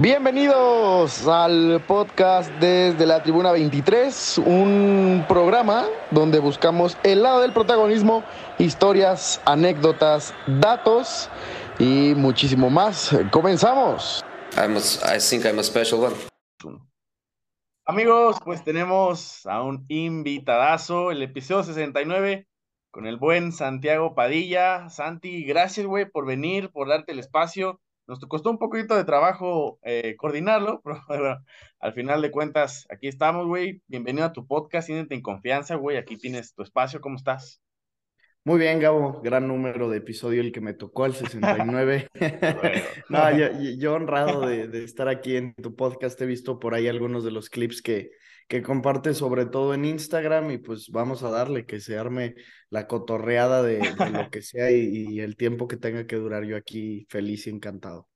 Bienvenidos 0.00 1.26
al 1.26 1.82
podcast 1.84 2.52
desde 2.60 3.04
la 3.04 3.20
Tribuna 3.20 3.50
23, 3.50 4.38
un 4.46 5.24
programa 5.26 5.86
donde 6.12 6.38
buscamos 6.38 6.96
el 7.02 7.24
lado 7.24 7.40
del 7.40 7.52
protagonismo, 7.52 8.22
historias, 8.60 9.42
anécdotas, 9.44 10.32
datos 10.46 11.28
y 11.80 12.14
muchísimo 12.14 12.70
más. 12.70 13.10
Comenzamos. 13.32 14.24
I 14.54 15.18
think 15.18 15.44
I'm 15.44 15.58
a 15.58 15.64
special 15.64 16.00
one. 16.04 16.14
Amigos, 17.84 18.36
pues 18.44 18.62
tenemos 18.62 19.46
a 19.46 19.64
un 19.64 19.84
invitadazo, 19.88 21.10
el 21.10 21.24
episodio 21.24 21.64
69 21.64 22.46
con 22.92 23.08
el 23.08 23.16
buen 23.16 23.50
Santiago 23.50 24.14
Padilla. 24.14 24.90
Santi, 24.90 25.42
gracias, 25.42 25.86
güey, 25.86 26.08
por 26.08 26.24
venir, 26.24 26.70
por 26.70 26.86
darte 26.86 27.10
el 27.10 27.18
espacio. 27.18 27.80
Nos 28.08 28.20
costó 28.20 28.50
un 28.50 28.56
poquito 28.56 28.96
de 28.96 29.04
trabajo 29.04 29.78
eh, 29.82 30.16
coordinarlo, 30.16 30.80
pero 30.84 31.04
bueno, 31.06 31.44
al 31.78 31.92
final 31.92 32.22
de 32.22 32.30
cuentas, 32.30 32.86
aquí 32.88 33.06
estamos, 33.06 33.46
güey. 33.46 33.82
Bienvenido 33.86 34.24
a 34.24 34.32
tu 34.32 34.46
podcast, 34.46 34.86
siéntete 34.86 35.14
en 35.14 35.20
confianza, 35.20 35.74
güey. 35.74 35.98
Aquí 35.98 36.16
tienes 36.16 36.54
tu 36.54 36.62
espacio, 36.62 37.02
¿cómo 37.02 37.16
estás? 37.16 37.60
Muy 38.44 38.58
bien, 38.58 38.80
Gabo, 38.80 39.20
gran 39.20 39.46
número 39.46 39.90
de 39.90 39.98
episodio 39.98 40.40
el 40.40 40.52
que 40.52 40.62
me 40.62 40.72
tocó, 40.72 41.04
el 41.04 41.12
69. 41.12 42.08
no, 43.10 43.36
yo, 43.36 43.48
yo 43.76 43.92
honrado 43.92 44.40
de, 44.40 44.68
de, 44.68 44.84
estar 44.84 45.08
aquí 45.08 45.36
en 45.36 45.54
tu 45.56 45.76
podcast, 45.76 46.18
he 46.22 46.24
visto 46.24 46.58
por 46.58 46.74
ahí 46.74 46.88
algunos 46.88 47.24
de 47.24 47.30
los 47.30 47.50
clips 47.50 47.82
que, 47.82 48.12
que 48.48 48.62
compartes 48.62 49.18
sobre 49.18 49.44
todo 49.44 49.74
en 49.74 49.84
Instagram 49.84 50.50
y 50.50 50.58
pues 50.58 50.88
vamos 50.90 51.22
a 51.22 51.30
darle 51.30 51.66
que 51.66 51.80
se 51.80 51.98
arme 51.98 52.34
la 52.70 52.86
cotorreada 52.86 53.62
de, 53.62 53.78
lo 54.10 54.30
que 54.32 54.42
sea 54.42 54.70
y, 54.70 55.20
el 55.20 55.36
tiempo 55.36 55.68
que 55.68 55.76
tenga 55.76 56.06
que 56.06 56.16
durar 56.16 56.44
yo 56.44 56.56
aquí 56.56 57.06
feliz 57.10 57.46
y 57.46 57.50
encantado. 57.50 58.08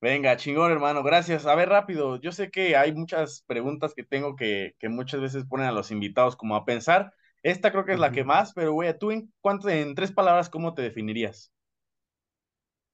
Venga, 0.00 0.36
chingón, 0.36 0.72
hermano, 0.72 1.02
gracias. 1.02 1.46
A 1.46 1.54
ver, 1.54 1.68
rápido, 1.68 2.20
yo 2.20 2.32
sé 2.32 2.50
que 2.50 2.76
hay 2.76 2.94
muchas 2.94 3.44
preguntas 3.46 3.94
que 3.94 4.04
tengo 4.04 4.36
que, 4.36 4.74
que 4.78 4.88
muchas 4.88 5.20
veces 5.20 5.44
ponen 5.44 5.66
a 5.66 5.72
los 5.72 5.90
invitados 5.90 6.36
como 6.36 6.56
a 6.56 6.64
pensar. 6.64 7.12
Esta 7.42 7.70
creo 7.70 7.84
que 7.84 7.92
es 7.92 7.98
la 7.98 8.10
que 8.10 8.24
más, 8.24 8.52
pero 8.54 8.72
güey, 8.72 8.98
tú 8.98 9.10
en 9.10 9.32
cuánto, 9.40 9.68
en 9.68 9.94
tres 9.94 10.12
palabras, 10.12 10.48
¿cómo 10.48 10.74
te 10.74 10.82
definirías? 10.82 11.52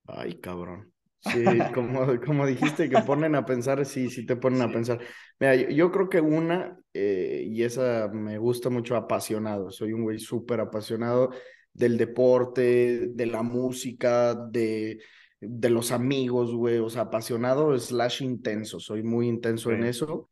Ay, 0.06 0.40
cabrón. 0.40 0.92
Sí, 1.20 1.44
como, 1.74 2.18
como 2.20 2.46
dijiste 2.46 2.88
que 2.88 3.02
ponen 3.02 3.34
a 3.34 3.44
pensar, 3.44 3.84
sí, 3.84 4.08
sí 4.10 4.24
te 4.24 4.36
ponen 4.36 4.62
a 4.62 4.72
pensar. 4.72 5.00
Mira, 5.38 5.54
yo, 5.54 5.90
creo 5.90 6.08
que 6.08 6.20
una, 6.20 6.78
eh, 6.94 7.44
y 7.46 7.62
esa 7.62 8.08
me 8.08 8.38
gusta 8.38 8.70
mucho, 8.70 8.96
apasionado. 8.96 9.70
Soy 9.70 9.92
un 9.92 10.02
güey 10.02 10.18
súper 10.18 10.60
apasionado 10.60 11.30
del 11.72 11.98
deporte, 11.98 13.08
de 13.08 13.26
la 13.26 13.42
música, 13.42 14.34
de, 14.34 15.00
de 15.40 15.70
los 15.70 15.92
amigos, 15.92 16.54
güey. 16.54 16.78
O 16.78 16.88
sea, 16.88 17.02
apasionado 17.02 17.78
slash 17.78 18.22
intenso. 18.22 18.80
Soy 18.80 19.02
muy 19.02 19.28
intenso 19.28 19.70
en 19.70 19.84
eso. 19.84 20.30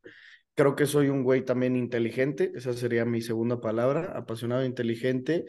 Creo 0.54 0.74
que 0.74 0.86
soy 0.86 1.08
un 1.08 1.22
güey 1.22 1.44
también 1.44 1.76
inteligente. 1.76 2.50
Esa 2.54 2.72
sería 2.72 3.04
mi 3.04 3.20
segunda 3.20 3.60
palabra. 3.60 4.12
Apasionado, 4.16 4.64
inteligente. 4.64 5.44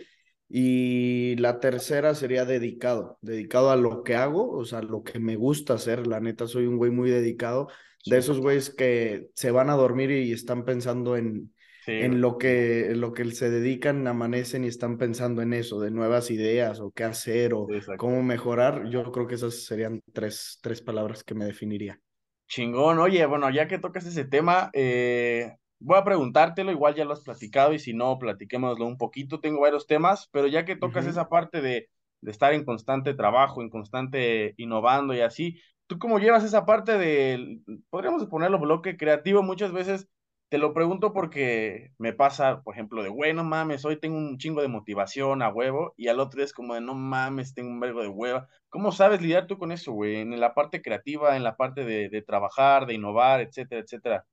Y 0.52 1.36
la 1.36 1.60
tercera 1.60 2.16
sería 2.16 2.44
dedicado, 2.44 3.20
dedicado 3.22 3.70
a 3.70 3.76
lo 3.76 4.04
que 4.04 4.16
hago, 4.16 4.50
o 4.52 4.66
sea, 4.66 4.82
lo 4.82 5.04
que 5.04 5.20
me 5.20 5.36
gusta 5.36 5.76
hacer. 5.76 6.08
La 6.08 6.20
neta, 6.20 6.48
soy 6.48 6.66
un 6.66 6.78
güey 6.78 6.90
muy 6.90 7.12
dedicado, 7.12 7.68
de 8.06 8.18
esos 8.18 8.40
güeyes 8.40 8.72
que 8.72 9.28
se 9.36 9.52
van 9.52 9.70
a 9.70 9.76
dormir 9.76 10.10
y 10.10 10.32
están 10.32 10.66
pensando 10.66 11.18
en, 11.18 11.54
en 11.86 12.22
lo 12.22 12.38
que, 12.38 12.94
lo 12.96 13.14
que 13.14 13.30
se 13.32 13.50
dedican, 13.50 14.08
amanecen 14.08 14.64
y 14.64 14.68
están 14.68 14.98
pensando 14.98 15.42
en 15.44 15.54
eso, 15.54 15.80
de 15.80 15.92
nuevas 15.92 16.32
ideas 16.32 16.80
o 16.80 16.92
qué 16.92 17.04
hacer 17.04 17.54
o 17.54 17.68
cómo 17.98 18.24
mejorar. 18.24 18.90
Yo 18.90 19.04
creo 19.12 19.28
que 19.28 19.36
esas 19.36 19.54
serían 19.66 20.02
tres, 20.14 20.60
tres 20.62 20.82
palabras 20.82 21.24
que 21.24 21.36
me 21.36 21.46
definiría. 21.46 22.00
Chingón, 22.48 22.98
oye, 22.98 23.24
bueno, 23.28 23.52
ya 23.52 23.68
que 23.68 23.78
tocas 23.78 24.08
ese 24.08 24.26
tema, 24.26 24.72
eh, 24.74 25.54
voy 25.80 25.98
a 25.98 26.04
preguntártelo, 26.04 26.72
igual 26.72 26.96
ya 26.96 27.06
lo 27.06 27.14
has 27.14 27.22
platicado 27.22 27.74
y 27.74 27.80
si 27.80 27.94
no, 27.94 28.18
platiquémoslo 28.20 28.86
un 28.86 28.98
poquito. 28.98 29.40
Tengo 29.40 29.62
varios 29.62 29.88
temas, 29.88 30.30
pero 30.32 30.48
ya 30.48 30.66
que 30.66 30.76
tocas 30.76 31.06
esa 31.08 31.30
parte 31.30 31.62
de, 31.62 31.90
de, 32.22 32.32
estar 32.32 32.54
en 32.54 32.66
constante 32.66 33.14
trabajo, 33.14 33.62
en 33.62 33.70
constante 33.70 34.54
innovando 34.58 35.14
y 35.14 35.22
así, 35.22 35.60
¿tú 35.88 36.00
cómo 36.00 36.20
llevas 36.20 36.44
esa 36.44 36.66
parte 36.66 36.98
de, 36.98 37.62
podríamos 37.90 38.26
ponerlo 38.28 38.60
bloque 38.60 38.98
creativo? 38.98 39.44
Muchas 39.44 39.72
veces 39.72 40.10
te 40.50 40.58
lo 40.58 40.74
pregunto 40.74 41.14
porque 41.14 41.92
me 41.98 42.12
pasa, 42.14 42.62
por 42.64 42.74
ejemplo, 42.74 43.04
de, 43.04 43.10
bueno, 43.10 43.44
mames, 43.44 43.86
hoy 43.86 44.00
tengo 44.00 44.18
un 44.18 44.38
chingo 44.38 44.62
de 44.62 44.68
motivación 44.68 45.42
a 45.44 45.50
huevo 45.50 45.94
y 45.96 46.08
al 46.08 46.20
otro 46.20 46.38
día 46.38 46.46
es 46.46 46.54
como 46.54 46.74
de, 46.74 46.82
no 46.82 46.96
mames, 46.96 47.54
tengo 47.54 47.70
un 47.70 47.80
vergo 47.80 48.02
de 48.02 48.08
hueva. 48.08 48.48
¿Cómo 48.70 48.92
sabes 48.92 49.22
lidiar 49.22 49.48
tú 49.48 49.58
con 49.60 49.72
eso, 49.72 49.92
güey? 49.94 50.18
En 50.18 50.40
la 50.40 50.54
parte 50.56 50.82
creativa, 50.82 51.38
en 51.38 51.44
la 51.44 51.56
parte 51.56 51.86
de, 51.86 52.10
de 52.10 52.22
trabajar, 52.24 52.86
de 52.88 52.96
innovar, 52.96 53.42
etcétera, 53.42 53.82
etcétera. 53.82 54.26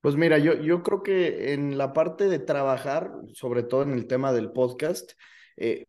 Pues 0.00 0.16
mira, 0.16 0.38
yo, 0.38 0.54
yo 0.54 0.82
creo 0.82 1.02
que 1.02 1.52
en 1.52 1.76
la 1.76 1.92
parte 1.92 2.28
de 2.28 2.38
trabajar, 2.38 3.12
sobre 3.34 3.62
todo 3.62 3.82
en 3.82 3.92
el 3.92 4.06
tema 4.06 4.32
del 4.32 4.50
podcast, 4.50 5.12
eh, 5.56 5.84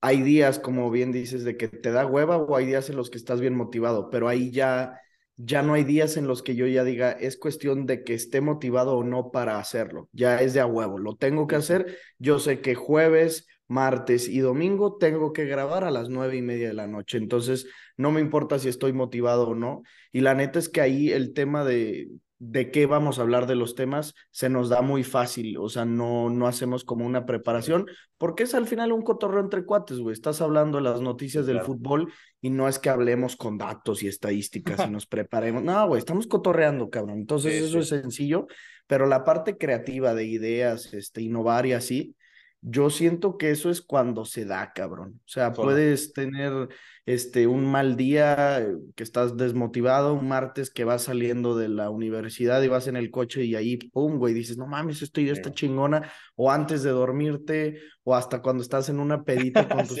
hay 0.00 0.22
días, 0.22 0.60
como 0.60 0.88
bien 0.90 1.10
dices, 1.10 1.42
de 1.42 1.56
que 1.56 1.66
te 1.68 1.90
da 1.90 2.06
hueva 2.06 2.36
o 2.36 2.56
hay 2.56 2.66
días 2.66 2.88
en 2.90 2.96
los 2.96 3.10
que 3.10 3.18
estás 3.18 3.40
bien 3.40 3.56
motivado, 3.56 4.08
pero 4.08 4.28
ahí 4.28 4.52
ya, 4.52 5.00
ya 5.36 5.62
no 5.62 5.74
hay 5.74 5.82
días 5.82 6.16
en 6.16 6.28
los 6.28 6.44
que 6.44 6.54
yo 6.54 6.66
ya 6.68 6.84
diga, 6.84 7.10
es 7.10 7.36
cuestión 7.36 7.86
de 7.86 8.04
que 8.04 8.14
esté 8.14 8.40
motivado 8.40 8.96
o 8.96 9.02
no 9.02 9.32
para 9.32 9.58
hacerlo, 9.58 10.08
ya 10.12 10.40
es 10.40 10.54
de 10.54 10.60
a 10.60 10.66
huevo, 10.66 10.98
lo 10.98 11.16
tengo 11.16 11.48
que 11.48 11.56
hacer, 11.56 11.98
yo 12.18 12.38
sé 12.38 12.60
que 12.60 12.76
jueves, 12.76 13.48
martes 13.66 14.28
y 14.28 14.38
domingo 14.38 14.96
tengo 14.96 15.32
que 15.32 15.44
grabar 15.46 15.82
a 15.82 15.90
las 15.90 16.08
nueve 16.08 16.36
y 16.36 16.42
media 16.42 16.68
de 16.68 16.74
la 16.74 16.86
noche, 16.86 17.18
entonces 17.18 17.66
no 17.96 18.12
me 18.12 18.20
importa 18.20 18.60
si 18.60 18.68
estoy 18.68 18.92
motivado 18.92 19.48
o 19.48 19.54
no, 19.56 19.82
y 20.12 20.20
la 20.20 20.34
neta 20.34 20.60
es 20.60 20.68
que 20.68 20.80
ahí 20.80 21.10
el 21.10 21.32
tema 21.34 21.64
de 21.64 22.08
de 22.38 22.70
qué 22.70 22.86
vamos 22.86 23.18
a 23.18 23.22
hablar 23.22 23.46
de 23.46 23.54
los 23.54 23.74
temas 23.74 24.14
se 24.30 24.48
nos 24.48 24.68
da 24.68 24.82
muy 24.82 25.04
fácil, 25.04 25.56
o 25.56 25.68
sea, 25.68 25.84
no, 25.84 26.28
no 26.28 26.46
hacemos 26.46 26.84
como 26.84 27.06
una 27.06 27.24
preparación, 27.24 27.86
porque 28.18 28.42
es 28.42 28.54
al 28.54 28.66
final 28.66 28.92
un 28.92 29.02
cotorreo 29.02 29.40
entre 29.40 29.64
cuates, 29.64 29.98
güey, 29.98 30.12
estás 30.12 30.42
hablando 30.42 30.76
de 30.78 30.84
las 30.84 31.00
noticias 31.00 31.46
del 31.46 31.62
fútbol 31.62 32.12
y 32.42 32.50
no 32.50 32.68
es 32.68 32.78
que 32.78 32.90
hablemos 32.90 33.36
con 33.36 33.56
datos 33.56 34.02
y 34.02 34.08
estadísticas 34.08 34.86
y 34.86 34.90
nos 34.90 35.06
preparemos, 35.06 35.62
no, 35.62 35.86
güey, 35.88 35.98
estamos 35.98 36.26
cotorreando, 36.26 36.90
cabrón, 36.90 37.18
entonces 37.20 37.62
eso 37.62 37.78
es 37.78 37.88
sencillo, 37.88 38.46
pero 38.86 39.06
la 39.06 39.24
parte 39.24 39.56
creativa 39.56 40.14
de 40.14 40.26
ideas, 40.26 40.92
este, 40.92 41.22
innovar 41.22 41.66
y 41.66 41.72
así, 41.72 42.16
yo 42.60 42.90
siento 42.90 43.38
que 43.38 43.50
eso 43.50 43.70
es 43.70 43.80
cuando 43.80 44.24
se 44.24 44.44
da, 44.44 44.72
cabrón. 44.72 45.20
O 45.24 45.28
sea, 45.28 45.52
puedes 45.52 46.12
tener 46.12 46.68
este 47.06 47.46
un 47.46 47.64
mal 47.70 47.96
día 47.96 48.60
eh, 48.60 48.74
que 48.94 49.02
estás 49.02 49.36
desmotivado, 49.36 50.14
un 50.14 50.28
martes 50.28 50.70
que 50.70 50.84
vas 50.84 51.04
saliendo 51.04 51.56
de 51.56 51.68
la 51.68 51.88
universidad 51.90 52.62
y 52.62 52.68
vas 52.68 52.88
en 52.88 52.96
el 52.96 53.10
coche 53.10 53.44
y 53.44 53.54
ahí 53.54 53.76
pum, 53.78 54.18
güey, 54.18 54.34
dices, 54.34 54.58
"No 54.58 54.66
mames, 54.66 55.02
esto 55.02 55.20
ya 55.20 55.32
está 55.32 55.52
chingona", 55.52 56.10
o 56.34 56.50
antes 56.50 56.82
de 56.82 56.90
dormirte 56.90 57.80
o 58.04 58.14
hasta 58.14 58.42
cuando 58.42 58.62
estás 58.62 58.88
en 58.88 59.00
una 59.00 59.24
pedita 59.24 59.68
con 59.70 59.86
tus 59.88 59.98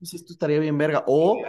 sí, 0.00 0.16
esto 0.16 0.32
estaría 0.32 0.58
bien 0.58 0.78
verga 0.78 1.04
o 1.06 1.42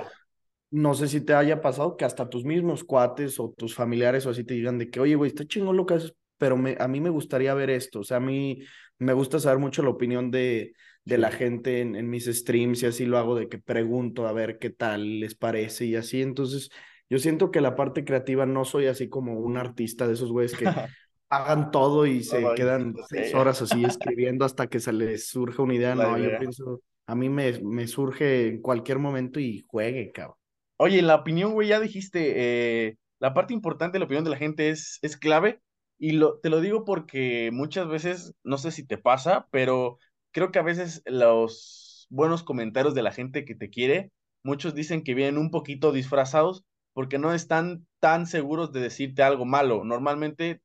no 0.70 0.94
sé 0.94 1.08
si 1.08 1.22
te 1.22 1.34
haya 1.34 1.62
pasado 1.62 1.96
que 1.96 2.06
hasta 2.06 2.30
tus 2.30 2.44
mismos 2.44 2.84
cuates 2.84 3.40
o 3.40 3.54
tus 3.58 3.74
familiares 3.74 4.26
o 4.26 4.30
así 4.32 4.44
te 4.44 4.54
digan 4.54 4.78
de 4.78 4.90
que, 4.90 5.00
oye, 5.00 5.16
güey, 5.16 5.30
está 5.30 5.46
chingón 5.46 5.78
lo 5.78 5.86
que 5.86 5.94
haces, 5.96 6.14
pero 6.38 6.58
me, 6.58 6.76
a 6.80 6.88
mí 6.88 7.00
me 7.00 7.10
gustaría 7.10 7.54
ver 7.54 7.70
esto. 7.70 8.02
O 8.02 8.04
sea, 8.04 8.18
a 8.18 8.20
mí 8.20 8.60
me 9.00 9.14
gusta 9.14 9.40
saber 9.40 9.60
mucho 9.60 9.82
la 9.82 9.90
opinión 9.90 10.30
de, 10.30 10.74
de 11.08 11.18
la 11.18 11.32
gente 11.32 11.80
en, 11.80 11.96
en, 11.96 12.10
mis 12.10 12.26
streams 12.26 12.84
y 12.84 12.86
así 12.86 13.06
lo 13.06 13.18
hago 13.18 13.36
de 13.36 13.48
que 13.48 13.60
pregunto 13.60 14.28
a 14.28 14.34
ver 14.34 14.60
qué 14.60 14.70
tal 14.70 15.22
les 15.22 15.36
parece 15.36 15.86
y 15.86 15.96
así. 15.96 16.22
Entonces, 16.22 16.70
yo 17.10 17.18
siento 17.18 17.50
que 17.50 17.62
la 17.62 17.76
parte 17.78 18.04
creativa 18.04 18.46
no 18.46 18.66
soy 18.66 18.88
así 18.88 19.08
como 19.08 19.40
un 19.40 19.56
artista 19.56 20.06
de 20.06 20.16
esos 20.16 20.34
güeyes 20.34 20.58
que 20.58 20.66
hagan 21.30 21.72
todo 21.72 22.06
y 22.06 22.24
se 22.26 22.44
quedan 22.58 22.94
seis 23.08 23.34
horas 23.34 23.62
así 23.62 23.86
escribiendo 23.86 24.44
hasta 24.44 24.68
que 24.68 24.82
se 24.82 24.92
les 24.92 25.30
surja 25.30 25.64
una 25.64 25.76
idea. 25.76 25.96
no, 25.96 26.18
yo 26.18 26.38
pienso, 26.38 26.82
a 27.06 27.16
mí 27.16 27.30
me, 27.30 27.58
me 27.62 27.88
surge 27.88 28.50
en 28.50 28.62
cualquier 28.62 29.00
momento 29.00 29.40
y 29.40 29.64
juegue, 29.66 30.12
cabrón. 30.12 30.36
Oye, 30.76 31.02
la 31.02 31.16
opinión, 31.16 31.54
güey, 31.54 31.70
ya 31.70 31.80
dijiste, 31.80 32.34
eh, 32.36 32.98
la 33.20 33.34
parte 33.34 33.54
importante 33.54 33.94
de 33.94 34.00
la 34.00 34.06
opinión 34.06 34.26
de 34.26 34.32
la 34.32 34.38
gente 34.38 34.70
es, 34.70 35.00
es 35.02 35.16
clave 35.16 35.62
y 35.98 36.12
lo, 36.12 36.40
te 36.40 36.50
lo 36.50 36.60
digo 36.60 36.84
porque 36.84 37.50
muchas 37.54 37.88
veces, 37.88 38.34
no 38.44 38.58
sé 38.58 38.72
si 38.72 38.86
te 38.86 38.98
pasa, 38.98 39.48
pero 39.52 40.00
creo 40.38 40.52
que 40.52 40.60
a 40.60 40.62
veces 40.62 41.02
los 41.08 42.06
buenos 42.12 42.44
comentarios 42.44 42.94
de 42.94 43.02
la 43.02 43.12
gente 43.12 43.44
que 43.44 43.56
te 43.56 43.72
quiere, 43.72 44.12
muchos 44.44 44.76
dicen 44.76 45.04
que 45.04 45.16
vienen 45.16 45.40
un 45.40 45.50
poquito 45.50 45.92
disfrazados 45.92 46.64
porque 46.94 47.18
no 47.18 47.34
están 47.34 47.88
tan 48.00 48.28
seguros 48.28 48.72
de 48.72 48.82
decirte 48.82 49.24
algo 49.24 49.46
malo. 49.46 49.84
Normalmente 49.84 50.62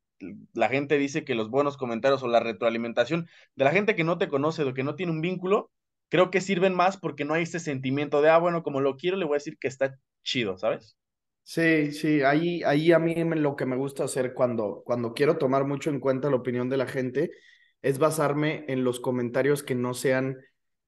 la 0.53 0.69
gente 0.69 0.99
dice 0.99 1.25
que 1.25 1.35
los 1.35 1.49
buenos 1.49 1.79
comentarios 1.79 2.23
o 2.23 2.29
la 2.29 2.41
retroalimentación 2.41 3.29
de 3.57 3.65
la 3.65 3.71
gente 3.71 3.97
que 3.97 4.05
no 4.05 4.19
te 4.19 4.29
conoce 4.29 4.63
o 4.63 4.75
que 4.75 4.85
no 4.85 4.95
tiene 4.95 5.11
un 5.11 5.23
vínculo, 5.23 5.71
creo 6.11 6.31
que 6.31 6.43
sirven 6.43 6.75
más 6.75 6.99
porque 6.99 7.25
no 7.25 7.33
hay 7.33 7.45
ese 7.45 7.59
sentimiento 7.59 8.21
de, 8.21 8.29
ah, 8.29 8.37
bueno, 8.37 8.63
como 8.63 8.83
lo 8.83 8.99
quiero, 8.99 9.17
le 9.17 9.25
voy 9.25 9.37
a 9.37 9.41
decir 9.41 9.57
que 9.59 9.69
está 9.69 9.99
chido, 10.23 10.59
¿sabes? 10.59 10.99
Sí, 11.45 11.93
sí, 11.93 12.21
ahí, 12.21 12.63
ahí 12.65 12.93
a 12.93 12.99
mí 12.99 13.15
lo 13.15 13.57
que 13.57 13.65
me 13.65 13.77
gusta 13.77 14.05
hacer 14.05 14.35
cuando, 14.35 14.83
cuando 14.85 15.15
quiero 15.15 15.39
tomar 15.39 15.65
mucho 15.65 15.89
en 15.89 15.99
cuenta 15.99 16.29
la 16.29 16.37
opinión 16.37 16.69
de 16.69 16.77
la 16.77 16.87
gente 16.87 17.31
es 17.83 17.99
basarme 17.99 18.65
en 18.69 18.85
los 18.85 19.01
comentarios 19.01 19.63
que 19.63 19.75
no 19.75 19.95
sean 19.95 20.39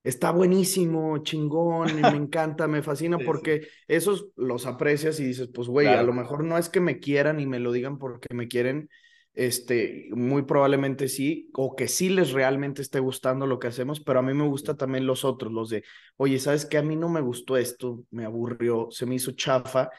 está 0.05 0.31
buenísimo, 0.31 1.19
chingón, 1.19 2.01
me 2.01 2.09
encanta, 2.17 2.69
me 2.69 2.83
fascina, 2.83 3.19
porque 3.19 3.69
esos 3.89 4.29
los 4.37 4.67
aprecias 4.67 5.19
y 5.19 5.25
dices, 5.25 5.49
pues, 5.53 5.67
güey, 5.67 5.89
a 5.89 6.03
lo 6.03 6.13
mejor 6.13 6.45
no 6.45 6.59
es 6.59 6.69
que 6.69 6.81
me 6.81 7.01
quieran 7.01 7.41
y 7.41 7.47
me 7.47 7.59
lo 7.59 7.73
digan 7.73 7.99
porque 7.99 8.33
me 8.35 8.47
quieren, 8.47 8.91
este, 9.33 10.09
muy 10.13 10.43
probablemente 10.43 11.09
sí, 11.09 11.51
o 11.55 11.75
que 11.75 11.89
sí 11.89 12.11
les 12.11 12.33
realmente 12.33 12.83
esté 12.83 13.01
gustando 13.01 13.47
lo 13.47 13.59
que 13.59 13.69
hacemos, 13.69 14.01
pero 14.01 14.21
a 14.21 14.23
mí 14.23 14.35
me 14.35 14.47
gusta 14.47 14.77
también 14.77 15.07
los 15.07 15.25
otros, 15.25 15.51
los 15.51 15.71
de, 15.71 15.83
oye, 16.19 16.39
¿sabes 16.39 16.67
qué? 16.67 16.79
A 16.79 16.83
mí 16.83 16.97
no 16.97 17.09
me 17.09 17.23
gustó 17.23 17.57
esto, 17.57 18.05
me 18.11 18.27
aburrió, 18.27 18.89
se 18.91 19.07
me 19.07 19.15
hizo 19.17 19.33
chafa, 19.33 19.91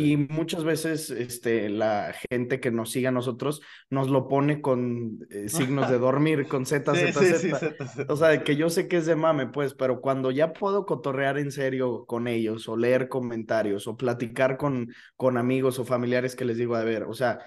y 0.00 0.16
muchas 0.16 0.64
veces 0.64 1.10
este, 1.10 1.68
la 1.68 2.14
gente 2.30 2.58
que 2.58 2.70
nos 2.70 2.90
sigue 2.90 3.08
a 3.08 3.10
nosotros 3.12 3.60
nos 3.90 4.08
lo 4.08 4.28
pone 4.28 4.62
con 4.62 5.18
eh, 5.28 5.50
signos 5.50 5.90
de 5.90 5.98
dormir, 5.98 6.48
con 6.48 6.64
Z, 6.66 6.94
Z, 6.94 7.12
Z. 7.12 8.06
O 8.08 8.16
sea, 8.16 8.42
que 8.42 8.56
yo 8.56 8.70
sé 8.70 8.88
que 8.88 8.96
es 8.96 9.04
de 9.04 9.14
mame, 9.14 9.48
pues, 9.48 9.74
pero 9.74 10.00
cuando 10.00 10.30
ya 10.30 10.54
puedo 10.54 10.86
cotorrear 10.86 11.38
en 11.38 11.52
serio 11.52 12.06
con 12.06 12.28
ellos 12.28 12.66
o 12.66 12.78
leer 12.78 13.08
comentarios 13.10 13.86
o 13.86 13.98
platicar 13.98 14.56
con, 14.56 14.88
con 15.16 15.36
amigos 15.36 15.78
o 15.78 15.84
familiares 15.84 16.34
que 16.34 16.46
les 16.46 16.56
digo, 16.56 16.76
a 16.76 16.84
ver, 16.84 17.02
o 17.02 17.12
sea, 17.12 17.40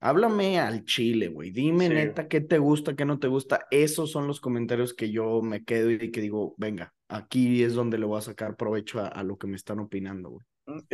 háblame 0.00 0.58
al 0.60 0.86
chile, 0.86 1.28
güey. 1.28 1.50
Dime 1.50 1.90
neta 1.90 2.26
qué 2.26 2.40
te 2.40 2.56
gusta, 2.56 2.96
qué 2.96 3.04
no 3.04 3.18
te 3.18 3.28
gusta. 3.28 3.66
Esos 3.70 4.10
son 4.10 4.26
los 4.26 4.40
comentarios 4.40 4.94
que 4.94 5.10
yo 5.10 5.42
me 5.42 5.62
quedo 5.62 5.90
y 5.90 6.10
que 6.10 6.22
digo, 6.22 6.54
venga, 6.56 6.94
aquí 7.08 7.62
es 7.62 7.74
donde 7.74 7.98
le 7.98 8.06
voy 8.06 8.16
a 8.16 8.22
sacar 8.22 8.56
provecho 8.56 9.00
a, 9.00 9.08
a 9.08 9.22
lo 9.22 9.36
que 9.36 9.46
me 9.46 9.56
están 9.56 9.78
opinando, 9.80 10.30
güey. 10.30 10.46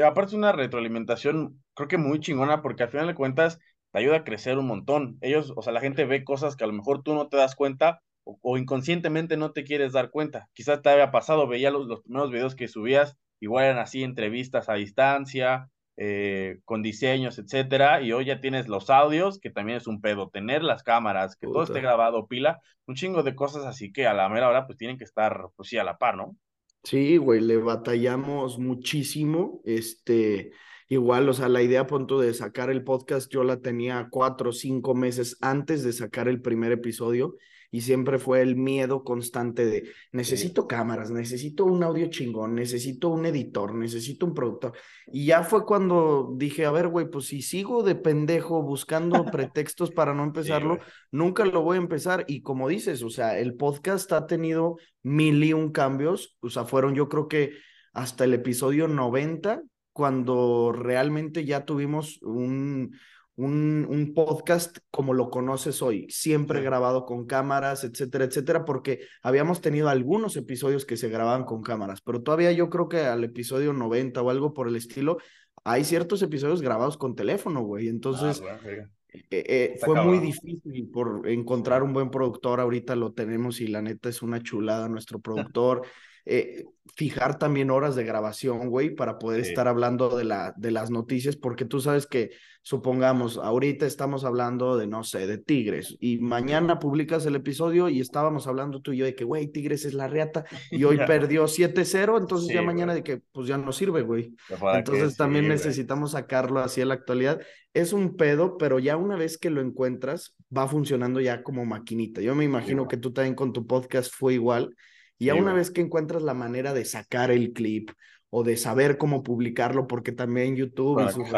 Aparte 0.05 0.31
es 0.31 0.35
una 0.35 0.53
retroalimentación, 0.53 1.63
creo 1.75 1.89
que 1.89 1.99
muy 1.99 2.21
chingona, 2.21 2.63
porque 2.63 2.85
al 2.85 2.91
final 2.91 3.07
de 3.07 3.15
cuentas 3.15 3.59
te 3.93 3.99
ayuda 3.99 4.19
a 4.19 4.25
crecer 4.25 4.59
un 4.59 4.67
montón. 4.67 5.19
Ellos, 5.21 5.53
o 5.57 5.63
sea, 5.63 5.73
la 5.73 5.81
gente 5.81 6.05
ve 6.05 6.25
cosas 6.25 6.57
que 6.57 6.65
a 6.65 6.67
lo 6.67 6.73
mejor 6.73 7.03
tú 7.03 7.15
no 7.15 7.29
te 7.29 7.37
das 7.37 7.55
cuenta 7.55 8.01
o, 8.25 8.57
inconscientemente 8.57 9.37
no 9.37 9.53
te 9.53 9.65
quieres 9.65 9.93
dar 9.93 10.11
cuenta. 10.11 10.49
Quizás 10.55 10.83
te 10.83 10.91
había 10.91 11.11
pasado, 11.11 11.47
veía 11.47 11.71
los, 11.71 11.87
los 11.87 12.03
primeros 12.03 12.31
videos 12.31 12.55
que 12.55 12.69
subías, 12.69 13.17
igual 13.41 13.67
eran 13.67 13.79
así, 13.79 14.03
entrevistas 14.03 14.69
a 14.69 14.75
distancia, 14.75 15.69
eh, 15.97 16.59
con 16.65 16.83
diseños, 16.83 17.39
etcétera, 17.39 18.01
y 18.01 18.13
hoy 18.13 18.25
ya 18.25 18.41
tienes 18.41 18.67
los 18.67 18.91
audios, 18.91 19.39
que 19.39 19.51
también 19.51 19.79
es 19.79 19.87
un 19.87 20.01
pedo, 20.01 20.29
tener 20.29 20.65
las 20.65 20.83
cámaras, 20.83 21.37
que 21.37 21.47
todo 21.47 21.63
esté 21.63 21.81
grabado, 21.81 22.27
pila, 22.27 22.61
un 22.87 22.97
chingo 22.97 23.23
de 23.23 23.37
cosas 23.37 23.65
así 23.65 23.93
que 23.93 24.09
a 24.09 24.15
la 24.15 24.29
mera 24.29 24.49
hora 24.49 24.67
pues 24.67 24.77
tienen 24.77 24.99
que 24.99 25.05
estar, 25.05 25.49
pues 25.55 25.69
sí, 25.69 25.79
a 25.79 25.85
la 25.85 25.97
par, 25.97 26.17
¿no? 26.17 26.37
Sí, 26.85 27.17
güey, 27.17 27.41
le 27.41 27.57
batallamos 27.57 28.59
muchísimo, 28.59 29.63
este, 29.65 30.53
igual, 30.89 31.27
o 31.31 31.33
sea, 31.33 31.49
la 31.49 31.63
idea, 31.63 31.87
punto 31.87 32.21
de 32.21 32.35
sacar 32.35 32.69
el 32.71 32.85
podcast, 32.85 33.33
yo 33.33 33.43
la 33.43 33.63
tenía 33.63 34.09
cuatro 34.11 34.51
o 34.51 34.53
cinco 34.53 34.95
meses 34.95 35.39
antes 35.41 35.83
de 35.83 35.95
sacar 35.95 36.29
el 36.29 36.43
primer 36.43 36.73
episodio, 36.73 37.37
y 37.75 37.81
siempre 37.81 38.21
fue 38.21 38.41
el 38.41 38.55
miedo 38.55 39.03
constante 39.03 39.67
de 39.67 39.91
necesito 40.13 40.69
cámaras, 40.69 41.11
necesito 41.11 41.65
un 41.65 41.83
audio 41.83 42.07
chingón, 42.07 42.55
necesito 42.55 43.09
un 43.09 43.27
editor, 43.27 43.75
necesito 43.75 44.27
un 44.27 44.33
productor. 44.33 44.75
Y 45.09 45.27
ya 45.27 45.43
fue 45.43 45.67
cuando 45.67 46.35
dije, 46.37 46.67
a 46.67 46.71
ver, 46.71 46.87
güey, 46.87 47.11
pues 47.11 47.25
si 47.25 47.43
sigo 47.43 47.83
de 47.83 47.97
pendejo 47.97 48.63
buscando 48.63 49.25
pretextos 49.33 49.91
para 49.91 50.15
no 50.15 50.23
empezarlo, 50.23 50.79
nunca 51.11 51.45
lo 51.47 51.63
voy 51.63 51.77
a 51.77 51.81
empezar. 51.81 52.25
Y 52.29 52.43
como 52.43 52.69
dices, 52.69 53.03
o 53.03 53.11
sea, 53.11 53.41
el 53.41 53.57
podcast 53.57 54.13
ha 54.13 54.29
tenido 54.29 54.77
mil 55.03 55.43
y 55.43 55.53
un 55.53 55.73
cambios, 55.73 56.37
o 56.43 56.51
sea, 56.51 56.67
fueron 56.67 56.95
yo 56.95 57.09
creo 57.09 57.27
que 57.27 57.55
hasta 57.93 58.23
el 58.23 58.35
episodio 58.35 58.87
90, 58.87 59.65
cuando 59.93 60.71
realmente 60.71 61.45
ya 61.45 61.65
tuvimos 61.65 62.23
un, 62.23 62.95
un, 63.37 63.87
un, 63.89 64.15
podcast 64.15 64.79
como 64.91 65.13
lo 65.13 65.29
conoces 65.31 65.83
hoy, 65.83 66.07
siempre 66.09 66.63
grabado 66.63 67.05
con 67.05 67.27
cámaras, 67.27 67.83
etcétera, 67.83 68.25
etcétera, 68.25 68.65
porque 68.65 69.01
habíamos 69.23 69.61
tenido 69.61 69.89
algunos 69.89 70.37
episodios 70.37 70.87
que 70.87 70.97
se 70.97 71.09
grababan 71.09 71.45
con 71.45 71.63
cámaras, 71.63 72.01
pero 72.01 72.23
todavía 72.23 72.53
yo 72.53 72.71
creo 72.71 72.89
que 72.89 73.01
al 73.01 73.25
episodio 73.25 73.73
90 73.73 74.23
o 74.23 74.31
algo 74.31 74.55
por 74.55 74.69
el 74.69 74.77
estilo, 74.77 75.19
hay 75.65 75.85
ciertos 75.85 76.23
episodios 76.23 76.61
grabados 76.61 76.97
con 76.97 77.15
teléfono, 77.15 77.63
güey. 77.63 77.89
Entonces, 77.89 78.43
ah, 78.47 78.59
eh, 78.67 79.23
eh, 79.31 79.77
fue 79.81 80.03
muy 80.03 80.19
difícil 80.19 80.91
por 80.93 81.29
encontrar 81.29 81.83
un 81.83 81.93
buen 81.93 82.11
productor. 82.11 82.61
Ahorita 82.61 82.95
lo 82.97 83.13
tenemos 83.13 83.61
y 83.61 83.69
la 83.69 83.81
neta 83.81 84.09
es 84.09 84.23
una 84.23 84.43
chulada 84.43 84.89
nuestro 84.89 85.19
productor. 85.55 85.83
Eh, 86.27 86.65
fijar 86.97 87.39
también 87.39 87.71
horas 87.71 87.97
de 87.97 88.05
grabación, 88.05 88.69
güey, 88.69 88.95
para 88.95 89.19
poder 89.19 89.41
estar 89.41 89.67
hablando 89.67 90.17
de, 90.17 90.25
la, 90.25 90.55
de 90.57 90.71
las 90.71 90.91
noticias, 90.91 91.37
porque 91.37 91.65
tú 91.65 91.81
sabes 91.81 92.07
que, 92.07 92.31
supongamos, 92.63 93.37
ahorita 93.37 93.85
estamos 93.85 94.25
hablando 94.25 94.77
de, 94.77 94.87
no 94.87 95.03
sé, 95.03 95.27
de 95.27 95.39
Tigres, 95.39 95.97
y 95.99 96.19
mañana 96.19 96.79
publicas 96.79 97.27
el 97.27 97.35
episodio 97.35 97.89
y 97.89 98.01
estábamos 98.01 98.47
hablando 98.47 98.81
tú 98.81 98.93
y 98.93 98.99
yo 98.99 99.05
de 99.05 99.15
que, 99.15 99.25
güey, 99.25 99.49
Tigres 99.49 99.85
es 99.85 99.93
la 99.93 100.07
reata, 100.07 100.45
y 100.71 100.85
hoy 100.85 100.99
perdió 101.07 101.47
7-0, 101.47 102.19
entonces 102.19 102.55
ya 102.55 102.63
mañana 102.63 102.95
de 102.95 103.03
que, 103.03 103.21
pues 103.33 103.49
ya 103.49 103.59
no 103.59 103.73
sirve, 103.73 104.03
güey. 104.03 104.35
Entonces 104.75 105.17
también 105.17 105.49
necesitamos 105.49 106.13
sacarlo 106.13 106.61
así 106.61 106.81
a 106.81 106.87
la 106.87 106.95
actualidad. 106.95 107.41
Es 107.73 107.93
un 107.93 108.17
pedo, 108.17 108.57
pero 108.57 108.79
ya 108.79 108.97
una 108.97 109.17
vez 109.17 109.37
que 109.37 109.51
lo 109.51 109.61
encuentras, 109.61 110.37
va 110.57 110.69
funcionando 110.69 111.21
ya 111.21 111.43
como 111.43 111.65
maquinita. 111.65 112.21
Yo 112.21 112.35
me 112.35 112.45
imagino 112.45 112.87
que 112.87 112.97
tú 112.97 113.13
también 113.13 113.35
con 113.35 113.53
tu 113.53 113.67
podcast 113.67 114.13
fue 114.15 114.35
igual 114.35 114.75
y 115.19 115.27
ya 115.27 115.35
una 115.35 115.53
vez 115.53 115.71
que 115.71 115.81
encuentras 115.81 116.23
la 116.23 116.35
manera 116.35 116.75
de 116.75 116.85
sacar 116.85 117.31
el 117.31 117.53
clip 117.53 117.91
o 118.37 118.43
de 118.43 118.57
saber 118.57 118.99
cómo 118.99 119.23
publicarlo, 119.23 119.87
porque 119.87 120.11
también 120.11 120.57
YouTube 120.57 121.01
y 121.09 121.13
sus 121.13 121.29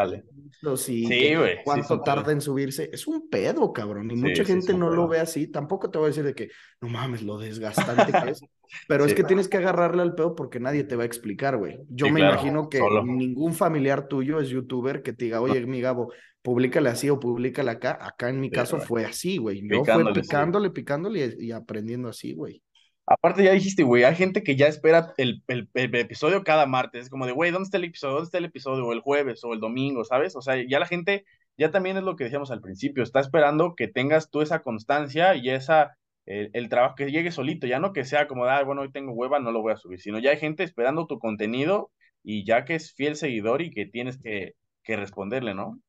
sí, 0.77 1.07
cuánto 1.63 2.01
tarda 2.01 2.31
en 2.31 2.41
subirse, 2.41 2.89
es 2.91 3.05
un 3.05 3.29
pedo, 3.29 3.71
cabrón. 3.71 4.09
Y 4.09 4.15
mucha 4.15 4.43
gente 4.43 4.73
no 4.73 4.89
lo 4.89 5.07
ve 5.07 5.19
así. 5.19 5.47
Tampoco 5.47 5.91
te 5.91 5.99
voy 5.99 6.05
a 6.05 6.09
decir 6.09 6.23
de 6.23 6.33
que, 6.33 6.49
no 6.81 6.89
mames, 6.89 7.21
lo 7.21 7.37
desgastante 7.37 8.11
que 8.11 8.31
es. 8.31 8.41
Pero 8.87 9.05
es 9.05 9.13
que 9.13 9.23
tienes 9.23 9.47
que 9.47 9.57
agarrarle 9.57 10.01
al 10.01 10.15
pedo 10.15 10.35
porque 10.35 10.59
nadie 10.59 10.83
te 10.83 10.95
va 10.95 11.03
a 11.03 11.05
explicar, 11.05 11.57
güey. 11.57 11.77
Yo 11.87 12.09
me 12.09 12.19
imagino 12.19 12.67
que 12.67 12.81
ningún 13.05 13.53
familiar 13.53 14.07
tuyo 14.07 14.39
es 14.39 14.49
youtuber 14.49 15.03
que 15.03 15.13
te 15.13 15.25
diga, 15.25 15.39
oye, 15.39 15.63
mi 15.67 15.79
Gabo, 15.79 16.11
públicale 16.41 16.89
así 16.89 17.09
o 17.09 17.19
públicale 17.19 17.69
acá. 17.69 17.97
Acá 18.01 18.29
en 18.29 18.39
mi 18.39 18.49
caso 18.49 18.79
fue 18.79 19.05
así, 19.05 19.37
güey. 19.37 19.61
Yo 19.69 19.85
fue 19.85 20.13
picándole, 20.13 20.71
picándole 20.71 21.35
y 21.39 21.51
aprendiendo 21.51 22.09
así, 22.09 22.33
güey. 22.33 22.63
Aparte 23.09 23.41
ya 23.41 23.53
dijiste, 23.53 23.83
güey, 23.83 24.03
hay 24.03 24.15
gente 24.15 24.43
que 24.43 24.57
ya 24.57 24.67
espera 24.67 25.13
el, 25.17 25.41
el, 25.47 25.69
episodio 25.73 26.43
cada 26.43 26.65
martes. 26.65 27.03
Es 27.03 27.09
como 27.09 27.25
de, 27.25 27.31
güey, 27.31 27.51
¿dónde 27.51 27.65
está 27.65 27.77
el 27.77 27.85
episodio? 27.85 28.15
¿Dónde 28.15 28.25
está 28.25 28.37
el 28.37 28.45
episodio? 28.45 28.85
O 28.85 28.91
el 28.91 28.99
jueves 28.99 29.43
o 29.45 29.53
el 29.53 29.61
domingo, 29.61 30.03
¿sabes? 30.03 30.35
O 30.35 30.41
sea, 30.41 30.55
ya 30.67 30.77
la 30.79 30.85
gente, 30.87 31.25
ya 31.57 31.71
también 31.71 31.95
es 31.95 32.03
lo 32.03 32.17
que 32.17 32.25
decíamos 32.25 32.51
al 32.51 32.59
principio, 32.61 33.03
está 33.03 33.21
esperando 33.21 33.75
que 33.75 33.87
tengas 33.87 34.29
tú 34.29 34.41
esa 34.41 34.61
constancia 34.61 35.35
y 35.35 35.49
esa, 35.49 35.97
el, 36.25 36.67
trabajo 36.69 36.95
que 36.95 37.09
llegue 37.09 37.31
solito, 37.31 37.65
ya 37.65 37.79
no 37.79 37.93
que 37.93 38.03
sea 38.03 38.27
como, 38.27 38.45
ah, 38.45 38.61
bueno, 38.63 38.81
hoy 38.81 38.91
tengo 38.91 39.13
hueva, 39.13 39.39
no 39.39 39.51
lo 39.51 39.61
voy 39.61 39.73
a 39.73 39.77
subir, 39.77 40.01
sino 40.01 40.19
ya 40.19 40.31
hay 40.31 40.37
gente 40.37 40.63
esperando 40.63 41.07
tu 41.07 41.17
contenido 41.19 41.91
y 42.23 42.45
ya 42.45 42.65
que 42.65 42.75
es 42.75 42.93
fiel 42.93 43.15
seguidor 43.15 43.61
y 43.61 43.71
que 43.71 43.85
tienes 43.85 44.17
que, 44.21 44.55
que 44.83 44.97
responderle, 44.97 45.53
¿no? 45.55 45.79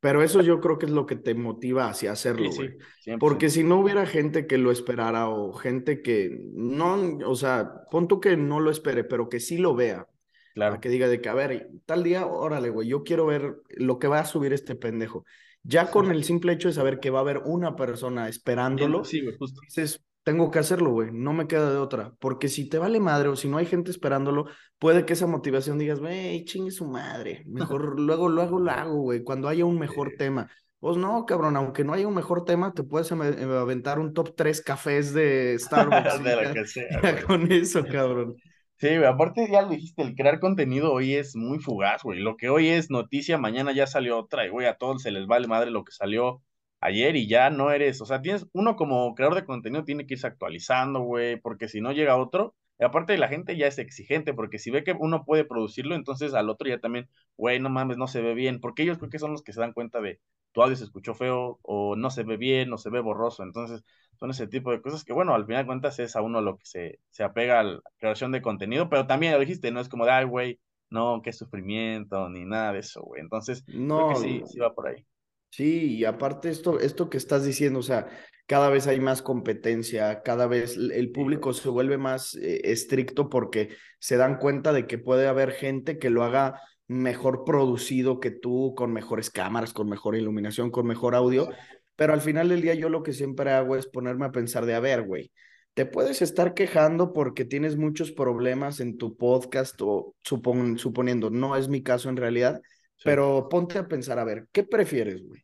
Pero 0.00 0.22
eso 0.22 0.40
yo 0.40 0.60
creo 0.60 0.78
que 0.78 0.86
es 0.86 0.92
lo 0.92 1.04
que 1.04 1.16
te 1.16 1.34
motiva 1.34 1.88
hacia 1.88 2.12
hacerlo, 2.12 2.50
güey. 2.50 2.76
Porque 3.18 3.50
si 3.50 3.62
no 3.62 3.78
hubiera 3.78 4.06
gente 4.06 4.46
que 4.46 4.56
lo 4.56 4.70
esperara 4.70 5.28
o 5.28 5.52
gente 5.52 6.00
que 6.00 6.40
no, 6.54 7.18
o 7.26 7.36
sea, 7.36 7.84
pon 7.90 8.08
tú 8.08 8.18
que 8.18 8.36
no 8.36 8.60
lo 8.60 8.70
espere, 8.70 9.04
pero 9.04 9.28
que 9.28 9.40
sí 9.40 9.58
lo 9.58 9.74
vea. 9.74 10.06
Claro. 10.54 10.80
que 10.80 10.88
diga 10.88 11.08
de 11.08 11.20
que, 11.20 11.28
a 11.28 11.34
ver, 11.34 11.70
tal 11.86 12.02
día, 12.02 12.26
órale, 12.26 12.70
güey, 12.70 12.88
yo 12.88 13.04
quiero 13.04 13.24
ver 13.24 13.56
lo 13.70 13.98
que 13.98 14.08
va 14.08 14.20
a 14.20 14.24
subir 14.24 14.52
este 14.52 14.74
pendejo. 14.74 15.24
Ya 15.62 15.90
con 15.90 16.10
el 16.10 16.24
simple 16.24 16.52
hecho 16.52 16.68
de 16.68 16.74
saber 16.74 17.00
que 17.00 17.10
va 17.10 17.18
a 17.18 17.22
haber 17.22 17.38
una 17.44 17.76
persona 17.76 18.28
esperándolo, 18.28 19.04
sí, 19.04 19.22
justo. 19.38 19.60
dices, 19.62 20.02
tengo 20.22 20.50
que 20.50 20.58
hacerlo, 20.58 20.90
güey, 20.90 21.10
no 21.12 21.32
me 21.32 21.46
queda 21.46 21.70
de 21.70 21.78
otra, 21.78 22.12
porque 22.18 22.48
si 22.48 22.68
te 22.68 22.78
vale 22.78 23.00
madre 23.00 23.28
o 23.28 23.36
si 23.36 23.48
no 23.48 23.56
hay 23.56 23.66
gente 23.66 23.90
esperándolo, 23.90 24.46
puede 24.78 25.06
que 25.06 25.14
esa 25.14 25.26
motivación 25.26 25.78
digas, 25.78 26.00
güey, 26.00 26.44
chingue 26.44 26.70
su 26.70 26.86
madre, 26.86 27.44
mejor 27.46 27.98
luego, 27.98 28.28
luego 28.28 28.58
lo 28.58 28.70
hago, 28.70 29.00
güey, 29.00 29.22
cuando 29.22 29.48
haya 29.48 29.64
un 29.64 29.78
mejor 29.78 30.12
tema. 30.18 30.50
Pues 30.78 30.96
no, 30.96 31.26
cabrón, 31.26 31.56
aunque 31.58 31.84
no 31.84 31.92
haya 31.92 32.08
un 32.08 32.14
mejor 32.14 32.46
tema, 32.46 32.72
te 32.72 32.82
puedes 32.82 33.12
aventar 33.12 33.98
un 33.98 34.14
top 34.14 34.34
3 34.34 34.62
cafés 34.62 35.12
de 35.12 35.58
Starbucks. 35.58 36.24
de 36.24 36.42
lo 36.42 36.54
que 36.54 36.66
sea, 36.66 36.88
con 37.26 37.52
eso, 37.52 37.84
cabrón. 37.84 38.34
Sí, 38.78 38.88
güey, 38.88 39.04
aparte 39.04 39.46
ya 39.50 39.60
lo 39.60 39.68
dijiste, 39.68 40.00
el 40.00 40.14
crear 40.14 40.40
contenido 40.40 40.90
hoy 40.90 41.14
es 41.14 41.36
muy 41.36 41.58
fugaz, 41.58 42.02
güey. 42.02 42.20
Lo 42.20 42.38
que 42.38 42.48
hoy 42.48 42.68
es 42.68 42.90
noticia, 42.90 43.36
mañana 43.36 43.72
ya 43.72 43.86
salió 43.86 44.18
otra, 44.18 44.46
y 44.46 44.48
güey, 44.48 44.66
a 44.66 44.76
todos 44.76 45.02
se 45.02 45.10
les 45.10 45.26
vale 45.26 45.48
madre 45.48 45.70
lo 45.70 45.84
que 45.84 45.92
salió 45.92 46.42
ayer 46.80 47.16
y 47.16 47.28
ya 47.28 47.50
no 47.50 47.70
eres, 47.70 48.00
o 48.00 48.06
sea, 48.06 48.22
tienes, 48.22 48.46
uno 48.52 48.76
como 48.76 49.14
creador 49.14 49.36
de 49.36 49.44
contenido 49.44 49.84
tiene 49.84 50.06
que 50.06 50.14
irse 50.14 50.26
actualizando, 50.26 51.00
güey, 51.00 51.36
porque 51.40 51.68
si 51.68 51.80
no 51.80 51.92
llega 51.92 52.16
otro, 52.16 52.54
y 52.78 52.84
aparte 52.84 53.18
la 53.18 53.28
gente 53.28 53.56
ya 53.56 53.66
es 53.66 53.78
exigente, 53.78 54.32
porque 54.32 54.58
si 54.58 54.70
ve 54.70 54.82
que 54.84 54.92
uno 54.98 55.24
puede 55.24 55.44
producirlo, 55.44 55.94
entonces 55.94 56.32
al 56.32 56.48
otro 56.48 56.68
ya 56.68 56.78
también, 56.80 57.08
güey, 57.36 57.60
no 57.60 57.68
mames, 57.68 57.98
no 57.98 58.06
se 58.06 58.22
ve 58.22 58.34
bien, 58.34 58.60
porque 58.60 58.82
ellos 58.82 58.98
creo 58.98 59.10
que 59.10 59.18
son 59.18 59.32
los 59.32 59.42
que 59.42 59.52
se 59.52 59.60
dan 59.60 59.74
cuenta 59.74 60.00
de 60.00 60.20
tu 60.52 60.62
audio 60.62 60.74
se 60.76 60.84
escuchó 60.84 61.14
feo, 61.14 61.58
o 61.62 61.94
no 61.96 62.10
se 62.10 62.24
ve 62.24 62.36
bien, 62.36 62.72
o 62.72 62.78
se 62.78 62.90
ve 62.90 63.00
borroso, 63.00 63.42
entonces 63.42 63.84
son 64.18 64.30
ese 64.30 64.46
tipo 64.46 64.72
de 64.72 64.80
cosas 64.80 65.04
que, 65.04 65.12
bueno, 65.12 65.34
al 65.34 65.46
final 65.46 65.62
de 65.62 65.66
cuentas 65.66 65.98
es 65.98 66.16
a 66.16 66.22
uno 66.22 66.40
lo 66.40 66.56
que 66.56 66.66
se, 66.66 66.98
se 67.10 67.22
apega 67.22 67.60
a 67.60 67.64
la 67.64 67.80
creación 67.98 68.32
de 68.32 68.42
contenido, 68.42 68.88
pero 68.88 69.06
también 69.06 69.34
lo 69.34 69.38
dijiste, 69.38 69.70
no 69.70 69.80
es 69.80 69.88
como 69.88 70.06
de, 70.06 70.12
ay, 70.12 70.24
güey, 70.24 70.60
no, 70.88 71.20
qué 71.22 71.32
sufrimiento, 71.32 72.28
ni 72.30 72.44
nada 72.46 72.72
de 72.72 72.80
eso, 72.80 73.02
güey, 73.02 73.20
entonces, 73.20 73.64
no, 73.68 73.96
creo 73.96 74.08
que 74.08 74.16
sí, 74.16 74.42
sí 74.46 74.58
va 74.58 74.74
por 74.74 74.88
ahí. 74.88 75.06
Sí, 75.50 75.96
y 75.96 76.04
aparte 76.04 76.48
esto, 76.48 76.78
esto 76.78 77.10
que 77.10 77.16
estás 77.16 77.44
diciendo, 77.44 77.80
o 77.80 77.82
sea, 77.82 78.06
cada 78.46 78.68
vez 78.70 78.86
hay 78.86 79.00
más 79.00 79.20
competencia, 79.20 80.22
cada 80.22 80.46
vez 80.46 80.76
el 80.76 81.10
público 81.12 81.52
se 81.52 81.68
vuelve 81.68 81.98
más 81.98 82.34
eh, 82.36 82.60
estricto 82.64 83.28
porque 83.28 83.76
se 83.98 84.16
dan 84.16 84.38
cuenta 84.38 84.72
de 84.72 84.86
que 84.86 84.98
puede 84.98 85.26
haber 85.26 85.52
gente 85.52 85.98
que 85.98 86.10
lo 86.10 86.22
haga 86.24 86.60
mejor 86.86 87.44
producido 87.44 88.20
que 88.20 88.30
tú, 88.30 88.74
con 88.76 88.92
mejores 88.92 89.30
cámaras, 89.30 89.72
con 89.72 89.88
mejor 89.88 90.16
iluminación, 90.16 90.70
con 90.70 90.86
mejor 90.86 91.14
audio. 91.14 91.48
Pero 91.96 92.12
al 92.12 92.20
final 92.20 92.48
del 92.48 92.62
día 92.62 92.74
yo 92.74 92.88
lo 92.88 93.02
que 93.02 93.12
siempre 93.12 93.50
hago 93.52 93.76
es 93.76 93.86
ponerme 93.86 94.26
a 94.26 94.32
pensar 94.32 94.66
de, 94.66 94.74
a 94.74 94.80
ver, 94.80 95.02
güey, 95.06 95.30
te 95.74 95.86
puedes 95.86 96.22
estar 96.22 96.54
quejando 96.54 97.12
porque 97.12 97.44
tienes 97.44 97.76
muchos 97.76 98.10
problemas 98.12 98.80
en 98.80 98.98
tu 98.98 99.16
podcast 99.16 99.80
o 99.82 100.14
suponiendo, 100.22 101.30
no 101.30 101.56
es 101.56 101.68
mi 101.68 101.82
caso 101.82 102.08
en 102.08 102.16
realidad, 102.16 102.60
pero 103.04 103.48
ponte 103.48 103.78
a 103.78 103.88
pensar, 103.88 104.18
a 104.18 104.24
ver, 104.24 104.48
¿qué 104.52 104.62
prefieres, 104.62 105.22
güey? 105.22 105.42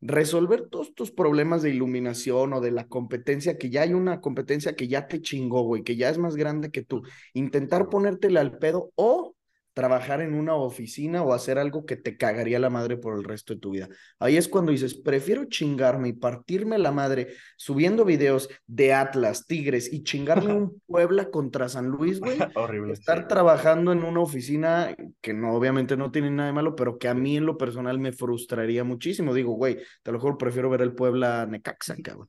Resolver 0.00 0.68
todos 0.68 0.94
tus 0.94 1.10
problemas 1.10 1.62
de 1.62 1.70
iluminación 1.70 2.52
o 2.52 2.60
de 2.60 2.70
la 2.70 2.86
competencia, 2.86 3.58
que 3.58 3.70
ya 3.70 3.82
hay 3.82 3.94
una 3.94 4.20
competencia 4.20 4.76
que 4.76 4.88
ya 4.88 5.08
te 5.08 5.20
chingó, 5.20 5.62
güey, 5.62 5.82
que 5.82 5.96
ya 5.96 6.08
es 6.08 6.18
más 6.18 6.36
grande 6.36 6.70
que 6.70 6.84
tú, 6.84 7.02
intentar 7.32 7.88
ponértela 7.88 8.40
al 8.40 8.58
pedo 8.58 8.92
o 8.94 9.34
trabajar 9.78 10.20
en 10.22 10.34
una 10.34 10.56
oficina 10.56 11.22
o 11.22 11.32
hacer 11.32 11.56
algo 11.56 11.86
que 11.86 11.94
te 11.94 12.16
cagaría 12.16 12.58
la 12.58 12.68
madre 12.68 12.96
por 12.96 13.16
el 13.16 13.22
resto 13.22 13.54
de 13.54 13.60
tu 13.60 13.70
vida. 13.70 13.88
Ahí 14.18 14.36
es 14.36 14.48
cuando 14.48 14.72
dices, 14.72 14.92
prefiero 14.92 15.44
chingarme 15.44 16.08
y 16.08 16.14
partirme 16.14 16.78
la 16.78 16.90
madre 16.90 17.28
subiendo 17.56 18.04
videos 18.04 18.48
de 18.66 18.92
Atlas, 18.92 19.46
Tigres 19.46 19.92
y 19.92 20.02
chingarme 20.02 20.52
un 20.52 20.82
Puebla 20.88 21.30
contra 21.30 21.68
San 21.68 21.86
Luis, 21.86 22.18
güey. 22.18 22.38
Horrible. 22.56 22.92
Estar 22.92 23.28
trabajando 23.28 23.92
en 23.92 24.02
una 24.02 24.18
oficina 24.18 24.96
que 25.20 25.32
no, 25.32 25.54
obviamente 25.54 25.96
no 25.96 26.10
tiene 26.10 26.32
nada 26.32 26.48
de 26.48 26.54
malo, 26.54 26.74
pero 26.74 26.98
que 26.98 27.06
a 27.06 27.14
mí 27.14 27.36
en 27.36 27.46
lo 27.46 27.56
personal 27.56 28.00
me 28.00 28.10
frustraría 28.10 28.82
muchísimo. 28.82 29.32
Digo, 29.32 29.52
güey, 29.52 29.78
te 30.02 30.10
lo 30.10 30.18
mejor 30.18 30.38
prefiero 30.38 30.70
ver 30.70 30.82
el 30.82 30.92
Puebla 30.92 31.46
Necaxa, 31.46 31.94
cabrón. 32.02 32.28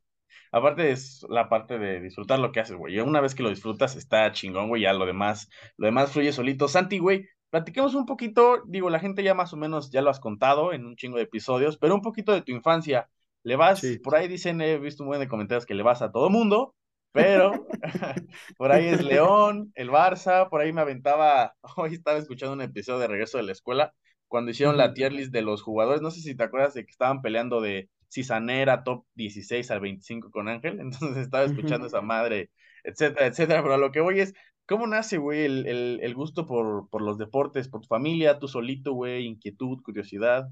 Aparte 0.52 0.92
es 0.92 1.26
la 1.30 1.50
parte 1.50 1.78
de 1.78 2.00
disfrutar 2.00 2.40
lo 2.40 2.52
que 2.52 2.60
haces, 2.60 2.76
güey. 2.76 2.96
Y 2.96 3.00
una 3.00 3.22
vez 3.22 3.36
que 3.36 3.44
lo 3.44 3.50
disfrutas 3.50 3.96
está 3.96 4.32
chingón, 4.32 4.68
güey, 4.68 4.84
ya 4.84 4.94
lo 4.94 5.06
demás, 5.06 5.50
lo 5.78 5.86
demás 5.86 6.12
fluye 6.12 6.32
solito. 6.32 6.68
Santi, 6.68 6.98
güey, 6.98 7.28
platiquemos 7.50 7.96
un 7.96 8.06
poquito, 8.06 8.64
digo, 8.68 8.90
la 8.90 9.00
gente 9.00 9.24
ya 9.24 9.34
más 9.34 9.54
o 9.54 9.58
menos 9.58 9.92
ya 9.92 10.02
lo 10.02 10.10
has 10.10 10.20
contado 10.20 10.74
en 10.74 10.86
un 10.86 10.96
chingo 10.96 11.18
de 11.18 11.24
episodios, 11.24 11.78
pero 11.78 11.96
un 11.96 12.02
poquito 12.02 12.34
de 12.34 12.42
tu 12.42 12.52
infancia. 12.52 13.10
Le 13.44 13.56
vas, 13.56 13.82
por 14.04 14.16
ahí 14.16 14.28
dicen, 14.28 14.62
he 14.62 14.78
visto 14.78 15.04
un 15.04 15.08
buen 15.08 15.20
de 15.20 15.28
comentarios 15.28 15.66
que 15.66 15.74
le 15.74 15.84
vas 15.84 16.02
a 16.02 16.12
todo 16.12 16.30
mundo, 16.30 16.76
pero 17.12 17.52
por 18.58 18.72
ahí 18.72 18.88
es 18.88 19.04
León, 19.04 19.72
el 19.76 19.90
Barça, 19.90 20.50
por 20.50 20.62
ahí 20.62 20.74
me 20.74 20.82
aventaba, 20.82 21.56
hoy 21.78 21.94
estaba 21.94 22.18
escuchando 22.18 22.54
un 22.54 22.62
episodio 22.62 23.00
de 23.00 23.08
Regreso 23.08 23.38
de 23.38 23.44
la 23.44 23.54
Escuela, 23.54 23.94
cuando 24.28 24.52
hicieron 24.52 24.78
la 24.78 24.94
tier 24.94 25.12
list 25.12 25.32
de 25.32 25.42
los 25.42 25.64
jugadores, 25.64 26.02
no 26.02 26.12
sé 26.12 26.22
si 26.22 26.36
te 26.36 26.44
acuerdas 26.44 26.74
de 26.74 26.86
que 26.86 26.92
estaban 26.92 27.22
peleando 27.22 27.62
de 27.62 27.90
si 28.10 28.24
Sanera 28.24 28.84
top 28.84 29.06
16 29.16 29.72
al 29.72 29.80
25 29.80 30.32
con 30.32 30.48
Ángel, 30.50 30.80
entonces 30.82 31.18
estaba 31.18 31.46
escuchando 31.46 31.88
esa 31.88 32.02
madre, 32.02 32.52
etcétera, 32.84 33.28
etcétera, 33.28 33.62
pero 33.62 33.76
a 33.76 33.78
lo 33.78 33.92
que 33.92 34.02
voy 34.02 34.20
es, 34.20 34.34
¿Cómo 34.70 34.86
nace, 34.86 35.18
güey, 35.18 35.46
el, 35.46 36.00
el, 36.00 36.14
gusto 36.14 36.46
por, 36.46 36.88
por 36.90 37.02
los 37.02 37.18
deportes, 37.18 37.68
por 37.68 37.82
tu 37.82 37.88
familia, 37.88 38.38
tú 38.38 38.48
solito, 38.48 38.94
güey, 38.94 39.26
inquietud, 39.26 39.82
curiosidad? 39.82 40.48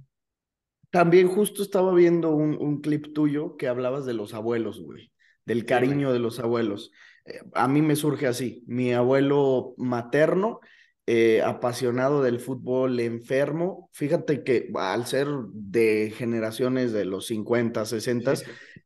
También 0.89 1.27
justo 1.27 1.62
estaba 1.62 1.93
viendo 1.93 2.31
un, 2.31 2.57
un 2.59 2.81
clip 2.81 3.13
tuyo 3.13 3.57
que 3.57 3.67
hablabas 3.67 4.07
de 4.07 4.15
los 4.15 4.33
abuelos, 4.33 4.81
güey, 4.81 5.12
del 5.45 5.65
cariño 5.65 6.12
de 6.12 6.17
los 6.17 6.39
abuelos. 6.39 6.91
Eh, 7.25 7.41
a 7.53 7.67
mí 7.67 7.83
me 7.83 7.95
surge 7.95 8.25
así, 8.25 8.63
mi 8.65 8.91
abuelo 8.91 9.75
materno, 9.77 10.62
eh, 11.05 11.43
apasionado 11.43 12.24
del 12.24 12.39
fútbol, 12.39 13.00
enfermo. 13.00 13.91
Fíjate 13.93 14.43
que 14.43 14.71
al 14.74 15.05
ser 15.05 15.27
de 15.53 16.12
generaciones 16.15 16.91
de 16.91 17.05
los 17.05 17.27
50, 17.27 17.86
60, 17.86 18.33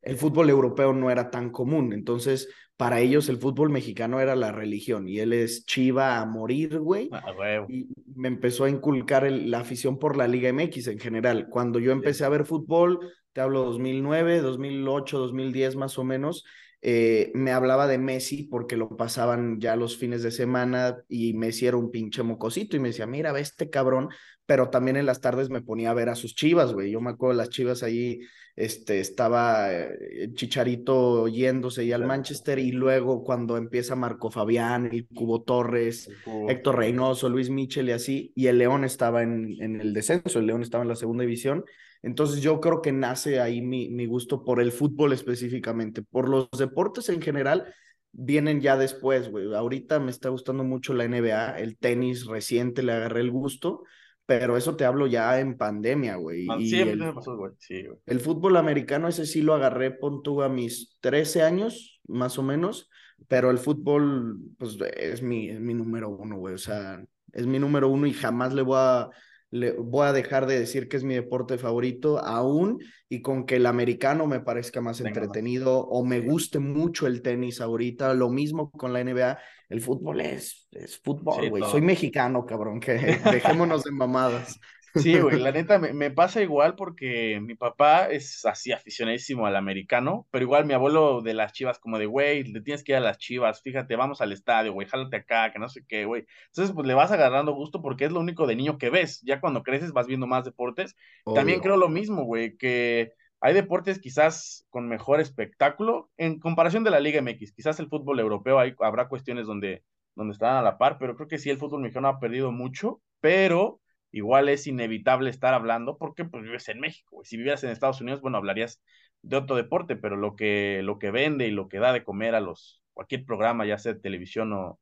el 0.02 0.18
fútbol 0.18 0.50
europeo 0.50 0.92
no 0.92 1.10
era 1.10 1.32
tan 1.32 1.52
común. 1.52 1.94
Entonces, 1.94 2.50
para 2.82 3.00
ellos 3.00 3.30
el 3.30 3.38
fútbol 3.38 3.70
mexicano 3.70 4.22
era 4.22 4.36
la 4.36 4.52
religión 4.52 5.08
y 5.08 5.20
él 5.20 5.34
es 5.34 5.68
chiva 5.68 6.18
a 6.18 6.26
morir, 6.26 6.80
güey. 6.80 7.10
Ah, 7.12 7.64
y 7.70 7.88
me 8.16 8.28
empezó 8.28 8.64
a 8.64 8.72
inculcar 8.72 9.32
la 9.32 9.60
afición 9.60 10.00
por 10.00 10.18
la 10.18 10.28
Liga 10.28 10.52
MX 10.52 10.88
en 10.88 10.98
general. 10.98 11.48
Cuando 11.48 11.78
yo 11.78 11.92
empecé 11.92 12.26
a 12.26 12.30
ver 12.30 12.44
fútbol, 12.44 13.14
te 13.34 13.42
hablo 13.42 13.66
2009, 13.66 14.42
2008, 14.42 15.20
2010 15.20 15.76
más 15.76 16.00
o 16.00 16.04
menos, 16.04 16.44
eh, 16.82 17.30
me 17.36 17.52
hablaba 17.52 17.86
de 17.86 18.00
Messi 18.00 18.48
porque 18.50 18.78
lo 18.78 18.98
pasaban 18.98 19.60
ya 19.60 19.76
los 19.76 19.98
fines 19.98 20.24
de 20.24 20.32
semana 20.32 21.04
y 21.08 21.34
Messi 21.34 21.68
era 21.68 21.78
un 21.78 21.92
pinche 21.92 22.24
mocosito 22.24 22.76
y 22.78 22.80
me 22.80 22.88
decía, 22.88 23.06
mira, 23.06 23.32
ve 23.32 23.42
este 23.42 23.70
cabrón, 23.70 24.10
pero 24.52 24.70
también 24.70 24.98
en 24.98 25.06
las 25.06 25.22
tardes 25.22 25.50
me 25.50 25.62
ponía 25.62 25.92
a 25.92 25.94
ver 25.94 26.10
a 26.10 26.16
sus 26.16 26.36
chivas, 26.36 26.74
güey. 26.74 26.92
Yo 26.92 27.00
me 27.00 27.12
acuerdo 27.12 27.38
las 27.38 27.48
chivas 27.48 27.84
ahí 27.84 28.20
este, 28.58 29.00
estaba 29.00 29.72
eh, 29.72 30.28
Chicharito 30.34 31.30
yéndose 31.30 31.86
y 31.86 31.94
al 31.94 32.06
Manchester 32.06 32.60
y 32.60 32.74
luego 32.74 33.24
cuando 33.24 33.56
empieza 33.56 33.96
Marco 33.96 34.30
Fabián, 34.30 34.90
el 34.92 35.08
Cubo 35.08 35.44
Torres, 35.44 36.10
Héctor 36.50 36.80
Reynoso, 36.80 37.30
Luis 37.30 37.50
Michel 37.50 37.88
y 37.88 37.92
así, 37.94 38.34
y 38.36 38.48
el 38.48 38.58
León 38.58 38.84
estaba 38.84 39.24
en, 39.24 39.56
en, 39.62 39.80
el 39.80 39.94
descenso, 39.94 40.40
el 40.40 40.48
León 40.48 40.64
estaba 40.64 40.84
en 40.84 40.90
la 40.90 40.98
segunda 40.98 41.22
división. 41.22 41.64
Entonces 42.02 42.42
yo 42.42 42.60
creo 42.60 42.82
que 42.82 42.92
nace 42.92 43.40
ahí 43.40 43.62
mi, 43.62 43.90
mi 43.90 44.06
gusto 44.06 44.44
por 44.44 44.60
el 44.60 44.74
fútbol 44.74 45.14
específicamente, 45.14 46.02
por 46.02 46.28
los 46.28 46.50
deportes 46.52 47.08
en 47.08 47.22
general. 47.22 47.74
Vienen 48.12 48.60
ya 48.60 48.76
después, 48.76 49.32
güey. 49.32 49.54
Ahorita 49.56 50.02
me 50.02 50.12
está 50.12 50.28
gustando 50.28 50.66
mucho 50.66 50.94
la 50.94 51.08
NBA, 51.08 51.58
el 51.60 51.78
tenis 51.78 52.26
reciente 52.26 52.84
le 52.84 52.92
agarré 52.92 53.22
el 53.22 53.32
gusto, 53.32 53.84
pero 54.26 54.58
eso 54.58 54.76
te 54.76 54.86
hablo 54.86 55.08
ya 55.08 55.40
en 55.40 55.58
pandemia, 55.58 56.16
güey. 56.16 56.48
Ah, 56.50 56.58
siempre 56.60 56.96
me 56.96 57.14
pasó, 57.14 57.36
güey. 57.36 57.54
Sí, 57.58 57.84
güey. 57.84 57.98
El 58.06 58.20
fútbol 58.20 58.58
americano, 58.58 59.08
ese 59.08 59.26
sí 59.26 59.42
lo 59.42 59.54
agarré, 59.54 59.92
pon 59.92 60.24
tú 60.24 60.42
a 60.42 60.50
mis 60.50 60.98
13 61.02 61.42
años, 61.44 62.02
más 62.08 62.38
o 62.38 62.44
menos, 62.44 62.90
pero 63.28 63.52
el 63.52 63.58
fútbol, 63.58 64.40
pues 64.58 64.78
es 64.98 65.22
mi, 65.22 65.50
es 65.50 65.60
mi 65.60 65.74
número 65.74 66.10
uno, 66.10 66.38
güey. 66.38 66.56
O 66.56 66.60
sea, 66.60 67.04
es 67.34 67.46
mi 67.46 67.60
número 67.60 67.90
uno 67.90 68.08
y 68.08 68.14
jamás 68.14 68.54
le 68.54 68.62
voy 68.62 68.78
a 68.80 69.10
le 69.52 69.74
voy 69.74 70.08
a 70.08 70.14
dejar 70.14 70.48
de 70.48 70.58
decir 70.58 70.88
que 70.88 70.96
es 70.98 71.04
mi 71.04 71.14
deporte 71.14 71.58
favorito 71.58 72.20
aún 72.20 72.80
y 73.10 73.22
con 73.22 73.46
que 73.46 73.58
el 73.58 73.66
americano 73.66 74.26
me 74.26 74.40
parezca 74.40 74.80
más 74.80 75.02
entretenido 75.02 75.82
o 75.82 76.06
me 76.06 76.22
guste 76.22 76.60
mucho 76.60 77.06
el 77.06 77.22
tenis 77.22 77.60
ahorita, 77.60 78.14
lo 78.14 78.30
mismo 78.30 78.72
con 78.72 78.94
la 78.94 79.04
NBA, 79.04 79.38
el 79.72 79.80
fútbol 79.80 80.20
es, 80.20 80.68
es 80.72 81.00
fútbol, 81.00 81.50
güey. 81.50 81.64
Soy 81.64 81.82
mexicano, 81.82 82.46
cabrón, 82.46 82.82
que 82.82 82.94
dejémonos 83.32 83.84
de 83.84 83.92
mamadas. 83.92 84.60
Sí, 84.96 85.18
güey, 85.18 85.40
la 85.40 85.52
neta 85.54 85.80
me, 85.80 86.12
pasa 86.12 86.42
igual 86.42 86.76
porque 86.76 87.40
mi 87.42 87.56
papá 87.56 88.08
es 88.08 88.46
así 88.46 88.74
aficionadísimo 88.74 89.46
al 89.46 89.56
americano, 89.56 90.28
pero 90.30 90.44
igual 90.44 90.66
mi 90.66 90.74
abuelo 90.74 91.22
de 91.22 91.34
las 91.34 91.54
chivas, 91.54 91.80
como 91.80 91.98
de, 91.98 92.06
güey, 92.06 92.44
le 92.44 92.60
tienes 92.60 92.84
que 92.84 92.92
ir 92.92 92.98
a 92.98 93.00
las 93.02 93.18
chivas, 93.18 93.62
fíjate, 93.62 93.96
vamos 93.96 94.20
al 94.20 94.34
estadio, 94.34 94.74
güey, 94.74 94.88
jálate 94.88 95.16
acá, 95.16 95.54
que 95.54 95.60
no 95.60 95.70
sé 95.70 95.86
qué, 95.88 96.04
güey. 96.04 96.26
Entonces, 96.48 96.76
pues 96.76 96.86
le 96.86 96.94
vas 96.94 97.14
agarrando 97.14 97.54
gusto 97.54 97.82
porque 97.82 98.04
es 98.04 98.12
lo 98.12 98.20
único 98.20 98.48
de 98.48 98.58
niño 98.58 98.78
que 98.78 98.90
ves. 98.90 99.22
Ya 99.22 99.40
cuando 99.40 99.64
creces 99.64 99.94
vas 99.94 100.08
viendo 100.08 100.28
más 100.28 100.44
deportes. 100.44 100.98
También 101.34 101.62
creo 101.62 101.78
lo 101.78 101.88
mismo, 101.88 102.26
güey, 102.26 102.58
que 102.58 103.14
hay 103.42 103.56
deportes 103.56 104.00
quizás 104.00 104.66
con 104.70 104.88
mejor 104.88 105.20
espectáculo 105.20 106.12
en 106.18 106.40
comparación 106.40 106.84
de 106.84 106.92
la 106.92 107.00
Liga 107.00 107.22
MX. 107.22 107.54
Quizás 107.54 107.80
el 107.80 107.90
fútbol 107.90 108.20
europeo 108.20 108.60
hay, 108.60 108.76
habrá 108.80 109.08
cuestiones 109.08 109.48
donde, 109.48 109.84
donde 110.16 110.34
están 110.34 110.56
a 110.56 110.62
la 110.62 110.78
par, 110.78 110.98
pero 111.00 111.16
creo 111.16 111.28
que 111.28 111.40
sí, 111.40 111.50
el 111.50 111.58
fútbol 111.58 111.82
mexicano 111.82 112.08
ha 112.08 112.20
perdido 112.20 112.52
mucho, 112.52 113.02
pero 113.20 113.82
igual 114.12 114.48
es 114.48 114.68
inevitable 114.68 115.32
estar 115.32 115.56
hablando 115.56 115.98
porque 115.98 116.24
pues 116.24 116.44
vives 116.44 116.70
en 116.70 116.80
México. 116.80 117.22
Si 117.24 117.36
vivieras 117.36 117.64
en 117.64 117.72
Estados 117.72 118.00
Unidos, 118.00 118.22
bueno, 118.22 118.38
hablarías 118.38 118.80
de 119.24 119.38
otro 119.38 119.56
deporte, 119.56 119.96
pero 119.96 120.18
lo 120.18 120.36
que, 120.36 120.82
lo 120.84 121.00
que 121.00 121.10
vende 121.10 121.48
y 121.48 121.52
lo 121.52 121.68
que 121.68 121.80
da 121.80 121.94
de 121.94 122.04
comer 122.04 122.36
a 122.36 122.42
los, 122.42 122.84
cualquier 122.94 123.26
programa, 123.26 123.66
ya 123.66 123.80
sea 123.80 123.94
de 123.94 124.00
televisión 124.02 124.54
o, 124.54 124.80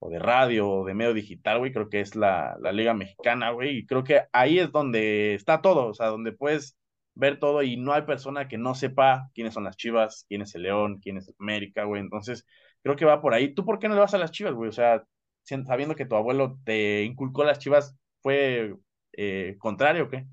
o 0.00 0.10
de 0.10 0.18
radio 0.18 0.68
o 0.68 0.84
de 0.84 0.92
medio 0.94 1.14
digital, 1.14 1.60
güey, 1.60 1.72
creo 1.72 1.88
que 1.88 2.00
es 2.00 2.14
la, 2.14 2.56
la 2.60 2.72
Liga 2.72 2.92
Mexicana, 2.92 3.50
güey, 3.52 3.78
y 3.78 3.86
creo 3.86 4.04
que 4.04 4.22
ahí 4.32 4.58
es 4.58 4.70
donde 4.70 5.34
está 5.34 5.62
todo, 5.62 5.86
o 5.86 5.94
sea, 5.94 6.08
donde 6.08 6.32
puedes 6.32 6.76
ver 7.14 7.38
todo 7.38 7.62
y 7.62 7.76
no 7.76 7.92
hay 7.92 8.02
persona 8.02 8.48
que 8.48 8.58
no 8.58 8.74
sepa 8.74 9.30
quiénes 9.34 9.54
son 9.54 9.64
las 9.64 9.76
Chivas, 9.76 10.24
quién 10.28 10.42
es 10.42 10.54
el 10.54 10.62
León, 10.62 11.00
quién 11.02 11.18
es 11.18 11.32
América, 11.38 11.84
güey, 11.84 12.00
entonces 12.00 12.46
creo 12.82 12.96
que 12.96 13.04
va 13.04 13.20
por 13.20 13.34
ahí. 13.34 13.54
¿Tú 13.54 13.64
por 13.64 13.78
qué 13.78 13.88
no 13.88 13.94
le 13.94 14.00
vas 14.00 14.14
a 14.14 14.18
las 14.18 14.32
Chivas, 14.32 14.54
güey? 14.54 14.68
O 14.68 14.72
sea, 14.72 15.04
sabiendo 15.42 15.94
que 15.94 16.06
tu 16.06 16.16
abuelo 16.16 16.58
te 16.64 17.04
inculcó 17.04 17.44
las 17.44 17.58
Chivas, 17.58 17.96
¿Fue 18.22 18.74
eh, 19.12 19.56
contrario 19.58 20.04
o 20.04 20.08
qué? 20.08 20.26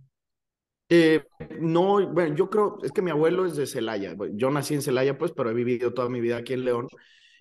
Eh, 0.90 1.24
no, 1.60 2.08
bueno, 2.08 2.36
yo 2.36 2.50
creo, 2.50 2.78
es 2.84 2.92
que 2.92 3.02
mi 3.02 3.12
abuelo 3.12 3.46
es 3.46 3.56
de 3.56 3.66
Celaya. 3.66 4.16
Yo 4.34 4.50
nací 4.52 4.76
en 4.76 4.82
Celaya, 4.82 5.18
pues, 5.18 5.32
pero 5.32 5.50
he 5.50 5.54
vivido 5.54 5.94
toda 5.94 6.10
mi 6.10 6.22
vida 6.22 6.38
aquí 6.38 6.54
en 6.54 6.66
León. 6.66 6.88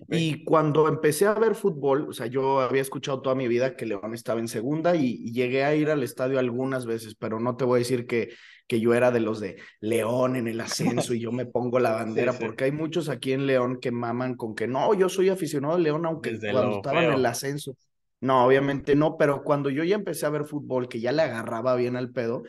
Y 0.07 0.43
cuando 0.43 0.87
empecé 0.87 1.25
a 1.25 1.33
ver 1.33 1.55
fútbol, 1.55 2.07
o 2.09 2.13
sea, 2.13 2.27
yo 2.27 2.61
había 2.61 2.81
escuchado 2.81 3.21
toda 3.21 3.35
mi 3.35 3.47
vida 3.47 3.75
que 3.75 3.85
León 3.85 4.13
estaba 4.13 4.39
en 4.39 4.47
segunda 4.47 4.95
y, 4.95 5.31
llegué 5.31 5.63
a 5.63 5.75
ir 5.75 5.89
al 5.89 6.03
estadio 6.03 6.39
algunas 6.39 6.85
veces, 6.85 7.15
pero 7.15 7.39
no 7.39 7.57
te 7.57 7.65
voy 7.65 7.77
a 7.77 7.79
decir 7.79 8.07
que, 8.07 8.29
que 8.67 8.79
yo 8.79 8.93
era 8.93 9.11
de 9.11 9.19
los 9.19 9.39
de 9.39 9.57
León 9.81 10.35
en 10.35 10.47
el 10.47 10.61
ascenso 10.61 11.13
y 11.13 11.19
yo 11.19 11.31
me 11.31 11.45
pongo 11.45 11.79
la 11.79 11.91
bandera, 11.91 12.33
porque 12.33 12.65
hay 12.65 12.71
muchos 12.71 13.09
aquí 13.09 13.33
en 13.33 13.45
León 13.45 13.79
que 13.81 13.91
maman 13.91 14.35
con 14.35 14.55
que 14.55 14.67
no, 14.67 14.93
yo 14.93 15.09
soy 15.09 15.29
aficionado 15.29 15.75
a 15.75 15.79
León, 15.79 16.05
aunque 16.05 16.37
cuando 16.39 16.77
estaba 16.77 17.03
en 17.03 17.13
el 17.13 17.25
ascenso. 17.25 17.75
No, 18.21 18.45
obviamente 18.45 18.95
no, 18.95 19.17
pero 19.17 19.43
cuando 19.43 19.69
yo 19.69 19.83
ya 19.83 19.95
empecé 19.95 20.25
a 20.25 20.29
ver 20.29 20.43
fútbol, 20.43 20.89
que 20.89 20.99
ya 20.99 21.11
le 21.11 21.21
agarraba 21.21 21.75
bien 21.75 21.95
al 21.95 22.11
pedo, 22.11 22.43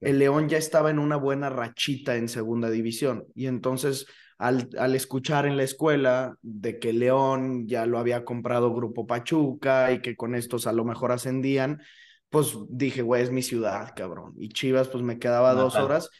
el 0.00 0.18
León 0.18 0.48
ya 0.48 0.58
estaba 0.58 0.90
en 0.90 0.98
una 0.98 1.16
buena 1.16 1.50
rachita 1.50 2.16
en 2.16 2.28
segunda 2.28 2.70
división. 2.70 3.24
Y 3.34 3.46
entonces, 3.46 4.06
al, 4.38 4.68
al 4.78 4.94
escuchar 4.94 5.46
en 5.46 5.56
la 5.56 5.62
escuela 5.62 6.36
de 6.42 6.78
que 6.78 6.92
León 6.92 7.66
ya 7.68 7.86
lo 7.86 7.98
había 7.98 8.24
comprado 8.24 8.74
Grupo 8.74 9.06
Pachuca 9.06 9.92
y 9.92 10.00
que 10.00 10.16
con 10.16 10.34
estos 10.34 10.66
a 10.66 10.72
lo 10.72 10.84
mejor 10.84 11.12
ascendían, 11.12 11.80
pues 12.28 12.56
dije, 12.68 13.02
güey, 13.02 13.22
es 13.22 13.30
mi 13.30 13.42
ciudad, 13.42 13.92
cabrón. 13.96 14.34
Y 14.38 14.50
Chivas, 14.50 14.88
pues 14.88 15.02
me 15.02 15.18
quedaba 15.18 15.54
dos 15.54 15.78
horas 15.78 16.10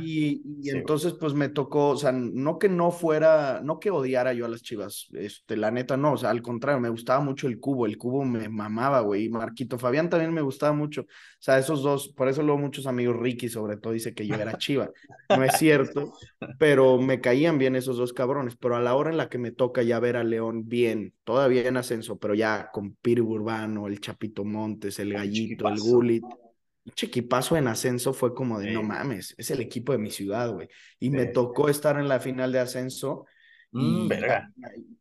y, 0.00 0.42
y 0.60 0.70
entonces, 0.70 1.14
pues 1.14 1.34
me 1.34 1.48
tocó, 1.48 1.90
o 1.90 1.96
sea, 1.96 2.12
no 2.12 2.58
que 2.58 2.68
no 2.68 2.90
fuera, 2.90 3.60
no 3.62 3.80
que 3.80 3.90
odiara 3.90 4.32
yo 4.32 4.44
a 4.44 4.48
las 4.48 4.62
chivas, 4.62 5.08
este, 5.12 5.56
la 5.56 5.70
neta 5.70 5.96
no, 5.96 6.12
o 6.12 6.16
sea, 6.16 6.30
al 6.30 6.42
contrario, 6.42 6.80
me 6.80 6.88
gustaba 6.88 7.20
mucho 7.20 7.46
el 7.48 7.58
cubo, 7.58 7.86
el 7.86 7.98
cubo 7.98 8.24
me 8.24 8.48
mamaba, 8.48 9.00
güey, 9.00 9.24
y 9.24 9.28
Marquito 9.28 9.78
Fabián 9.78 10.10
también 10.10 10.32
me 10.32 10.42
gustaba 10.42 10.72
mucho, 10.72 11.02
o 11.02 11.06
sea, 11.38 11.58
esos 11.58 11.82
dos, 11.82 12.08
por 12.08 12.28
eso 12.28 12.42
luego 12.42 12.60
muchos 12.60 12.86
amigos, 12.86 13.16
Ricky 13.16 13.48
sobre 13.48 13.76
todo, 13.76 13.92
dice 13.92 14.14
que 14.14 14.26
yo 14.26 14.34
era 14.34 14.58
chiva, 14.58 14.90
no 15.28 15.42
es 15.44 15.56
cierto, 15.56 16.12
pero 16.58 16.98
me 16.98 17.20
caían 17.20 17.58
bien 17.58 17.76
esos 17.76 17.96
dos 17.96 18.12
cabrones, 18.12 18.56
pero 18.56 18.76
a 18.76 18.80
la 18.80 18.94
hora 18.94 19.10
en 19.10 19.16
la 19.16 19.28
que 19.28 19.38
me 19.38 19.52
toca 19.52 19.82
ya 19.82 19.98
ver 20.00 20.16
a 20.16 20.24
León 20.24 20.68
bien, 20.68 21.14
todavía 21.24 21.66
en 21.66 21.76
ascenso, 21.76 22.18
pero 22.18 22.34
ya 22.34 22.70
con 22.72 22.94
Piri 22.96 23.20
Urbano, 23.20 23.86
el 23.86 24.00
Chapito 24.00 24.44
Montes, 24.44 24.98
el 24.98 25.12
Gallito, 25.12 25.68
el 25.68 25.78
Gulit 25.80 26.24
equipazo 26.84 27.56
en 27.56 27.68
ascenso 27.68 28.12
fue 28.12 28.34
como 28.34 28.58
de, 28.58 28.72
no 28.72 28.82
mames, 28.82 29.34
es 29.38 29.50
el 29.50 29.60
equipo 29.60 29.92
de 29.92 29.98
mi 29.98 30.10
ciudad, 30.10 30.52
güey. 30.52 30.68
Y 30.98 31.10
me 31.10 31.26
tocó 31.26 31.68
estar 31.68 31.98
en 31.98 32.08
la 32.08 32.20
final 32.20 32.52
de 32.52 32.60
ascenso. 32.60 33.26
Mm, 33.70 34.10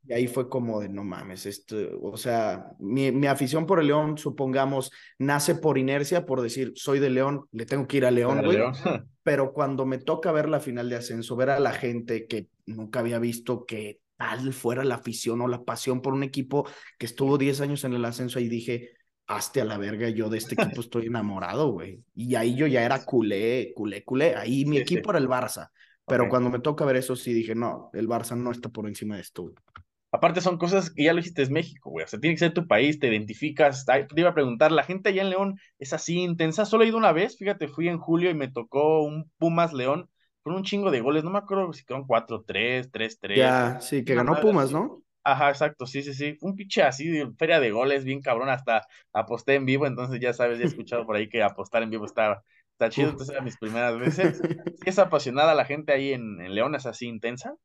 y, 0.08 0.14
ahí 0.14 0.28
fue 0.28 0.48
como 0.48 0.80
de, 0.80 0.90
no 0.90 1.04
mames, 1.04 1.46
esto, 1.46 1.76
o 2.02 2.16
sea, 2.16 2.68
mi, 2.80 3.12
mi, 3.12 3.28
afición 3.28 3.66
por 3.66 3.82
el 3.82 3.88
León, 3.88 4.18
supongamos, 4.18 4.92
nace 5.20 5.56
por 5.56 5.78
inercia, 5.78 6.26
por 6.26 6.42
decir, 6.42 6.72
soy 6.76 7.00
de 7.00 7.10
León, 7.10 7.46
le 7.52 7.66
tengo 7.66 7.86
que 7.86 7.98
ir 7.98 8.06
a 8.06 8.12
León, 8.12 8.42
güey. 8.44 8.58
Pero 9.24 9.52
cuando 9.52 9.86
me 9.86 9.98
toca 9.98 10.32
ver 10.32 10.48
la 10.48 10.60
final 10.60 10.90
de 10.90 10.96
ascenso, 10.96 11.36
ver 11.36 11.50
a 11.50 11.60
la 11.60 11.74
gente 11.74 12.28
que 12.28 12.48
nunca 12.66 13.00
había 13.00 13.20
visto 13.20 13.66
que 13.66 14.00
tal 14.18 14.54
fuera 14.54 14.84
la 14.84 14.96
afición 14.96 15.42
o 15.42 15.48
la 15.48 15.64
pasión 15.64 16.02
por 16.02 16.14
un 16.14 16.24
equipo 16.24 16.68
que 16.98 17.08
estuvo 17.08 17.38
10 17.38 17.62
años 17.62 17.84
en 17.84 17.94
el 17.94 18.06
ascenso, 18.06 18.40
ahí 18.40 18.48
dije, 18.48 18.92
hazte 19.28 19.62
a 19.62 19.66
la 19.66 19.78
verga, 19.78 20.10
yo 20.10 20.30
de 20.30 20.38
este 20.38 20.56
equipo 20.62 20.82
estoy 20.82 21.08
enamorado, 21.08 21.72
güey. 21.72 22.04
Y 22.14 22.36
ahí 22.36 22.56
yo 22.56 22.68
ya 22.68 22.84
era 22.84 23.04
culé, 23.06 23.74
culé, 23.76 24.04
culé. 24.04 24.36
Ahí 24.36 24.66
mi 24.66 24.78
equipo 24.78 25.12
era 25.12 25.20
el 25.20 25.28
Barça. 25.28 25.70
Pero 26.06 26.28
cuando 26.28 26.50
me 26.50 26.60
toca 26.60 26.84
ver 26.84 26.98
eso, 26.98 27.16
sí 27.16 27.34
dije, 27.34 27.56
no, 27.56 27.90
el 27.94 28.08
Barça 28.08 28.36
no 28.36 28.52
está 28.52 28.70
por 28.70 28.88
encima 28.88 29.16
de 29.16 29.22
esto. 29.22 29.54
Aparte 30.12 30.42
son 30.42 30.58
cosas 30.58 30.90
que 30.90 31.06
ya 31.06 31.14
lo 31.14 31.18
dijiste, 31.18 31.42
es 31.42 31.50
México, 31.50 31.90
güey. 31.90 32.04
O 32.04 32.08
sea, 32.08 32.20
tiene 32.20 32.36
que 32.36 32.40
ser 32.40 32.54
tu 32.54 32.68
país, 32.68 33.00
te 33.00 33.08
identificas. 33.08 33.86
Te 33.86 34.06
iba 34.18 34.30
a 34.30 34.34
preguntar, 34.34 34.74
¿la 34.74 34.84
gente 34.84 35.10
allá 35.10 35.22
en 35.22 35.30
León 35.30 35.60
es 35.80 35.94
así 35.94 36.20
intensa? 36.20 36.66
Solo 36.66 36.84
he 36.84 36.88
ido 36.88 36.98
una 36.98 37.14
vez, 37.14 37.38
fíjate, 37.38 37.70
fui 37.70 37.88
en 37.88 37.98
julio 37.98 38.30
y 38.30 38.34
me 38.34 38.50
tocó 38.50 39.04
un 39.04 39.32
Pumas 39.38 39.72
León 39.72 40.10
con 40.44 40.54
un 40.54 40.64
chingo 40.64 40.92
de 40.92 41.00
goles. 41.00 41.24
No 41.24 41.30
me 41.30 41.38
acuerdo 41.38 41.72
si 41.72 41.86
quedaron 41.86 42.06
4-3, 42.08 42.92
3-3. 42.92 43.38
Ya, 43.38 43.80
sí, 43.80 44.04
que 44.04 44.16
ganó 44.16 44.42
Pumas, 44.42 44.72
¿no? 44.72 45.02
Ajá, 45.24 45.50
exacto, 45.50 45.86
sí, 45.86 46.02
sí, 46.02 46.14
sí. 46.14 46.38
Un 46.42 46.56
pinche 46.56 46.82
así 46.82 47.08
de 47.08 47.32
feria 47.38 47.60
de 47.60 47.72
goles, 47.72 48.04
bien 48.04 48.22
cabrón, 48.22 48.50
hasta 48.50 48.88
aposté 49.14 49.56
en 49.56 49.66
vivo, 49.66 49.86
entonces 49.86 50.20
ya 50.20 50.34
sabes, 50.34 50.58
ya 50.58 50.64
he 50.64 50.68
escuchado 50.68 51.06
por 51.06 51.16
ahí 51.16 51.30
que 51.30 51.44
apostar 51.44 51.84
en 51.84 51.92
vivo 51.92 52.06
está, 52.06 52.44
está 52.72 52.90
chido, 52.90 53.10
entonces 53.12 53.34
eran 53.34 53.46
mis 53.46 53.58
primeras 53.58 54.00
veces. 54.00 54.42
¿Es 54.86 54.98
apasionada 54.98 55.54
la 55.54 55.66
gente 55.66 55.94
ahí 55.94 56.14
en, 56.14 56.42
en 56.42 56.56
León, 56.56 56.74
es 56.74 56.88
así 56.88 57.08
intensa? 57.08 57.56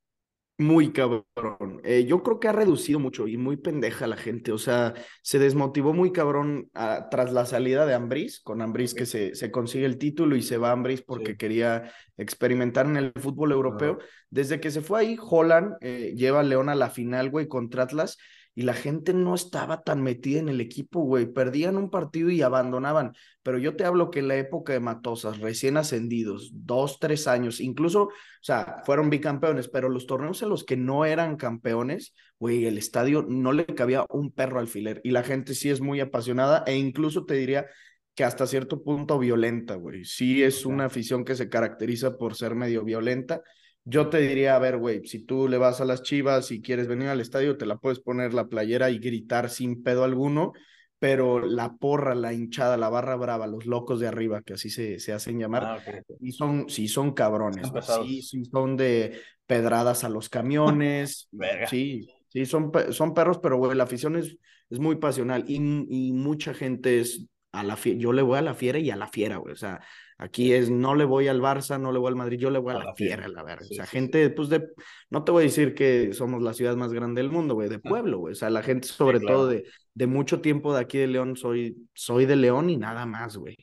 Muy 0.58 0.90
cabrón. 0.90 1.82
Eh, 1.84 2.06
yo 2.06 2.22
creo 2.22 2.40
que 2.40 2.48
ha 2.48 2.52
reducido 2.52 2.98
mucho 2.98 3.28
y 3.28 3.36
muy 3.36 3.58
pendeja 3.58 4.06
la 4.06 4.16
gente. 4.16 4.52
O 4.52 4.58
sea, 4.58 4.94
se 5.20 5.38
desmotivó 5.38 5.92
muy 5.92 6.12
cabrón 6.12 6.70
ah, 6.72 7.08
tras 7.10 7.30
la 7.30 7.44
salida 7.44 7.84
de 7.84 7.92
Ambris, 7.92 8.40
con 8.40 8.62
Ambris 8.62 8.94
que 8.94 9.04
se, 9.04 9.34
se 9.34 9.50
consigue 9.50 9.84
el 9.84 9.98
título 9.98 10.34
y 10.34 10.40
se 10.40 10.56
va 10.56 10.72
a 10.72 10.82
porque 11.06 11.36
quería 11.36 11.92
experimentar 12.16 12.86
en 12.86 12.96
el 12.96 13.12
fútbol 13.20 13.52
europeo. 13.52 13.98
Desde 14.30 14.58
que 14.58 14.70
se 14.70 14.80
fue 14.80 15.00
ahí, 15.00 15.18
Holland 15.20 15.74
eh, 15.82 16.14
lleva 16.16 16.40
a 16.40 16.42
León 16.42 16.70
a 16.70 16.74
la 16.74 16.88
final, 16.88 17.28
güey, 17.28 17.48
contra 17.48 17.82
Atlas 17.82 18.16
y 18.58 18.62
la 18.62 18.72
gente 18.72 19.12
no 19.12 19.34
estaba 19.34 19.82
tan 19.82 20.02
metida 20.02 20.40
en 20.40 20.48
el 20.48 20.62
equipo, 20.62 21.02
güey. 21.02 21.26
Perdían 21.26 21.76
un 21.76 21.90
partido 21.90 22.30
y 22.30 22.40
abandonaban. 22.40 23.12
Pero 23.42 23.58
yo 23.58 23.76
te 23.76 23.84
hablo 23.84 24.10
que 24.10 24.20
en 24.20 24.28
la 24.28 24.36
época 24.36 24.72
de 24.72 24.80
Matosas, 24.80 25.40
recién 25.40 25.76
ascendidos, 25.76 26.50
dos, 26.54 26.98
tres 26.98 27.28
años, 27.28 27.60
incluso, 27.60 28.04
o 28.04 28.10
sea, 28.40 28.78
fueron 28.86 29.10
bicampeones, 29.10 29.68
pero 29.68 29.90
los 29.90 30.06
torneos 30.06 30.42
en 30.42 30.48
los 30.48 30.64
que 30.64 30.78
no 30.78 31.04
eran 31.04 31.36
campeones, 31.36 32.14
güey, 32.38 32.64
el 32.64 32.78
estadio 32.78 33.26
no 33.28 33.52
le 33.52 33.66
cabía 33.66 34.06
un 34.08 34.32
perro 34.32 34.58
alfiler. 34.58 35.02
Y 35.04 35.10
la 35.10 35.22
gente 35.22 35.54
sí 35.54 35.68
es 35.68 35.82
muy 35.82 36.00
apasionada 36.00 36.64
e 36.66 36.76
incluso 36.78 37.26
te 37.26 37.34
diría 37.34 37.66
que 38.14 38.24
hasta 38.24 38.46
cierto 38.46 38.82
punto 38.82 39.18
violenta, 39.18 39.74
güey. 39.74 40.06
Sí 40.06 40.42
es 40.42 40.64
una 40.64 40.86
afición 40.86 41.26
que 41.26 41.34
se 41.34 41.50
caracteriza 41.50 42.16
por 42.16 42.34
ser 42.34 42.54
medio 42.54 42.84
violenta 42.84 43.42
yo 43.88 44.08
te 44.08 44.18
diría, 44.18 44.56
a 44.56 44.58
ver, 44.58 44.78
güey, 44.78 45.06
si 45.06 45.20
tú 45.20 45.46
le 45.46 45.58
vas 45.58 45.80
a 45.80 45.84
las 45.84 46.02
chivas 46.02 46.50
y 46.50 46.60
quieres 46.60 46.88
venir 46.88 47.08
al 47.08 47.20
estadio, 47.20 47.56
te 47.56 47.66
la 47.66 47.76
puedes 47.76 48.00
poner 48.00 48.34
la 48.34 48.48
playera 48.48 48.90
y 48.90 48.98
gritar 48.98 49.48
sin 49.48 49.84
pedo 49.84 50.02
alguno, 50.02 50.52
pero 50.98 51.38
la 51.38 51.76
porra, 51.76 52.16
la 52.16 52.32
hinchada, 52.32 52.76
la 52.76 52.88
barra 52.88 53.14
brava, 53.14 53.46
los 53.46 53.64
locos 53.64 54.00
de 54.00 54.08
arriba, 54.08 54.42
que 54.42 54.54
así 54.54 54.70
se, 54.70 54.98
se 54.98 55.12
hacen 55.12 55.38
llamar, 55.38 55.64
ah, 55.64 55.78
y 56.20 56.32
son, 56.32 56.68
sí 56.68 56.88
son 56.88 57.12
cabrones, 57.12 57.70
sí, 58.02 58.22
sí 58.22 58.44
son 58.44 58.76
de 58.76 59.20
pedradas 59.46 60.02
a 60.02 60.08
los 60.08 60.28
camiones, 60.28 61.28
sí, 61.70 62.08
sí, 62.28 62.44
son, 62.44 62.72
son 62.90 63.14
perros, 63.14 63.38
pero 63.38 63.56
güey, 63.56 63.76
la 63.76 63.84
afición 63.84 64.16
es, 64.16 64.36
es 64.68 64.80
muy 64.80 64.96
pasional 64.96 65.44
y, 65.46 65.54
y 65.56 66.12
mucha 66.12 66.54
gente 66.54 66.98
es 66.98 67.24
a 67.52 67.62
la 67.62 67.76
fiera, 67.76 68.00
yo 68.00 68.12
le 68.12 68.22
voy 68.22 68.38
a 68.38 68.42
la 68.42 68.54
fiera 68.54 68.80
y 68.80 68.90
a 68.90 68.96
la 68.96 69.06
fiera, 69.06 69.36
güey, 69.36 69.52
o 69.52 69.56
sea, 69.56 69.80
Aquí 70.18 70.52
es, 70.54 70.70
no 70.70 70.94
le 70.94 71.04
voy 71.04 71.28
al 71.28 71.42
Barça, 71.42 71.78
no 71.78 71.92
le 71.92 71.98
voy 71.98 72.08
al 72.08 72.16
Madrid, 72.16 72.38
yo 72.38 72.50
le 72.50 72.58
voy 72.58 72.74
a, 72.74 72.78
la, 72.78 72.94
tierra, 72.94 73.28
la 73.28 73.42
verdad. 73.42 73.68
o 73.70 73.74
sea, 73.74 73.84
gente, 73.84 74.30
pues 74.30 74.48
de, 74.48 74.66
no 75.10 75.24
te 75.24 75.32
voy 75.32 75.42
a 75.42 75.46
decir 75.46 75.74
que 75.74 76.14
somos 76.14 76.42
la 76.42 76.54
ciudad 76.54 76.74
más 76.74 76.92
grande 76.92 77.20
del 77.20 77.30
mundo, 77.30 77.54
güey, 77.54 77.68
de 77.68 77.78
pueblo, 77.78 78.18
güey. 78.18 78.32
O 78.32 78.34
sea, 78.34 78.48
la 78.48 78.62
gente, 78.62 78.88
sobre 78.88 79.20
todo 79.20 79.46
de, 79.46 79.64
de 79.94 80.06
mucho 80.06 80.40
tiempo 80.40 80.74
de 80.74 80.80
aquí 80.80 80.96
de 80.96 81.08
León, 81.08 81.36
soy, 81.36 81.76
soy 81.92 82.24
de 82.24 82.36
León 82.36 82.70
y 82.70 82.78
nada 82.78 83.04
más, 83.04 83.36
güey. 83.36 83.56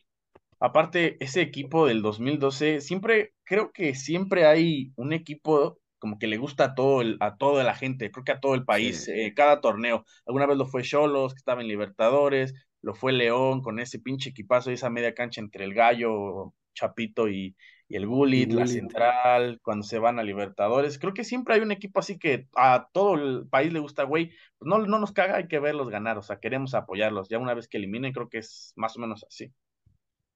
Aparte, 0.60 1.18
ese 1.20 1.42
equipo 1.42 1.88
del 1.88 2.02
2012, 2.02 2.82
siempre, 2.82 3.34
creo 3.44 3.72
que 3.72 3.96
siempre 3.96 4.46
hay 4.46 4.94
un 4.96 5.12
equipo 5.12 5.80
como 6.04 6.20
que 6.20 6.28
le 6.28 6.36
gusta 6.36 6.66
a 6.66 6.76
todo 6.76 7.00
el, 7.00 7.16
a 7.22 7.38
toda 7.38 7.64
la 7.64 7.76
gente, 7.76 8.12
creo 8.12 8.26
que 8.26 8.34
a 8.34 8.40
todo 8.42 8.56
el 8.56 8.66
país, 8.66 9.08
eh, 9.08 9.34
cada 9.34 9.62
torneo. 9.62 10.04
Alguna 10.26 10.46
vez 10.46 10.58
lo 10.58 10.66
fue 10.66 10.84
Cholos, 10.84 11.34
que 11.34 11.38
estaba 11.38 11.62
en 11.62 11.70
Libertadores, 11.70 12.54
lo 12.84 12.94
fue 12.94 13.14
León 13.14 13.62
con 13.62 13.80
ese 13.80 13.98
pinche 13.98 14.30
equipazo 14.30 14.70
y 14.70 14.76
esa 14.76 14.90
media 14.90 15.16
cancha 15.16 15.42
entre 15.42 15.64
el 15.64 15.74
Gallo, 15.74 16.54
Chapito 16.76 17.28
y, 17.30 17.56
el 17.90 18.08
Gullit, 18.08 18.52
la 18.52 18.66
Central, 18.66 19.60
cuando 19.62 19.86
se 19.86 20.00
van 20.00 20.18
a 20.18 20.24
Libertadores. 20.24 20.98
Creo 20.98 21.14
que 21.14 21.24
siempre 21.24 21.54
hay 21.54 21.62
un 21.62 21.72
equipo 21.72 22.00
así 22.00 22.18
que 22.18 22.48
a 22.56 22.88
todo 22.92 23.14
el 23.14 23.48
país 23.48 23.72
le 23.72 23.80
gusta, 23.80 24.04
güey. 24.04 24.32
Pues 24.58 24.68
no, 24.68 24.80
no 24.80 24.98
nos 24.98 25.12
caga, 25.12 25.36
hay 25.36 25.48
que 25.48 25.60
verlos 25.60 25.90
ganar, 25.90 26.18
o 26.18 26.24
sea, 26.24 26.40
queremos 26.40 26.74
apoyarlos. 26.74 27.30
Ya 27.30 27.38
una 27.38 27.54
vez 27.54 27.68
que 27.68 27.78
eliminen, 27.78 28.12
creo 28.12 28.30
que 28.30 28.40
es 28.40 28.74
más 28.76 28.98
o 28.98 29.00
menos 29.00 29.24
así. 29.30 29.54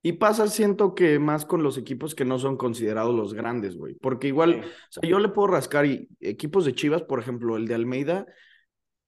Y 0.03 0.13
pasa, 0.13 0.47
siento 0.47 0.93
que 0.93 1.17
más 1.17 1.45
con 1.45 1.63
los 1.63 1.79
equipos 1.79 2.13
que 2.13 2.25
no 2.25 2.37
son 2.37 2.57
considerados 2.57 3.15
los 3.15 3.33
grandes, 3.33 3.75
güey. 3.75 3.95
Porque 3.95 4.27
igual, 4.27 4.61
o 4.63 4.91
sea, 4.91 5.09
yo 5.09 5.17
le 5.17 5.29
puedo 5.29 5.47
rascar 5.47 5.87
y 5.87 6.07
equipos 6.19 6.63
de 6.63 6.75
Chivas, 6.75 7.01
por 7.01 7.19
ejemplo, 7.19 7.57
el 7.57 7.67
de 7.67 7.73
Almeida, 7.73 8.27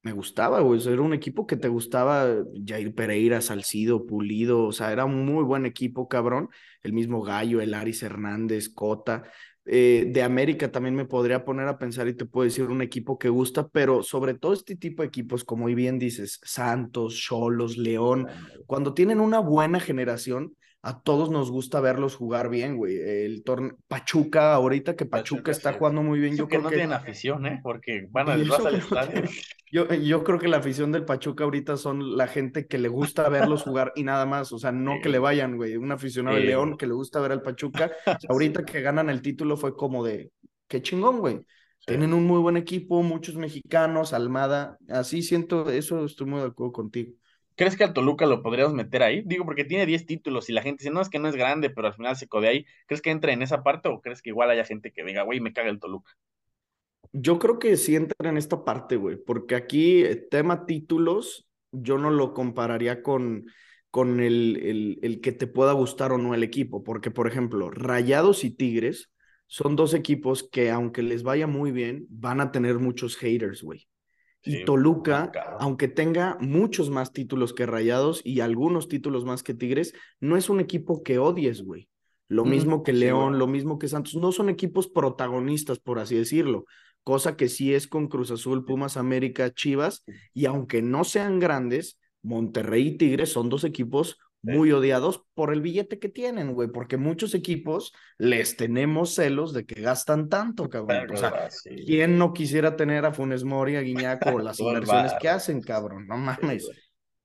me 0.10 0.16
gustaba, 0.16 0.62
güey. 0.62 0.82
era 0.88 1.02
un 1.04 1.14
equipo 1.14 1.46
que 1.46 1.56
te 1.56 1.68
gustaba, 1.68 2.28
Jair 2.66 2.96
Pereira, 2.96 3.42
Salcido, 3.42 4.08
Pulido, 4.08 4.66
o 4.66 4.72
sea, 4.72 4.92
era 4.92 5.06
un 5.06 5.24
muy 5.24 5.44
buen 5.44 5.68
equipo, 5.68 6.08
cabrón. 6.08 6.50
El 6.82 6.94
mismo 6.94 7.22
Gallo, 7.22 7.62
el 7.62 7.76
Aris 7.76 8.02
Hernández, 8.02 8.70
Cota. 8.70 9.24
Eh, 9.66 10.06
de 10.08 10.24
América 10.24 10.72
también 10.72 10.96
me 10.96 11.06
podría 11.06 11.46
poner 11.46 11.68
a 11.68 11.78
pensar 11.78 12.08
y 12.08 12.16
te 12.16 12.26
puedo 12.26 12.46
decir 12.46 12.66
un 12.66 12.82
equipo 12.82 13.20
que 13.20 13.30
gusta, 13.30 13.68
pero 13.68 14.02
sobre 14.02 14.34
todo 14.34 14.54
este 14.54 14.76
tipo 14.76 15.04
de 15.04 15.10
equipos, 15.10 15.44
como 15.44 15.66
bien 15.68 16.00
dices, 16.00 16.40
Santos, 16.44 17.16
Cholos, 17.16 17.78
León, 17.78 18.28
cuando 18.66 18.96
tienen 18.96 19.20
una 19.20 19.38
buena 19.38 19.80
generación, 19.80 20.56
a 20.82 21.02
todos 21.02 21.30
nos 21.30 21.52
gusta 21.52 21.82
verlos 21.82 22.16
jugar 22.16 22.50
bien, 22.50 22.78
güey. 22.78 22.98
El 22.98 23.44
torneo 23.44 23.78
Pachuca, 23.88 24.54
ahorita 24.54 24.96
que 24.96 25.06
Pachuca, 25.06 25.52
está 25.52 25.74
jugando 25.74 26.02
muy 26.04 26.20
bien, 26.20 26.38
yo 26.38 26.48
creo 26.48 26.62
que 26.62 26.64
no 26.64 26.70
tienen 26.70 26.94
afición, 26.94 27.46
¿eh? 27.46 27.60
Porque 27.62 28.08
van 28.12 28.30
al, 28.30 28.50
al 28.50 28.76
estadio. 28.76 29.24
Yo, 29.72 29.94
yo 29.94 30.24
creo 30.24 30.40
que 30.40 30.48
la 30.48 30.58
afición 30.58 30.92
del 30.94 31.04
Pachuca 31.04 31.44
ahorita 31.44 31.76
son 31.76 32.16
la 32.16 32.28
gente 32.28 32.66
que 32.66 32.78
le 32.78 32.88
gusta 32.88 33.28
verlos 33.28 33.64
jugar 33.64 33.92
y 33.96 34.04
nada 34.04 34.26
más, 34.26 34.54
o 34.54 34.58
sea, 34.58 34.72
no 34.72 35.00
que 35.02 35.10
le 35.10 35.20
vayan, 35.20 35.58
güey. 35.58 35.76
Un 35.76 35.92
aficionado 35.92 36.38
de 36.38 36.44
León 36.44 36.78
que 36.78 36.88
le 36.88 36.94
gusta 36.94 37.20
ver 37.20 37.34
al 37.34 37.42
Pachuca, 37.42 37.92
ahorita 38.30 38.64
que 38.64 38.82
ganan 38.82 39.10
el 39.10 39.22
título 39.22 39.58
fue 39.58 39.76
como 39.76 40.04
de, 40.06 40.32
qué 40.68 40.82
chingón, 40.82 41.20
güey. 41.20 41.42
Tienen 41.86 42.14
un 42.14 42.26
muy 42.26 42.40
buen 42.40 42.56
equipo, 42.56 43.02
muchos 43.02 43.36
mexicanos, 43.36 44.14
Almada, 44.14 44.78
así 44.90 45.24
siento, 45.24 45.70
eso 45.72 46.06
estoy 46.06 46.28
muy 46.28 46.40
de 46.40 46.48
acuerdo 46.48 46.72
contigo. 46.72 47.14
¿Crees 47.60 47.76
que 47.76 47.84
al 47.84 47.92
Toluca 47.92 48.26
lo 48.26 48.42
podríamos 48.42 48.74
meter 48.74 49.04
ahí? 49.04 49.22
Digo, 49.26 49.44
porque 49.44 49.66
tiene 49.66 49.86
10 49.86 50.06
títulos 50.06 50.50
y 50.50 50.54
la 50.54 50.62
gente 50.62 50.82
dice, 50.82 50.94
no, 50.94 51.02
es 51.02 51.10
que 51.10 51.20
no 51.20 51.28
es 51.28 51.36
grande, 51.36 51.70
pero 51.70 51.88
al 51.88 51.94
final 51.94 52.16
se 52.16 52.26
code 52.26 52.48
ahí. 52.48 52.66
¿Crees 52.88 53.02
que 53.02 53.12
entra 53.12 53.34
en 53.34 53.42
esa 53.42 53.64
parte 53.64 53.90
o 53.90 54.00
crees 54.00 54.22
que 54.22 54.30
igual 54.30 54.50
haya 54.50 54.64
gente 54.64 54.94
que 54.94 55.04
diga, 55.04 55.24
güey, 55.24 55.42
me 55.42 55.52
caga 55.52 55.70
el 55.70 55.78
Toluca? 55.78 56.10
Yo 57.12 57.38
creo 57.38 57.60
que 57.60 57.76
sí 57.76 57.98
entra 57.98 58.30
en 58.30 58.38
esta 58.38 58.64
parte, 58.64 58.96
güey, 58.96 59.18
porque 59.18 59.56
aquí, 59.56 60.06
eh, 60.06 60.16
tema 60.16 60.66
títulos, 60.66 61.50
yo 61.74 61.98
no 61.98 62.12
lo 62.12 62.34
compararía 62.34 63.04
con 63.04 63.46
con 63.92 64.22
el, 64.22 64.56
el, 64.64 65.00
el 65.02 65.20
que 65.20 65.34
te 65.34 65.46
pueda 65.46 65.74
gustar 65.74 66.14
o 66.14 66.18
no 66.18 66.34
el 66.34 66.44
equipo, 66.44 66.86
porque 66.86 67.12
por 67.12 67.28
ejemplo, 67.28 67.72
Rayados 67.72 68.46
y 68.46 68.52
Tigres 68.52 69.12
son 69.48 69.76
dos 69.76 69.94
equipos 69.94 70.48
que 70.50 70.72
aunque 70.72 71.02
les 71.04 71.24
vaya 71.24 71.46
muy 71.46 71.72
bien, 71.74 72.06
van 72.10 72.40
a 72.40 72.54
tener 72.54 72.80
muchos 72.80 73.18
haters, 73.18 73.64
güey. 73.64 73.89
Y 74.44 74.64
Toluca, 74.64 75.32
aunque 75.60 75.88
tenga 75.88 76.38
muchos 76.40 76.90
más 76.90 77.12
títulos 77.12 77.54
que 77.54 77.66
Rayados 77.66 78.22
y 78.24 78.40
algunos 78.40 78.88
títulos 78.88 79.26
más 79.26 79.44
que 79.44 79.54
Tigres, 79.54 79.94
no 80.20 80.38
es 80.38 80.50
un 80.50 80.60
equipo 80.60 81.04
que 81.04 81.20
odies, 81.20 81.62
güey. 81.62 81.90
Lo 82.30 82.46
mismo 82.46 82.84
que 82.84 82.94
León, 82.94 83.40
lo 83.40 83.48
mismo 83.48 83.80
que 83.80 83.88
Santos. 83.88 84.16
No 84.16 84.32
son 84.32 84.50
equipos 84.50 84.88
protagonistas, 84.88 85.80
por 85.80 86.00
así 86.00 86.16
decirlo. 86.16 86.66
Cosa 87.04 87.36
que 87.36 87.50
sí 87.50 87.74
es 87.74 87.88
con 87.88 88.08
Cruz 88.08 88.30
Azul, 88.30 88.66
Pumas, 88.66 88.98
América, 88.98 89.52
Chivas. 89.52 90.06
Y 90.34 90.46
aunque 90.46 90.82
no 90.82 91.04
sean 91.04 91.40
grandes, 91.40 92.00
Monterrey 92.22 92.90
y 92.90 92.98
Tigres 92.98 93.32
son 93.32 93.50
dos 93.50 93.64
equipos 93.64 94.20
muy 94.42 94.72
odiados 94.72 95.26
por 95.34 95.54
el 95.54 95.62
billete 95.62 96.00
que 96.00 96.10
tienen, 96.10 96.54
güey, 96.54 96.70
porque 96.70 96.98
muchos 96.98 97.34
equipos 97.34 97.94
les 98.18 98.56
tenemos 98.56 99.16
celos 99.16 99.54
de 99.54 99.66
que 99.66 99.82
gastan 99.82 100.30
tanto, 100.30 100.70
cabrón. 100.70 101.12
O 101.12 101.18
sea, 101.18 101.50
¿quién 101.86 102.18
no 102.18 102.34
quisiera 102.34 102.76
tener 102.76 103.06
a 103.06 103.12
Funes 103.12 103.44
Mori, 103.44 103.76
a 103.76 103.82
Guiñaco, 103.82 104.40
las 104.40 104.60
inversiones 104.60 105.14
que 105.20 105.30
hacen, 105.30 105.62
cabrón? 105.62 106.08
No 106.08 106.18
mames. 106.18 106.70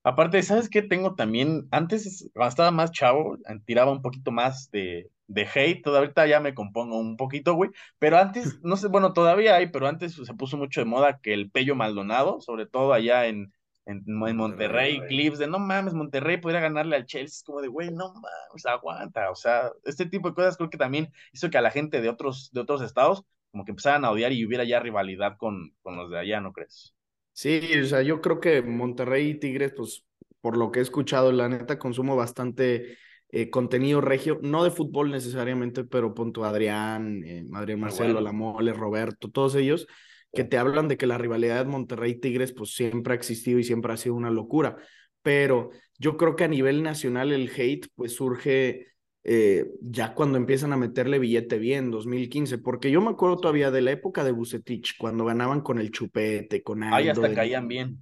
Aparte, 0.03 0.43
¿sabes 0.43 0.69
qué 0.69 0.83
tengo 0.83 1.15
también? 1.15 1.67
Antes, 1.71 2.29
cuando 2.35 2.51
estaba 2.51 2.71
más 2.71 2.91
chavo, 2.91 3.39
tiraba 3.65 3.91
un 3.91 4.03
poquito 4.03 4.33
más 4.33 4.71
de, 4.71 5.11
de 5.29 5.49
hate, 5.55 5.87
ahorita 5.87 6.27
ya 6.27 6.41
me 6.41 6.55
compongo 6.55 6.99
un 6.99 7.17
poquito, 7.17 7.55
güey, 7.55 7.71
pero 7.99 8.19
antes, 8.19 8.59
no 8.63 8.77
sé, 8.77 8.89
bueno, 8.89 9.13
todavía 9.13 9.57
hay, 9.57 9.69
pero 9.71 9.87
antes 9.87 10.15
se 10.15 10.35
puso 10.35 10.57
mucho 10.57 10.81
de 10.81 10.87
moda 10.87 11.21
que 11.23 11.33
el 11.33 11.51
Pello 11.51 11.75
Maldonado, 11.75 12.41
sobre 12.41 12.67
todo 12.67 12.93
allá 12.93 13.27
en, 13.27 13.53
en, 13.87 14.03
Monterrey, 14.07 15.01
clips 15.09 15.39
de 15.39 15.47
no 15.47 15.59
mames, 15.59 15.95
Monterrey 15.95 16.39
podría 16.39 16.61
ganarle 16.61 16.97
al 16.97 17.07
Chelsea, 17.07 17.37
es 17.37 17.43
como 17.43 17.61
de 17.61 17.69
güey, 17.69 17.91
no 17.91 18.15
mames, 18.15 18.67
aguanta, 18.67 19.31
o 19.31 19.35
sea, 19.35 19.71
este 19.85 20.07
tipo 20.07 20.29
de 20.29 20.35
cosas 20.35 20.57
creo 20.57 20.71
que 20.71 20.79
también 20.79 21.13
hizo 21.33 21.51
que 21.51 21.59
a 21.59 21.63
la 21.63 21.71
gente 21.71 22.01
de 22.01 22.09
otros, 22.09 22.51
de 22.53 22.61
otros 22.61 22.81
estados 22.83 23.25
como 23.51 23.65
que 23.65 23.71
empezaran 23.71 24.05
a 24.05 24.11
odiar 24.11 24.33
y 24.33 24.45
hubiera 24.45 24.65
ya 24.65 24.81
rivalidad 24.81 25.37
con, 25.37 25.75
con 25.83 25.97
los 25.97 26.11
de 26.11 26.19
allá, 26.19 26.41
¿no 26.41 26.53
crees? 26.53 26.93
Sí, 27.33 27.61
o 27.81 27.85
sea, 27.85 28.03
yo 28.03 28.21
creo 28.21 28.41
que 28.41 28.63
Monterrey 28.63 29.31
y 29.31 29.39
Tigres, 29.39 29.73
pues 29.77 30.05
por 30.41 30.57
lo 30.57 30.73
que 30.73 30.81
he 30.81 30.83
escuchado, 30.83 31.31
la 31.31 31.49
neta 31.49 31.79
consumo 31.79 32.17
bastante 32.17 32.99
eh, 33.31 33.51
contenido 33.51 34.01
regio, 34.01 34.41
no 34.43 34.65
de 34.65 34.71
fútbol 34.71 35.11
necesariamente, 35.11 35.85
pero 35.85 36.15
punto 36.15 36.45
Adrián, 36.45 37.23
eh, 37.25 37.45
Adrián 37.55 37.81
Marcelo, 37.81 38.21
La 38.21 38.33
Mole, 38.33 38.73
Roberto, 38.73 39.31
todos 39.31 39.55
ellos 39.55 39.87
que 40.35 40.45
te 40.45 40.59
hablan 40.59 40.89
de 40.89 40.97
que 40.97 41.07
la 41.07 41.19
rivalidad 41.19 41.67
Monterrey-Tigres 41.67 42.53
pues 42.53 42.75
siempre 42.75 43.13
ha 43.13 43.17
existido 43.17 43.59
y 43.59 43.65
siempre 43.65 43.93
ha 43.93 43.97
sido 43.97 44.15
una 44.15 44.31
locura, 44.31 44.77
pero 45.23 45.71
yo 45.99 46.17
creo 46.17 46.37
que 46.37 46.45
a 46.45 46.49
nivel 46.49 46.83
nacional 46.83 47.33
el 47.33 47.51
hate 47.57 47.87
pues 47.95 48.15
surge 48.15 48.95
eh, 49.27 49.71
ya 49.81 50.15
cuando 50.15 50.37
empiezan 50.37 50.75
a 50.75 50.77
meterle 50.77 51.19
billete 51.19 51.59
bien, 51.59 51.91
2015, 51.91 52.59
porque 52.59 52.91
yo 52.91 53.01
me 53.01 53.11
acuerdo 53.11 53.39
todavía 53.39 53.71
de 53.71 53.81
la 53.81 53.93
época 53.93 54.23
de 54.23 54.33
Bucetich, 54.33 54.99
cuando 54.99 55.25
ganaban 55.25 55.63
con 55.63 55.79
el 55.79 55.91
chupete, 55.91 56.63
con 56.63 56.83
Aldo. 56.83 56.97
Ahí 56.97 57.09
hasta 57.09 57.35
caían 57.35 57.67
bien. 57.67 57.99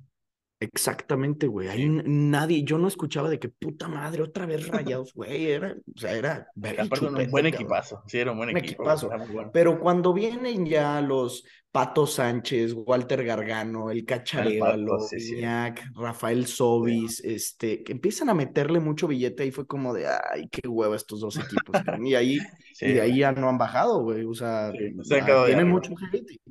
Exactamente, 0.59 1.49
güey. 1.49 1.69
Ahí 1.69 1.89
nadie, 1.89 2.63
yo 2.63 2.79
no 2.79 2.87
escuchaba 2.87 3.29
de 3.29 3.41
que 3.41 3.49
puta 3.49 3.89
madre, 3.89 4.23
otra 4.23 4.47
vez 4.47 4.69
rayados, 4.69 5.13
güey. 5.15 5.47
Era, 5.47 5.75
o 5.75 5.99
sea, 5.99 6.13
era. 6.13 6.49
un 6.57 7.31
buen 7.31 7.47
equipazo. 7.47 8.03
Sí, 8.07 8.19
era 8.19 8.33
un 8.33 8.39
buen 8.39 8.57
equipazo. 8.57 9.11
Pero 9.53 9.81
cuando 9.81 10.13
vienen 10.13 10.67
ya 10.67 11.01
los 11.01 11.45
Pato 11.73 12.07
Sánchez, 12.07 12.75
Walter 12.75 13.25
Gargano, 13.25 13.91
el 13.91 14.05
Cacharelo, 14.05 14.99
Rafael 15.95 16.47
Sobis, 16.47 17.21
este, 17.21 17.83
que 17.83 17.93
empiezan 17.93 18.29
a 18.29 18.35
meterle 18.35 18.79
mucho 18.79 19.09
billete, 19.09 19.45
ahí 19.45 19.51
fue 19.51 19.67
como 19.67 19.95
de 19.95 20.07
ay, 20.07 20.49
qué 20.51 20.69
hueva 20.69 20.95
estos 20.95 21.21
dos 21.21 21.39
equipos. 21.39 21.81
y 22.05 22.15
ahí, 22.15 22.39
y 22.81 22.93
de 22.93 23.01
ahí 23.01 23.19
ya 23.21 23.33
no 23.33 23.49
han 23.49 23.57
bajado, 23.57 24.03
güey. 24.03 24.25
O 24.25 24.35
sea, 24.35 24.71
tienen 24.71 25.69
mucho 25.69 25.93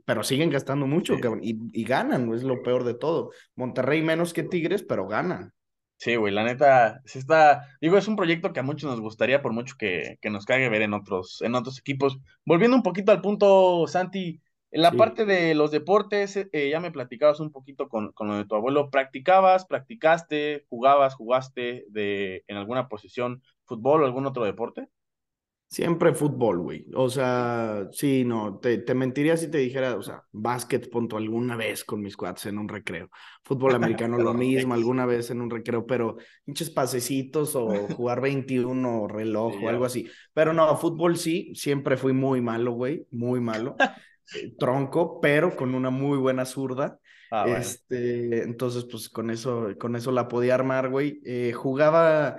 pero 0.05 0.23
siguen 0.23 0.49
gastando 0.49 0.87
mucho, 0.87 1.15
y, 1.41 1.55
y 1.71 1.83
ganan, 1.83 2.33
es 2.33 2.43
lo 2.43 2.63
peor 2.63 2.83
de 2.83 2.95
todo. 2.95 3.29
Monterrey 3.55 4.01
menos 4.01 4.33
que 4.33 4.41
Tigres, 4.41 4.81
pero 4.81 5.07
ganan. 5.07 5.53
Sí, 5.97 6.15
güey, 6.15 6.33
la 6.33 6.43
neta, 6.43 6.99
se 7.05 7.19
está, 7.19 7.67
digo, 7.79 7.95
es 7.95 8.07
un 8.07 8.15
proyecto 8.15 8.51
que 8.51 8.59
a 8.59 8.63
muchos 8.63 8.89
nos 8.89 8.99
gustaría, 8.99 9.43
por 9.43 9.53
mucho 9.53 9.75
que, 9.77 10.17
que 10.19 10.31
nos 10.31 10.45
cague 10.45 10.67
ver 10.67 10.81
en 10.81 10.95
otros, 10.95 11.43
en 11.43 11.53
otros 11.53 11.77
equipos. 11.77 12.17
Volviendo 12.43 12.75
un 12.75 12.81
poquito 12.81 13.11
al 13.11 13.21
punto, 13.21 13.85
Santi, 13.85 14.41
en 14.71 14.81
la 14.81 14.93
parte 14.93 15.25
de 15.25 15.53
los 15.53 15.69
deportes, 15.69 16.37
eh, 16.37 16.69
ya 16.69 16.79
me 16.79 16.91
platicabas 16.91 17.41
un 17.41 17.51
poquito 17.51 17.89
con, 17.89 18.13
con, 18.13 18.29
lo 18.29 18.37
de 18.37 18.45
tu 18.45 18.55
abuelo. 18.55 18.89
¿Practicabas, 18.89 19.65
practicaste, 19.65 20.65
jugabas, 20.69 21.15
jugaste 21.15 21.85
de, 21.89 22.45
en 22.47 22.55
alguna 22.55 22.87
posición 22.87 23.43
fútbol 23.65 24.01
o 24.01 24.05
algún 24.05 24.25
otro 24.25 24.45
deporte? 24.45 24.87
Siempre 25.67 26.13
fútbol, 26.13 26.59
güey. 26.59 26.85
O 26.95 27.09
sea, 27.09 27.87
sí, 27.91 28.23
no, 28.25 28.59
te, 28.59 28.77
te, 28.77 28.93
mentiría 28.93 29.37
si 29.37 29.49
te 29.49 29.57
dijera, 29.57 29.95
o 29.95 30.01
sea, 30.01 30.23
básquet, 30.31 30.89
punto, 30.89 31.15
alguna 31.15 31.55
vez 31.55 31.85
con 31.85 32.01
mis 32.01 32.17
cuates 32.17 32.45
en 32.45 32.57
un 32.57 32.67
recreo. 32.67 33.09
Fútbol 33.43 33.75
americano, 33.75 34.17
lo 34.17 34.33
mismo, 34.33 34.73
alguna 34.73 35.05
vez 35.05 35.31
en 35.31 35.41
un 35.41 35.49
recreo, 35.49 35.85
pero 35.85 36.17
pinches 36.45 36.69
pasecitos 36.69 37.55
o 37.55 37.87
jugar 37.87 38.19
21 38.19 39.07
reloj 39.09 39.53
o 39.63 39.69
algo 39.69 39.85
así. 39.85 40.09
Pero 40.33 40.53
no, 40.53 40.75
fútbol 40.77 41.17
sí, 41.17 41.53
siempre 41.55 41.95
fui 41.95 42.11
muy 42.11 42.41
malo, 42.41 42.71
güey, 42.71 43.05
muy 43.09 43.39
malo. 43.39 43.75
Tronco, 44.57 45.19
pero 45.21 45.55
con 45.55 45.75
una 45.75 45.89
muy 45.89 46.17
buena 46.17 46.45
zurda. 46.45 46.97
Ah, 47.31 47.45
este, 47.47 48.43
entonces, 48.43 48.85
pues 48.89 49.09
con 49.09 49.29
eso, 49.29 49.69
con 49.79 49.95
eso 49.95 50.11
la 50.11 50.27
podía 50.27 50.55
armar, 50.55 50.89
güey. 50.89 51.21
Eh, 51.25 51.53
jugaba 51.53 52.37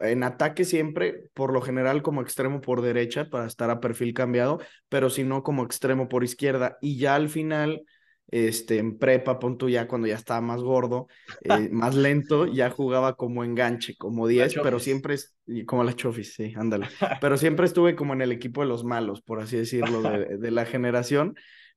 en 0.00 0.22
ataque 0.22 0.64
siempre, 0.64 1.30
por 1.34 1.52
lo 1.52 1.60
general 1.60 2.02
como 2.02 2.22
extremo 2.22 2.60
por 2.60 2.82
derecha 2.82 3.28
para 3.30 3.46
estar 3.46 3.70
a 3.70 3.80
perfil 3.80 4.14
cambiado, 4.14 4.60
pero 4.88 5.10
si 5.10 5.24
no 5.24 5.42
como 5.42 5.64
extremo 5.64 6.08
por 6.08 6.24
izquierda. 6.24 6.78
Y 6.80 6.98
ya 6.98 7.14
al 7.14 7.28
final 7.28 7.82
este, 8.28 8.78
en 8.78 8.98
prepa, 8.98 9.38
pon 9.38 9.58
ya 9.68 9.86
cuando 9.86 10.06
ya 10.06 10.16
estaba 10.16 10.40
más 10.40 10.62
gordo, 10.62 11.08
eh, 11.42 11.68
más 11.72 11.94
lento, 11.94 12.46
ya 12.46 12.70
jugaba 12.70 13.16
como 13.16 13.44
enganche, 13.44 13.96
como 13.96 14.26
10, 14.26 14.56
pero 14.62 14.78
siempre, 14.78 15.14
es, 15.14 15.36
como 15.66 15.84
la 15.84 15.94
Chofis, 15.94 16.34
sí, 16.34 16.52
ándale, 16.56 16.86
pero 17.20 17.36
siempre 17.36 17.66
estuve 17.66 17.94
como 17.94 18.12
en 18.12 18.22
el 18.22 18.32
equipo 18.32 18.62
de 18.62 18.68
los 18.68 18.84
malos, 18.84 19.22
por 19.22 19.40
así 19.40 19.56
decirlo, 19.56 20.02
de, 20.02 20.38
de 20.38 20.50
la 20.50 20.64
generación, 20.64 21.34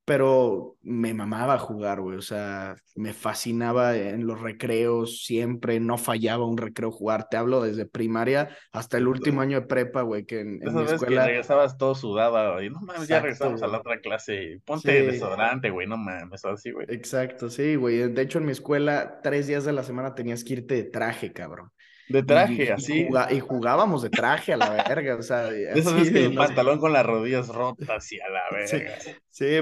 pero 0.07 0.77
me 0.83 1.13
mamaba 1.13 1.57
jugar, 1.57 1.99
güey, 1.99 2.17
o 2.17 2.21
sea, 2.21 2.77
me 2.95 3.11
fascinaba 3.11 3.97
en 3.97 4.25
los 4.25 4.39
recreos, 4.39 5.25
siempre, 5.25 5.81
no 5.81 5.97
fallaba 5.97 6.45
un 6.45 6.57
recreo 6.57 6.91
jugar, 6.91 7.27
te 7.27 7.35
hablo 7.35 7.61
desde 7.61 7.85
primaria 7.85 8.55
hasta 8.71 8.97
el 8.99 9.09
último 9.09 9.41
año 9.41 9.59
de 9.59 9.67
prepa, 9.67 10.03
güey, 10.03 10.25
que 10.25 10.39
en, 10.39 10.65
en 10.65 10.75
mi 10.75 10.83
escuela... 10.83 11.23
Que 11.23 11.27
regresabas 11.27 11.77
todo 11.77 11.93
sudado, 11.93 12.63
y 12.63 12.69
no 12.69 12.79
mames, 12.79 13.09
ya 13.09 13.19
regresamos 13.19 13.61
a 13.61 13.67
la 13.67 13.79
otra 13.79 13.99
clase, 13.99 14.61
ponte 14.63 15.03
desodorante, 15.03 15.71
güey, 15.71 15.87
no 15.87 15.97
mames, 15.97 16.45
así, 16.45 16.71
güey. 16.71 16.85
Exacto, 16.87 17.49
sí, 17.49 17.75
güey, 17.75 17.97
de 18.07 18.21
hecho 18.21 18.37
en 18.37 18.45
mi 18.45 18.53
escuela, 18.53 19.19
tres 19.21 19.45
días 19.45 19.65
de 19.65 19.73
la 19.73 19.83
semana 19.83 20.15
tenías 20.15 20.45
que 20.45 20.53
irte 20.53 20.75
de 20.75 20.83
traje, 20.85 21.33
cabrón. 21.33 21.69
De 22.07 22.23
traje, 22.23 22.71
así. 22.71 23.09
Y, 23.31 23.39
jugábamos 23.41 24.01
de 24.01 24.09
traje 24.09 24.53
a 24.53 24.57
la 24.57 24.69
verga, 24.69 25.15
o 25.15 25.21
sea. 25.21 25.49
Eso 25.75 25.97
es 25.97 26.09
que 26.09 26.25
el 26.25 26.35
pantalón 26.35 26.79
con 26.79 26.93
las 26.93 27.05
rodillas 27.05 27.49
rotas 27.49 28.11
y 28.13 28.19
a 28.21 28.29
la 28.29 28.43
verga. 28.49 28.99
Sí, 28.99 29.11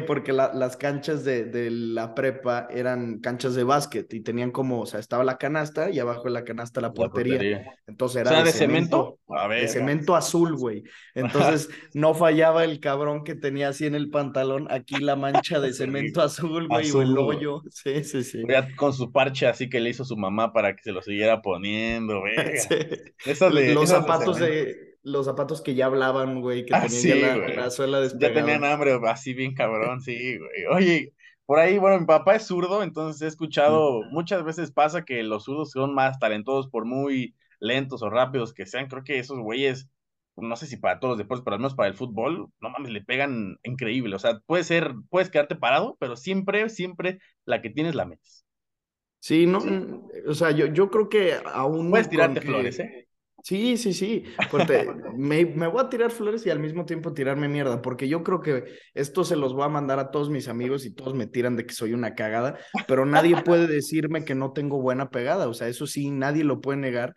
porque 0.08 0.32
las 0.32 0.78
canchas 0.78 1.26
de, 1.26 1.44
de, 1.44 1.70
la 1.70 2.16
prepa 2.16 2.68
eran 2.72 3.20
canchas 3.20 3.56
de 3.56 3.66
básquet 3.66 4.14
y 4.14 4.22
tenían 4.22 4.52
como, 4.52 4.82
o 4.82 4.86
sea, 4.86 5.02
estaba 5.02 5.26
la 5.26 5.38
canasta 5.38 5.90
y 5.90 6.00
abajo 6.00 6.24
de 6.24 6.30
la 6.30 6.46
canasta 6.46 6.80
la 6.80 6.94
portería. 6.94 7.66
Entonces 7.86 8.22
era 8.22 8.42
de, 8.42 8.52
cemento. 8.52 9.20
de 9.50 9.68
cemento 9.68 10.16
azul, 10.16 10.56
güey. 10.56 10.84
Entonces 11.14 11.70
no 11.94 12.14
fallaba 12.14 12.64
el 12.64 12.80
cabrón 12.80 13.26
que 13.26 13.36
tenía 13.36 13.68
así 13.68 13.86
en 13.86 13.96
el 13.96 14.10
pantalón, 14.10 14.68
aquí 14.70 14.96
la 14.96 15.18
mancha 15.18 15.60
de 15.60 15.74
cemento 15.74 16.22
azul, 16.22 16.70
güey, 16.70 16.90
o 16.92 17.02
el 17.02 17.18
hoyo. 17.18 17.62
Sí, 17.70 18.04
sí, 18.06 18.24
sí. 18.24 18.44
Con 18.78 18.94
su 18.94 19.12
parche 19.12 19.46
así 19.46 19.70
que 19.70 19.82
le 19.82 19.90
hizo 19.90 20.06
su 20.06 20.16
mamá 20.16 20.54
para 20.54 20.74
que 20.76 20.84
se 20.84 20.94
lo 20.94 21.02
siguiera 21.02 21.42
poniendo, 21.42 22.22
güey. 22.22 23.74
los 23.74 23.90
zapatos 23.90 24.40
de, 24.40 24.95
los 25.06 25.28
zapatos 25.28 25.62
que 25.62 25.76
ya 25.76 25.86
hablaban, 25.86 26.42
güey, 26.42 26.66
que 26.66 26.74
ah, 26.74 26.88
tenían 26.88 27.56
la, 27.56 27.70
suela 27.70 28.02
despegada. 28.02 28.34
Ya 28.34 28.42
tenían 28.42 28.64
hambre, 28.66 29.00
así 29.08 29.36
bien 29.36 29.54
cabrón, 29.54 30.02
sí, 30.02 30.38
güey. 30.40 30.66
Oye, 30.72 31.14
por 31.46 31.60
ahí, 31.60 31.78
bueno, 31.78 32.00
mi 32.00 32.08
papá 32.08 32.36
es 32.36 32.48
zurdo, 32.48 32.82
entonces 32.82 33.22
he 33.22 33.28
escuchado, 33.28 34.02
muchas 34.10 34.44
veces 34.44 34.72
pasa 34.72 35.06
que 35.06 35.22
los 35.22 35.44
zurdos 35.46 35.70
son 35.72 35.94
más 35.94 36.18
talentosos 36.18 36.72
por 36.72 36.86
muy 36.86 37.36
lentos 37.60 38.02
o 38.02 38.10
rápidos 38.10 38.52
que 38.52 38.66
sean. 38.66 38.88
Creo 38.88 39.04
que 39.04 39.20
esos 39.20 39.38
güeyes, 39.38 39.88
no 40.38 40.56
sé 40.56 40.66
si 40.66 40.78
para 40.78 41.00
todos 41.00 41.12
los 41.12 41.18
deportes, 41.20 41.44
pero 41.46 41.54
al 41.54 41.60
menos 41.60 41.76
para 41.76 41.88
el 41.88 41.94
fútbol, 41.94 42.50
no 42.60 42.70
mames, 42.72 42.92
le 42.92 43.02
pegan 43.02 43.60
increíble. 43.62 44.16
O 44.16 44.20
sea, 44.20 44.40
puede 44.48 44.64
ser, 44.64 44.96
puedes 45.12 45.30
quedarte 45.30 45.56
parado, 45.56 45.98
pero 46.00 46.16
siempre, 46.16 46.68
siempre 46.70 47.20
la 47.46 47.62
que 47.62 47.70
tienes 47.70 47.94
la 47.94 48.06
metes. 48.06 48.44
Sí, 49.20 49.46
no, 49.46 49.60
o 50.28 50.34
sea, 50.34 50.50
yo, 50.50 50.66
yo 50.66 50.90
creo 50.90 51.10
que 51.10 51.36
aún. 51.46 51.92
Puedes 51.92 52.10
tirarte 52.10 52.42
flores, 52.42 52.80
¿eh? 52.80 53.05
Sí, 53.46 53.78
sí, 53.78 53.94
sí. 53.94 54.24
Porque 54.50 54.90
me, 55.16 55.46
me, 55.46 55.68
voy 55.68 55.80
a 55.80 55.88
tirar 55.88 56.10
flores 56.10 56.44
y 56.48 56.50
al 56.50 56.58
mismo 56.58 56.84
tiempo 56.84 57.14
tirarme 57.14 57.48
mierda, 57.48 57.80
porque 57.80 58.08
yo 58.08 58.24
creo 58.24 58.42
que 58.42 58.64
esto 58.96 59.24
se 59.24 59.36
los 59.36 59.54
voy 59.54 59.66
a 59.66 59.70
mandar 59.70 60.00
a 60.00 60.10
todos 60.10 60.32
mis 60.32 60.48
amigos 60.48 60.84
y 60.84 60.90
todos 60.90 61.14
me 61.14 61.28
tiran 61.28 61.56
de 61.56 61.68
que 61.68 61.76
soy 61.76 61.94
una 61.94 62.16
cagada, 62.16 62.58
pero 62.88 63.06
nadie 63.06 63.40
puede 63.44 63.68
decirme 63.68 64.26
que 64.26 64.34
no 64.34 64.52
tengo 64.52 64.82
buena 64.82 65.12
pegada. 65.12 65.48
O 65.48 65.54
sea, 65.54 65.68
eso 65.68 65.86
sí, 65.86 66.10
nadie 66.10 66.44
lo 66.44 66.60
puede 66.60 66.80
negar. 66.80 67.14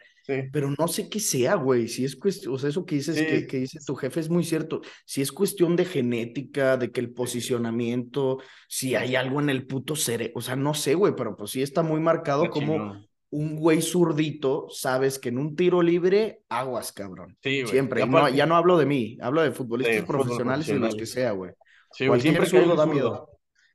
Pero 0.52 0.74
no 0.78 0.86
sé 0.88 1.08
qué 1.08 1.18
sea, 1.18 1.54
güey. 1.54 1.88
Si 1.88 2.04
es 2.04 2.14
cuestión, 2.14 2.52
o 2.52 2.58
sea, 2.58 2.68
eso 2.68 2.84
que 2.84 2.96
dices, 2.96 3.16
que, 3.16 3.46
que, 3.46 3.60
dice 3.60 3.78
tu 3.86 3.94
jefe 3.94 4.20
es 4.20 4.28
muy 4.28 4.44
cierto. 4.44 4.82
Si 5.06 5.22
es 5.22 5.32
cuestión 5.32 5.76
de 5.76 5.86
genética, 5.86 6.76
de 6.76 6.90
que 6.90 7.00
el 7.00 7.14
posicionamiento, 7.14 8.36
si 8.68 8.94
hay 8.94 9.16
algo 9.16 9.40
en 9.40 9.48
el 9.48 9.66
puto 9.66 9.96
cerebro, 9.96 10.34
o 10.36 10.42
sea, 10.42 10.56
no 10.56 10.74
sé, 10.74 10.92
güey, 10.92 11.14
pero 11.16 11.34
pues 11.34 11.52
sí 11.52 11.62
está 11.62 11.82
muy 11.82 12.00
marcado 12.00 12.50
como 12.50 13.07
un 13.30 13.56
güey 13.56 13.82
zurdito, 13.82 14.68
sabes 14.70 15.18
que 15.18 15.28
en 15.28 15.38
un 15.38 15.54
tiro 15.54 15.82
libre, 15.82 16.42
aguas, 16.48 16.92
cabrón. 16.92 17.36
Sí, 17.42 17.62
güey. 17.62 17.72
Siempre. 17.72 18.04
Ya, 18.34 18.46
no, 18.46 18.56
hablo 18.56 18.78
de 18.78 18.86
mí, 18.86 19.18
hablo 19.20 19.42
de 19.42 19.52
futbolistas 19.52 20.04
profesionales 20.04 20.68
y 20.68 20.74
los 20.74 20.94
que 20.94 21.06
sea, 21.06 21.32
güey. 21.32 21.52
Sí, 21.92 22.06
güey. 22.06 22.20
Siempre 22.20 22.46
zurdo 22.46 22.74
da 22.74 22.86
miedo. 22.86 23.30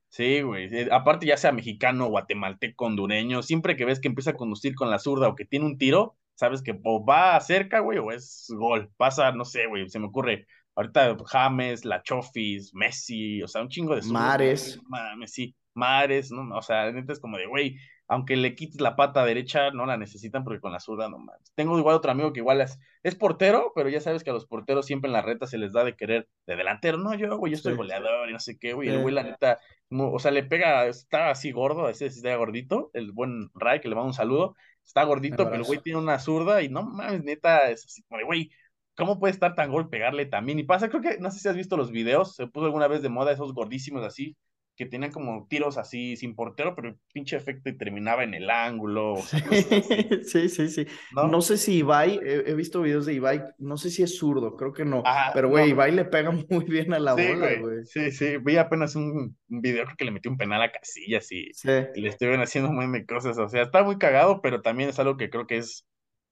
Sí, 0.10 0.42
güey. 0.42 0.70
Aparte, 0.92 1.26
ya 1.26 1.38
sea 1.38 1.52
mexicano, 1.52 2.08
guatemalteco, 2.08 2.86
hondureño, 2.86 3.42
siempre 3.42 3.76
que 3.76 3.86
ves 3.86 4.00
que 4.00 4.08
empieza 4.08 4.32
a 4.32 4.36
conducir 4.36 4.76
con 4.76 4.90
la 4.90 5.00
zurda 5.00 5.28
o 5.28 5.36
que 5.36 5.46
tiene 5.46 5.66
un 5.66 5.78
tiro, 5.78 6.18
sabes 6.36 6.62
que 6.62 6.80
o 6.84 7.04
va 7.04 7.40
cerca, 7.40 7.80
güey, 7.80 7.98
o 7.98 8.12
es 8.12 8.48
gol. 8.50 8.92
Pasa, 8.98 9.32
no 9.32 9.46
sé, 9.46 9.66
güey, 9.68 9.90
se 9.90 10.00
me 10.00 10.08
ocurre. 10.08 10.46
Ahorita 10.76 11.16
James, 11.26 11.86
La 11.86 12.02
Chofis, 12.02 12.74
Messi, 12.74 13.42
o 13.44 13.48
sea, 13.48 13.62
un 13.62 13.70
chingo 13.70 13.96
de 13.96 14.02
Mares. 14.04 14.80
Mames, 14.88 15.32
sí. 15.32 15.56
Mares, 15.76 16.32
¿no? 16.32 16.56
O 16.56 16.62
sea, 16.62 16.92
neta 16.92 17.14
es 17.14 17.20
como 17.20 17.38
de, 17.38 17.48
güey, 17.48 17.78
aunque 18.08 18.36
le 18.36 18.56
quites 18.56 18.82
la 18.82 18.96
pata 18.96 19.26
derecha, 19.26 19.72
no 19.72 19.86
la 19.86 19.98
necesitan 19.98 20.44
porque 20.44 20.60
con 20.60 20.72
la 20.72 20.80
zurda 20.80 21.10
no 21.10 21.18
mames. 21.18 21.52
Tengo 21.56 21.78
igual 21.78 21.96
otro 21.96 22.12
amigo 22.12 22.34
que 22.34 22.42
igual 22.42 22.62
es, 22.62 22.78
es 23.02 23.16
portero, 23.16 23.72
pero 23.76 23.90
ya 23.90 24.02
sabes 24.02 24.24
que 24.24 24.30
a 24.30 24.34
los 24.34 24.46
porteros 24.46 24.86
siempre 24.86 25.08
en 25.08 25.14
la 25.14 25.22
reta 25.22 25.48
se 25.48 25.58
les 25.58 25.72
da 25.72 25.84
de 25.84 25.96
querer 25.96 26.28
de 26.46 26.56
delantero. 26.56 26.98
No, 26.98 27.14
yo, 27.16 27.38
güey, 27.38 27.54
yo 27.54 27.58
soy 27.58 27.76
goleador 27.76 28.30
y 28.30 28.34
no 28.34 28.40
sé 28.40 28.58
qué, 28.58 28.74
güey. 28.74 28.90
El 28.90 29.02
güey, 29.02 29.16
la 29.16 29.24
neta, 29.24 29.60
o 29.90 30.20
sea, 30.20 30.32
le 30.32 30.44
pega, 30.44 30.86
está 30.88 31.30
así 31.30 31.52
gordo, 31.52 31.90
ese 31.90 32.08
está 32.08 32.36
gordito, 32.36 32.92
el 32.94 33.12
buen 33.12 33.50
Ray, 33.54 33.80
que 33.80 33.88
le 33.88 33.96
mando 33.96 34.08
un 34.08 34.14
saludo, 34.14 34.56
está 34.84 35.04
gordito, 35.04 35.46
pero 35.46 35.56
el 35.56 35.64
güey 35.64 35.80
tiene 35.80 36.00
una 36.00 36.20
zurda 36.20 36.62
y 36.62 36.70
no 36.70 36.84
mames, 36.84 37.24
neta, 37.24 37.70
es 37.70 37.86
así 37.86 38.04
como 38.04 38.20
de, 38.20 38.26
güey, 38.26 38.52
¿cómo 38.96 39.20
puede 39.20 39.32
estar 39.32 39.56
tan 39.56 39.72
gol 39.72 39.90
pegarle 39.90 40.26
también? 40.26 40.60
Y 40.60 40.64
pasa, 40.64 40.90
creo 40.90 41.02
que, 41.02 41.18
no 41.20 41.32
sé 41.32 41.40
si 41.40 41.48
has 41.48 41.56
visto 41.56 41.78
los 41.78 41.92
videos, 41.92 42.36
se 42.36 42.48
puso 42.48 42.66
alguna 42.66 42.88
vez 42.88 43.02
de 43.02 43.10
moda 43.10 43.32
esos 43.32 43.54
gordísimos 43.54 44.04
así, 44.04 44.36
que 44.76 44.86
tenían 44.86 45.12
como 45.12 45.48
tiros 45.48 45.78
así 45.78 46.16
sin 46.16 46.36
portero, 46.36 46.76
pero 46.76 46.90
el 46.90 46.98
pinche 47.14 47.36
efecto 47.36 47.70
y 47.70 47.78
terminaba 47.78 48.24
en 48.24 48.34
el 48.34 48.50
ángulo. 48.50 49.18
sí, 50.24 50.50
sí, 50.50 50.70
sí. 50.70 50.88
¿No? 51.12 51.42
sé 51.42 51.58
si 51.58 51.78
Ibai, 51.78 52.20
he, 52.24 52.54
visto 52.54 52.82
videos 52.82 53.06
de 53.06 53.14
Ibai, 53.14 53.44
no 53.60 53.78
sé 53.78 53.90
si 53.90 54.02
es 54.02 54.18
zurdo, 54.18 54.56
creo 54.56 54.74
que 54.74 54.86
no. 54.86 55.04
pero 55.34 55.50
güey, 55.50 55.72
Ibai 55.72 55.92
le 55.92 56.06
pega 56.06 56.32
muy 56.50 56.66
bien 56.66 56.94
a 56.94 57.00
la 57.00 57.14
bola, 57.14 57.56
güey. 57.60 57.86
Sí, 57.86 58.12
sí, 58.12 58.38
vi 58.38 58.58
apenas 58.58 58.96
un, 58.96 59.38
video, 59.48 59.86
creo 59.86 59.98
que 59.98 60.06
le 60.06 60.12
metió 60.12 60.32
un 60.32 60.38
penal 60.38 60.62
a 60.62 60.72
Casillas 60.72 61.32
y, 61.32 61.52
y 61.96 62.02
le 62.02 62.10
estuvieron 62.10 62.42
haciendo 62.42 62.72
muy 62.72 62.88
de 62.88 63.06
cosas. 63.06 63.38
O 63.38 63.48
sea, 63.48 63.64
está 63.64 63.84
muy 63.84 63.98
cagado, 63.98 64.42
pero 64.42 64.62
también 64.62 64.90
es 64.90 65.00
algo 65.00 65.18
que 65.18 65.30
creo 65.30 65.48
que 65.48 65.58
es 65.58 65.86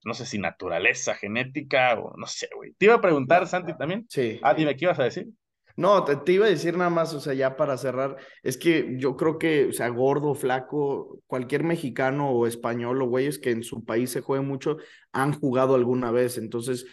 no 0.03 0.13
sé 0.13 0.25
si 0.25 0.39
naturaleza, 0.39 1.15
genética 1.15 1.99
o 1.99 2.15
no 2.17 2.25
sé, 2.25 2.49
güey. 2.55 2.73
Te 2.73 2.85
iba 2.85 2.95
a 2.95 3.01
preguntar, 3.01 3.47
Santi, 3.47 3.77
también. 3.77 4.05
Sí. 4.09 4.39
Ah, 4.41 4.53
dime, 4.53 4.75
¿qué 4.75 4.85
ibas 4.85 4.99
a 4.99 5.03
decir? 5.03 5.27
No, 5.75 6.03
te, 6.03 6.31
iba 6.31 6.45
a 6.45 6.49
decir 6.49 6.77
nada 6.77 6.89
más, 6.89 7.13
o 7.13 7.19
sea, 7.19 7.33
ya 7.33 7.55
para 7.55 7.77
cerrar, 7.77 8.17
es 8.43 8.57
que 8.57 8.95
yo 8.97 9.15
creo 9.15 9.37
que, 9.37 9.67
o 9.67 9.73
sea, 9.73 9.89
gordo, 9.89 10.35
flaco, 10.35 11.19
cualquier 11.27 11.63
mexicano 11.63 12.31
o 12.31 12.47
español 12.47 13.01
o 13.01 13.07
güeyes 13.07 13.39
que 13.39 13.51
en 13.51 13.63
su 13.63 13.83
país 13.83 14.09
se 14.11 14.21
juegue 14.21 14.43
mucho, 14.43 14.77
han 15.11 15.33
jugado 15.33 15.75
alguna 15.75 16.11
vez. 16.11 16.37
Entonces, 16.37 16.85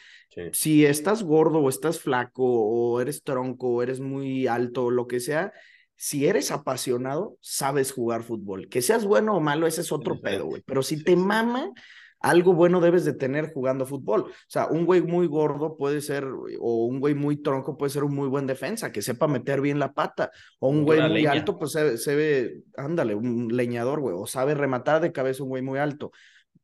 si 0.52 0.84
estás 0.86 1.22
gordo 1.22 1.58
o 1.58 1.68
estás 1.68 1.98
flaco 2.00 2.44
o 2.44 3.00
eres 3.00 3.22
tronco 3.22 3.68
o 3.68 3.82
eres 3.82 4.00
muy 4.00 4.46
alto 4.46 4.86
o 4.86 4.90
lo 4.90 5.06
que 5.06 5.20
sea, 5.20 5.52
si 5.96 6.26
eres 6.26 6.52
apasionado, 6.52 7.36
sabes 7.40 7.92
jugar 7.92 8.22
fútbol. 8.22 8.68
Que 8.68 8.82
seas 8.82 9.04
bueno 9.04 9.34
o 9.36 9.40
malo, 9.40 9.66
ese 9.66 9.80
es 9.80 9.90
otro 9.90 10.20
pedo, 10.20 10.46
güey. 10.46 10.62
Pero 10.64 10.82
si 10.82 11.02
te 11.02 11.16
mama, 11.16 11.72
algo 12.20 12.54
bueno 12.54 12.80
debes 12.80 13.04
de 13.04 13.12
tener 13.12 13.52
jugando 13.52 13.86
fútbol. 13.86 14.22
O 14.22 14.30
sea, 14.46 14.66
un 14.66 14.84
güey 14.84 15.02
muy 15.02 15.26
gordo 15.26 15.76
puede 15.76 16.00
ser, 16.00 16.24
o 16.24 16.86
un 16.86 17.00
güey 17.00 17.14
muy 17.14 17.42
tronco 17.42 17.76
puede 17.76 17.90
ser 17.90 18.04
un 18.04 18.14
muy 18.14 18.28
buen 18.28 18.46
defensa, 18.46 18.92
que 18.92 19.02
sepa 19.02 19.28
meter 19.28 19.60
bien 19.60 19.78
la 19.78 19.92
pata. 19.92 20.30
O 20.58 20.68
un 20.68 20.84
güey 20.84 21.00
muy 21.08 21.26
alto, 21.26 21.58
pues 21.58 21.72
se, 21.72 22.16
ve, 22.16 22.62
ándale, 22.76 23.14
un 23.14 23.48
leñador, 23.48 24.00
güey, 24.00 24.16
o 24.18 24.26
sabe 24.26 24.54
rematar 24.54 25.00
de 25.00 25.12
cabeza 25.12 25.42
un 25.42 25.50
güey 25.50 25.62
muy 25.62 25.78
alto 25.78 26.12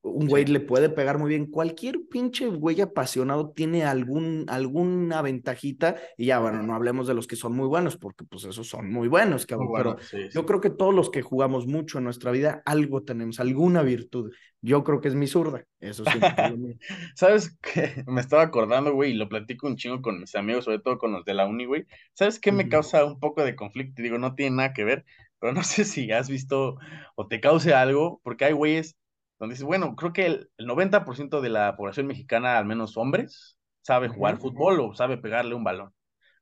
un 0.04 0.28
güey 0.28 0.44
le 0.44 0.60
puede 0.60 0.90
pegar 0.90 1.18
muy 1.18 1.30
bien. 1.30 1.46
Cualquier 1.46 1.98
pinche 2.10 2.46
güey 2.46 2.80
apasionado 2.82 3.52
tiene 3.52 3.84
algún, 3.84 4.44
alguna 4.48 5.22
ventajita. 5.22 5.96
Y 6.18 6.26
ya, 6.26 6.38
bueno, 6.40 6.62
no 6.62 6.74
hablemos 6.74 7.06
de 7.06 7.14
los 7.14 7.26
que 7.26 7.36
son 7.36 7.56
muy 7.56 7.66
buenos, 7.66 7.96
porque 7.96 8.24
pues 8.24 8.44
esos 8.44 8.68
son 8.68 8.92
muy 8.92 9.08
buenos, 9.08 9.46
cabrón. 9.46 9.70
pero 9.74 9.96
yo 10.30 10.44
creo 10.44 10.60
que 10.60 10.68
todos 10.68 10.94
los 10.94 11.10
que 11.10 11.22
jugamos 11.22 11.66
mucho 11.66 11.98
en 11.98 12.04
nuestra 12.04 12.32
vida, 12.32 12.62
algo 12.66 13.02
tenemos, 13.02 13.40
alguna 13.40 13.82
virtud. 13.82 14.30
Yo 14.60 14.84
creo 14.84 15.00
que 15.00 15.08
es 15.08 15.14
mi 15.14 15.26
zurda. 15.26 15.64
Eso 15.80 16.04
sí. 16.04 16.18
¿Sabes 17.14 17.58
qué? 17.62 18.04
Me 18.06 18.20
estaba 18.20 18.42
acordando, 18.42 18.92
güey, 18.92 19.12
y 19.12 19.14
lo 19.14 19.30
platico 19.30 19.66
un 19.66 19.76
chingo 19.76 20.02
con 20.02 20.20
mis 20.20 20.34
amigos, 20.34 20.66
sobre 20.66 20.80
todo 20.80 20.98
con 20.98 21.12
los 21.12 21.24
de 21.24 21.32
la 21.32 21.46
uni, 21.46 21.64
güey. 21.64 21.86
¿Sabes 22.12 22.38
qué 22.38 22.52
me 22.52 22.68
causa 22.68 23.06
un 23.06 23.18
poco 23.18 23.42
de 23.42 23.56
conflicto? 23.56 24.02
Digo, 24.02 24.18
no 24.18 24.34
tiene 24.34 24.56
nada 24.56 24.74
que 24.74 24.84
ver, 24.84 25.06
pero 25.40 25.54
no 25.54 25.62
sé 25.62 25.86
si 25.86 26.12
has 26.12 26.28
visto 26.28 26.76
o 27.16 27.26
te 27.26 27.40
cause 27.40 27.72
algo, 27.72 28.20
porque 28.22 28.44
hay 28.44 28.52
güeyes 28.52 28.98
donde 29.38 29.54
dice, 29.54 29.64
bueno, 29.64 29.96
creo 29.96 30.12
que 30.12 30.26
el, 30.26 30.50
90% 30.58 31.40
de 31.40 31.48
la 31.48 31.76
población 31.76 32.06
mexicana, 32.06 32.58
al 32.58 32.64
menos 32.64 32.96
hombres, 32.96 33.58
sabe 33.82 34.08
jugar 34.08 34.38
fútbol 34.38 34.80
o 34.80 34.94
sabe 34.94 35.18
pegarle 35.18 35.54
un 35.54 35.64
balón. 35.64 35.92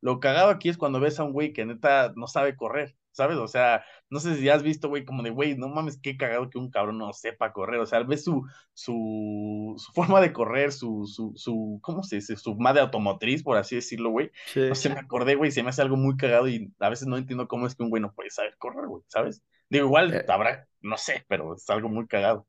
Lo 0.01 0.21
cagado 0.21 0.51
aquí 0.51 0.69
es 0.69 0.77
cuando 0.77 1.01
ves 1.01 1.19
a 1.21 1.25
un 1.25 1.33
güey 1.33 1.53
que 1.53 1.65
neta 1.65 2.13
no 2.17 2.27
sabe 2.27 2.57
correr, 2.57 2.97
¿sabes? 3.13 3.37
O 3.37 3.47
sea, 3.47 3.85
no 4.11 4.19
sé 4.19 4.35
si 4.37 4.49
has 4.49 4.63
visto, 4.63 4.89
güey, 4.89 5.05
como 5.05 5.23
de, 5.23 5.31
güey, 5.31 5.57
no 5.57 5.69
mames, 5.69 6.01
qué 6.01 6.17
cagado 6.17 6.51
que 6.51 6.59
un 6.59 6.71
cabrón 6.71 6.99
no 6.99 7.13
sepa 7.13 7.53
correr. 7.53 7.81
O 7.81 7.87
sea, 7.87 8.03
ves 8.03 8.25
su, 8.25 8.45
su, 8.75 9.75
su 9.79 9.93
forma 9.93 10.21
de 10.21 10.33
correr, 10.33 10.73
su, 10.73 11.07
su, 11.07 11.33
su, 11.37 11.79
¿cómo 11.83 12.03
se 12.03 12.17
dice? 12.17 12.37
Su 12.37 12.57
madre 12.57 12.81
automotriz, 12.81 13.43
por 13.43 13.57
así 13.57 13.77
decirlo, 13.77 14.11
güey. 14.11 14.33
No 14.57 14.75
sé, 14.75 14.89
me 14.89 14.99
acordé, 14.99 15.37
güey, 15.37 15.53
se 15.53 15.63
me 15.63 15.71
hace 15.71 15.83
algo 15.83 15.97
muy 15.97 16.17
cagado 16.17 16.49
y 16.49 16.73
a 16.81 16.89
veces 16.89 17.07
no 17.07 17.17
entiendo 17.17 17.47
cómo 17.47 17.67
es 17.67 17.75
que 17.77 17.83
un 17.83 17.91
güey 17.91 18.03
no 18.03 18.13
puede 18.13 18.31
saber 18.31 18.57
correr, 18.59 18.87
güey, 18.89 19.05
¿sabes? 19.07 19.45
Digo, 19.69 19.87
igual 19.87 20.13
eh. 20.13 20.25
habrá, 20.29 20.67
no 20.81 20.97
sé, 20.97 21.25
pero 21.29 21.55
es 21.55 21.69
algo 21.71 21.89
muy 21.89 22.07
cagado. 22.07 22.47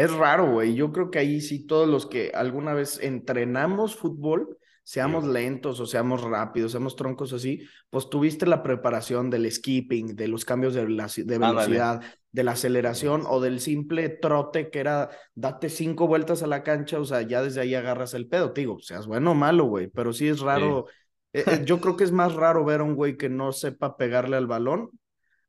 Es 0.00 0.10
raro, 0.14 0.50
güey. 0.50 0.74
Yo 0.74 0.92
creo 0.92 1.10
que 1.10 1.18
ahí 1.18 1.42
sí 1.42 1.66
todos 1.66 1.86
los 1.86 2.06
que 2.06 2.32
alguna 2.32 2.72
vez 2.72 2.98
entrenamos 3.02 3.96
fútbol, 3.96 4.56
seamos 4.82 5.26
lentos 5.26 5.78
o 5.78 5.84
seamos 5.84 6.22
rápidos, 6.22 6.72
seamos 6.72 6.96
troncos 6.96 7.34
así, 7.34 7.68
pues 7.90 8.08
tuviste 8.08 8.46
la 8.46 8.62
preparación 8.62 9.28
del 9.28 9.52
skipping, 9.52 10.16
de 10.16 10.26
los 10.26 10.46
cambios 10.46 10.72
de, 10.72 10.86
velocidad, 10.86 12.00
de 12.32 12.44
la 12.44 12.52
aceleración 12.52 13.24
o 13.28 13.42
del 13.42 13.60
simple 13.60 14.08
trote 14.08 14.70
que 14.70 14.78
era 14.78 15.10
date 15.34 15.68
cinco 15.68 16.06
vueltas 16.06 16.42
a 16.42 16.46
la 16.46 16.62
cancha, 16.62 16.98
o 16.98 17.04
sea, 17.04 17.20
ya 17.20 17.42
desde 17.42 17.60
ahí 17.60 17.74
agarras 17.74 18.14
el 18.14 18.26
pedo, 18.26 18.54
digo, 18.54 18.78
seas 18.80 19.06
bueno 19.06 19.32
o 19.32 19.34
malo, 19.34 19.64
güey, 19.64 19.88
pero 19.88 20.14
sí 20.14 20.28
es 20.28 20.40
raro. 20.40 20.86
Eh, 21.34 21.44
eh, 21.46 21.62
yo 21.66 21.78
creo 21.78 21.98
que 21.98 22.04
es 22.04 22.12
más 22.12 22.32
raro 22.32 22.64
ver 22.64 22.80
a 22.80 22.84
un 22.84 22.94
güey 22.94 23.18
que 23.18 23.28
no 23.28 23.52
sepa 23.52 23.98
pegarle 23.98 24.38
al 24.38 24.46
balón 24.46 24.88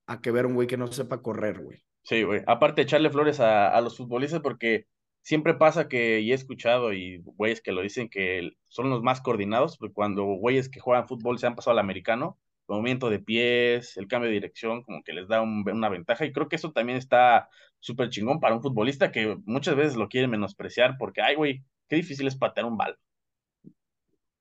a 0.07 0.19
que 0.19 0.31
ver 0.31 0.43
a 0.43 0.49
un 0.49 0.55
güey 0.55 0.67
que 0.67 0.75
no 0.75 0.87
sepa 0.87 1.21
correr, 1.21 1.61
güey. 1.61 1.85
Sí, 2.03 2.23
güey. 2.23 2.41
Aparte, 2.47 2.81
echarle 2.81 3.09
flores 3.09 3.39
a, 3.39 3.79
los 3.81 3.97
futbolistas 3.97 4.41
porque 4.41 4.87
siempre 5.21 5.53
pasa 5.53 5.87
que, 5.87 6.19
y 6.21 6.31
he 6.31 6.35
escuchado, 6.35 6.93
y 6.93 7.21
güeyes 7.23 7.61
que 7.61 7.71
lo 7.71 7.81
dicen, 7.81 8.09
que 8.09 8.51
son 8.67 8.89
los 8.89 9.03
más 9.03 9.21
coordinados, 9.21 9.77
porque 9.77 9.93
cuando 9.93 10.23
güeyes 10.23 10.69
que 10.69 10.79
juegan 10.79 11.07
fútbol 11.07 11.39
se 11.39 11.47
han 11.47 11.55
pasado 11.55 11.73
al 11.73 11.79
americano, 11.79 12.39
el 12.67 12.75
movimiento 12.75 13.09
de 13.09 13.19
pies, 13.19 13.97
el 13.97 14.07
cambio 14.07 14.29
de 14.29 14.35
dirección, 14.35 14.83
como 14.83 15.03
que 15.03 15.13
les 15.13 15.27
da 15.27 15.41
una 15.41 15.89
ventaja, 15.89 16.25
y 16.25 16.31
creo 16.31 16.47
que 16.49 16.55
eso 16.55 16.71
también 16.71 16.97
está 16.97 17.49
súper 17.79 18.09
chingón 18.09 18.39
para 18.39 18.55
un 18.55 18.61
futbolista 18.61 19.11
que 19.11 19.37
muchas 19.45 19.75
veces 19.75 19.95
lo 19.95 20.09
quiere 20.09 20.27
menospreciar 20.27 20.97
porque, 20.97 21.21
ay, 21.21 21.35
güey, 21.35 21.63
qué 21.87 21.97
difícil 21.97 22.27
es 22.27 22.35
patear 22.37 22.65
un 22.65 22.77
balón. 22.77 22.97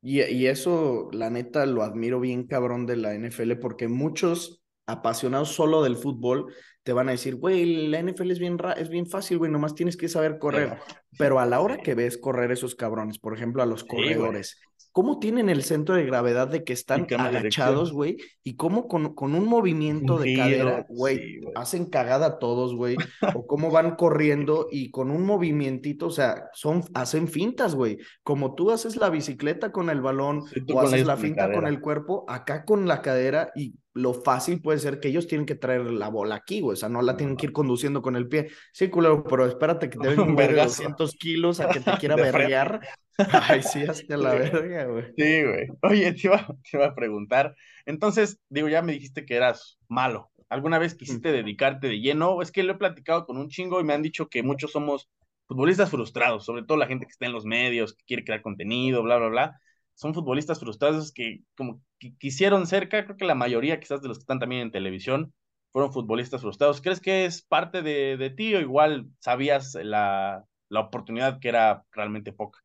Y, 0.03 0.23
y 0.23 0.47
eso, 0.47 1.11
la 1.13 1.29
neta, 1.31 1.67
lo 1.67 1.83
admiro 1.83 2.21
bien 2.21 2.47
cabrón 2.47 2.87
de 2.87 2.97
la 2.97 3.15
NFL 3.15 3.57
porque 3.57 3.89
muchos 3.89 4.63
apasionados 4.87 5.51
solo 5.55 5.83
del 5.83 5.97
fútbol 5.97 6.53
te 6.91 6.95
van 6.95 7.09
a 7.09 7.13
decir, 7.13 7.37
güey, 7.37 7.87
la 7.87 8.03
NFL 8.03 8.33
es 8.33 8.41
bien, 8.41 8.59
es 8.77 8.89
bien 8.89 9.07
fácil, 9.07 9.39
güey, 9.39 9.49
nomás 9.49 9.77
tienes 9.77 9.97
que 9.97 10.09
saber 10.09 10.41
correr. 10.41 10.77
Pero 11.17 11.39
a 11.39 11.47
la 11.47 11.61
hora 11.61 11.77
que 11.77 11.95
ves 11.95 12.19
correr 12.19 12.51
esos 12.51 12.75
cabrones, 12.75 13.21
por 13.21 13.33
ejemplo, 13.33 13.63
a 13.63 13.67
los 13.67 13.85
corredores, 13.85 14.59
¿cómo 14.91 15.21
tienen 15.21 15.49
el 15.49 15.63
centro 15.63 15.95
de 15.95 16.05
gravedad 16.05 16.49
de 16.49 16.65
que 16.65 16.73
están 16.73 17.07
agachados, 17.17 17.93
güey? 17.93 18.17
Y 18.43 18.57
cómo 18.57 18.89
con, 18.89 19.15
con 19.15 19.37
un 19.37 19.47
movimiento 19.47 20.19
de 20.19 20.35
cadera, 20.35 20.85
güey, 20.89 21.39
hacen 21.55 21.87
cagada 21.87 22.27
a 22.27 22.39
todos, 22.41 22.75
güey. 22.75 22.97
o 23.37 23.47
cómo 23.47 23.71
van 23.71 23.95
corriendo 23.97 24.67
y 24.69 24.91
con 24.91 25.13
un 25.13 25.25
movimientito, 25.25 26.09
o 26.09 26.11
sea, 26.11 26.49
son, 26.55 26.83
hacen 26.95 27.29
fintas, 27.29 27.77
güey. 27.77 27.99
Como 28.25 28.57
tú 28.57 28.73
haces 28.73 28.97
la 28.97 29.11
bicicleta 29.11 29.71
con 29.71 29.91
el 29.91 30.01
balón 30.01 30.43
o 30.75 30.81
haces 30.81 31.07
la 31.07 31.17
finta 31.17 31.53
con 31.53 31.69
el 31.69 31.81
cuerpo, 31.81 32.25
acá 32.27 32.65
con 32.65 32.89
la 32.89 33.01
cadera 33.01 33.53
y 33.55 33.75
lo 33.95 34.15
fácil 34.15 34.61
puede 34.61 34.79
ser 34.79 35.01
que 35.01 35.09
ellos 35.09 35.27
tienen 35.27 35.47
que 35.47 35.57
traer 35.57 35.91
la 35.91 36.09
bola 36.09 36.37
aquí, 36.37 36.61
güey. 36.61 36.77
O 36.81 36.87
sea, 36.87 36.89
no 36.89 37.03
la 37.03 37.17
tienen 37.17 37.37
que 37.37 37.47
ir 37.47 37.53
conduciendo 37.53 38.01
con 38.01 38.17
el 38.17 38.27
pie. 38.27 38.49
Sí, 38.73 38.89
culero, 38.89 39.23
pero 39.23 39.47
espérate 39.47 39.91
que 39.91 39.99
te 39.99 40.09
den 40.17 40.21
un 40.21 40.37
de 40.37 40.55
200 40.55 41.13
kilos 41.13 41.61
a 41.61 41.69
que 41.69 41.81
te 41.81 41.93
quiera 41.99 42.17
verguear. 42.17 42.81
Ay, 43.19 43.63
sí, 43.63 43.83
hasta 43.83 44.17
la 44.17 44.33
verga, 44.33 44.87
güey. 44.87 45.05
Sí, 45.15 45.43
güey. 45.43 45.67
Oye, 45.83 46.13
te 46.15 46.29
iba, 46.29 46.47
te 46.47 46.77
iba 46.79 46.87
a 46.87 46.95
preguntar. 46.95 47.55
Entonces, 47.85 48.41
digo, 48.49 48.69
ya 48.69 48.81
me 48.81 48.93
dijiste 48.93 49.27
que 49.27 49.37
eras 49.37 49.79
malo. 49.89 50.31
¿Alguna 50.49 50.79
vez 50.79 50.95
quisiste 50.95 51.31
dedicarte 51.31 51.89
de 51.89 52.01
lleno? 52.01 52.41
Es 52.41 52.51
que 52.51 52.63
lo 52.63 52.73
he 52.73 52.79
platicado 52.79 53.27
con 53.27 53.37
un 53.37 53.49
chingo 53.51 53.79
y 53.79 53.85
me 53.85 53.93
han 53.93 54.03
dicho 54.03 54.29
que 54.29 54.43
muchos 54.43 54.73
somos 54.73 55.11
futbolistas 55.47 55.91
frustrados, 55.91 56.47
sobre 56.47 56.63
todo 56.63 56.79
la 56.79 56.87
gente 56.87 57.05
que 57.05 57.13
está 57.13 57.27
en 57.27 57.33
los 57.33 57.45
medios, 57.45 57.95
que 57.95 58.05
quiere 58.07 58.25
crear 58.25 58.41
contenido, 58.41 59.03
bla, 59.03 59.19
bla, 59.19 59.29
bla 59.29 59.61
son 60.01 60.15
futbolistas 60.15 60.59
frustrados 60.59 61.13
que 61.13 61.41
como 61.55 61.83
que 61.99 62.17
quisieron 62.17 62.67
cerca, 62.67 63.05
creo 63.05 63.19
que 63.19 63.27
la 63.27 63.35
mayoría 63.35 63.79
quizás 63.81 64.01
de 64.01 64.09
los 64.09 64.17
que 64.17 64.23
están 64.23 64.39
también 64.39 64.63
en 64.63 64.71
televisión 64.71 65.35
fueron 65.73 65.93
futbolistas 65.93 66.41
frustrados. 66.41 66.81
¿Crees 66.81 67.01
que 67.01 67.25
es 67.25 67.43
parte 67.43 67.83
de, 67.83 68.17
de 68.17 68.31
ti 68.31 68.55
o 68.55 68.61
igual 68.61 69.07
sabías 69.19 69.75
la, 69.75 70.45
la 70.69 70.81
oportunidad 70.81 71.39
que 71.39 71.49
era 71.49 71.85
realmente 71.93 72.33
poca? 72.33 72.61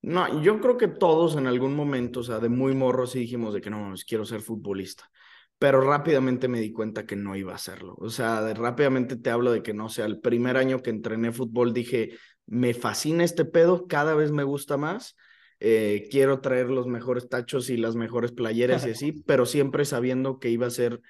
No, 0.00 0.42
yo 0.42 0.60
creo 0.60 0.76
que 0.76 0.88
todos 0.88 1.36
en 1.36 1.46
algún 1.46 1.74
momento, 1.74 2.20
o 2.20 2.22
sea, 2.22 2.38
de 2.38 2.48
muy 2.48 2.74
morro 2.74 3.06
sí 3.06 3.20
dijimos 3.20 3.52
de 3.52 3.60
que 3.60 3.70
no, 3.70 3.92
quiero 4.06 4.24
ser 4.24 4.40
futbolista, 4.40 5.10
pero 5.58 5.80
rápidamente 5.80 6.46
me 6.46 6.60
di 6.60 6.72
cuenta 6.72 7.04
que 7.04 7.16
no 7.16 7.34
iba 7.36 7.52
a 7.52 7.56
hacerlo. 7.56 7.96
O 7.98 8.08
sea, 8.08 8.42
de, 8.42 8.54
rápidamente 8.54 9.16
te 9.16 9.30
hablo 9.30 9.50
de 9.50 9.62
que 9.62 9.74
no, 9.74 9.86
o 9.86 9.90
sea, 9.90 10.06
el 10.06 10.20
primer 10.20 10.56
año 10.56 10.82
que 10.82 10.90
entrené 10.90 11.32
fútbol 11.32 11.72
dije, 11.72 12.16
me 12.46 12.74
fascina 12.74 13.24
este 13.24 13.44
pedo, 13.44 13.86
cada 13.88 14.14
vez 14.14 14.30
me 14.30 14.44
gusta 14.44 14.76
más 14.76 15.16
eh, 15.60 16.06
quiero 16.10 16.40
traer 16.40 16.68
los 16.68 16.86
mejores 16.86 17.28
tachos 17.28 17.68
y 17.68 17.76
las 17.76 17.96
mejores 17.96 18.32
playeras 18.32 18.86
y 18.86 18.90
así, 18.90 19.12
pero 19.26 19.46
siempre 19.46 19.84
sabiendo 19.84 20.38
que 20.38 20.50
iba 20.50 20.66
a 20.66 20.70
ser 20.70 21.00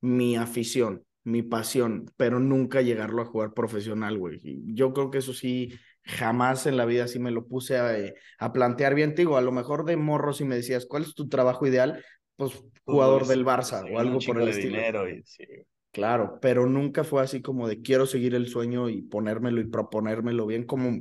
mi 0.00 0.36
afición, 0.36 1.04
mi 1.24 1.42
pasión, 1.42 2.10
pero 2.16 2.40
nunca 2.40 2.82
llegarlo 2.82 3.22
a 3.22 3.26
jugar 3.26 3.52
profesional, 3.54 4.18
güey. 4.18 4.40
Yo 4.74 4.92
creo 4.92 5.10
que 5.10 5.18
eso 5.18 5.32
sí, 5.32 5.72
jamás 6.02 6.66
en 6.66 6.76
la 6.76 6.84
vida 6.84 7.08
sí 7.08 7.18
me 7.18 7.30
lo 7.30 7.46
puse 7.46 7.76
a, 7.76 7.98
eh, 7.98 8.14
a 8.38 8.52
plantear 8.52 8.94
bien. 8.94 9.14
Te 9.14 9.22
digo, 9.22 9.36
a 9.36 9.42
lo 9.42 9.52
mejor 9.52 9.84
de 9.84 9.96
morro 9.96 10.32
si 10.32 10.44
me 10.44 10.56
decías, 10.56 10.86
¿cuál 10.86 11.02
es 11.02 11.14
tu 11.14 11.28
trabajo 11.28 11.66
ideal? 11.66 12.04
Pues 12.36 12.62
jugador 12.84 13.26
del 13.26 13.44
Barça 13.44 13.84
o 13.92 13.98
algo 13.98 14.18
por 14.20 14.40
el 14.40 14.48
estilo. 14.48 14.76
Dinero 14.76 15.08
y, 15.08 15.22
sí. 15.24 15.44
Claro, 15.90 16.38
pero 16.40 16.66
nunca 16.66 17.02
fue 17.02 17.22
así 17.22 17.40
como 17.40 17.66
de 17.66 17.80
quiero 17.80 18.06
seguir 18.06 18.34
el 18.34 18.46
sueño 18.46 18.88
y 18.88 19.02
ponérmelo 19.02 19.60
y 19.60 19.64
proponérmelo 19.64 20.46
bien, 20.46 20.64
como 20.64 21.00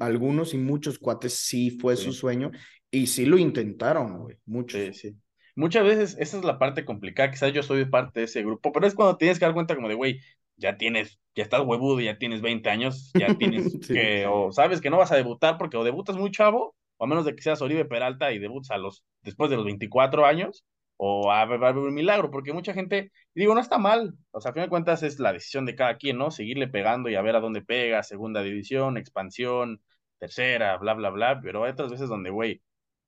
algunos 0.00 0.52
y 0.52 0.58
muchos 0.58 0.98
cuates 0.98 1.34
sí 1.34 1.70
fue 1.70 1.96
su 1.96 2.12
sueño 2.12 2.50
y 2.90 3.06
sí 3.06 3.24
lo 3.24 3.38
intentaron, 3.38 4.18
güey, 4.18 4.36
muchos. 4.44 4.80
Sí, 4.80 4.92
sí. 4.92 5.16
Muchas 5.56 5.84
veces 5.84 6.16
esa 6.20 6.36
es 6.36 6.44
la 6.44 6.58
parte 6.58 6.84
complicada, 6.84 7.30
quizás 7.30 7.52
yo 7.52 7.62
soy 7.62 7.86
parte 7.86 8.20
de 8.20 8.26
ese 8.26 8.42
grupo, 8.42 8.72
pero 8.72 8.86
es 8.86 8.94
cuando 8.94 9.16
tienes 9.16 9.38
que 9.38 9.46
dar 9.46 9.54
cuenta 9.54 9.74
como 9.74 9.88
de, 9.88 9.94
güey, 9.94 10.20
ya 10.56 10.76
tienes, 10.76 11.18
ya 11.34 11.42
estás 11.44 11.62
huevudo, 11.62 12.00
ya 12.00 12.18
tienes 12.18 12.42
20 12.42 12.68
años, 12.68 13.10
ya 13.18 13.34
tienes 13.38 13.78
que, 13.88 14.26
o 14.26 14.52
sabes 14.52 14.82
que 14.82 14.90
no 14.90 14.98
vas 14.98 15.12
a 15.12 15.16
debutar 15.16 15.56
porque 15.56 15.78
o 15.78 15.84
debutas 15.84 16.16
muy 16.16 16.30
chavo, 16.30 16.76
o 16.98 17.04
a 17.04 17.06
menos 17.06 17.24
de 17.24 17.34
que 17.34 17.42
seas 17.42 17.62
Oribe 17.62 17.86
Peralta 17.86 18.32
y 18.32 18.38
debutas 18.38 18.70
a 18.70 18.78
los, 18.78 19.02
después 19.22 19.48
de 19.48 19.56
los 19.56 19.64
24 19.64 20.26
años, 20.26 20.66
o 20.98 21.28
va 21.28 21.40
a 21.40 21.42
haber 21.42 21.76
un 21.78 21.94
milagro, 21.94 22.30
porque 22.30 22.52
mucha 22.52 22.74
gente, 22.74 23.10
digo, 23.34 23.54
no 23.54 23.60
está 23.60 23.78
mal, 23.78 24.14
o 24.32 24.40
sea, 24.42 24.50
a 24.50 24.54
fin 24.54 24.62
de 24.62 24.68
cuentas 24.68 25.02
es 25.02 25.18
la 25.18 25.32
decisión 25.32 25.64
de 25.64 25.74
cada 25.74 25.96
quien, 25.96 26.18
¿no? 26.18 26.30
Seguirle 26.30 26.68
pegando 26.68 27.08
y 27.08 27.14
a 27.14 27.22
ver 27.22 27.36
a 27.36 27.40
dónde 27.40 27.62
pega, 27.62 28.02
segunda 28.02 28.42
división, 28.42 28.98
expansión, 28.98 29.82
tercera, 30.18 30.76
bla, 30.78 30.94
bla, 30.94 31.10
bla, 31.10 31.40
pero 31.42 31.64
hay 31.64 31.72
otras 31.72 31.90
veces 31.90 32.08
donde, 32.08 32.30
güey, 32.30 32.62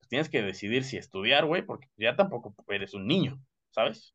tienes 0.09 0.29
que 0.29 0.41
decidir 0.41 0.83
si 0.83 0.97
estudiar, 0.97 1.45
güey, 1.45 1.61
porque 1.61 1.87
ya 1.97 2.15
tampoco 2.15 2.53
eres 2.67 2.93
un 2.93 3.07
niño, 3.07 3.39
¿sabes? 3.69 4.13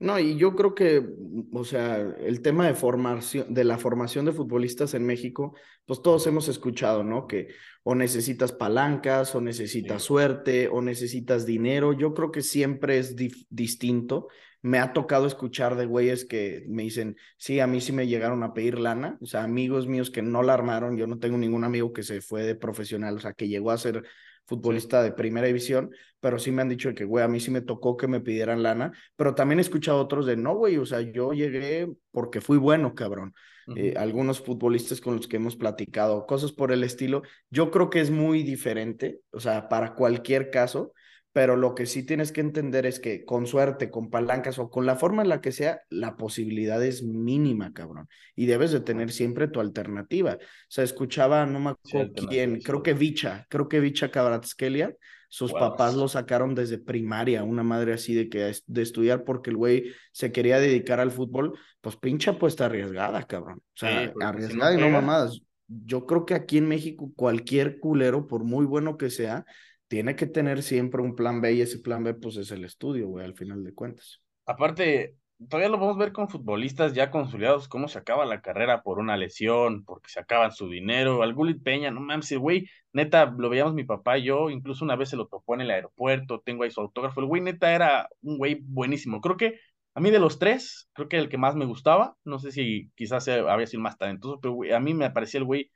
No, 0.00 0.18
y 0.18 0.38
yo 0.38 0.56
creo 0.56 0.74
que, 0.74 1.06
o 1.52 1.62
sea, 1.62 1.98
el 1.98 2.40
tema 2.40 2.66
de 2.66 2.74
formación, 2.74 3.52
de 3.52 3.64
la 3.64 3.76
formación 3.76 4.24
de 4.24 4.32
futbolistas 4.32 4.94
en 4.94 5.04
México, 5.04 5.54
pues 5.84 6.00
todos 6.00 6.26
hemos 6.26 6.48
escuchado, 6.48 7.04
¿no? 7.04 7.26
Que 7.26 7.48
o 7.82 7.94
necesitas 7.94 8.50
palancas, 8.50 9.34
o 9.34 9.42
necesitas 9.42 10.02
suerte, 10.02 10.68
o 10.68 10.80
necesitas 10.80 11.44
dinero. 11.44 11.92
Yo 11.92 12.14
creo 12.14 12.32
que 12.32 12.40
siempre 12.40 12.96
es 12.96 13.14
distinto. 13.50 14.28
Me 14.62 14.78
ha 14.78 14.94
tocado 14.94 15.26
escuchar 15.26 15.76
de 15.76 15.84
güeyes 15.84 16.24
que 16.24 16.64
me 16.66 16.84
dicen, 16.84 17.16
sí, 17.36 17.60
a 17.60 17.66
mí 17.66 17.82
sí 17.82 17.92
me 17.92 18.06
llegaron 18.06 18.42
a 18.42 18.54
pedir 18.54 18.78
lana, 18.78 19.18
o 19.20 19.26
sea, 19.26 19.44
amigos 19.44 19.86
míos 19.86 20.10
que 20.10 20.22
no 20.22 20.42
la 20.42 20.54
armaron. 20.54 20.96
Yo 20.96 21.06
no 21.06 21.18
tengo 21.18 21.36
ningún 21.36 21.64
amigo 21.64 21.92
que 21.92 22.02
se 22.04 22.22
fue 22.22 22.44
de 22.44 22.54
profesional, 22.54 23.16
o 23.16 23.20
sea, 23.20 23.34
que 23.34 23.48
llegó 23.48 23.70
a 23.70 23.76
ser 23.78 24.02
futbolista 24.50 25.00
de 25.02 25.12
primera 25.12 25.46
división, 25.46 25.90
pero 26.18 26.40
sí 26.40 26.50
me 26.50 26.60
han 26.60 26.68
dicho 26.68 26.92
que, 26.92 27.04
güey, 27.04 27.24
a 27.24 27.28
mí 27.28 27.38
sí 27.38 27.52
me 27.52 27.60
tocó 27.60 27.96
que 27.96 28.08
me 28.08 28.20
pidieran 28.20 28.64
lana, 28.64 28.92
pero 29.14 29.36
también 29.36 29.60
he 29.60 29.62
escuchado 29.62 30.00
otros 30.00 30.26
de, 30.26 30.36
no, 30.36 30.56
güey, 30.56 30.76
o 30.76 30.84
sea, 30.84 31.00
yo 31.00 31.32
llegué 31.32 31.88
porque 32.10 32.40
fui 32.40 32.58
bueno, 32.58 32.94
cabrón. 32.94 33.32
Eh, 33.76 33.94
algunos 33.96 34.40
futbolistas 34.40 35.00
con 35.00 35.14
los 35.14 35.28
que 35.28 35.36
hemos 35.36 35.54
platicado, 35.54 36.26
cosas 36.26 36.50
por 36.50 36.72
el 36.72 36.82
estilo, 36.82 37.22
yo 37.50 37.70
creo 37.70 37.88
que 37.88 38.00
es 38.00 38.10
muy 38.10 38.42
diferente, 38.42 39.20
o 39.30 39.38
sea, 39.38 39.68
para 39.68 39.94
cualquier 39.94 40.50
caso, 40.50 40.92
pero 41.32 41.56
lo 41.56 41.74
que 41.74 41.86
sí 41.86 42.04
tienes 42.04 42.32
que 42.32 42.40
entender 42.40 42.86
es 42.86 42.98
que 42.98 43.24
con 43.24 43.46
suerte, 43.46 43.90
con 43.90 44.10
palancas 44.10 44.58
o 44.58 44.68
con 44.68 44.84
la 44.84 44.96
forma 44.96 45.22
en 45.22 45.28
la 45.28 45.40
que 45.40 45.52
sea, 45.52 45.82
la 45.88 46.16
posibilidad 46.16 46.84
es 46.84 47.04
mínima, 47.04 47.72
cabrón. 47.72 48.08
Y 48.34 48.46
debes 48.46 48.72
de 48.72 48.80
tener 48.80 49.12
siempre 49.12 49.46
tu 49.46 49.60
alternativa. 49.60 50.34
O 50.34 50.38
sea, 50.68 50.82
escuchaba, 50.82 51.46
no 51.46 51.60
me 51.60 51.70
acuerdo 51.70 52.12
quién, 52.28 52.60
creo 52.60 52.82
que 52.82 52.94
Vicha, 52.94 53.46
creo 53.48 53.68
que 53.68 53.78
Vicha 53.78 54.10
Cabratskelia, 54.10 54.94
sus 55.28 55.52
papás 55.52 55.94
lo 55.94 56.08
sacaron 56.08 56.56
desde 56.56 56.78
primaria, 56.78 57.44
una 57.44 57.62
madre 57.62 57.92
así 57.92 58.12
de 58.14 58.28
que 58.28 58.52
de 58.66 58.82
estudiar 58.82 59.22
porque 59.22 59.50
el 59.50 59.56
güey 59.56 59.92
se 60.10 60.32
quería 60.32 60.58
dedicar 60.58 60.98
al 60.98 61.12
fútbol, 61.12 61.56
pues 61.80 61.96
pincha 61.96 62.36
pues 62.36 62.60
arriesgada, 62.60 63.22
cabrón. 63.28 63.58
O 63.58 63.76
sea, 63.76 64.12
arriesgada 64.20 64.74
y 64.74 64.78
no 64.78 64.90
mamadas. 64.90 65.40
Yo 65.68 66.04
creo 66.04 66.26
que 66.26 66.34
aquí 66.34 66.58
en 66.58 66.66
México 66.66 67.12
cualquier 67.14 67.78
culero, 67.78 68.26
por 68.26 68.42
muy 68.42 68.66
bueno 68.66 68.96
que 68.96 69.08
sea, 69.08 69.44
tiene 69.90 70.14
que 70.14 70.28
tener 70.28 70.62
siempre 70.62 71.02
un 71.02 71.16
plan 71.16 71.40
B 71.40 71.52
y 71.52 71.62
ese 71.62 71.80
plan 71.80 72.04
B 72.04 72.14
pues 72.14 72.36
es 72.36 72.52
el 72.52 72.64
estudio, 72.64 73.08
güey, 73.08 73.24
al 73.24 73.34
final 73.34 73.64
de 73.64 73.74
cuentas. 73.74 74.22
Aparte, 74.46 75.16
todavía 75.48 75.68
lo 75.68 75.78
vamos 75.78 75.96
a 75.96 75.98
ver 75.98 76.12
con 76.12 76.28
futbolistas 76.28 76.94
ya 76.94 77.10
consolidados, 77.10 77.66
cómo 77.66 77.88
se 77.88 77.98
acaba 77.98 78.24
la 78.24 78.40
carrera 78.40 78.84
por 78.84 79.00
una 79.00 79.16
lesión, 79.16 79.84
porque 79.84 80.08
se 80.08 80.20
acaban 80.20 80.52
su 80.52 80.68
dinero. 80.68 81.24
Al 81.24 81.34
Gulit 81.34 81.64
Peña, 81.64 81.90
no 81.90 82.00
mames, 82.00 82.32
güey, 82.38 82.68
neta, 82.92 83.34
lo 83.36 83.48
veíamos 83.48 83.74
mi 83.74 83.82
papá 83.82 84.16
y 84.16 84.26
yo, 84.26 84.48
incluso 84.48 84.84
una 84.84 84.94
vez 84.94 85.08
se 85.08 85.16
lo 85.16 85.26
topó 85.26 85.54
en 85.54 85.62
el 85.62 85.72
aeropuerto, 85.72 86.40
tengo 86.40 86.62
ahí 86.62 86.70
su 86.70 86.80
autógrafo. 86.80 87.18
El 87.18 87.26
güey, 87.26 87.42
neta, 87.42 87.74
era 87.74 88.08
un 88.22 88.38
güey 88.38 88.60
buenísimo. 88.62 89.20
Creo 89.20 89.36
que 89.36 89.58
a 89.94 90.00
mí 90.00 90.12
de 90.12 90.20
los 90.20 90.38
tres, 90.38 90.88
creo 90.92 91.08
que 91.08 91.18
el 91.18 91.28
que 91.28 91.36
más 91.36 91.56
me 91.56 91.66
gustaba, 91.66 92.16
no 92.22 92.38
sé 92.38 92.52
si 92.52 92.92
quizás 92.94 93.26
había 93.26 93.66
sido 93.66 93.82
más 93.82 93.98
talentoso, 93.98 94.38
pero 94.40 94.56
a 94.72 94.78
mí 94.78 94.94
me 94.94 95.10
parecía 95.10 95.38
el 95.38 95.46
güey 95.46 95.68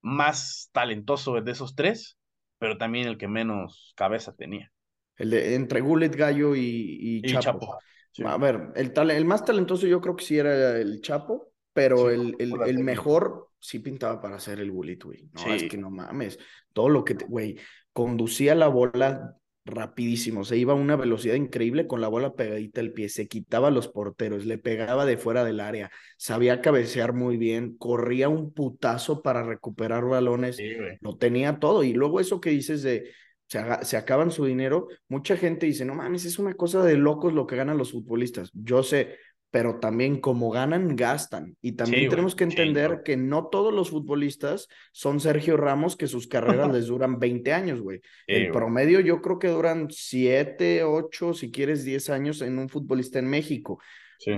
más 0.00 0.70
talentoso 0.72 1.40
de 1.40 1.52
esos 1.52 1.76
tres 1.76 2.16
pero 2.60 2.76
también 2.76 3.08
el 3.08 3.16
que 3.18 3.26
menos 3.26 3.94
cabeza 3.96 4.36
tenía. 4.36 4.70
El 5.16 5.30
de 5.30 5.54
entre 5.54 5.80
Gullet, 5.80 6.14
Gallo 6.14 6.54
y, 6.54 7.22
Chapo. 7.22 7.78
A 8.24 8.36
ver, 8.36 8.72
el, 8.76 8.92
el 9.10 9.24
más 9.24 9.44
talentoso 9.44 9.86
yo 9.86 10.00
creo 10.00 10.14
que 10.14 10.24
sí 10.24 10.38
era 10.38 10.76
el 10.78 11.00
Chapo, 11.00 11.52
pero 11.72 12.10
el, 12.10 12.36
el, 12.38 12.78
mejor 12.78 13.48
sí 13.58 13.78
pintaba 13.78 14.20
para 14.20 14.38
ser 14.38 14.60
el 14.60 14.70
Gullit, 14.70 15.02
güey. 15.02 15.30
No, 15.32 15.54
es 15.54 15.64
que 15.64 15.78
no 15.78 15.90
mames. 15.90 16.38
Todo 16.72 16.90
lo 16.90 17.02
que, 17.02 17.14
güey, 17.14 17.58
conducía 17.92 18.54
la 18.54 18.68
bola 18.68 19.36
rapidísimo, 19.70 20.44
se 20.44 20.56
iba 20.56 20.72
a 20.72 20.76
una 20.76 20.96
velocidad 20.96 21.34
increíble 21.34 21.86
con 21.86 22.00
la 22.00 22.08
bola 22.08 22.34
pegadita 22.34 22.80
al 22.80 22.92
pie, 22.92 23.08
se 23.08 23.28
quitaba 23.28 23.70
los 23.70 23.88
porteros, 23.88 24.46
le 24.46 24.58
pegaba 24.58 25.06
de 25.06 25.16
fuera 25.16 25.44
del 25.44 25.60
área, 25.60 25.90
sabía 26.18 26.60
cabecear 26.60 27.12
muy 27.12 27.36
bien, 27.36 27.76
corría 27.76 28.28
un 28.28 28.52
putazo 28.52 29.22
para 29.22 29.42
recuperar 29.42 30.04
balones, 30.04 30.58
lo 31.00 31.16
tenía 31.16 31.58
todo. 31.58 31.84
Y 31.84 31.92
luego 31.92 32.20
eso 32.20 32.40
que 32.40 32.50
dices 32.50 32.82
de 32.82 33.10
se, 33.46 33.60
se, 33.82 33.96
acaban 33.96 34.30
su 34.30 34.44
dinero, 34.44 34.86
mucha 35.08 35.36
gente 35.36 35.66
dice, 35.66 35.84
no 35.84 35.94
mames, 35.94 36.24
es 36.24 36.38
una 36.38 36.54
cosa 36.54 36.84
de 36.84 36.96
locos 36.96 37.32
lo 37.32 37.46
que 37.46 37.56
ganan 37.56 37.78
los 37.78 37.90
futbolistas. 37.90 38.50
Yo 38.54 38.82
sé, 38.84 39.16
pero 39.50 39.80
también 39.80 40.20
como 40.20 40.50
ganan, 40.50 40.96
gastan. 40.96 41.56
Y 41.60 41.72
también 41.72 42.08
tenemos 42.08 42.34
que 42.34 42.44
entender 42.44 43.02
que 43.04 43.16
no 43.16 43.48
todos 43.48 43.74
los 43.74 43.90
futbolistas 43.90 44.68
son 44.92 45.20
Sergio 45.20 45.56
Ramos, 45.56 45.96
que 45.96 46.06
sus 46.06 46.26
carreras 46.26 46.70
les 46.72 46.86
duran 46.86 47.18
20 47.18 47.52
años, 47.52 47.80
güey. 47.80 48.00
El 48.26 48.50
promedio 48.50 49.00
yo 49.00 49.20
creo 49.20 49.38
que 49.38 49.48
duran 49.48 49.88
7, 49.90 50.84
8, 50.84 51.34
si 51.34 51.50
quieres 51.50 51.84
10 51.84 52.10
años 52.10 52.42
en 52.42 52.58
un 52.58 52.68
futbolista 52.68 53.18
en 53.18 53.28
México. 53.28 53.80
Sí 54.18 54.32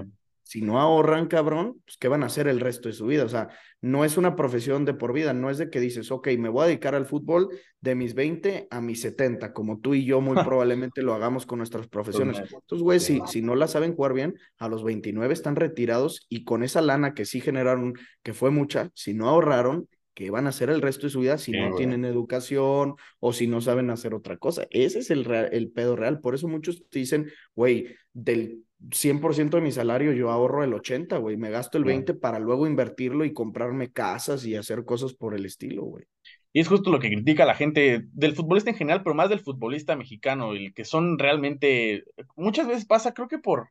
si 0.53 0.61
no 0.61 0.79
ahorran, 0.79 1.29
cabrón, 1.29 1.81
pues 1.87 1.97
¿qué 1.97 2.09
van 2.09 2.23
a 2.23 2.27
hacer 2.27 2.47
el 2.47 2.61
resto 2.61 2.91
de 2.91 2.93
su 2.93 3.07
vida? 3.07 3.25
O 3.25 3.29
sea, 3.31 3.49
no 3.81 4.05
es 4.05 4.19
una 4.19 4.37
profesión 4.37 4.85
de 4.85 4.93
por 4.93 5.15
vida, 5.15 5.33
no 5.33 5.49
es 5.49 5.57
de 5.57 5.71
que 5.71 5.81
dices, 5.81 6.11
ok, 6.11 6.29
me 6.39 6.51
voy 6.51 6.65
a 6.65 6.67
dedicar 6.67 6.95
al 6.95 7.07
fútbol 7.07 7.49
de 7.81 7.95
mis 7.95 8.13
20 8.13 8.69
a 8.71 8.83
mis 8.83 9.01
70, 9.01 9.55
como 9.55 9.81
tú 9.81 9.95
y 9.95 10.05
yo 10.05 10.21
muy 10.21 10.35
probablemente 10.45 11.01
lo 11.01 11.15
hagamos 11.15 11.47
con 11.47 11.57
nuestras 11.57 11.89
profesiones. 11.89 12.39
Entonces, 12.39 12.83
güey, 12.83 13.01
si, 13.01 13.23
si 13.29 13.41
no 13.41 13.55
la 13.55 13.67
saben 13.67 13.97
jugar 13.97 14.13
bien, 14.13 14.35
a 14.59 14.69
los 14.69 14.85
29 14.85 15.33
están 15.33 15.57
retirados 15.57 16.27
y 16.29 16.45
con 16.45 16.63
esa 16.63 16.83
lana 16.83 17.15
que 17.15 17.25
sí 17.25 17.41
generaron, 17.41 17.95
que 18.23 18.35
fue 18.35 18.51
mucha, 18.51 18.91
si 18.93 19.15
no 19.15 19.31
ahorraron, 19.31 19.89
¿qué 20.13 20.29
van 20.29 20.45
a 20.45 20.51
hacer 20.51 20.69
el 20.69 20.83
resto 20.83 21.07
de 21.07 21.13
su 21.13 21.21
vida 21.21 21.39
si 21.39 21.53
no 21.53 21.75
tienen 21.77 22.05
educación 22.05 22.97
o 23.21 23.33
si 23.33 23.47
no 23.47 23.63
saben 23.63 23.89
hacer 23.89 24.13
otra 24.13 24.37
cosa? 24.37 24.67
Ese 24.69 24.99
es 24.99 25.11
el, 25.11 25.27
el 25.33 25.71
pedo 25.71 25.97
real. 25.97 26.21
Por 26.21 26.35
eso 26.35 26.47
muchos 26.47 26.87
te 26.91 26.99
dicen, 26.99 27.31
güey, 27.55 27.87
del 28.13 28.67
100% 28.91 29.57
de 29.57 29.63
mi 29.63 29.73
salario 29.73 30.13
yo 30.13 30.31
ahorro 30.31 30.65
el 30.65 30.75
80, 30.75 31.17
güey, 31.19 31.37
me 31.37 31.51
gasto 31.51 31.79
el 31.79 31.85
20 31.85 32.15
para 32.15 32.39
luego 32.39 32.67
invertirlo 32.67 33.25
y 33.25 33.33
comprarme 33.33 33.93
casas 33.93 34.45
y 34.45 34.57
hacer 34.57 34.85
cosas 34.85 35.15
por 35.15 35.35
el 35.35 35.47
estilo, 35.47 35.85
güey. 35.85 36.05
Y 36.53 36.61
es 36.61 36.69
justo 36.69 36.91
lo 36.91 37.01
que 37.01 37.09
critica 37.09 37.47
la 37.47 37.55
gente 37.55 38.05
del 38.13 38.35
futbolista 38.35 38.71
en 38.71 38.77
general, 38.77 39.03
pero 39.03 39.15
más 39.15 39.31
del 39.31 39.41
futbolista 39.41 39.97
mexicano, 39.97 40.53
el 40.53 40.75
que 40.75 40.85
son 40.85 41.19
realmente, 41.19 42.05
muchas 42.37 42.67
veces 42.67 42.85
pasa, 42.85 43.15
creo 43.15 43.29
que 43.29 43.39
por, 43.39 43.69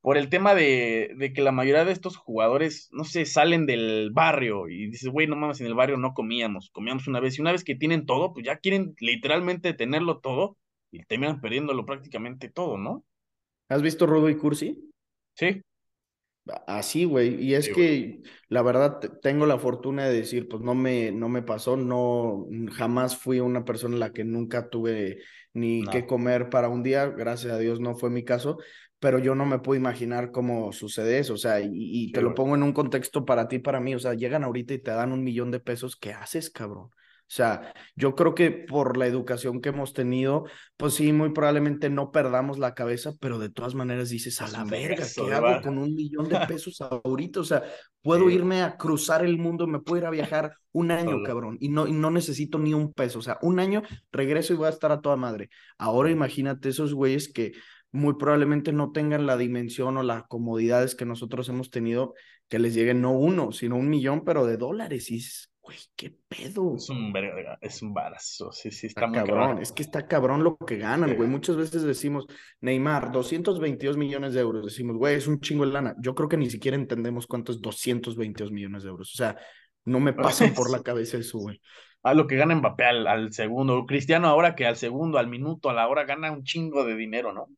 por 0.00 0.18
el 0.18 0.28
tema 0.28 0.54
de, 0.54 1.14
de, 1.16 1.32
que 1.32 1.40
la 1.40 1.52
mayoría 1.52 1.84
de 1.86 1.92
estos 1.92 2.16
jugadores, 2.16 2.90
no 2.92 3.04
sé, 3.04 3.24
salen 3.24 3.64
del 3.66 4.10
barrio 4.12 4.68
y 4.68 4.90
dices, 4.90 5.08
güey, 5.08 5.26
no 5.26 5.36
mames, 5.36 5.60
en 5.60 5.66
el 5.66 5.74
barrio 5.74 5.96
no 5.96 6.12
comíamos, 6.12 6.70
comíamos 6.72 7.06
una 7.08 7.20
vez 7.20 7.38
y 7.38 7.40
una 7.40 7.52
vez 7.52 7.64
que 7.64 7.74
tienen 7.74 8.04
todo, 8.04 8.34
pues 8.34 8.44
ya 8.44 8.58
quieren 8.58 8.94
literalmente 9.00 9.72
tenerlo 9.72 10.18
todo 10.20 10.58
y 10.90 11.02
terminan 11.04 11.40
perdiéndolo 11.40 11.86
prácticamente 11.86 12.50
todo, 12.50 12.76
¿no? 12.76 13.04
¿Has 13.74 13.82
visto 13.82 14.06
Rudo 14.06 14.30
y 14.30 14.36
Cursi? 14.36 14.88
Sí. 15.34 15.60
Así, 16.68 17.06
güey. 17.06 17.42
Y 17.42 17.54
es 17.54 17.68
que 17.68 18.22
la 18.48 18.62
verdad 18.62 19.00
tengo 19.20 19.46
la 19.46 19.58
fortuna 19.58 20.06
de 20.06 20.14
decir, 20.14 20.46
pues 20.46 20.62
no 20.62 20.76
me, 20.76 21.10
no 21.10 21.28
me 21.28 21.42
pasó, 21.42 21.76
no, 21.76 22.46
jamás 22.70 23.16
fui 23.16 23.40
una 23.40 23.64
persona 23.64 23.94
en 23.94 24.00
la 24.00 24.12
que 24.12 24.22
nunca 24.22 24.68
tuve 24.70 25.22
ni 25.54 25.84
que 25.86 26.06
comer 26.06 26.50
para 26.50 26.68
un 26.68 26.84
día, 26.84 27.06
gracias 27.06 27.52
a 27.52 27.58
Dios 27.58 27.80
no 27.80 27.96
fue 27.96 28.10
mi 28.10 28.22
caso, 28.22 28.58
pero 29.00 29.18
yo 29.18 29.34
no 29.34 29.44
me 29.44 29.58
puedo 29.58 29.80
imaginar 29.80 30.30
cómo 30.30 30.70
sucede 30.70 31.18
eso, 31.18 31.34
o 31.34 31.36
sea, 31.36 31.60
y, 31.60 32.12
te 32.12 32.22
lo 32.22 32.32
pongo 32.32 32.54
en 32.54 32.62
un 32.62 32.72
contexto 32.72 33.24
para 33.24 33.48
ti, 33.48 33.58
para 33.58 33.80
mí, 33.80 33.92
o 33.96 33.98
sea, 33.98 34.14
llegan 34.14 34.44
ahorita 34.44 34.74
y 34.74 34.78
te 34.78 34.92
dan 34.92 35.10
un 35.10 35.24
millón 35.24 35.50
de 35.50 35.58
pesos, 35.58 35.96
¿qué 35.96 36.12
haces, 36.12 36.48
cabrón? 36.48 36.90
O 37.26 37.36
sea, 37.36 37.72
yo 37.96 38.14
creo 38.14 38.34
que 38.34 38.50
por 38.50 38.98
la 38.98 39.06
educación 39.06 39.62
que 39.62 39.70
hemos 39.70 39.94
tenido, 39.94 40.44
pues 40.76 40.94
sí, 40.94 41.12
muy 41.12 41.30
probablemente 41.32 41.88
no 41.88 42.12
perdamos 42.12 42.58
la 42.58 42.74
cabeza, 42.74 43.12
pero 43.18 43.38
de 43.38 43.48
todas 43.48 43.74
maneras 43.74 44.10
dices, 44.10 44.40
a 44.42 44.48
la 44.48 44.64
verga, 44.64 45.04
¿qué 45.12 45.32
hago 45.32 45.62
con 45.62 45.78
un 45.78 45.94
millón 45.94 46.28
de 46.28 46.38
pesos 46.48 46.80
ahorita? 46.80 47.40
O 47.40 47.44
sea, 47.44 47.62
puedo 48.02 48.28
irme 48.28 48.62
a 48.62 48.76
cruzar 48.76 49.24
el 49.24 49.38
mundo, 49.38 49.66
me 49.66 49.80
puedo 49.80 50.02
ir 50.02 50.06
a 50.06 50.10
viajar 50.10 50.52
un 50.72 50.90
año, 50.90 51.22
cabrón, 51.24 51.56
y 51.60 51.70
no, 51.70 51.86
y 51.86 51.92
no 51.92 52.10
necesito 52.10 52.58
ni 52.58 52.74
un 52.74 52.92
peso. 52.92 53.20
O 53.20 53.22
sea, 53.22 53.38
un 53.40 53.58
año 53.58 53.82
regreso 54.12 54.52
y 54.52 54.56
voy 54.56 54.66
a 54.66 54.70
estar 54.70 54.92
a 54.92 55.00
toda 55.00 55.16
madre. 55.16 55.48
Ahora 55.78 56.10
imagínate 56.10 56.68
esos 56.68 56.92
güeyes 56.92 57.32
que 57.32 57.52
muy 57.90 58.14
probablemente 58.14 58.72
no 58.72 58.92
tengan 58.92 59.24
la 59.24 59.36
dimensión 59.36 59.96
o 59.96 60.02
las 60.02 60.24
comodidades 60.24 60.94
que 60.94 61.04
nosotros 61.04 61.48
hemos 61.48 61.70
tenido, 61.70 62.14
que 62.48 62.58
les 62.58 62.74
lleguen 62.74 63.00
no 63.00 63.12
uno, 63.12 63.52
sino 63.52 63.76
un 63.76 63.88
millón, 63.88 64.24
pero 64.24 64.46
de 64.46 64.56
dólares. 64.56 65.10
Y 65.10 65.24
güey, 65.64 65.78
qué 65.96 66.14
pedo. 66.28 66.74
Es 66.76 66.90
un 66.90 67.12
verga, 67.12 67.58
es 67.60 67.80
un 67.80 67.94
barazo, 67.94 68.52
sí, 68.52 68.70
sí, 68.70 68.88
está, 68.88 69.10
cabrón. 69.10 69.58
Es 69.58 69.72
que 69.72 69.82
está 69.82 70.06
cabrón 70.06 70.44
lo 70.44 70.58
que 70.58 70.76
ganan, 70.76 71.16
güey. 71.16 71.28
Muchas 71.28 71.56
veces 71.56 71.82
decimos, 71.82 72.26
Neymar, 72.60 73.10
222 73.10 73.96
millones 73.96 74.34
de 74.34 74.40
euros. 74.40 74.66
Decimos, 74.66 74.96
güey, 74.96 75.16
es 75.16 75.26
un 75.26 75.40
chingo 75.40 75.64
de 75.64 75.72
lana. 75.72 75.94
Yo 75.98 76.14
creo 76.14 76.28
que 76.28 76.36
ni 76.36 76.50
siquiera 76.50 76.76
entendemos 76.76 77.26
cuánto 77.26 77.50
es 77.50 77.62
222 77.62 78.52
millones 78.52 78.82
de 78.82 78.90
euros. 78.90 79.10
O 79.14 79.16
sea, 79.16 79.36
no 79.86 80.00
me 80.00 80.12
pasan 80.48 80.52
por 80.52 80.70
la 80.70 80.82
cabeza 80.82 81.16
eso, 81.16 81.38
güey. 81.38 81.60
A 82.02 82.12
lo 82.12 82.26
que 82.26 82.36
gana 82.36 82.54
Mbappé 82.54 82.84
al, 82.84 83.06
al 83.06 83.32
segundo. 83.32 83.86
Cristiano 83.86 84.28
ahora 84.28 84.54
que 84.54 84.66
al 84.66 84.76
segundo, 84.76 85.16
al 85.16 85.28
minuto, 85.28 85.70
a 85.70 85.74
la 85.74 85.88
hora 85.88 86.04
gana 86.04 86.30
un 86.30 86.44
chingo 86.44 86.84
de 86.84 86.94
dinero, 86.94 87.32
¿no? 87.32 87.48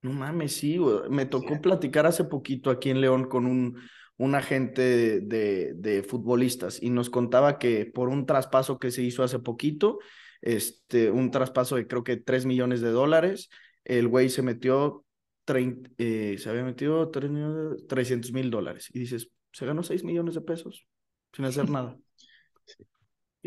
No 0.00 0.12
mames, 0.12 0.56
sí, 0.56 0.78
güey. 0.78 1.10
Me 1.10 1.26
tocó 1.26 1.60
platicar 1.60 2.06
hace 2.06 2.24
poquito 2.24 2.70
aquí 2.70 2.88
en 2.88 3.02
León 3.02 3.28
con 3.28 3.44
un 3.44 3.76
un 4.20 4.34
agente 4.34 5.22
de, 5.22 5.72
de, 5.74 6.02
futbolistas 6.02 6.82
y 6.82 6.90
nos 6.90 7.08
contaba 7.08 7.58
que 7.58 7.86
por 7.86 8.10
un 8.10 8.26
traspaso 8.26 8.78
que 8.78 8.90
se 8.90 9.02
hizo 9.02 9.22
hace 9.22 9.38
poquito, 9.38 9.98
este, 10.42 11.10
un 11.10 11.30
traspaso 11.30 11.76
de 11.76 11.86
creo 11.86 12.04
que 12.04 12.18
3 12.18 12.44
millones 12.44 12.82
de 12.82 12.90
dólares, 12.90 13.48
el 13.82 14.08
güey 14.08 14.28
se 14.28 14.42
metió, 14.42 15.06
eh, 15.96 16.36
se 16.38 16.50
había 16.50 16.64
metido 16.64 17.10
300 17.10 18.30
mil 18.32 18.50
dólares 18.50 18.90
y 18.92 19.00
dices, 19.00 19.30
se 19.52 19.64
ganó 19.64 19.82
6 19.82 20.04
millones 20.04 20.34
de 20.34 20.42
pesos 20.42 20.86
sin 21.32 21.46
hacer 21.46 21.70
nada. 21.70 21.96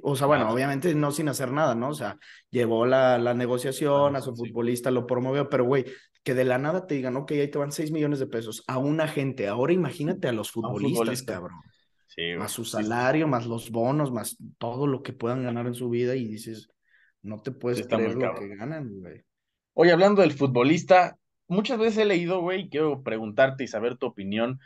O 0.02 0.16
sea, 0.16 0.26
bueno, 0.26 0.50
obviamente 0.50 0.96
no 0.96 1.12
sin 1.12 1.30
hacer 1.30 1.52
nada, 1.52 1.76
¿no? 1.76 1.90
O 1.90 1.94
sea, 1.94 2.18
llevó 2.50 2.88
la, 2.88 3.20
la 3.20 3.36
negociación, 3.36 4.16
a 4.16 4.22
su 4.22 4.36
futbolista 4.36 4.90
lo 4.90 5.06
promovió, 5.06 5.50
pero 5.50 5.66
güey, 5.66 5.86
que 6.24 6.34
de 6.34 6.46
la 6.46 6.58
nada 6.58 6.88
te 6.88 6.96
digan, 6.96 7.16
ok, 7.18 7.32
ahí 7.32 7.50
te 7.50 7.58
van 7.58 7.72
6 7.72 7.92
millones 7.92 8.20
de 8.20 8.28
pesos 8.28 8.64
a 8.68 8.78
una 8.78 9.08
gente. 9.08 9.48
Ahora 9.48 9.74
imagínate 9.74 10.28
a 10.28 10.32
los 10.32 10.52
futbolistas, 10.52 11.24
cabrón. 11.24 11.60
Sí, 12.08 12.22
más 12.38 12.52
su 12.52 12.64
salario, 12.64 13.28
más 13.28 13.46
los 13.46 13.72
bonos, 13.72 14.12
más 14.12 14.38
todo 14.58 14.88
lo 14.88 15.02
que 15.02 15.14
puedan 15.14 15.44
ganar 15.44 15.68
en 15.68 15.74
su 15.74 15.90
vida 15.90 16.16
y 16.16 16.28
dices, 16.28 16.70
no 17.22 17.42
te 17.42 17.52
puedes 17.52 17.86
creer 17.88 18.16
lo 18.16 18.36
que 18.36 18.56
ganan, 18.56 19.00
güey. 19.00 19.24
Oye, 19.74 19.92
hablando 19.92 20.22
del 20.22 20.34
futbolista, 20.34 21.18
muchas 21.48 21.80
veces 21.80 21.98
he 22.00 22.06
leído, 22.06 22.42
güey, 22.42 22.70
quiero 22.70 23.02
preguntarte 23.02 23.64
y 23.64 23.68
saber 23.68 23.98
tu 23.98 24.06
opinión. 24.06 24.60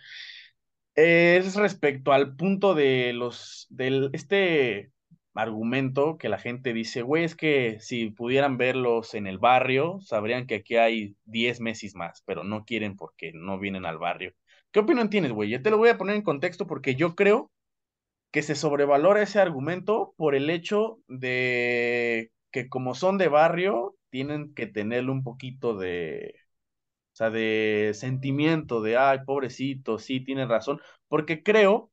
Es 0.93 1.55
respecto 1.55 2.11
al 2.11 2.35
punto 2.35 2.75
de 2.75 3.13
los, 3.13 3.67
del, 3.69 4.09
este 4.13 4.91
argumento 5.37 6.17
que 6.17 6.29
la 6.29 6.37
gente 6.39 6.73
dice, 6.73 7.01
güey, 7.01 7.23
es 7.23 7.35
que 7.35 7.79
si 7.79 8.09
pudieran 8.11 8.57
verlos 8.57 9.13
en 9.13 9.27
el 9.27 9.37
barrio, 9.39 9.99
sabrían 10.01 10.47
que 10.47 10.55
aquí 10.55 10.77
hay 10.77 11.15
10 11.25 11.59
meses 11.61 11.95
más, 11.95 12.23
pero 12.25 12.43
no 12.43 12.65
quieren 12.65 12.95
porque 12.97 13.31
no 13.33 13.59
vienen 13.59 13.85
al 13.85 13.97
barrio. 13.99 14.33
¿Qué 14.71 14.79
opinión 14.79 15.09
tienes, 15.09 15.31
güey? 15.31 15.49
Ya 15.49 15.61
te 15.61 15.69
lo 15.71 15.77
voy 15.77 15.89
a 15.89 15.97
poner 15.97 16.15
en 16.15 16.21
contexto 16.23 16.67
porque 16.67 16.95
yo 16.95 17.15
creo 17.15 17.51
que 18.31 18.41
se 18.43 18.55
sobrevalora 18.55 19.21
ese 19.23 19.39
argumento 19.39 20.13
por 20.17 20.35
el 20.35 20.49
hecho 20.49 20.99
de 21.07 22.31
que 22.51 22.69
como 22.69 22.95
son 22.95 23.17
de 23.17 23.27
barrio, 23.29 23.95
tienen 24.09 24.53
que 24.53 24.67
tenerle 24.67 25.11
un 25.11 25.23
poquito 25.23 25.77
de, 25.77 26.35
o 27.13 27.15
sea, 27.17 27.29
de 27.31 27.91
sentimiento 27.95 28.81
de, 28.81 28.97
ay, 28.97 29.19
pobrecito, 29.25 29.99
sí, 29.99 30.21
tienen 30.21 30.49
razón, 30.49 30.81
porque 31.07 31.43
creo 31.43 31.91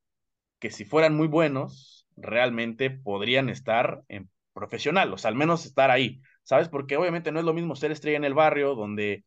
que 0.59 0.71
si 0.71 0.85
fueran 0.85 1.15
muy 1.15 1.27
buenos, 1.27 2.04
realmente 2.15 2.89
podrían 2.89 3.49
estar 3.49 4.03
en 4.07 4.29
profesional, 4.53 5.13
o 5.13 5.17
sea, 5.17 5.29
al 5.29 5.35
menos 5.35 5.65
estar 5.65 5.91
ahí, 5.91 6.21
¿sabes? 6.43 6.69
Porque 6.69 6.97
obviamente 6.97 7.31
no 7.31 7.39
es 7.39 7.45
lo 7.45 7.53
mismo 7.53 7.75
ser 7.75 7.91
estrella 7.91 8.17
en 8.17 8.23
el 8.23 8.33
barrio 8.33 8.75
donde 8.75 9.25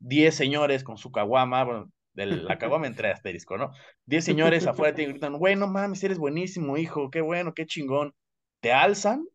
10 0.00 0.34
señores 0.34 0.84
con 0.84 0.98
su 0.98 1.10
caguama, 1.10 1.64
bueno, 1.64 1.92
de 2.12 2.26
la 2.26 2.58
caguama 2.58 2.86
entre 2.86 3.10
asterisco, 3.10 3.56
¿no? 3.56 3.72
10 4.06 4.24
señores 4.24 4.66
afuera 4.66 4.94
te 4.94 5.06
gritan, 5.06 5.38
güey, 5.38 5.56
no 5.56 5.66
mames, 5.66 6.04
eres 6.04 6.18
buenísimo, 6.18 6.76
hijo, 6.76 7.10
qué 7.10 7.20
bueno, 7.20 7.54
qué 7.54 7.66
chingón. 7.66 8.14
Te 8.60 8.72
alzan, 8.72 9.26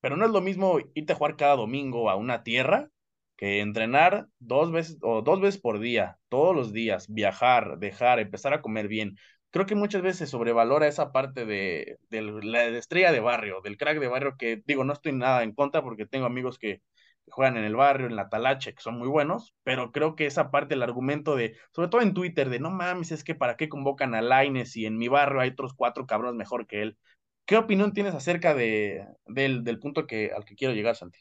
pero 0.00 0.16
no 0.16 0.26
es 0.26 0.30
lo 0.30 0.40
mismo 0.40 0.78
irte 0.94 1.12
a 1.12 1.16
jugar 1.16 1.36
cada 1.36 1.56
domingo 1.56 2.10
a 2.10 2.16
una 2.16 2.42
tierra 2.42 2.90
que 3.36 3.60
entrenar 3.60 4.28
dos 4.38 4.70
veces 4.70 4.98
o 5.02 5.22
dos 5.22 5.40
veces 5.40 5.60
por 5.60 5.80
día, 5.80 6.18
todos 6.28 6.54
los 6.54 6.72
días, 6.72 7.12
viajar, 7.12 7.78
dejar, 7.78 8.20
empezar 8.20 8.54
a 8.54 8.62
comer 8.62 8.88
bien, 8.88 9.16
creo 9.54 9.66
que 9.66 9.76
muchas 9.76 10.02
veces 10.02 10.30
sobrevalora 10.30 10.88
esa 10.88 11.12
parte 11.12 11.46
de, 11.46 12.00
la 12.10 12.64
estrella 12.64 13.12
de 13.12 13.20
barrio, 13.20 13.60
del 13.62 13.76
crack 13.76 14.00
de 14.00 14.08
barrio, 14.08 14.34
que 14.36 14.60
digo, 14.66 14.82
no 14.82 14.92
estoy 14.92 15.12
nada 15.12 15.44
en 15.44 15.54
contra 15.54 15.80
porque 15.80 16.06
tengo 16.06 16.26
amigos 16.26 16.58
que 16.58 16.82
juegan 17.28 17.56
en 17.56 17.62
el 17.62 17.76
barrio, 17.76 18.08
en 18.08 18.16
la 18.16 18.28
talache, 18.28 18.74
que 18.74 18.82
son 18.82 18.98
muy 18.98 19.06
buenos, 19.06 19.54
pero 19.62 19.92
creo 19.92 20.16
que 20.16 20.26
esa 20.26 20.50
parte, 20.50 20.74
el 20.74 20.82
argumento 20.82 21.36
de, 21.36 21.56
sobre 21.70 21.88
todo 21.88 22.00
en 22.00 22.14
Twitter, 22.14 22.50
de 22.50 22.58
no 22.58 22.72
mames, 22.72 23.12
es 23.12 23.22
que 23.22 23.36
para 23.36 23.56
qué 23.56 23.68
convocan 23.68 24.16
a 24.16 24.22
Laines 24.22 24.76
y 24.76 24.86
en 24.86 24.98
mi 24.98 25.06
barrio 25.06 25.40
hay 25.40 25.50
otros 25.50 25.72
cuatro 25.72 26.04
cabrones 26.04 26.34
mejor 26.34 26.66
que 26.66 26.82
él. 26.82 26.98
¿Qué 27.46 27.56
opinión 27.56 27.92
tienes 27.92 28.16
acerca 28.16 28.56
de, 28.56 29.06
del, 29.24 29.62
del 29.62 29.78
punto 29.78 30.08
que, 30.08 30.32
al 30.36 30.44
que 30.44 30.56
quiero 30.56 30.74
llegar, 30.74 30.96
Santi? 30.96 31.20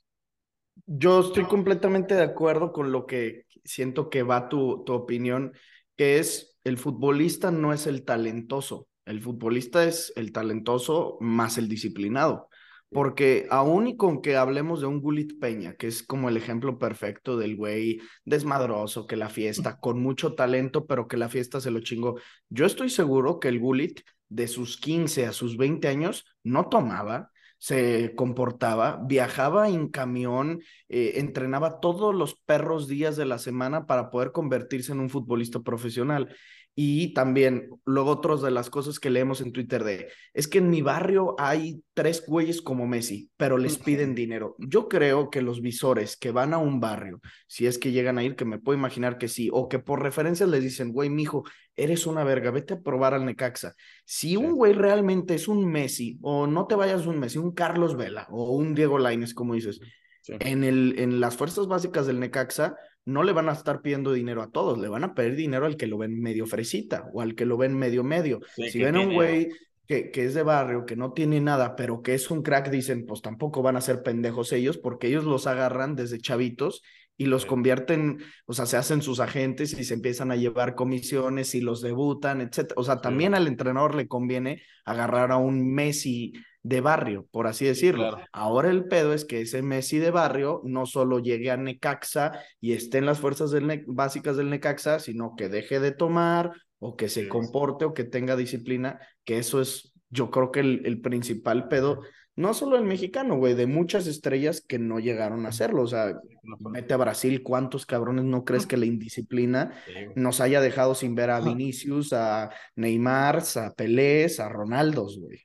Yo 0.87 1.19
estoy 1.19 1.43
completamente 1.43 2.15
de 2.15 2.23
acuerdo 2.23 2.73
con 2.73 2.91
lo 2.91 3.05
que 3.05 3.45
siento 3.63 4.09
que 4.09 4.23
va 4.23 4.49
tu, 4.49 4.83
tu 4.85 4.93
opinión, 4.93 5.53
que 5.95 6.17
es 6.17 6.52
el 6.63 6.77
futbolista 6.77 7.51
no 7.51 7.73
es 7.73 7.87
el 7.87 8.03
talentoso, 8.03 8.87
el 9.05 9.21
futbolista 9.21 9.85
es 9.85 10.13
el 10.15 10.31
talentoso 10.31 11.17
más 11.19 11.57
el 11.57 11.67
disciplinado. 11.67 12.49
Porque 12.89 13.47
aún 13.49 13.87
y 13.87 13.97
con 13.97 14.21
que 14.21 14.37
hablemos 14.37 14.79
de 14.79 14.85
un 14.85 15.01
Gulit 15.01 15.39
Peña, 15.39 15.73
que 15.73 15.87
es 15.87 16.03
como 16.03 16.29
el 16.29 16.37
ejemplo 16.37 16.77
perfecto 16.77 17.37
del 17.37 17.55
güey 17.55 17.99
desmadroso, 18.23 19.07
que 19.07 19.15
la 19.15 19.29
fiesta, 19.29 19.79
con 19.79 19.99
mucho 19.99 20.35
talento, 20.35 20.85
pero 20.85 21.07
que 21.07 21.17
la 21.17 21.27
fiesta 21.27 21.59
se 21.59 21.71
lo 21.71 21.79
chingó. 21.79 22.19
Yo 22.49 22.67
estoy 22.67 22.91
seguro 22.91 23.39
que 23.39 23.47
el 23.47 23.59
Gulit 23.59 24.01
de 24.29 24.47
sus 24.47 24.77
15 24.77 25.25
a 25.25 25.33
sus 25.33 25.57
20 25.57 25.87
años 25.87 26.25
no 26.43 26.69
tomaba, 26.69 27.31
se 27.63 28.13
comportaba, 28.15 28.99
viajaba 29.05 29.69
en 29.69 29.87
camión, 29.87 30.61
eh, 30.89 31.13
entrenaba 31.15 31.79
todos 31.79 32.13
los 32.13 32.35
perros 32.35 32.89
días 32.89 33.15
de 33.15 33.23
la 33.23 33.39
semana 33.39 33.85
para 33.85 34.09
poder 34.09 34.33
convertirse 34.33 34.91
en 34.91 34.99
un 34.99 35.09
futbolista 35.09 35.61
profesional. 35.61 36.35
Y 36.75 37.13
también, 37.13 37.69
luego 37.85 38.11
otros 38.11 38.41
de 38.41 38.49
las 38.49 38.71
cosas 38.71 38.99
que 38.99 39.11
leemos 39.11 39.41
en 39.41 39.51
Twitter 39.51 39.83
de, 39.83 40.09
es 40.33 40.47
que 40.47 40.57
en 40.57 40.71
mi 40.71 40.81
barrio 40.81 41.35
hay 41.37 41.83
tres 41.93 42.23
güeyes 42.25 42.63
como 42.63 42.87
Messi, 42.87 43.29
pero 43.37 43.59
les 43.59 43.77
piden 43.77 44.15
dinero. 44.15 44.55
Yo 44.57 44.87
creo 44.87 45.29
que 45.29 45.43
los 45.43 45.61
visores 45.61 46.17
que 46.17 46.31
van 46.31 46.51
a 46.53 46.57
un 46.57 46.79
barrio, 46.79 47.21
si 47.45 47.67
es 47.67 47.77
que 47.77 47.91
llegan 47.91 48.17
a 48.17 48.23
ir, 48.23 48.35
que 48.35 48.45
me 48.45 48.57
puedo 48.57 48.77
imaginar 48.77 49.19
que 49.19 49.27
sí, 49.27 49.49
o 49.53 49.69
que 49.69 49.77
por 49.77 50.01
referencias 50.01 50.49
les 50.49 50.63
dicen, 50.63 50.93
güey, 50.93 51.11
mijo, 51.11 51.43
eres 51.75 52.07
una 52.07 52.23
verga, 52.23 52.49
vete 52.49 52.73
a 52.73 52.81
probar 52.81 53.13
al 53.13 53.25
Necaxa. 53.25 53.75
Si 54.03 54.35
un 54.35 54.53
güey 54.53 54.73
realmente 54.73 55.35
es 55.35 55.47
un 55.47 55.71
Messi, 55.71 56.17
o 56.23 56.47
no 56.47 56.65
te 56.65 56.73
vayas 56.73 57.05
un 57.05 57.19
Messi, 57.19 57.37
un 57.37 57.51
Carlos 57.51 57.95
Vela, 57.95 58.27
o 58.31 58.51
un 58.55 58.73
Diego 58.73 58.97
Lainez, 58.97 59.35
como 59.35 59.53
dices, 59.53 59.79
en, 60.27 60.63
el, 60.63 60.95
en 60.97 61.19
las 61.19 61.37
fuerzas 61.37 61.67
básicas 61.67 62.07
del 62.07 62.19
Necaxa, 62.19 62.75
no 63.05 63.23
le 63.23 63.33
van 63.33 63.49
a 63.49 63.53
estar 63.53 63.81
pidiendo 63.81 64.13
dinero 64.13 64.41
a 64.41 64.49
todos, 64.49 64.77
le 64.79 64.87
van 64.87 65.03
a 65.03 65.13
pedir 65.13 65.35
dinero 65.35 65.65
al 65.65 65.77
que 65.77 65.87
lo 65.87 65.97
ven 65.97 66.19
medio 66.19 66.45
fresita 66.45 67.09
o 67.13 67.21
al 67.21 67.35
que 67.35 67.45
lo 67.45 67.57
ven 67.57 67.77
medio 67.77 68.03
medio. 68.03 68.39
si 68.55 68.81
ven 68.81 68.95
a 68.95 69.01
un 69.01 69.13
güey 69.13 69.49
que, 69.87 70.11
que, 70.11 70.25
es 70.25 70.33
de 70.33 70.43
barrio, 70.43 70.85
que 70.85 70.95
no 70.95 71.11
tiene 71.11 71.41
nada, 71.41 71.75
pero 71.75 72.01
que 72.01 72.13
es 72.13 72.31
un 72.31 72.41
crack, 72.41 72.69
dicen, 72.69 73.05
pues 73.05 73.21
tampoco 73.21 73.61
van 73.61 73.75
a 73.75 73.81
ser 73.81 74.01
pendejos 74.03 74.53
ellos, 74.53 74.77
porque 74.77 75.07
ellos 75.07 75.25
los 75.25 75.47
agarran 75.47 75.95
desde 75.95 76.19
chavitos 76.19 76.81
y 77.17 77.25
los 77.25 77.45
convierten, 77.45 78.19
o 78.45 78.53
sea, 78.53 78.65
se 78.65 78.77
hacen 78.77 79.01
sus 79.01 79.19
agentes 79.19 79.77
y 79.77 79.83
se 79.83 79.93
empiezan 79.93 80.31
a 80.31 80.35
llevar 80.35 80.73
comisiones 80.73 81.53
y 81.53 81.61
los 81.61 81.81
debutan, 81.81 82.41
etcétera. 82.41 82.75
O 82.77 82.83
sea, 82.83 83.01
también 83.01 83.35
al 83.35 83.47
entrenador 83.47 83.95
le 83.95 84.07
conviene 84.07 84.63
agarrar 84.83 85.31
a 85.31 85.37
un 85.37 85.73
Messi 85.73 86.33
de 86.63 86.79
barrio, 86.79 87.27
por 87.31 87.45
así 87.45 87.65
decirlo. 87.65 88.17
Ahora 88.31 88.69
el 88.69 88.85
pedo 88.85 89.13
es 89.13 89.25
que 89.25 89.41
ese 89.41 89.61
Messi 89.61 89.99
de 89.99 90.11
barrio 90.11 90.61
no 90.63 90.85
solo 90.85 91.19
llegue 91.19 91.51
a 91.51 91.57
Necaxa 91.57 92.31
y 92.61 92.71
esté 92.71 92.97
en 92.97 93.05
las 93.05 93.19
fuerzas 93.19 93.51
del 93.51 93.83
básicas 93.85 94.37
del 94.37 94.49
Necaxa, 94.49 94.99
sino 94.99 95.35
que 95.35 95.49
deje 95.49 95.81
de 95.81 95.91
tomar 95.91 96.51
o 96.79 96.95
que 96.95 97.09
se 97.09 97.27
comporte 97.27 97.85
o 97.85 97.93
que 97.93 98.05
tenga 98.05 98.35
disciplina, 98.35 98.99
que 99.25 99.37
eso 99.37 99.61
es, 99.61 99.93
yo 100.09 100.31
creo 100.31 100.51
que 100.51 100.61
el, 100.61 101.01
principal 101.01 101.67
pedo, 101.67 102.01
no 102.35 102.53
solo 102.53 102.77
el 102.77 102.83
mexicano, 102.83 103.37
güey, 103.37 103.55
de 103.55 103.67
muchas 103.67 104.07
estrellas 104.07 104.63
que 104.65 104.79
no 104.79 104.99
llegaron 104.99 105.45
a 105.45 105.49
hacerlo. 105.49 105.83
O 105.83 105.87
sea, 105.87 106.13
mete 106.59 106.93
a 106.93 106.97
Brasil, 106.97 107.43
¿cuántos 107.43 107.85
cabrones 107.85 108.25
no 108.25 108.43
crees 108.43 108.65
que 108.65 108.77
la 108.77 108.85
indisciplina 108.85 109.71
nos 110.15 110.41
haya 110.41 110.61
dejado 110.61 110.95
sin 110.95 111.13
ver 111.13 111.29
a 111.29 111.39
Vinicius, 111.41 112.11
a 112.13 112.49
Neymar, 112.75 113.43
a 113.55 113.73
Pelé, 113.73 114.27
a 114.39 114.49
Ronaldos, 114.49 115.19
güey? 115.19 115.39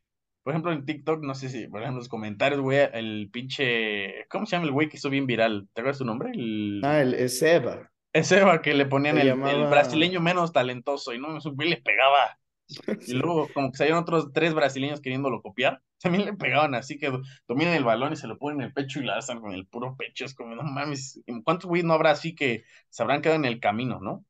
Por 0.48 0.54
ejemplo, 0.54 0.72
en 0.72 0.86
TikTok, 0.86 1.22
no 1.24 1.34
sé 1.34 1.50
si, 1.50 1.68
por 1.68 1.82
ejemplo, 1.82 1.88
en 1.88 1.96
los 1.96 2.08
comentarios, 2.08 2.62
güey, 2.62 2.78
el 2.94 3.28
pinche. 3.30 4.26
¿Cómo 4.30 4.46
se 4.46 4.56
llama 4.56 4.64
el 4.64 4.72
güey 4.72 4.88
que 4.88 4.96
hizo 4.96 5.10
bien 5.10 5.26
viral? 5.26 5.68
¿Te 5.74 5.82
acuerdas 5.82 5.98
su 5.98 6.06
nombre? 6.06 6.30
El... 6.32 6.80
Ah, 6.82 7.02
el 7.02 7.28
Seba. 7.28 7.92
Es 8.14 8.28
Seba 8.28 8.62
que 8.62 8.72
le 8.72 8.86
ponían 8.86 9.18
el, 9.18 9.34
brasileño 9.66 10.22
menos 10.22 10.54
talentoso 10.54 11.12
y 11.12 11.18
no, 11.18 11.28
me 11.28 11.40
güey 11.52 11.68
le 11.68 11.76
pegaba. 11.76 12.38
Y 13.06 13.12
luego, 13.12 13.46
como 13.52 13.70
que 13.70 13.76
salieron 13.76 14.00
otros 14.00 14.32
tres 14.32 14.54
brasileños 14.54 15.02
queriéndolo 15.02 15.42
copiar, 15.42 15.82
también 16.02 16.24
le 16.24 16.32
pegaban 16.32 16.74
así 16.74 16.96
que 16.96 17.12
dominan 17.46 17.74
el 17.74 17.84
balón 17.84 18.14
y 18.14 18.16
se 18.16 18.26
lo 18.26 18.38
ponen 18.38 18.62
en 18.62 18.68
el 18.68 18.72
pecho 18.72 19.00
y 19.00 19.04
la 19.04 19.18
hacen 19.18 19.40
con 19.40 19.52
el 19.52 19.66
puro 19.66 19.96
pecho. 19.98 20.24
Es 20.24 20.34
como, 20.34 20.54
no 20.54 20.62
mames, 20.62 21.20
¿cuántos 21.44 21.68
güeyes 21.68 21.84
no 21.84 21.92
habrá 21.92 22.12
así 22.12 22.34
que 22.34 22.64
se 22.88 23.02
habrán 23.02 23.20
quedado 23.20 23.38
en 23.38 23.44
el 23.44 23.60
camino, 23.60 24.00
no? 24.00 24.24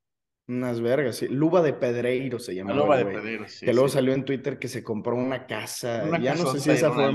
Unas 0.49 0.81
vergas, 0.81 1.17
sí. 1.17 1.29
Luba 1.29 1.61
de 1.61 1.75
Pedreiro 1.75 2.39
se 2.39 2.55
llama. 2.55 2.73
Luba 2.73 2.97
de 2.97 3.05
Pedreiro, 3.05 3.47
sí. 3.47 3.67
Que 3.67 3.75
luego 3.75 3.91
salió 3.91 4.15
en 4.15 4.25
Twitter 4.25 4.59
que 4.59 4.69
se 4.69 4.83
compró 4.83 5.15
una 5.15 5.47
casa. 5.47 6.19
ya 6.21 6.35
no 6.35 6.51
sé 6.51 6.61
si 6.61 6.71
esa 6.71 6.91
fue, 6.91 7.13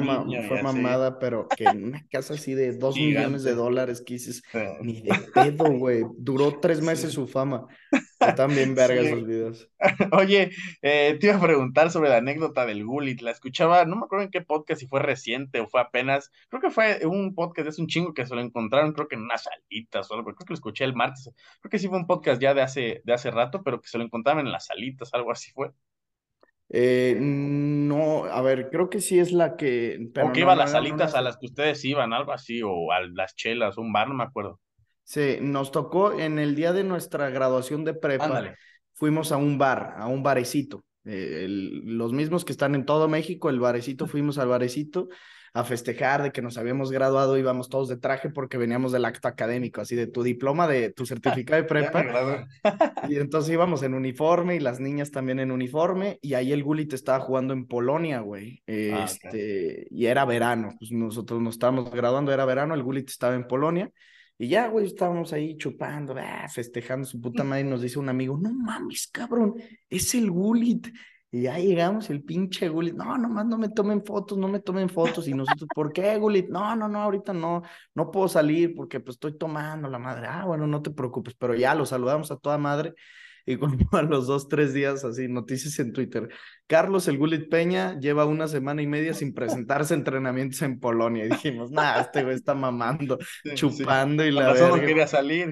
fue 0.47 0.61
mamada, 0.61 1.17
pero 1.17 1.47
que 1.47 1.65
una 1.65 2.05
casa 2.11 2.35
así 2.35 2.53
de 2.53 2.73
dos 2.77 2.95
millones 2.95 3.43
de 3.43 3.55
dólares 3.55 4.03
que 4.05 4.13
dices, 4.13 4.43
ni 4.81 5.01
de 5.01 5.15
pedo, 5.33 5.71
güey. 5.71 6.03
Duró 6.15 6.59
tres 6.59 6.79
meses 6.83 7.13
su 7.13 7.27
fama. 7.27 7.65
Están 8.29 8.55
bien 8.55 8.75
vergas 8.75 9.05
esos 9.05 9.25
videos. 9.25 9.69
Oye, 10.11 10.51
eh, 10.81 11.17
te 11.19 11.27
iba 11.27 11.35
a 11.35 11.41
preguntar 11.41 11.91
sobre 11.91 12.09
la 12.09 12.17
anécdota 12.17 12.65
del 12.65 12.85
Gulit. 12.85 13.21
La 13.21 13.31
escuchaba, 13.31 13.85
no 13.85 13.95
me 13.95 14.05
acuerdo 14.05 14.25
en 14.25 14.31
qué 14.31 14.41
podcast, 14.41 14.79
si 14.79 14.87
fue 14.87 15.01
reciente 15.01 15.59
o 15.59 15.67
fue 15.67 15.81
apenas. 15.81 16.31
Creo 16.49 16.61
que 16.61 16.71
fue 16.71 17.05
un 17.05 17.35
podcast, 17.35 17.67
es 17.67 17.79
un 17.79 17.87
chingo 17.87 18.13
que 18.13 18.25
se 18.25 18.35
lo 18.35 18.41
encontraron, 18.41 18.93
creo 18.93 19.07
que 19.07 19.15
en 19.15 19.23
unas 19.23 19.43
salitas 19.43 20.09
o 20.09 20.13
algo. 20.15 20.33
Creo 20.33 20.45
que 20.45 20.53
lo 20.53 20.55
escuché 20.55 20.83
el 20.83 20.95
martes. 20.95 21.31
Creo 21.61 21.69
que 21.69 21.79
sí 21.79 21.87
fue 21.87 21.97
un 21.97 22.07
podcast 22.07 22.41
ya 22.41 22.53
de 22.53 22.61
hace, 22.61 23.01
de 23.03 23.13
hace 23.13 23.31
rato, 23.31 23.63
pero 23.63 23.81
que 23.81 23.87
se 23.87 23.97
lo 23.97 24.03
encontraban 24.03 24.45
en 24.45 24.51
las 24.51 24.67
salitas, 24.67 25.13
algo 25.13 25.31
así 25.31 25.51
fue. 25.51 25.71
Eh, 26.69 27.17
no, 27.19 28.25
a 28.25 28.41
ver, 28.41 28.69
creo 28.71 28.89
que 28.89 28.99
sí 28.99 29.19
es 29.19 29.31
la 29.31 29.55
que. 29.55 30.09
o 30.21 30.31
que 30.31 30.39
iba 30.39 30.53
a 30.53 30.55
las 30.55 30.71
salitas 30.71 31.13
a 31.13 31.21
las 31.21 31.37
que 31.37 31.45
ustedes 31.45 31.83
iban, 31.85 32.13
algo 32.13 32.31
así, 32.31 32.61
o 32.63 32.91
a 32.91 33.01
las 33.01 33.35
chelas, 33.35 33.77
un 33.77 33.93
bar, 33.93 34.07
no 34.07 34.15
me 34.15 34.23
acuerdo. 34.23 34.59
Sí, 35.03 35.37
nos 35.41 35.71
tocó 35.71 36.17
en 36.17 36.39
el 36.39 36.55
día 36.55 36.73
de 36.73 36.83
nuestra 36.83 37.29
graduación 37.29 37.83
de 37.83 37.93
prepa, 37.93 38.55
fuimos 38.93 39.31
a 39.31 39.37
un 39.37 39.57
bar, 39.57 39.95
a 39.97 40.07
un 40.07 40.23
barecito. 40.23 40.85
Eh, 41.05 41.47
los 41.49 42.13
mismos 42.13 42.45
que 42.45 42.53
están 42.53 42.75
en 42.75 42.85
todo 42.85 43.09
México, 43.09 43.49
el 43.49 43.59
barecito, 43.59 44.07
fuimos 44.07 44.37
al 44.37 44.47
barecito 44.47 45.09
a 45.55 45.63
festejar 45.63 46.23
de 46.23 46.31
que 46.31 46.41
nos 46.41 46.57
habíamos 46.57 46.91
graduado, 46.91 47.37
íbamos 47.37 47.69
todos 47.69 47.87
de 47.87 47.97
traje 47.97 48.29
porque 48.29 48.57
veníamos 48.57 48.91
del 48.91 49.05
acto 49.05 49.27
académico, 49.27 49.81
así 49.81 49.95
de 49.95 50.07
tu 50.07 50.23
diploma, 50.23 50.67
de 50.67 50.91
tu 50.91 51.05
certificado 51.05 51.61
de 51.61 51.67
prepa. 51.67 52.47
y 53.07 53.17
entonces 53.17 53.53
íbamos 53.53 53.83
en 53.83 53.93
uniforme 53.93 54.55
y 54.55 54.59
las 54.59 54.79
niñas 54.79 55.11
también 55.11 55.39
en 55.39 55.51
uniforme 55.51 56.17
y 56.21 56.33
ahí 56.33 56.53
el 56.53 56.63
Gulit 56.63 56.93
estaba 56.93 57.19
jugando 57.19 57.53
en 57.53 57.67
Polonia, 57.67 58.21
güey. 58.21 58.63
Ah, 58.67 59.05
este, 59.05 59.85
y 59.91 60.07
era 60.07 60.25
verano, 60.25 60.73
pues 60.79 60.91
nosotros 60.91 61.39
nos 61.39 61.55
estábamos 61.55 61.91
graduando, 61.91 62.33
era 62.33 62.45
verano, 62.45 62.73
el 62.73 62.81
Gulit 62.81 63.09
estaba 63.09 63.35
en 63.35 63.45
Polonia 63.45 63.91
y 64.37 64.47
ya, 64.49 64.67
güey, 64.67 64.87
estábamos 64.87 65.31
ahí 65.33 65.57
chupando, 65.57 66.15
ah, 66.17 66.47
festejando 66.49 67.05
su 67.05 67.21
puta 67.21 67.43
madre, 67.43 67.61
y 67.61 67.69
nos 67.69 67.81
dice 67.81 67.99
un 67.99 68.09
amigo, 68.09 68.37
no 68.37 68.53
mames, 68.53 69.07
cabrón, 69.07 69.55
es 69.89 70.13
el 70.15 70.31
Gulit. 70.31 70.87
Y 71.31 71.43
ya 71.43 71.57
llegamos, 71.57 72.09
el 72.11 72.23
pinche 72.23 72.69
Gulit, 72.69 72.93
no, 72.93 73.17
nomás 73.17 73.45
no 73.47 73.57
me 73.57 73.69
tomen 73.69 74.05
fotos, 74.05 74.37
no 74.37 74.47
me 74.47 74.59
tomen 74.59 74.87
fotos. 74.89 75.27
Y 75.27 75.33
nosotros, 75.33 75.67
¿por 75.73 75.91
qué, 75.91 76.15
Gulit? 76.17 76.47
No, 76.49 76.75
no, 76.75 76.87
no, 76.87 77.01
ahorita 77.01 77.33
no, 77.33 77.63
no 77.95 78.11
puedo 78.11 78.27
salir 78.27 78.75
porque 78.75 78.99
pues 78.99 79.15
estoy 79.15 79.37
tomando 79.37 79.89
la 79.89 79.97
madre. 79.97 80.27
Ah, 80.29 80.45
bueno, 80.45 80.67
no 80.67 80.81
te 80.83 80.91
preocupes, 80.91 81.33
pero 81.33 81.55
ya 81.55 81.73
lo 81.73 81.85
saludamos 81.87 82.29
a 82.31 82.37
toda 82.37 82.59
madre 82.59 82.93
y 83.45 83.57
como 83.57 83.77
a 83.91 84.01
los 84.03 84.27
dos, 84.27 84.47
tres 84.47 84.73
días, 84.73 85.03
así, 85.03 85.27
noticias 85.27 85.77
en 85.79 85.93
Twitter. 85.93 86.29
Carlos 86.67 87.07
el 87.07 87.17
Gulit 87.17 87.49
Peña 87.49 87.99
lleva 87.99 88.25
una 88.25 88.47
semana 88.47 88.81
y 88.81 88.87
media 88.87 89.13
sin 89.13 89.33
presentarse 89.33 89.93
a 89.93 89.97
entrenamientos 89.97 90.61
en 90.61 90.79
Polonia. 90.79 91.25
Y 91.25 91.29
dijimos, 91.29 91.71
nah, 91.71 91.99
este 91.99 92.23
güey 92.23 92.35
está 92.35 92.53
mamando, 92.53 93.19
chupando 93.53 94.25
y 94.25 94.31
la 94.31 94.53
verdad. 94.53 94.69
no 94.69 94.79
quería 94.79 95.07
salir. 95.07 95.51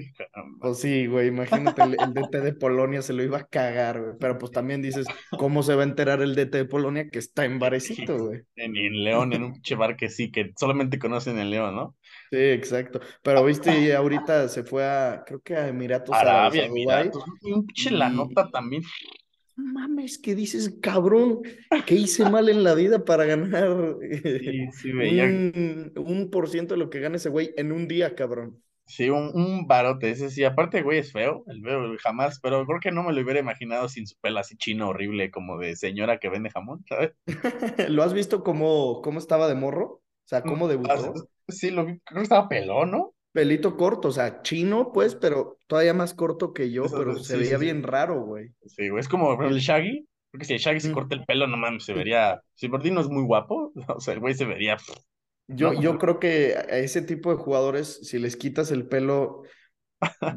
Pues 0.60 0.80
sí, 0.80 1.08
güey, 1.08 1.28
imagínate, 1.28 1.82
el, 1.84 2.14
DT 2.14 2.42
de 2.42 2.54
Polonia 2.54 3.02
se 3.02 3.14
lo 3.14 3.24
iba 3.24 3.40
a 3.40 3.46
cagar, 3.46 4.02
güey. 4.02 4.14
Pero 4.20 4.38
pues 4.38 4.52
también 4.52 4.82
dices, 4.82 5.06
¿cómo 5.38 5.64
se 5.64 5.76
va 5.76 5.82
a 5.82 5.86
enterar 5.86 6.22
el 6.22 6.36
DT 6.36 6.58
de 6.58 6.66
Polonia 6.66 7.10
que 7.10 7.20
está 7.20 7.46
en 7.46 7.60
barecito, 7.60 8.18
güey? 8.18 8.42
En, 8.56 8.78
en 8.78 9.04
León, 9.04 9.34
en 9.34 9.44
un 9.44 9.62
chevar 9.62 9.98
que 9.98 10.10
sí, 10.10 10.32
que 10.32 10.54
solamente 10.58 10.98
conocen 10.98 11.38
el 11.40 11.50
León, 11.50 11.76
¿no? 11.76 11.96
Sí, 12.32 12.38
exacto. 12.38 13.02
Pero 13.22 13.44
viste, 13.44 13.94
ahorita 13.94 14.48
se 14.48 14.64
fue 14.64 14.86
a, 14.86 15.22
creo 15.26 15.42
que 15.42 15.54
a 15.54 15.68
Emiratos 15.68 16.16
Arabia, 16.16 16.64
Emiratos. 16.66 17.22
Un 17.28 17.66
pinche 17.66 17.92
la 17.92 18.08
nota 18.08 18.50
también. 18.50 18.84
No 19.58 19.66
mames, 19.74 20.18
¿qué 20.18 20.34
dices, 20.34 20.78
cabrón? 20.82 21.42
¿Qué 21.86 21.96
hice 21.96 22.30
mal 22.30 22.48
en 22.48 22.64
la 22.64 22.74
vida 22.74 23.04
para 23.04 23.26
ganar 23.26 23.70
un, 25.98 26.30
por 26.32 26.48
ciento 26.48 26.76
de 26.76 26.80
lo 26.80 26.90
que 26.90 27.02
gana 27.02 27.18
ese 27.18 27.28
güey 27.28 27.54
en 27.58 27.74
un 27.74 27.90
día, 27.90 28.16
cabrón? 28.16 28.64
Sí, 28.86 29.10
un, 29.10 29.32
un 29.34 29.68
barote, 29.68 30.10
ese 30.10 30.30
sí. 30.30 30.46
Aparte, 30.46 30.84
güey, 30.84 31.00
es 31.00 31.12
feo, 31.12 31.44
el 31.48 31.62
veo 31.62 31.98
jamás, 32.00 32.40
pero 32.40 32.66
creo 32.66 32.80
que 32.80 32.92
no 32.92 33.04
me 33.04 33.12
lo 33.12 33.22
hubiera 33.22 33.42
imaginado 33.42 33.90
sin 33.90 34.08
su 34.08 34.18
pelo 34.22 34.40
así 34.40 34.56
chino 34.56 34.88
horrible, 34.88 35.32
como 35.32 35.58
de 35.58 35.76
señora 35.76 36.18
que 36.18 36.30
vende 36.30 36.50
jamón, 36.50 36.86
¿sabes? 36.88 37.12
¿Lo 37.90 38.04
has 38.04 38.14
visto 38.14 38.42
cómo, 38.42 39.02
cómo 39.02 39.20
estaba 39.20 39.50
de 39.50 39.56
morro? 39.56 39.86
O 39.86 40.28
sea, 40.32 40.44
cómo 40.44 40.68
mm, 40.68 41.22
Sí, 41.52 41.72
lo 41.72 41.86
vi, 41.86 42.00
creo 42.00 42.20
que 42.20 42.24
estaba 42.24 42.50
pelón, 42.50 42.92
¿no? 42.92 43.14
Pelito 43.32 43.78
corto, 43.78 44.10
o 44.10 44.12
sea, 44.12 44.42
chino, 44.42 44.92
pues, 44.92 45.16
pero 45.16 45.58
todavía 45.68 45.94
más 45.94 46.14
corto 46.14 46.54
que 46.54 46.72
yo, 46.72 46.84
pero 46.92 47.18
se 47.18 47.38
veía 47.38 47.58
bien 47.58 47.82
raro, 47.82 48.26
güey. 48.26 48.50
Sí, 48.66 48.90
güey, 48.90 49.00
es 49.00 49.08
como 49.08 49.42
el 49.42 49.60
Shaggy, 49.60 50.06
porque 50.32 50.46
si 50.46 50.54
el 50.54 50.60
Shaggy 50.60 50.80
se 50.82 50.92
corta 50.92 51.16
el 51.16 51.24
pelo, 51.26 51.48
no 51.48 51.58
mames, 51.58 51.86
se 51.86 51.94
vería, 51.94 52.42
si 52.56 52.68
Bordino 52.68 53.00
es 53.00 53.08
muy 53.08 53.24
guapo, 53.24 53.72
o 53.96 54.00
sea, 54.00 54.14
el 54.14 54.20
güey 54.20 54.34
se 54.34 54.46
vería... 54.46 54.78
Yo, 55.48 55.74
yo 55.74 55.98
creo 55.98 56.18
que 56.20 56.56
a 56.56 56.78
ese 56.78 57.02
tipo 57.02 57.30
de 57.30 57.36
jugadores, 57.36 58.00
si 58.04 58.20
les 58.20 58.38
quitas 58.38 58.72
el 58.72 58.88
pelo, 58.88 59.44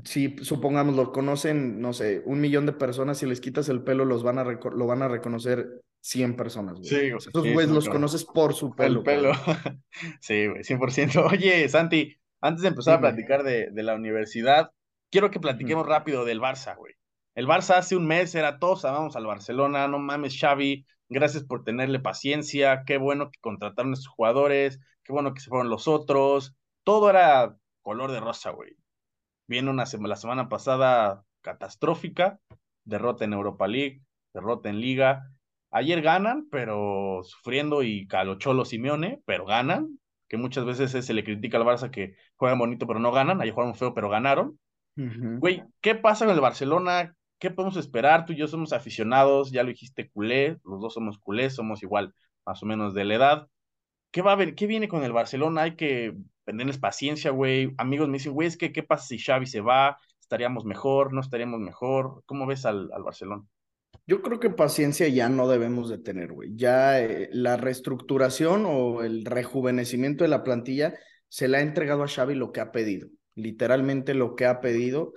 si 0.05 0.37
supongamos 0.43 0.97
lo 0.97 1.12
conocen, 1.12 1.81
no 1.81 1.93
sé, 1.93 2.23
un 2.27 2.41
millón 2.41 2.67
de 2.67 2.73
personas, 2.73 3.19
si 3.19 3.27
les 3.27 3.41
quitas 3.41 3.69
el 3.69 3.83
pelo, 3.83 4.05
los 4.05 4.23
van 4.23 4.39
a 4.39 4.45
lo 4.45 4.87
van 4.87 5.03
a 5.03 5.09
reconocer 5.09 5.83
100 6.01 6.37
personas. 6.37 6.79
Güey. 6.79 6.89
Sí, 6.89 6.97
Esos 7.17 7.33
güeyes 7.33 7.71
los 7.71 7.89
conoces 7.89 8.25
por 8.25 8.55
su 8.55 8.75
pelo. 8.75 9.01
El 9.01 9.05
pelo. 9.05 9.33
sí, 10.21 10.47
güey, 10.47 10.62
100%. 10.62 11.33
Oye, 11.33 11.69
Santi, 11.69 12.15
antes 12.41 12.62
de 12.62 12.69
empezar 12.69 12.99
a 12.99 13.01
platicar 13.01 13.43
de, 13.43 13.71
de, 13.71 13.83
la 13.83 13.95
universidad, 13.95 14.71
quiero 15.11 15.31
que 15.31 15.41
platiquemos 15.41 15.87
rápido 15.87 16.25
del 16.25 16.41
Barça, 16.41 16.77
güey. 16.77 16.95
El 17.35 17.47
Barça 17.47 17.77
hace 17.77 17.97
un 17.97 18.07
mes 18.07 18.35
era 18.35 18.59
todos 18.59 18.85
amamos 18.85 19.17
al 19.17 19.27
Barcelona, 19.27 19.89
no 19.89 19.99
mames, 19.99 20.39
Xavi, 20.39 20.87
gracias 21.09 21.43
por 21.43 21.65
tenerle 21.65 21.99
paciencia, 21.99 22.85
qué 22.87 22.99
bueno 22.99 23.31
que 23.31 23.41
contrataron 23.41 23.95
a 23.95 23.97
sus 23.97 24.09
jugadores, 24.09 24.81
qué 25.03 25.12
bueno 25.12 25.35
que 25.35 25.41
se 25.41 25.49
fueron 25.49 25.69
los 25.69 25.89
otros, 25.89 26.55
todo 26.85 27.11
era 27.11 27.57
color 27.83 28.12
de 28.12 28.21
rosa, 28.21 28.51
güey. 28.51 28.77
Viene 29.47 29.70
una 29.70 29.84
la 30.01 30.16
semana 30.16 30.49
pasada 30.49 31.22
catastrófica, 31.42 32.38
derrota 32.84 33.24
en 33.24 33.32
Europa 33.32 33.66
League, 33.68 34.03
derrota 34.32 34.68
en 34.68 34.80
Liga. 34.80 35.30
Ayer 35.70 36.01
ganan, 36.03 36.49
pero 36.51 37.20
sufriendo 37.24 37.82
y 37.82 38.07
calocholo 38.07 38.64
Simeone, 38.64 39.20
pero 39.26 39.45
ganan, 39.45 39.99
que 40.28 40.36
muchas 40.36 40.64
veces 40.64 41.05
se 41.05 41.14
le 41.14 41.24
critica 41.24 41.59
al 41.59 41.64
Barça 41.64 41.90
que 41.90 42.16
juegan 42.36 42.59
bonito 42.59 42.86
pero 42.86 43.01
no 43.01 43.12
ganan, 43.12 43.40
ayer 43.40 43.53
jugaron 43.53 43.74
feo 43.74 43.92
pero 43.95 44.09
ganaron. 44.09 44.59
Güey, 44.97 45.64
¿qué 45.80 45.97
pasa 45.97 46.24
con 46.24 46.34
el 46.34 46.40
Barcelona? 46.40 47.14
¿Qué 47.38 47.51
podemos 47.51 47.76
esperar? 47.76 48.24
Tú 48.24 48.32
y 48.32 48.36
yo 48.36 48.47
somos 48.47 48.72
aficionados, 48.72 49.51
ya 49.51 49.62
lo 49.64 49.70
dijiste 49.70 50.09
culé, 50.11 50.59
los 50.64 50.80
dos 50.80 50.95
somos 50.95 51.18
culés, 51.18 51.55
somos 51.55 51.82
igual 51.82 52.14
más 52.47 52.62
o 52.62 52.66
menos 52.66 52.95
de 52.95 53.05
la 53.05 53.14
edad. 53.14 53.49
¿Qué 54.12 54.22
va 54.22 54.30
a 54.30 54.34
haber? 54.34 54.55
¿Qué 54.55 54.68
viene 54.68 54.86
con 54.86 55.03
el 55.03 55.12
Barcelona? 55.12 55.62
Hay 55.62 55.74
que 55.74 56.14
tenerles 56.45 56.78
paciencia, 56.78 57.30
güey. 57.30 57.74
Amigos 57.78 58.09
me 58.09 58.18
dicen, 58.18 58.32
güey, 58.32 58.49
es 58.49 58.57
que 58.57 58.72
¿qué 58.72 58.82
pasa 58.82 59.07
si 59.07 59.18
Xavi 59.18 59.47
se 59.47 59.61
va? 59.61 59.99
¿Estaríamos 60.20 60.64
mejor? 60.64 61.12
¿No 61.12 61.20
estaríamos 61.20 61.61
mejor? 61.61 62.22
¿Cómo 62.26 62.47
ves 62.47 62.64
al, 62.66 62.90
al 62.92 63.03
Barcelona? 63.03 63.45
Yo 64.07 64.20
creo 64.20 64.38
que 64.38 64.51
paciencia 64.51 65.09
ya 65.09 65.28
no 65.28 65.49
debemos 65.49 65.88
de 65.88 65.99
tener, 65.99 66.32
güey. 66.32 66.51
Ya 66.55 67.01
eh, 67.01 67.28
la 67.32 67.57
reestructuración 67.57 68.64
o 68.66 69.03
el 69.03 69.24
rejuvenecimiento 69.24 70.24
de 70.24 70.28
la 70.28 70.45
plantilla 70.45 70.95
se 71.28 71.49
le 71.49 71.57
ha 71.57 71.61
entregado 71.62 72.03
a 72.03 72.09
Xavi 72.09 72.34
lo 72.34 72.53
que 72.53 72.61
ha 72.61 72.70
pedido, 72.70 73.09
literalmente 73.34 74.14
lo 74.14 74.36
que 74.36 74.47
ha 74.47 74.61
pedido. 74.61 75.14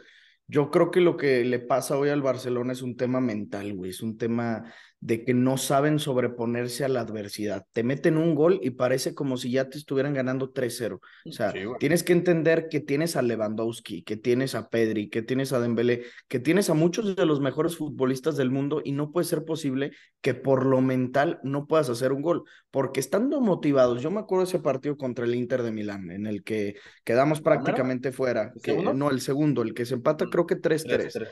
Yo 0.47 0.71
creo 0.71 0.91
que 0.91 1.01
lo 1.01 1.17
que 1.17 1.43
le 1.43 1.59
pasa 1.59 1.97
hoy 1.97 2.09
al 2.09 2.21
Barcelona 2.21 2.71
es 2.71 2.81
un 2.81 2.95
tema 2.95 3.19
mental, 3.19 3.73
güey, 3.73 3.91
es 3.91 4.01
un 4.01 4.17
tema 4.17 4.63
de 4.99 5.23
que 5.23 5.33
no 5.33 5.57
saben 5.57 5.99
sobreponerse 5.99 6.83
a 6.83 6.89
la 6.89 7.01
adversidad. 7.01 7.65
Te 7.73 7.83
meten 7.83 8.17
un 8.17 8.33
gol 8.33 8.59
y 8.63 8.71
parece 8.71 9.13
como 9.13 9.37
si 9.37 9.51
ya 9.51 9.69
te 9.69 9.77
estuvieran 9.77 10.13
ganando 10.13 10.53
3-0. 10.53 10.99
O 11.25 11.31
sea, 11.31 11.53
tienes 11.79 12.03
que 12.03 12.13
entender 12.13 12.67
que 12.69 12.79
tienes 12.79 13.15
a 13.15 13.21
Lewandowski, 13.21 14.01
que 14.01 14.17
tienes 14.17 14.55
a 14.55 14.69
Pedri, 14.69 15.09
que 15.09 15.21
tienes 15.21 15.53
a 15.53 15.59
Dembélé, 15.59 16.05
que 16.27 16.39
tienes 16.39 16.69
a 16.69 16.73
muchos 16.73 17.15
de 17.15 17.25
los 17.25 17.41
mejores 17.41 17.77
futbolistas 17.77 18.37
del 18.37 18.49
mundo 18.49 18.81
y 18.83 18.91
no 18.91 19.11
puede 19.11 19.25
ser 19.25 19.45
posible 19.45 19.91
que 20.21 20.33
por 20.33 20.65
lo 20.65 20.81
mental 20.81 21.39
no 21.43 21.67
puedas 21.67 21.89
hacer 21.89 22.11
un 22.11 22.21
gol, 22.21 22.43
porque 22.71 22.99
estando 22.99 23.39
motivados, 23.39 24.01
yo 24.01 24.09
me 24.09 24.19
acuerdo 24.19 24.45
de 24.45 24.49
ese 24.49 24.59
partido 24.59 24.97
contra 24.97 25.25
el 25.25 25.35
Inter 25.35 25.61
de 25.61 25.71
Milán 25.71 26.09
en 26.11 26.25
el 26.25 26.43
que 26.43 26.75
quedamos 27.03 27.41
prácticamente 27.41 28.11
fuera, 28.11 28.51
que, 28.63 28.75
no 28.77 29.09
el 29.11 29.21
segundo, 29.21 29.61
el 29.61 29.73
que 29.73 29.85
se 29.85 29.93
empata 29.93 30.25
mm, 30.25 30.29
creo 30.29 30.47
que 30.47 30.59
3-3 30.59 31.29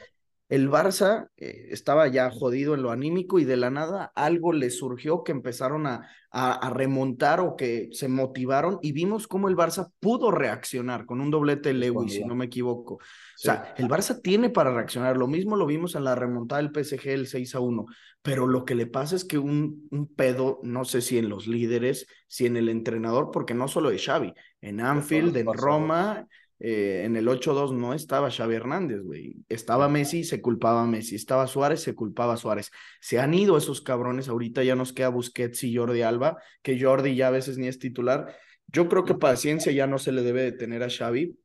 el 0.48 0.70
Barça 0.70 1.30
eh, 1.38 1.70
estaba 1.72 2.08
ya 2.08 2.30
jodido 2.30 2.76
en 2.76 2.84
lo 2.84 2.92
anímico 2.92 3.40
y 3.40 3.46
de 3.46 3.58
la 3.58 3.72
nada 3.72 4.12
algo 4.16 4.54
le 4.54 4.70
surgió 4.70 5.24
que 5.24 5.32
empezaron 5.32 5.88
a, 5.88 6.08
a, 6.30 6.70
remontar 6.70 7.40
o 7.40 7.56
que 7.56 7.90
se 7.94 8.10
motivaron 8.10 8.78
y 8.82 8.92
vimos 8.92 9.28
cómo 9.28 9.48
el 9.48 9.56
Barça 9.56 9.92
pudo 10.00 10.32
reaccionar 10.32 11.06
con 11.06 11.20
un 11.22 11.32
doblete 11.32 11.74
Lewis, 11.74 12.14
si 12.14 12.26
no 12.26 12.36
me 12.36 12.46
equivoco. 12.46 12.96
O 12.96 13.38
sea, 13.38 13.74
el 13.78 13.88
Barça 13.88 14.22
tiene 14.22 14.50
para 14.50 14.74
reaccionar. 14.74 15.18
Lo 15.18 15.28
mismo 15.28 15.56
lo 15.56 15.66
vimos 15.66 15.96
en 15.96 16.04
la 16.04 16.14
remontada 16.14 16.62
del 16.62 16.72
PSG 16.72 17.08
el 17.08 17.28
6 17.28 17.56
a 17.56 17.62
1. 17.62 17.86
Pero 18.22 18.48
lo 18.48 18.66
que 18.66 18.76
le 18.76 18.86
pasa 18.86 19.16
es 19.16 19.24
que 19.24 19.38
un, 19.38 19.88
un 19.92 20.08
pedo, 20.14 20.60
no 20.62 20.84
sé 20.84 21.02
si 21.02 21.18
en 21.18 21.30
los 21.30 21.48
líderes, 21.48 22.06
si 22.28 22.46
en 22.46 22.58
el 22.58 22.70
entrenador, 22.70 23.32
porque 23.32 23.54
no 23.54 23.68
solo 23.68 23.90
de 23.90 24.00
Xavi, 24.00 24.34
en 24.62 24.82
Anfield, 24.82 25.38
en 25.38 25.54
Roma 25.54 26.28
eh, 26.60 27.04
en 27.06 27.16
el 27.18 27.28
8-2 27.28 27.74
no 27.74 27.94
estaba 27.94 28.32
Xavi 28.32 28.56
Hernández, 28.56 29.02
güey. 29.02 29.36
Estaba 29.50 29.90
Messi, 29.90 30.24
se 30.24 30.42
culpaba 30.42 30.84
a 30.84 30.88
Messi. 30.88 31.16
Estaba 31.16 31.48
Suárez, 31.48 31.82
se 31.82 31.96
culpaba 31.96 32.34
a 32.34 32.38
Suárez. 32.38 32.72
Se 33.02 33.20
han 33.20 33.34
ido 33.34 33.58
esos 33.58 33.82
cabrones. 33.82 34.30
Ahorita 34.30 34.64
ya 34.64 34.76
nos 34.76 34.94
queda 34.94 35.10
Busquets 35.10 35.64
y 35.64 35.76
Jordi 35.76 36.02
Alba, 36.02 36.38
que 36.62 36.80
Jordi 36.80 37.16
ya 37.16 37.28
a 37.28 37.32
veces 37.32 37.58
ni 37.58 37.68
es 37.68 37.80
titular. 37.80 38.36
Yo 38.68 38.88
creo 38.88 39.04
que 39.04 39.16
paciencia 39.16 39.72
ya 39.72 39.88
no 39.88 40.00
se 40.00 40.12
le 40.12 40.24
debe 40.24 40.44
de 40.44 40.52
tener 40.54 40.82
a 40.84 40.90
Xavi, 40.90 41.38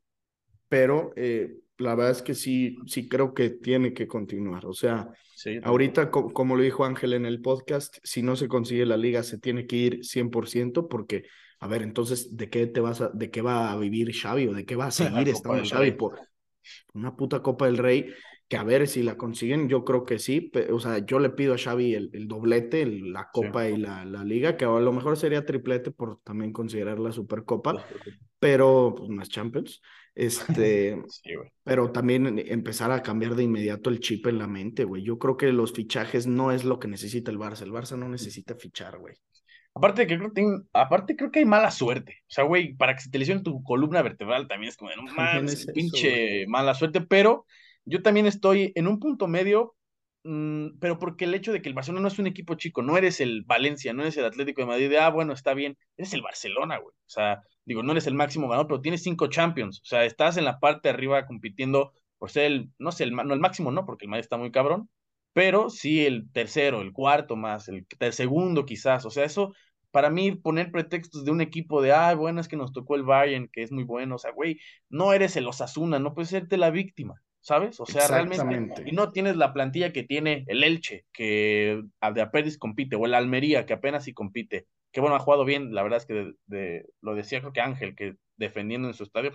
pero 0.68 1.12
eh, 1.16 1.54
la 1.78 1.94
verdad 1.94 2.12
es 2.12 2.22
que 2.22 2.34
sí, 2.34 2.78
sí 2.86 3.08
creo 3.08 3.34
que 3.34 3.50
tiene 3.50 3.92
que 3.92 4.06
continuar. 4.06 4.66
O 4.66 4.72
sea, 4.72 5.08
ahorita, 5.62 6.10
como 6.10 6.56
lo 6.56 6.62
dijo 6.62 6.84
Ángel 6.84 7.14
en 7.14 7.26
el 7.26 7.40
podcast, 7.40 7.98
si 8.04 8.22
no 8.22 8.36
se 8.36 8.48
consigue 8.48 8.86
la 8.86 8.96
liga, 8.96 9.22
se 9.22 9.38
tiene 9.38 9.66
que 9.66 9.76
ir 9.76 10.04
100% 10.04 10.88
porque 10.88 11.24
a 11.60 11.66
ver, 11.66 11.82
entonces, 11.82 12.36
¿de 12.36 12.48
qué 12.48 12.66
te 12.66 12.80
vas 12.80 13.02
a, 13.02 13.10
de 13.10 13.30
qué 13.30 13.42
va 13.42 13.70
a 13.70 13.76
vivir 13.76 14.12
Xavi 14.14 14.48
o 14.48 14.54
de 14.54 14.64
qué 14.64 14.76
va 14.76 14.86
a 14.86 14.90
seguir 14.90 15.28
estando 15.28 15.62
Xavi? 15.62 15.92
Por 15.92 16.18
una 16.94 17.14
puta 17.14 17.42
Copa 17.42 17.66
del 17.66 17.76
Rey, 17.76 18.12
que 18.48 18.56
a 18.56 18.64
ver 18.64 18.88
si 18.88 19.02
la 19.02 19.16
consiguen, 19.16 19.68
yo 19.68 19.84
creo 19.84 20.04
que 20.04 20.18
sí, 20.18 20.50
o 20.72 20.80
sea, 20.80 20.98
yo 20.98 21.18
le 21.18 21.30
pido 21.30 21.54
a 21.54 21.58
Xavi 21.58 21.94
el, 21.94 22.26
doblete, 22.26 22.86
la 22.86 23.28
Copa 23.30 23.68
y 23.68 23.76
la, 23.76 24.04
la, 24.04 24.24
Liga, 24.24 24.56
que 24.56 24.64
a 24.64 24.80
lo 24.80 24.92
mejor 24.92 25.16
sería 25.16 25.44
triplete 25.44 25.90
por 25.90 26.20
también 26.22 26.52
considerar 26.52 26.98
la 26.98 27.12
Supercopa, 27.12 27.84
pero 28.38 28.94
pues 28.96 29.10
es 29.20 29.28
Champions. 29.28 29.80
Este, 30.14 31.00
pero 31.62 31.92
también 31.92 32.38
empezar 32.38 32.90
a 32.90 33.02
cambiar 33.02 33.34
de 33.34 33.44
inmediato 33.44 33.90
el 33.90 34.00
chip 34.00 34.26
en 34.26 34.38
la 34.38 34.46
mente, 34.46 34.84
güey. 34.84 35.02
Yo 35.02 35.18
creo 35.18 35.36
que 35.36 35.52
los 35.52 35.72
fichajes 35.72 36.26
no 36.26 36.52
es 36.52 36.64
lo 36.64 36.78
que 36.78 36.88
necesita 36.88 37.30
el 37.30 37.38
Barça. 37.38 37.62
El 37.62 37.72
Barça 37.72 37.96
no 37.96 38.08
necesita 38.08 38.54
fichar, 38.54 38.98
güey. 38.98 39.14
Aparte 39.74 40.06
que 40.06 40.18
creo 40.18 40.32
que, 40.32 40.44
aparte 40.72 41.16
creo 41.16 41.30
que 41.30 41.40
hay 41.40 41.44
mala 41.44 41.70
suerte. 41.70 42.18
O 42.22 42.30
sea, 42.30 42.44
güey, 42.44 42.74
para 42.74 42.94
que 42.94 43.02
se 43.02 43.10
te 43.10 43.18
lesione 43.18 43.42
tu 43.42 43.62
columna 43.62 44.02
vertebral 44.02 44.48
también 44.48 44.70
es 44.70 44.76
como, 44.76 44.90
no 44.96 45.02
mames, 45.14 45.66
pinche 45.72 46.46
mala 46.48 46.74
suerte, 46.74 47.00
pero 47.00 47.46
yo 47.84 48.02
también 48.02 48.26
estoy 48.26 48.72
en 48.74 48.88
un 48.88 48.98
punto 48.98 49.28
medio, 49.28 49.76
mm, 50.24 50.78
pero 50.80 50.98
porque 50.98 51.24
el 51.24 51.34
hecho 51.34 51.52
de 51.52 51.62
que 51.62 51.68
el 51.68 51.74
Barcelona 51.74 52.02
no 52.02 52.08
es 52.08 52.18
un 52.18 52.26
equipo 52.26 52.56
chico, 52.56 52.82
no 52.82 52.96
eres 52.96 53.20
el 53.20 53.42
Valencia, 53.44 53.92
no 53.92 54.02
eres 54.02 54.16
el 54.16 54.24
Atlético 54.24 54.60
de 54.62 54.66
Madrid, 54.66 54.90
de, 54.90 54.98
ah, 54.98 55.08
bueno, 55.08 55.32
está 55.32 55.54
bien, 55.54 55.78
eres 55.96 56.12
el 56.14 56.22
Barcelona, 56.22 56.78
güey. 56.78 56.92
O 56.92 57.10
sea, 57.10 57.42
digo, 57.64 57.82
no 57.82 57.92
eres 57.92 58.06
el 58.06 58.14
máximo 58.14 58.48
ganador, 58.48 58.66
pero 58.66 58.80
tienes 58.80 59.02
cinco 59.02 59.28
Champions. 59.28 59.80
O 59.80 59.86
sea, 59.86 60.04
estás 60.04 60.36
en 60.36 60.44
la 60.44 60.58
parte 60.58 60.88
de 60.88 60.94
arriba 60.94 61.26
compitiendo 61.26 61.92
por 62.18 62.30
ser 62.30 62.44
el, 62.46 62.70
no 62.78 62.92
sé, 62.92 63.04
el, 63.04 63.14
no 63.14 63.32
el 63.32 63.40
máximo, 63.40 63.70
no, 63.70 63.86
porque 63.86 64.04
el 64.04 64.10
Madrid 64.10 64.24
está 64.24 64.36
muy 64.36 64.50
cabrón, 64.50 64.90
pero 65.32 65.70
sí 65.70 66.04
el 66.04 66.30
tercero, 66.32 66.80
el 66.80 66.92
cuarto 66.92 67.36
más, 67.36 67.68
el, 67.68 67.86
segundo 68.12 68.64
quizás, 68.64 69.04
o 69.04 69.10
sea, 69.10 69.24
eso 69.24 69.52
para 69.90 70.10
mí 70.10 70.32
poner 70.32 70.70
pretextos 70.70 71.24
de 71.24 71.30
un 71.30 71.40
equipo 71.40 71.82
de, 71.82 71.92
ah, 71.92 72.14
bueno, 72.14 72.40
es 72.40 72.48
que 72.48 72.56
nos 72.56 72.72
tocó 72.72 72.94
el 72.94 73.02
Bayern, 73.02 73.48
que 73.52 73.62
es 73.62 73.72
muy 73.72 73.84
bueno, 73.84 74.16
o 74.16 74.18
sea, 74.18 74.30
güey, 74.32 74.60
no 74.88 75.12
eres 75.12 75.36
el 75.36 75.46
Osasuna, 75.46 75.98
no 75.98 76.14
puedes 76.14 76.30
serte 76.30 76.56
la 76.56 76.70
víctima, 76.70 77.20
¿sabes? 77.40 77.80
O 77.80 77.86
sea, 77.86 78.06
realmente, 78.06 78.84
y 78.86 78.92
no 78.92 79.10
tienes 79.10 79.36
la 79.36 79.52
plantilla 79.52 79.92
que 79.92 80.04
tiene 80.04 80.44
el 80.46 80.62
Elche, 80.62 81.06
que 81.12 81.82
de 82.14 82.22
Aperdis 82.22 82.58
compite, 82.58 82.96
o 82.96 83.04
el 83.06 83.14
Almería, 83.14 83.66
que 83.66 83.72
apenas 83.72 84.04
sí 84.04 84.12
compite, 84.12 84.66
que 84.92 85.00
bueno, 85.00 85.16
ha 85.16 85.20
jugado 85.20 85.44
bien, 85.44 85.74
la 85.74 85.82
verdad 85.82 85.98
es 85.98 86.06
que 86.06 86.34
de, 86.46 86.86
lo 87.00 87.14
decía 87.14 87.40
creo 87.40 87.52
que 87.52 87.60
Ángel, 87.60 87.94
que 87.94 88.14
defendiendo 88.36 88.88
en 88.88 88.94
su 88.94 89.04
estadio, 89.04 89.32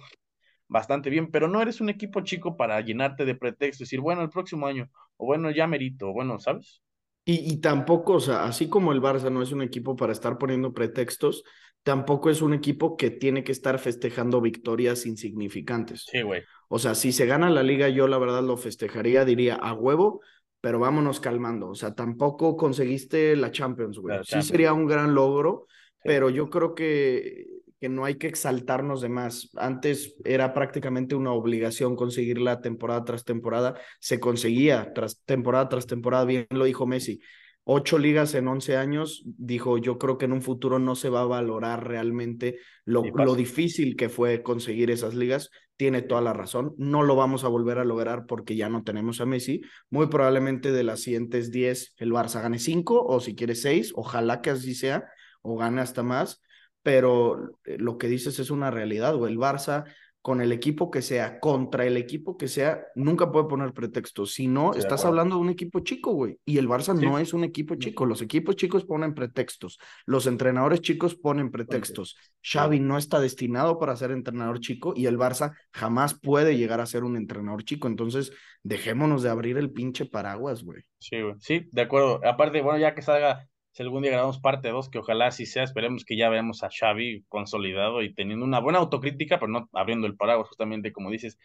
bastante 0.68 1.10
bien, 1.10 1.30
pero 1.32 1.48
no 1.48 1.62
eres 1.62 1.82
un 1.82 1.90
equipo 1.90 2.22
chico 2.22 2.58
para 2.58 2.82
llenarte 2.82 3.26
de 3.26 3.36
pretextos, 3.36 3.88
decir, 3.88 4.00
bueno, 4.00 4.22
el 4.22 4.30
próximo 4.30 4.68
año, 4.68 4.90
o 5.18 5.26
bueno, 5.26 5.52
ya 5.52 5.68
merito, 5.68 6.12
bueno, 6.12 6.40
¿sabes? 6.40 6.82
Y, 7.28 7.52
y, 7.52 7.58
tampoco, 7.60 8.14
o 8.14 8.20
sea, 8.20 8.46
así 8.46 8.70
como 8.70 8.92
el 8.92 9.02
Barça 9.02 9.32
no 9.32 9.42
es 9.42 9.52
un 9.52 9.64
equipo 9.64 9.96
para 9.96 10.12
estar 10.12 10.38
poniendo 10.38 10.74
pretextos, 10.74 11.44
tampoco 11.82 12.30
es 12.30 12.42
un 12.42 12.54
equipo 12.54 12.98
que 12.98 13.10
tiene 13.10 13.44
que 13.44 13.52
estar 13.52 13.80
festejando 13.80 14.42
victorias 14.42 15.06
insignificantes. 15.06 16.06
Sí, 16.08 16.22
güey. 16.22 16.44
O 16.68 16.80
sea, 16.80 16.96
si 16.96 17.12
se 17.12 17.26
gana 17.26 17.50
la 17.50 17.64
liga, 17.64 17.90
yo 17.90 18.08
la 18.08 18.18
verdad 18.18 18.44
lo 18.44 18.58
festejaría, 18.58 19.26
diría 19.26 19.56
a 19.56 19.74
huevo, 19.74 20.22
pero 20.62 20.80
vámonos 20.80 21.20
calmando. 21.20 21.70
O 21.70 21.76
sea, 21.76 21.94
tampoco 21.94 22.58
conseguiste 22.58 23.36
la 23.36 23.52
Champions, 23.52 24.00
güey. 24.00 24.20
sí 24.24 24.42
sería 24.42 24.74
un 24.74 24.88
gran 24.88 25.14
logro, 25.14 25.68
pero 26.04 26.32
yo 26.32 26.50
creo 26.50 26.74
que 26.74 27.46
que 27.86 27.90
no 27.90 28.04
hay 28.04 28.16
que 28.16 28.26
exaltarnos 28.26 29.02
de 29.02 29.10
más. 29.10 29.52
Antes 29.56 30.16
era 30.24 30.56
prácticamente 30.56 31.14
una 31.14 31.34
obligación 31.34 31.96
conseguirla 31.96 32.60
temporada 32.60 33.06
tras 33.06 33.24
temporada. 33.24 33.76
Se 34.00 34.20
conseguía 34.20 34.92
tras 34.96 35.22
temporada 35.24 35.70
tras 35.70 35.86
temporada, 35.86 36.26
bien 36.26 36.48
lo 36.50 36.66
dijo 36.66 36.88
Messi. 36.88 37.22
Ocho 37.64 38.00
ligas 38.00 38.34
en 38.34 38.48
once 38.48 38.76
años, 38.76 39.24
dijo, 39.26 39.78
yo 39.78 40.00
creo 40.00 40.18
que 40.18 40.26
en 40.26 40.34
un 40.34 40.42
futuro 40.42 40.80
no 40.80 40.96
se 40.96 41.10
va 41.10 41.22
a 41.22 41.26
valorar 41.26 41.88
realmente 41.88 42.58
lo, 42.86 43.04
lo 43.04 43.36
difícil 43.36 43.96
que 43.96 44.10
fue 44.10 44.42
conseguir 44.42 44.90
esas 44.90 45.14
ligas. 45.14 45.52
Tiene 45.78 46.02
toda 46.02 46.22
la 46.22 46.34
razón. 46.34 46.74
No 46.80 47.04
lo 47.04 47.16
vamos 47.16 47.44
a 47.44 47.50
volver 47.50 47.78
a 47.78 47.86
lograr 47.86 48.26
porque 48.26 48.56
ya 48.56 48.68
no 48.68 48.84
tenemos 48.84 49.22
a 49.22 49.28
Messi. 49.28 49.62
Muy 49.92 50.08
probablemente 50.08 50.72
de 50.72 50.84
las 50.84 51.02
siguientes 51.02 51.52
diez 51.52 51.94
el 51.98 52.12
Barça 52.12 52.42
gane 52.42 52.58
cinco 52.58 53.06
o 53.06 53.20
si 53.20 53.36
quiere 53.36 53.54
seis, 53.54 53.94
ojalá 53.96 54.42
que 54.42 54.50
así 54.50 54.74
sea, 54.74 55.06
o 55.44 55.56
gane 55.56 55.82
hasta 55.82 56.02
más 56.02 56.42
pero 56.86 57.58
eh, 57.64 57.78
lo 57.80 57.98
que 57.98 58.08
dices 58.08 58.38
es 58.38 58.52
una 58.52 58.70
realidad, 58.70 59.16
o 59.16 59.26
El 59.26 59.40
Barça, 59.40 59.86
con 60.22 60.40
el 60.40 60.52
equipo 60.52 60.92
que 60.92 61.02
sea, 61.02 61.40
contra 61.40 61.84
el 61.84 61.98
equipo 61.98 62.38
que 62.38 62.48
sea, 62.48 62.86
nunca 62.94 63.32
puede 63.32 63.48
poner 63.48 63.74
pretextos. 63.74 64.36
Si 64.36 64.48
no, 64.48 64.76
estás 64.76 65.04
hablando 65.04 65.36
de 65.36 65.42
un 65.42 65.50
equipo 65.50 65.80
chico, 65.80 66.12
güey. 66.12 66.38
Y 66.46 66.60
el 66.60 66.68
Barça 66.68 66.94
no 66.94 67.18
es 67.18 67.34
un 67.34 67.44
equipo 67.44 67.74
chico. 67.74 68.06
Los 68.06 68.22
equipos 68.22 68.56
chicos 68.56 68.86
ponen 68.86 69.16
pretextos. 69.16 69.80
Los 70.06 70.28
entrenadores 70.28 70.82
chicos 70.82 71.16
ponen 71.16 71.50
pretextos. 71.50 72.18
Xavi 72.44 72.80
no 72.80 73.00
está 73.00 73.20
destinado 73.20 73.80
para 73.80 73.96
ser 73.96 74.12
entrenador 74.12 74.60
chico 74.60 74.94
y 74.96 75.08
el 75.08 75.18
Barça 75.18 75.56
jamás 75.72 76.14
puede 76.20 76.56
llegar 76.56 76.82
a 76.82 76.86
ser 76.86 77.04
un 77.04 77.18
entrenador 77.18 77.64
chico. 77.64 77.88
Entonces, 77.88 78.32
dejémonos 78.62 79.24
de 79.24 79.30
abrir 79.30 79.58
el 79.58 79.72
pinche 79.72 80.06
paraguas, 80.06 80.64
güey. 80.64 80.84
Sí, 81.00 81.20
güey. 81.20 81.34
Sí, 81.40 81.68
de 81.72 81.82
acuerdo. 81.82 82.20
Aparte, 82.24 82.62
bueno, 82.62 82.78
ya 82.78 82.94
que 82.94 83.02
salga 83.02 83.48
si 83.76 83.84
algún 83.84 84.04
día 84.04 84.12
grabamos 84.12 84.40
parte 84.40 84.70
2, 84.70 84.90
que 84.90 85.00
ojalá 85.00 85.28
así 85.28 85.46
sea, 85.46 85.64
esperemos 85.64 86.06
que 86.06 86.16
ya 86.16 86.30
veamos 86.30 86.64
a 86.64 86.70
Xavi 86.70 87.26
consolidado 87.28 88.02
y 88.04 88.14
teniendo 88.14 88.46
una 88.46 88.60
buena 88.60 88.80
autocrítica, 88.80 89.38
pero 89.38 89.52
no 89.52 89.70
abriendo 89.74 90.08
el 90.08 90.16
paraguas 90.16 90.48
justamente 90.48 90.94
como 90.94 91.12
dices. 91.12 91.38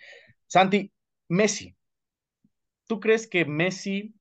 Santi, 0.47 0.93
Messi, 1.29 1.77
¿tú 2.87 3.01
crees 3.01 3.27
que 3.27 3.45
Messi 3.47 4.15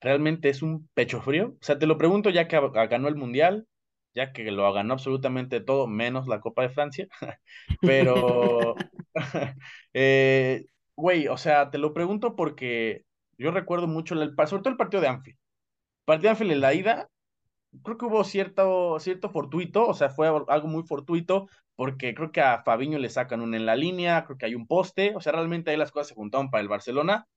realmente 0.00 0.48
es 0.48 0.62
un 0.62 0.88
pecho 0.94 1.20
frío? 1.20 1.56
O 1.60 1.64
sea, 1.64 1.78
te 1.78 1.86
lo 1.86 1.98
pregunto 1.98 2.30
ya 2.30 2.48
que 2.48 2.58
ganó 2.88 3.08
el 3.08 3.16
Mundial, 3.16 3.66
ya 4.14 4.32
que 4.32 4.50
lo 4.50 4.72
ganó 4.72 4.94
absolutamente 4.94 5.60
todo, 5.60 5.86
menos 5.86 6.26
la 6.26 6.40
Copa 6.40 6.62
de 6.62 6.70
Francia, 6.70 7.08
pero, 7.82 8.76
eh, 9.92 10.64
güey, 10.96 11.28
o 11.28 11.36
sea, 11.36 11.70
te 11.70 11.76
lo 11.76 11.92
pregunto 11.92 12.34
porque 12.34 13.04
yo 13.36 13.50
recuerdo 13.50 13.86
mucho, 13.88 14.14
el, 14.14 14.34
sobre 14.46 14.62
todo 14.62 14.70
el 14.70 14.78
partido 14.78 15.02
de 15.02 15.08
Anfield. 15.08 15.39
El 16.10 16.16
partido 16.16 16.28
de 16.28 16.30
Anfield 16.30 16.52
en 16.52 16.60
la 16.60 16.74
ida, 16.74 17.10
creo 17.82 17.96
que 17.96 18.04
hubo 18.06 18.24
cierto, 18.24 18.98
cierto 18.98 19.30
fortuito, 19.30 19.86
o 19.86 19.94
sea, 19.94 20.10
fue 20.10 20.26
algo 20.26 20.66
muy 20.66 20.82
fortuito, 20.82 21.48
porque 21.76 22.14
creo 22.14 22.32
que 22.32 22.40
a 22.40 22.62
Fabiño 22.64 22.98
le 22.98 23.08
sacan 23.08 23.40
un 23.40 23.54
en 23.54 23.64
la 23.64 23.76
línea, 23.76 24.24
creo 24.24 24.36
que 24.36 24.46
hay 24.46 24.54
un 24.54 24.66
poste, 24.66 25.14
o 25.14 25.20
sea, 25.20 25.32
realmente 25.32 25.70
ahí 25.70 25.76
las 25.76 25.92
cosas 25.92 26.08
se 26.08 26.14
juntaron 26.14 26.50
para 26.50 26.62
el 26.62 26.68
Barcelona, 26.68 27.28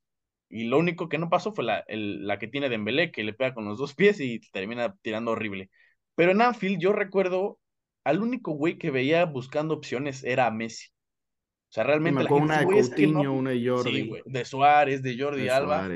y 0.50 0.66
lo 0.66 0.80
único 0.80 1.08
que 1.08 1.18
no 1.18 1.30
pasó 1.30 1.54
fue 1.54 1.64
la, 1.64 1.84
la 1.88 2.40
que 2.40 2.48
tiene 2.48 2.70
Dembélé, 2.70 3.12
que 3.12 3.24
le 3.24 3.34
pega 3.34 3.54
con 3.54 3.66
los 3.66 3.78
dos 3.78 3.94
pies 3.96 4.20
y 4.20 4.40
termina 4.52 4.96
tirando 5.02 5.32
horrible. 5.32 5.70
Pero 6.16 6.32
en 6.32 6.42
Anfield 6.42 6.80
yo 6.80 6.94
recuerdo 6.94 7.60
al 8.04 8.22
único 8.22 8.52
güey 8.52 8.78
que 8.78 8.92
veía 8.92 9.26
buscando 9.26 9.74
opciones 9.74 10.24
era 10.24 10.46
a 10.46 10.52
Messi. 10.52 10.90
O 10.90 11.74
sea, 11.74 11.86
realmente 11.86 12.24
la 12.24 12.30
gente, 12.30 12.44
una 12.44 12.60
de 12.60 12.66
Coutinho, 12.68 13.34
una 13.34 13.50
de 13.50 13.68
Jordi. 13.68 13.92
Sí, 13.92 14.14
de 14.26 14.46
Suárez, 14.46 15.02
de 15.02 15.18
Jordi 15.18 15.50
Alba. 15.50 15.90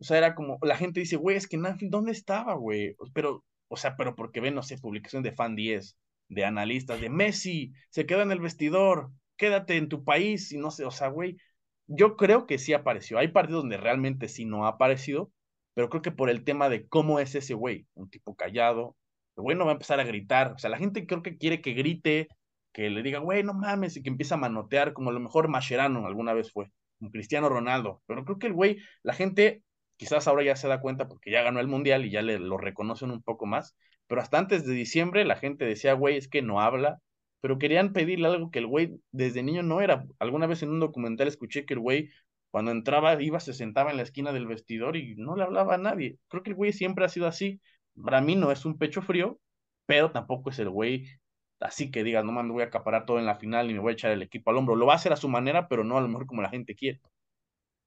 O 0.00 0.04
sea, 0.04 0.18
era 0.18 0.34
como, 0.34 0.58
la 0.62 0.76
gente 0.76 1.00
dice, 1.00 1.16
güey, 1.16 1.36
es 1.36 1.46
que 1.46 1.56
en 1.56 1.66
Anfield, 1.66 1.92
¿dónde 1.92 2.12
estaba, 2.12 2.54
güey? 2.54 2.96
Pero, 3.12 3.44
o 3.68 3.76
sea, 3.76 3.96
pero 3.96 4.16
porque 4.16 4.40
ven, 4.40 4.54
no 4.54 4.62
sé, 4.62 4.78
publicación 4.78 5.22
de 5.22 5.32
Fan 5.32 5.54
10, 5.56 5.96
de 6.28 6.44
analistas, 6.44 7.00
de 7.00 7.10
Messi, 7.10 7.72
se 7.90 8.06
queda 8.06 8.22
en 8.22 8.32
el 8.32 8.40
vestidor, 8.40 9.10
quédate 9.36 9.76
en 9.76 9.88
tu 9.88 10.04
país, 10.04 10.52
y 10.52 10.58
no 10.58 10.70
sé, 10.70 10.84
o 10.84 10.90
sea, 10.90 11.08
güey, 11.08 11.36
yo 11.86 12.16
creo 12.16 12.46
que 12.46 12.58
sí 12.58 12.72
apareció. 12.72 13.18
Hay 13.18 13.28
partidos 13.28 13.62
donde 13.62 13.76
realmente 13.76 14.28
sí 14.28 14.44
no 14.44 14.64
ha 14.64 14.70
aparecido, 14.70 15.32
pero 15.74 15.88
creo 15.90 16.02
que 16.02 16.12
por 16.12 16.30
el 16.30 16.44
tema 16.44 16.68
de 16.68 16.86
cómo 16.88 17.20
es 17.20 17.34
ese 17.34 17.54
güey, 17.54 17.86
un 17.94 18.08
tipo 18.08 18.34
callado, 18.36 18.96
el 19.36 19.42
güey 19.42 19.56
no 19.56 19.64
va 19.64 19.72
a 19.72 19.74
empezar 19.74 20.00
a 20.00 20.04
gritar. 20.04 20.52
O 20.52 20.58
sea, 20.58 20.70
la 20.70 20.78
gente 20.78 21.06
creo 21.06 21.22
que 21.22 21.36
quiere 21.36 21.60
que 21.60 21.72
grite, 21.74 22.28
que 22.72 22.90
le 22.90 23.02
diga, 23.02 23.18
güey, 23.18 23.42
no 23.42 23.54
mames, 23.54 23.96
y 23.96 24.02
que 24.02 24.10
empieza 24.10 24.36
a 24.36 24.38
manotear, 24.38 24.92
como 24.92 25.10
a 25.10 25.12
lo 25.12 25.20
mejor 25.20 25.48
Mascherano 25.48 26.06
alguna 26.06 26.32
vez 26.32 26.52
fue, 26.52 26.70
un 27.00 27.10
Cristiano 27.10 27.48
Ronaldo. 27.48 28.02
Pero 28.06 28.24
creo 28.24 28.38
que 28.38 28.46
el 28.46 28.52
güey, 28.52 28.78
la 29.02 29.14
gente 29.14 29.62
quizás 30.00 30.26
ahora 30.26 30.42
ya 30.42 30.56
se 30.56 30.66
da 30.66 30.80
cuenta 30.80 31.08
porque 31.08 31.30
ya 31.30 31.42
ganó 31.42 31.60
el 31.60 31.68
mundial 31.68 32.06
y 32.06 32.10
ya 32.10 32.22
le, 32.22 32.38
lo 32.38 32.56
reconocen 32.56 33.10
un 33.10 33.22
poco 33.22 33.44
más. 33.44 33.76
Pero 34.06 34.22
hasta 34.22 34.38
antes 34.38 34.64
de 34.64 34.72
diciembre 34.72 35.26
la 35.26 35.36
gente 35.36 35.66
decía, 35.66 35.92
güey, 35.92 36.16
es 36.16 36.26
que 36.26 36.40
no 36.40 36.62
habla. 36.62 37.00
Pero 37.42 37.58
querían 37.58 37.92
pedirle 37.92 38.28
algo 38.28 38.50
que 38.50 38.60
el 38.60 38.66
güey 38.66 38.98
desde 39.12 39.42
niño 39.42 39.62
no 39.62 39.82
era. 39.82 40.06
Alguna 40.18 40.46
vez 40.46 40.62
en 40.62 40.70
un 40.70 40.80
documental 40.80 41.28
escuché 41.28 41.66
que 41.66 41.74
el 41.74 41.80
güey 41.80 42.10
cuando 42.50 42.70
entraba, 42.70 43.22
iba, 43.22 43.40
se 43.40 43.52
sentaba 43.52 43.90
en 43.90 43.98
la 43.98 44.02
esquina 44.02 44.32
del 44.32 44.46
vestidor 44.46 44.96
y 44.96 45.16
no 45.16 45.36
le 45.36 45.44
hablaba 45.44 45.74
a 45.74 45.78
nadie. 45.78 46.18
Creo 46.28 46.42
que 46.42 46.50
el 46.50 46.56
güey 46.56 46.72
siempre 46.72 47.04
ha 47.04 47.08
sido 47.10 47.26
así. 47.26 47.60
Para 48.02 48.22
mí 48.22 48.36
no 48.36 48.50
es 48.52 48.64
un 48.64 48.78
pecho 48.78 49.02
frío, 49.02 49.38
pero 49.86 50.12
tampoco 50.12 50.50
es 50.50 50.58
el 50.60 50.70
güey 50.70 51.06
así 51.60 51.90
que 51.90 52.02
digas, 52.04 52.24
no 52.24 52.32
mames, 52.32 52.52
voy 52.52 52.62
a 52.62 52.66
acaparar 52.66 53.04
todo 53.06 53.18
en 53.18 53.26
la 53.26 53.36
final 53.36 53.70
y 53.70 53.74
me 53.74 53.80
voy 53.80 53.90
a 53.90 53.94
echar 53.94 54.10
el 54.12 54.22
equipo 54.22 54.50
al 54.50 54.56
hombro. 54.56 54.76
Lo 54.76 54.86
va 54.86 54.94
a 54.94 54.96
hacer 54.96 55.12
a 55.12 55.16
su 55.16 55.28
manera, 55.28 55.68
pero 55.68 55.84
no 55.84 55.98
a 55.98 56.00
lo 56.00 56.08
mejor 56.08 56.26
como 56.26 56.42
la 56.42 56.48
gente 56.50 56.74
quiere. 56.74 57.00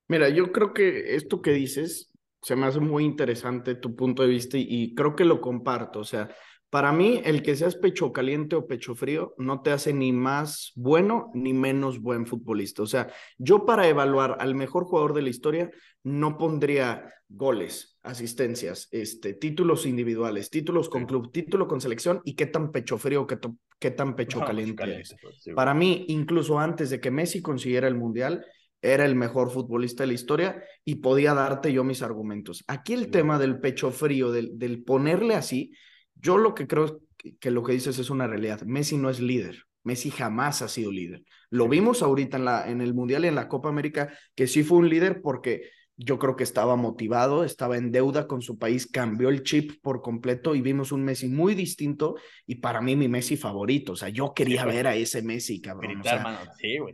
Mira, 0.08 0.30
yo 0.30 0.52
creo 0.52 0.74
que 0.74 1.16
esto 1.16 1.42
que 1.42 1.52
dices 1.52 2.12
se 2.42 2.56
me 2.56 2.66
hace 2.66 2.80
muy 2.80 3.06
interesante 3.06 3.76
tu 3.76 3.96
punto 3.96 4.22
de 4.22 4.30
vista 4.30 4.58
y 4.58 4.94
creo 4.96 5.16
que 5.16 5.24
lo 5.24 5.40
comparto. 5.40 6.00
O 6.00 6.04
sea, 6.04 6.30
para 6.74 6.92
mí, 6.92 7.22
el 7.24 7.44
que 7.44 7.56
seas 7.56 7.76
pecho 7.76 8.12
caliente 8.12 8.56
o 8.56 8.66
pecho 8.66 8.96
frío 8.96 9.36
no 9.38 9.62
te 9.62 9.70
hace 9.70 9.94
ni 9.94 10.12
más 10.12 10.72
bueno 10.76 11.30
ni 11.36 11.54
menos 11.54 12.02
buen 12.02 12.26
futbolista. 12.26 12.82
O 12.82 12.88
sea, 12.88 13.14
yo 13.38 13.64
para 13.64 13.88
evaluar 13.88 14.38
al 14.40 14.56
mejor 14.56 14.86
jugador 14.86 15.14
de 15.14 15.22
la 15.22 15.30
historia 15.30 15.70
no 16.04 16.36
pondría 16.36 17.14
goles, 17.30 18.00
asistencias, 18.02 18.88
este, 18.92 19.36
títulos 19.36 19.86
individuales, 19.86 20.50
títulos 20.50 20.90
con 20.90 21.06
club, 21.06 21.32
título 21.32 21.68
con 21.68 21.80
selección 21.80 22.22
y 22.26 22.36
qué 22.36 22.48
tan 22.48 22.72
pecho 22.72 22.98
frío, 22.98 23.28
qué, 23.28 23.38
qué 23.80 23.92
tan 23.92 24.16
pecho 24.16 24.40
caliente, 24.40 25.00
es. 25.00 25.16
Pues, 25.22 25.56
para 25.56 25.76
mí, 25.76 26.06
incluso 26.10 26.60
antes 26.60 26.90
de 26.90 27.00
que 27.00 27.12
Messi 27.12 27.42
consiguiera 27.42 27.88
el 27.88 27.96
Mundial, 27.96 28.44
era 28.84 29.06
el 29.06 29.16
mejor 29.16 29.50
futbolista 29.50 30.04
de 30.04 30.08
la 30.08 30.14
historia 30.14 30.64
y 30.86 30.96
podía 30.96 31.34
darte 31.34 31.72
yo 31.72 31.84
mis 31.84 32.02
argumentos. 32.02 32.64
Aquí 32.68 32.94
el 32.94 33.10
tema 33.10 33.40
del 33.40 33.60
pecho 33.60 33.92
frío, 33.92 34.32
del, 34.32 34.60
del 34.60 34.84
ponerle 34.84 35.36
así, 35.36 35.72
yo 36.16 36.38
lo 36.38 36.54
que 36.54 36.68
creo 36.68 37.00
que 37.40 37.52
lo 37.52 37.64
que 37.64 37.72
dices 37.72 37.98
es 37.98 38.10
una 38.10 38.28
realidad. 38.28 38.62
Messi 38.64 38.98
no 38.98 39.10
es 39.10 39.22
líder. 39.22 39.64
Messi 39.84 40.12
jamás 40.12 40.62
ha 40.62 40.68
sido 40.68 40.92
líder. 40.92 41.24
Lo 41.50 41.68
vimos 41.68 42.04
ahorita 42.04 42.38
en, 42.38 42.46
la, 42.46 42.70
en 42.70 42.82
el 42.82 42.94
Mundial 42.94 43.26
y 43.26 43.30
en 43.30 43.36
la 43.36 43.48
Copa 43.48 43.70
América, 43.70 44.14
que 44.36 44.48
sí 44.48 44.64
fue 44.64 44.78
un 44.78 44.90
líder 44.90 45.22
porque 45.22 45.70
yo 45.96 46.18
creo 46.18 46.36
que 46.36 46.44
estaba 46.44 46.76
motivado, 46.76 47.44
estaba 47.44 47.78
en 47.78 47.92
deuda 47.92 48.28
con 48.28 48.42
su 48.42 48.58
país, 48.58 48.88
cambió 48.88 49.30
el 49.30 49.44
chip 49.44 49.80
por 49.82 50.02
completo 50.02 50.56
y 50.56 50.62
vimos 50.62 50.92
un 50.92 51.04
Messi 51.04 51.28
muy 51.28 51.54
distinto 51.54 52.16
y 52.48 52.56
para 52.56 52.82
mí 52.82 52.96
mi 52.96 53.08
Messi 53.08 53.38
favorito, 53.38 53.92
o 53.94 53.96
sea, 53.96 54.10
yo 54.10 54.34
quería 54.34 54.66
ver 54.66 54.88
a 54.88 54.96
ese 54.96 55.22
Messi, 55.22 55.62
cabrón. 55.62 56.02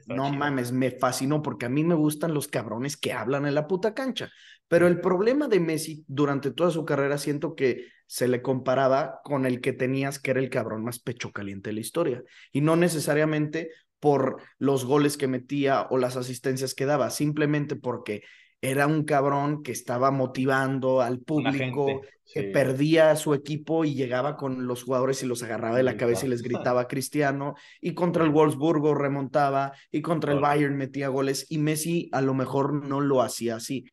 no 0.08 0.32
mames, 0.34 0.72
me 0.72 0.92
fascinó 0.92 1.42
porque 1.42 1.66
a 1.66 1.70
mí 1.70 1.84
me 1.84 1.96
gustan 1.96 2.34
los 2.34 2.48
cabrones 2.48 2.98
que 2.98 3.14
hablan 3.14 3.46
en 3.46 3.56
la 3.56 3.68
puta 3.68 3.94
cancha, 3.94 4.32
pero 4.68 4.88
el 4.88 5.00
problema 5.00 5.48
de 5.48 5.60
Messi 5.62 6.04
durante 6.08 6.52
toda 6.52 6.72
su 6.72 6.84
carrera 6.84 7.18
siento 7.18 7.56
que 7.56 7.86
se 8.06 8.28
le 8.28 8.42
comparaba 8.42 9.22
con 9.24 9.46
el 9.46 9.62
que 9.62 9.72
tenías 9.72 10.20
que 10.20 10.32
era 10.32 10.40
el 10.40 10.50
cabrón 10.50 10.84
más 10.84 11.00
pecho 11.00 11.32
caliente 11.32 11.70
de 11.70 11.76
la 11.76 11.80
historia 11.82 12.24
y 12.52 12.62
no 12.62 12.76
necesariamente 12.76 13.70
por 14.00 14.42
los 14.58 14.86
goles 14.86 15.16
que 15.16 15.28
metía 15.28 15.88
o 15.90 15.98
las 15.98 16.16
asistencias 16.18 16.74
que 16.74 16.86
daba, 16.86 17.10
simplemente 17.10 17.76
porque 17.76 18.24
era 18.62 18.88
un 18.88 19.04
cabrón 19.04 19.64
que 19.64 19.72
estaba 19.72 20.12
motivando 20.12 21.02
al 21.02 21.20
público, 21.20 22.02
que 22.34 22.44
perdía 22.44 23.12
a 23.12 23.16
su 23.16 23.34
equipo 23.34 23.86
y 23.86 23.96
llegaba 23.96 24.36
con 24.36 24.68
los 24.68 24.84
jugadores 24.84 25.24
y 25.24 25.26
los 25.26 25.42
agarraba 25.44 25.78
de 25.78 25.84
la 25.84 25.98
cabeza 25.98 26.26
y 26.26 26.30
les 26.30 26.42
gritaba 26.44 26.88
Cristiano, 26.88 27.56
y 27.82 27.94
contra 27.94 28.24
el 28.24 28.32
Wolfsburgo 28.32 28.94
remontaba, 28.94 29.72
y 29.92 30.02
contra 30.02 30.34
el 30.34 30.40
Bayern 30.40 30.76
metía 30.76 31.08
goles, 31.08 31.46
y 31.50 31.58
Messi 31.58 32.10
a 32.12 32.22
lo 32.22 32.34
mejor 32.34 32.86
no 32.86 33.02
lo 33.02 33.22
hacía 33.22 33.56
así. 33.56 33.86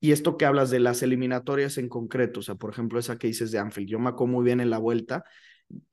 Y 0.00 0.12
esto 0.12 0.36
que 0.36 0.44
hablas 0.44 0.70
de 0.70 0.80
las 0.80 1.02
eliminatorias 1.02 1.78
en 1.78 1.88
concreto, 1.88 2.40
o 2.40 2.42
sea, 2.42 2.56
por 2.56 2.70
ejemplo, 2.70 2.98
esa 2.98 3.18
que 3.18 3.26
dices 3.26 3.50
de 3.50 3.58
Anfield, 3.58 3.88
yo 3.88 3.98
me 3.98 4.10
acuerdo 4.10 4.34
muy 4.34 4.44
bien 4.44 4.60
en 4.60 4.70
la 4.70 4.78
vuelta, 4.78 5.24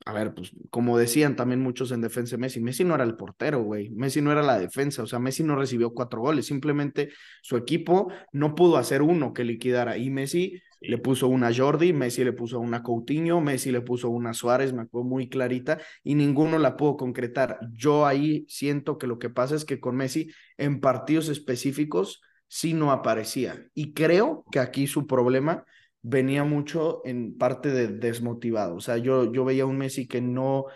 a 0.04 0.12
ver, 0.12 0.34
pues 0.34 0.52
como 0.70 0.98
decían 0.98 1.36
también 1.36 1.60
muchos 1.60 1.92
en 1.92 2.00
defensa 2.00 2.36
de 2.36 2.40
Messi, 2.40 2.60
Messi 2.60 2.84
no 2.84 2.94
era 2.94 3.04
el 3.04 3.16
portero, 3.16 3.62
güey, 3.62 3.90
Messi 3.90 4.20
no 4.20 4.32
era 4.32 4.42
la 4.42 4.58
defensa, 4.58 5.02
o 5.02 5.06
sea, 5.06 5.18
Messi 5.18 5.42
no 5.42 5.56
recibió 5.56 5.92
cuatro 5.92 6.20
goles, 6.20 6.46
simplemente 6.46 7.10
su 7.42 7.56
equipo 7.56 8.12
no 8.32 8.54
pudo 8.54 8.76
hacer 8.76 9.02
uno 9.02 9.32
que 9.32 9.44
liquidara 9.44 9.96
y 9.96 10.10
Messi 10.10 10.60
le 10.80 10.98
puso 10.98 11.28
una 11.28 11.54
Jordi, 11.54 11.92
Messi 11.92 12.24
le 12.24 12.32
puso 12.32 12.58
una 12.58 12.82
Coutinho, 12.82 13.40
Messi 13.40 13.70
le 13.70 13.80
puso 13.80 14.10
una 14.10 14.34
Suárez, 14.34 14.72
me 14.72 14.82
acuerdo 14.82 15.08
muy 15.08 15.28
clarita, 15.28 15.78
y 16.02 16.16
ninguno 16.16 16.58
la 16.58 16.76
pudo 16.76 16.96
concretar. 16.96 17.58
Yo 17.72 18.04
ahí 18.04 18.44
siento 18.48 18.98
que 18.98 19.06
lo 19.06 19.18
que 19.18 19.30
pasa 19.30 19.54
es 19.54 19.64
que 19.64 19.78
con 19.78 19.96
Messi 19.96 20.30
en 20.56 20.80
partidos 20.80 21.28
específicos 21.28 22.20
sí 22.48 22.74
no 22.74 22.92
aparecía 22.92 23.66
y 23.74 23.94
creo 23.94 24.44
que 24.50 24.58
aquí 24.58 24.86
su 24.86 25.06
problema 25.06 25.64
venía 26.02 26.44
mucho 26.44 27.00
en 27.04 27.38
parte 27.38 27.70
de 27.70 27.88
desmotivado. 27.88 28.74
O 28.76 28.80
sea, 28.80 28.98
yo, 28.98 29.32
yo 29.32 29.44
veía 29.44 29.66
un 29.66 29.78
Messi 29.78 30.06
que 30.06 30.20
no, 30.20 30.66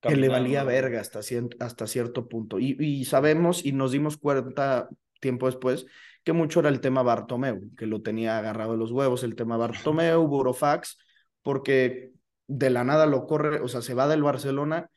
que 0.00 0.16
le 0.16 0.28
valía 0.28 0.64
verga 0.64 1.00
hasta, 1.00 1.20
hasta 1.60 1.86
cierto 1.86 2.28
punto. 2.28 2.58
Y, 2.58 2.76
y, 2.78 3.04
sabemos 3.04 3.64
y 3.64 3.72
nos 3.72 3.92
dimos 3.92 4.16
cuenta 4.16 4.88
tiempo 5.20 5.46
después 5.46 5.86
que 6.24 6.32
mucho 6.32 6.60
era 6.60 6.68
el 6.68 6.80
tema 6.80 7.02
Bartomeu, 7.02 7.74
que 7.76 7.86
lo 7.86 8.00
tenía 8.02 8.38
agarrado 8.38 8.72
de 8.72 8.78
los 8.78 8.92
huevos, 8.92 9.24
el 9.24 9.34
tema 9.34 9.56
Bartomeu, 9.56 10.24
Burofax, 10.26 10.98
porque 11.42 12.12
de 12.46 12.70
la 12.70 12.84
nada 12.84 13.06
lo 13.06 13.26
corre, 13.26 13.60
o 13.60 13.66
sea, 13.66 13.82
se 13.82 13.94
va 13.94 14.06
del 14.06 14.22
Barcelona 14.22 14.88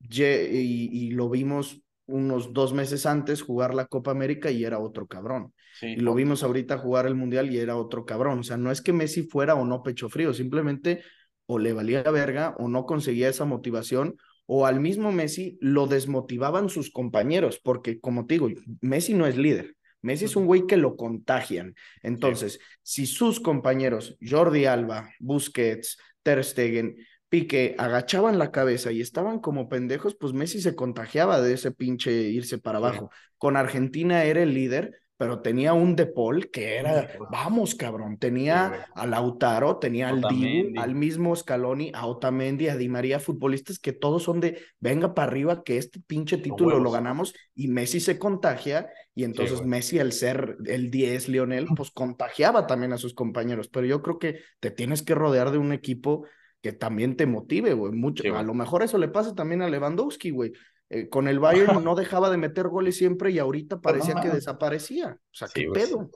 y, 0.00 0.88
y 0.90 1.10
lo 1.10 1.28
vimos 1.28 1.83
unos 2.06 2.52
dos 2.52 2.72
meses 2.72 3.06
antes 3.06 3.42
jugar 3.42 3.74
la 3.74 3.86
Copa 3.86 4.10
América 4.10 4.50
y 4.50 4.64
era 4.64 4.78
otro 4.78 5.06
cabrón. 5.06 5.52
y 5.80 5.96
lo 5.96 6.14
vimos 6.14 6.42
ahorita 6.42 6.78
jugar 6.78 7.06
el 7.06 7.14
Mundial 7.14 7.52
y 7.52 7.58
era 7.58 7.76
otro 7.76 8.04
cabrón. 8.04 8.40
O 8.40 8.42
sea, 8.42 8.56
no 8.56 8.70
es 8.70 8.80
que 8.80 8.92
Messi 8.92 9.22
fuera 9.22 9.54
o 9.54 9.64
no 9.64 9.82
pecho 9.82 10.08
frío, 10.08 10.32
simplemente 10.32 11.02
o 11.46 11.58
le 11.58 11.72
valía 11.72 12.02
la 12.02 12.10
verga 12.10 12.54
o 12.58 12.68
no 12.68 12.86
conseguía 12.86 13.28
esa 13.28 13.44
motivación 13.44 14.16
o 14.46 14.66
al 14.66 14.80
mismo 14.80 15.12
Messi 15.12 15.58
lo 15.60 15.86
desmotivaban 15.86 16.68
sus 16.68 16.90
compañeros, 16.90 17.60
porque 17.62 18.00
como 18.00 18.26
te 18.26 18.34
digo, 18.34 18.48
Messi 18.80 19.14
no 19.14 19.26
es 19.26 19.36
líder. 19.36 19.76
Messi 20.02 20.26
es 20.26 20.36
un 20.36 20.44
güey 20.44 20.66
que 20.66 20.76
lo 20.76 20.96
contagian. 20.96 21.74
Entonces, 22.02 22.60
si 22.82 23.06
sus 23.06 23.40
compañeros, 23.40 24.18
Jordi 24.20 24.66
Alba, 24.66 25.10
Busquets, 25.18 25.96
Ter 26.22 26.44
Stegen, 26.44 26.96
que 27.42 27.74
agachaban 27.78 28.38
la 28.38 28.50
cabeza 28.50 28.92
y 28.92 29.00
estaban 29.00 29.40
como 29.40 29.68
pendejos, 29.68 30.14
pues 30.14 30.32
Messi 30.32 30.60
se 30.60 30.74
contagiaba 30.74 31.40
de 31.40 31.54
ese 31.54 31.70
pinche 31.70 32.12
irse 32.12 32.58
para 32.58 32.78
abajo. 32.78 33.10
Con 33.38 33.56
Argentina 33.56 34.24
era 34.24 34.42
el 34.42 34.54
líder, 34.54 35.04
pero 35.16 35.40
tenía 35.40 35.74
un 35.74 35.94
De 35.94 36.06
Paul 36.06 36.50
que 36.50 36.76
era, 36.76 37.08
vamos, 37.30 37.74
cabrón, 37.74 38.18
tenía 38.18 38.88
a 38.94 39.06
Lautaro, 39.06 39.78
tenía 39.78 40.08
al 40.08 40.94
mismo 40.94 41.36
Scaloni, 41.36 41.92
a 41.94 42.06
Otamendi, 42.06 42.68
a 42.68 42.76
Di 42.76 42.88
María, 42.88 43.20
futbolistas 43.20 43.78
que 43.78 43.92
todos 43.92 44.24
son 44.24 44.40
de, 44.40 44.60
venga 44.80 45.14
para 45.14 45.30
arriba, 45.30 45.62
que 45.62 45.76
este 45.76 46.00
pinche 46.00 46.38
título 46.38 46.80
lo 46.80 46.90
ganamos, 46.90 47.32
y 47.54 47.68
Messi 47.68 48.00
se 48.00 48.18
contagia, 48.18 48.88
y 49.14 49.22
entonces 49.24 49.64
Messi, 49.64 50.00
al 50.00 50.12
ser 50.12 50.56
el 50.66 50.90
10, 50.90 51.28
Lionel, 51.28 51.68
pues 51.76 51.90
contagiaba 51.92 52.66
también 52.66 52.92
a 52.92 52.98
sus 52.98 53.14
compañeros, 53.14 53.68
pero 53.68 53.86
yo 53.86 54.02
creo 54.02 54.18
que 54.18 54.40
te 54.58 54.72
tienes 54.72 55.02
que 55.02 55.14
rodear 55.14 55.52
de 55.52 55.58
un 55.58 55.72
equipo 55.72 56.26
que 56.64 56.72
también 56.72 57.14
te 57.14 57.26
motive, 57.26 57.74
güey, 57.74 57.92
mucho, 57.92 58.22
a 58.34 58.42
lo 58.42 58.54
mejor 58.54 58.82
eso 58.82 58.96
le 58.96 59.08
pasa 59.08 59.34
también 59.34 59.60
a 59.60 59.68
Lewandowski, 59.68 60.30
güey, 60.30 60.54
eh, 60.88 61.10
con 61.10 61.28
el 61.28 61.38
Bayern 61.38 61.66
no 61.84 61.94
dejaba 61.94 62.30
de 62.30 62.38
meter 62.38 62.68
goles 62.68 62.96
siempre 62.96 63.32
y 63.32 63.38
ahorita 63.38 63.82
pues 63.82 63.92
parecía 63.92 64.22
que 64.22 64.30
desaparecía. 64.30 65.18
O 65.20 65.34
sea, 65.34 65.48
qué 65.52 65.66
pues, 65.66 65.90
pedo. 65.90 66.08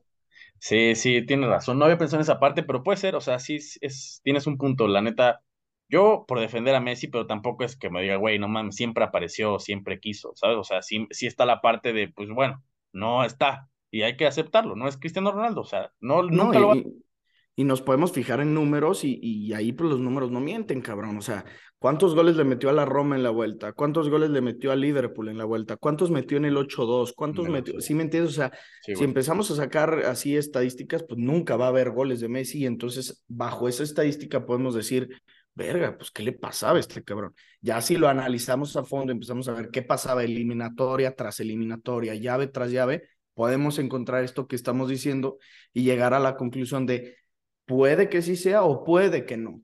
Sí, 0.58 0.94
sí, 0.94 1.20
tienes 1.26 1.50
razón. 1.50 1.78
No 1.78 1.84
había 1.84 1.98
pensado 1.98 2.16
en 2.16 2.22
esa 2.22 2.40
parte, 2.40 2.62
pero 2.62 2.82
puede 2.82 2.96
ser, 2.96 3.14
o 3.14 3.20
sea, 3.20 3.38
sí, 3.38 3.58
es, 3.82 4.22
tienes 4.24 4.46
un 4.46 4.56
punto. 4.56 4.88
La 4.88 5.02
neta, 5.02 5.42
yo 5.86 6.24
por 6.26 6.40
defender 6.40 6.74
a 6.74 6.80
Messi, 6.80 7.08
pero 7.08 7.26
tampoco 7.26 7.64
es 7.64 7.76
que 7.76 7.90
me 7.90 8.00
diga, 8.00 8.16
güey, 8.16 8.38
no 8.38 8.48
mames, 8.48 8.74
siempre 8.74 9.04
apareció, 9.04 9.58
siempre 9.58 10.00
quiso, 10.00 10.32
¿sabes? 10.34 10.56
O 10.56 10.64
sea, 10.64 10.80
sí, 10.80 11.06
sí 11.10 11.26
está 11.26 11.44
la 11.44 11.60
parte 11.60 11.92
de, 11.92 12.08
pues 12.08 12.30
bueno, 12.30 12.64
no 12.94 13.22
está 13.22 13.68
y 13.90 14.00
hay 14.00 14.16
que 14.16 14.26
aceptarlo, 14.26 14.76
no 14.76 14.88
es 14.88 14.96
Cristiano 14.96 15.30
Ronaldo, 15.30 15.60
o 15.60 15.66
sea, 15.66 15.92
no, 16.00 16.22
nunca 16.22 16.58
lo 16.58 16.68
va 16.68 16.76
y 17.58 17.64
nos 17.64 17.82
podemos 17.82 18.12
fijar 18.12 18.40
en 18.40 18.54
números 18.54 19.02
y, 19.02 19.18
y, 19.20 19.52
ahí 19.52 19.72
pues 19.72 19.90
los 19.90 19.98
números 19.98 20.30
no 20.30 20.38
mienten, 20.38 20.80
cabrón. 20.80 21.18
O 21.18 21.22
sea, 21.22 21.44
¿cuántos 21.80 22.14
goles 22.14 22.36
le 22.36 22.44
metió 22.44 22.70
a 22.70 22.72
la 22.72 22.84
Roma 22.84 23.16
en 23.16 23.24
la 23.24 23.30
vuelta? 23.30 23.72
¿Cuántos 23.72 24.08
goles 24.08 24.30
le 24.30 24.40
metió 24.40 24.70
a 24.70 24.76
Liverpool 24.76 25.28
en 25.28 25.38
la 25.38 25.44
vuelta? 25.44 25.76
¿Cuántos 25.76 26.12
metió 26.12 26.36
en 26.36 26.44
el 26.44 26.56
8-2? 26.56 27.14
¿Cuántos 27.16 27.48
metió? 27.48 27.80
¿Sí 27.80 27.94
me 27.94 28.04
entiendes? 28.04 28.30
O 28.30 28.36
sea, 28.36 28.52
si 28.82 29.02
empezamos 29.02 29.50
a 29.50 29.56
sacar 29.56 30.04
así 30.06 30.36
estadísticas, 30.36 31.02
pues 31.02 31.18
nunca 31.18 31.56
va 31.56 31.64
a 31.64 31.70
haber 31.70 31.90
goles 31.90 32.20
de 32.20 32.28
Messi. 32.28 32.60
Y 32.60 32.66
entonces, 32.66 33.24
bajo 33.26 33.68
esa 33.68 33.82
estadística 33.82 34.46
podemos 34.46 34.76
decir, 34.76 35.20
verga, 35.56 35.98
pues 35.98 36.12
¿qué 36.12 36.22
le 36.22 36.34
pasaba 36.34 36.76
a 36.76 36.80
este 36.80 37.02
cabrón? 37.02 37.34
Ya 37.60 37.80
si 37.80 37.96
lo 37.96 38.06
analizamos 38.06 38.76
a 38.76 38.84
fondo, 38.84 39.10
empezamos 39.10 39.48
a 39.48 39.52
ver 39.52 39.70
qué 39.72 39.82
pasaba 39.82 40.22
eliminatoria 40.22 41.16
tras 41.16 41.40
eliminatoria, 41.40 42.14
llave 42.14 42.46
tras 42.46 42.70
llave, 42.70 43.08
podemos 43.34 43.78
encontrar 43.78 44.24
esto 44.24 44.48
que 44.48 44.56
estamos 44.56 44.88
diciendo 44.88 45.38
y 45.72 45.84
llegar 45.84 46.12
a 46.12 46.18
la 46.18 46.36
conclusión 46.36 46.86
de 46.86 47.17
Puede 47.68 48.08
que 48.08 48.22
sí 48.22 48.34
sea 48.34 48.62
o 48.62 48.82
puede 48.82 49.26
que 49.26 49.36
no. 49.36 49.60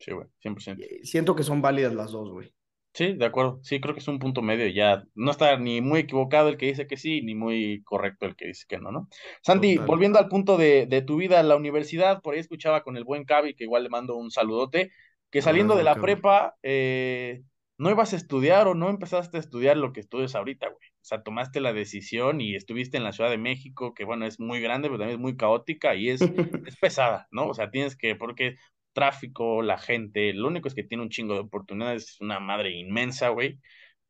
Sí, 0.00 0.10
güey, 0.10 0.26
100%. 0.42 0.82
Eh, 0.82 1.00
siento 1.04 1.36
que 1.36 1.44
son 1.44 1.62
válidas 1.62 1.94
las 1.94 2.10
dos, 2.10 2.30
güey. 2.30 2.52
Sí, 2.92 3.14
de 3.14 3.24
acuerdo. 3.24 3.60
Sí, 3.62 3.80
creo 3.80 3.94
que 3.94 4.00
es 4.00 4.08
un 4.08 4.18
punto 4.18 4.42
medio 4.42 4.66
ya. 4.66 5.04
No 5.14 5.30
está 5.30 5.56
ni 5.56 5.80
muy 5.80 6.00
equivocado 6.00 6.48
el 6.48 6.56
que 6.56 6.66
dice 6.66 6.86
que 6.86 6.96
sí, 6.96 7.22
ni 7.22 7.34
muy 7.34 7.82
correcto 7.84 8.26
el 8.26 8.36
que 8.36 8.48
dice 8.48 8.66
que 8.68 8.78
no, 8.78 8.90
¿no? 8.90 9.08
Santi, 9.42 9.78
volviendo 9.78 10.18
al 10.18 10.28
punto 10.28 10.56
de, 10.56 10.86
de, 10.86 11.02
tu 11.02 11.16
vida 11.16 11.40
en 11.40 11.48
la 11.48 11.56
universidad, 11.56 12.20
por 12.22 12.34
ahí 12.34 12.40
escuchaba 12.40 12.82
con 12.82 12.96
el 12.96 13.04
buen 13.04 13.24
Cavi, 13.24 13.54
que 13.54 13.64
igual 13.64 13.84
le 13.84 13.88
mando 13.88 14.16
un 14.16 14.30
saludote, 14.30 14.90
que 15.30 15.42
saliendo 15.42 15.76
de 15.76 15.84
la 15.84 15.96
prepa, 15.96 16.54
eh, 16.62 17.42
no 17.78 17.90
ibas 17.90 18.12
a 18.12 18.16
estudiar 18.16 18.68
o 18.68 18.74
no 18.74 18.88
empezaste 18.88 19.36
a 19.36 19.40
estudiar 19.40 19.76
lo 19.76 19.92
que 19.92 20.00
estudias 20.00 20.34
ahorita, 20.34 20.68
güey. 20.68 20.88
O 20.88 21.04
sea, 21.04 21.22
tomaste 21.22 21.60
la 21.60 21.72
decisión 21.72 22.40
y 22.40 22.54
estuviste 22.54 22.96
en 22.96 23.04
la 23.04 23.12
Ciudad 23.12 23.30
de 23.30 23.38
México, 23.38 23.94
que 23.94 24.04
bueno, 24.04 24.26
es 24.26 24.40
muy 24.40 24.60
grande, 24.60 24.88
pero 24.88 24.98
también 24.98 25.18
es 25.18 25.22
muy 25.22 25.36
caótica 25.36 25.94
y 25.94 26.10
es, 26.10 26.20
es 26.66 26.76
pesada, 26.76 27.28
¿no? 27.30 27.48
O 27.48 27.54
sea, 27.54 27.70
tienes 27.70 27.96
que, 27.96 28.16
porque 28.16 28.56
tráfico, 28.94 29.62
la 29.62 29.78
gente, 29.78 30.32
lo 30.32 30.48
único 30.48 30.68
es 30.68 30.74
que 30.74 30.84
tiene 30.84 31.02
un 31.02 31.10
chingo 31.10 31.34
de 31.34 31.40
oportunidades, 31.40 32.04
es 32.10 32.20
una 32.20 32.40
madre 32.40 32.70
inmensa, 32.72 33.30
güey. 33.30 33.60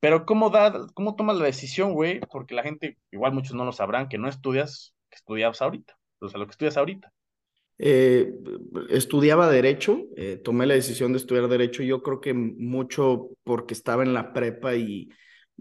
Pero 0.01 0.27
¿cómo, 0.27 0.51
da, 0.51 0.87
cómo 0.95 1.17
tomas 1.17 1.39
la 1.39 1.47
decisión, 1.47 1.95
güey? 1.95 2.21
Porque 2.31 2.55
la 2.55 2.63
gente, 2.63 2.99
igual 3.11 3.33
muchos 3.33 3.55
no 3.55 3.65
lo 3.65 3.73
sabrán, 3.73 4.09
que 4.09 4.19
no 4.19 4.29
estudias, 4.29 4.95
que 5.11 5.17
estudiabas 5.17 5.63
ahorita, 5.63 5.97
o 6.21 6.29
sea, 6.29 6.39
lo 6.39 6.47
que 6.47 6.53
estudias 6.53 6.77
ahorita. 6.77 7.14
Eh, 7.79 8.33
estudiaba 8.89 9.51
derecho, 9.51 10.07
eh, 10.17 10.41
tomé 10.43 10.67
la 10.67 10.75
decisión 10.75 11.13
de 11.13 11.19
estudiar 11.19 11.49
derecho, 11.49 11.83
yo 11.83 12.03
creo 12.03 12.21
que 12.21 12.33
mucho 12.33 13.31
porque 13.43 13.75
estaba 13.75 14.05
en 14.05 14.15
la 14.15 14.33
prepa 14.33 14.77
y 14.77 15.09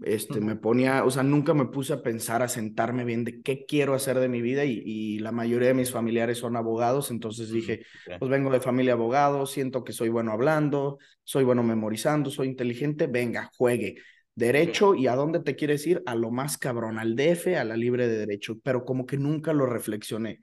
este, 0.02 0.40
me 0.40 0.56
ponía, 0.56 1.04
o 1.04 1.10
sea, 1.10 1.22
nunca 1.22 1.54
me 1.54 1.66
puse 1.66 1.92
a 1.92 2.02
pensar, 2.02 2.42
a 2.42 2.48
sentarme 2.48 3.04
bien 3.04 3.24
de 3.24 3.42
qué 3.42 3.64
quiero 3.64 3.94
hacer 3.94 4.18
de 4.18 4.28
mi 4.28 4.42
vida 4.42 4.64
y, 4.64 5.18
la 5.20 5.32
mayoría 5.32 5.68
de 5.68 5.74
mis 5.74 5.90
familiares 5.90 6.38
son 6.38 6.56
abogados, 6.56 7.10
entonces 7.10 7.50
dije, 7.50 7.84
pues 8.18 8.30
vengo 8.30 8.50
de 8.50 8.60
familia 8.60 8.92
abogado, 8.92 9.46
siento 9.46 9.84
que 9.84 9.92
soy 9.92 10.08
bueno 10.08 10.32
hablando, 10.32 10.98
soy 11.22 11.44
bueno 11.44 11.62
memorizando, 11.62 12.30
soy 12.30 12.48
inteligente, 12.48 13.06
venga, 13.06 13.50
juegue. 13.56 13.96
Derecho, 14.34 14.96
¿y 14.96 15.06
a 15.06 15.14
dónde 15.14 15.40
te 15.40 15.54
quieres 15.54 15.86
ir? 15.86 16.02
A 16.06 16.16
lo 16.16 16.32
más 16.32 16.58
cabrón, 16.58 16.98
al 16.98 17.14
DF, 17.14 17.56
a 17.56 17.64
la 17.64 17.76
libre 17.76 18.08
de 18.08 18.18
derecho, 18.18 18.58
pero 18.62 18.84
como 18.84 19.06
que 19.06 19.16
nunca 19.16 19.52
lo 19.52 19.64
reflexioné. 19.64 20.40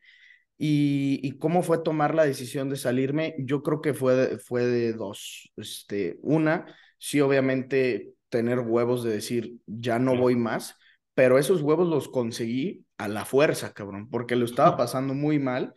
Y, 0.63 1.39
cómo 1.39 1.63
fue 1.63 1.79
tomar 1.79 2.13
la 2.13 2.23
decisión 2.23 2.69
de 2.69 2.75
salirme, 2.75 3.33
yo 3.39 3.63
creo 3.63 3.81
que 3.81 3.95
fue 3.95 4.13
de, 4.13 4.37
fue 4.37 4.63
de 4.67 4.93
dos. 4.93 5.51
Este, 5.55 6.19
una, 6.21 6.67
sí, 6.99 7.19
obviamente 7.19 8.13
tener 8.29 8.59
huevos 8.59 9.03
de 9.03 9.09
decir, 9.09 9.55
ya 9.65 9.97
no 9.97 10.15
voy 10.15 10.35
más, 10.35 10.77
pero 11.15 11.39
esos 11.39 11.63
huevos 11.63 11.87
los 11.87 12.09
conseguí 12.09 12.85
a 12.99 13.07
la 13.07 13.25
fuerza, 13.25 13.73
cabrón, 13.73 14.07
porque 14.07 14.35
lo 14.35 14.45
estaba 14.45 14.77
pasando 14.77 15.15
muy 15.15 15.39
mal. 15.39 15.73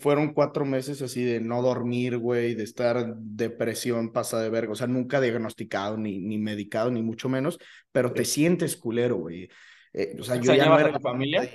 Fueron 0.00 0.32
cuatro 0.32 0.64
meses 0.64 1.02
así 1.02 1.22
de 1.22 1.40
no 1.40 1.60
dormir, 1.60 2.16
güey, 2.16 2.54
de 2.54 2.64
estar 2.64 3.16
depresión, 3.18 4.10
pasa 4.10 4.40
de 4.40 4.48
verga, 4.48 4.72
o 4.72 4.74
sea, 4.74 4.86
nunca 4.86 5.20
diagnosticado, 5.20 5.98
ni, 5.98 6.20
ni 6.20 6.38
medicado, 6.38 6.90
ni 6.90 7.02
mucho 7.02 7.28
menos, 7.28 7.58
pero 7.92 8.14
te 8.14 8.24
sientes 8.24 8.78
culero, 8.78 9.16
güey. 9.16 9.50
Eh, 9.92 10.16
o 10.18 10.22
sea, 10.22 10.36
yo 10.36 10.54
ya 10.54 10.64
no 10.64 10.78
era... 10.78 10.98
familia? 10.98 11.46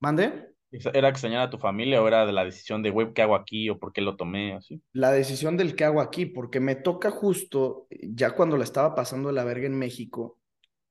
¿Mande? 0.00 0.57
¿Era 0.70 1.08
extrañar 1.08 1.42
a 1.42 1.50
tu 1.50 1.58
familia 1.58 2.02
o 2.02 2.08
era 2.08 2.26
de 2.26 2.32
la 2.32 2.44
decisión 2.44 2.82
de, 2.82 2.90
güey, 2.90 3.12
¿qué 3.14 3.22
hago 3.22 3.34
aquí 3.34 3.70
o 3.70 3.78
por 3.78 3.92
qué 3.92 4.00
lo 4.00 4.16
tomé? 4.16 4.54
Así? 4.54 4.82
La 4.92 5.10
decisión 5.10 5.56
del 5.56 5.74
qué 5.74 5.84
hago 5.84 6.00
aquí, 6.00 6.26
porque 6.26 6.60
me 6.60 6.74
toca 6.74 7.10
justo, 7.10 7.86
ya 7.90 8.32
cuando 8.32 8.56
la 8.56 8.64
estaba 8.64 8.94
pasando 8.94 9.32
la 9.32 9.44
verga 9.44 9.66
en 9.66 9.78
México, 9.78 10.38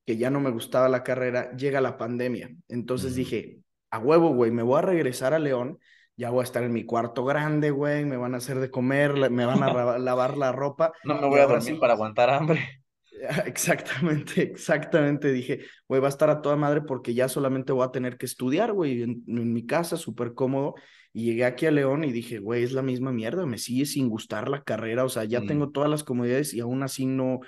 que 0.06 0.18
ya 0.18 0.30
no 0.30 0.40
me 0.40 0.52
gustaba 0.52 0.90
la 0.90 1.04
carrera, 1.04 1.56
llega 1.56 1.82
la 1.82 1.98
pandemia. 1.98 2.50
Entonces 2.70 3.14
dije, 3.14 3.60
a 3.92 4.00
huevo, 4.00 4.30
güey, 4.34 4.52
me 4.52 4.64
voy 4.64 4.80
a 4.80 4.82
regresar 4.82 5.34
a 5.34 5.40
León, 5.40 5.80
ya 6.16 6.32
voy 6.32 6.42
a 6.42 6.44
estar 6.44 6.64
en 6.64 6.74
mi 6.74 6.86
cuarto 6.86 7.24
grande, 7.24 7.70
güey, 7.70 8.04
me 8.06 8.18
van 8.18 8.34
a 8.34 8.38
hacer 8.38 8.60
de 8.60 8.72
comer, 8.72 9.30
me 9.30 9.46
van 9.46 9.62
a 9.62 10.00
lavar 10.00 10.38
la 10.38 10.52
ropa. 10.52 10.92
No 11.04 11.22
me 11.22 11.28
voy 11.28 11.40
a 11.40 11.46
dormir 11.46 11.80
para 11.80 11.94
aguantar 11.94 12.30
hambre. 12.30 12.84
Exactamente, 13.46 14.42
exactamente. 14.42 15.32
Dije, 15.32 15.62
güey, 15.88 16.02
va 16.02 16.08
a 16.08 16.10
estar 16.10 16.30
a 16.30 16.42
toda 16.42 16.56
madre 16.56 16.82
porque 16.82 17.14
ya 17.14 17.28
solamente 17.30 17.74
voy 17.74 17.86
a 17.86 17.92
tener 17.92 18.18
que 18.18 18.26
estudiar, 18.26 18.74
güey, 18.74 19.04
en, 19.04 19.24
mi 19.26 19.66
casa, 19.66 19.98
súper 19.98 20.34
cómodo. 20.34 20.76
Y 21.14 21.26
llegué 21.26 21.46
aquí 21.46 21.66
a 21.66 21.72
León 21.72 22.04
y 22.04 22.12
dije, 22.12 22.40
güey, 22.40 22.64
es 22.64 22.74
la 22.74 22.84
misma 22.84 23.12
mierda, 23.12 23.46
me 23.46 23.58
sigue 23.58 23.86
sin 23.86 24.08
gustar 24.08 24.50
la 24.50 24.64
carrera, 24.64 25.04
o 25.04 25.10
sea, 25.10 25.24
ya 25.24 25.42
mm. 25.42 25.48
tengo 25.48 25.70
todas 25.72 25.90
las 25.90 26.04
comodidades 26.04 26.54
y 26.54 26.60
aún 26.60 26.84
así 26.84 27.08
no, 27.08 27.40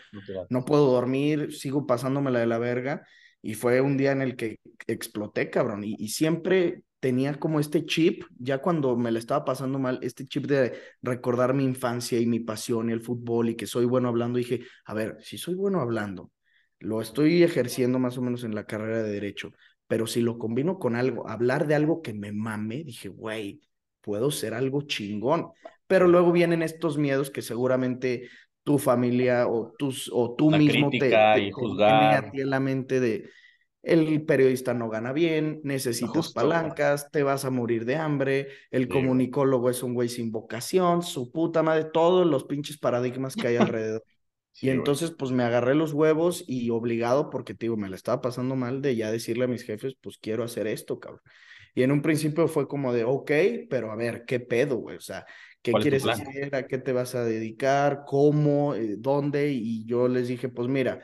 no 0.50 0.66
puedo 0.66 0.92
dormir, 0.92 1.54
sigo 1.54 1.86
pasándome 1.86 2.32
la 2.32 2.40
de 2.40 2.48
la 2.48 2.58
verga. 2.58 3.06
Y 3.42 3.54
fue 3.54 3.80
un 3.80 3.96
día 3.96 4.12
en 4.12 4.22
el 4.22 4.36
que 4.36 4.60
exploté, 4.88 5.50
cabrón. 5.50 5.84
Y, 5.84 5.96
y 5.98 6.10
siempre 6.10 6.84
tenía 7.00 7.40
como 7.40 7.60
este 7.60 7.86
chip, 7.86 8.24
ya 8.38 8.60
cuando 8.60 8.96
me 8.98 9.12
la 9.12 9.20
estaba 9.20 9.46
pasando 9.46 9.80
mal, 9.80 10.00
este 10.02 10.28
chip 10.28 10.46
de 10.46 10.74
recordar 11.02 11.54
mi 11.54 11.64
infancia 11.64 12.20
y 12.20 12.26
mi 12.26 12.40
pasión 12.40 12.90
y 12.90 12.94
el 12.94 13.02
fútbol 13.02 13.50
y 13.50 13.56
que 13.56 13.68
soy 13.68 13.86
bueno 13.86 14.10
hablando, 14.10 14.38
dije, 14.38 14.62
a 14.86 14.94
ver, 14.94 15.18
si 15.22 15.38
soy 15.38 15.56
bueno 15.56 15.80
hablando, 15.80 16.32
lo 16.80 17.02
estoy 17.02 17.44
ejerciendo 17.44 18.00
más 18.00 18.18
o 18.18 18.22
menos 18.22 18.44
en 18.44 18.56
la 18.56 18.66
carrera 18.66 19.04
de 19.04 19.12
derecho, 19.12 19.54
pero 19.88 20.08
si 20.08 20.22
lo 20.22 20.38
combino 20.38 20.78
con 20.78 20.96
algo, 20.96 21.28
hablar 21.28 21.68
de 21.68 21.76
algo 21.76 22.02
que 22.02 22.14
me 22.14 22.32
mame, 22.32 22.84
dije, 22.84 23.10
güey, 23.10 23.62
puedo 24.02 24.32
ser 24.32 24.54
algo 24.54 24.84
chingón. 24.84 25.50
Pero 25.88 26.08
luego 26.08 26.32
vienen 26.32 26.62
estos 26.62 26.98
miedos 26.98 27.32
que 27.32 27.42
seguramente 27.42 28.30
tu 28.64 28.78
familia 28.78 29.48
o, 29.48 29.74
tus, 29.78 30.10
o 30.14 30.36
tú 30.36 30.52
mismo 30.52 30.92
te, 30.92 31.10
te 31.10 31.42
y 31.42 31.52
juzgar. 31.52 32.26
a 32.26 32.32
ti 32.32 32.42
en 32.42 32.52
la 32.52 32.60
mente 32.60 33.00
de, 33.00 33.30
el 33.82 34.26
periodista 34.26 34.74
no 34.74 34.90
gana 34.90 35.14
bien, 35.14 35.62
necesitas 35.64 36.34
palancas, 36.34 37.10
te 37.12 37.24
vas 37.24 37.46
a 37.46 37.50
morir 37.50 37.86
de 37.86 37.96
hambre, 37.96 38.50
el 38.72 38.88
comunicólogo 38.88 39.70
es 39.70 39.84
un 39.84 39.94
güey 39.94 40.10
sin 40.10 40.32
vocación, 40.32 41.02
su 41.02 41.32
puta 41.32 41.64
madre, 41.64 41.86
todos 41.86 42.28
los 42.28 42.44
pinches 42.44 42.78
paradigmas 42.78 43.36
que 43.36 43.48
hay 43.48 43.56
alrededor. 43.56 44.04
y 44.62 44.70
entonces, 44.70 45.12
pues 45.12 45.32
me 45.32 45.44
agarré 45.44 45.76
los 45.76 45.94
huevos 45.94 46.44
y 46.46 46.70
obligado, 46.72 47.30
porque 47.30 47.54
te 47.54 47.66
digo, 47.66 47.78
me 47.78 47.90
la 47.90 47.96
estaba 47.96 48.22
pasando 48.22 48.56
mal 48.56 48.82
de 48.82 48.96
ya 48.96 49.12
decirle 49.12 49.46
a 49.46 49.48
mis 49.48 49.64
jefes, 49.64 49.96
pues 50.02 50.18
quiero 50.18 50.44
hacer 50.44 50.68
esto, 50.68 51.00
cabrón. 51.00 51.22
Y 51.74 51.84
en 51.84 51.92
un 51.92 52.02
principio 52.02 52.48
fue 52.48 52.68
como 52.68 52.92
de, 52.92 53.06
ok, 53.06 53.32
pero 53.70 53.92
a 53.92 53.96
ver, 53.96 54.26
¿qué 54.26 54.42
pedo, 54.42 54.78
güey? 54.78 54.98
O 54.98 55.02
sea, 55.02 55.26
¿qué 55.62 55.72
quieres 55.72 56.06
hacer? 56.06 56.54
¿A 56.54 56.68
qué 56.68 56.80
te 56.80 56.92
vas 56.92 57.16
a 57.16 57.24
dedicar? 57.24 58.04
¿Cómo? 58.06 58.76
Eh, 58.76 58.96
¿Dónde? 58.98 59.52
Y 59.52 59.86
yo 59.86 60.10
les 60.10 60.28
dije, 60.28 60.50
pues 60.50 60.68
mira, 60.68 61.02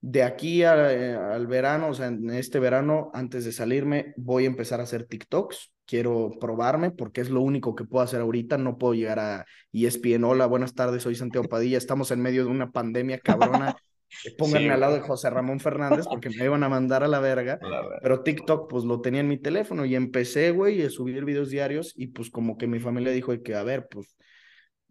de 0.00 0.22
aquí 0.22 0.62
eh, 0.62 0.66
al 0.66 1.46
verano, 1.46 1.88
o 1.88 1.94
sea, 1.94 2.06
en 2.06 2.30
este 2.30 2.58
verano, 2.60 3.10
antes 3.14 3.44
de 3.44 3.52
salirme, 3.52 4.14
voy 4.16 4.44
a 4.44 4.48
empezar 4.48 4.80
a 4.80 4.84
hacer 4.84 5.04
TikToks. 5.04 5.72
Quiero 5.86 6.30
probarme 6.38 6.90
porque 6.90 7.20
es 7.20 7.30
lo 7.30 7.40
único 7.40 7.74
que 7.74 7.84
puedo 7.84 8.04
hacer 8.04 8.20
ahorita. 8.20 8.58
No 8.58 8.76
puedo 8.76 8.94
llegar 8.94 9.18
a 9.18 9.46
ESPN. 9.72 10.24
Hola, 10.24 10.46
buenas 10.46 10.74
tardes, 10.74 11.02
soy 11.02 11.14
Santiago 11.14 11.48
Padilla. 11.48 11.78
Estamos 11.78 12.10
en 12.10 12.20
medio 12.20 12.44
de 12.44 12.50
una 12.50 12.70
pandemia 12.70 13.18
cabrona. 13.18 13.76
pónganme 14.38 14.70
al 14.70 14.80
lado 14.80 14.94
de 14.94 15.00
José 15.00 15.30
Ramón 15.30 15.60
Fernández 15.60 16.06
porque 16.08 16.30
me 16.30 16.44
iban 16.44 16.62
a 16.62 16.68
mandar 16.68 17.02
a 17.04 17.08
la 17.08 17.20
verga. 17.20 17.58
Pero 18.02 18.22
TikTok, 18.22 18.68
pues 18.68 18.84
lo 18.84 19.00
tenía 19.00 19.20
en 19.20 19.28
mi 19.28 19.38
teléfono 19.38 19.84
y 19.84 19.94
empecé, 19.96 20.50
güey, 20.50 20.82
a 20.82 20.90
subir 20.90 21.24
videos 21.24 21.50
diarios 21.50 21.92
y 21.96 22.08
pues 22.08 22.30
como 22.30 22.56
que 22.56 22.66
mi 22.66 22.80
familia 22.80 23.12
dijo 23.12 23.32
que, 23.42 23.54
a 23.54 23.62
ver, 23.62 23.88
pues 23.90 24.16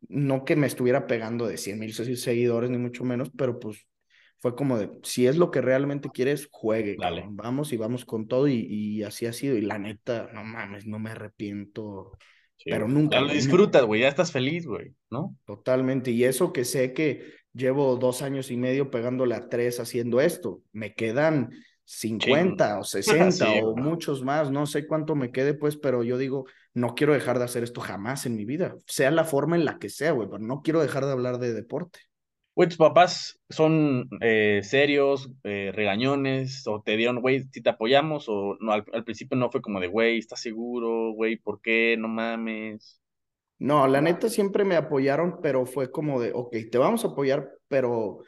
no 0.10 0.46
que 0.46 0.56
me 0.56 0.68
estuviera 0.68 1.08
pegando 1.08 1.48
de 1.48 1.58
100 1.58 1.80
mil 1.80 1.94
seguidores, 1.94 2.70
ni 2.70 2.78
mucho 2.78 3.04
menos, 3.04 3.32
pero 3.36 3.60
pues 3.60 3.88
fue 4.40 4.56
como 4.56 4.78
de, 4.78 4.92
si 5.04 5.28
es 5.28 5.38
lo 5.38 5.50
que 5.52 5.62
realmente 5.62 6.10
quieres, 6.14 6.48
juegue, 6.52 6.98
vamos 7.30 7.74
y 7.74 7.78
vamos 7.78 8.06
con 8.06 8.28
todo 8.28 8.48
y, 8.48 9.04
así 9.04 9.26
ha 9.26 9.34
sido. 9.34 9.58
Y 9.58 9.62
la 9.62 9.80
neta, 9.80 10.30
no 10.34 10.44
mames, 10.44 10.86
no 10.86 11.00
me 11.00 11.12
arrepiento, 11.12 12.18
pero 12.66 12.88
nunca. 12.88 13.18
Ya 13.18 13.22
lo 13.22 13.34
disfrutas, 13.34 13.84
güey, 13.84 14.02
ya 14.02 14.10
estás 14.10 14.32
feliz, 14.32 14.66
güey, 14.66 14.94
¿no? 15.10 15.36
Totalmente, 15.46 16.12
y 16.12 16.24
eso 16.24 16.54
que 16.54 16.66
sé 16.66 16.94
que 16.94 17.34
llevo 17.54 17.96
dos 17.96 18.22
años 18.22 18.52
y 18.52 18.58
medio 18.58 18.92
pegándole 18.92 19.36
a 19.36 19.50
tres 19.50 19.80
haciendo 19.80 20.22
esto, 20.22 20.62
me 20.72 20.94
quedan 20.94 21.50
50 21.86 22.80
o 22.80 22.84
60 22.84 23.50
o 23.64 23.76
muchos 23.76 24.24
más, 24.24 24.52
no 24.52 24.68
sé 24.68 24.86
cuánto 24.86 25.16
me 25.16 25.32
quede, 25.32 25.56
pues, 25.56 25.78
pero 25.78 26.04
yo 26.04 26.18
digo, 26.20 26.46
no 26.76 26.94
quiero 26.94 27.14
dejar 27.14 27.40
de 27.40 27.46
hacer 27.46 27.64
esto 27.64 27.82
jamás 27.82 28.28
en 28.28 28.36
mi 28.36 28.46
vida, 28.46 28.76
sea 28.86 29.10
la 29.10 29.24
forma 29.24 29.56
en 29.56 29.66
la 29.66 29.80
que 29.80 29.90
sea, 29.90 30.12
güey, 30.12 30.30
pero 30.30 30.44
no 30.44 30.62
quiero 30.62 30.80
dejar 30.82 31.06
de 31.06 31.12
hablar 31.12 31.40
de 31.40 31.54
deporte. 31.54 32.00
Güey, 32.58 32.70
tus 32.70 32.80
papás 32.80 33.40
son 33.52 34.10
eh, 34.20 34.62
serios, 34.64 35.30
eh, 35.44 35.72
regañones, 35.76 36.66
o 36.66 36.82
te 36.82 36.98
dieron, 36.98 37.22
güey, 37.22 37.44
si 37.52 37.62
te 37.62 37.70
apoyamos, 37.70 38.26
o 38.30 38.58
no, 38.60 38.72
al, 38.72 38.84
principio 39.04 39.38
no 39.38 39.52
fue 39.52 39.62
como 39.62 39.80
de, 39.80 39.86
güey, 39.86 40.18
¿estás 40.18 40.42
seguro? 40.42 41.12
Güey, 41.14 41.38
¿por 41.38 41.62
qué? 41.62 41.96
No 42.00 42.08
mames. 42.08 43.00
No, 43.60 43.88
la 43.88 44.02
neta 44.02 44.28
siempre 44.28 44.66
me 44.66 44.76
apoyaron, 44.76 45.40
pero 45.40 45.68
fue 45.68 45.92
como 45.92 46.20
de, 46.20 46.32
ok, 46.34 46.56
te 46.72 46.80
vamos 46.80 47.06
a 47.06 47.10
apoyar, 47.10 47.48
pero 47.68 48.24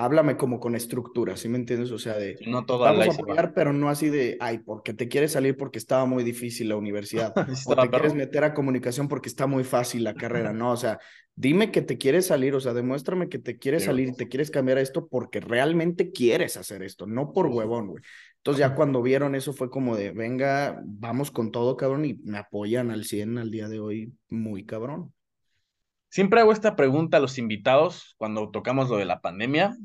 háblame 0.00 0.36
como 0.36 0.60
con 0.60 0.74
estructura, 0.74 1.36
¿sí 1.36 1.48
me 1.48 1.58
entiendes? 1.58 1.90
O 1.90 1.98
sea, 1.98 2.16
de 2.16 2.38
no 2.46 2.64
vamos 2.64 3.08
a 3.08 3.12
apoyar, 3.12 3.52
pero 3.54 3.72
no 3.74 3.90
así 3.90 4.08
de, 4.08 4.38
ay, 4.40 4.58
porque 4.58 4.94
te 4.94 5.08
quieres 5.08 5.32
salir 5.32 5.56
porque 5.56 5.78
estaba 5.78 6.06
muy 6.06 6.24
difícil 6.24 6.70
la 6.70 6.76
universidad, 6.76 7.34
o 7.66 7.76
te 7.76 7.90
quieres 7.90 8.14
meter 8.14 8.44
a 8.44 8.54
comunicación 8.54 9.08
porque 9.08 9.28
está 9.28 9.46
muy 9.46 9.62
fácil 9.62 10.04
la 10.04 10.14
carrera, 10.14 10.52
no, 10.54 10.72
o 10.72 10.76
sea, 10.76 10.98
dime 11.36 11.70
que 11.70 11.82
te 11.82 11.98
quieres 11.98 12.26
salir, 12.26 12.54
o 12.54 12.60
sea, 12.60 12.72
demuéstrame 12.72 13.28
que 13.28 13.38
te 13.38 13.58
quieres 13.58 13.84
salir 13.84 14.08
y 14.08 14.12
te 14.14 14.28
quieres 14.28 14.50
cambiar 14.50 14.78
a 14.78 14.80
esto 14.80 15.06
porque 15.06 15.40
realmente 15.40 16.12
quieres 16.12 16.56
hacer 16.56 16.82
esto, 16.82 17.06
no 17.06 17.32
por 17.32 17.46
huevón, 17.46 17.88
güey. 17.88 18.02
Entonces 18.38 18.60
ya 18.60 18.74
cuando 18.74 19.02
vieron 19.02 19.34
eso 19.34 19.52
fue 19.52 19.68
como 19.68 19.96
de, 19.96 20.12
venga, 20.12 20.80
vamos 20.82 21.30
con 21.30 21.50
todo, 21.50 21.76
cabrón, 21.76 22.06
y 22.06 22.14
me 22.24 22.38
apoyan 22.38 22.90
al 22.90 23.04
100 23.04 23.36
al 23.36 23.50
día 23.50 23.68
de 23.68 23.80
hoy, 23.80 24.14
muy 24.30 24.64
cabrón. 24.64 25.12
Siempre 26.10 26.40
hago 26.40 26.50
esta 26.50 26.74
pregunta 26.74 27.18
a 27.18 27.20
los 27.20 27.38
invitados 27.38 28.16
cuando 28.18 28.50
tocamos 28.50 28.90
lo 28.90 28.96
de 28.96 29.04
la 29.04 29.20
pandemia. 29.20 29.76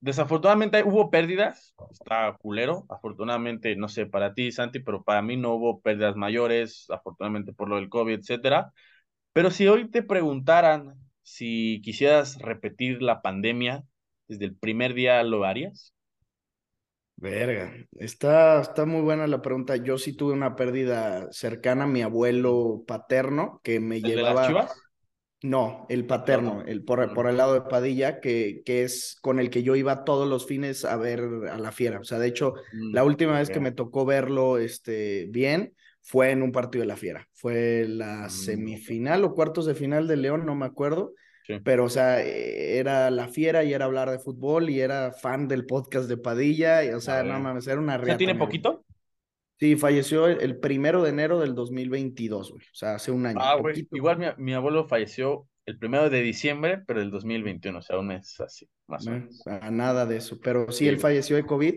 Desafortunadamente 0.00 0.82
hubo 0.82 1.10
pérdidas, 1.10 1.74
está 1.90 2.34
culero. 2.40 2.86
Afortunadamente, 2.88 3.76
no 3.76 3.88
sé, 3.88 4.06
para 4.06 4.32
ti, 4.32 4.50
Santi, 4.50 4.80
pero 4.80 5.04
para 5.04 5.20
mí 5.20 5.36
no 5.36 5.52
hubo 5.54 5.80
pérdidas 5.82 6.16
mayores, 6.16 6.86
afortunadamente 6.88 7.52
por 7.52 7.68
lo 7.68 7.76
del 7.76 7.90
COVID, 7.90 8.18
etcétera. 8.18 8.72
Pero 9.34 9.50
si 9.50 9.68
hoy 9.68 9.90
te 9.90 10.02
preguntaran 10.02 10.94
si 11.22 11.82
quisieras 11.84 12.38
repetir 12.38 13.02
la 13.02 13.20
pandemia 13.20 13.84
desde 14.26 14.46
el 14.46 14.56
primer 14.56 14.94
día, 14.94 15.22
¿lo 15.22 15.44
harías? 15.44 15.92
Verga, 17.16 17.74
está, 17.98 18.62
está 18.62 18.86
muy 18.86 19.02
buena 19.02 19.26
la 19.26 19.42
pregunta. 19.42 19.76
Yo 19.76 19.98
sí 19.98 20.14
tuve 20.14 20.32
una 20.32 20.56
pérdida 20.56 21.30
cercana 21.30 21.84
a 21.84 21.88
mi 21.88 22.00
abuelo 22.00 22.84
paterno 22.86 23.60
que 23.62 23.80
me 23.80 24.00
llevaba. 24.00 24.70
No, 25.40 25.86
el 25.88 26.04
paterno, 26.04 26.64
el 26.66 26.82
por, 26.82 27.14
por, 27.14 27.28
el 27.28 27.36
lado 27.36 27.54
de 27.54 27.60
Padilla, 27.60 28.20
que, 28.20 28.62
que 28.64 28.82
es 28.82 29.16
con 29.20 29.38
el 29.38 29.50
que 29.50 29.62
yo 29.62 29.76
iba 29.76 30.04
todos 30.04 30.28
los 30.28 30.46
fines 30.46 30.84
a 30.84 30.96
ver 30.96 31.22
a 31.50 31.58
la 31.58 31.70
fiera. 31.70 32.00
O 32.00 32.04
sea, 32.04 32.18
de 32.18 32.26
hecho, 32.26 32.54
mm, 32.72 32.94
la 32.94 33.04
última 33.04 33.38
vez 33.38 33.48
que 33.48 33.60
me 33.60 33.70
tocó 33.70 34.04
verlo 34.04 34.58
este, 34.58 35.26
bien 35.30 35.74
fue 36.02 36.32
en 36.32 36.42
un 36.42 36.50
partido 36.50 36.82
de 36.82 36.88
la 36.88 36.96
fiera. 36.96 37.28
Fue 37.34 37.84
la 37.86 38.26
mm, 38.26 38.30
semifinal 38.30 39.24
o 39.24 39.34
cuartos 39.34 39.66
de 39.66 39.76
final 39.76 40.08
de 40.08 40.16
León, 40.16 40.44
no 40.44 40.56
me 40.56 40.66
acuerdo. 40.66 41.14
Pero, 41.64 41.84
o 41.84 41.88
sea, 41.88 42.20
era 42.20 43.10
la 43.10 43.28
fiera 43.28 43.64
y 43.64 43.72
era 43.72 43.86
hablar 43.86 44.10
de 44.10 44.18
fútbol 44.18 44.68
y 44.68 44.80
era 44.80 45.12
fan 45.12 45.48
del 45.48 45.64
podcast 45.64 46.06
de 46.06 46.18
Padilla. 46.18 46.84
Y, 46.84 46.90
o 46.90 47.00
sea, 47.00 47.22
no 47.22 47.40
mames, 47.40 47.66
era 47.66 47.80
una 47.80 47.96
realidad. 47.96 48.18
¿Tiene 48.18 48.34
poquito? 48.34 48.84
Sí, 49.58 49.74
falleció 49.74 50.28
el, 50.28 50.58
primero 50.58 51.02
de 51.02 51.10
enero 51.10 51.40
del 51.40 51.54
2022, 51.54 52.52
güey. 52.52 52.62
O 52.62 52.74
sea, 52.74 52.94
hace 52.94 53.10
un 53.10 53.26
año. 53.26 53.38
Ah, 53.40 53.56
güey. 53.56 53.88
Igual 53.90 54.36
mi, 54.38 54.54
abuelo 54.54 54.86
falleció 54.86 55.48
el 55.66 55.78
primero 55.78 56.08
de 56.08 56.20
diciembre, 56.22 56.82
pero 56.86 57.00
del 57.00 57.10
2021, 57.10 57.78
o 57.78 57.82
sea, 57.82 57.98
un 57.98 58.06
mes 58.06 58.38
así, 58.40 58.68
más 58.86 59.06
o 59.06 59.10
menos. 59.10 59.42
nada 59.70 60.06
de 60.06 60.18
eso. 60.18 60.38
Pero 60.42 60.70
sí, 60.70 60.86
él 60.86 61.00
falleció 61.00 61.34
de 61.34 61.44
COVID. 61.44 61.74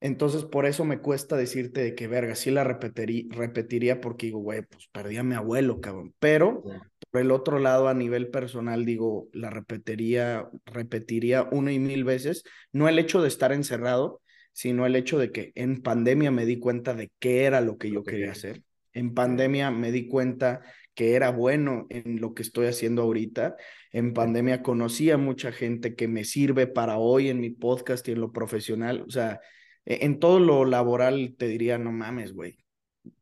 Entonces, 0.00 0.44
por 0.44 0.66
eso 0.66 0.84
me 0.84 1.00
cuesta 1.00 1.36
decirte 1.36 1.80
de 1.80 1.94
que, 1.94 2.06
verga, 2.06 2.34
sí 2.36 2.50
la 2.50 2.62
repetiría 2.62 4.00
porque 4.00 4.26
digo, 4.26 4.38
güey, 4.40 4.62
pues 4.62 4.88
perdí 4.92 5.16
a 5.16 5.24
mi 5.24 5.34
abuelo, 5.34 5.80
cabrón. 5.80 6.14
Pero, 6.18 6.62
por 7.10 7.20
el 7.20 7.30
otro 7.30 7.58
lado, 7.58 7.88
a 7.88 7.94
nivel 7.94 8.28
personal, 8.28 8.84
digo, 8.84 9.28
la 9.32 9.48
repetiría, 9.48 10.48
repetiría 10.66 11.48
una 11.50 11.72
y 11.72 11.78
mil 11.78 12.04
veces. 12.04 12.44
No 12.70 12.86
el 12.86 12.98
hecho 12.98 13.22
de 13.22 13.28
estar 13.28 13.50
encerrado, 13.52 14.20
sino 14.58 14.86
el 14.86 14.96
hecho 14.96 15.20
de 15.20 15.30
que 15.30 15.52
en 15.54 15.82
pandemia 15.82 16.32
me 16.32 16.44
di 16.44 16.58
cuenta 16.58 16.92
de 16.92 17.12
qué 17.20 17.44
era 17.44 17.60
lo 17.60 17.78
que 17.78 17.92
yo 17.92 18.02
quería 18.02 18.32
hacer. 18.32 18.64
En 18.92 19.14
pandemia 19.14 19.70
me 19.70 19.92
di 19.92 20.08
cuenta 20.08 20.62
que 20.96 21.14
era 21.14 21.30
bueno 21.30 21.86
en 21.90 22.20
lo 22.20 22.34
que 22.34 22.42
estoy 22.42 22.66
haciendo 22.66 23.02
ahorita. 23.02 23.54
En 23.92 24.12
pandemia 24.14 24.64
conocí 24.64 25.12
a 25.12 25.16
mucha 25.16 25.52
gente 25.52 25.94
que 25.94 26.08
me 26.08 26.24
sirve 26.24 26.66
para 26.66 26.98
hoy 26.98 27.28
en 27.28 27.38
mi 27.38 27.50
podcast 27.50 28.08
y 28.08 28.10
en 28.10 28.20
lo 28.20 28.32
profesional. 28.32 29.04
O 29.06 29.10
sea, 29.10 29.38
e, 29.84 30.04
en 30.04 30.18
todo 30.18 30.40
lo 30.40 30.64
laboral 30.64 31.36
te 31.38 31.46
diría, 31.46 31.78
no 31.78 31.92
mames, 31.92 32.32
güey, 32.32 32.58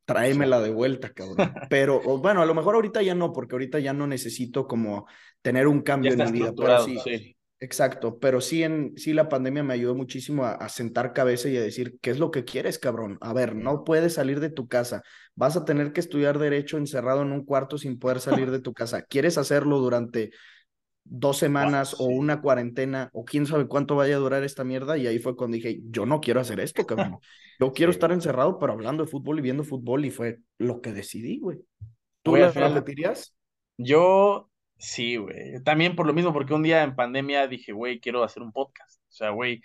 tráemela 0.07 0.62
de 0.62 0.70
vuelta, 0.70 1.11
cabrón. 1.11 1.37
Pero 1.70 2.01
bueno, 2.16 2.41
a 2.41 2.47
lo 2.47 2.55
mejor 2.55 2.76
ahorita 2.76 3.03
ya 3.03 3.14
no, 3.14 3.34
porque 3.34 3.57
ahorita 3.57 3.78
ya 3.78 3.93
no 3.93 4.07
necesito 4.07 4.66
como 4.66 5.07
tener 5.43 5.66
un 5.66 5.82
cambio 5.82 6.14
en 6.14 6.32
mi 6.32 6.32
vida. 6.32 6.55
Pero 6.57 6.82
sí, 6.82 7.36
Exacto, 7.59 8.19
pero 8.19 8.43
sí, 8.43 8.63
en, 8.63 8.93
sí 8.99 9.15
la 9.15 9.31
pandemia 9.31 9.63
me 9.63 9.73
ayudó 9.73 9.95
muchísimo 9.95 10.45
a, 10.45 10.69
sentar 10.69 11.15
cabeza 11.15 11.49
y 11.49 11.57
a 11.57 11.63
decir, 11.63 11.99
¿qué 12.03 12.11
es 12.11 12.19
lo 12.19 12.31
que 12.31 12.45
quieres, 12.45 12.79
cabrón? 12.79 13.17
A 13.23 13.33
ver, 13.33 13.57
no 13.57 13.83
puedes 13.83 14.15
salir 14.15 14.41
de 14.41 14.51
tu 14.51 14.69
casa, 14.69 15.03
vas 15.35 15.57
a 15.57 15.65
tener 15.65 15.95
que 15.95 16.01
estudiar 16.01 16.39
derecho 16.39 16.77
encerrado 16.77 17.23
en 17.23 17.33
un 17.33 17.47
cuarto 17.47 17.79
sin 17.79 17.99
poder 17.99 18.21
salir 18.21 18.51
de 18.51 18.61
tu 18.61 18.75
casa. 18.75 19.03
¿Quieres 19.03 19.39
hacerlo 19.39 19.79
durante 19.79 20.33
dos 21.03 21.39
semanas 21.39 21.97
o 21.99 22.05
una 22.05 22.43
cuarentena 22.43 23.09
o 23.15 23.25
quién 23.25 23.47
sabe 23.47 23.67
cuánto 23.67 23.97
vaya 23.97 24.17
a 24.17 24.21
durar 24.21 24.43
esta 24.45 24.63
mierda? 24.63 24.99
Y 24.99 25.07
ahí 25.07 25.19
fue 25.19 25.35
cuando 25.35 25.55
dije, 25.55 25.81
yo 25.85 26.05
no 26.05 26.21
quiero 26.21 26.41
hacer 26.41 26.61
esto, 26.61 26.85
cabrón. 26.85 27.19
Yo 27.59 27.73
quiero 27.73 27.91
estar 27.91 28.13
encerrado, 28.13 28.59
pero 28.59 28.75
hablando 28.75 29.03
de 29.03 29.11
fútbol 29.11 29.39
y 29.39 29.43
viendo 29.43 29.65
fútbol 29.65 30.05
y 30.05 30.11
fue 30.11 30.41
lo 30.59 30.83
que 30.83 30.93
decidí, 30.93 31.39
güey. 31.39 31.59
¿Tú 32.23 32.37
le 32.37 32.51
repetirías? 32.51 33.35
Yo 33.79 34.51
Sí, 34.79 35.16
güey. 35.16 35.62
También 35.64 35.97
por 35.97 36.07
lo 36.07 36.12
mismo, 36.12 36.33
porque 36.33 36.55
un 36.55 36.62
día 36.62 36.83
en 36.83 36.95
pandemia 36.95 37.47
dije, 37.49 37.72
güey, 37.72 38.01
quiero 38.01 38.22
hacer 38.22 38.43
un 38.43 38.53
podcast. 38.53 39.01
O 39.09 39.12
sea, 39.12 39.31
güey, 39.31 39.62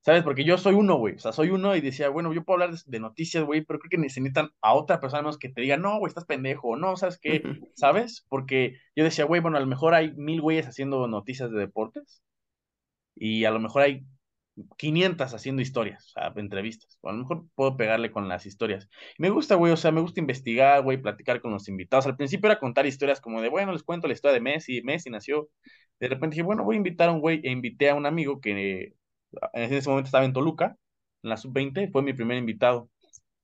¿sabes? 0.00 0.22
Porque 0.22 0.44
yo 0.44 0.58
soy 0.58 0.74
uno, 0.74 0.96
güey. 0.96 1.14
O 1.16 1.18
sea, 1.18 1.32
soy 1.32 1.50
uno 1.50 1.74
y 1.76 1.80
decía, 1.80 2.08
bueno, 2.10 2.32
yo 2.32 2.44
puedo 2.44 2.62
hablar 2.62 2.78
de, 2.78 3.00
noticias, 3.00 3.44
güey, 3.44 3.62
pero 3.64 3.78
creo 3.78 3.90
que 3.90 3.98
necesitan 3.98 4.50
a 4.60 4.74
otra 4.74 5.00
persona 5.00 5.22
menos 5.22 5.38
que 5.38 5.48
te 5.48 5.62
diga, 5.62 5.76
no, 5.76 5.98
güey, 5.98 6.08
estás 6.08 6.26
pendejo, 6.26 6.76
no, 6.76 6.96
¿sabes 6.96 7.18
qué? 7.20 7.42
¿Sabes? 7.74 8.26
Porque 8.28 8.76
yo 8.96 9.04
decía, 9.04 9.24
güey, 9.24 9.40
bueno, 9.40 9.56
a 9.56 9.60
lo 9.60 9.66
mejor 9.66 9.94
hay 9.94 10.12
mil 10.14 10.40
güeyes 10.40 10.66
haciendo 10.66 11.06
noticias 11.08 11.50
de 11.50 11.58
deportes 11.58 12.22
y 13.14 13.44
a 13.44 13.50
lo 13.50 13.60
mejor 13.60 13.82
hay 13.82 14.06
500 14.76 15.34
haciendo 15.34 15.62
historias, 15.62 16.06
o 16.06 16.10
sea, 16.10 16.32
entrevistas. 16.36 16.98
O 17.00 17.08
a 17.08 17.12
lo 17.12 17.18
mejor 17.18 17.46
puedo 17.54 17.76
pegarle 17.76 18.10
con 18.10 18.28
las 18.28 18.46
historias. 18.46 18.88
Me 19.18 19.30
gusta, 19.30 19.54
güey, 19.54 19.72
o 19.72 19.76
sea, 19.76 19.92
me 19.92 20.00
gusta 20.00 20.20
investigar, 20.20 20.82
güey, 20.82 20.98
platicar 21.00 21.40
con 21.40 21.52
los 21.52 21.68
invitados. 21.68 22.06
Al 22.06 22.16
principio 22.16 22.48
era 22.50 22.60
contar 22.60 22.86
historias 22.86 23.20
como 23.20 23.40
de, 23.42 23.48
bueno, 23.48 23.72
les 23.72 23.82
cuento 23.82 24.06
la 24.06 24.14
historia 24.14 24.34
de 24.34 24.40
Messi, 24.40 24.82
Messi 24.82 25.10
nació. 25.10 25.48
De 25.98 26.08
repente 26.08 26.34
dije, 26.34 26.42
bueno, 26.42 26.64
voy 26.64 26.76
a 26.76 26.78
invitar 26.78 27.08
a 27.08 27.12
un 27.12 27.20
güey, 27.20 27.40
e 27.44 27.50
invité 27.50 27.90
a 27.90 27.94
un 27.94 28.06
amigo 28.06 28.40
que 28.40 28.94
en 29.52 29.62
ese 29.72 29.88
momento 29.88 30.08
estaba 30.08 30.24
en 30.24 30.32
Toluca, 30.32 30.76
en 31.22 31.30
la 31.30 31.36
sub-20, 31.36 31.90
fue 31.92 32.02
mi 32.02 32.12
primer 32.12 32.38
invitado. 32.38 32.90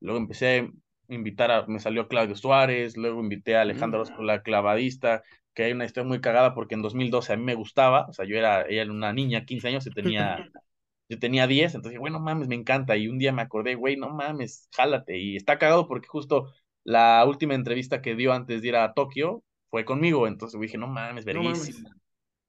Luego 0.01 0.19
empecé 0.19 0.61
a 0.61 1.15
invitar 1.15 1.51
a, 1.51 1.67
me 1.67 1.79
salió 1.79 2.09
Claudio 2.09 2.37
Suárez, 2.37 2.97
luego 2.97 3.21
invité 3.21 3.57
a 3.57 3.63
Alejandro 3.63 4.05
mm. 4.05 4.23
la 4.23 4.43
clavadista, 4.43 5.23
que 5.55 5.65
hay 5.65 5.73
una 5.73 5.85
historia 5.85 6.09
muy 6.09 6.21
cagada 6.21 6.55
porque 6.55 6.75
en 6.75 6.83
2012 6.83 7.33
a 7.33 7.37
mí 7.37 7.45
me 7.45 7.55
gustaba, 7.55 8.07
o 8.09 8.13
sea, 8.13 8.25
yo 8.27 8.37
era, 8.37 8.63
ella 8.63 8.83
era 8.83 8.91
una 8.91 9.13
niña, 9.13 9.45
15 9.45 9.69
años, 9.69 9.87
y 9.87 9.91
tenía 9.91 10.51
Yo 11.09 11.19
tenía 11.19 11.47
10, 11.47 11.75
entonces, 11.75 11.99
güey, 11.99 12.13
no 12.13 12.21
mames, 12.21 12.49
me 12.49 12.55
encanta. 12.55 12.97
Y 12.97 13.09
un 13.09 13.19
día 13.19 13.33
me 13.33 13.43
acordé, 13.43 13.75
güey, 13.75 13.97
no 13.97 14.11
mames, 14.11 14.69
jálate. 14.75 15.19
Y 15.19 15.37
está 15.37 15.59
cagado 15.59 15.87
porque 15.87 16.09
justo 16.09 16.53
la 16.85 17.25
última 17.27 17.55
entrevista 17.55 18.03
que 18.03 18.15
dio 18.17 18.33
antes 18.33 18.63
de 18.63 18.69
ir 18.69 18.77
a 18.77 18.93
Tokio 18.95 19.43
fue 19.71 19.85
conmigo. 19.85 20.27
Entonces 20.27 20.61
dije, 20.61 20.79
no 20.79 20.89
mames, 20.89 21.25
verguísima. 21.25 21.91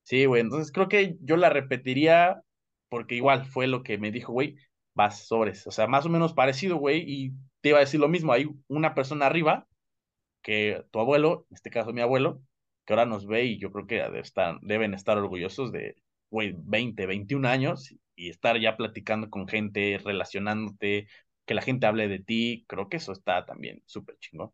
Sí, 0.03 0.25
güey, 0.25 0.41
entonces 0.41 0.71
creo 0.71 0.87
que 0.87 1.17
yo 1.21 1.37
la 1.37 1.49
repetiría 1.49 2.41
porque 2.89 3.15
igual 3.15 3.45
fue 3.45 3.67
lo 3.67 3.83
que 3.83 3.97
me 3.97 4.11
dijo, 4.11 4.31
güey, 4.31 4.55
vas 4.95 5.27
sobres. 5.27 5.67
O 5.67 5.71
sea, 5.71 5.87
más 5.87 6.05
o 6.05 6.09
menos 6.09 6.33
parecido, 6.33 6.77
güey, 6.77 7.03
y 7.05 7.33
te 7.61 7.69
iba 7.69 7.77
a 7.77 7.81
decir 7.81 7.99
lo 7.99 8.07
mismo. 8.07 8.31
Hay 8.31 8.49
una 8.67 8.95
persona 8.95 9.25
arriba, 9.25 9.67
que 10.41 10.85
tu 10.91 10.99
abuelo, 10.99 11.45
en 11.49 11.55
este 11.55 11.69
caso 11.69 11.91
mi 11.91 12.01
abuelo, 12.01 12.41
que 12.85 12.93
ahora 12.93 13.05
nos 13.05 13.27
ve 13.27 13.43
y 13.43 13.59
yo 13.59 13.69
creo 13.71 13.85
que 13.85 14.01
deben 14.61 14.93
estar 14.93 15.17
orgullosos 15.17 15.73
de, 15.73 15.97
güey, 16.29 16.55
20, 16.57 17.05
21 17.05 17.45
años 17.45 17.93
y 18.17 18.29
estar 18.29 18.59
ya 18.59 18.75
platicando 18.75 19.29
con 19.29 19.47
gente, 19.47 20.01
relacionándote, 20.03 21.07
que 21.45 21.53
la 21.53 21.61
gente 21.61 21.85
hable 21.85 22.09
de 22.09 22.19
ti, 22.19 22.65
creo 22.67 22.89
que 22.89 22.97
eso 22.97 23.13
está 23.13 23.45
también 23.45 23.81
súper 23.85 24.17
chingón. 24.17 24.51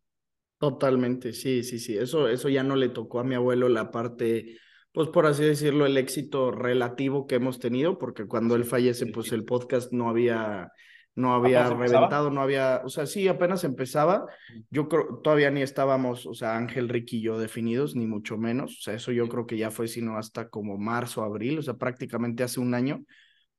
Totalmente, 0.59 1.33
sí, 1.33 1.63
sí, 1.63 1.79
sí. 1.79 1.97
Eso, 1.97 2.27
eso 2.27 2.49
ya 2.49 2.61
no 2.61 2.75
le 2.75 2.89
tocó 2.89 3.19
a 3.19 3.23
mi 3.23 3.35
abuelo 3.35 3.69
la 3.69 3.89
parte, 3.89 4.57
pues 4.91 5.07
por 5.09 5.25
así 5.25 5.43
decirlo, 5.43 5.85
el 5.85 5.97
éxito 5.97 6.51
relativo 6.51 7.25
que 7.25 7.35
hemos 7.35 7.59
tenido, 7.59 7.97
porque 7.97 8.25
cuando 8.25 8.55
él 8.55 8.65
fallece, 8.65 9.07
pues 9.07 9.31
el 9.31 9.45
podcast 9.45 9.93
no 9.93 10.09
había, 10.09 10.69
no 11.15 11.33
había 11.33 11.69
reventado, 11.69 12.31
no 12.31 12.41
había, 12.41 12.81
o 12.83 12.89
sea, 12.89 13.05
sí, 13.05 13.27
apenas 13.29 13.63
empezaba. 13.63 14.25
Yo 14.69 14.89
creo, 14.89 15.19
todavía 15.23 15.51
ni 15.51 15.61
estábamos, 15.61 16.25
o 16.25 16.33
sea, 16.33 16.57
Ángel, 16.57 16.89
Ricky 16.89 17.17
y 17.17 17.21
yo 17.21 17.39
definidos, 17.39 17.95
ni 17.95 18.07
mucho 18.07 18.37
menos. 18.37 18.77
O 18.79 18.81
sea, 18.81 18.93
eso 18.93 19.13
yo 19.13 19.27
creo 19.29 19.47
que 19.47 19.57
ya 19.57 19.71
fue 19.71 19.87
sino 19.87 20.17
hasta 20.17 20.49
como 20.49 20.77
marzo, 20.77 21.23
abril, 21.23 21.59
o 21.59 21.61
sea, 21.61 21.75
prácticamente 21.75 22.43
hace 22.43 22.59
un 22.59 22.73
año. 22.73 23.05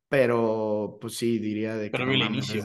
Pero, 0.08 0.98
pues 1.00 1.16
sí, 1.16 1.38
diría 1.38 1.76
de 1.76 1.90
que. 1.90 2.04
No, 2.04 2.12
el 2.12 2.22
inicio. 2.22 2.64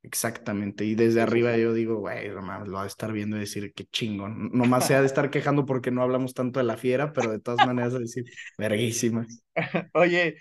Exactamente, 0.00 0.84
y 0.84 0.94
desde 0.94 1.20
arriba 1.20 1.56
yo 1.56 1.74
digo, 1.74 1.96
güey, 1.96 2.28
lo 2.28 2.40
va 2.42 2.84
a 2.84 2.86
estar 2.86 3.12
viendo 3.12 3.36
y 3.36 3.40
decir 3.40 3.72
qué 3.74 3.84
chingo. 3.84 4.28
Nomás 4.28 4.86
sea 4.86 5.00
de 5.00 5.06
estar 5.06 5.28
quejando 5.28 5.66
porque 5.66 5.90
no 5.90 6.02
hablamos 6.02 6.34
tanto 6.34 6.60
de 6.60 6.64
la 6.64 6.76
fiera, 6.76 7.12
pero 7.12 7.30
de 7.32 7.40
todas 7.40 7.66
maneras 7.66 7.92
de 7.94 8.00
decir, 8.00 8.24
verguísima. 8.56 9.26
Oye, 9.94 10.36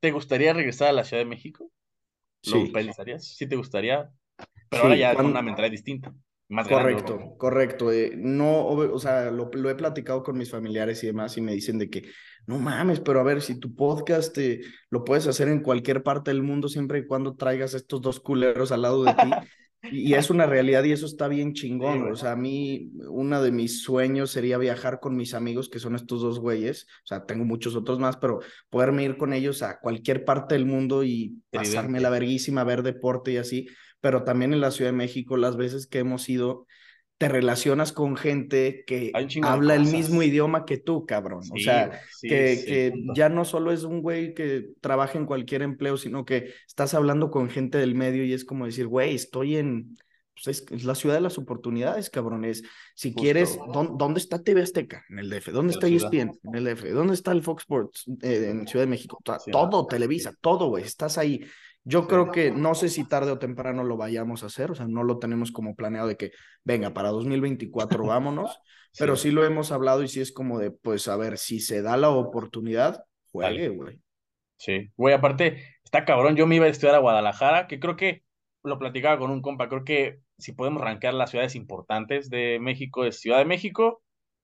¿te 0.00 0.10
gustaría 0.12 0.52
regresar 0.52 0.88
a 0.88 0.92
la 0.92 1.04
Ciudad 1.04 1.22
de 1.22 1.28
México? 1.28 1.72
¿Lo 2.44 2.64
sí. 2.64 2.72
pensarías? 2.72 3.26
Sí, 3.36 3.48
te 3.48 3.56
gustaría, 3.56 4.10
pero 4.68 4.84
ahora 4.84 4.96
ya 4.96 5.14
con 5.14 5.26
una 5.26 5.42
mentalidad 5.42 5.72
distinta. 5.72 6.14
Más 6.50 6.66
correcto, 6.66 7.36
correcto. 7.38 7.92
Eh, 7.92 8.12
no, 8.16 8.66
o 8.66 8.98
sea, 8.98 9.30
lo, 9.30 9.52
lo, 9.52 9.70
he 9.70 9.76
platicado 9.76 10.24
con 10.24 10.36
mis 10.36 10.50
familiares 10.50 11.00
y 11.04 11.06
demás 11.06 11.36
y 11.36 11.40
me 11.40 11.52
dicen 11.52 11.78
de 11.78 11.88
que, 11.88 12.10
no 12.44 12.58
mames, 12.58 12.98
pero 12.98 13.20
a 13.20 13.22
ver, 13.22 13.40
si 13.40 13.60
tu 13.60 13.76
podcast 13.76 14.36
eh, 14.36 14.60
lo 14.90 15.04
puedes 15.04 15.28
hacer 15.28 15.46
en 15.46 15.60
cualquier 15.60 16.02
parte 16.02 16.32
del 16.32 16.42
mundo 16.42 16.68
siempre 16.68 16.98
y 16.98 17.06
cuando 17.06 17.36
traigas 17.36 17.74
estos 17.74 18.02
dos 18.02 18.18
culeros 18.18 18.72
al 18.72 18.82
lado 18.82 19.04
de 19.04 19.14
ti. 19.14 19.30
y, 19.92 20.14
es 20.14 20.28
una 20.28 20.44
realidad 20.44 20.82
y 20.82 20.90
eso 20.90 21.06
está 21.06 21.28
bien 21.28 21.54
chingón. 21.54 22.10
o 22.10 22.16
sea, 22.16 22.32
a 22.32 22.36
mí, 22.36 22.90
uno 23.08 23.40
de 23.40 23.52
mis 23.52 23.84
sueños 23.84 24.32
sería 24.32 24.58
viajar 24.58 24.98
con 24.98 25.14
mis 25.14 25.34
amigos, 25.34 25.68
que 25.68 25.78
son 25.78 25.94
estos 25.94 26.20
dos 26.20 26.40
güeyes. 26.40 26.88
O 27.04 27.06
sea, 27.06 27.26
tengo 27.26 27.44
muchos 27.44 27.76
otros 27.76 28.00
más, 28.00 28.16
pero 28.16 28.40
poderme 28.70 29.04
ir 29.04 29.16
con 29.16 29.32
ellos 29.32 29.62
a 29.62 29.78
cualquier 29.78 30.24
parte 30.24 30.56
del 30.56 30.66
mundo 30.66 31.04
y 31.04 31.40
pasarme 31.52 32.00
la 32.00 32.10
verguísima, 32.10 32.64
ver 32.64 32.82
deporte 32.82 33.30
y 33.30 33.36
así 33.36 33.68
pero 34.00 34.24
también 34.24 34.52
en 34.52 34.60
la 34.60 34.70
Ciudad 34.70 34.90
de 34.90 34.96
México, 34.96 35.36
las 35.36 35.56
veces 35.56 35.86
que 35.86 35.98
hemos 35.98 36.28
ido, 36.28 36.66
te 37.20 37.28
relacionas 37.28 37.92
con 37.92 38.16
gente 38.16 38.82
que 38.86 39.12
habla 39.42 39.74
el 39.74 39.84
mismo 39.84 40.22
idioma 40.22 40.64
que 40.64 40.78
tú, 40.78 41.04
cabrón. 41.04 41.42
o 41.52 41.58
sea, 41.58 42.00
que, 42.22 42.28
que 42.66 42.94
ya 43.14 43.28
no 43.28 43.44
solo 43.44 43.72
es 43.72 43.84
un 43.84 44.00
güey 44.00 44.32
que 44.32 44.70
trabaja 44.80 45.18
en 45.18 45.26
cualquier 45.26 45.60
empleo, 45.60 45.98
sino 45.98 46.24
que 46.24 46.54
estás 46.66 46.94
hablando 46.94 47.30
con 47.30 47.50
gente 47.50 47.76
del 47.76 47.94
medio 47.94 48.24
y 48.24 48.32
es 48.32 48.46
como 48.46 48.64
decir, 48.64 48.86
güey, 48.86 49.14
estoy 49.14 49.56
en... 49.56 49.98
Pues 50.32 50.62
es, 50.70 50.84
la 50.84 50.94
ciudad 50.94 51.16
de 51.16 51.20
las 51.20 51.36
oportunidades, 51.36 52.08
cabrones. 52.08 52.62
Si 52.94 53.14
quieres, 53.14 53.58
¿dónde, 53.70 54.18
está 54.18 54.42
TV 54.42 54.62
Azteca? 54.62 55.04
En 55.10 55.18
el 55.18 55.28
DF. 55.28 55.48
¿Dónde 55.52 55.74
está 55.74 55.88
ESPN? 55.88 56.40
En 56.42 56.54
el 56.54 56.64
DF. 56.64 56.90
¿Dónde 56.94 57.12
está 57.12 57.32
el 57.32 57.42
Fox 57.42 57.64
Sports? 57.64 58.04
Eh, 58.22 58.48
en 58.48 58.66
Ciudad 58.66 58.86
de 58.86 58.90
México. 58.90 59.18
Todo, 59.52 59.86
Televisa, 59.86 60.32
todo, 60.40 60.68
güey. 60.68 60.84
Estás 60.84 61.18
ahí. 61.18 61.44
Yo 61.84 62.06
creo 62.06 62.30
que 62.30 62.50
no 62.50 62.74
sé 62.74 62.88
si 62.88 63.08
tarde 63.08 63.32
o 63.32 63.38
temprano 63.38 63.84
lo 63.84 63.96
vayamos 63.96 64.42
a 64.42 64.46
hacer, 64.46 64.70
o 64.70 64.74
sea, 64.74 64.86
no 64.86 65.02
lo 65.02 65.18
tenemos 65.18 65.50
como 65.50 65.74
planeado 65.74 66.08
de 66.08 66.16
que, 66.16 66.32
venga, 66.64 66.92
para 66.92 67.08
2024 67.10 68.06
vámonos, 68.06 68.60
pero 68.98 69.16
sí 69.16 69.30
lo 69.30 69.44
hemos 69.44 69.72
hablado 69.72 70.02
y 70.02 70.08
sí 70.08 70.20
es 70.20 70.32
como 70.32 70.58
de, 70.58 70.70
pues, 70.70 71.08
a 71.08 71.16
ver, 71.16 71.38
si 71.38 71.60
se 71.60 71.82
da 71.82 71.96
la 71.96 72.10
oportunidad, 72.10 73.04
juegue, 73.32 73.68
güey. 73.68 74.00
Sí, 74.56 74.90
güey, 74.96 75.14
aparte, 75.14 75.78
está 75.82 76.04
cabrón, 76.04 76.36
yo 76.36 76.46
me 76.46 76.56
iba 76.56 76.66
a 76.66 76.68
estudiar 76.68 76.94
a 76.94 76.98
Guadalajara, 76.98 77.66
que 77.66 77.80
creo 77.80 77.96
que 77.96 78.24
lo 78.62 78.78
platicaba 78.78 79.18
con 79.18 79.30
un 79.30 79.40
compa, 79.40 79.68
creo 79.68 79.84
que 79.84 80.20
si 80.36 80.52
podemos 80.52 80.82
rankear 80.82 81.14
las 81.14 81.30
ciudades 81.30 81.54
importantes 81.54 82.28
de 82.28 82.58
México, 82.60 83.04
es 83.04 83.20
Ciudad 83.20 83.38
de 83.38 83.46
México, 83.46 84.02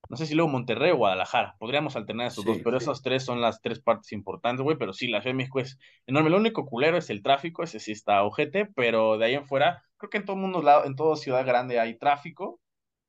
no 0.09 0.17
sé 0.17 0.27
si 0.27 0.35
luego 0.35 0.51
Monterrey 0.51 0.93
o 0.93 0.97
Guadalajara. 0.97 1.57
Podríamos 1.59 1.97
alternar 1.97 2.29
esos 2.29 2.45
dos, 2.45 2.61
pero 2.63 2.77
esas 2.79 3.03
tres 3.03 3.25
son 3.25 3.41
las 3.41 3.61
tres 3.61 3.81
partes 3.81 4.13
importantes, 4.13 4.63
güey. 4.63 4.77
Pero 4.79 4.93
sí, 4.93 5.09
la 5.09 5.21
Ciudad 5.21 5.35
de 5.35 5.39
México 5.39 5.61
es 5.61 5.79
enorme. 6.07 6.31
Lo 6.31 6.37
único 6.37 6.67
culero 6.67 6.97
es 6.97 7.11
el 7.11 7.23
tráfico, 7.23 7.63
ese 7.63 7.81
sí 7.81 7.93
está 7.93 8.23
ojete, 8.23 8.67
pero 8.67 9.19
de 9.19 9.27
ahí 9.27 9.35
en 9.35 9.47
fuera, 9.47 9.85
creo 9.97 10.11
que 10.11 10.19
en 10.19 10.25
todo 10.25 10.37
mundo, 10.37 10.63
en 10.85 10.97
toda 10.97 11.17
ciudad 11.17 11.45
grande 11.47 11.81
hay 11.81 11.99
tráfico, 11.99 12.61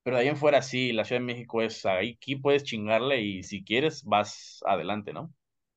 pero 0.04 0.18
de 0.18 0.24
ahí 0.24 0.30
en 0.30 0.38
fuera 0.38 0.62
sí, 0.62 0.93
la 0.93 1.04
Ciudad 1.04 1.22
de 1.22 1.26
México 1.26 1.62
es 1.62 1.86
ahí, 1.86 2.14
aquí 2.16 2.38
puedes 2.38 2.64
chingarle 2.64 3.22
y 3.22 3.43
si 3.43 3.64
quieres 3.64 4.04
vas 4.04 4.62
adelante, 4.66 5.14
¿no? 5.14 5.34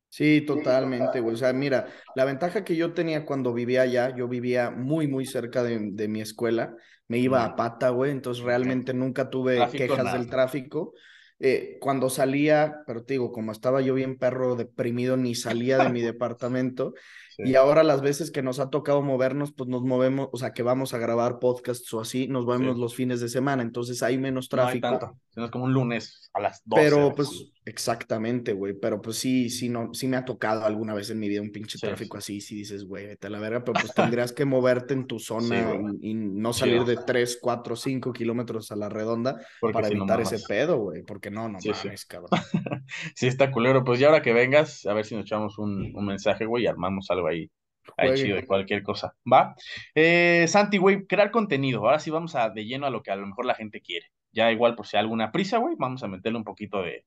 Sí, 0.09 0.41
totalmente, 0.41 1.21
güey. 1.21 1.35
O 1.35 1.39
sea, 1.39 1.53
mira, 1.53 1.87
la 2.17 2.25
ventaja 2.25 2.65
que 2.65 2.75
yo 2.75 2.93
tenía 2.95 3.25
cuando 3.25 3.53
vivía 3.53 3.83
allá, 3.83 4.15
yo 4.17 4.27
vivía 4.27 4.71
muy, 4.71 5.07
muy 5.07 5.25
cerca 5.25 5.63
de, 5.63 5.79
de 5.93 6.09
mi 6.09 6.21
escuela, 6.21 6.75
me 7.07 7.19
iba 7.19 7.45
a 7.45 7.55
pata, 7.55 7.91
güey, 7.91 8.11
entonces 8.11 8.43
realmente 8.45 8.93
nunca 8.93 9.31
tuve 9.31 9.69
quejas 9.71 10.13
del 10.13 10.29
tráfico. 10.29 10.95
Eh, 11.43 11.79
cuando 11.81 12.11
salía, 12.11 12.83
pero 12.87 13.03
te 13.03 13.15
digo, 13.15 13.33
como 13.33 13.51
estaba 13.51 13.81
yo 13.81 13.95
bien 13.95 14.19
perro 14.19 14.57
deprimido, 14.57 15.17
ni 15.17 15.35
salía 15.35 15.79
de 15.79 15.89
mi 15.89 16.01
departamento. 16.03 16.93
Y 17.39 17.55
ahora 17.55 17.83
las 17.83 18.03
veces 18.03 18.31
que 18.31 18.43
nos 18.43 18.61
ha 18.61 18.69
tocado 18.69 19.01
movernos, 19.01 19.53
pues 19.53 19.67
nos 19.71 19.83
movemos, 19.83 20.29
o 20.31 20.37
sea, 20.37 20.53
que 20.53 20.63
vamos 20.63 20.93
a 20.93 20.99
grabar 20.99 21.39
podcasts 21.39 21.91
o 21.95 22.01
así, 22.01 22.29
nos 22.29 22.45
vemos 22.45 22.77
los 22.77 22.95
fines 22.95 23.21
de 23.21 23.31
semana, 23.31 23.63
entonces 23.63 24.03
hay 24.03 24.19
menos 24.19 24.51
tráfico. 24.51 24.87
No 24.87 24.93
hay 24.93 25.01
tanto, 25.01 25.19
es 25.37 25.51
como 25.51 25.65
un 25.65 25.73
lunes 25.73 26.31
a 26.35 26.41
las 26.41 26.61
12. 26.67 26.83
Pero 26.83 27.15
pues, 27.15 27.51
exactamente, 27.71 28.53
güey, 28.53 28.75
pero 28.75 29.01
pues 29.01 29.17
sí, 29.17 29.49
sí, 29.49 29.69
no, 29.69 29.95
sí 29.95 30.09
me 30.09 30.17
ha 30.17 30.25
tocado 30.25 30.65
alguna 30.65 30.93
vez 30.93 31.09
en 31.11 31.21
mi 31.21 31.29
vida 31.29 31.41
un 31.41 31.53
pinche 31.53 31.79
tráfico 31.79 32.19
así, 32.19 32.41
si 32.41 32.57
dices, 32.57 32.85
güey, 32.85 33.07
vete 33.07 33.29
a 33.29 33.31
la 33.31 33.39
verga, 33.39 33.65
pero 33.65 33.75
pues 33.81 33.95
tendrías 34.19 34.33
que 34.33 34.45
moverte 34.45 34.95
en 34.95 35.07
tu 35.07 35.19
zona 35.21 35.79
y, 36.01 36.15
no 36.15 36.53
salir 36.53 36.85
de 36.85 36.97
3, 36.97 37.39
4, 37.41 37.77
5 37.77 38.13
kilómetros 38.13 38.73
a 38.73 38.77
la 38.77 38.89
redonda 38.89 39.41
para 39.73 39.89
evitar 39.89 40.21
ese 40.21 40.39
pedo, 40.47 40.79
güey, 40.79 41.03
porque 41.03 41.31
no, 41.31 41.49
no 41.49 41.59
mames, 41.65 42.05
cabrón. 42.07 42.31
sí, 43.15 43.29
está 43.29 43.53
culero, 43.53 43.85
pues 43.85 44.01
ya 44.01 44.09
ahora 44.09 44.23
que 44.23 44.33
vengas, 44.33 44.85
a 44.87 44.93
ver 44.93 45.05
si 45.05 45.15
nos 45.15 45.25
echamos 45.25 45.59
un, 45.59 45.93
un 45.95 46.07
mensaje, 46.07 46.47
güey, 46.47 46.65
y 46.65 46.67
armamos 46.67 47.11
algo 47.11 47.29
ahí. 47.29 47.49
Ahí 47.97 48.15
chido, 48.15 48.37
de 48.37 48.47
cualquier 48.47 48.83
cosa. 48.83 49.15
¿Va? 49.31 49.55
Eh, 49.95 50.47
Santi, 50.49 50.79
güey, 50.79 51.07
crear 51.07 51.31
contenido. 51.31 51.81
Ahora 51.81 51.99
sí 51.99 52.11
vamos 52.11 52.35
a 52.37 52.51
de 52.51 52.65
lleno 52.65 52.87
a 52.87 52.91
lo 52.91 53.03
que 53.03 53.11
a 53.11 53.17
lo 53.17 53.27
mejor 53.27 53.47
la 53.47 53.55
gente 53.55 53.81
quiere. 53.81 54.07
Ya 54.33 54.53
igual, 54.53 54.77
por 54.77 54.87
si 54.87 54.97
hay 54.97 55.03
alguna 55.03 55.33
prisa, 55.33 55.59
güey, 55.59 55.75
vamos 55.79 56.03
a 56.03 56.09
meterle 56.09 56.39
un 56.39 56.45
poquito 56.45 56.83
de, 56.83 57.05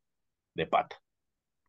de 0.53 0.67
pata. 0.67 1.01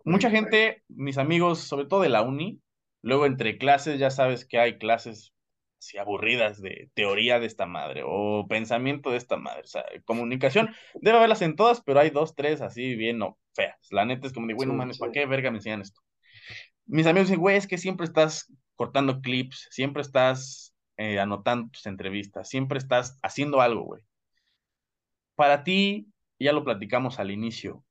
Mucha 0.05 0.31
gente, 0.31 0.83
mis 0.89 1.19
amigos, 1.19 1.61
sobre 1.61 1.87
todo 1.87 2.03
de 2.03 2.11
la 2.11 2.23
uni, 2.23 2.61
luego 3.03 3.27
entre 3.27 3.59
clases, 3.59 3.99
ya 3.99 4.11
sabes 4.11 4.45
que 4.45 4.59
hay 4.59 4.79
clases 4.79 5.35
así 5.79 5.99
aburridas 5.99 6.61
de 6.61 6.91
teoría 6.95 7.39
de 7.41 7.47
esta 7.47 7.67
madre 7.67 8.03
o 8.05 8.47
pensamiento 8.49 9.11
de 9.11 9.19
esta 9.19 9.37
madre. 9.37 9.63
O 9.63 9.67
sea, 9.67 9.85
comunicación, 10.05 10.75
debe 10.95 11.19
haberlas 11.19 11.43
en 11.43 11.57
todas, 11.57 11.83
pero 11.83 12.01
hay 12.01 12.11
dos, 12.11 12.35
tres 12.35 12.61
así 12.61 12.95
bien 12.97 13.19
no, 13.19 13.39
feas. 13.55 13.77
La 13.91 14.05
neta 14.05 14.27
es 14.27 14.33
como 14.33 14.47
de, 14.47 14.55
güey, 14.55 14.69
no 14.69 14.75
mames, 14.75 14.99
¿para 14.99 15.13
qué 15.13 15.27
verga 15.27 15.51
me 15.51 15.59
enseñan 15.59 15.83
esto? 15.83 16.01
Mis 16.87 17.07
amigos 17.07 17.29
dicen, 17.29 17.41
güey, 17.41 17.57
es 17.57 17.67
que 17.67 17.79
siempre 17.79 18.05
estás 18.05 18.53
cortando 18.75 19.21
clips, 19.21 19.69
siempre 19.71 20.03
estás 20.03 20.75
eh, 20.97 21.19
anotando 21.19 21.71
tus 21.71 21.87
entrevistas, 21.87 22.49
siempre 22.49 22.79
estás 22.79 23.19
haciendo 23.23 23.61
algo, 23.61 23.85
güey. 23.85 24.03
Para 25.35 25.65
ti, 25.65 26.09
ya 26.39 26.53
lo 26.53 26.65
platicamos 26.65 27.19
al 27.19 27.31
inicio, 27.31 27.85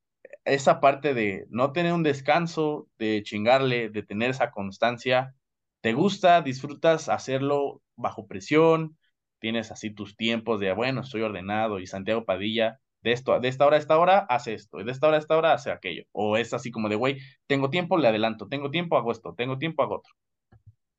esa 0.45 0.79
parte 0.79 1.13
de 1.13 1.45
no 1.49 1.71
tener 1.71 1.93
un 1.93 2.03
descanso, 2.03 2.87
de 2.97 3.23
chingarle, 3.23 3.89
de 3.89 4.03
tener 4.03 4.29
esa 4.31 4.51
constancia, 4.51 5.35
¿te 5.81 5.93
gusta? 5.93 6.41
¿Disfrutas 6.41 7.09
hacerlo 7.09 7.81
bajo 7.95 8.27
presión? 8.27 8.97
¿Tienes 9.39 9.71
así 9.71 9.91
tus 9.91 10.15
tiempos 10.15 10.59
de, 10.59 10.73
bueno, 10.73 11.01
estoy 11.01 11.21
ordenado 11.21 11.79
y 11.79 11.87
Santiago 11.87 12.25
Padilla 12.25 12.79
de 13.01 13.11
esto, 13.11 13.37
de 13.39 13.49
esta 13.49 13.65
hora 13.65 13.75
a 13.75 13.79
esta 13.79 13.99
hora, 13.99 14.19
hace 14.29 14.53
esto, 14.53 14.79
y 14.79 14.85
de 14.85 14.91
esta 14.91 15.07
hora 15.07 15.17
a 15.17 15.19
esta 15.19 15.37
hora, 15.37 15.53
hace 15.53 15.71
aquello. 15.71 16.03
O 16.13 16.37
es 16.37 16.53
así 16.53 16.71
como 16.71 16.87
de, 16.87 16.95
güey, 16.95 17.19
tengo 17.47 17.69
tiempo, 17.69 17.97
le 17.97 18.07
adelanto, 18.07 18.47
tengo 18.47 18.71
tiempo, 18.71 18.97
hago 18.97 19.11
esto, 19.11 19.35
tengo 19.35 19.57
tiempo, 19.57 19.83
hago 19.83 19.97
otro. 19.97 20.13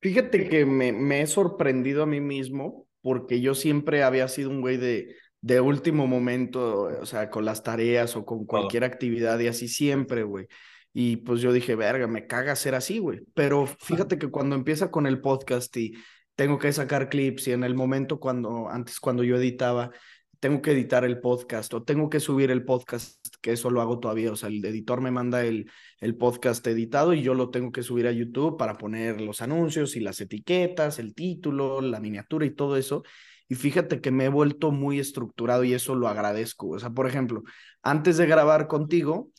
Fíjate 0.01 0.47
que 0.47 0.65
me, 0.65 0.91
me 0.91 1.21
he 1.21 1.27
sorprendido 1.27 2.03
a 2.03 2.05
mí 2.05 2.21
mismo 2.21 2.87
porque 3.01 3.41
yo 3.41 3.55
siempre 3.55 4.03
había 4.03 4.27
sido 4.27 4.51
un 4.51 4.61
güey 4.61 4.77
de, 4.77 5.15
de 5.45 5.61
último 5.61 6.07
momento, 6.07 6.89
o 6.99 7.05
sea, 7.05 7.29
con 7.29 7.45
las 7.45 7.61
tareas 7.61 8.15
o 8.15 8.25
con 8.25 8.47
cualquier 8.47 8.83
actividad 8.83 9.37
y 9.39 9.45
así 9.45 9.67
siempre, 9.67 10.23
güey. 10.23 10.47
Y 10.91 11.17
pues 11.17 11.39
yo 11.39 11.53
dije, 11.53 11.75
verga, 11.75 12.07
me 12.07 12.25
caga 12.25 12.55
ser 12.55 12.73
así, 12.73 12.97
güey. 12.97 13.21
Pero 13.35 13.67
fíjate 13.67 14.17
que 14.17 14.31
cuando 14.31 14.55
empieza 14.55 14.89
con 14.89 15.05
el 15.05 15.21
podcast 15.21 15.77
y 15.77 15.93
tengo 16.33 16.57
que 16.57 16.73
sacar 16.73 17.09
clips 17.09 17.47
y 17.47 17.51
en 17.51 17.63
el 17.63 17.75
momento 17.75 18.19
cuando, 18.19 18.69
antes 18.69 18.99
cuando 18.99 19.23
yo 19.23 19.35
editaba, 19.35 19.91
tengo 20.39 20.63
que 20.63 20.71
editar 20.71 21.05
el 21.05 21.19
podcast 21.19 21.71
o 21.75 21.83
tengo 21.83 22.09
que 22.09 22.19
subir 22.19 22.49
el 22.49 22.65
podcast, 22.65 23.23
que 23.39 23.51
eso 23.51 23.69
lo 23.69 23.81
hago 23.81 23.99
todavía, 23.99 24.31
o 24.31 24.35
sea, 24.35 24.49
el 24.49 24.65
editor 24.65 24.99
me 24.99 25.11
manda 25.11 25.45
el, 25.45 25.69
el 25.99 26.17
podcast 26.17 26.65
editado 26.65 27.13
y 27.13 27.21
yo 27.21 27.35
lo 27.35 27.51
tengo 27.51 27.71
que 27.71 27.83
subir 27.83 28.07
a 28.07 28.11
YouTube 28.11 28.57
para 28.57 28.79
poner 28.79 29.21
los 29.21 29.43
anuncios 29.43 29.95
y 29.95 29.99
las 29.99 30.19
etiquetas, 30.21 30.97
el 30.97 31.13
título, 31.13 31.81
la 31.81 31.99
miniatura 31.99 32.47
y 32.47 32.55
todo 32.55 32.77
eso. 32.77 33.03
Y 33.47 33.55
fíjate 33.55 34.01
que 34.01 34.11
me 34.11 34.25
he 34.25 34.29
vuelto 34.29 34.71
muy 34.71 34.99
estructurado 34.99 35.63
y 35.63 35.73
eso 35.73 35.95
lo 35.95 36.07
agradezco. 36.07 36.69
O 36.69 36.79
sea, 36.79 36.89
por 36.89 37.07
ejemplo, 37.07 37.43
antes 37.83 38.17
de 38.17 38.25
grabar 38.25 38.67
contigo, 38.67 39.29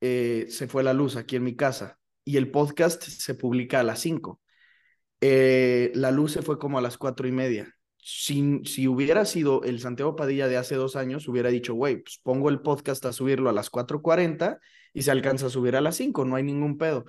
eh, 0.00 0.46
se 0.48 0.66
fue 0.66 0.82
la 0.82 0.92
luz 0.92 1.16
aquí 1.16 1.36
en 1.36 1.44
mi 1.44 1.54
casa 1.54 1.98
y 2.24 2.36
el 2.36 2.50
podcast 2.50 3.02
se 3.02 3.34
publica 3.34 3.80
a 3.80 3.84
las 3.84 4.00
5. 4.00 4.40
Eh, 5.20 5.92
la 5.94 6.10
luz 6.10 6.32
se 6.32 6.42
fue 6.42 6.58
como 6.58 6.78
a 6.78 6.82
las 6.82 6.98
cuatro 6.98 7.28
y 7.28 7.32
media. 7.32 7.76
Si, 7.96 8.60
si 8.64 8.88
hubiera 8.88 9.24
sido 9.24 9.62
el 9.62 9.78
Santiago 9.78 10.16
Padilla 10.16 10.48
de 10.48 10.56
hace 10.56 10.74
dos 10.74 10.96
años, 10.96 11.28
hubiera 11.28 11.50
dicho, 11.50 11.74
güey, 11.74 12.02
pues 12.02 12.18
pongo 12.20 12.48
el 12.48 12.60
podcast 12.60 13.04
a 13.06 13.12
subirlo 13.12 13.48
a 13.48 13.52
las 13.52 13.70
4.40 13.70 14.58
y 14.92 15.02
se 15.02 15.12
alcanza 15.12 15.46
a 15.46 15.50
subir 15.50 15.76
a 15.76 15.80
las 15.80 15.96
5, 15.96 16.24
no 16.24 16.34
hay 16.34 16.42
ningún 16.42 16.78
pedo. 16.78 17.04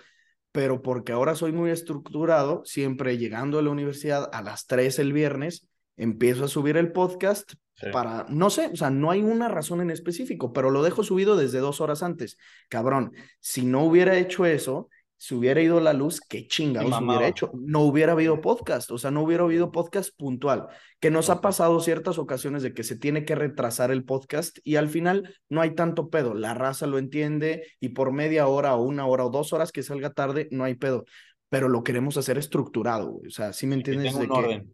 Pero 0.51 0.83
porque 0.83 1.11
ahora 1.11 1.33
soy 1.33 1.51
muy 1.51 1.71
estructurado, 1.71 2.61
siempre 2.65 3.17
llegando 3.17 3.57
a 3.57 3.63
la 3.63 3.71
universidad 3.71 4.29
a 4.31 4.43
las 4.43 4.67
3 4.67 4.99
el 4.99 5.13
viernes, 5.13 5.67
empiezo 5.97 6.45
a 6.45 6.47
subir 6.47 6.77
el 6.77 6.91
podcast 6.91 7.53
para, 7.91 8.25
no 8.29 8.49
sé, 8.49 8.69
o 8.71 8.75
sea, 8.75 8.89
no 8.89 9.11
hay 9.11 9.21
una 9.21 9.49
razón 9.49 9.81
en 9.81 9.89
específico, 9.89 10.53
pero 10.53 10.69
lo 10.69 10.83
dejo 10.83 11.03
subido 11.03 11.35
desde 11.35 11.59
dos 11.59 11.81
horas 11.81 12.03
antes. 12.03 12.37
Cabrón, 12.69 13.13
si 13.39 13.65
no 13.65 13.83
hubiera 13.83 14.17
hecho 14.17 14.45
eso, 14.45 14.89
si 15.23 15.35
hubiera 15.35 15.61
ido 15.61 15.79
la 15.79 15.93
luz, 15.93 16.19
qué 16.19 16.47
chingados 16.47 17.01
hubiera 17.01 17.27
hecho. 17.27 17.49
No 17.53 17.79
hubiera 17.81 18.11
habido 18.11 18.41
podcast, 18.41 18.91
o 18.91 18.97
sea, 18.97 19.09
no 19.09 19.21
hubiera 19.21 19.43
habido 19.43 19.71
podcast 19.71 20.11
puntual. 20.17 20.67
Que 20.99 21.11
nos 21.11 21.29
ha 21.29 21.39
pasado 21.39 21.79
ciertas 21.79 22.17
ocasiones 22.17 22.61
de 22.61 22.73
que 22.73 22.83
se 22.83 22.97
tiene 22.97 23.23
que 23.23 23.35
retrasar 23.35 23.89
el 23.89 24.03
podcast 24.03 24.59
y 24.65 24.75
al 24.75 24.89
final 24.89 25.33
no 25.47 25.61
hay 25.61 25.75
tanto 25.75 26.09
pedo. 26.09 26.33
La 26.33 26.53
raza 26.53 26.87
lo 26.87 26.97
entiende 26.97 27.65
y 27.79 27.89
por 27.89 28.11
media 28.11 28.47
hora 28.47 28.75
o 28.75 28.83
una 28.83 29.05
hora 29.05 29.25
o 29.25 29.29
dos 29.29 29.53
horas 29.53 29.71
que 29.71 29.81
salga 29.81 30.09
tarde, 30.09 30.49
no 30.51 30.65
hay 30.65 30.75
pedo. 30.75 31.05
Pero 31.47 31.69
lo 31.69 31.83
queremos 31.83 32.17
hacer 32.17 32.37
estructurado, 32.37 33.21
o 33.25 33.29
sea, 33.29 33.53
¿sí 33.53 33.65
me 33.65 33.75
entiendes? 33.75 34.19
de 34.19 34.27
que... 34.27 34.65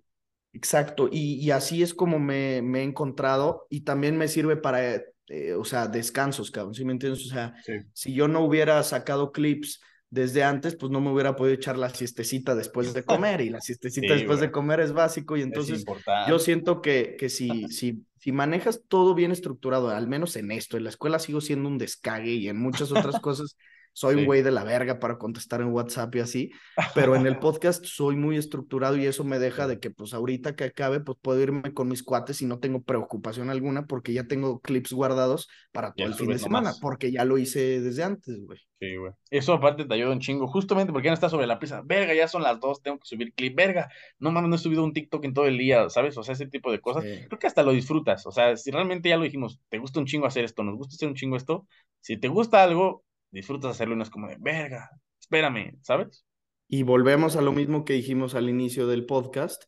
Exacto, 0.53 1.09
y, 1.11 1.35
y, 1.35 1.51
así 1.51 1.83
es 1.83 1.93
como 1.93 2.17
me, 2.17 2.61
me, 2.61 2.79
he 2.79 2.83
encontrado 2.83 3.67
y 3.69 3.81
también 3.81 4.17
me 4.17 4.27
sirve 4.27 4.57
para, 4.57 4.95
eh, 5.27 5.53
o 5.53 5.63
sea, 5.63 5.87
descansos, 5.87 6.49
cabrón, 6.49 6.73
¿sí 6.73 6.83
me 6.83 6.93
entiendes? 6.93 7.25
O 7.25 7.29
sea, 7.29 7.53
si 7.93 8.13
yo 8.13 8.27
no 8.27 8.41
hubiera 8.41 8.81
sacado 8.81 9.31
clips 9.31 9.79
desde 10.09 10.43
antes, 10.43 10.75
pues 10.75 10.91
no 10.91 11.01
me 11.01 11.11
hubiera 11.11 11.35
podido 11.35 11.53
echar 11.53 11.77
la 11.77 11.89
siestecita 11.89 12.55
después 12.55 12.93
de 12.93 13.03
comer 13.05 13.41
y 13.41 13.49
la 13.49 13.61
siestecita 13.61 14.15
después 14.15 14.39
de 14.39 14.49
comer 14.49 14.79
es 14.79 14.91
básico 14.91 15.37
y 15.37 15.43
entonces 15.43 15.85
yo 16.27 16.39
siento 16.39 16.81
que, 16.81 17.15
que 17.17 17.29
si, 17.29 17.47
si, 17.69 18.05
si 18.17 18.31
manejas 18.31 18.81
todo 18.87 19.13
bien 19.13 19.31
estructurado, 19.31 19.89
al 19.89 20.07
menos 20.07 20.35
en 20.35 20.51
esto, 20.51 20.77
en 20.77 20.83
la 20.83 20.89
escuela 20.89 21.19
sigo 21.19 21.41
siendo 21.41 21.69
un 21.69 21.77
descague 21.77 22.33
y 22.33 22.49
en 22.49 22.59
muchas 22.59 22.91
otras 22.91 23.19
cosas 23.19 23.55
soy 23.93 24.15
un 24.15 24.25
güey 24.25 24.41
de 24.41 24.51
la 24.51 24.63
verga 24.63 24.99
para 24.99 25.17
contestar 25.17 25.61
en 25.61 25.73
WhatsApp 25.73 26.15
y 26.15 26.19
así, 26.19 26.51
pero 26.95 27.15
en 27.15 27.25
el 27.27 27.37
podcast 27.39 27.85
soy 27.85 28.15
muy 28.15 28.37
estructurado 28.37 28.97
y 28.97 29.05
eso 29.05 29.23
me 29.23 29.39
deja 29.39 29.67
de 29.67 29.79
que 29.79 29.91
pues 29.91 30.13
ahorita 30.13 30.55
que 30.55 30.65
acabe 30.65 30.99
pues 30.99 31.17
puedo 31.21 31.41
irme 31.41 31.73
con 31.73 31.87
mis 31.87 32.03
cuates 32.03 32.41
y 32.41 32.45
no 32.45 32.59
tengo 32.59 32.81
preocupación 32.81 33.49
alguna 33.49 33.85
porque 33.85 34.13
ya 34.13 34.25
tengo 34.25 34.59
clips 34.59 34.93
guardados 34.93 35.49
para 35.71 35.93
todo 35.93 36.07
el 36.07 36.13
fin 36.13 36.29
de 36.29 36.39
semana, 36.39 36.73
porque 36.81 37.11
ya 37.11 37.25
lo 37.25 37.37
hice 37.37 37.81
desde 37.81 38.03
antes, 38.03 38.39
güey. 38.45 38.59
Sí, 38.79 38.95
güey. 38.95 39.11
Eso 39.29 39.53
aparte 39.53 39.83
te 39.83 39.93
ayuda 39.93 40.11
un 40.11 40.21
chingo, 40.21 40.47
justamente 40.47 40.93
porque 40.93 41.07
ya 41.07 41.11
no 41.11 41.15
estás 41.15 41.31
sobre 41.31 41.47
la 41.47 41.59
prisa. 41.59 41.81
Verga, 41.83 42.13
ya 42.13 42.29
son 42.29 42.43
las 42.43 42.61
dos, 42.61 42.81
tengo 42.81 42.97
que 42.97 43.05
subir 43.05 43.33
clip. 43.33 43.53
Verga, 43.53 43.89
no 44.19 44.31
mames, 44.31 44.49
no 44.49 44.55
he 44.55 44.59
subido 44.59 44.85
un 44.85 44.93
TikTok 44.93 45.25
en 45.25 45.33
todo 45.33 45.47
el 45.47 45.57
día, 45.57 45.89
¿sabes? 45.89 46.17
O 46.17 46.23
sea, 46.23 46.33
ese 46.33 46.47
tipo 46.47 46.71
de 46.71 46.79
cosas. 46.79 47.03
Creo 47.03 47.39
que 47.39 47.47
hasta 47.47 47.63
lo 47.63 47.73
disfrutas. 47.73 48.25
O 48.25 48.31
sea, 48.31 48.55
si 48.55 48.71
realmente 48.71 49.09
ya 49.09 49.17
lo 49.17 49.23
dijimos, 49.23 49.59
te 49.67 49.79
gusta 49.79 49.99
un 49.99 50.05
chingo 50.05 50.27
hacer 50.27 50.45
esto, 50.45 50.63
nos 50.63 50.77
gusta 50.77 50.95
hacer 50.95 51.09
un 51.09 51.15
chingo 51.15 51.35
esto, 51.35 51.67
si 51.99 52.15
te 52.17 52.29
gusta 52.29 52.63
algo, 52.63 53.03
disfrutas 53.31 53.71
hacerlo 53.71 53.95
y 53.95 53.97
no 53.97 54.03
es 54.03 54.09
como 54.09 54.27
de, 54.27 54.37
verga, 54.39 54.89
espérame, 55.19 55.77
¿sabes? 55.81 56.25
Y 56.67 56.83
volvemos 56.83 57.35
a 57.35 57.41
lo 57.41 57.51
mismo 57.51 57.85
que 57.85 57.93
dijimos 57.93 58.35
al 58.35 58.49
inicio 58.49 58.87
del 58.87 59.05
podcast, 59.05 59.63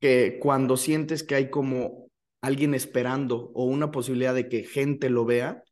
que 0.00 0.38
cuando 0.40 0.76
sientes 0.76 1.22
que 1.22 1.34
hay 1.34 1.50
como 1.50 2.10
alguien 2.42 2.74
esperando 2.74 3.50
o 3.54 3.64
una 3.64 3.90
posibilidad 3.90 4.34
de 4.34 4.48
que 4.48 4.64
gente 4.64 5.08
lo 5.08 5.24
vea, 5.24 5.62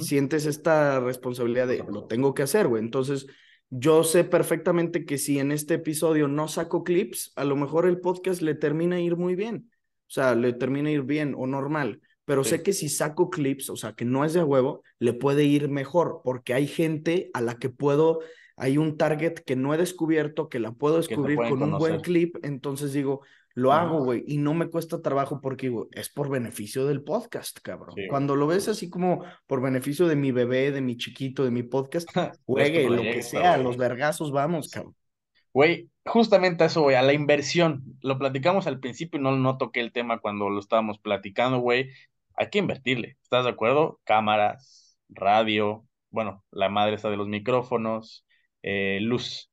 sientes 0.00 0.44
esta 0.44 1.00
responsabilidad 1.00 1.66
de, 1.68 1.84
lo 1.88 2.06
tengo 2.06 2.34
que 2.34 2.42
hacer, 2.42 2.66
güey. 2.66 2.82
Entonces, 2.82 3.26
yo 3.70 4.04
sé 4.04 4.24
perfectamente 4.24 5.06
que 5.06 5.16
si 5.16 5.38
en 5.38 5.52
este 5.52 5.74
episodio 5.74 6.28
no 6.28 6.48
saco 6.48 6.84
clips, 6.84 7.32
a 7.36 7.44
lo 7.44 7.56
mejor 7.56 7.86
el 7.86 8.00
podcast 8.00 8.42
le 8.42 8.54
termina 8.54 8.96
a 8.96 9.00
ir 9.00 9.16
muy 9.16 9.34
bien. 9.34 9.70
O 10.08 10.10
sea, 10.10 10.34
le 10.34 10.52
termina 10.52 10.88
a 10.88 10.92
ir 10.92 11.02
bien 11.02 11.34
o 11.36 11.46
normal 11.46 12.00
pero 12.28 12.44
sé 12.44 12.62
que 12.62 12.74
si 12.74 12.90
saco 12.90 13.30
clips, 13.30 13.70
o 13.70 13.76
sea, 13.76 13.94
que 13.94 14.04
no 14.04 14.22
es 14.22 14.34
de 14.34 14.44
huevo, 14.44 14.82
le 14.98 15.14
puede 15.14 15.44
ir 15.44 15.70
mejor, 15.70 16.20
porque 16.22 16.52
hay 16.52 16.66
gente 16.66 17.30
a 17.32 17.40
la 17.40 17.54
que 17.54 17.70
puedo, 17.70 18.20
hay 18.54 18.76
un 18.76 18.98
target 18.98 19.36
que 19.46 19.56
no 19.56 19.72
he 19.72 19.78
descubierto, 19.78 20.50
que 20.50 20.58
la 20.58 20.72
puedo 20.72 20.98
descubrir 20.98 21.38
con 21.38 21.62
un 21.62 21.78
buen 21.78 22.00
clip, 22.00 22.36
entonces 22.42 22.92
digo, 22.92 23.22
lo 23.54 23.72
hago, 23.72 24.04
güey, 24.04 24.24
y 24.26 24.36
no 24.36 24.52
me 24.52 24.68
cuesta 24.68 25.00
trabajo 25.00 25.40
porque 25.40 25.68
digo, 25.68 25.88
es 25.90 26.10
por 26.10 26.28
beneficio 26.28 26.84
del 26.84 27.02
podcast, 27.02 27.60
cabrón. 27.62 27.96
Cuando 28.10 28.36
lo 28.36 28.46
ves 28.46 28.68
así 28.68 28.90
como 28.90 29.24
por 29.46 29.62
beneficio 29.62 30.06
de 30.06 30.16
mi 30.16 30.30
bebé, 30.30 30.70
de 30.70 30.82
mi 30.82 30.98
chiquito, 30.98 31.44
de 31.44 31.50
mi 31.50 31.62
podcast, 31.62 32.10
güey, 32.46 32.90
lo 32.90 33.00
que 33.00 33.22
sea, 33.22 33.56
los 33.56 33.78
vergazos, 33.78 34.32
vamos, 34.32 34.68
cabrón. 34.68 34.94
Güey, 35.54 35.88
justamente 36.04 36.66
eso, 36.66 36.82
güey, 36.82 36.94
a 36.94 37.00
la 37.00 37.14
inversión. 37.14 37.82
Lo 38.02 38.18
platicamos 38.18 38.66
al 38.66 38.80
principio 38.80 39.18
y 39.18 39.22
no, 39.22 39.34
no 39.34 39.56
toqué 39.56 39.80
el 39.80 39.92
tema 39.92 40.20
cuando 40.20 40.50
lo 40.50 40.60
estábamos 40.60 40.98
platicando, 40.98 41.60
güey 41.60 41.88
hay 42.38 42.50
que 42.50 42.58
invertirle, 42.58 43.16
¿estás 43.22 43.44
de 43.44 43.50
acuerdo? 43.50 44.00
Cámaras, 44.04 44.98
radio, 45.08 45.86
bueno, 46.10 46.44
la 46.50 46.68
madre 46.68 46.94
está 46.94 47.10
de 47.10 47.16
los 47.16 47.28
micrófonos, 47.28 48.24
eh, 48.62 49.00
luz, 49.02 49.50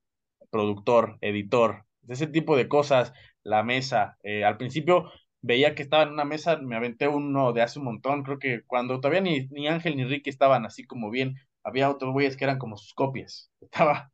productor, 0.51 1.17
editor, 1.21 1.85
ese 2.07 2.27
tipo 2.27 2.55
de 2.55 2.67
cosas, 2.67 3.11
la 3.43 3.63
mesa. 3.63 4.17
Eh, 4.23 4.43
al 4.45 4.57
principio 4.57 5.11
veía 5.41 5.75
que 5.75 5.81
estaba 5.83 6.03
en 6.03 6.09
una 6.09 6.25
mesa, 6.25 6.57
me 6.57 6.75
aventé 6.75 7.07
uno 7.07 7.53
de 7.53 7.63
hace 7.63 7.79
un 7.79 7.85
montón, 7.85 8.23
creo 8.23 8.39
que 8.39 8.61
cuando 8.67 8.99
todavía 8.99 9.21
ni, 9.21 9.47
ni 9.47 9.67
Ángel 9.67 9.97
ni 9.97 10.05
Ricky 10.05 10.29
estaban 10.29 10.65
así 10.65 10.85
como 10.85 11.09
bien, 11.09 11.35
había 11.63 11.89
otros 11.89 12.13
güeyes 12.13 12.37
que 12.37 12.43
eran 12.45 12.59
como 12.59 12.77
sus 12.77 12.93
copias. 12.93 13.51
Estaba 13.61 14.11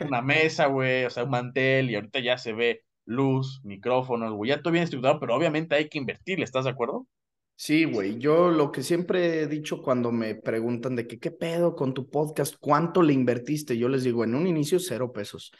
una 0.00 0.20
mesa, 0.22 0.66
güey, 0.66 1.06
o 1.06 1.10
sea, 1.10 1.24
un 1.24 1.30
mantel, 1.30 1.90
y 1.90 1.94
ahorita 1.94 2.20
ya 2.20 2.36
se 2.36 2.52
ve 2.52 2.82
luz, 3.06 3.60
micrófonos, 3.64 4.32
güey, 4.34 4.50
ya 4.50 4.60
todo 4.60 4.72
bien 4.72 4.84
estructurado, 4.84 5.18
pero 5.20 5.34
obviamente 5.34 5.74
hay 5.76 5.88
que 5.88 5.98
invertirle, 5.98 6.44
¿estás 6.44 6.64
de 6.64 6.70
acuerdo? 6.70 7.06
Sí, 7.58 7.84
güey, 7.86 8.18
yo 8.18 8.50
lo 8.50 8.70
que 8.70 8.82
siempre 8.82 9.40
he 9.40 9.46
dicho 9.46 9.80
cuando 9.80 10.12
me 10.12 10.34
preguntan 10.34 10.94
de 10.94 11.06
que 11.06 11.18
qué 11.18 11.30
pedo 11.30 11.74
con 11.74 11.94
tu 11.94 12.10
podcast, 12.10 12.56
cuánto 12.60 13.02
le 13.02 13.14
invertiste, 13.14 13.78
yo 13.78 13.88
les 13.88 14.04
digo, 14.04 14.24
en 14.24 14.34
un 14.34 14.46
inicio 14.46 14.78
cero 14.78 15.10
pesos. 15.12 15.52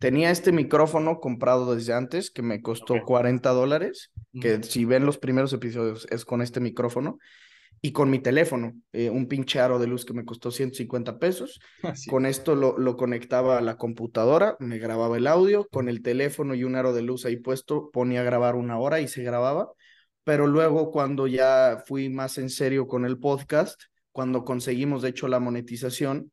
Tenía 0.00 0.32
este 0.32 0.50
micrófono 0.50 1.20
comprado 1.20 1.72
desde 1.72 1.92
antes 1.92 2.32
que 2.32 2.42
me 2.42 2.60
costó 2.60 3.04
40 3.04 3.50
dólares, 3.50 4.10
que 4.40 4.64
si 4.64 4.84
ven 4.84 5.06
los 5.06 5.18
primeros 5.18 5.52
episodios 5.52 6.08
es 6.10 6.24
con 6.24 6.42
este 6.42 6.58
micrófono, 6.58 7.18
y 7.80 7.92
con 7.92 8.08
mi 8.08 8.18
teléfono, 8.18 8.72
eh, 8.92 9.10
un 9.10 9.28
pinche 9.28 9.60
aro 9.60 9.78
de 9.78 9.86
luz 9.86 10.04
que 10.04 10.14
me 10.14 10.24
costó 10.24 10.50
150 10.50 11.18
pesos. 11.18 11.60
Con 12.10 12.24
esto 12.24 12.54
lo, 12.54 12.78
lo 12.78 12.96
conectaba 12.96 13.58
a 13.58 13.60
la 13.60 13.76
computadora, 13.76 14.56
me 14.58 14.78
grababa 14.78 15.18
el 15.18 15.26
audio, 15.26 15.68
con 15.70 15.90
el 15.90 16.00
teléfono 16.00 16.54
y 16.54 16.64
un 16.64 16.76
aro 16.76 16.94
de 16.94 17.02
luz 17.02 17.26
ahí 17.26 17.36
puesto, 17.36 17.90
ponía 17.92 18.22
a 18.22 18.24
grabar 18.24 18.54
una 18.54 18.78
hora 18.78 19.00
y 19.00 19.08
se 19.08 19.22
grababa 19.22 19.70
pero 20.24 20.46
luego 20.46 20.90
cuando 20.90 21.26
ya 21.26 21.82
fui 21.86 22.08
más 22.08 22.38
en 22.38 22.50
serio 22.50 22.88
con 22.88 23.04
el 23.04 23.18
podcast, 23.18 23.80
cuando 24.10 24.44
conseguimos 24.44 25.02
de 25.02 25.10
hecho 25.10 25.28
la 25.28 25.40
monetización, 25.40 26.30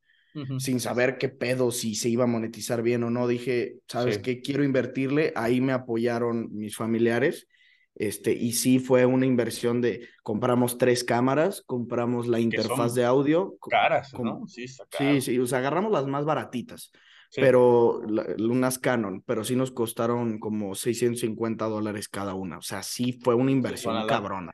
sin 0.59 0.79
saber 0.79 1.17
qué 1.17 1.27
pedo, 1.27 1.71
si 1.71 1.93
se 1.93 2.07
iba 2.07 2.23
a 2.23 2.27
monetizar 2.27 2.81
bien 2.81 3.03
o 3.03 3.09
no, 3.09 3.27
dije, 3.27 3.75
¿sabes 3.85 4.19
qué? 4.19 4.39
Quiero 4.39 4.63
invertirle, 4.63 5.33
ahí 5.35 5.59
me 5.59 5.73
apoyaron 5.73 6.47
mis 6.55 6.77
familiares. 6.77 7.47
Este, 7.95 8.31
y 8.31 8.53
sí 8.53 8.79
fue 8.79 9.05
una 9.05 9.25
inversión 9.25 9.81
de 9.81 10.07
compramos 10.23 10.77
tres 10.77 11.03
cámaras, 11.03 11.61
compramos 11.65 12.27
la 12.27 12.39
interfaz 12.39 12.95
de 12.95 13.03
audio. 13.03 13.57
Caras, 13.69 14.13
¿no? 14.13 14.47
Sí, 14.47 14.67
sí, 14.69 15.19
sí, 15.19 15.37
o 15.37 15.45
sea, 15.45 15.57
agarramos 15.57 15.91
las 15.91 16.07
más 16.07 16.23
baratitas 16.23 16.93
pero 17.35 18.01
unas 18.39 18.79
Canon, 18.79 19.23
pero 19.25 19.43
sí 19.43 19.55
nos 19.55 19.71
costaron 19.71 20.39
como 20.39 20.75
650 20.75 21.65
dólares 21.65 22.09
cada 22.09 22.33
una. 22.33 22.57
O 22.57 22.61
sea, 22.61 22.83
sí 22.83 23.13
fue 23.13 23.35
una 23.35 23.51
inversión 23.51 24.05
cabrona. 24.07 24.53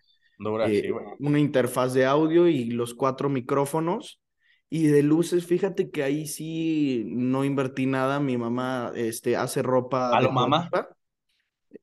Eh, 0.68 0.92
una 1.20 1.40
interfaz 1.40 1.94
de 1.94 2.06
audio 2.06 2.48
y 2.48 2.66
los 2.66 2.94
cuatro 2.94 3.30
micrófonos. 3.30 4.22
Y 4.70 4.88
de 4.88 5.02
luces, 5.02 5.46
fíjate 5.46 5.90
que 5.90 6.04
ahí 6.04 6.28
sí 6.28 7.06
no 7.08 7.46
invertí 7.46 7.86
nada. 7.86 8.20
Mi 8.20 8.38
mamá 8.38 8.92
este, 8.96 9.36
hace 9.38 9.62
ropa. 9.62 10.16
¿A 10.16 10.22
lo 10.22 10.32
mamá? 10.32 10.70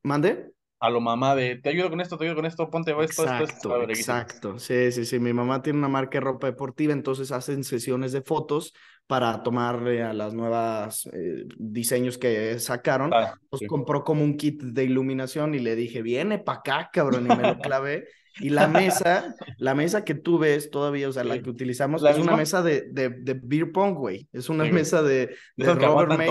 ¿Mande? 0.02 0.52
A 0.78 0.90
lo 0.90 1.00
mamá 1.00 1.34
de 1.34 1.56
te 1.56 1.70
ayudo 1.70 1.88
con 1.88 2.02
esto, 2.02 2.18
te 2.18 2.24
ayudo 2.24 2.36
con 2.36 2.44
esto, 2.44 2.68
ponte 2.68 2.90
esto, 2.90 3.22
exacto, 3.22 3.44
esto, 3.44 3.82
Exacto, 3.84 4.58
sí, 4.58 4.92
sí, 4.92 5.06
sí. 5.06 5.18
Mi 5.18 5.32
mamá 5.32 5.62
tiene 5.62 5.78
una 5.78 5.88
marca 5.88 6.18
de 6.18 6.20
ropa 6.20 6.46
deportiva, 6.46 6.92
entonces 6.92 7.32
hacen 7.32 7.64
sesiones 7.64 8.12
de 8.12 8.20
fotos 8.20 8.74
para 9.06 9.42
tomarle 9.42 10.02
a 10.02 10.12
las 10.12 10.34
nuevas 10.34 11.06
eh, 11.12 11.44
diseños 11.58 12.16
que 12.16 12.58
sacaron. 12.58 13.12
Ah, 13.12 13.34
pues 13.50 13.62
compró 13.68 14.02
como 14.02 14.24
un 14.24 14.36
kit 14.36 14.62
de 14.62 14.84
iluminación 14.84 15.54
y 15.54 15.58
le 15.58 15.76
dije, 15.76 16.02
viene 16.02 16.38
para 16.38 16.58
acá, 16.58 16.90
cabrón, 16.92 17.26
y 17.30 17.36
me 17.36 17.42
lo 17.42 17.58
clavé. 17.60 18.08
Y 18.40 18.48
la 18.48 18.66
mesa, 18.66 19.34
la 19.58 19.74
mesa 19.74 20.04
que 20.04 20.14
tú 20.14 20.38
ves 20.38 20.70
todavía, 20.70 21.08
o 21.08 21.12
sea, 21.12 21.22
la 21.22 21.40
que 21.40 21.48
utilizamos, 21.48 22.02
es 22.02 22.18
una 22.18 22.36
mesa 22.36 22.62
de, 22.62 22.82
de, 22.90 23.10
de, 23.10 23.34
beer 23.34 23.70
pong, 23.70 23.94
güey. 23.94 24.26
Es 24.32 24.48
una 24.48 24.64
mesa 24.64 25.02
de, 25.02 25.36
de 25.56 25.74
Robert 25.74 26.16
May. 26.16 26.28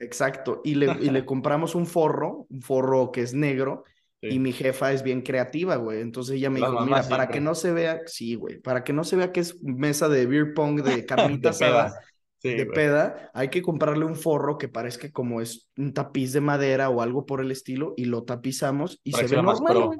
Exacto. 0.00 0.60
Y 0.64 0.74
le, 0.74 0.96
y 1.00 1.10
le 1.10 1.24
compramos 1.26 1.74
un 1.74 1.86
forro, 1.86 2.46
un 2.50 2.62
forro 2.62 3.12
que 3.12 3.22
es 3.22 3.34
negro, 3.34 3.84
y 4.22 4.38
mi 4.38 4.52
jefa 4.52 4.92
es 4.92 5.02
bien 5.02 5.22
creativa, 5.22 5.76
güey. 5.76 6.00
Entonces 6.00 6.36
ella 6.36 6.50
me 6.50 6.60
dijo, 6.60 6.84
mira, 6.84 7.02
para 7.08 7.28
que 7.28 7.40
no 7.40 7.54
se 7.54 7.72
vea, 7.72 8.00
sí, 8.06 8.34
güey, 8.34 8.60
para 8.60 8.84
que 8.84 8.92
no 8.92 9.04
se 9.04 9.16
vea 9.16 9.32
que 9.32 9.40
es 9.40 9.62
mesa 9.62 10.08
de 10.08 10.26
beer 10.26 10.52
pong 10.54 10.82
de 10.82 11.06
carnita 11.06 11.50
asada, 11.50 11.94
de 12.42 12.66
peda, 12.66 13.30
hay 13.34 13.48
que 13.48 13.62
comprarle 13.62 14.04
un 14.04 14.16
forro 14.16 14.56
que 14.56 14.68
parezca 14.68 15.10
como 15.10 15.40
es 15.40 15.68
un 15.76 15.92
tapiz 15.92 16.32
de 16.32 16.40
madera 16.40 16.88
o 16.88 17.02
algo 17.02 17.26
por 17.26 17.40
el 17.40 17.50
estilo 17.50 17.92
y 17.96 18.06
lo 18.06 18.24
tapizamos 18.24 19.00
y 19.04 19.12
se 19.12 19.26
ve 19.26 19.42
normal, 19.42 19.96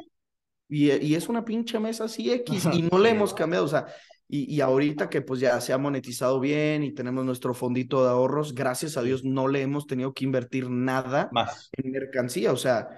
y, 0.67 0.91
y, 0.93 1.15
es 1.17 1.29
una 1.29 1.45
pinche 1.45 1.79
mesa 1.79 2.05
así 2.05 2.33
X 2.33 2.69
y 2.73 2.83
no 2.83 2.99
le 2.99 3.11
hemos 3.11 3.35
cambiado, 3.35 3.65
o 3.65 3.69
sea, 3.69 3.87
y, 4.27 4.55
y, 4.55 4.61
ahorita 4.61 5.11
que 5.11 5.21
pues 5.21 5.41
ya 5.41 5.61
se 5.61 5.73
ha 5.73 5.79
monetizado 5.79 6.41
bien 6.41 6.85
y 6.85 6.93
tenemos 6.93 7.25
nuestro 7.25 7.53
fondito 7.53 8.05
de 8.05 8.11
ahorros, 8.11 8.55
gracias 8.55 8.97
a 8.97 9.03
Dios 9.03 9.25
no 9.25 9.49
le 9.49 9.61
hemos 9.61 9.87
tenido 9.87 10.15
que 10.15 10.25
invertir 10.25 10.71
nada 10.71 11.29
Más. 11.33 11.69
en 11.73 11.91
mercancía, 11.91 12.53
o 12.53 12.57
sea, 12.57 12.89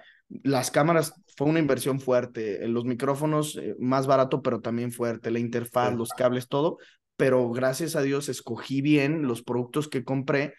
las 0.43 0.71
cámaras 0.71 1.15
fue 1.37 1.49
una 1.49 1.59
inversión 1.59 2.01
fuerte, 2.01 2.67
los 2.69 2.85
micrófonos 2.85 3.57
eh, 3.57 3.75
más 3.79 4.07
barato, 4.07 4.43
pero 4.43 4.61
también 4.61 4.93
fuerte, 4.93 5.31
la 5.31 5.39
interfaz, 5.39 5.95
los 5.95 6.11
cables, 6.11 6.49
todo, 6.49 6.79
pero 7.17 7.51
gracias 7.51 7.97
a 7.97 8.03
Dios 8.03 8.29
escogí 8.29 8.81
bien 8.81 9.23
los 9.23 9.43
productos 9.43 9.89
que 9.89 10.05
compré 10.05 10.55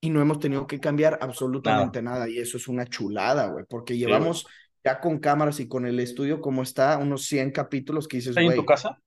y 0.00 0.10
no 0.10 0.20
hemos 0.20 0.40
tenido 0.40 0.66
que 0.66 0.80
cambiar 0.80 1.18
absolutamente 1.22 2.02
nada, 2.02 2.28
y 2.28 2.38
eso 2.38 2.56
es 2.56 2.66
una 2.66 2.86
chulada, 2.86 3.48
güey, 3.48 3.64
porque 3.68 3.96
llevamos 3.96 4.46
ya 4.84 5.00
con 5.00 5.18
cámaras 5.20 5.60
y 5.60 5.68
con 5.68 5.86
el 5.86 6.00
estudio 6.00 6.40
como 6.40 6.62
está, 6.62 6.98
unos 6.98 7.24
100 7.26 7.52
capítulos 7.52 8.08
que 8.08 8.16
dices, 8.16 8.34
güey. 8.34 8.48
en 8.48 8.56
tu 8.56 8.64
casa? 8.64 8.98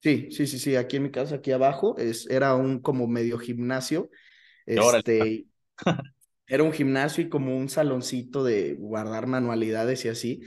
Sí, 0.00 0.28
sí, 0.30 0.46
sí, 0.46 0.60
sí, 0.60 0.76
aquí 0.76 0.96
en 0.96 1.02
mi 1.04 1.10
casa, 1.10 1.36
aquí 1.36 1.50
abajo, 1.50 1.96
es, 1.98 2.28
era 2.30 2.54
un 2.54 2.80
como 2.80 3.08
medio 3.08 3.36
gimnasio. 3.36 4.10
Este, 4.64 5.46
era 6.48 6.62
un 6.62 6.72
gimnasio 6.72 7.24
y 7.24 7.28
como 7.28 7.56
un 7.56 7.68
saloncito 7.68 8.42
de 8.42 8.74
guardar 8.74 9.26
manualidades 9.26 10.04
y 10.04 10.08
así. 10.08 10.40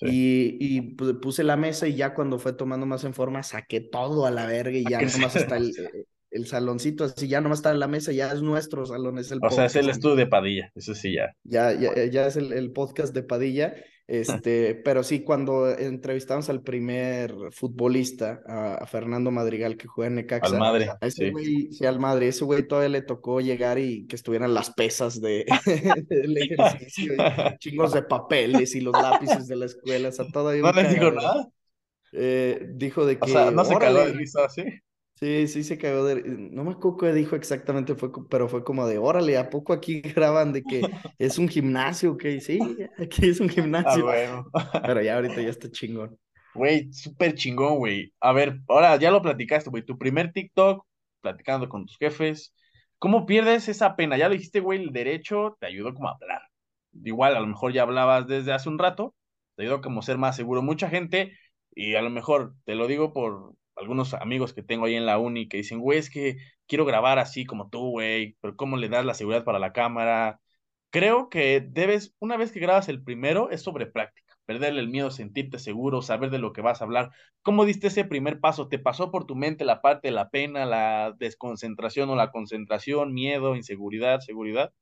Y, 0.00 0.56
y 0.60 0.80
puse 1.14 1.42
la 1.42 1.56
mesa 1.56 1.88
y 1.88 1.96
ya 1.96 2.14
cuando 2.14 2.38
fue 2.38 2.52
tomando 2.52 2.86
más 2.86 3.02
en 3.02 3.14
forma 3.14 3.42
saqué 3.42 3.80
todo 3.80 4.26
a 4.26 4.30
la 4.30 4.46
verga 4.46 4.78
y 4.78 4.84
ya 4.88 5.00
nomás 5.00 5.34
está 5.34 5.56
el, 5.56 5.70
eh, 5.70 6.04
el, 6.30 6.46
saloncito, 6.46 7.02
así 7.02 7.26
ya 7.26 7.40
nomás 7.40 7.58
está 7.58 7.74
la 7.74 7.88
mesa, 7.88 8.12
ya 8.12 8.32
es 8.32 8.40
nuestro 8.40 8.86
salón, 8.86 9.18
es 9.18 9.32
el 9.32 9.40
O 9.42 9.50
sea, 9.50 9.64
es 9.64 9.74
el 9.74 9.88
estudio 9.88 10.14
de 10.14 10.28
Padilla, 10.28 10.70
eso 10.76 10.94
sí 10.94 11.14
ya. 11.14 11.34
Ya, 11.42 11.72
ya, 11.72 12.04
ya 12.04 12.28
es 12.28 12.36
el, 12.36 12.52
el 12.52 12.70
podcast 12.70 13.12
de 13.12 13.24
Padilla 13.24 13.74
este, 14.42 14.74
pero 14.74 15.02
sí, 15.02 15.20
cuando 15.20 15.68
entrevistamos 15.68 16.48
al 16.48 16.62
primer 16.62 17.34
futbolista, 17.50 18.40
a, 18.46 18.86
Fernando 18.86 19.30
Madrigal, 19.30 19.76
que 19.76 19.86
juega 19.86 20.08
en 20.08 20.14
Necaxa. 20.16 20.54
Al 20.54 20.58
madre. 20.58 20.90
Ese 21.00 21.30
güey, 21.30 21.70
sí. 21.72 21.84
al 21.84 22.00
madre. 22.00 22.28
Ese 22.28 22.44
güey 22.44 22.66
todavía 22.66 22.88
le 22.88 23.02
tocó 23.02 23.40
llegar 23.40 23.78
y 23.78 24.06
que 24.06 24.16
estuvieran 24.16 24.54
las 24.54 24.70
pesas 24.70 25.20
de, 25.20 25.44
del 26.08 26.36
ejercicio, 26.38 27.14
y 27.14 27.16
chingos 27.58 27.92
de 27.92 28.02
papeles 28.02 28.74
y 28.74 28.80
los 28.80 28.94
lápices 28.94 29.46
de 29.46 29.56
la 29.56 29.66
escuela. 29.66 30.08
O 30.08 30.12
sea, 30.12 30.26
todo 30.32 30.52
¿No 30.54 30.72
le 30.72 30.88
dijo 30.88 31.12
nada? 31.12 31.48
Eh, 32.12 32.66
dijo 32.70 33.04
de 33.04 33.18
que. 33.18 33.24
O 33.24 33.28
sea, 33.28 33.50
no 33.50 33.64
se 33.64 33.76
cagó 33.76 33.98
de 33.98 34.12
risa 34.14 34.46
así. 34.46 34.64
Sí, 35.18 35.48
sí 35.48 35.64
se 35.64 35.78
cagó 35.78 36.04
de... 36.04 36.22
No 36.24 36.62
me 36.62 36.70
acuerdo 36.72 36.96
qué 36.98 37.12
dijo 37.12 37.34
exactamente, 37.34 37.96
fue, 37.96 38.10
pero 38.30 38.48
fue 38.48 38.62
como 38.62 38.86
de, 38.86 38.98
órale, 38.98 39.36
¿a 39.36 39.50
poco 39.50 39.72
aquí 39.72 40.00
graban 40.00 40.52
de 40.52 40.62
que 40.62 40.80
es 41.18 41.38
un 41.38 41.48
gimnasio? 41.48 42.12
Ok, 42.12 42.24
sí, 42.40 42.60
aquí 42.96 43.28
es 43.28 43.40
un 43.40 43.48
gimnasio. 43.48 44.08
Ah, 44.08 44.46
bueno. 44.52 44.52
Pero 44.84 45.02
ya 45.02 45.14
ahorita 45.16 45.42
ya 45.42 45.48
está 45.48 45.68
chingón. 45.72 46.16
Güey, 46.54 46.92
súper 46.92 47.34
chingón, 47.34 47.78
güey. 47.78 48.12
A 48.20 48.32
ver, 48.32 48.60
ahora 48.68 48.96
ya 48.96 49.10
lo 49.10 49.20
platicaste, 49.20 49.70
güey. 49.70 49.84
Tu 49.84 49.98
primer 49.98 50.32
TikTok, 50.32 50.86
platicando 51.20 51.68
con 51.68 51.86
tus 51.86 51.98
jefes. 51.98 52.54
¿Cómo 52.98 53.26
pierdes 53.26 53.68
esa 53.68 53.96
pena? 53.96 54.16
Ya 54.16 54.28
lo 54.28 54.34
dijiste, 54.34 54.60
güey, 54.60 54.80
el 54.82 54.92
derecho 54.92 55.56
te 55.60 55.66
ayudó 55.66 55.94
como 55.94 56.08
a 56.08 56.12
hablar. 56.12 56.42
Igual, 57.04 57.36
a 57.36 57.40
lo 57.40 57.46
mejor 57.46 57.72
ya 57.72 57.82
hablabas 57.82 58.26
desde 58.28 58.52
hace 58.52 58.68
un 58.68 58.78
rato, 58.78 59.14
te 59.56 59.62
ayudó 59.64 59.80
como 59.80 60.00
a 60.00 60.02
ser 60.02 60.18
más 60.18 60.36
seguro. 60.36 60.62
Mucha 60.62 60.88
gente, 60.88 61.36
y 61.74 61.94
a 61.96 62.02
lo 62.02 62.10
mejor 62.10 62.54
te 62.64 62.74
lo 62.76 62.86
digo 62.86 63.12
por 63.12 63.54
algunos 63.78 64.14
amigos 64.14 64.52
que 64.54 64.62
tengo 64.62 64.86
ahí 64.86 64.94
en 64.94 65.06
la 65.06 65.18
uni 65.18 65.48
que 65.48 65.58
dicen, 65.58 65.80
güey, 65.80 65.98
es 65.98 66.10
que 66.10 66.38
quiero 66.66 66.84
grabar 66.84 67.18
así 67.18 67.44
como 67.46 67.68
tú, 67.70 67.90
güey, 67.90 68.36
pero 68.40 68.56
¿cómo 68.56 68.76
le 68.76 68.88
das 68.88 69.04
la 69.04 69.14
seguridad 69.14 69.44
para 69.44 69.58
la 69.58 69.72
cámara? 69.72 70.40
Creo 70.90 71.28
que 71.28 71.60
debes, 71.60 72.14
una 72.18 72.36
vez 72.36 72.52
que 72.52 72.60
grabas 72.60 72.88
el 72.88 73.02
primero, 73.02 73.50
es 73.50 73.62
sobre 73.62 73.86
práctica, 73.86 74.36
perderle 74.46 74.80
el 74.80 74.88
miedo, 74.88 75.10
sentirte 75.10 75.58
seguro, 75.58 76.02
saber 76.02 76.30
de 76.30 76.38
lo 76.38 76.52
que 76.52 76.62
vas 76.62 76.80
a 76.80 76.84
hablar. 76.84 77.10
¿Cómo 77.42 77.64
diste 77.66 77.88
ese 77.88 78.04
primer 78.04 78.40
paso? 78.40 78.68
¿Te 78.68 78.78
pasó 78.78 79.10
por 79.10 79.26
tu 79.26 79.36
mente 79.36 79.64
la 79.64 79.82
parte 79.82 80.08
de 80.08 80.12
la 80.12 80.30
pena, 80.30 80.64
la 80.66 81.14
desconcentración 81.18 82.08
o 82.10 82.16
la 82.16 82.30
concentración, 82.30 83.12
miedo, 83.14 83.54
inseguridad, 83.56 84.20
seguridad? 84.20 84.72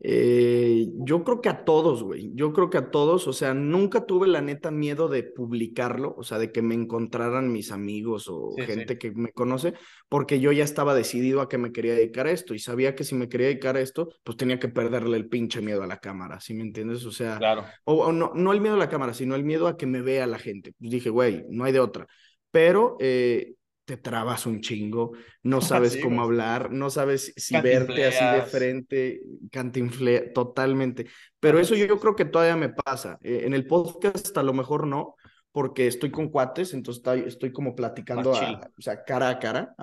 Eh, 0.00 0.88
yo 1.04 1.24
creo 1.24 1.40
que 1.40 1.48
a 1.48 1.64
todos, 1.64 2.02
güey. 2.02 2.30
Yo 2.34 2.52
creo 2.52 2.70
que 2.70 2.78
a 2.78 2.90
todos, 2.90 3.26
o 3.26 3.32
sea, 3.32 3.54
nunca 3.54 4.06
tuve 4.06 4.26
la 4.28 4.40
neta 4.40 4.70
miedo 4.70 5.08
de 5.08 5.22
publicarlo, 5.22 6.14
o 6.16 6.22
sea, 6.22 6.38
de 6.38 6.52
que 6.52 6.62
me 6.62 6.74
encontraran 6.74 7.52
mis 7.52 7.72
amigos 7.72 8.28
o 8.28 8.54
gente 8.56 8.98
que 8.98 9.12
me 9.12 9.32
conoce, 9.32 9.74
porque 10.08 10.40
yo 10.40 10.52
ya 10.52 10.64
estaba 10.64 10.94
decidido 10.94 11.40
a 11.40 11.48
que 11.48 11.58
me 11.58 11.72
quería 11.72 11.94
dedicar 11.94 12.26
a 12.26 12.30
esto 12.30 12.54
y 12.54 12.58
sabía 12.58 12.94
que 12.94 13.04
si 13.04 13.14
me 13.14 13.28
quería 13.28 13.48
dedicar 13.48 13.76
a 13.76 13.80
esto, 13.80 14.08
pues 14.22 14.36
tenía 14.36 14.58
que 14.58 14.68
perderle 14.68 15.16
el 15.16 15.28
pinche 15.28 15.60
miedo 15.60 15.82
a 15.82 15.86
la 15.86 15.98
cámara, 15.98 16.40
¿sí 16.40 16.54
me 16.54 16.62
entiendes? 16.62 17.04
O 17.06 17.12
sea, 17.12 17.38
claro. 17.38 17.64
o, 17.84 18.12
no, 18.12 18.32
no 18.34 18.52
el 18.52 18.60
miedo 18.60 18.74
a 18.74 18.78
la 18.78 18.88
cámara, 18.88 19.14
sino 19.14 19.34
el 19.34 19.44
miedo 19.44 19.66
a 19.66 19.76
que 19.76 19.86
me 19.86 20.02
vea 20.02 20.26
la 20.26 20.38
gente. 20.38 20.72
Pues 20.78 20.90
dije, 20.90 21.10
güey, 21.10 21.44
no 21.48 21.64
hay 21.64 21.72
de 21.72 21.80
otra. 21.80 22.06
Pero 22.50 22.96
eh, 23.00 23.54
te 23.86 23.96
trabas 23.96 24.46
un 24.46 24.60
chingo, 24.60 25.12
no 25.44 25.60
sabes 25.60 25.96
cómo 26.02 26.20
hablar, 26.20 26.72
no 26.72 26.90
sabes 26.90 27.32
si 27.36 27.58
verte 27.60 28.04
así 28.04 28.24
de 28.24 28.42
frente, 28.42 29.20
cantinflea, 29.50 30.32
totalmente. 30.32 31.06
Pero 31.38 31.60
eso 31.60 31.76
yo, 31.76 31.98
creo 32.00 32.16
que 32.16 32.24
todavía 32.24 32.56
me 32.56 32.68
pasa. 32.68 33.16
Eh, 33.22 33.42
en 33.44 33.54
el 33.54 33.66
podcast 33.66 34.36
a 34.36 34.42
lo 34.42 34.52
mejor 34.52 34.88
no, 34.88 35.14
porque 35.52 35.86
estoy 35.86 36.10
con 36.10 36.30
cuates, 36.30 36.74
entonces 36.74 37.02
estoy, 37.26 37.52
como 37.52 37.76
platicando, 37.76 38.32
o 38.32 38.82
sea, 38.82 39.04
cara 39.04 39.28
a 39.28 39.38
cara, 39.38 39.74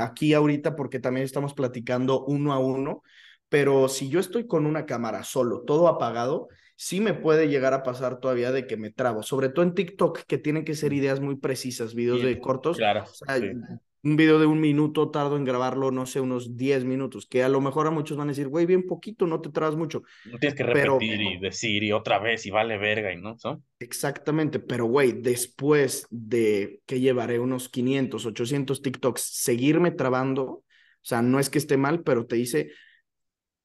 aquí 0.00 0.32
ahorita 0.32 0.74
porque 0.74 0.98
también 0.98 1.26
estamos 1.26 1.52
platicando 1.52 2.24
uno 2.24 2.54
a 2.54 2.58
uno, 2.58 3.02
pero 3.50 3.86
si 3.88 4.08
yo 4.08 4.18
estoy 4.18 4.46
con 4.46 4.64
una 4.64 4.86
cámara 4.86 5.24
solo, 5.24 5.60
todo 5.60 5.88
apagado, 5.88 6.48
sí 6.76 7.00
me 7.00 7.14
puede 7.14 7.48
llegar 7.48 7.74
a 7.74 7.82
pasar 7.82 8.20
todavía 8.20 8.52
de 8.52 8.66
que 8.66 8.76
me 8.76 8.90
trabo, 8.90 9.22
sobre 9.22 9.48
todo 9.48 9.64
en 9.64 9.74
TikTok, 9.74 10.20
que 10.26 10.38
tienen 10.38 10.64
que 10.64 10.74
ser 10.74 10.92
ideas 10.92 11.20
muy 11.20 11.36
precisas, 11.36 11.94
videos 11.94 12.22
de 12.22 12.38
cortos. 12.38 12.76
Claro. 12.76 13.04
Un 14.04 14.16
video 14.16 14.40
de 14.40 14.46
un 14.46 14.60
minuto 14.60 15.12
tardo 15.12 15.36
en 15.36 15.44
grabarlo, 15.44 15.92
no 15.92 16.06
sé, 16.06 16.20
unos 16.20 16.56
10 16.56 16.84
minutos, 16.84 17.24
que 17.24 17.44
a 17.44 17.48
lo 17.48 17.60
mejor 17.60 17.86
a 17.86 17.92
muchos 17.92 18.16
van 18.16 18.26
a 18.26 18.32
decir, 18.32 18.48
güey, 18.48 18.66
bien 18.66 18.84
poquito, 18.84 19.28
no 19.28 19.40
te 19.40 19.50
trabas 19.50 19.76
mucho. 19.76 20.02
No 20.24 20.38
tienes 20.38 20.56
que 20.56 20.64
repetir 20.64 21.20
y 21.20 21.38
decir 21.38 21.84
y 21.84 21.92
otra 21.92 22.18
vez 22.18 22.44
y 22.44 22.50
vale 22.50 22.78
verga 22.78 23.12
y 23.12 23.20
no, 23.20 23.38
¿so? 23.38 23.62
Exactamente, 23.78 24.58
pero 24.58 24.86
güey, 24.86 25.12
después 25.12 26.08
de 26.10 26.80
que 26.84 26.98
llevaré 26.98 27.38
unos 27.38 27.68
500, 27.68 28.26
800 28.26 28.82
TikToks, 28.82 29.22
seguirme 29.22 29.92
trabando, 29.92 30.44
o 30.44 30.64
sea, 31.00 31.22
no 31.22 31.38
es 31.38 31.48
que 31.48 31.58
esté 31.58 31.76
mal, 31.76 32.02
pero 32.02 32.26
te 32.26 32.34
dice, 32.34 32.72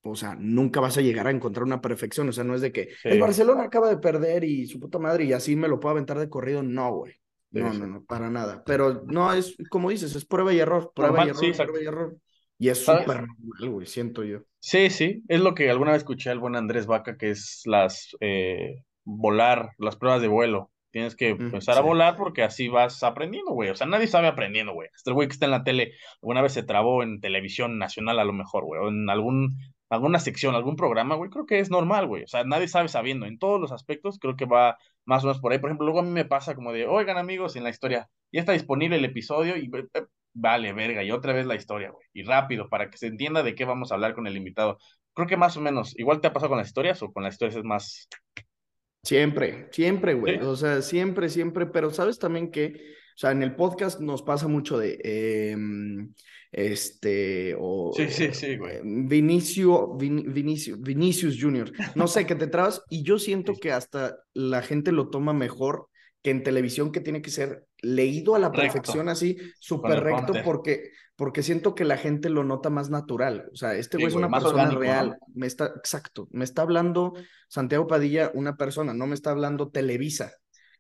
o 0.10 0.16
sea, 0.16 0.36
nunca 0.40 0.80
vas 0.80 0.98
a 0.98 1.02
llegar 1.02 1.28
a 1.28 1.32
encontrar 1.32 1.64
una 1.64 1.82
perfección. 1.82 2.30
O 2.30 2.32
sea, 2.32 2.44
no 2.44 2.56
es 2.56 2.62
de 2.62 2.72
que 2.72 2.90
el 3.04 3.20
Barcelona 3.20 3.64
acaba 3.64 3.90
de 3.90 3.98
perder 3.98 4.44
y 4.44 4.68
su 4.68 4.80
puta 4.80 5.00
madre 5.00 5.26
y 5.26 5.34
así 5.34 5.56
me 5.56 5.68
lo 5.68 5.80
puedo 5.80 5.94
aventar 5.94 6.20
de 6.20 6.30
corrido. 6.30 6.64
No, 6.64 6.94
güey. 6.94 7.14
No, 7.52 7.74
no, 7.74 7.88
no, 7.88 8.04
para 8.04 8.30
nada. 8.30 8.64
Pero 8.66 9.04
no, 9.06 9.32
es 9.34 9.56
como 9.70 9.90
dices, 9.90 10.16
es 10.16 10.26
prueba 10.26 10.54
y 10.54 10.60
error, 10.60 10.92
prueba 10.94 11.26
y 11.26 11.30
error, 11.30 11.56
prueba 11.56 11.82
y 11.82 11.86
error. 11.86 12.18
Y 12.60 12.70
es 12.70 12.84
súper 12.84 13.28
normal, 13.28 13.70
güey, 13.70 13.86
siento 13.86 14.24
yo. 14.24 14.40
Sí, 14.60 14.90
sí, 14.90 15.24
es 15.28 15.42
lo 15.42 15.54
que 15.54 15.70
alguna 15.70 15.92
vez 15.92 16.00
escuché 16.00 16.30
al 16.30 16.40
buen 16.40 16.56
Andrés 16.56 16.88
Vaca, 16.88 17.18
que 17.18 17.30
es 17.30 17.62
las 17.66 18.16
eh, 18.20 18.84
volar, 19.04 19.72
las 19.78 19.96
pruebas 19.96 20.22
de 20.22 20.28
vuelo. 20.28 20.72
Tienes 20.90 21.16
que 21.16 21.30
empezar 21.30 21.78
a 21.78 21.82
volar 21.82 22.16
porque 22.16 22.42
así 22.42 22.70
vas 22.70 23.04
aprendiendo, 23.04 23.52
güey. 23.52 23.70
O 23.70 23.76
sea, 23.76 23.86
nadie 23.86 24.08
sabe 24.08 24.28
aprendiendo, 24.28 24.74
güey. 24.74 24.90
Hasta 24.96 25.12
el 25.12 25.14
güey 25.14 25.28
que 25.28 25.34
está 25.34 25.46
en 25.46 25.52
la 25.52 25.64
tele, 25.64 25.94
alguna 26.22 26.42
vez 26.42 26.54
se 26.54 26.64
trabó 26.64 27.04
en 27.04 27.22
televisión 27.22 27.78
nacional 27.78 28.18
a 28.20 28.26
lo 28.26 28.34
mejor, 28.34 28.66
güey, 28.66 28.82
o 28.82 28.88
en 28.90 29.08
algún 29.10 29.58
alguna 29.90 30.20
sección, 30.20 30.56
algún 30.56 30.76
programa, 30.76 31.16
güey, 31.16 31.30
creo 31.30 31.46
que 31.46 31.60
es 31.60 31.70
normal, 31.70 32.08
güey. 32.08 32.24
O 32.24 32.28
sea, 32.28 32.44
nadie 32.44 32.68
sabe 32.68 32.90
sabiendo. 32.90 33.26
En 33.26 33.40
todos 33.40 33.60
los 33.60 33.72
aspectos, 33.72 34.20
creo 34.20 34.36
que 34.36 34.46
va 34.46 34.78
más 35.06 35.24
o 35.24 35.28
menos 35.28 35.42
por 35.42 35.52
ahí. 35.52 35.60
Por 35.60 35.70
ejemplo, 35.70 35.86
luego 35.86 36.00
a 36.00 36.04
mí 36.04 36.12
me 36.12 36.26
pasa 36.26 36.56
como 36.56 36.74
de, 36.74 36.86
oigan, 36.88 37.18
amigos, 37.18 37.56
en 37.56 37.64
la 37.64 37.70
historia, 37.70 38.10
ya 38.32 38.42
está 38.42 38.52
disponible 38.52 38.98
el 38.98 39.06
episodio 39.06 39.56
y 39.58 39.66
eh, 39.66 39.88
eh, 39.94 40.06
vale, 40.34 40.74
verga, 40.74 41.04
y 41.04 41.12
otra 41.12 41.34
vez 41.34 41.46
la 41.46 41.56
historia, 41.56 41.92
güey. 41.92 42.06
Y 42.14 42.24
rápido, 42.24 42.70
para 42.70 42.90
que 42.90 42.98
se 42.98 43.08
entienda 43.08 43.44
de 43.44 43.56
qué 43.56 43.66
vamos 43.66 43.92
a 43.92 43.96
hablar 43.96 44.14
con 44.14 44.28
el 44.28 44.38
invitado. 44.38 44.78
Creo 45.14 45.28
que 45.28 45.38
más 45.38 45.58
o 45.58 45.62
menos, 45.62 45.98
igual 45.98 46.22
te 46.22 46.28
ha 46.28 46.34
pasado 46.34 46.50
con 46.50 46.60
las 46.60 46.68
historias 46.68 47.02
o 47.02 47.12
con 47.12 47.24
las 47.24 47.34
historias 47.34 47.58
es 47.58 47.64
más. 47.64 48.08
Siempre, 49.04 49.70
siempre, 49.72 50.14
güey. 50.14 50.38
O 50.38 50.56
sea, 50.56 50.82
siempre, 50.82 51.30
siempre. 51.30 51.66
Pero 51.66 51.92
sabes 51.92 52.20
también 52.20 52.52
que, 52.52 52.74
o 53.16 53.18
sea, 53.18 53.32
en 53.32 53.42
el 53.42 53.56
podcast 53.56 54.00
nos 54.02 54.22
pasa 54.22 54.48
mucho 54.48 54.78
de. 54.78 55.00
Em, 55.04 56.14
este, 56.52 57.56
o 57.60 57.92
sí, 57.96 58.08
sí, 58.10 58.30
sí, 58.34 58.58
güey. 58.58 58.80
Vinicio, 58.84 59.96
Vinicio, 59.96 60.78
Vinicius 60.78 61.38
Junior. 61.40 61.72
No 61.96 62.08
sé, 62.08 62.26
que 62.26 62.36
te 62.36 62.48
trabas 62.48 62.82
y 62.90 63.04
yo 63.04 63.20
siento 63.20 63.54
que 63.54 63.72
hasta 63.72 64.18
la 64.34 64.62
gente 64.62 64.92
lo 64.92 65.10
toma 65.10 65.34
mejor 65.34 65.88
que 66.24 66.32
en 66.32 66.44
televisión 66.44 66.92
que 66.92 67.00
tiene 67.00 67.22
que 67.22 67.30
ser 67.30 67.66
leído 67.80 68.36
a 68.36 68.40
la 68.40 68.52
perfección 68.52 69.08
así, 69.10 69.38
súper 69.60 70.04
recto, 70.04 70.34
porque, 70.44 70.92
porque 71.16 71.44
siento 71.44 71.76
que 71.76 71.86
la 71.86 71.98
gente 71.98 72.30
lo 72.30 72.44
nota 72.44 72.70
más 72.70 72.90
natural. 72.90 73.50
O 73.54 73.56
sea, 73.56 73.76
este 73.76 73.98
güey 73.98 74.08
es 74.08 74.16
una 74.16 74.30
persona 74.30 74.70
real. 74.72 75.18
Me 75.34 75.48
está, 75.48 75.68
exacto, 75.76 76.28
me 76.32 76.44
está 76.44 76.64
hablando 76.64 77.14
Santiago 77.48 77.88
Padilla, 77.88 78.32
una 78.34 78.58
persona, 78.58 78.94
no 78.94 79.08
me 79.08 79.14
está 79.14 79.32
hablando 79.32 79.70
Televisa. 79.70 80.34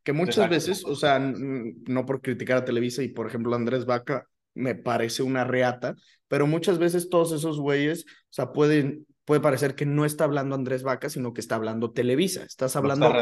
Que 0.03 0.13
muchas 0.13 0.49
veces, 0.49 0.85
o 0.85 0.95
sea, 0.95 1.19
no 1.19 2.05
por 2.05 2.21
criticar 2.21 2.57
a 2.57 2.65
Televisa 2.65 3.03
y 3.03 3.09
por 3.09 3.27
ejemplo 3.27 3.53
Andrés 3.53 3.85
Vaca, 3.85 4.25
me 4.57 4.75
parece 4.75 5.23
una 5.23 5.43
reata, 5.43 5.95
pero 6.27 6.47
muchas 6.47 6.79
veces 6.79 7.09
todos 7.09 7.31
esos 7.31 7.59
güeyes, 7.59 8.05
o 8.05 8.33
sea, 8.33 8.51
pueden, 8.51 9.05
puede 9.25 9.41
parecer 9.41 9.75
que 9.75 9.85
no 9.85 10.05
está 10.05 10.23
hablando 10.23 10.55
Andrés 10.55 10.83
Vaca, 10.83 11.09
sino 11.09 11.33
que 11.33 11.41
está 11.41 11.55
hablando 11.55 11.91
Televisa, 11.91 12.43
estás 12.43 12.75
hablando 12.75 13.13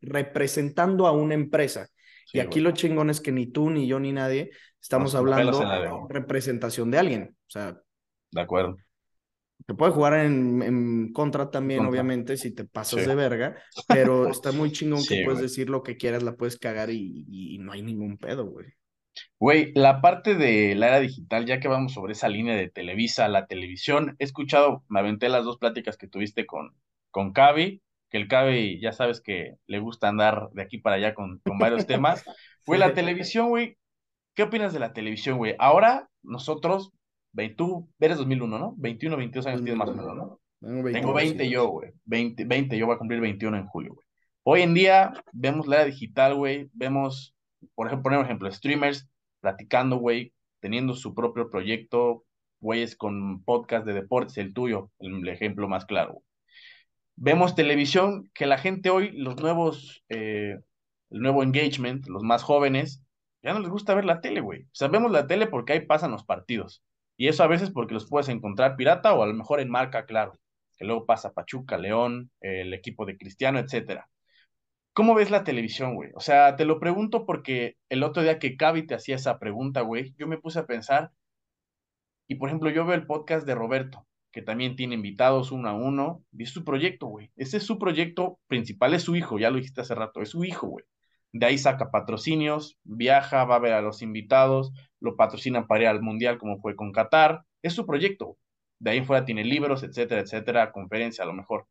representando 0.00 1.06
a 1.06 1.12
una 1.12 1.34
empresa. 1.34 1.88
y 2.32 2.40
aquí 2.40 2.60
lo 2.60 2.72
chingón 2.72 3.10
es 3.10 3.20
que 3.20 3.32
ni 3.32 3.46
tú, 3.46 3.70
ni 3.70 3.86
yo, 3.86 4.00
ni 4.00 4.12
nadie 4.12 4.50
estamos 4.80 5.14
hablando 5.14 5.58
de 5.58 5.90
representación 6.08 6.90
de 6.90 6.98
alguien. 6.98 7.36
O 7.48 7.50
sea, 7.50 7.80
de 8.30 8.40
acuerdo. 8.40 8.76
Te 9.66 9.74
puede 9.74 9.90
jugar 9.90 10.14
en, 10.14 10.62
en 10.62 11.12
contra 11.12 11.50
también, 11.50 11.84
obviamente, 11.86 12.36
si 12.36 12.54
te 12.54 12.64
pasas 12.64 13.06
de 13.06 13.14
verga, 13.14 13.56
pero 13.88 14.28
está 14.30 14.52
muy 14.52 14.70
chingón 14.70 15.04
que 15.04 15.22
puedes 15.24 15.40
decir 15.40 15.70
lo 15.70 15.82
que 15.82 15.96
quieras, 15.96 16.22
la 16.22 16.36
puedes 16.36 16.58
cagar 16.58 16.90
y, 16.90 17.24
y 17.26 17.58
no 17.58 17.72
hay 17.72 17.82
ningún 17.82 18.16
pedo, 18.16 18.46
güey. 18.46 18.66
Güey, 19.38 19.72
la 19.74 20.00
parte 20.00 20.34
de 20.34 20.74
la 20.74 20.88
era 20.88 21.00
digital, 21.00 21.46
ya 21.46 21.60
que 21.60 21.68
vamos 21.68 21.92
sobre 21.92 22.12
esa 22.12 22.28
línea 22.28 22.54
de 22.56 22.68
Televisa, 22.68 23.28
la 23.28 23.46
televisión, 23.46 24.16
he 24.18 24.24
escuchado, 24.24 24.84
me 24.88 25.00
aventé 25.00 25.28
las 25.28 25.44
dos 25.44 25.58
pláticas 25.58 25.96
que 25.96 26.08
tuviste 26.08 26.46
con, 26.46 26.74
con 27.10 27.32
Cavi, 27.32 27.82
que 28.10 28.18
el 28.18 28.28
Cavi 28.28 28.80
ya 28.80 28.92
sabes 28.92 29.20
que 29.20 29.56
le 29.66 29.78
gusta 29.78 30.08
andar 30.08 30.50
de 30.52 30.62
aquí 30.62 30.78
para 30.78 30.96
allá 30.96 31.14
con, 31.14 31.38
con 31.40 31.58
varios 31.58 31.86
temas. 31.86 32.24
Güey, 32.66 32.80
la 32.80 32.94
televisión, 32.94 33.48
güey, 33.48 33.76
¿qué 34.34 34.44
opinas 34.44 34.72
de 34.72 34.80
la 34.80 34.92
televisión, 34.92 35.38
güey? 35.38 35.54
Ahora 35.58 36.08
nosotros, 36.22 36.92
tú 37.56 37.88
eres 38.00 38.18
2001, 38.18 38.58
¿no? 38.58 38.74
21, 38.78 39.16
22 39.16 39.46
años 39.46 39.62
tienes 39.62 39.78
más 39.78 39.90
o 39.90 39.94
menos, 39.94 40.16
¿no? 40.16 40.40
Tengo 40.60 41.12
20, 41.12 41.48
yo, 41.48 41.68
güey. 41.68 41.92
20, 42.04 42.44
20, 42.44 42.78
yo 42.78 42.86
voy 42.86 42.94
a 42.96 42.98
cumplir 42.98 43.20
21 43.20 43.56
en 43.56 43.66
julio, 43.66 43.94
güey. 43.94 44.06
Hoy 44.42 44.62
en 44.62 44.74
día 44.74 45.12
vemos 45.32 45.66
la 45.66 45.76
era 45.76 45.84
digital, 45.84 46.34
güey. 46.34 46.70
Vemos, 46.72 47.35
por 47.74 47.86
ejemplo, 47.86 48.04
poner 48.04 48.24
ejemplo, 48.24 48.50
streamers 48.50 49.08
platicando, 49.40 49.96
güey, 49.96 50.32
teniendo 50.60 50.94
su 50.94 51.14
propio 51.14 51.50
proyecto, 51.50 52.24
güeyes 52.60 52.96
con 52.96 53.42
podcast 53.44 53.86
de 53.86 53.92
deportes, 53.92 54.38
el 54.38 54.54
tuyo, 54.54 54.90
el 54.98 55.26
ejemplo 55.28 55.68
más 55.68 55.84
claro. 55.84 56.22
Vemos 57.16 57.54
televisión 57.54 58.30
que 58.34 58.46
la 58.46 58.58
gente 58.58 58.90
hoy, 58.90 59.12
los 59.12 59.40
nuevos, 59.40 60.04
eh, 60.08 60.58
el 61.10 61.20
nuevo 61.20 61.42
engagement, 61.42 62.06
los 62.08 62.22
más 62.22 62.42
jóvenes, 62.42 63.02
ya 63.42 63.54
no 63.54 63.60
les 63.60 63.70
gusta 63.70 63.94
ver 63.94 64.04
la 64.04 64.20
tele, 64.20 64.40
güey. 64.40 64.62
O 64.64 64.74
sea, 64.74 64.88
vemos 64.88 65.10
la 65.10 65.26
tele 65.26 65.46
porque 65.46 65.72
ahí 65.72 65.80
pasan 65.86 66.10
los 66.10 66.24
partidos. 66.24 66.82
Y 67.16 67.28
eso 67.28 67.42
a 67.42 67.46
veces 67.46 67.70
porque 67.70 67.94
los 67.94 68.08
puedes 68.08 68.28
encontrar 68.28 68.76
pirata 68.76 69.14
o 69.14 69.22
a 69.22 69.26
lo 69.26 69.34
mejor 69.34 69.60
en 69.60 69.70
marca, 69.70 70.04
claro. 70.04 70.32
Que 70.76 70.84
luego 70.84 71.06
pasa 71.06 71.32
Pachuca, 71.32 71.78
León, 71.78 72.30
el 72.40 72.74
equipo 72.74 73.06
de 73.06 73.16
Cristiano, 73.16 73.58
etcétera. 73.58 74.10
¿Cómo 74.96 75.14
ves 75.14 75.30
la 75.30 75.44
televisión, 75.44 75.94
güey? 75.94 76.10
O 76.14 76.20
sea, 76.20 76.56
te 76.56 76.64
lo 76.64 76.80
pregunto 76.80 77.26
porque 77.26 77.76
el 77.90 78.02
otro 78.02 78.22
día 78.22 78.38
que 78.38 78.56
Cavi 78.56 78.86
te 78.86 78.94
hacía 78.94 79.16
esa 79.16 79.38
pregunta, 79.38 79.82
güey, 79.82 80.14
yo 80.16 80.26
me 80.26 80.38
puse 80.38 80.58
a 80.58 80.66
pensar, 80.66 81.12
y 82.26 82.36
por 82.36 82.48
ejemplo, 82.48 82.70
yo 82.70 82.86
veo 82.86 82.94
el 82.94 83.06
podcast 83.06 83.46
de 83.46 83.54
Roberto, 83.54 84.06
que 84.32 84.40
también 84.40 84.74
tiene 84.74 84.94
invitados 84.94 85.52
uno 85.52 85.68
a 85.68 85.74
uno, 85.74 86.24
y 86.32 86.44
es 86.44 86.50
su 86.50 86.64
proyecto, 86.64 87.08
güey. 87.08 87.30
Ese 87.36 87.58
es 87.58 87.64
su 87.64 87.78
proyecto 87.78 88.40
principal, 88.46 88.94
es 88.94 89.02
su 89.02 89.16
hijo, 89.16 89.38
ya 89.38 89.50
lo 89.50 89.56
dijiste 89.58 89.82
hace 89.82 89.94
rato, 89.94 90.22
es 90.22 90.30
su 90.30 90.44
hijo, 90.44 90.66
güey. 90.68 90.86
De 91.30 91.44
ahí 91.44 91.58
saca 91.58 91.90
patrocinios, 91.90 92.78
viaja, 92.82 93.44
va 93.44 93.56
a 93.56 93.58
ver 93.58 93.74
a 93.74 93.82
los 93.82 94.00
invitados, 94.00 94.72
lo 94.98 95.14
patrocinan 95.16 95.66
para 95.66 95.82
ir 95.82 95.88
al 95.88 96.00
mundial 96.00 96.38
como 96.38 96.58
fue 96.58 96.74
con 96.74 96.92
Qatar. 96.92 97.42
Es 97.60 97.74
su 97.74 97.84
proyecto. 97.84 98.38
De 98.78 98.92
ahí 98.92 99.04
fuera 99.04 99.26
tiene 99.26 99.44
libros, 99.44 99.82
etcétera, 99.82 100.22
etcétera, 100.22 100.72
conferencia 100.72 101.24
a 101.24 101.26
lo 101.26 101.34
mejor. 101.34 101.66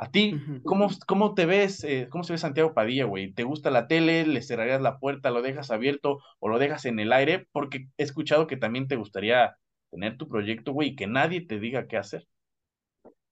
A 0.00 0.12
ti, 0.12 0.40
¿cómo, 0.64 0.88
¿cómo, 1.08 1.34
te 1.34 1.44
ves? 1.44 1.82
Eh, 1.82 2.06
¿Cómo 2.08 2.22
se 2.22 2.32
ve 2.32 2.38
Santiago 2.38 2.72
Padilla, 2.72 3.04
güey? 3.04 3.32
¿Te 3.32 3.42
gusta 3.42 3.70
la 3.72 3.88
tele? 3.88 4.24
¿Le 4.24 4.42
cerrarías 4.42 4.80
la 4.80 5.00
puerta? 5.00 5.32
¿Lo 5.32 5.42
dejas 5.42 5.72
abierto 5.72 6.20
o 6.38 6.48
lo 6.48 6.60
dejas 6.60 6.84
en 6.84 7.00
el 7.00 7.12
aire? 7.12 7.48
Porque 7.50 7.88
he 7.96 8.04
escuchado 8.04 8.46
que 8.46 8.56
también 8.56 8.86
te 8.86 8.94
gustaría 8.94 9.56
tener 9.90 10.16
tu 10.16 10.28
proyecto, 10.28 10.72
güey, 10.72 10.90
y 10.90 10.96
que 10.96 11.08
nadie 11.08 11.40
te 11.40 11.58
diga 11.58 11.88
qué 11.88 11.96
hacer. 11.96 12.28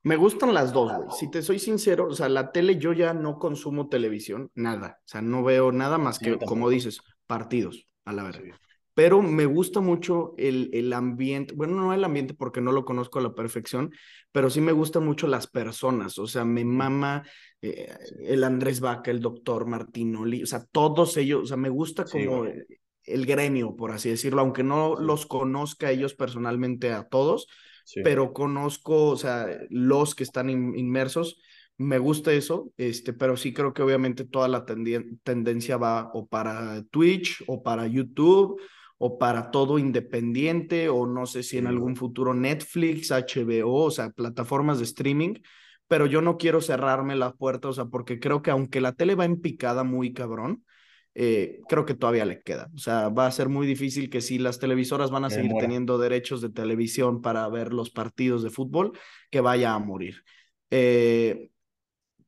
Me 0.03 0.17
gustan 0.17 0.55
las 0.55 0.73
dos, 0.73 0.93
güey. 0.93 1.09
Si 1.17 1.31
te 1.31 1.41
soy 1.41 1.61
sincero, 1.61 2.09
o 2.09 2.15
sea, 2.15 2.29
la 2.29 2.51
tele 2.51 2.79
yo 2.79 2.93
ya 2.93 3.15
no 3.15 3.39
consumo 3.39 3.89
televisión, 3.89 4.51
nada. 4.57 4.99
O 5.05 5.09
sea, 5.09 5.23
no 5.23 5.45
veo 5.45 5.71
nada 5.71 5.99
más 5.99 6.19
que, 6.19 6.37
como 6.37 6.69
dices, 6.69 7.01
partidos, 7.29 7.87
a 8.05 8.13
la 8.13 8.25
verdad. 8.25 8.43
Pero 8.97 9.21
me 9.21 9.45
gusta 9.45 9.81
mucho 9.81 10.33
el, 10.39 10.71
el 10.73 10.91
ambiente, 10.95 11.55
bueno, 11.55 11.77
no 11.77 11.93
el 11.93 12.03
ambiente 12.03 12.33
porque 12.33 12.63
no 12.63 12.73
lo 12.73 12.87
conozco 12.87 13.19
a 13.19 13.23
la 13.23 13.35
perfección, 13.35 13.93
pero 14.33 14.49
sí 14.49 14.63
me 14.63 14.73
gustan 14.73 15.05
mucho 15.05 15.27
las 15.27 15.47
personas. 15.47 16.19
O 16.19 16.27
sea, 16.27 16.47
me 16.47 16.65
mama 16.65 17.23
eh, 17.61 17.95
el 18.25 18.43
Andrés 18.43 18.81
Vaca, 18.81 19.11
el 19.11 19.21
doctor 19.21 19.67
Martinoli, 19.67 20.43
o 20.43 20.47
sea, 20.47 20.65
todos 20.73 21.19
ellos, 21.19 21.43
o 21.43 21.47
sea, 21.47 21.59
me 21.59 21.69
gusta 21.69 22.07
como 22.07 22.47
el 23.05 23.27
gremio, 23.27 23.77
por 23.77 23.93
así 23.93 24.09
decirlo, 24.09 24.41
aunque 24.41 24.63
no 24.63 24.97
los 24.97 25.27
conozca 25.27 25.91
ellos 25.91 26.15
personalmente 26.15 26.93
a 26.93 27.07
todos 27.07 27.49
pero 28.03 28.33
conozco, 28.33 29.11
o 29.11 29.17
sea, 29.17 29.47
los 29.71 30.15
que 30.15 30.25
están 30.25 30.51
inmersos. 30.51 31.41
Me 31.79 31.99
gusta 31.99 32.33
eso, 32.33 32.73
este, 32.79 33.13
pero 33.13 33.37
sí 33.37 33.53
creo 33.53 33.75
que 33.75 33.83
obviamente 33.83 34.25
toda 34.25 34.49
la 34.49 34.65
tendencia 34.65 35.77
va 35.77 36.11
o 36.15 36.27
para 36.27 36.83
Twitch 36.85 37.45
o 37.47 37.63
para 37.63 37.87
YouTube 37.87 38.59
o 38.99 39.19
para 39.19 39.51
todo 39.51 39.79
independiente 39.79 40.89
o 40.89 41.07
no 41.07 41.27
sé 41.27 41.43
si 41.43 41.59
en 41.59 41.67
algún 41.67 41.97
futuro 41.97 42.35
Netflix, 42.35 43.11
HBO, 43.11 43.85
o 43.85 43.91
sea, 43.91 44.11
plataformas 44.11 44.79
de 44.79 44.85
streaming, 44.85 45.35
pero 45.89 46.07
yo 46.07 46.23
no 46.23 46.37
quiero 46.39 46.61
cerrarme 46.61 47.15
la 47.17 47.33
puerta, 47.33 47.69
o 47.69 47.73
sea, 47.73 47.87
porque 47.87 48.19
creo 48.19 48.43
que 48.43 48.51
aunque 48.51 48.81
la 48.81 48.93
tele 48.93 49.15
va 49.15 49.25
en 49.25 49.41
picada 49.41 49.85
muy 49.85 50.13
cabrón, 50.13 50.65
eh, 51.19 51.61
creo 51.69 51.87
que 51.87 51.95
todavía 51.95 52.27
le 52.27 52.43
queda. 52.43 52.69
O 52.75 52.79
sea, 52.79 53.09
va 53.09 53.27
a 53.27 53.31
ser 53.31 53.49
muy 53.49 53.67
difícil 53.67 54.11
que 54.11 54.21
si 54.21 54.39
las 54.39 54.59
televisoras 54.59 55.11
van 55.11 55.25
a 55.25 55.31
seguir 55.31 55.53
teniendo 55.59 55.97
derechos 55.97 56.43
de 56.43 56.51
televisión 56.51 57.23
para 57.23 57.49
ver 57.49 57.73
los 57.73 57.91
partidos 57.91 58.43
de 58.43 58.51
fútbol, 58.51 58.93
que 59.31 59.41
vaya 59.41 59.73
a 59.73 59.79
morir. 59.79 60.25
Eh, 60.71 61.49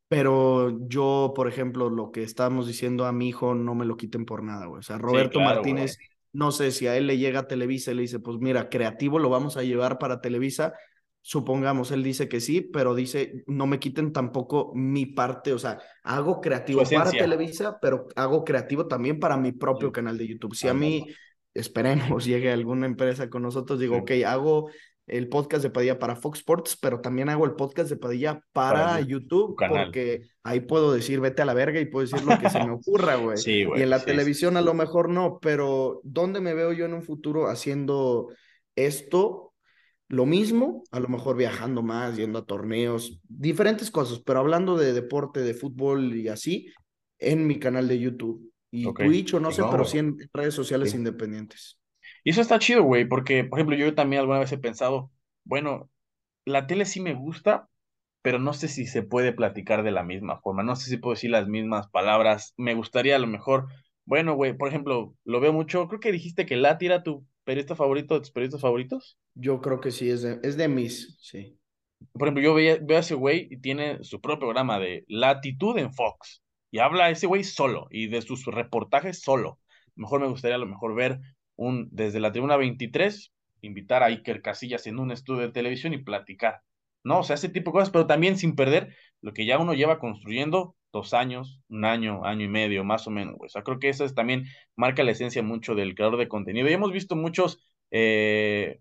pero 0.09 0.89
yo, 0.89 1.35
por 1.37 1.49
ejemplo, 1.49 1.91
lo 1.91 2.11
que 2.11 2.23
estábamos 2.23 2.67
diciendo 2.67 3.05
a 3.05 3.13
mi 3.13 3.29
hijo, 3.29 3.55
no 3.55 3.75
me 3.75 3.85
lo 3.85 3.99
quiten 3.99 4.25
por 4.25 4.43
nada, 4.43 4.65
güey. 4.65 4.81
O 4.81 4.83
sea, 4.83 4.97
Roberto 4.97 5.39
Martínez, 5.39 5.99
no 6.33 6.53
sé 6.53 6.71
si 6.71 6.87
a 6.87 6.97
él 6.97 7.07
le 7.07 7.19
llega 7.19 7.41
a 7.41 7.49
Televisa 7.49 7.91
y 7.91 7.95
le 7.95 8.03
dice, 8.03 8.19
pues 8.21 8.39
mira, 8.39 8.69
creativo 8.69 9.19
lo 9.19 9.31
vamos 9.31 9.57
a 9.57 9.63
llevar 9.63 9.99
para 9.99 10.21
Televisa, 10.21 10.75
supongamos, 11.21 11.91
él 11.91 12.03
dice 12.03 12.29
que 12.29 12.41
sí, 12.41 12.61
pero 12.61 12.95
dice, 12.95 13.45
no 13.47 13.67
me 13.67 13.79
quiten 13.79 14.13
tampoco 14.13 14.73
mi 14.75 15.07
parte, 15.07 15.53
o 15.53 15.59
sea, 15.59 15.79
hago 16.03 16.41
creativo 16.41 16.83
para 16.85 17.11
Televisa, 17.11 17.79
pero 17.81 18.07
hago 18.17 18.45
creativo 18.45 18.87
también 18.87 19.19
para 19.19 19.37
mi 19.37 19.53
propio 19.53 19.93
canal 19.93 20.17
de 20.17 20.27
YouTube. 20.27 20.55
Si 20.55 20.69
a 20.69 20.75
mí, 20.75 21.07
esperemos, 21.55 22.25
llegue 22.25 22.51
alguna 22.51 22.87
empresa 22.87 23.29
con 23.29 23.43
nosotros, 23.43 23.79
digo, 23.79 23.99
ok, 23.99 24.13
hago 24.27 24.71
el 25.09 25.29
podcast 25.29 25.63
de 25.63 25.71
Padilla 25.71 25.99
para 25.99 26.17
Fox 26.17 26.39
Sports, 26.39 26.79
pero 26.81 27.01
también 27.01 27.29
hago 27.29 27.45
el 27.45 27.55
podcast 27.55 27.91
de 27.91 27.97
Padilla 27.97 28.43
para, 28.53 29.01
YouTube, 29.01 29.57
porque 29.57 30.23
ahí 30.43 30.61
puedo 30.61 30.93
decir, 30.93 31.21
vete 31.21 31.43
a 31.43 31.47
la 31.47 31.55
verga 31.55 31.81
y 31.81 31.87
puedo 31.87 32.07
decir 32.07 32.27
lo 32.27 32.39
que 32.39 32.51
se 32.51 32.65
me 32.65 32.71
ocurra, 32.73 33.17
güey. 33.17 33.39
y 33.47 33.63
en 33.83 33.91
la 33.91 34.05
televisión 34.05 34.57
a 34.57 34.63
lo 34.63 34.75
mejor 34.75 35.09
no, 35.09 35.39
pero 35.41 36.01
¿dónde 36.05 36.41
me 36.41 36.55
veo 36.55 36.73
yo 36.73 36.85
en 36.85 36.95
un 36.95 37.03
futuro 37.03 37.49
haciendo 37.49 38.29
esto? 38.77 39.49
lo 40.09 40.25
mismo, 40.25 40.85
a 40.91 41.01
lo 41.01 41.09
mejor 41.09 41.37
viajando 41.37 41.83
más, 41.83 42.17
yendo 42.17 42.39
a 42.39 42.47
torneos, 42.47 43.21
diferentes 43.29 43.91
cosas, 43.91 44.21
pero 44.25 44.41
hablando 44.41 44.77
de 44.77 44.93
deporte, 44.93 45.41
de 45.41 45.55
fútbol 45.55 46.17
y 46.17 46.29
así, 46.29 46.73
en 47.19 47.47
mi 47.47 47.59
canal 47.59 47.89
de 47.89 47.99
YouTube. 47.99 48.51
Y 48.71 48.93
Twitch 48.93 49.35
o 49.35 49.41
no 49.41 49.51
sé, 49.51 49.63
pero 49.71 49.85
sí 49.85 49.99
en 49.99 50.17
redes 50.33 50.55
sociales 50.55 50.95
independientes. 50.95 51.78
Y 52.29 52.33
eso 52.33 52.43
está 52.43 52.59
chido, 52.59 52.83
güey, 52.83 53.07
porque, 53.07 53.43
por 53.45 53.59
ejemplo, 53.59 53.75
yo 53.75 53.95
también 53.95 54.21
alguna 54.21 54.41
vez 54.41 54.53
he 54.53 54.59
pensado, 54.59 55.11
bueno, 55.45 55.89
la 56.45 56.67
tele 56.67 56.85
sí 56.85 57.01
me 57.01 57.15
gusta, 57.15 57.71
pero 58.21 58.39
no 58.39 58.53
sé 58.53 58.69
si 58.69 58.85
se 58.85 59.03
puede 59.03 59.33
platicar 59.33 59.83
de 59.83 59.93
la 59.93 60.03
misma 60.03 60.39
forma, 60.39 60.63
no 60.63 60.77
sé 60.77 60.91
si 60.91 60.99
puedo 60.99 61.15
decir 61.15 61.31
las 61.31 61.49
mismas 61.49 61.89
palabras. 61.89 62.53
Me 62.59 62.75
gustaría 62.75 63.17
a 63.17 63.19
lo 63.19 63.27
mejor, 63.27 63.69
bueno, 64.05 64.35
güey, 64.35 64.55
por 64.55 64.69
ejemplo, 64.69 65.15
lo 65.25 65.41
veo 65.41 65.55
mucho, 65.55 65.89
creo 65.89 66.01
que 66.01 66.13
dijiste 66.13 66.45
que 66.45 66.57
la 66.57 66.77
tira 66.77 67.03
tu 67.03 67.25
periodista 67.45 67.75
favorito 67.77 68.13
de 68.13 68.21
tus 68.21 68.31
periodistas 68.31 68.61
favoritos? 68.61 69.17
Yo 69.35 69.63
creo 69.63 69.81
que 69.81 69.91
sí, 69.91 70.11
es 70.11 70.21
de, 70.21 70.39
es 70.43 70.59
de 70.59 70.69
mis, 70.69 71.17
sí. 71.23 71.59
Por 72.13 72.29
ejemplo, 72.29 72.43
yo 72.43 72.53
veo, 72.53 72.77
veo 72.83 72.99
a 72.99 73.01
ese 73.01 73.15
güey 73.15 73.49
y 73.51 73.57
tiene 73.57 74.05
su 74.05 74.21
propio 74.21 74.41
programa 74.41 74.79
de 74.79 75.07
Latitud 75.09 75.79
en 75.79 75.95
Fox. 75.95 76.43
Y 76.71 76.81
habla 76.81 77.09
ese 77.09 77.27
güey 77.27 77.43
solo 77.43 77.87
y 77.91 78.09
de 78.09 78.21
sus 78.21 78.45
reportajes 78.45 79.23
solo. 79.23 79.59
Mejor 79.97 80.21
me 80.21 80.29
gustaría 80.29 80.57
a 80.57 80.59
lo 80.59 80.67
mejor 80.67 80.95
ver 80.95 81.21
un 81.59 81.89
desde 81.91 82.21
la 82.21 82.33
tribuna 82.33 82.57
23, 82.57 83.33
invitar 83.63 84.03
a 84.03 84.07
Iker 84.07 84.41
Casillas 84.43 84.87
en 84.87 84.99
un 84.99 85.11
estudio 85.11 85.43
de 85.43 85.53
televisión 85.53 85.93
y 85.93 85.99
platicar. 85.99 86.63
¿no? 87.05 87.21
O 87.21 87.23
sea, 87.25 87.35
ese 87.35 87.49
tipo 87.49 87.71
de 87.71 87.73
cosas, 87.73 87.91
pero 87.91 88.07
también 88.07 88.37
sin 88.39 88.55
perder 88.55 88.95
lo 89.21 89.33
que 89.33 89.47
ya 89.47 89.59
uno 89.59 89.75
lleva 89.75 89.99
construyendo 89.99 90.77
dos 90.93 91.15
años, 91.15 91.61
un 91.69 91.85
año, 91.85 92.25
año 92.25 92.45
y 92.45 92.49
medio, 92.49 92.85
más 92.85 93.07
o 93.07 93.11
menos. 93.11 93.37
O 93.41 93.49
sea, 93.49 93.63
creo 93.63 93.79
que 93.79 93.89
eso 93.89 94.05
es, 94.05 94.15
también 94.15 94.47
marca 94.77 95.03
la 95.03 95.13
esencia 95.13 95.43
mucho 95.43 95.75
del 95.75 95.95
creador 95.95 96.19
de 96.19 96.29
contenido. 96.29 96.69
Y 96.69 96.73
hemos 96.73 96.93
visto 96.93 97.17
muchos, 97.17 97.61
eh, 97.91 98.81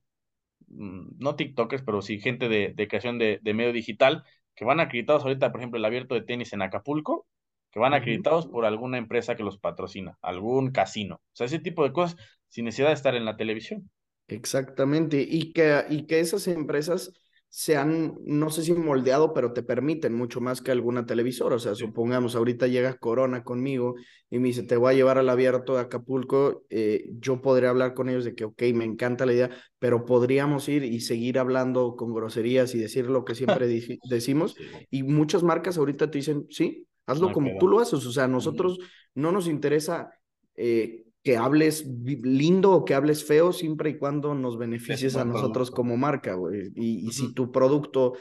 mm, 0.68 1.18
no 1.20 1.36
TikTokers, 1.36 1.84
pero 1.84 2.02
sí 2.02 2.20
gente 2.20 2.50
de, 2.50 2.74
de 2.76 2.88
creación 2.88 3.18
de, 3.20 3.40
de, 3.42 3.54
medio 3.54 3.74
digital 3.74 4.24
que 4.56 4.66
van 4.66 4.80
acreditados 4.80 5.24
ahorita, 5.24 5.52
por 5.52 5.62
ejemplo, 5.62 5.78
el 5.78 5.86
abierto 5.86 6.16
de 6.16 6.22
tenis 6.22 6.54
en 6.54 6.62
Acapulco, 6.62 7.28
que 7.72 7.80
van 7.80 7.94
acreditados 7.94 8.48
por 8.48 8.66
alguna 8.66 8.98
empresa 8.98 9.36
que 9.36 9.44
los 9.44 9.60
patrocina, 9.60 10.18
algún 10.22 10.72
casino. 10.72 11.16
O 11.16 11.36
sea, 11.36 11.46
ese 11.46 11.60
tipo 11.60 11.84
de 11.84 11.94
cosas 11.94 12.18
sin 12.50 12.66
necesidad 12.66 12.90
de 12.90 12.94
estar 12.96 13.16
en 13.16 13.26
la 13.26 13.38
televisión. 13.38 13.90
Exactamente, 14.28 15.26
y 15.28 15.54
que, 15.54 15.86
y 15.90 16.06
que 16.06 16.20
esas 16.20 16.48
empresas 16.48 17.14
se 17.50 17.78
han, 17.78 18.18
no 18.26 18.50
sé 18.50 18.62
si 18.62 18.74
moldeado, 18.74 19.34
pero 19.34 19.54
te 19.54 19.64
permiten 19.64 20.14
mucho 20.14 20.42
más 20.42 20.62
que 20.62 20.72
alguna 20.72 21.06
televisora. 21.06 21.56
O 21.56 21.60
sea, 21.60 21.76
supongamos, 21.76 22.36
ahorita 22.36 22.68
llega 22.68 22.98
Corona 22.98 23.44
conmigo 23.44 23.96
y 24.30 24.40
me 24.40 24.50
dice, 24.50 24.64
te 24.64 24.76
voy 24.76 24.94
a 24.94 24.96
llevar 24.98 25.18
al 25.18 25.30
abierto 25.30 25.76
de 25.76 25.82
Acapulco. 25.82 26.66
Eh, 26.70 27.06
yo 27.20 27.42
podría 27.42 27.70
hablar 27.70 27.94
con 27.94 28.10
ellos 28.10 28.26
de 28.26 28.36
que, 28.36 28.44
ok, 28.44 28.62
me 28.74 28.84
encanta 28.84 29.26
la 29.26 29.34
idea, 29.34 29.50
pero 29.80 30.06
podríamos 30.06 30.68
ir 30.68 30.84
y 30.84 31.00
seguir 31.00 31.40
hablando 31.40 31.96
con 31.96 32.14
groserías 32.14 32.76
y 32.76 32.80
decir 32.80 33.08
lo 33.08 33.24
que 33.24 33.34
siempre 33.34 33.68
decimos. 34.10 34.56
Y 34.92 35.04
muchas 35.04 35.42
marcas 35.42 35.78
ahorita 35.78 36.12
te 36.12 36.18
dicen, 36.18 36.46
sí, 36.50 36.86
hazlo 37.06 37.32
como 37.32 37.58
tú 37.58 37.70
lo 37.70 37.80
haces. 37.80 38.06
O 38.06 38.12
sea, 38.12 38.26
a 38.26 38.28
nosotros 38.28 38.78
no 39.16 39.32
nos 39.32 39.48
interesa. 39.48 40.12
Eh, 40.56 41.07
que 41.28 41.36
hables 41.36 41.86
lindo 41.86 42.72
o 42.72 42.86
que 42.86 42.94
hables 42.94 43.26
feo 43.26 43.52
siempre 43.52 43.90
y 43.90 43.98
cuando 43.98 44.34
nos 44.34 44.58
beneficies 44.58 45.18
a 45.18 45.26
nosotros 45.26 45.72
como 45.72 45.98
marca, 45.98 46.36
güey. 46.36 46.72
Y, 46.74 47.12
si 47.12 47.34
tu 47.34 47.52
producto, 47.52 48.14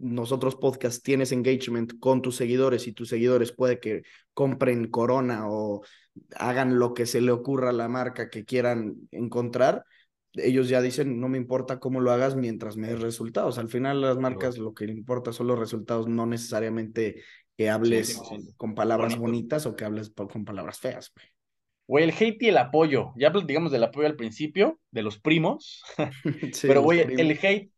nosotros 0.00 0.56
podcast, 0.56 1.04
tienes 1.04 1.30
engagement 1.30 2.00
con 2.00 2.20
tus 2.20 2.34
seguidores 2.34 2.88
y 2.88 2.94
tus 2.94 3.10
seguidores 3.10 3.52
puede 3.52 3.78
que 3.78 4.02
compren 4.34 4.90
Corona 4.90 5.48
o 5.48 5.82
hagan 6.34 6.80
lo 6.80 6.94
que 6.94 7.06
se 7.06 7.20
le 7.20 7.30
ocurra 7.30 7.70
a 7.70 7.72
la 7.72 7.86
marca 7.86 8.28
que 8.28 8.44
quieran 8.44 8.96
encontrar, 9.12 9.84
ellos 10.32 10.68
ya 10.68 10.82
dicen, 10.82 11.20
no 11.20 11.28
me 11.28 11.38
importa 11.38 11.78
cómo 11.78 12.00
lo 12.00 12.10
hagas 12.10 12.34
mientras 12.34 12.76
me 12.76 12.88
des 12.88 13.00
resultados. 13.00 13.56
Al 13.58 13.68
final 13.68 14.00
las 14.00 14.18
marcas 14.18 14.58
lo 14.58 14.74
que 14.74 14.86
importa 14.86 15.32
son 15.32 15.46
los 15.46 15.60
resultados, 15.60 16.08
no 16.08 16.26
necesariamente 16.26 17.22
que 17.56 17.70
hables 17.70 18.20
con 18.56 18.74
palabras 18.74 19.16
bonitas 19.16 19.64
o 19.64 19.76
que 19.76 19.84
hables 19.84 20.10
con 20.10 20.44
palabras 20.44 20.80
feas. 20.80 21.12
Güey. 21.14 21.31
Güey, 21.86 22.04
el 22.04 22.14
hate 22.18 22.42
y 22.42 22.48
el 22.48 22.58
apoyo. 22.58 23.12
Ya 23.16 23.32
platicamos 23.32 23.72
del 23.72 23.84
apoyo 23.84 24.06
al 24.06 24.16
principio, 24.16 24.80
de 24.90 25.02
los 25.02 25.18
primos. 25.18 25.82
Pero, 26.62 26.82
güey, 26.82 27.00
el 27.00 27.30
hate, 27.42 27.72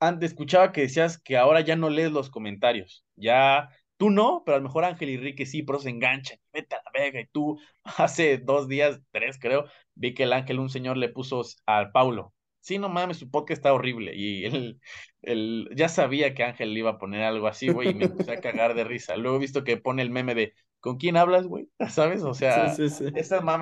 antes 0.00 0.30
escuchaba 0.30 0.72
que 0.72 0.82
decías 0.82 1.18
que 1.18 1.36
ahora 1.36 1.60
ya 1.60 1.76
no 1.76 1.90
lees 1.90 2.10
los 2.10 2.30
comentarios. 2.30 3.04
Ya, 3.16 3.68
tú 3.98 4.10
no, 4.10 4.42
pero 4.44 4.56
a 4.56 4.58
lo 4.58 4.64
mejor 4.64 4.84
Ángel 4.84 5.10
y 5.10 5.18
Ricky 5.18 5.44
sí, 5.44 5.62
pero 5.62 5.78
se 5.78 5.90
enganchan. 5.90 6.38
Vete 6.52 6.74
a 6.74 6.82
la 6.82 6.90
vega. 6.98 7.20
Y 7.20 7.26
tú, 7.26 7.60
hace 7.84 8.38
dos 8.38 8.66
días, 8.66 9.00
tres 9.12 9.38
creo, 9.38 9.66
vi 9.94 10.14
que 10.14 10.22
el 10.22 10.32
Ángel, 10.32 10.58
un 10.58 10.70
señor, 10.70 10.96
le 10.96 11.10
puso 11.10 11.42
al 11.66 11.92
Paulo. 11.92 12.32
Sí, 12.60 12.78
no 12.78 12.88
mames, 12.88 13.18
su 13.18 13.30
podcast 13.30 13.58
está 13.58 13.72
horrible. 13.72 14.14
Y 14.16 14.44
él, 14.46 14.80
él 15.22 15.68
ya 15.74 15.88
sabía 15.88 16.34
que 16.34 16.44
Ángel 16.44 16.72
le 16.72 16.80
iba 16.80 16.90
a 16.90 16.98
poner 16.98 17.22
algo 17.22 17.46
así, 17.46 17.68
güey, 17.68 17.90
y 17.90 17.94
me 17.94 18.06
empecé 18.06 18.32
a 18.32 18.40
cagar 18.40 18.74
de 18.74 18.84
risa. 18.84 19.16
Luego 19.16 19.36
he 19.36 19.40
visto 19.40 19.64
que 19.64 19.76
pone 19.76 20.02
el 20.02 20.10
meme 20.10 20.34
de 20.34 20.54
¿con 20.80 20.96
quién 20.96 21.16
hablas, 21.16 21.46
güey? 21.46 21.68
¿Sabes? 21.90 22.22
O 22.22 22.34
sea, 22.34 22.66
Esas, 22.66 23.00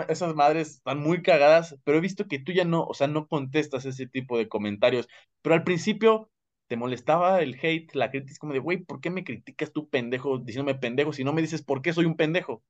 esas 0.08 0.34
madres 0.34 0.70
están 0.76 1.00
muy 1.00 1.22
cagadas, 1.22 1.76
pero 1.84 1.98
he 1.98 2.00
visto 2.00 2.26
que 2.26 2.38
tú 2.38 2.52
ya 2.52 2.64
no, 2.64 2.84
o 2.84 2.94
sea, 2.94 3.06
no 3.06 3.26
contestas 3.26 3.84
ese 3.84 4.06
tipo 4.06 4.38
de 4.38 4.48
comentarios. 4.48 5.08
Pero 5.42 5.54
al 5.54 5.64
principio 5.64 6.30
te 6.68 6.76
molestaba 6.76 7.40
el 7.42 7.58
hate, 7.60 7.94
la 7.94 8.10
crítica, 8.10 8.38
como 8.40 8.52
de, 8.52 8.58
güey, 8.58 8.78
¿por 8.78 9.00
qué 9.00 9.10
me 9.10 9.24
criticas 9.24 9.72
tú, 9.72 9.88
pendejo, 9.88 10.38
diciéndome 10.38 10.78
pendejo, 10.78 11.12
si 11.12 11.24
no 11.24 11.32
me 11.32 11.42
dices 11.42 11.62
por 11.62 11.82
qué 11.82 11.92
soy 11.92 12.04
un 12.04 12.16
pendejo? 12.16 12.62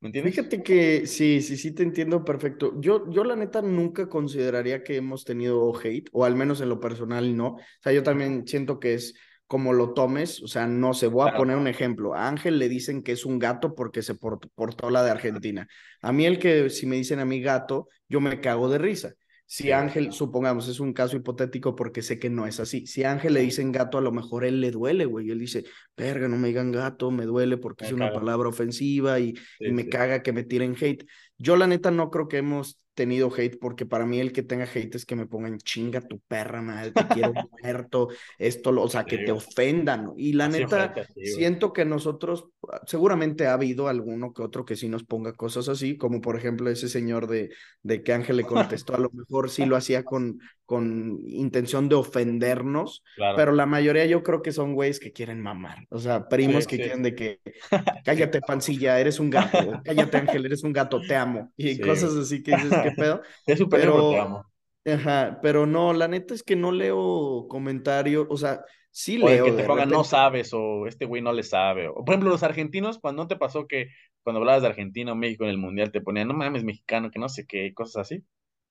¿Me 0.00 0.08
entiendes? 0.08 0.34
Fíjate 0.34 0.62
que 0.62 1.06
sí, 1.06 1.40
sí, 1.40 1.56
sí 1.56 1.72
te 1.72 1.82
entiendo 1.82 2.24
perfecto. 2.24 2.78
Yo, 2.80 3.10
yo 3.10 3.24
la 3.24 3.36
neta 3.36 3.62
nunca 3.62 4.08
consideraría 4.08 4.82
que 4.82 4.96
hemos 4.96 5.24
tenido 5.24 5.72
hate, 5.78 6.08
o 6.12 6.24
al 6.24 6.36
menos 6.36 6.60
en 6.60 6.68
lo 6.68 6.80
personal 6.80 7.36
no. 7.36 7.54
O 7.54 7.60
sea, 7.80 7.92
yo 7.92 8.02
también 8.02 8.46
siento 8.46 8.78
que 8.78 8.94
es 8.94 9.14
como 9.46 9.72
lo 9.72 9.92
tomes, 9.92 10.42
o 10.42 10.48
sea, 10.48 10.66
no 10.66 10.94
sé, 10.94 11.06
voy 11.06 11.28
a 11.28 11.36
poner 11.36 11.56
un 11.56 11.68
ejemplo. 11.68 12.14
A 12.14 12.28
Ángel 12.28 12.58
le 12.58 12.68
dicen 12.68 13.02
que 13.02 13.12
es 13.12 13.24
un 13.24 13.38
gato 13.38 13.74
porque 13.74 14.02
se 14.02 14.14
portó, 14.14 14.90
la 14.90 15.04
de 15.04 15.10
Argentina. 15.10 15.68
A 16.00 16.12
mí 16.12 16.24
el 16.26 16.38
que 16.38 16.70
si 16.70 16.86
me 16.86 16.96
dicen 16.96 17.20
a 17.20 17.24
mí 17.24 17.40
gato, 17.40 17.88
yo 18.08 18.20
me 18.20 18.40
cago 18.40 18.68
de 18.68 18.78
risa. 18.78 19.12
Si 19.46 19.70
Ángel, 19.72 20.12
supongamos, 20.12 20.68
es 20.68 20.80
un 20.80 20.94
caso 20.94 21.16
hipotético 21.16 21.76
porque 21.76 22.00
sé 22.00 22.18
que 22.18 22.30
no 22.30 22.46
es 22.46 22.58
así. 22.60 22.86
Si 22.86 23.04
a 23.04 23.12
Ángel 23.12 23.34
le 23.34 23.40
dicen 23.40 23.72
gato, 23.72 23.98
a 23.98 24.00
lo 24.00 24.10
mejor 24.10 24.44
él 24.44 24.60
le 24.60 24.70
duele, 24.70 25.04
güey. 25.04 25.30
Él 25.30 25.38
dice, 25.38 25.64
verga, 25.96 26.26
no 26.28 26.38
me 26.38 26.48
digan 26.48 26.72
gato, 26.72 27.10
me 27.10 27.26
duele 27.26 27.58
porque 27.58 27.84
es 27.84 27.92
una 27.92 28.10
palabra 28.12 28.48
ofensiva 28.48 29.20
y, 29.20 29.34
y 29.60 29.70
me 29.72 29.88
caga 29.88 30.22
que 30.22 30.32
me 30.32 30.44
tiren 30.44 30.74
hate. 30.80 31.06
Yo 31.36 31.56
la 31.56 31.66
neta 31.66 31.90
no 31.90 32.10
creo 32.10 32.26
que 32.26 32.38
hemos 32.38 32.80
tenido 32.94 33.30
hate 33.36 33.58
porque 33.58 33.86
para 33.86 34.06
mí 34.06 34.20
el 34.20 34.32
que 34.32 34.42
tenga 34.42 34.64
hate 34.64 34.94
es 34.94 35.04
que 35.04 35.16
me 35.16 35.26
pongan 35.26 35.58
chinga 35.58 36.00
tu 36.00 36.20
perra 36.20 36.62
madre, 36.62 36.92
te 36.92 37.06
quiero 37.08 37.32
muerto, 37.62 38.08
esto, 38.38 38.70
o 38.70 38.88
sea, 38.88 39.04
que 39.04 39.18
te 39.18 39.32
ofendan. 39.32 40.12
Y 40.16 40.32
la 40.32 40.48
neta, 40.48 40.94
siento 41.16 41.72
que 41.72 41.84
nosotros, 41.84 42.48
seguramente 42.86 43.46
ha 43.46 43.54
habido 43.54 43.88
alguno 43.88 44.32
que 44.32 44.42
otro 44.42 44.64
que 44.64 44.76
sí 44.76 44.88
nos 44.88 45.04
ponga 45.04 45.32
cosas 45.32 45.68
así, 45.68 45.96
como 45.96 46.20
por 46.20 46.36
ejemplo 46.36 46.70
ese 46.70 46.88
señor 46.88 47.26
de, 47.26 47.50
de 47.82 48.02
que 48.02 48.12
Ángel 48.12 48.36
le 48.36 48.44
contestó, 48.44 48.94
a 48.94 49.00
lo 49.00 49.10
mejor 49.10 49.50
sí 49.50 49.66
lo 49.66 49.76
hacía 49.76 50.04
con, 50.04 50.38
con 50.66 51.20
intención 51.26 51.88
de 51.88 51.96
ofendernos, 51.96 53.02
pero 53.36 53.52
la 53.52 53.66
mayoría 53.66 54.06
yo 54.06 54.22
creo 54.22 54.40
que 54.40 54.52
son 54.52 54.74
güeyes 54.74 54.98
que 54.98 55.12
quieren 55.12 55.40
mamar, 55.40 55.86
o 55.90 55.98
sea, 55.98 56.28
primos 56.28 56.66
que 56.66 56.76
quieren 56.76 57.02
de 57.02 57.14
que 57.14 57.40
cállate 58.04 58.40
pancilla, 58.40 58.98
eres 58.98 59.20
un 59.20 59.30
gato, 59.30 59.82
cállate 59.84 60.16
Ángel, 60.16 60.46
eres 60.46 60.62
un 60.64 60.72
gato, 60.72 61.00
te 61.00 61.16
amo, 61.16 61.52
y 61.56 61.78
cosas 61.80 62.14
así 62.14 62.42
que 62.42 62.56
dices, 62.56 62.72
¿qué 62.84 62.90
pedo? 62.96 63.22
Es 63.46 63.58
súper 63.58 63.80
pero, 63.80 64.10
te 64.10 64.18
amo. 64.18 64.44
Ajá, 64.86 65.38
pero 65.42 65.66
no, 65.66 65.92
la 65.92 66.08
neta 66.08 66.34
es 66.34 66.42
que 66.42 66.56
no 66.56 66.70
leo 66.70 67.46
comentarios, 67.48 68.26
o 68.28 68.36
sea, 68.36 68.64
sí 68.90 69.18
leo. 69.18 69.46
que 69.46 69.52
te 69.52 69.64
pongan 69.64 69.88
no 69.88 70.04
sabes, 70.04 70.52
o 70.52 70.86
este 70.86 71.06
güey 71.06 71.22
no 71.22 71.32
le 71.32 71.42
sabe. 71.42 71.88
O, 71.88 72.04
por 72.04 72.10
ejemplo, 72.14 72.30
los 72.30 72.42
argentinos, 72.42 72.98
cuando 72.98 73.22
no 73.22 73.28
te 73.28 73.36
pasó 73.36 73.66
que 73.66 73.88
cuando 74.22 74.40
hablabas 74.40 74.62
de 74.62 74.68
Argentina 74.68 75.12
o 75.12 75.16
México 75.16 75.44
en 75.44 75.50
el 75.50 75.58
Mundial 75.58 75.90
te 75.90 76.00
ponían, 76.00 76.28
no 76.28 76.34
mames, 76.34 76.64
mexicano, 76.64 77.10
que 77.10 77.18
no 77.18 77.28
sé 77.28 77.46
qué, 77.46 77.72
cosas 77.74 78.02
así. 78.02 78.24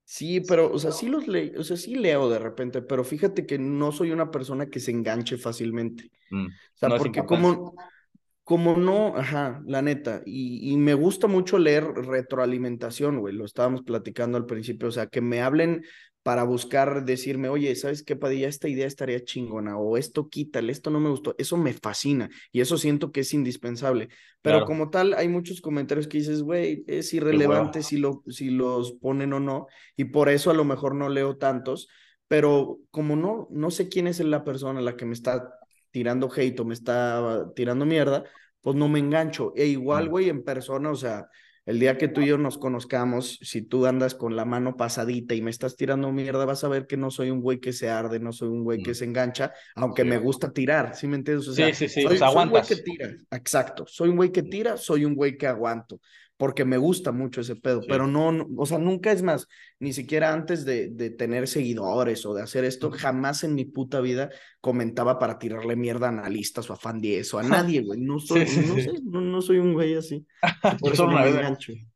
Sí, 0.06 0.42
pero, 0.42 0.72
o 0.72 0.80
sea, 0.80 0.92
sí 0.92 1.08
los 1.08 1.28
leo, 1.28 1.60
o 1.60 1.64
sea, 1.64 1.78
sí 1.78 1.96
leo 1.96 2.30
de 2.30 2.38
repente, 2.40 2.82
pero 2.82 3.04
fíjate 3.04 3.46
que 3.46 3.58
no 3.58 3.92
soy 3.92 4.12
una 4.12 4.30
persona 4.32 4.70
que 4.70 4.80
se 4.80 4.92
enganche 4.92 5.38
fácilmente. 5.38 6.12
Mm, 6.30 6.48
o 6.48 6.50
sea, 6.76 6.90
porque 6.98 7.24
como, 7.24 7.74
como 8.44 8.76
no, 8.76 9.16
ajá, 9.16 9.62
la 9.66 9.82
neta, 9.82 10.22
y, 10.26 10.72
y, 10.72 10.78
me 10.78 10.94
gusta 10.94 11.28
mucho 11.28 11.58
leer 11.58 11.86
retroalimentación, 11.86 13.20
güey, 13.20 13.34
lo 13.34 13.46
estábamos 13.46 13.84
platicando 13.84 14.38
al 14.38 14.46
principio, 14.46 14.90
o 14.90 14.92
sea, 14.92 15.08
que 15.08 15.22
me 15.22 15.42
hablen 15.42 15.84
para 16.24 16.44
buscar 16.44 17.04
decirme, 17.04 17.50
oye, 17.50 17.76
¿sabes 17.76 18.02
qué, 18.02 18.16
Padilla? 18.16 18.48
Esta 18.48 18.70
idea 18.70 18.88
estaría 18.88 19.24
chingona, 19.24 19.78
o 19.78 19.98
esto 19.98 20.30
quítale, 20.30 20.72
esto 20.72 20.90
no 20.90 21.02
me 21.02 21.10
gustó, 21.10 21.36
eso 21.38 21.58
me 21.58 21.74
fascina, 21.74 22.30
y 22.52 22.62
eso 22.62 22.78
siento 22.78 23.12
que 23.12 23.22
es 23.22 23.34
indispensable. 23.34 24.08
Pero 24.42 24.66
como 24.66 24.90
tal, 24.90 25.14
hay 25.14 25.28
muchos 25.28 25.62
comentarios 25.62 26.08
que 26.08 26.18
dices, 26.18 26.42
güey, 26.42 26.84
es 26.88 27.14
irrelevante 27.14 27.84
si, 27.84 27.98
lo, 27.98 28.24
si 28.28 28.50
los 28.50 28.94
ponen 28.94 29.34
o 29.34 29.40
no, 29.40 29.68
y 29.98 30.06
por 30.06 30.30
eso 30.30 30.50
a 30.50 30.54
lo 30.54 30.64
mejor 30.64 30.96
no 30.96 31.10
leo 31.10 31.38
tantos, 31.38 31.90
pero 32.30 32.80
como 32.90 33.16
no, 33.18 33.48
no 33.52 33.70
sé 33.70 33.90
quién 33.90 34.08
es 34.08 34.20
la 34.22 34.46
persona 34.46 34.80
a 34.80 34.84
la 34.84 34.96
que 34.96 35.06
me 35.06 35.14
está 35.14 35.60
tirando 35.94 36.30
hate 36.36 36.60
o 36.60 36.66
me 36.66 36.74
está 36.74 37.46
tirando 37.56 37.86
mierda, 37.86 38.26
pues 38.62 38.76
no 38.76 38.90
me 38.90 39.00
engancho. 39.00 39.54
E 39.56 39.68
igual, 39.68 40.10
güey, 40.10 40.28
en 40.28 40.44
persona, 40.44 40.90
o 40.90 40.96
sea, 40.96 41.28
el 41.66 41.80
día 41.80 41.98
que 41.98 42.08
tú 42.08 42.22
y 42.22 42.28
yo 42.28 42.38
nos 42.40 42.58
conozcamos, 42.58 43.38
si 43.42 43.62
tú 43.62 43.86
andas 43.86 44.16
con 44.16 44.36
la 44.36 44.44
mano 44.44 44.76
pasadita 44.76 45.36
y 45.36 45.42
me 45.42 45.52
estás 45.52 45.76
tirando 45.76 46.12
mierda, 46.12 46.46
vas 46.46 46.64
a 46.64 46.68
ver 46.68 46.88
que 46.88 46.98
no 46.98 47.12
soy 47.12 47.30
un 47.30 47.42
güey 47.42 47.60
que 47.60 47.74
se 47.74 47.90
arde, 47.90 48.20
no 48.20 48.34
soy 48.34 48.50
un 48.50 48.64
güey 48.64 48.82
que 48.82 48.96
se 48.96 49.06
engancha, 49.06 49.54
aunque 49.76 50.04
me 50.04 50.18
gusta 50.18 50.52
tirar, 50.52 50.96
¿sí 50.96 51.08
me 51.08 51.18
entiendes? 51.18 51.46
sí, 51.56 51.64
sí, 51.74 51.88
sí, 51.88 52.02
soy, 52.02 52.20
un 52.20 52.50
güey 52.50 52.64
que 52.64 52.76
tira, 52.78 53.16
exacto, 53.32 53.86
soy 53.88 54.10
un 54.10 54.18
güey 54.18 54.32
que 54.32 54.44
tira, 54.44 54.76
soy 54.78 55.06
un 55.06 55.14
güey 55.14 55.38
que 55.38 55.48
aguanto 55.48 56.02
porque 56.38 56.66
me 56.66 56.78
gusta 56.78 57.12
mucho 57.12 57.42
ese 57.42 57.56
pedo, 57.56 57.82
pero 57.88 58.08
no, 58.08 58.48
o 58.58 58.66
sea, 58.66 58.78
nunca 58.78 59.12
es 59.12 59.22
más, 59.22 59.48
ni 59.80 59.94
siquiera 59.94 60.34
antes 60.34 60.66
de, 60.66 60.90
de, 60.90 61.10
tener 61.10 61.48
seguidores 61.48 62.26
o 62.26 62.34
de 62.34 62.42
hacer 62.42 62.66
esto, 62.66 62.92
jamás 62.92 63.44
en 63.44 63.56
mi 63.56 63.66
puta 63.66 64.02
vida 64.02 64.30
comentaba 64.60 65.20
para 65.20 65.38
tirarle 65.38 65.76
mierda 65.76 66.08
a 66.08 66.10
analistas 66.10 66.70
o 66.70 66.74
a 66.74 66.76
fan 66.76 67.00
10 67.00 67.34
o 67.34 67.40
a 67.40 67.44
nadie, 67.44 67.82
güey, 67.82 68.02
no 68.02 68.20
soy, 68.20 68.42
no, 68.42 68.76
sé, 68.76 68.92
no, 69.04 69.42
soy 69.42 69.58
un 69.60 69.74
güey 69.74 69.96
así. 69.96 70.26
Por 70.80 70.94
eso 70.94 71.06
una, 71.06 71.24
vez, 71.24 71.36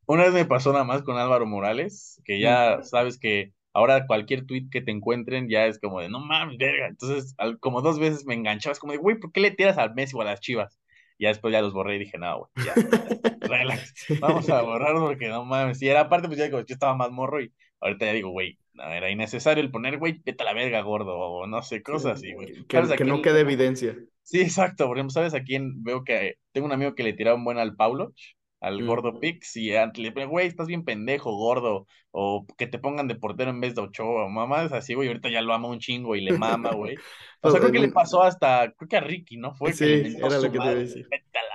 una 0.06 0.24
vez 0.24 0.34
me 0.34 0.46
pasó 0.46 0.72
nada 0.72 0.84
más 0.84 1.02
con 1.02 1.18
Álvaro 1.18 1.46
Morales, 1.46 2.22
que 2.24 2.40
ya 2.40 2.84
sabes 2.84 3.18
que 3.18 3.54
ahora 3.74 4.08
cualquier 4.08 4.46
tweet 4.46 4.70
que 4.72 4.82
te 4.82 4.92
encuentren 4.92 5.50
ya 5.50 5.66
es 5.66 5.80
como 5.80 6.00
de, 6.00 6.10
no 6.10 6.20
mames, 6.20 6.58
verga, 6.58 6.88
entonces 6.88 7.36
como 7.60 7.82
dos 7.82 8.00
veces 8.00 8.26
me 8.26 8.36
enganchabas 8.36 8.80
como 8.80 8.94
de, 8.94 9.00
güey, 9.00 9.20
¿por 9.20 9.32
qué 9.32 9.42
le 9.42 9.52
tiras 9.52 9.78
al 9.78 9.96
Messi 9.96 10.16
o 10.16 10.22
a 10.22 10.26
las 10.26 10.40
Chivas? 10.40 10.80
Ya 11.20 11.30
después 11.30 11.52
ya 11.52 11.62
los 11.62 11.74
borré 11.74 11.96
y 11.96 12.00
dije, 12.00 12.18
no, 12.18 12.40
güey, 12.40 12.68
ya, 12.68 12.74
relax, 13.42 13.94
vamos 14.20 14.50
a 14.50 14.62
borrarlos 14.62 15.04
porque 15.04 15.30
no 15.30 15.46
mames. 15.46 15.82
Y 15.82 15.90
era 15.90 16.02
aparte, 16.02 16.28
pues 16.28 16.38
ya 16.38 16.46
digo, 16.46 16.60
yo 16.60 16.74
estaba 16.74 16.96
más 16.96 17.12
morro 17.12 17.42
y 17.42 17.52
ahorita 17.80 18.06
ya 18.06 18.14
digo, 18.14 18.30
güey, 18.30 18.58
no, 18.74 18.84
era 18.84 19.10
innecesario 19.10 19.64
el 19.64 19.72
poner, 19.72 19.98
güey, 19.98 20.22
vete 20.24 20.44
a 20.44 20.46
la 20.46 20.54
verga, 20.54 20.82
gordo, 20.82 21.18
o 21.18 21.48
no 21.48 21.62
sé, 21.64 21.82
cosas 21.82 22.18
así, 22.18 22.34
güey. 22.34 22.66
Que, 22.68 23.04
no 23.04 23.22
quede 23.22 23.42
evidencia. 23.42 23.98
Sí, 24.22 24.42
exacto, 24.42 24.88
por 24.88 24.98
ejemplo, 24.98 25.14
¿sabes 25.14 25.34
a 25.34 25.44
quién 25.44 25.84
veo 25.84 26.04
que 26.04 26.36
tengo 26.52 26.68
un 26.68 26.74
amigo 26.74 26.94
que 26.94 27.04
le 27.04 27.14
tiraba 27.14 27.38
un 27.38 27.46
buen 27.46 27.58
al 27.58 27.76
Paulo? 27.76 28.14
Al 28.60 28.82
mm. 28.82 28.88
gordo 28.88 29.20
Pix 29.20 29.56
y 29.58 29.72
le 29.72 30.12
ponen, 30.12 30.30
güey, 30.30 30.48
estás 30.48 30.68
bien 30.68 30.84
pendejo, 30.84 31.36
gordo, 31.36 31.88
o 32.12 32.46
que 32.58 32.68
te 32.68 32.80
pongan 32.80 33.08
de 33.08 33.16
portero 33.16 33.52
en 33.52 33.62
vez 33.62 33.76
de 33.76 33.82
Ochoa, 33.82 34.28
mamá, 34.30 34.64
es 34.64 34.72
así, 34.72 34.94
güey, 34.94 35.08
ahorita 35.08 35.30
ya 35.30 35.42
lo 35.42 35.54
ama 35.54 35.68
un 35.68 35.80
chingo 35.80 36.16
y 36.16 36.22
le 36.22 36.38
mama, 36.38 36.72
güey. 36.72 36.96
O 37.42 37.52
sea, 37.52 37.60
creo 37.60 37.72
que 37.72 37.80
le 37.80 37.90
pasó 37.90 38.24
hasta, 38.24 38.74
creo 38.76 38.90
que 38.90 38.98
a 38.98 39.02
Ricky, 39.02 39.38
¿no? 39.38 39.54
Fue 39.54 39.72
sí, 39.72 40.16
era 40.18 40.40
lo 40.40 40.52
que 40.52 40.58
te 40.58 40.76
decía. 40.76 41.06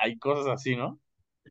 Y 0.07 0.17
cosas 0.17 0.47
así, 0.47 0.77
¿no? 0.77 1.01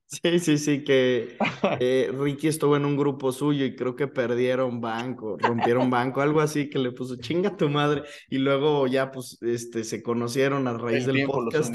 Sí, 0.07 0.39
sí, 0.39 0.57
sí, 0.57 0.83
que 0.83 1.37
eh, 1.79 2.11
Ricky 2.17 2.47
estuvo 2.47 2.75
en 2.75 2.85
un 2.85 2.97
grupo 2.97 3.31
suyo 3.31 3.65
y 3.65 3.75
creo 3.75 3.95
que 3.95 4.07
perdieron 4.07 4.81
banco, 4.81 5.37
rompieron 5.37 5.89
banco, 5.89 6.21
algo 6.21 6.41
así 6.41 6.69
que 6.69 6.79
le 6.79 6.91
puso 6.91 7.15
chinga 7.15 7.55
tu 7.55 7.69
madre 7.69 8.03
y 8.29 8.37
luego 8.37 8.87
ya 8.87 9.11
pues 9.11 9.37
este 9.41 9.83
se 9.83 10.01
conocieron 10.03 10.67
a 10.67 10.73
raíz 10.73 11.05
del 11.05 11.25
podcast. 11.25 11.73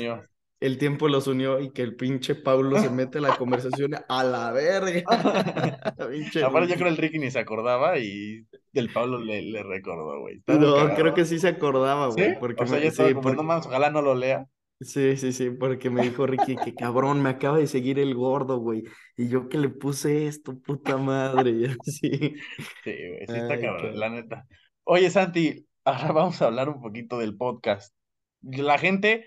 El 0.66 0.78
tiempo 0.78 1.06
los 1.06 1.28
unió 1.28 1.60
y 1.60 1.70
que 1.70 1.82
el 1.82 1.94
pinche 1.94 2.34
Paulo 2.34 2.80
se 2.80 2.90
mete 2.90 3.20
la 3.20 3.36
conversación 3.36 3.92
a 4.08 4.24
la 4.24 4.50
verga. 4.50 5.04
Aparte, 5.06 6.28
yo 6.32 6.50
creo 6.50 6.66
que 6.66 6.88
el 6.88 6.96
Ricky 6.96 7.20
ni 7.20 7.30
se 7.30 7.38
acordaba 7.38 8.00
y 8.00 8.44
el 8.72 8.92
Pablo 8.92 9.20
le, 9.20 9.42
le 9.42 9.62
recordó, 9.62 10.20
güey. 10.20 10.42
No, 10.48 10.92
creo 10.96 11.14
que 11.14 11.24
sí 11.24 11.38
se 11.38 11.48
acordaba, 11.48 12.08
güey. 12.08 12.36
Porque 12.40 12.64
o 12.64 12.66
sea, 12.66 12.80
me, 12.80 12.90
sí, 12.90 13.14
porque... 13.14 13.36
no 13.36 13.44
más, 13.44 13.64
ojalá 13.64 13.90
no 13.90 14.02
lo 14.02 14.16
lea. 14.16 14.44
Sí, 14.80 15.16
sí, 15.16 15.32
sí, 15.32 15.50
porque 15.50 15.88
me 15.88 16.02
dijo 16.02 16.26
Ricky 16.26 16.56
que 16.56 16.74
cabrón, 16.74 17.22
me 17.22 17.30
acaba 17.30 17.58
de 17.58 17.68
seguir 17.68 18.00
el 18.00 18.16
gordo, 18.16 18.58
güey. 18.58 18.82
Y 19.16 19.28
yo 19.28 19.48
que 19.48 19.58
le 19.58 19.68
puse 19.68 20.26
esto, 20.26 20.58
puta 20.58 20.96
madre. 20.96 21.50
Y 21.52 21.64
así. 21.66 22.10
Sí, 22.82 22.90
güey, 22.90 23.26
sí 23.28 23.34
está 23.36 23.60
cabrón, 23.60 24.00
la 24.00 24.10
neta. 24.10 24.44
Oye, 24.82 25.10
Santi, 25.10 25.64
ahora 25.84 26.10
vamos 26.10 26.42
a 26.42 26.46
hablar 26.46 26.68
un 26.68 26.82
poquito 26.82 27.18
del 27.18 27.36
podcast. 27.36 27.94
La 28.42 28.78
gente 28.78 29.26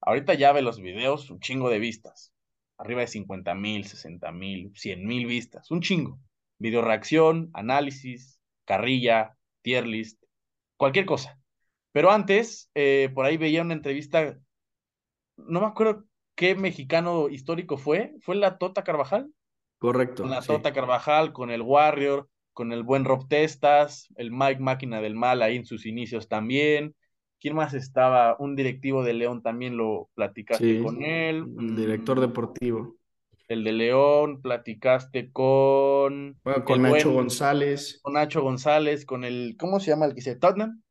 ahorita 0.00 0.34
ya 0.34 0.52
ve 0.52 0.62
los 0.62 0.80
videos, 0.80 1.30
un 1.30 1.40
chingo 1.40 1.70
de 1.70 1.78
vistas. 1.78 2.32
Arriba 2.76 3.00
de 3.00 3.08
50 3.08 3.54
mil, 3.54 3.84
60 3.84 4.30
mil, 4.32 4.72
100 4.74 5.06
mil 5.06 5.26
vistas, 5.26 5.70
un 5.70 5.80
chingo. 5.80 6.18
Video 6.58 6.82
reacción, 6.82 7.50
análisis, 7.54 8.40
carrilla, 8.64 9.36
tier 9.62 9.86
list, 9.86 10.22
cualquier 10.76 11.06
cosa. 11.06 11.40
Pero 11.92 12.10
antes, 12.10 12.70
eh, 12.74 13.10
por 13.14 13.26
ahí 13.26 13.36
veía 13.36 13.62
una 13.62 13.74
entrevista 13.74 14.38
no 15.38 15.60
me 15.60 15.66
acuerdo 15.66 16.04
qué 16.34 16.54
mexicano 16.54 17.28
histórico 17.28 17.76
fue, 17.78 18.14
fue 18.20 18.36
la 18.36 18.58
Tota 18.58 18.84
Carvajal. 18.84 19.32
Correcto. 19.78 20.22
Con 20.22 20.30
la 20.30 20.42
Tota 20.42 20.72
Carvajal, 20.72 21.32
con 21.32 21.50
el 21.50 21.62
Warrior, 21.62 22.28
con 22.52 22.72
el 22.72 22.82
buen 22.82 23.04
Rob 23.04 23.28
Testas, 23.28 24.08
el 24.16 24.32
Mike 24.32 24.60
Máquina 24.60 25.00
del 25.00 25.14
Mal 25.14 25.42
ahí 25.42 25.56
en 25.56 25.64
sus 25.64 25.86
inicios 25.86 26.28
también. 26.28 26.94
¿Quién 27.40 27.54
más 27.54 27.74
estaba? 27.74 28.36
Un 28.38 28.56
directivo 28.56 29.02
de 29.04 29.14
León 29.14 29.42
también 29.42 29.76
lo 29.76 30.08
platicaste 30.14 30.82
con 30.82 31.02
él. 31.02 31.44
El 31.58 31.76
director 31.76 32.18
mm, 32.18 32.20
deportivo. 32.20 32.96
El 33.48 33.64
de 33.64 33.72
León, 33.72 34.42
platicaste 34.42 35.30
con. 35.32 36.38
con 36.64 36.82
Nacho 36.82 37.12
González. 37.12 38.00
Con 38.02 38.14
Nacho 38.14 38.42
González, 38.42 39.06
con 39.06 39.24
el. 39.24 39.56
¿Cómo 39.58 39.80
se 39.80 39.90
llama 39.90 40.06
el 40.06 40.14
que 40.14 40.20
se 40.20 40.36
Tottenham? 40.36 40.82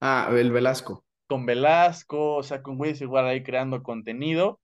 Ah, 0.00 0.28
el 0.36 0.52
Velasco 0.52 1.04
con 1.26 1.46
Velasco, 1.46 2.36
o 2.36 2.42
sea, 2.42 2.62
con 2.62 2.76
güeyes 2.78 3.00
igual 3.00 3.26
ahí 3.26 3.42
creando 3.42 3.82
contenido. 3.82 4.60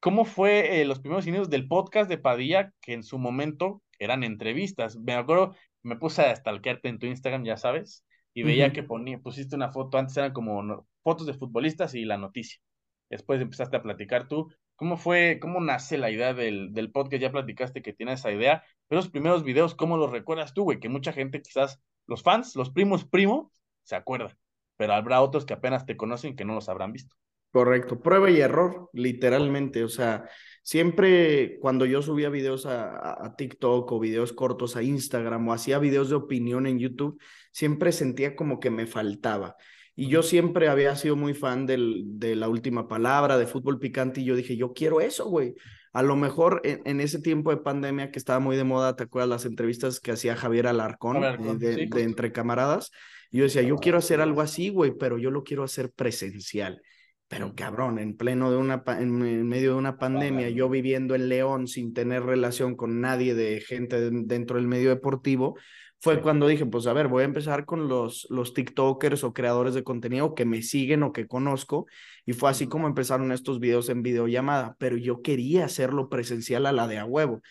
¿Cómo 0.00 0.24
fue 0.24 0.80
eh, 0.80 0.84
los 0.84 1.00
primeros 1.00 1.26
inicios 1.26 1.50
del 1.50 1.68
podcast 1.68 2.08
de 2.08 2.18
Padilla, 2.18 2.72
que 2.80 2.94
en 2.94 3.02
su 3.04 3.18
momento 3.18 3.82
eran 3.98 4.24
entrevistas? 4.24 4.96
Me 4.96 5.14
acuerdo, 5.14 5.54
me 5.82 5.96
puse 5.96 6.22
a 6.22 6.34
stalkearte 6.34 6.88
en 6.88 6.98
tu 6.98 7.06
Instagram, 7.06 7.44
ya 7.44 7.56
sabes, 7.56 8.04
y 8.34 8.42
veía 8.42 8.72
que 8.72 8.82
ponía, 8.82 9.18
pusiste 9.18 9.56
una 9.56 9.70
foto, 9.70 9.98
antes 9.98 10.16
eran 10.16 10.32
como 10.32 10.86
fotos 11.02 11.26
de 11.26 11.34
futbolistas 11.34 11.94
y 11.94 12.04
la 12.04 12.16
noticia. 12.16 12.60
Después 13.08 13.40
empezaste 13.40 13.76
a 13.76 13.82
platicar 13.82 14.28
tú. 14.28 14.52
¿Cómo 14.76 14.96
fue, 14.96 15.38
cómo 15.40 15.60
nace 15.60 15.98
la 15.98 16.10
idea 16.10 16.32
del, 16.32 16.72
del 16.72 16.90
podcast? 16.90 17.20
Ya 17.20 17.32
platicaste 17.32 17.82
que 17.82 17.92
tienes 17.92 18.20
esa 18.20 18.32
idea, 18.32 18.64
pero 18.88 19.00
los 19.00 19.10
primeros 19.10 19.44
videos, 19.44 19.74
¿cómo 19.74 19.96
los 19.96 20.10
recuerdas 20.10 20.54
tú, 20.54 20.64
güey? 20.64 20.80
Que 20.80 20.88
mucha 20.88 21.12
gente, 21.12 21.42
quizás 21.42 21.80
los 22.06 22.22
fans, 22.22 22.56
los 22.56 22.70
primos 22.70 23.04
primos, 23.04 23.52
se 23.82 23.96
acuerdan 23.96 24.36
pero 24.80 24.94
habrá 24.94 25.20
otros 25.20 25.44
que 25.44 25.52
apenas 25.52 25.84
te 25.84 25.94
conocen 25.94 26.34
que 26.34 26.46
no 26.46 26.54
los 26.54 26.70
habrán 26.70 26.94
visto. 26.94 27.14
Correcto, 27.52 28.00
prueba 28.00 28.30
y 28.30 28.40
error, 28.40 28.88
literalmente. 28.94 29.84
O 29.84 29.90
sea, 29.90 30.26
siempre 30.62 31.58
cuando 31.60 31.86
yo 31.86 32.02
subía 32.02 32.28
videos 32.28 32.66
a, 32.66 33.34
TikTok 33.36 33.90
o 33.90 34.00
videos 34.00 34.32
cortos 34.32 34.76
a 34.76 34.82
Instagram 34.82 35.48
o 35.48 35.52
hacía 35.52 35.78
videos 35.78 36.10
de 36.10 36.16
opinión 36.16 36.66
en 36.66 36.78
YouTube, 36.78 37.20
siempre 37.52 37.92
sentía 37.92 38.36
como 38.36 38.60
que 38.60 38.70
me 38.70 38.86
faltaba. 38.86 39.56
Y 39.94 40.08
yo 40.08 40.22
siempre 40.22 40.68
había 40.68 40.96
sido 40.96 41.16
muy 41.16 41.34
fan 41.34 41.66
del, 41.66 42.04
de 42.04 42.36
la 42.36 42.48
última 42.48 42.88
palabra, 42.88 43.36
de 43.36 43.46
fútbol 43.46 43.78
picante, 43.78 44.20
y 44.20 44.24
yo 44.24 44.36
dije, 44.36 44.56
yo 44.56 44.72
quiero 44.72 45.00
eso, 45.00 45.28
güey. 45.28 45.54
A 45.92 46.02
lo 46.02 46.16
mejor 46.16 46.62
en, 46.64 47.00
ese 47.00 47.20
tiempo 47.20 47.50
de 47.50 47.56
pandemia 47.56 48.10
que 48.12 48.18
estaba 48.18 48.38
muy 48.38 48.56
de 48.56 48.64
moda, 48.64 48.94
¿te 48.94 49.02
acuerdas 49.02 49.28
las 49.28 49.44
entrevistas 49.44 49.98
que 49.98 50.12
hacía 50.12 50.36
Javier 50.36 50.68
Alarcón, 50.68 51.24
eh, 51.24 51.88
de 51.90 52.02
Entre 52.02 52.32
Camaradas? 52.32 52.90
yo 53.32 53.44
decía, 53.44 53.62
yo 53.62 53.76
quiero 53.76 53.98
hacer 53.98 54.20
algo 54.20 54.40
así, 54.40 54.70
güey, 54.70 54.92
pero 54.96 55.18
yo 55.18 55.30
lo 55.30 55.44
quiero 55.44 55.62
hacer 55.62 55.92
presencial. 55.92 56.82
Pero 57.30 57.54
cabrón, 57.54 58.00
en 58.00 58.16
pleno 58.16 58.50
de 58.50 58.56
una, 58.56 58.82
en 58.88 59.46
medio 59.46 59.70
de 59.70 59.78
una 59.78 59.98
pandemia, 59.98 60.50
yo 60.50 60.68
viviendo 60.68 61.14
en 61.14 61.28
León 61.28 61.68
sin 61.68 61.94
tener 61.94 62.24
relación 62.24 62.74
con 62.74 63.00
nadie 63.00 63.36
de 63.36 63.60
gente 63.60 64.10
dentro 64.10 64.56
del 64.56 64.66
medio 64.66 64.88
deportivo, 64.88 65.56
fue 66.00 66.20
cuando 66.22 66.48
dije, 66.48 66.66
pues 66.66 66.88
a 66.88 66.92
ver, 66.92 67.06
voy 67.06 67.22
a 67.22 67.26
empezar 67.26 67.66
con 67.66 67.86
los, 67.86 68.26
los 68.30 68.52
TikTokers 68.52 69.22
o 69.22 69.32
creadores 69.32 69.74
de 69.74 69.84
contenido 69.84 70.34
que 70.34 70.44
me 70.44 70.60
siguen 70.62 71.04
o 71.04 71.12
que 71.12 71.28
conozco. 71.28 71.86
Y 72.26 72.32
fue 72.32 72.50
así 72.50 72.66
como 72.66 72.88
empezaron 72.88 73.30
estos 73.30 73.60
videos 73.60 73.88
en 73.90 74.02
videollamada, 74.02 74.74
pero 74.80 74.96
yo 74.96 75.22
quería 75.22 75.66
hacerlo 75.66 76.08
presencial 76.08 76.66
a 76.66 76.72
la 76.72 76.88
de 76.88 76.98
a 76.98 77.04
huevo. 77.04 77.42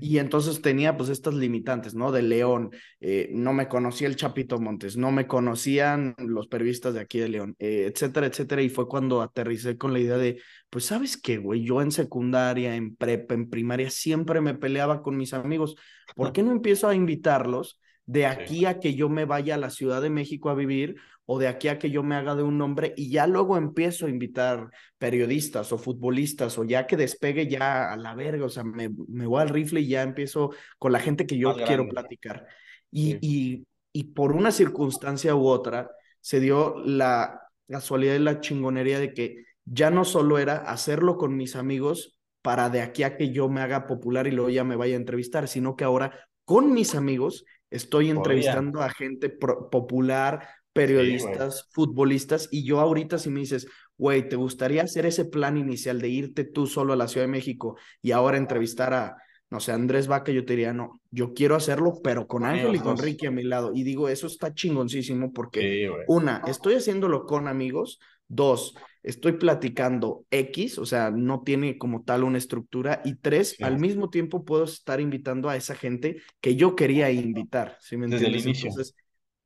Y 0.00 0.18
entonces 0.18 0.62
tenía 0.62 0.96
pues 0.96 1.08
estas 1.08 1.34
limitantes, 1.34 1.94
¿no? 1.94 2.12
De 2.12 2.22
León, 2.22 2.70
eh, 3.00 3.28
no 3.32 3.52
me 3.52 3.68
conocía 3.68 4.06
el 4.08 4.16
Chapito 4.16 4.58
Montes, 4.58 4.96
no 4.96 5.10
me 5.10 5.26
conocían 5.26 6.14
los 6.18 6.48
periodistas 6.48 6.94
de 6.94 7.00
aquí 7.00 7.18
de 7.18 7.28
León, 7.28 7.56
eh, 7.58 7.90
etcétera, 7.92 8.26
etcétera. 8.26 8.62
Y 8.62 8.68
fue 8.68 8.88
cuando 8.88 9.22
aterricé 9.22 9.76
con 9.76 9.92
la 9.92 9.98
idea 9.98 10.18
de, 10.18 10.40
pues 10.70 10.86
sabes 10.86 11.16
qué, 11.16 11.38
güey, 11.38 11.64
yo 11.64 11.82
en 11.82 11.90
secundaria, 11.90 12.76
en 12.76 12.94
prepa, 12.96 13.34
en 13.34 13.50
primaria, 13.50 13.90
siempre 13.90 14.40
me 14.40 14.54
peleaba 14.54 15.02
con 15.02 15.16
mis 15.16 15.34
amigos. 15.34 15.76
¿Por 16.14 16.32
qué 16.32 16.42
no 16.42 16.52
empiezo 16.52 16.88
a 16.88 16.94
invitarlos? 16.94 17.80
de 18.06 18.24
aquí 18.24 18.66
a 18.66 18.78
que 18.78 18.94
yo 18.94 19.08
me 19.08 19.24
vaya 19.24 19.56
a 19.56 19.58
la 19.58 19.70
Ciudad 19.70 20.00
de 20.00 20.10
México 20.10 20.48
a 20.48 20.54
vivir 20.54 20.94
o 21.26 21.38
de 21.38 21.48
aquí 21.48 21.68
a 21.68 21.78
que 21.78 21.90
yo 21.90 22.02
me 22.02 22.14
haga 22.14 22.34
de 22.34 22.42
un 22.42 22.56
nombre 22.56 22.94
y 22.96 23.10
ya 23.10 23.26
luego 23.26 23.56
empiezo 23.56 24.06
a 24.06 24.10
invitar 24.10 24.70
periodistas 24.96 25.72
o 25.72 25.78
futbolistas 25.78 26.56
o 26.58 26.64
ya 26.64 26.86
que 26.86 26.96
despegue 26.96 27.48
ya 27.48 27.92
a 27.92 27.96
la 27.96 28.14
verga, 28.14 28.46
o 28.46 28.48
sea, 28.48 28.64
me, 28.64 28.88
me 29.08 29.26
voy 29.26 29.42
al 29.42 29.48
rifle 29.48 29.80
y 29.80 29.88
ya 29.88 30.02
empiezo 30.02 30.52
con 30.78 30.92
la 30.92 31.00
gente 31.00 31.26
que 31.26 31.36
yo 31.36 31.54
quiero 31.56 31.88
platicar. 31.88 32.46
Y, 32.90 33.18
y, 33.20 33.66
y 33.92 34.04
por 34.04 34.32
una 34.32 34.52
circunstancia 34.52 35.34
u 35.34 35.46
otra 35.46 35.90
se 36.20 36.40
dio 36.40 36.78
la 36.84 37.42
casualidad 37.68 38.14
y 38.14 38.20
la 38.20 38.40
chingonería 38.40 39.00
de 39.00 39.12
que 39.12 39.44
ya 39.64 39.90
no 39.90 40.04
solo 40.04 40.38
era 40.38 40.56
hacerlo 40.56 41.16
con 41.16 41.36
mis 41.36 41.56
amigos 41.56 42.18
para 42.40 42.70
de 42.70 42.80
aquí 42.80 43.02
a 43.02 43.16
que 43.16 43.32
yo 43.32 43.48
me 43.48 43.60
haga 43.60 43.86
popular 43.86 44.28
y 44.28 44.30
luego 44.30 44.50
ya 44.50 44.62
me 44.62 44.76
vaya 44.76 44.94
a 44.94 44.98
entrevistar, 44.98 45.48
sino 45.48 45.74
que 45.74 45.82
ahora 45.82 46.28
con 46.44 46.72
mis 46.72 46.94
amigos 46.94 47.44
estoy 47.70 48.10
entrevistando 48.10 48.82
a 48.82 48.90
gente 48.90 49.28
popular, 49.28 50.48
periodistas, 50.76 51.68
futbolistas, 51.72 52.48
y 52.52 52.64
yo 52.64 52.78
ahorita 52.78 53.18
si 53.18 53.30
me 53.30 53.40
dices, 53.40 53.66
güey, 53.98 54.28
¿te 54.28 54.36
gustaría 54.36 54.82
hacer 54.82 55.06
ese 55.06 55.24
plan 55.24 55.56
inicial 55.56 56.00
de 56.00 56.08
irte 56.08 56.44
tú 56.44 56.66
solo 56.66 56.92
a 56.92 56.96
la 56.96 57.08
Ciudad 57.08 57.26
de 57.26 57.32
México 57.32 57.76
y 58.02 58.12
ahora 58.12 58.36
entrevistar 58.36 58.92
a, 58.94 59.16
no 59.50 59.58
sé, 59.58 59.72
Andrés 59.72 60.06
Vaca? 60.06 60.30
Yo 60.30 60.44
te 60.44 60.52
diría, 60.52 60.72
no, 60.72 61.00
yo 61.10 61.32
quiero 61.32 61.56
hacerlo, 61.56 62.00
pero 62.04 62.26
con 62.26 62.44
Ángel 62.44 62.76
y 62.76 62.80
con 62.80 62.98
Ricky 62.98 63.26
a 63.26 63.30
mi 63.30 63.42
lado. 63.42 63.72
Y 63.74 63.82
digo, 63.82 64.08
eso 64.08 64.26
está 64.26 64.52
chingoncísimo 64.52 65.32
porque, 65.32 65.90
una, 66.06 66.42
estoy 66.46 66.74
haciéndolo 66.74 67.24
con 67.24 67.48
amigos, 67.48 67.98
dos, 68.28 68.74
estoy 69.02 69.32
platicando 69.32 70.24
X, 70.30 70.78
o 70.78 70.84
sea, 70.84 71.12
no 71.12 71.42
tiene 71.42 71.78
como 71.78 72.02
tal 72.02 72.24
una 72.24 72.38
estructura, 72.38 73.00
y 73.04 73.14
tres, 73.14 73.56
al 73.62 73.78
mismo 73.78 74.10
tiempo 74.10 74.44
puedo 74.44 74.64
estar 74.64 75.00
invitando 75.00 75.48
a 75.48 75.56
esa 75.56 75.74
gente 75.74 76.20
que 76.40 76.56
yo 76.56 76.74
quería 76.74 77.10
invitar, 77.10 77.78
¿sí 77.80 77.96
me 77.96 78.06
entiendes? 78.06 78.32
Desde 78.32 78.38
el 78.38 78.46
inicio. 78.48 78.68
Entonces, 78.68 78.96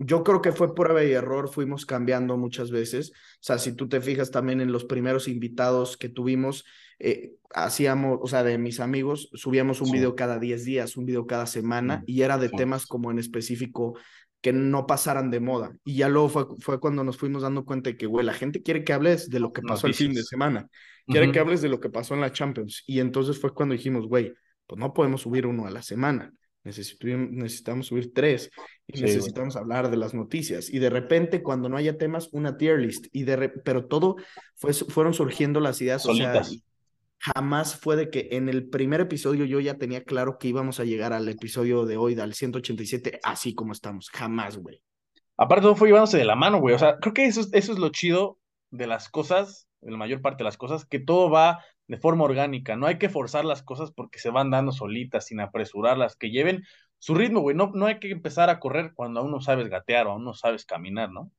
yo 0.02 0.24
creo 0.24 0.40
que 0.40 0.52
fue 0.52 0.74
prueba 0.74 1.05
y 1.05 1.12
error, 1.12 1.51
fuimos 1.51 1.85
cambiando 1.85 2.39
muchas 2.39 2.70
veces. 2.70 3.12
O 3.12 3.43
sea, 3.43 3.59
si 3.59 3.77
tú 3.77 3.86
te 3.86 4.01
fijas 4.01 4.31
también 4.31 4.62
en 4.62 4.72
los 4.72 4.86
primeros 4.86 5.28
invitados 5.28 5.98
que 5.98 6.09
tuvimos, 6.09 6.64
eh, 6.98 7.35
hacíamos, 7.52 8.18
o 8.22 8.27
sea, 8.27 8.43
de 8.43 8.56
mis 8.56 8.81
amigos, 8.81 9.28
subíamos 9.35 9.82
un 9.82 9.90
video 9.90 10.16
cada 10.16 10.39
10 10.39 10.64
días, 10.64 10.97
un 10.97 11.05
video 11.05 11.27
cada 11.27 11.47
semana, 11.47 12.02
y 12.06 12.22
era 12.22 12.39
de 12.39 12.48
temas 12.48 12.86
como 12.86 13.10
en 13.10 13.18
específico 13.18 13.94
que 14.40 14.55
no 14.55 14.86
pasaran 14.86 15.31
de 15.31 15.40
moda. 15.40 15.77
Y 15.85 15.97
ya 15.97 16.09
luego 16.09 16.31
fue, 16.31 16.47
fue 16.60 16.81
cuando 16.81 17.05
nos 17.05 17.18
fuimos 17.18 17.43
dando 17.43 17.66
cuenta 17.66 17.90
de 17.90 17.98
que, 17.98 18.06
güey, 18.06 18.24
la 18.24 18.32
gente 18.32 18.62
quiere 18.62 18.85
que 18.85 18.94
hables 18.94 19.28
de 19.28 19.39
lo 19.39 19.52
que 19.52 19.60
pasó 19.60 19.86
el 19.86 19.93
fin 19.93 20.14
de 20.14 20.22
semana, 20.22 20.66
quiere 21.06 21.31
que 21.31 21.40
hables 21.40 21.60
de 21.60 21.68
lo 21.68 21.78
que 21.78 21.90
pasó 21.90 22.14
en 22.14 22.22
la 22.22 22.32
Champions. 22.32 22.85
Y 22.86 23.01
entonces 23.01 23.39
fue 23.39 23.52
cuando 23.52 23.74
dijimos, 23.74 24.06
güey, 24.06 24.32
pues 24.66 24.78
no 24.78 24.94
podemos 24.94 25.20
subir 25.20 25.47
uno 25.47 25.66
a 25.66 25.70
la 25.70 25.82
semana 25.82 26.32
necesitamos 26.62 27.87
subir 27.87 28.12
tres 28.12 28.51
y 28.87 29.01
necesitamos 29.01 29.57
hablar 29.57 29.91
de 29.91 29.97
las 29.97 30.15
noticias. 30.15 30.70
Y 30.70 30.78
de 30.78 30.91
repente, 30.91 31.43
cuando 31.43 31.69
no 31.69 31.77
haya 31.77 31.97
temas, 31.97 32.28
una 32.32 32.57
tier 32.57 32.78
list. 32.78 33.07
Y 33.12 33.24
de 33.24 33.49
pero 33.49 33.87
todo 33.87 34.16
fue, 34.57 34.73
fueron 34.73 35.15
surgiendo 35.15 35.61
las 35.61 35.81
ideas. 35.81 36.07
O 36.07 36.15
sea, 36.15 36.43
jamás 37.19 37.77
fue 37.77 37.97
de 37.97 38.11
que 38.11 38.28
en 38.32 38.49
el 38.49 38.69
primer 38.69 39.01
episodio 39.01 39.45
yo 39.45 39.61
ya 39.61 39.78
tenía 39.78 40.05
claro 40.05 40.39
que 40.39 40.49
íbamos 40.49 40.81
a 40.81 40.85
llegar 40.85 41.12
al 41.12 41.28
episodio 41.28 41.85
de 41.87 41.97
hoy, 41.97 42.19
al 42.19 42.35
187, 42.35 43.20
así 43.23 43.55
como 43.55 43.73
estamos. 43.73 44.11
Jamás, 44.11 44.57
güey. 44.57 44.82
Aparte, 45.37 45.62
todo 45.62 45.77
fue 45.77 45.89
llevándose 45.89 46.19
de 46.19 46.24
la 46.24 46.37
mano, 46.37 46.61
güey. 46.61 46.74
O 46.74 46.78
sea, 46.78 46.99
creo 46.99 47.15
que 47.15 47.24
eso, 47.24 47.43
eso 47.53 47.73
es 47.73 47.78
lo 47.78 47.89
chido 47.91 48.39
de 48.70 48.87
las 48.87 49.09
cosas, 49.09 49.69
de 49.81 49.91
la 49.91 49.97
mayor 49.97 50.20
parte 50.20 50.39
de 50.39 50.45
las 50.45 50.59
cosas, 50.59 50.85
que 50.85 50.99
todo 50.99 51.31
va 51.31 51.65
de 51.91 51.99
forma 51.99 52.23
orgánica. 52.23 52.77
No 52.77 52.87
hay 52.87 52.99
que 52.99 53.09
forzar 53.09 53.45
las 53.45 53.65
cosas 53.65 53.91
porque 53.91 54.21
se 54.21 54.31
van 54.31 54.49
dando 54.49 54.71
solitas, 54.71 55.27
sin 55.27 55.41
apresurarlas, 55.41 56.15
que 56.15 56.31
lleven 56.31 56.62
su 57.01 57.17
ritmo, 57.17 57.41
güey. 57.41 57.57
No, 57.57 57.73
no 57.75 57.87
hay 57.87 57.99
que 57.99 58.12
empezar 58.12 58.49
a 58.49 58.61
correr 58.61 58.93
cuando 58.95 59.19
aún 59.19 59.33
no 59.33 59.41
sabes 59.41 59.69
gatear 59.69 60.07
o 60.07 60.12
aún 60.12 60.23
no 60.25 60.33
sabes 60.33 60.65
caminar, 60.65 61.11
¿no? 61.11 61.33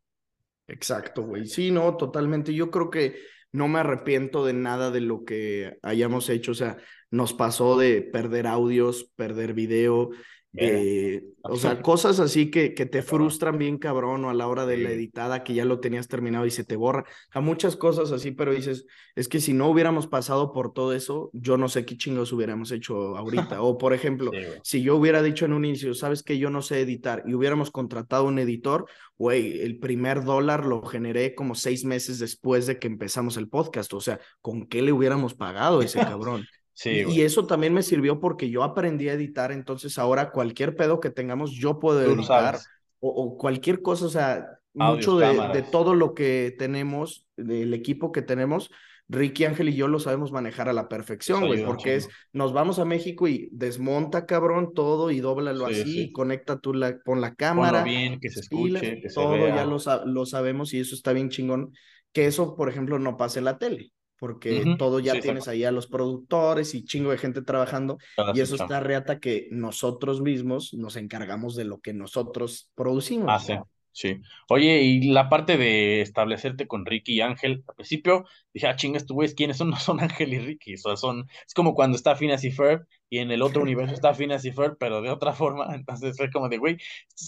Exacto, 0.67 1.21
güey. 1.21 1.45
Sí, 1.45 1.71
no, 1.71 1.95
totalmente. 1.95 2.53
Yo 2.53 2.69
creo 2.69 2.89
que 2.89 3.15
no 3.53 3.69
me 3.69 3.79
arrepiento 3.79 4.45
de 4.45 4.51
nada 4.51 4.91
de 4.91 4.99
lo 4.99 5.23
que 5.23 5.77
hayamos 5.83 6.27
hecho. 6.27 6.51
O 6.51 6.55
sea, 6.55 6.75
nos 7.11 7.33
pasó 7.33 7.77
de 7.77 8.01
perder 8.01 8.45
audios, 8.45 9.09
perder 9.15 9.53
video, 9.53 10.09
eh, 10.53 11.23
o 11.43 11.55
sea, 11.55 11.81
cosas 11.81 12.19
así 12.19 12.51
que, 12.51 12.73
que 12.73 12.85
te 12.85 13.01
frustran 13.01 13.57
bien 13.57 13.77
cabrón 13.77 14.25
o 14.25 14.29
a 14.29 14.33
la 14.33 14.47
hora 14.47 14.65
de 14.65 14.77
la 14.77 14.91
editada 14.91 15.43
que 15.43 15.53
ya 15.53 15.63
lo 15.63 15.79
tenías 15.79 16.09
terminado 16.09 16.45
y 16.45 16.51
se 16.51 16.65
te 16.65 16.75
borra. 16.75 17.05
O 17.29 17.31
sea, 17.31 17.41
muchas 17.41 17.77
cosas 17.77 18.11
así, 18.11 18.31
pero 18.31 18.53
dices, 18.53 18.85
es 19.15 19.27
que 19.29 19.39
si 19.39 19.53
no 19.53 19.69
hubiéramos 19.69 20.07
pasado 20.07 20.51
por 20.51 20.73
todo 20.73 20.93
eso, 20.93 21.29
yo 21.33 21.57
no 21.57 21.69
sé 21.69 21.85
qué 21.85 21.95
chingos 21.95 22.33
hubiéramos 22.33 22.71
hecho 22.71 23.17
ahorita. 23.17 23.61
O 23.61 23.77
por 23.77 23.93
ejemplo, 23.93 24.31
si 24.63 24.81
yo 24.81 24.95
hubiera 24.95 25.21
dicho 25.21 25.45
en 25.45 25.53
un 25.53 25.65
inicio, 25.65 25.93
sabes 25.93 26.23
que 26.23 26.39
yo 26.39 26.49
no 26.49 26.61
sé 26.61 26.81
editar 26.81 27.23
y 27.27 27.35
hubiéramos 27.35 27.69
contratado 27.69 28.25
un 28.25 28.39
editor, 28.39 28.87
güey, 29.17 29.61
el 29.61 29.77
primer 29.77 30.23
dólar 30.23 30.65
lo 30.65 30.81
generé 30.83 31.35
como 31.35 31.53
seis 31.53 31.85
meses 31.85 32.17
después 32.17 32.65
de 32.65 32.79
que 32.79 32.87
empezamos 32.87 33.37
el 33.37 33.47
podcast. 33.47 33.93
O 33.93 34.01
sea, 34.01 34.19
¿con 34.41 34.65
qué 34.65 34.81
le 34.81 34.91
hubiéramos 34.91 35.35
pagado 35.35 35.81
ese 35.81 35.99
cabrón? 36.17 36.45
Y, 36.85 37.21
eso 37.21 37.45
también 37.45 37.73
me 37.73 37.83
sirvió 37.83 38.19
porque 38.19 38.49
yo 38.49 38.63
aprendí 38.63 39.09
a 39.09 39.13
editar, 39.13 39.51
entonces 39.51 39.97
ahora 39.97 40.31
cualquier 40.31 40.75
pedo 40.75 40.99
que 40.99 41.09
tengamos 41.09 41.51
yo 41.51 41.79
puedo 41.79 42.01
editar 42.01 42.59
o, 42.99 43.37
cualquier 43.37 43.81
cosa, 43.81 44.05
o 44.05 44.09
sea, 44.09 44.47
mucho 44.73 45.17
de, 45.17 45.63
todo 45.71 45.95
lo 45.95 46.13
que 46.13 46.55
tenemos, 46.57 47.27
del 47.35 47.73
equipo 47.73 48.11
que 48.11 48.21
tenemos, 48.21 48.69
Ricky 49.09 49.43
Ángel 49.43 49.69
y 49.69 49.75
yo 49.75 49.87
lo 49.87 49.99
sabemos 49.99 50.31
manejar 50.31 50.69
a 50.69 50.73
la 50.73 50.87
perfección, 50.87 51.45
güey, 51.45 51.65
porque 51.65 51.95
es, 51.95 52.09
nos 52.31 52.53
vamos 52.53 52.79
a 52.79 52.85
México 52.85 53.27
y 53.27 53.49
desmonta, 53.51 54.25
cabrón, 54.25 54.73
todo 54.73 55.11
y 55.11 55.19
dóblalo 55.19 55.65
así, 55.65 56.03
y 56.03 56.11
conecta 56.11 56.59
tú 56.59 56.73
la, 56.73 56.99
con 57.01 57.19
la 57.19 57.35
cámara. 57.35 57.83
bien, 57.83 58.19
que 58.19 58.29
se 58.29 58.39
escuche, 58.41 59.01
que 59.01 59.09
todo 59.09 59.35
ya 59.35 59.65
lo, 59.65 59.77
lo 60.05 60.25
sabemos 60.25 60.73
y 60.73 60.79
eso 60.79 60.95
está 60.95 61.11
bien 61.11 61.29
chingón, 61.29 61.73
que 62.13 62.27
eso, 62.27 62.55
por 62.55 62.69
ejemplo, 62.69 62.99
no 62.99 63.17
pase 63.17 63.39
en 63.39 63.45
la 63.45 63.57
tele 63.57 63.91
porque 64.21 64.75
todo 64.77 64.99
ya 64.99 65.19
tienes 65.19 65.47
ahí 65.47 65.63
a 65.63 65.71
los 65.71 65.87
productores 65.87 66.75
y 66.75 66.85
chingo 66.85 67.09
de 67.09 67.17
gente 67.17 67.41
trabajando, 67.41 67.97
y 68.35 68.41
eso 68.41 68.53
está 68.53 68.79
reata 68.79 69.19
que 69.19 69.47
nosotros 69.49 70.21
mismos 70.21 70.75
nos 70.75 70.95
encargamos 70.95 71.55
de 71.55 71.65
lo 71.65 71.79
que 71.79 71.95
nosotros 71.95 72.69
producimos. 72.75 73.25
Ah, 73.27 73.39
sí. 73.39 73.55
Sí. 73.93 74.21
Oye, 74.47 74.83
y 74.83 75.09
la 75.09 75.27
parte 75.27 75.57
de 75.57 76.01
establecerte 76.01 76.67
con 76.67 76.85
Ricky 76.85 77.15
y 77.15 77.21
Ángel, 77.21 77.63
al 77.67 77.75
principio 77.75 78.25
dije, 78.53 78.67
ah, 78.67 78.75
chingas, 78.75 79.07
tú 79.07 79.17
ves 79.17 79.33
quiénes 79.33 79.57
son, 79.57 79.69
no 79.71 79.77
son 79.77 79.99
Ángel 79.99 80.33
y 80.33 80.39
Ricky, 80.39 80.75
o 80.75 80.77
sea, 80.77 80.95
son, 80.97 81.27
es 81.47 81.55
como 81.55 81.73
cuando 81.73 81.97
está 81.97 82.15
Phineas 82.15 82.43
y 82.43 82.51
Ferb 82.51 82.85
y 83.11 83.19
en 83.19 83.29
el 83.29 83.41
otro 83.41 83.61
universo 83.61 83.93
está 83.93 84.13
Phineas 84.13 84.45
y 84.45 84.53
Ferb, 84.53 84.77
pero 84.79 85.01
de 85.01 85.09
otra 85.09 85.33
forma, 85.33 85.67
entonces 85.75 86.15
fue 86.15 86.31
como 86.31 86.47
de, 86.47 86.57
güey, 86.57 86.77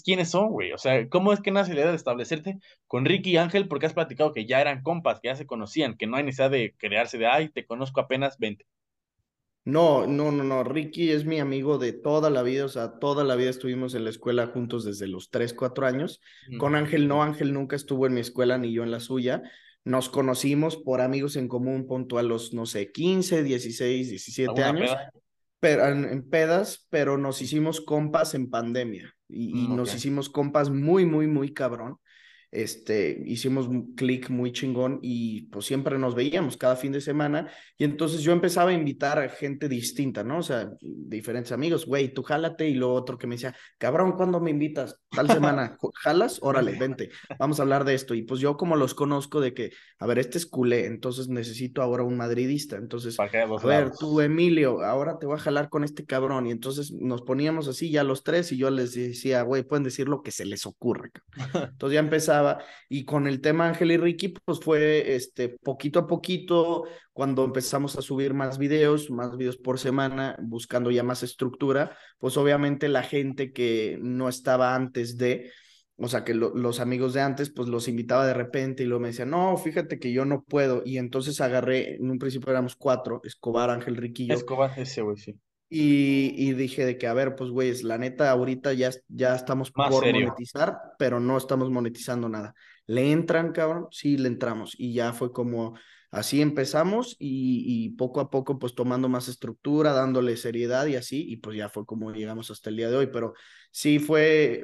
quiénes 0.02 0.30
son, 0.30 0.48
güey? 0.48 0.72
O 0.72 0.78
sea, 0.78 1.06
¿cómo 1.10 1.30
es 1.32 1.40
que 1.40 1.50
nace 1.50 1.74
la 1.74 1.80
idea 1.80 1.90
de 1.90 1.96
establecerte 1.96 2.58
con 2.86 3.04
Ricky 3.04 3.32
y 3.32 3.36
Ángel? 3.36 3.68
Porque 3.68 3.84
has 3.84 3.92
platicado 3.92 4.32
que 4.32 4.46
ya 4.46 4.62
eran 4.62 4.82
compas, 4.82 5.20
que 5.20 5.28
ya 5.28 5.36
se 5.36 5.46
conocían, 5.46 5.98
que 5.98 6.06
no 6.06 6.16
hay 6.16 6.24
necesidad 6.24 6.50
de 6.50 6.74
crearse 6.78 7.18
de, 7.18 7.26
ay, 7.26 7.50
te 7.50 7.66
conozco 7.66 8.00
apenas, 8.00 8.38
vente. 8.38 8.64
No, 9.66 10.06
no, 10.06 10.32
no, 10.32 10.42
no. 10.42 10.64
Ricky 10.64 11.10
es 11.10 11.26
mi 11.26 11.38
amigo 11.38 11.76
de 11.76 11.92
toda 11.92 12.30
la 12.30 12.42
vida, 12.42 12.64
o 12.64 12.68
sea, 12.68 12.98
toda 12.98 13.22
la 13.22 13.36
vida 13.36 13.50
estuvimos 13.50 13.94
en 13.94 14.04
la 14.04 14.10
escuela 14.10 14.46
juntos 14.46 14.84
desde 14.84 15.06
los 15.06 15.30
3, 15.30 15.52
4 15.52 15.86
años. 15.86 16.22
Con 16.58 16.76
Ángel 16.76 17.08
no, 17.08 17.22
Ángel 17.22 17.52
nunca 17.52 17.76
estuvo 17.76 18.06
en 18.06 18.14
mi 18.14 18.20
escuela 18.20 18.56
ni 18.56 18.72
yo 18.72 18.84
en 18.84 18.90
la 18.90 19.00
suya. 19.00 19.42
Nos 19.84 20.08
conocimos 20.08 20.78
por 20.78 21.02
amigos 21.02 21.36
en 21.36 21.48
común, 21.48 21.86
punto 21.86 22.16
a 22.16 22.22
los, 22.22 22.54
no 22.54 22.64
sé, 22.64 22.90
15, 22.90 23.42
16, 23.42 24.08
17 24.08 24.62
años. 24.62 24.96
En, 25.62 26.28
pedas, 26.28 26.86
pero 26.90 27.18
nos 27.18 27.40
hicimos 27.40 27.80
compas 27.80 28.34
en 28.34 28.50
pandemia 28.50 29.14
y, 29.28 29.54
mm, 29.54 29.76
nos 29.76 29.94
hicimos 29.94 30.28
compas 30.28 30.70
muy, 30.70 31.06
muy, 31.06 31.26
muy 31.26 31.52
cabrón 31.52 31.98
este, 32.54 33.22
hicimos 33.26 33.66
un 33.66 33.94
clic 33.94 34.30
muy 34.30 34.52
chingón 34.52 35.00
y 35.02 35.42
pues 35.48 35.66
siempre 35.66 35.98
nos 35.98 36.14
veíamos 36.14 36.56
cada 36.56 36.76
fin 36.76 36.92
de 36.92 37.00
semana 37.00 37.50
y 37.76 37.84
entonces 37.84 38.22
yo 38.22 38.32
empezaba 38.32 38.70
a 38.70 38.74
invitar 38.74 39.18
a 39.18 39.28
gente 39.28 39.68
distinta, 39.68 40.22
¿no? 40.22 40.38
O 40.38 40.42
sea, 40.42 40.70
diferentes 40.80 41.52
amigos, 41.52 41.84
güey, 41.84 42.14
tú 42.14 42.22
jálate 42.22 42.68
y 42.68 42.74
lo 42.74 42.92
otro 42.92 43.18
que 43.18 43.26
me 43.26 43.34
decía, 43.34 43.54
cabrón, 43.78 44.12
¿cuándo 44.12 44.40
me 44.40 44.50
invitas? 44.50 45.00
Tal 45.10 45.28
semana, 45.28 45.76
¿jalas? 45.94 46.38
Órale, 46.42 46.78
vente, 46.78 47.10
vamos 47.38 47.58
a 47.58 47.62
hablar 47.62 47.84
de 47.84 47.94
esto. 47.94 48.14
Y 48.14 48.22
pues 48.22 48.40
yo 48.40 48.56
como 48.56 48.76
los 48.76 48.94
conozco 48.94 49.40
de 49.40 49.52
que, 49.52 49.70
a 49.98 50.06
ver, 50.06 50.18
este 50.18 50.38
es 50.38 50.46
culé, 50.46 50.86
entonces 50.86 51.28
necesito 51.28 51.82
ahora 51.82 52.04
un 52.04 52.16
madridista, 52.16 52.76
entonces, 52.76 53.18
a 53.18 53.26
ver, 53.66 53.90
tú 53.98 54.20
Emilio, 54.20 54.82
ahora 54.82 55.18
te 55.18 55.26
voy 55.26 55.36
a 55.36 55.40
jalar 55.40 55.68
con 55.68 55.82
este 55.82 56.04
cabrón 56.04 56.46
y 56.46 56.52
entonces 56.52 56.92
nos 56.92 57.22
poníamos 57.22 57.68
así 57.68 57.90
ya 57.90 58.04
los 58.04 58.22
tres 58.22 58.52
y 58.52 58.56
yo 58.56 58.70
les 58.70 58.94
decía, 58.94 59.42
güey, 59.42 59.64
pueden 59.64 59.84
decir 59.84 60.08
lo 60.08 60.22
que 60.22 60.30
se 60.30 60.44
les 60.44 60.66
ocurra. 60.66 61.10
Entonces 61.72 61.94
ya 61.94 62.00
empezaba 62.00 62.43
y 62.88 63.04
con 63.04 63.26
el 63.26 63.40
tema 63.40 63.68
Ángel 63.68 63.92
y 63.92 63.96
Ricky, 63.96 64.28
pues 64.44 64.60
fue 64.60 65.14
este, 65.14 65.48
poquito 65.48 66.00
a 66.00 66.06
poquito, 66.06 66.84
cuando 67.12 67.44
empezamos 67.44 67.96
a 67.96 68.02
subir 68.02 68.34
más 68.34 68.58
videos, 68.58 69.10
más 69.10 69.36
videos 69.36 69.56
por 69.56 69.78
semana, 69.78 70.36
buscando 70.40 70.90
ya 70.90 71.02
más 71.02 71.22
estructura, 71.22 71.96
pues 72.18 72.36
obviamente 72.36 72.88
la 72.88 73.02
gente 73.02 73.52
que 73.52 73.98
no 74.00 74.28
estaba 74.28 74.74
antes 74.74 75.16
de, 75.16 75.50
o 75.96 76.08
sea, 76.08 76.24
que 76.24 76.34
los 76.34 76.80
amigos 76.80 77.14
de 77.14 77.20
antes, 77.20 77.50
pues 77.50 77.68
los 77.68 77.86
invitaba 77.88 78.26
de 78.26 78.34
repente 78.34 78.82
y 78.82 78.86
luego 78.86 79.02
me 79.02 79.08
decían, 79.08 79.30
no, 79.30 79.56
fíjate 79.56 79.98
que 79.98 80.12
yo 80.12 80.24
no 80.24 80.42
puedo. 80.42 80.82
Y 80.84 80.98
entonces 80.98 81.40
agarré, 81.40 81.96
en 81.96 82.10
un 82.10 82.18
principio 82.18 82.50
éramos 82.50 82.74
cuatro, 82.74 83.20
Escobar, 83.24 83.70
Ángel, 83.70 84.12
yo. 84.12 84.34
Escobar, 84.34 84.72
ese 84.76 85.02
güey, 85.02 85.16
sí. 85.16 85.38
Y, 85.68 86.52
dije 86.52 86.84
de 86.86 86.98
que, 86.98 87.06
a 87.06 87.14
ver, 87.14 87.34
pues, 87.34 87.50
güey, 87.50 87.72
la 87.82 87.98
neta, 87.98 88.30
ahorita 88.30 88.72
ya, 88.74 88.90
ya 89.08 89.34
estamos 89.34 89.72
por 89.72 89.90
monetizar, 89.90 90.76
pero 90.98 91.18
no 91.18 91.36
estamos 91.36 91.70
monetizando 91.70 92.28
nada. 92.28 92.54
¿Le 92.86 93.10
entran, 93.10 93.52
cabrón? 93.52 93.88
Sí, 93.90 94.16
le 94.16 94.28
entramos. 94.28 94.74
Y 94.78 94.92
ya 94.92 95.12
fue 95.12 95.32
como, 95.32 95.74
así 96.10 96.40
empezamos 96.40 97.16
y, 97.18 97.90
poco 97.90 98.20
a 98.20 98.30
poco, 98.30 98.58
pues, 98.58 98.74
tomando 98.74 99.08
más 99.08 99.26
estructura, 99.28 99.92
dándole 99.92 100.36
seriedad 100.36 100.86
y 100.86 100.96
así, 100.96 101.24
y 101.28 101.38
pues 101.38 101.56
ya 101.56 101.68
fue 101.68 101.84
como 101.84 102.12
llegamos 102.12 102.50
hasta 102.50 102.70
el 102.70 102.76
día 102.76 102.90
de 102.90 102.96
hoy. 102.96 103.08
Pero 103.08 103.34
sí 103.72 103.98
fue, 103.98 104.62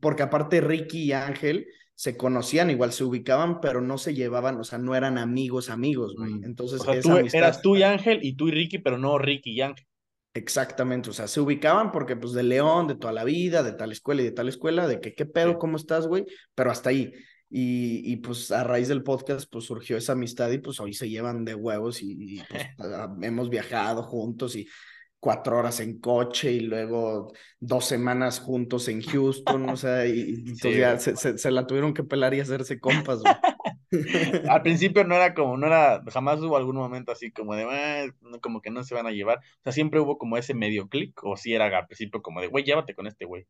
porque 0.00 0.22
aparte 0.22 0.60
Ricky 0.60 1.04
y 1.04 1.12
Ángel 1.12 1.66
se 1.94 2.16
conocían, 2.16 2.70
igual 2.70 2.92
se 2.92 3.04
ubicaban, 3.04 3.60
pero 3.60 3.80
no 3.80 3.98
se 3.98 4.14
llevaban, 4.14 4.58
o 4.58 4.64
sea, 4.64 4.78
no 4.78 4.94
eran 4.94 5.18
amigos, 5.18 5.70
amigos, 5.70 6.14
güey. 6.16 6.34
Mm. 6.34 6.44
Entonces, 6.44 6.82
tú 7.02 7.16
eras 7.16 7.62
tú 7.62 7.76
y 7.76 7.82
Ángel 7.82 8.20
y 8.22 8.34
tú 8.34 8.48
y 8.48 8.52
Ricky, 8.52 8.78
pero 8.78 8.98
no 8.98 9.18
Ricky 9.18 9.52
y 9.52 9.60
Ángel. 9.60 9.86
Exactamente, 10.34 11.10
o 11.10 11.12
sea, 11.12 11.28
se 11.28 11.40
ubicaban 11.40 11.92
porque 11.92 12.16
pues 12.16 12.32
de 12.32 12.42
León, 12.42 12.88
de 12.88 12.94
toda 12.94 13.12
la 13.12 13.24
vida, 13.24 13.62
de 13.62 13.72
tal 13.72 13.92
escuela 13.92 14.22
y 14.22 14.24
de 14.24 14.32
tal 14.32 14.48
escuela, 14.48 14.86
de 14.86 14.98
que 15.00 15.14
qué 15.14 15.26
pedo, 15.26 15.58
cómo 15.58 15.76
estás, 15.76 16.06
güey, 16.06 16.24
pero 16.54 16.70
hasta 16.70 16.90
ahí. 16.90 17.12
Y, 17.50 18.00
y, 18.10 18.16
pues 18.16 18.50
a 18.50 18.64
raíz 18.64 18.88
del 18.88 19.02
podcast 19.02 19.46
pues 19.52 19.66
surgió 19.66 19.98
esa 19.98 20.12
amistad 20.12 20.50
y 20.50 20.56
pues 20.56 20.80
hoy 20.80 20.94
se 20.94 21.10
llevan 21.10 21.44
de 21.44 21.54
huevos 21.54 22.02
y, 22.02 22.42
pues, 22.48 22.62
hemos 23.22 23.50
viajado 23.50 24.02
juntos 24.02 24.56
y 24.56 24.66
cuatro 25.20 25.58
horas 25.58 25.78
en 25.80 26.00
coche 26.00 26.50
y 26.50 26.60
luego 26.60 27.32
dos 27.60 27.84
semanas 27.84 28.40
juntos 28.40 28.88
en 28.88 29.02
Houston, 29.02 29.68
o 29.68 29.76
sea, 29.76 30.06
y, 30.06 30.44
entonces 30.46 30.76
ya 30.78 30.98
se, 30.98 31.36
se, 31.36 31.50
la 31.50 31.66
tuvieron 31.66 31.92
que 31.92 32.04
pelar 32.04 32.32
y 32.32 32.40
hacerse 32.40 32.80
compas, 32.80 33.20
güey. 33.20 33.34
Al 34.50 34.62
principio 34.62 35.04
no 35.04 35.14
era 35.14 35.34
como, 35.34 35.56
no 35.56 35.66
era, 35.66 36.02
jamás 36.08 36.40
hubo 36.40 36.56
algún 36.56 36.76
momento 36.76 37.12
así 37.12 37.30
como 37.30 37.54
de, 37.54 37.64
ah, 37.64 38.06
como 38.40 38.60
que 38.60 38.70
no 38.70 38.82
se 38.84 38.94
van 38.94 39.06
a 39.06 39.12
llevar. 39.12 39.38
O 39.38 39.62
sea, 39.62 39.72
siempre 39.72 40.00
hubo 40.00 40.18
como 40.18 40.36
ese 40.36 40.54
medio 40.54 40.88
clic, 40.88 41.22
o 41.22 41.36
si 41.36 41.54
era 41.54 41.66
al 41.66 41.86
principio 41.86 42.22
como 42.22 42.40
de, 42.40 42.48
güey, 42.48 42.64
llévate 42.64 42.94
con 42.94 43.06
este 43.06 43.24
güey. 43.24 43.46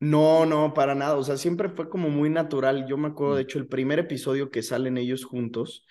No, 0.00 0.46
no, 0.46 0.74
para 0.74 0.96
nada. 0.96 1.16
O 1.16 1.22
sea, 1.22 1.36
siempre 1.36 1.68
fue 1.68 1.88
como 1.88 2.08
muy 2.08 2.28
natural. 2.28 2.86
Yo 2.88 2.96
me 2.96 3.08
acuerdo, 3.08 3.36
de 3.36 3.42
mm. 3.42 3.44
hecho, 3.44 3.58
el 3.58 3.68
primer 3.68 4.00
episodio 4.00 4.50
que 4.50 4.62
salen 4.62 4.98
ellos 4.98 5.24
juntos, 5.24 5.86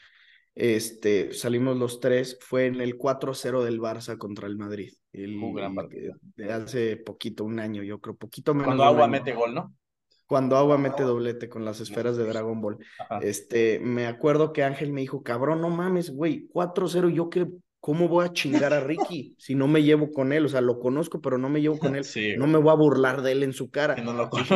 este, 0.53 1.33
salimos 1.33 1.77
los 1.77 2.01
tres, 2.01 2.37
fue 2.41 2.65
en 2.65 2.81
el 2.81 2.97
4-0 2.97 3.63
del 3.63 3.79
Barça 3.79 4.17
contra 4.17 4.47
el 4.47 4.57
Madrid. 4.57 4.91
El, 5.13 5.39
De 6.35 6.51
hace 6.51 6.97
poquito, 6.97 7.45
un 7.45 7.59
año, 7.59 7.83
yo 7.83 7.99
creo, 7.99 8.15
poquito 8.15 8.53
menos. 8.53 8.67
Cuando 8.67 8.83
Agua 8.83 9.07
mete 9.07 9.33
gol, 9.33 9.53
¿no? 9.53 9.73
Cuando 10.31 10.55
Agua 10.55 10.77
mete 10.77 11.03
doblete 11.03 11.49
con 11.49 11.65
las 11.65 11.81
esferas 11.81 12.15
de 12.15 12.25
Dragon 12.25 12.61
Ball. 12.61 12.77
Este, 13.21 13.81
me 13.81 14.07
acuerdo 14.07 14.53
que 14.53 14.63
Ángel 14.63 14.93
me 14.93 15.01
dijo, 15.01 15.23
cabrón, 15.23 15.59
no 15.59 15.69
mames, 15.69 16.09
güey, 16.09 16.47
4-0, 16.53 17.09
yo 17.09 17.29
qué, 17.29 17.47
¿cómo 17.81 18.07
voy 18.07 18.23
a 18.23 18.31
chingar 18.31 18.71
a 18.71 18.79
Ricky 18.79 19.35
si 19.37 19.55
no 19.55 19.67
me 19.67 19.83
llevo 19.83 20.09
con 20.09 20.31
él? 20.31 20.45
O 20.45 20.47
sea, 20.47 20.61
lo 20.61 20.79
conozco, 20.79 21.19
pero 21.19 21.37
no 21.37 21.49
me 21.49 21.59
llevo 21.59 21.77
con 21.77 21.97
él. 21.97 22.05
no 22.37 22.47
me 22.47 22.59
voy 22.59 22.71
a 22.71 22.75
burlar 22.75 23.23
de 23.23 23.33
él 23.33 23.43
en 23.43 23.51
su 23.51 23.69
cara. 23.69 23.95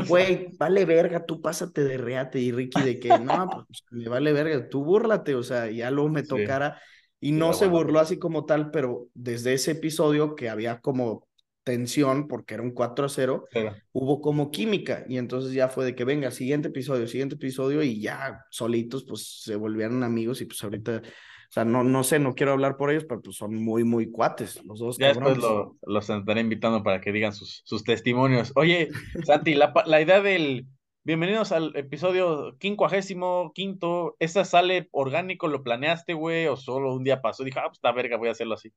güey, 0.07 0.47
vale 0.57 0.85
verga, 0.85 1.25
tú 1.25 1.41
pásate 1.41 1.83
de 1.83 1.97
reate. 1.97 2.39
Y 2.39 2.53
Ricky 2.53 2.81
de 2.81 2.97
que, 2.97 3.09
no, 3.19 3.65
pues 3.67 3.83
me 3.91 4.07
vale 4.07 4.31
verga, 4.31 4.69
tú 4.69 4.81
búrlate, 4.81 5.35
o 5.35 5.43
sea, 5.43 5.69
ya 5.69 5.91
luego 5.91 6.09
me 6.09 6.23
tocara. 6.23 6.79
Y 7.19 7.33
no 7.33 7.51
se 7.51 7.67
burló 7.67 7.99
así 7.99 8.17
como 8.17 8.45
tal, 8.45 8.71
pero 8.71 9.07
desde 9.13 9.51
ese 9.51 9.71
episodio 9.71 10.35
que 10.35 10.47
había 10.47 10.79
como 10.79 11.27
tensión, 11.65 12.29
porque 12.29 12.53
era 12.53 12.63
un 12.63 12.71
4 12.71 13.05
a 13.05 13.09
0, 13.09 13.45
hubo 13.91 14.21
como 14.21 14.51
química 14.51 15.03
y 15.09 15.17
entonces 15.17 15.51
ya 15.51 15.67
fue 15.67 15.83
de 15.83 15.95
que 15.95 16.05
venga, 16.05 16.31
siguiente 16.31 16.69
episodio, 16.69 17.07
siguiente 17.07 17.35
episodio 17.35 17.83
y 17.83 17.99
ya 17.99 18.45
solitos 18.49 19.03
pues 19.03 19.41
se 19.43 19.57
volvieron 19.57 20.03
amigos 20.03 20.39
y 20.39 20.45
pues 20.45 20.63
ahorita 20.63 21.01
sea, 21.55 21.63
no, 21.63 21.83
no 21.83 22.03
sé, 22.03 22.19
no 22.19 22.35
quiero 22.35 22.51
hablar 22.51 22.75
por 22.75 22.91
ellos, 22.91 23.05
pero 23.07 23.21
pues 23.21 23.37
son 23.37 23.55
muy, 23.55 23.85
muy 23.85 24.11
cuates 24.11 24.63
los 24.65 24.79
dos. 24.79 24.97
Ya 24.97 25.07
después 25.07 25.37
lo, 25.37 25.77
los 25.83 26.09
estaré 26.09 26.41
invitando 26.41 26.83
para 26.83 26.99
que 26.99 27.13
digan 27.13 27.31
sus, 27.31 27.61
sus 27.63 27.83
testimonios. 27.83 28.51
Oye, 28.55 28.89
Santi, 29.23 29.55
la, 29.55 29.73
la 29.85 30.01
idea 30.01 30.21
del 30.21 30.67
bienvenidos 31.03 31.53
al 31.53 31.73
episodio 31.77 32.57
quincuagésimo 32.59 33.53
quinto, 33.53 34.17
¿esa 34.19 34.43
sale 34.43 34.89
orgánico? 34.91 35.47
¿Lo 35.47 35.63
planeaste, 35.63 36.13
güey? 36.13 36.47
¿O 36.47 36.57
solo 36.57 36.93
un 36.93 37.05
día 37.05 37.21
pasó? 37.21 37.45
Dije, 37.45 37.59
ah, 37.59 37.67
pues 37.67 37.77
está 37.77 37.93
verga, 37.93 38.17
voy 38.17 38.27
a 38.27 38.31
hacerlo 38.33 38.55
así. 38.55 38.73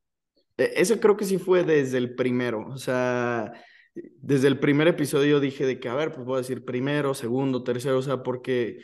E, 0.59 0.73
ese 0.77 1.01
creo 1.01 1.17
que 1.17 1.25
sí 1.25 1.39
fue 1.39 1.65
desde 1.65 1.97
el 1.99 2.15
primero, 2.15 2.67
o 2.69 2.77
sea, 2.77 3.53
desde 3.95 4.49
el 4.49 4.59
primer 4.59 4.89
episodio 4.89 5.41
dije 5.41 5.65
de 5.65 5.81
que, 5.81 5.89
a 5.89 5.95
ver, 5.95 6.13
pues 6.13 6.27
voy 6.27 6.37
a 6.37 6.39
decir 6.39 6.65
primero, 6.65 7.15
segundo, 7.15 7.63
tercero, 7.63 7.99
o 7.99 8.03
sea, 8.03 8.23
porque 8.23 8.83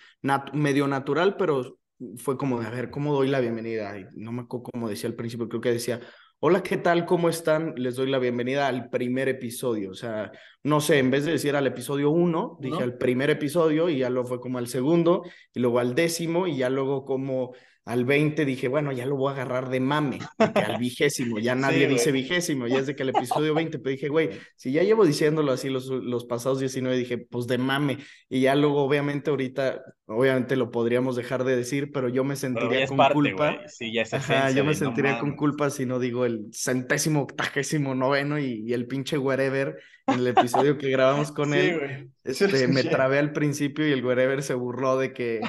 medio 0.52 0.88
natural, 0.88 1.36
pero 1.36 1.78
fue 2.16 2.36
como 2.38 2.60
de, 2.60 2.66
a 2.66 2.70
ver, 2.70 2.90
¿cómo 2.90 3.12
doy 3.12 3.28
la 3.28 3.40
bienvenida? 3.40 3.98
Y 3.98 4.06
no 4.14 4.32
me 4.32 4.42
acuerdo 4.42 4.70
cómo 4.72 4.88
decía 4.88 5.08
al 5.08 5.14
principio, 5.14 5.48
creo 5.48 5.60
que 5.60 5.72
decía, 5.72 6.00
hola, 6.40 6.62
¿qué 6.62 6.76
tal? 6.76 7.06
¿Cómo 7.06 7.28
están? 7.28 7.74
Les 7.76 7.96
doy 7.96 8.10
la 8.10 8.18
bienvenida 8.18 8.68
al 8.68 8.90
primer 8.90 9.28
episodio. 9.28 9.90
O 9.90 9.94
sea, 9.94 10.30
no 10.62 10.80
sé, 10.80 10.98
en 10.98 11.10
vez 11.10 11.24
de 11.24 11.32
decir 11.32 11.56
al 11.56 11.66
episodio 11.66 12.10
uno, 12.10 12.58
dije 12.60 12.82
al 12.82 12.98
primer 12.98 13.30
episodio 13.30 13.88
y 13.88 13.98
ya 13.98 14.10
luego 14.10 14.28
fue 14.28 14.40
como 14.40 14.58
al 14.58 14.66
segundo 14.68 15.22
y 15.54 15.60
luego 15.60 15.78
al 15.78 15.94
décimo 15.94 16.46
y 16.46 16.58
ya 16.58 16.68
luego 16.68 17.04
como 17.04 17.54
al 17.84 18.04
20 18.04 18.44
dije, 18.44 18.68
bueno, 18.68 18.92
ya 18.92 19.04
lo 19.04 19.16
voy 19.16 19.30
a 19.30 19.32
agarrar 19.34 19.68
de 19.68 19.80
mame, 19.80 20.18
al 20.38 20.78
vigésimo, 20.78 21.38
ya 21.38 21.54
nadie 21.54 21.86
dice 21.86 22.12
vigésimo, 22.12 22.66
ya 22.66 22.78
es 22.78 22.86
de 22.86 22.96
que 22.96 23.02
el 23.02 23.10
episodio 23.10 23.54
20, 23.54 23.78
pero 23.78 23.90
dije, 23.90 24.08
güey, 24.08 24.30
si 24.56 24.72
ya 24.72 24.82
llevo 24.82 25.04
diciéndolo 25.04 25.52
así 25.52 25.68
los, 25.68 25.88
los 25.88 26.24
pasados 26.24 26.60
19, 26.60 26.96
dije, 26.96 27.18
pues 27.18 27.46
de 27.46 27.58
mame, 27.58 27.98
y 28.28 28.40
ya 28.40 28.54
luego 28.54 28.82
obviamente 28.82 29.30
ahorita, 29.30 29.82
obviamente 30.06 30.56
lo 30.56 30.70
podríamos 30.70 31.16
dejar 31.16 31.44
de 31.44 31.56
decir, 31.56 31.92
pero 31.92 32.08
yo 32.08 32.24
me 32.24 32.36
sentiría 32.36 32.86
con 32.86 32.98
culpa. 33.12 33.58
Sí, 33.68 33.92
ya 33.92 34.02
es 34.02 34.14
Ajá, 34.14 34.50
yo 34.50 34.64
me 34.64 34.74
sentiría 34.74 35.18
con 35.18 35.36
culpa 35.36 35.70
si 35.70 35.86
no 35.86 35.98
digo 35.98 36.24
el 36.24 36.50
centésimo, 36.52 37.22
octagésimo 37.22 37.94
noveno 37.94 38.38
y, 38.38 38.62
y 38.66 38.72
el 38.72 38.86
pinche 38.86 39.18
wherever 39.18 39.76
en 40.06 40.18
el 40.18 40.26
episodio 40.26 40.76
que 40.76 40.90
grabamos 40.90 41.32
con 41.32 41.54
él, 41.54 42.10
este, 42.24 42.68
me 42.68 42.84
trabé 42.84 43.18
al 43.18 43.32
principio 43.32 43.88
y 43.88 43.92
el 43.92 44.04
wherever 44.04 44.42
se 44.42 44.54
burló 44.54 44.98
de 44.98 45.12
que 45.12 45.40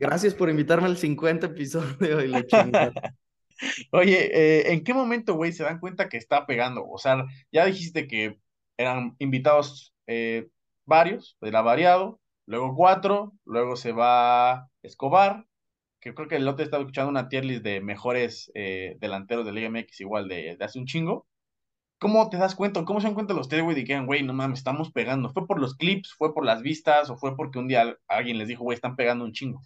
gracias 0.00 0.34
por 0.34 0.48
invitarme 0.48 0.86
al 0.86 0.96
50 0.96 1.46
episodio 1.48 2.24
y 2.24 2.28
le 2.28 2.46
Oye, 3.92 4.30
eh, 4.32 4.72
¿en 4.72 4.82
qué 4.84 4.94
momento, 4.94 5.34
güey, 5.34 5.52
se 5.52 5.64
dan 5.64 5.80
cuenta 5.80 6.08
que 6.08 6.16
está 6.16 6.46
pegando? 6.46 6.82
O 6.86 6.96
sea, 6.96 7.26
ya 7.52 7.66
dijiste 7.66 8.06
que 8.06 8.38
eran 8.78 9.16
invitados 9.18 9.94
eh, 10.06 10.48
varios, 10.86 11.36
era 11.42 11.60
variado, 11.60 12.20
luego 12.50 12.74
cuatro, 12.74 13.32
luego 13.44 13.76
se 13.76 13.92
va 13.92 14.68
Escobar, 14.82 15.46
que 16.00 16.14
creo 16.14 16.28
que 16.28 16.36
el 16.36 16.48
otro 16.48 16.64
estaba 16.64 16.82
escuchando 16.82 17.10
una 17.10 17.28
tier 17.28 17.44
list 17.44 17.62
de 17.62 17.80
mejores 17.80 18.50
eh, 18.54 18.96
delanteros 19.00 19.46
de 19.46 19.52
Liga 19.52 19.68
MX 19.68 20.00
igual 20.00 20.28
de, 20.28 20.56
de 20.56 20.64
hace 20.64 20.78
un 20.80 20.86
chingo, 20.86 21.26
¿Cómo 22.00 22.30
te 22.30 22.38
das 22.38 22.54
cuenta? 22.54 22.82
¿Cómo 22.86 22.98
se 22.98 23.08
dan 23.08 23.14
cuenta 23.14 23.34
los 23.34 23.42
ustedes, 23.42 23.62
güey? 23.62 23.76
Dijeron, 23.76 24.06
güey, 24.06 24.22
no 24.22 24.32
mames, 24.32 24.60
estamos 24.60 24.90
pegando. 24.90 25.28
¿Fue 25.28 25.46
por 25.46 25.60
los 25.60 25.76
clips? 25.76 26.14
¿Fue 26.16 26.32
por 26.32 26.46
las 26.46 26.62
vistas? 26.62 27.10
¿O 27.10 27.18
fue 27.18 27.36
porque 27.36 27.58
un 27.58 27.68
día 27.68 27.94
alguien 28.08 28.38
les 28.38 28.48
dijo, 28.48 28.64
güey, 28.64 28.74
están 28.74 28.96
pegando 28.96 29.22
un 29.26 29.32
chingo? 29.32 29.60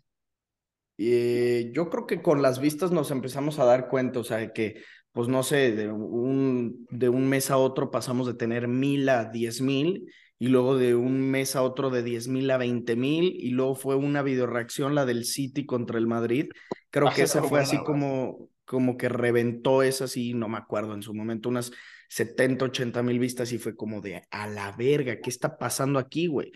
Eh, 0.98 1.70
yo 1.73 1.89
creo 1.90 2.09
que 2.09 2.23
con 2.23 2.43
las 2.43 2.59
vistas 2.59 2.90
nos 2.90 3.12
empezamos 3.12 3.61
a 3.61 3.65
dar 3.65 3.89
cuenta, 3.89 4.19
o 4.19 4.24
sea, 4.24 4.52
que, 4.52 4.82
pues 5.12 5.28
no 5.28 5.44
sé, 5.44 5.70
de 5.77 5.93
un, 5.93 6.86
de 6.90 7.09
un 7.09 7.28
mes 7.28 7.52
a 7.52 7.56
otro 7.56 7.93
pasamos 7.93 8.27
de 8.27 8.35
tener 8.35 8.66
mil 8.66 9.09
a 9.09 9.27
diez 9.27 9.61
mil 9.61 10.11
y 10.44 10.48
luego 10.48 10.76
de 10.76 10.94
un 10.94 11.22
mes 11.22 11.56
a 11.56 11.62
otro 11.62 11.88
de 11.88 12.02
diez 12.02 12.28
mil 12.28 12.50
a 12.50 12.58
veinte 12.58 12.96
mil 12.96 13.34
y 13.34 13.48
luego 13.48 13.74
fue 13.74 13.94
una 13.94 14.20
videoreacción, 14.20 14.94
la 14.94 15.06
del 15.06 15.24
City 15.24 15.64
contra 15.64 15.96
el 15.96 16.06
Madrid. 16.06 16.50
Creo 16.90 17.08
ah, 17.08 17.14
que 17.14 17.22
esa 17.22 17.42
fue 17.42 17.60
así 17.60 17.78
como, 17.82 18.50
como 18.66 18.98
que 18.98 19.08
reventó 19.08 19.82
esa, 19.82 20.06
sí, 20.06 20.34
no 20.34 20.50
me 20.50 20.58
acuerdo 20.58 20.92
en 20.92 21.00
su 21.00 21.14
momento, 21.14 21.48
unas 21.48 21.72
70, 22.10 22.66
80 22.66 23.02
mil 23.02 23.18
vistas 23.18 23.52
y 23.52 23.58
fue 23.58 23.74
como 23.74 24.02
de 24.02 24.22
a 24.30 24.46
la 24.46 24.72
verga, 24.72 25.18
¿qué 25.18 25.30
está 25.30 25.56
pasando 25.56 25.98
aquí, 25.98 26.26
güey? 26.26 26.52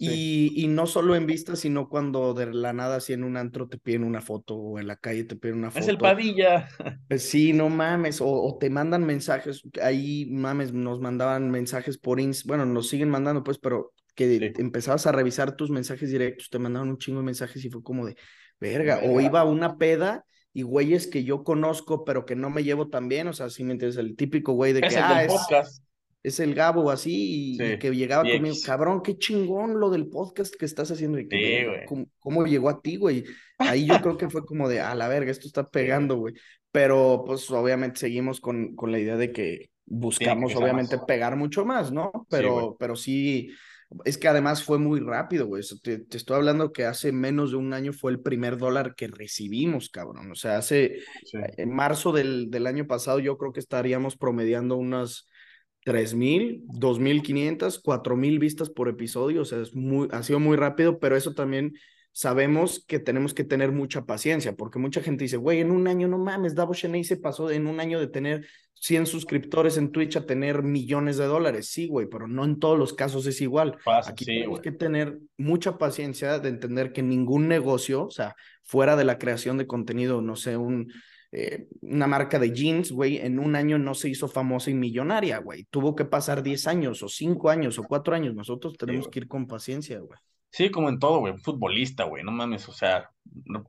Y, 0.00 0.52
y, 0.54 0.68
no 0.68 0.86
solo 0.86 1.16
en 1.16 1.26
vistas, 1.26 1.58
sino 1.58 1.88
cuando 1.88 2.32
de 2.32 2.46
la 2.54 2.72
nada, 2.72 3.00
si 3.00 3.14
en 3.14 3.24
un 3.24 3.36
antro 3.36 3.68
te 3.68 3.78
piden 3.78 4.04
una 4.04 4.20
foto 4.20 4.54
o 4.54 4.78
en 4.78 4.86
la 4.86 4.94
calle 4.94 5.24
te 5.24 5.34
piden 5.34 5.58
una 5.58 5.72
foto. 5.72 5.80
Es 5.80 5.88
el 5.88 5.98
Padilla. 5.98 6.68
Pues 7.08 7.28
sí, 7.28 7.52
no 7.52 7.68
mames, 7.68 8.20
o, 8.20 8.56
te 8.60 8.70
mandan 8.70 9.04
mensajes, 9.04 9.62
ahí 9.82 10.26
mames, 10.30 10.72
nos 10.72 11.00
mandaban 11.00 11.50
mensajes 11.50 11.98
por 11.98 12.20
Ins, 12.20 12.44
bueno, 12.44 12.64
nos 12.64 12.88
siguen 12.88 13.08
mandando 13.10 13.42
pues, 13.42 13.58
pero 13.58 13.92
que 14.14 14.52
empezabas 14.58 15.06
a 15.06 15.12
revisar 15.12 15.56
tus 15.56 15.70
mensajes 15.70 16.10
directos, 16.10 16.48
te 16.48 16.58
mandaban 16.60 16.90
un 16.90 16.98
chingo 16.98 17.18
de 17.18 17.26
mensajes 17.26 17.64
y 17.64 17.70
fue 17.70 17.82
como 17.82 18.06
de, 18.06 18.16
verga, 18.60 19.00
o 19.04 19.20
iba 19.20 19.40
a 19.40 19.44
una 19.44 19.78
peda 19.78 20.24
y 20.52 20.62
güeyes 20.62 21.06
que 21.06 21.24
yo 21.24 21.44
conozco, 21.44 22.04
pero 22.04 22.24
que 22.24 22.36
no 22.36 22.50
me 22.50 22.64
llevo 22.64 22.88
tan 22.88 23.08
bien, 23.08 23.28
o 23.28 23.32
sea, 23.32 23.50
si 23.50 23.64
me 23.64 23.72
entiendes, 23.72 23.96
el 23.96 24.16
típico 24.16 24.52
güey 24.52 24.72
de 24.72 24.80
que, 24.80 24.96
ah, 24.96 25.24
es, 25.24 25.82
es, 26.22 26.40
el 26.40 26.54
Gabo 26.54 26.90
así, 26.90 27.54
y, 27.54 27.78
que 27.78 27.90
llegaba 27.90 28.22
conmigo, 28.22 28.56
cabrón, 28.64 29.02
qué 29.02 29.16
chingón 29.16 29.78
lo 29.78 29.90
del 29.90 30.08
podcast 30.08 30.54
que 30.54 30.64
estás 30.64 30.90
haciendo, 30.90 31.18
y 31.18 31.28
que, 31.28 31.84
¿cómo, 32.18 32.46
llegó 32.46 32.68
a 32.68 32.80
ti, 32.80 32.96
güey? 32.96 33.24
Ahí 33.58 33.86
yo 33.86 34.00
creo 34.00 34.16
que 34.16 34.30
fue 34.30 34.44
como 34.44 34.68
de, 34.68 34.80
a 34.80 34.94
la 34.94 35.08
verga, 35.08 35.30
esto 35.30 35.46
está 35.46 35.66
pegando, 35.66 36.16
güey, 36.16 36.34
pero 36.70 37.24
pues 37.26 37.50
obviamente 37.50 38.00
seguimos 38.00 38.40
con, 38.40 38.74
con 38.74 38.92
la 38.92 38.98
idea 38.98 39.16
de 39.16 39.32
que 39.32 39.70
buscamos 39.86 40.54
obviamente 40.54 40.98
pegar 41.06 41.36
mucho 41.36 41.64
más, 41.64 41.90
¿no? 41.90 42.26
Pero, 42.28 42.76
pero 42.78 42.94
sí, 42.94 43.50
es 44.04 44.18
que 44.18 44.28
además 44.28 44.62
fue 44.62 44.78
muy 44.78 45.00
rápido, 45.00 45.46
güey. 45.46 45.62
Te, 45.82 45.98
te, 46.00 46.16
estoy 46.16 46.36
hablando 46.36 46.72
que 46.72 46.84
hace 46.84 47.10
menos 47.10 47.52
de 47.52 47.56
un 47.56 47.72
año 47.72 47.92
fue 47.92 48.12
el 48.12 48.20
primer 48.20 48.58
dólar 48.58 48.94
que 48.94 49.08
recibimos, 49.08 49.88
cabrón. 49.88 50.30
O 50.30 50.34
sea, 50.34 50.58
hace 50.58 50.98
en 51.32 51.70
marzo 51.74 52.12
del, 52.12 52.50
del 52.50 52.66
año 52.66 52.86
pasado 52.86 53.18
yo 53.18 53.38
creo 53.38 53.52
que 53.52 53.60
estaríamos 53.60 54.16
promediando 54.16 54.76
unas 54.76 55.26
3.000, 55.88 56.66
2.500, 56.66 57.82
4.000 57.82 58.38
vistas 58.38 58.68
por 58.68 58.90
episodio. 58.90 59.40
O 59.40 59.44
sea, 59.46 59.62
es 59.62 59.74
muy, 59.74 60.06
ha 60.12 60.22
sido 60.22 60.38
muy 60.38 60.58
rápido, 60.58 60.98
pero 60.98 61.16
eso 61.16 61.32
también 61.32 61.72
sabemos 62.12 62.84
que 62.86 62.98
tenemos 62.98 63.32
que 63.32 63.44
tener 63.44 63.72
mucha 63.72 64.04
paciencia, 64.04 64.54
porque 64.54 64.78
mucha 64.78 65.00
gente 65.00 65.24
dice, 65.24 65.38
güey, 65.38 65.60
en 65.60 65.70
un 65.70 65.88
año 65.88 66.06
no 66.06 66.18
mames, 66.18 66.54
Davo 66.54 66.74
Cheney 66.74 67.04
se 67.04 67.16
pasó 67.16 67.50
en 67.50 67.66
un 67.66 67.80
año 67.80 67.98
de 67.98 68.08
tener 68.08 68.46
100 68.74 69.06
suscriptores 69.06 69.78
en 69.78 69.92
Twitch 69.92 70.16
a 70.16 70.26
tener 70.26 70.62
millones 70.62 71.16
de 71.16 71.24
dólares. 71.24 71.70
Sí, 71.70 71.88
güey, 71.88 72.06
pero 72.06 72.28
no 72.28 72.44
en 72.44 72.58
todos 72.58 72.78
los 72.78 72.92
casos 72.92 73.26
es 73.26 73.40
igual. 73.40 73.78
Aquí 74.06 74.26
tenemos 74.26 74.60
que 74.60 74.72
tener 74.72 75.18
mucha 75.38 75.78
paciencia 75.78 76.38
de 76.38 76.50
entender 76.50 76.92
que 76.92 77.02
ningún 77.02 77.48
negocio, 77.48 78.04
o 78.04 78.10
sea, 78.10 78.36
fuera 78.62 78.94
de 78.94 79.04
la 79.04 79.18
creación 79.18 79.56
de 79.56 79.66
contenido, 79.66 80.20
no 80.20 80.36
sé, 80.36 80.58
un, 80.58 80.92
eh, 81.32 81.68
una 81.82 82.06
marca 82.06 82.38
de 82.38 82.52
jeans, 82.52 82.90
güey, 82.90 83.18
en 83.18 83.38
un 83.38 83.54
año 83.54 83.78
no 83.78 83.94
se 83.94 84.08
hizo 84.08 84.28
famosa 84.28 84.70
y 84.70 84.74
millonaria, 84.74 85.38
güey. 85.38 85.64
Tuvo 85.70 85.94
que 85.94 86.04
pasar 86.04 86.42
10 86.42 86.66
años 86.66 87.02
o 87.02 87.08
5 87.08 87.50
años 87.50 87.78
o 87.78 87.84
4 87.84 88.14
años. 88.14 88.34
Nosotros 88.34 88.76
tenemos 88.78 89.08
que 89.08 89.20
ir 89.20 89.28
con 89.28 89.46
paciencia, 89.46 89.98
güey. 89.98 90.18
Sí, 90.50 90.70
como 90.70 90.88
en 90.88 90.98
todo, 90.98 91.20
güey, 91.20 91.36
futbolista, 91.38 92.04
güey, 92.04 92.24
no 92.24 92.32
mames, 92.32 92.68
o 92.68 92.72
sea, 92.72 93.10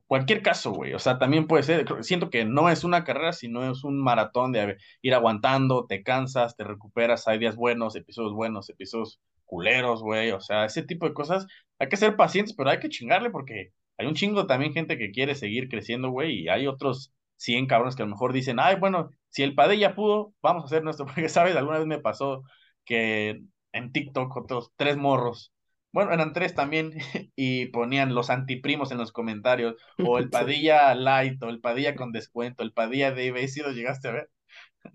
cualquier 0.06 0.42
caso, 0.42 0.72
güey, 0.72 0.94
o 0.94 0.98
sea, 0.98 1.18
también 1.18 1.46
puede 1.46 1.62
ser, 1.62 1.86
siento 2.02 2.30
que 2.30 2.46
no 2.46 2.70
es 2.70 2.84
una 2.84 3.04
carrera, 3.04 3.32
sino 3.34 3.70
es 3.70 3.84
un 3.84 4.02
maratón 4.02 4.52
de 4.52 4.78
ir 5.02 5.14
aguantando, 5.14 5.86
te 5.86 6.02
cansas, 6.02 6.56
te 6.56 6.64
recuperas, 6.64 7.28
hay 7.28 7.38
días 7.38 7.54
buenos, 7.56 7.96
episodios 7.96 8.32
buenos, 8.32 8.70
episodios 8.70 9.20
culeros, 9.44 10.02
güey, 10.02 10.30
o 10.32 10.40
sea, 10.40 10.64
ese 10.64 10.82
tipo 10.82 11.06
de 11.06 11.12
cosas, 11.12 11.46
hay 11.78 11.88
que 11.88 11.98
ser 11.98 12.16
pacientes, 12.16 12.54
pero 12.56 12.70
hay 12.70 12.78
que 12.78 12.88
chingarle 12.88 13.30
porque 13.30 13.72
hay 13.98 14.06
un 14.06 14.14
chingo 14.14 14.46
también 14.46 14.72
gente 14.72 14.96
que 14.96 15.10
quiere 15.10 15.34
seguir 15.34 15.68
creciendo, 15.68 16.08
güey, 16.10 16.44
y 16.44 16.48
hay 16.48 16.66
otros 16.66 17.12
100 17.40 17.66
cabrones 17.66 17.96
que 17.96 18.02
a 18.02 18.06
lo 18.06 18.12
mejor 18.12 18.32
dicen, 18.32 18.60
ay, 18.60 18.76
bueno, 18.76 19.10
si 19.28 19.42
el 19.42 19.54
Padilla 19.54 19.94
pudo, 19.94 20.34
vamos 20.42 20.64
a 20.64 20.66
hacer 20.66 20.84
nuestro, 20.84 21.06
porque, 21.06 21.28
¿sabes? 21.28 21.56
Alguna 21.56 21.78
vez 21.78 21.86
me 21.86 21.98
pasó 21.98 22.42
que 22.84 23.42
en 23.72 23.92
TikTok 23.92 24.36
otros 24.36 24.72
tres 24.76 24.96
morros 24.96 25.52
bueno, 25.92 26.12
eran 26.12 26.32
tres 26.32 26.54
también, 26.54 26.92
y 27.36 27.66
ponían 27.66 28.14
los 28.14 28.30
antiprimos 28.30 28.92
en 28.92 28.98
los 28.98 29.12
comentarios, 29.12 29.74
o 29.98 30.18
el 30.18 30.30
Padilla 30.30 30.94
Light, 30.94 31.42
o 31.42 31.48
el 31.48 31.60
Padilla 31.60 31.96
con 31.96 32.12
descuento, 32.12 32.62
el 32.62 32.72
Padilla 32.72 33.12
de 33.12 33.48
si 33.48 33.60
lo 33.60 33.72
llegaste 33.72 34.08
a 34.08 34.12
ver? 34.12 34.30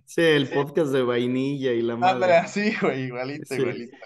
Sí, 0.05 0.21
el 0.21 0.49
podcast 0.49 0.91
de 0.91 1.03
vainilla 1.03 1.71
y 1.71 1.81
la 1.81 1.95
madre. 1.95 2.47
sí, 2.47 2.73
güey, 2.81 3.03
igualito, 3.03 3.53
igualito, 3.53 3.97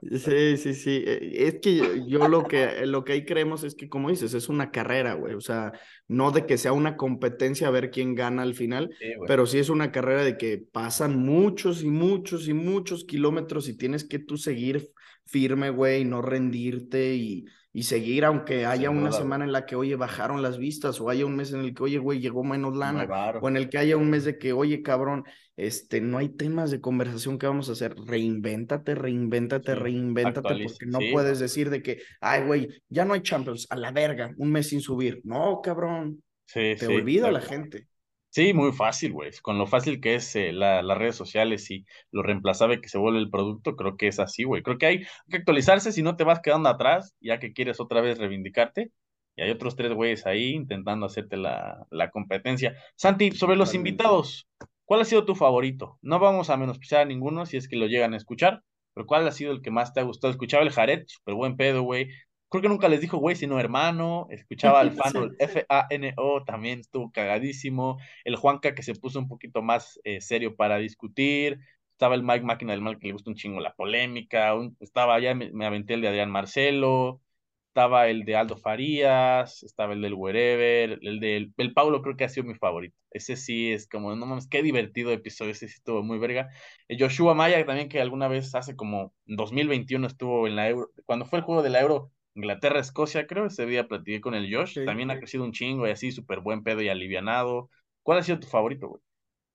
Sí, 0.00 0.56
sí, 0.56 0.74
sí. 0.74 1.04
Eh, 1.06 1.46
es 1.46 1.60
que 1.60 2.04
yo 2.06 2.28
lo 2.28 2.44
que, 2.44 2.86
lo 2.86 3.04
que 3.04 3.12
ahí 3.12 3.24
creemos 3.24 3.64
es 3.64 3.74
que, 3.74 3.88
como 3.88 4.10
dices, 4.10 4.34
es 4.34 4.48
una 4.48 4.70
carrera, 4.70 5.14
güey. 5.14 5.34
O 5.34 5.40
sea, 5.40 5.72
no 6.08 6.30
de 6.30 6.46
que 6.46 6.58
sea 6.58 6.72
una 6.72 6.96
competencia 6.96 7.68
a 7.68 7.70
ver 7.70 7.90
quién 7.90 8.14
gana 8.14 8.42
al 8.42 8.54
final, 8.54 8.94
pero 9.26 9.46
sí 9.46 9.58
es 9.58 9.68
una 9.68 9.92
carrera 9.92 10.24
de 10.24 10.36
que 10.36 10.58
pasan 10.58 11.18
muchos 11.18 11.82
y 11.82 11.88
muchos 11.90 12.48
y 12.48 12.54
muchos 12.54 13.04
kilómetros 13.04 13.68
y 13.68 13.76
tienes 13.76 14.04
que 14.04 14.18
tú 14.18 14.36
seguir 14.36 14.90
firme, 15.24 15.70
güey, 15.70 16.04
no 16.04 16.22
rendirte 16.22 17.14
y, 17.14 17.44
y 17.74 17.84
seguir, 17.84 18.24
aunque 18.26 18.66
haya 18.66 18.90
una 18.90 19.12
semana 19.12 19.44
en 19.44 19.52
la 19.52 19.64
que, 19.64 19.76
oye, 19.76 19.96
bajaron 19.96 20.42
las 20.42 20.58
vistas, 20.58 21.00
o 21.00 21.08
haya 21.08 21.24
un 21.24 21.36
mes 21.36 21.52
en 21.52 21.60
el 21.60 21.74
que, 21.74 21.82
oye, 21.84 21.98
güey, 21.98 22.20
llegó 22.20 22.44
menos 22.44 22.76
lana, 22.76 23.06
o 23.40 23.48
en 23.48 23.56
el 23.56 23.70
que 23.70 23.78
haya 23.78 23.96
un 23.96 24.10
mes 24.10 24.24
de 24.24 24.36
que, 24.38 24.52
oye, 24.52 24.82
cabrón, 24.82 25.24
este, 25.56 26.00
no 26.00 26.18
hay 26.18 26.28
temas 26.28 26.70
de 26.70 26.80
conversación 26.80 27.38
que 27.38 27.46
vamos 27.46 27.68
a 27.68 27.72
hacer, 27.72 27.94
reinvéntate, 27.96 28.94
reinvéntate, 28.94 29.74
reinvéntate, 29.74 30.42
porque 30.42 30.86
no 30.86 30.98
puedes 31.12 31.38
decir 31.38 31.70
de 31.70 31.82
que, 31.82 32.02
ay, 32.20 32.44
güey, 32.46 32.68
ya 32.88 33.04
no 33.04 33.14
hay 33.14 33.22
Champions, 33.22 33.66
a 33.70 33.76
la 33.76 33.90
verga, 33.90 34.34
un 34.36 34.50
mes 34.52 34.68
sin 34.68 34.80
subir, 34.80 35.20
no, 35.24 35.60
cabrón, 35.62 36.22
te 36.52 36.86
olvida 36.86 37.30
la 37.30 37.40
gente. 37.40 37.86
Sí, 38.34 38.54
muy 38.54 38.72
fácil, 38.72 39.12
güey. 39.12 39.30
Con 39.42 39.58
lo 39.58 39.66
fácil 39.66 40.00
que 40.00 40.14
es 40.14 40.34
eh, 40.36 40.52
la, 40.52 40.80
las 40.82 40.96
redes 40.96 41.16
sociales 41.16 41.70
y 41.70 41.84
lo 42.10 42.22
reemplazable 42.22 42.80
que 42.80 42.88
se 42.88 42.96
vuelve 42.96 43.18
el 43.18 43.28
producto, 43.30 43.76
creo 43.76 43.98
que 43.98 44.08
es 44.08 44.18
así, 44.18 44.44
güey. 44.44 44.62
Creo 44.62 44.78
que 44.78 44.86
hay 44.86 45.00
que 45.28 45.36
actualizarse 45.36 45.92
si 45.92 46.02
no 46.02 46.16
te 46.16 46.24
vas 46.24 46.40
quedando 46.40 46.70
atrás, 46.70 47.14
ya 47.20 47.38
que 47.38 47.52
quieres 47.52 47.78
otra 47.78 48.00
vez 48.00 48.16
reivindicarte. 48.18 48.90
Y 49.36 49.42
hay 49.42 49.50
otros 49.50 49.76
tres 49.76 49.92
güeyes 49.92 50.24
ahí 50.26 50.52
intentando 50.54 51.04
hacerte 51.06 51.36
la, 51.36 51.86
la 51.90 52.10
competencia. 52.10 52.74
Santi, 52.96 53.32
sobre 53.32 53.56
los 53.56 53.74
invitados, 53.74 54.48
¿cuál 54.86 55.02
ha 55.02 55.04
sido 55.04 55.26
tu 55.26 55.34
favorito? 55.34 55.98
No 56.00 56.18
vamos 56.18 56.48
a 56.48 56.56
menospreciar 56.56 57.02
a 57.02 57.04
ninguno 57.04 57.44
si 57.44 57.58
es 57.58 57.68
que 57.68 57.76
lo 57.76 57.86
llegan 57.86 58.14
a 58.14 58.16
escuchar, 58.16 58.62
pero 58.94 59.06
¿cuál 59.06 59.28
ha 59.28 59.32
sido 59.32 59.52
el 59.52 59.60
que 59.60 59.70
más 59.70 59.92
te 59.92 60.00
ha 60.00 60.04
gustado? 60.04 60.30
Escuchaba 60.30 60.62
el 60.64 60.70
Jared, 60.70 61.04
súper 61.06 61.34
buen 61.34 61.56
pedo, 61.58 61.82
güey 61.82 62.08
creo 62.52 62.62
que 62.62 62.68
nunca 62.68 62.88
les 62.90 63.00
dijo 63.00 63.16
güey, 63.16 63.34
sino 63.34 63.58
hermano. 63.58 64.26
Escuchaba 64.30 64.80
al 64.80 64.92
Fano, 64.92 65.24
el 65.24 65.36
F-A-N-O, 65.38 66.44
también 66.44 66.80
estuvo 66.80 67.10
cagadísimo. 67.10 67.98
El 68.24 68.36
Juanca, 68.36 68.74
que 68.74 68.82
se 68.82 68.94
puso 68.94 69.18
un 69.18 69.26
poquito 69.26 69.62
más 69.62 69.98
eh, 70.04 70.20
serio 70.20 70.54
para 70.54 70.76
discutir. 70.76 71.60
Estaba 71.92 72.14
el 72.14 72.22
Mike 72.22 72.44
Máquina 72.44 72.72
del 72.72 72.82
Mal, 72.82 72.98
que 72.98 73.06
le 73.06 73.14
gusta 73.14 73.30
un 73.30 73.36
chingo 73.36 73.58
la 73.60 73.74
polémica. 73.74 74.52
estaba 74.80 75.18
ya, 75.18 75.34
me, 75.34 75.66
aventé 75.66 75.94
el 75.94 76.02
de 76.02 76.08
Adrián 76.08 76.30
Marcelo. 76.30 77.22
Estaba 77.68 78.08
el 78.08 78.24
de 78.26 78.36
Aldo 78.36 78.58
Farías. 78.58 79.62
Estaba 79.62 79.94
el 79.94 80.02
del 80.02 80.12
Wherever. 80.12 80.98
El 81.00 81.20
del 81.20 81.54
el 81.56 81.72
Paulo, 81.72 82.02
creo 82.02 82.18
que 82.18 82.24
ha 82.24 82.28
sido 82.28 82.46
mi 82.46 82.54
favorito. 82.54 82.94
Ese 83.12 83.36
sí 83.36 83.72
es 83.72 83.88
como, 83.88 84.14
no 84.14 84.26
mames, 84.26 84.46
qué 84.46 84.62
divertido 84.62 85.10
episodio. 85.10 85.52
Ese 85.52 85.68
sí 85.68 85.76
estuvo 85.76 86.02
muy 86.02 86.18
verga. 86.18 86.50
El 86.88 87.00
Joshua 87.00 87.34
Maya, 87.34 87.64
también, 87.64 87.88
que 87.88 88.02
alguna 88.02 88.28
vez 88.28 88.54
hace 88.54 88.76
como 88.76 89.14
2021 89.24 90.06
estuvo 90.06 90.46
en 90.46 90.56
la 90.56 90.68
Euro. 90.68 90.90
Cuando 91.06 91.24
fue 91.24 91.38
el 91.38 91.46
juego 91.46 91.62
de 91.62 91.70
la 91.70 91.80
Euro 91.80 92.12
Inglaterra, 92.34 92.80
Escocia, 92.80 93.26
creo. 93.26 93.46
Ese 93.46 93.66
día 93.66 93.88
platiqué 93.88 94.20
con 94.20 94.34
el 94.34 94.54
Josh. 94.54 94.84
También 94.84 95.10
ha 95.10 95.18
crecido 95.18 95.44
un 95.44 95.52
chingo 95.52 95.86
y 95.86 95.90
así, 95.90 96.12
súper 96.12 96.40
buen 96.40 96.62
pedo 96.62 96.82
y 96.82 96.88
alivianado. 96.88 97.70
¿Cuál 98.02 98.18
ha 98.18 98.22
sido 98.22 98.40
tu 98.40 98.46
favorito, 98.46 98.88
güey? 98.88 99.02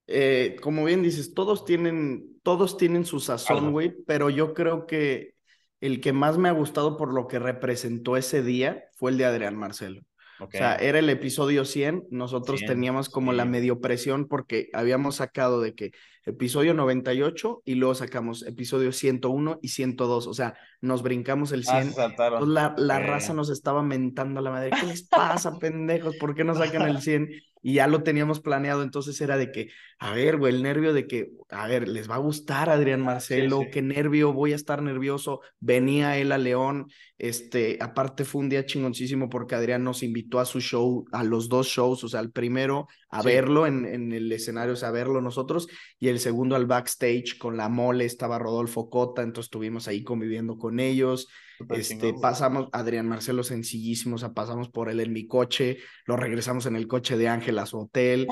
Eh, 0.06 0.56
como 0.62 0.84
bien 0.84 1.02
dices, 1.02 1.34
todos 1.34 1.66
tienen, 1.66 2.40
todos 2.42 2.78
tienen 2.78 3.04
su 3.04 3.20
sazón, 3.20 3.72
güey, 3.72 3.94
pero 4.06 4.30
yo 4.30 4.54
creo 4.54 4.86
que 4.86 5.34
el 5.80 6.00
que 6.00 6.14
más 6.14 6.38
me 6.38 6.48
ha 6.48 6.52
gustado 6.52 6.96
por 6.96 7.12
lo 7.12 7.26
que 7.28 7.38
representó 7.38 8.16
ese 8.16 8.42
día 8.42 8.84
fue 8.94 9.10
el 9.10 9.18
de 9.18 9.26
Adrián 9.26 9.56
Marcelo. 9.56 10.02
O 10.40 10.48
sea, 10.50 10.76
era 10.76 11.00
el 11.00 11.10
episodio 11.10 11.64
100, 11.64 12.06
nosotros 12.10 12.60
teníamos 12.64 13.08
como 13.08 13.32
la 13.32 13.44
medio 13.44 13.80
presión 13.80 14.28
porque 14.28 14.70
habíamos 14.72 15.16
sacado 15.16 15.60
de 15.60 15.74
que 15.74 15.90
episodio 16.28 16.74
98 16.74 17.62
y 17.64 17.74
luego 17.74 17.94
sacamos 17.94 18.46
episodio 18.46 18.92
101 18.92 19.58
y 19.62 19.68
102, 19.68 20.26
o 20.26 20.34
sea, 20.34 20.54
nos 20.80 21.02
brincamos 21.02 21.52
el 21.52 21.64
100. 21.64 21.94
Ah, 21.98 22.40
la, 22.46 22.74
la 22.76 22.98
raza 23.00 23.34
nos 23.34 23.50
estaba 23.50 23.82
mentando 23.82 24.40
a 24.40 24.42
la 24.42 24.50
madre, 24.50 24.70
¿qué 24.78 24.86
les 24.86 25.02
pasa, 25.08 25.58
pendejos? 25.58 26.16
¿Por 26.16 26.34
qué 26.34 26.44
no 26.44 26.54
sacan 26.54 26.88
el 26.88 27.00
100? 27.00 27.28
y 27.62 27.74
ya 27.74 27.86
lo 27.86 28.02
teníamos 28.02 28.40
planeado, 28.40 28.82
entonces 28.82 29.20
era 29.20 29.36
de 29.36 29.50
que, 29.50 29.70
a 29.98 30.12
ver, 30.12 30.36
güey, 30.36 30.54
el 30.54 30.62
nervio 30.62 30.92
de 30.92 31.06
que, 31.06 31.32
a 31.50 31.66
ver, 31.66 31.88
les 31.88 32.08
va 32.08 32.14
a 32.16 32.18
gustar 32.18 32.70
Adrián 32.70 33.02
Marcelo, 33.02 33.62
qué 33.72 33.82
nervio, 33.82 34.32
voy 34.32 34.52
a 34.52 34.56
estar 34.56 34.82
nervioso, 34.82 35.40
venía 35.58 36.16
él 36.18 36.32
a 36.32 36.38
León, 36.38 36.90
este, 37.18 37.78
aparte 37.80 38.24
fue 38.24 38.42
un 38.42 38.48
día 38.48 38.64
chingoncísimo 38.64 39.28
porque 39.28 39.56
Adrián 39.56 39.82
nos 39.82 40.02
invitó 40.02 40.38
a 40.38 40.44
su 40.44 40.60
show, 40.60 41.04
a 41.10 41.24
los 41.24 41.48
dos 41.48 41.66
shows, 41.66 42.04
o 42.04 42.08
sea, 42.08 42.20
el 42.20 42.30
primero 42.30 42.86
a 43.10 43.22
verlo 43.22 43.66
en, 43.66 43.84
en, 43.86 44.12
el 44.12 44.30
escenario, 44.30 44.74
o 44.74 44.76
sea, 44.76 44.90
a 44.90 44.92
verlo 44.92 45.20
nosotros, 45.20 45.66
y 45.98 46.08
el 46.08 46.17
segundo 46.18 46.56
al 46.56 46.66
backstage 46.66 47.38
con 47.38 47.56
la 47.56 47.68
mole, 47.68 48.04
estaba 48.04 48.38
Rodolfo 48.38 48.90
Cota, 48.90 49.22
entonces 49.22 49.46
estuvimos 49.46 49.88
ahí 49.88 50.02
conviviendo 50.02 50.58
con 50.58 50.80
ellos, 50.80 51.28
este, 51.70 52.14
pasamos, 52.14 52.68
Adrián 52.72 53.08
Marcelo 53.08 53.42
sencillísimo, 53.42 54.16
o 54.16 54.18
sea, 54.18 54.32
pasamos 54.32 54.68
por 54.68 54.88
él 54.88 55.00
en 55.00 55.12
mi 55.12 55.26
coche, 55.26 55.78
lo 56.06 56.16
regresamos 56.16 56.66
en 56.66 56.76
el 56.76 56.86
coche 56.86 57.16
de 57.16 57.28
Ángel 57.28 57.58
a 57.58 57.66
su 57.66 57.80
hotel. 57.80 58.26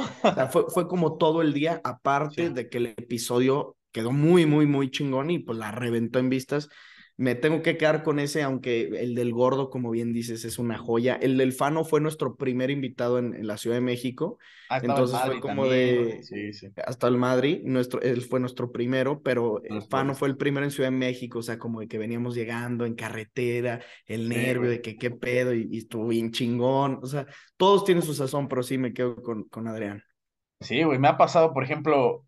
fue, 0.50 0.64
fue 0.68 0.88
como 0.88 1.16
todo 1.16 1.42
el 1.42 1.52
día, 1.52 1.80
aparte 1.84 2.50
de 2.50 2.68
que 2.68 2.78
el 2.78 2.86
episodio 2.86 3.76
quedó 3.92 4.12
muy, 4.12 4.46
muy, 4.46 4.66
muy 4.66 4.90
chingón 4.90 5.30
y 5.30 5.38
pues 5.38 5.58
la 5.58 5.72
reventó 5.72 6.18
en 6.18 6.28
vistas 6.28 6.68
me 7.18 7.34
tengo 7.34 7.62
que 7.62 7.78
quedar 7.78 8.02
con 8.02 8.18
ese, 8.18 8.42
aunque 8.42 8.88
el 9.00 9.14
del 9.14 9.32
gordo, 9.32 9.70
como 9.70 9.90
bien 9.90 10.12
dices, 10.12 10.44
es 10.44 10.58
una 10.58 10.76
joya. 10.76 11.14
El 11.14 11.38
del 11.38 11.54
Fano 11.54 11.82
fue 11.82 12.00
nuestro 12.00 12.36
primer 12.36 12.70
invitado 12.70 13.18
en, 13.18 13.46
la 13.46 13.56
Ciudad 13.56 13.76
de 13.76 13.80
México. 13.80 14.38
Ah, 14.68 14.80
entonces 14.82 15.18
fue 15.24 15.40
como 15.40 15.66
de 15.66 16.20
hasta 16.84 17.08
el 17.08 17.16
Madrid, 17.16 17.60
nuestro, 17.64 18.02
él 18.02 18.20
fue 18.20 18.38
nuestro 18.38 18.70
primero, 18.70 19.22
pero 19.22 19.62
el 19.64 19.82
Fano 19.82 20.14
fue 20.14 20.28
el 20.28 20.36
primero 20.36 20.66
en 20.66 20.70
Ciudad 20.70 20.90
de 20.90 20.96
México, 20.96 21.38
o 21.38 21.42
sea, 21.42 21.58
como 21.58 21.80
de 21.80 21.88
que 21.88 21.96
veníamos 21.96 22.34
llegando 22.34 22.84
en 22.84 22.94
carretera, 22.94 23.80
el 24.04 24.28
nervio 24.28 24.68
de 24.68 24.82
que 24.82 24.96
qué 24.96 25.10
pedo, 25.10 25.54
y, 25.54 25.78
estuvo 25.78 26.08
bien 26.08 26.32
chingón. 26.32 26.98
O 27.02 27.06
sea, 27.06 27.26
todos 27.56 27.84
tienen 27.84 28.02
su 28.02 28.12
sazón, 28.12 28.46
pero 28.46 28.62
sí 28.62 28.76
me 28.76 28.92
quedo 28.92 29.16
con, 29.22 29.44
con 29.44 29.68
Adrián. 29.68 30.02
Sí, 30.60 30.82
güey, 30.82 30.98
me 30.98 31.08
ha 31.08 31.16
pasado, 31.16 31.54
por 31.54 31.64
ejemplo, 31.64 32.25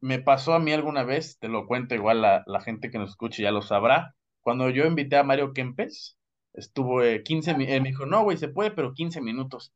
me 0.00 0.18
pasó 0.20 0.54
a 0.54 0.58
mí 0.60 0.72
alguna 0.72 1.04
vez, 1.04 1.38
te 1.38 1.48
lo 1.48 1.66
cuento, 1.66 1.94
igual 1.94 2.22
la, 2.22 2.44
la 2.46 2.60
gente 2.60 2.90
que 2.90 2.98
nos 2.98 3.10
escuche 3.10 3.42
ya 3.42 3.50
lo 3.50 3.62
sabrá. 3.62 4.14
Cuando 4.40 4.70
yo 4.70 4.84
invité 4.86 5.16
a 5.16 5.22
Mario 5.24 5.52
Kempes, 5.52 6.18
estuvo 6.52 7.00
15 7.24 7.50
eh, 7.50 7.54
minutos, 7.54 7.82
me 7.82 7.88
dijo, 7.88 8.06
no, 8.06 8.22
güey, 8.24 8.36
se 8.36 8.48
puede, 8.48 8.70
pero 8.70 8.92
15 8.94 9.20
minutos. 9.20 9.72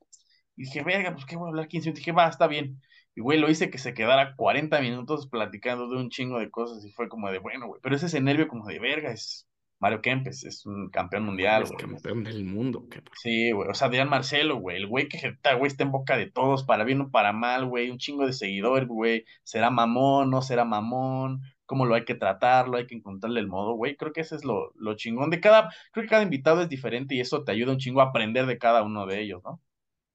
Y 0.57 0.65
dije, 0.65 0.83
verga, 0.83 1.13
pues 1.15 1.25
qué 1.27 1.37
voy 1.37 1.47
a 1.47 1.51
hablar 1.51 1.69
15 1.69 1.89
minutos. 1.89 2.01
dije, 2.01 2.13
va, 2.13 2.29
está 2.29 2.47
bien. 2.47 2.81
Y 3.15 3.21
güey, 3.21 3.39
lo 3.41 3.51
hice 3.51 3.71
que 3.71 3.79
se 3.79 3.95
quedara 3.95 4.37
40 4.37 4.81
minutos 4.81 5.29
platicando 5.29 5.89
de 5.89 5.97
un 5.97 6.11
chingo 6.11 6.39
de 6.39 6.51
cosas 6.51 6.85
y 6.85 6.93
fue 6.93 7.09
como 7.09 7.31
de, 7.31 7.39
bueno, 7.39 7.67
güey, 7.67 7.81
pero 7.83 7.97
ese 7.97 8.07
es 8.07 8.23
nervio 8.23 8.49
como 8.49 8.67
de 8.67 8.79
verga, 8.79 9.11
es 9.13 9.48
Mario 9.81 10.03
Kempes, 10.03 10.45
es 10.45 10.67
un 10.67 10.91
campeón 10.91 11.25
mundial, 11.25 11.63
Es 11.63 11.73
campeón 11.73 12.25
del 12.25 12.45
mundo, 12.45 12.87
Sí, 13.23 13.53
güey, 13.53 13.69
o 13.69 13.75
sea, 13.75 13.89
Adrián 13.89 14.09
Marcelo, 14.09 14.57
güey, 14.57 14.77
el 14.77 14.87
güey 14.87 15.09
que 15.09 15.19
está, 15.19 15.55
güey, 15.55 15.69
está 15.69 15.85
en 15.85 15.93
boca 15.93 16.17
de 16.17 16.31
todos, 16.31 16.65
para 16.65 16.85
bien 16.85 17.01
o 17.01 17.11
para 17.11 17.33
mal, 17.33 17.67
güey, 17.67 17.91
un 17.91 17.99
chingo 17.99 18.27
de 18.27 18.33
seguidores, 18.33 18.89
güey, 18.89 19.25
será 19.45 19.71
mamón, 19.71 20.31
no 20.31 20.43
será 20.43 20.65
mamón, 20.65 21.43
cómo 21.65 21.87
lo 21.87 21.95
hay 21.95 22.05
que 22.05 22.15
tratarlo, 22.15 22.77
hay 22.77 22.87
que 22.87 22.97
encontrarle 22.97 23.41
el 23.41 23.47
modo, 23.47 23.75
güey, 23.75 23.97
creo 23.97 24.13
que 24.13 24.23
ese 24.23 24.35
es 24.37 24.45
lo, 24.45 24.73
lo 24.75 24.95
chingón 24.97 25.31
de 25.31 25.41
cada, 25.41 25.71
creo 25.93 26.05
que 26.05 26.11
cada 26.11 26.23
invitado 26.23 26.63
es 26.63 26.69
diferente 26.69 27.15
y 27.15 27.21
eso 27.21 27.45
te 27.45 27.53
ayuda 27.53 27.73
un 27.73 27.79
chingo 27.79 28.01
a 28.01 28.05
aprender 28.05 28.47
de 28.47 28.59
cada 28.59 28.83
uno 28.83 29.07
de 29.07 29.21
ellos, 29.21 29.43
¿no? 29.45 29.61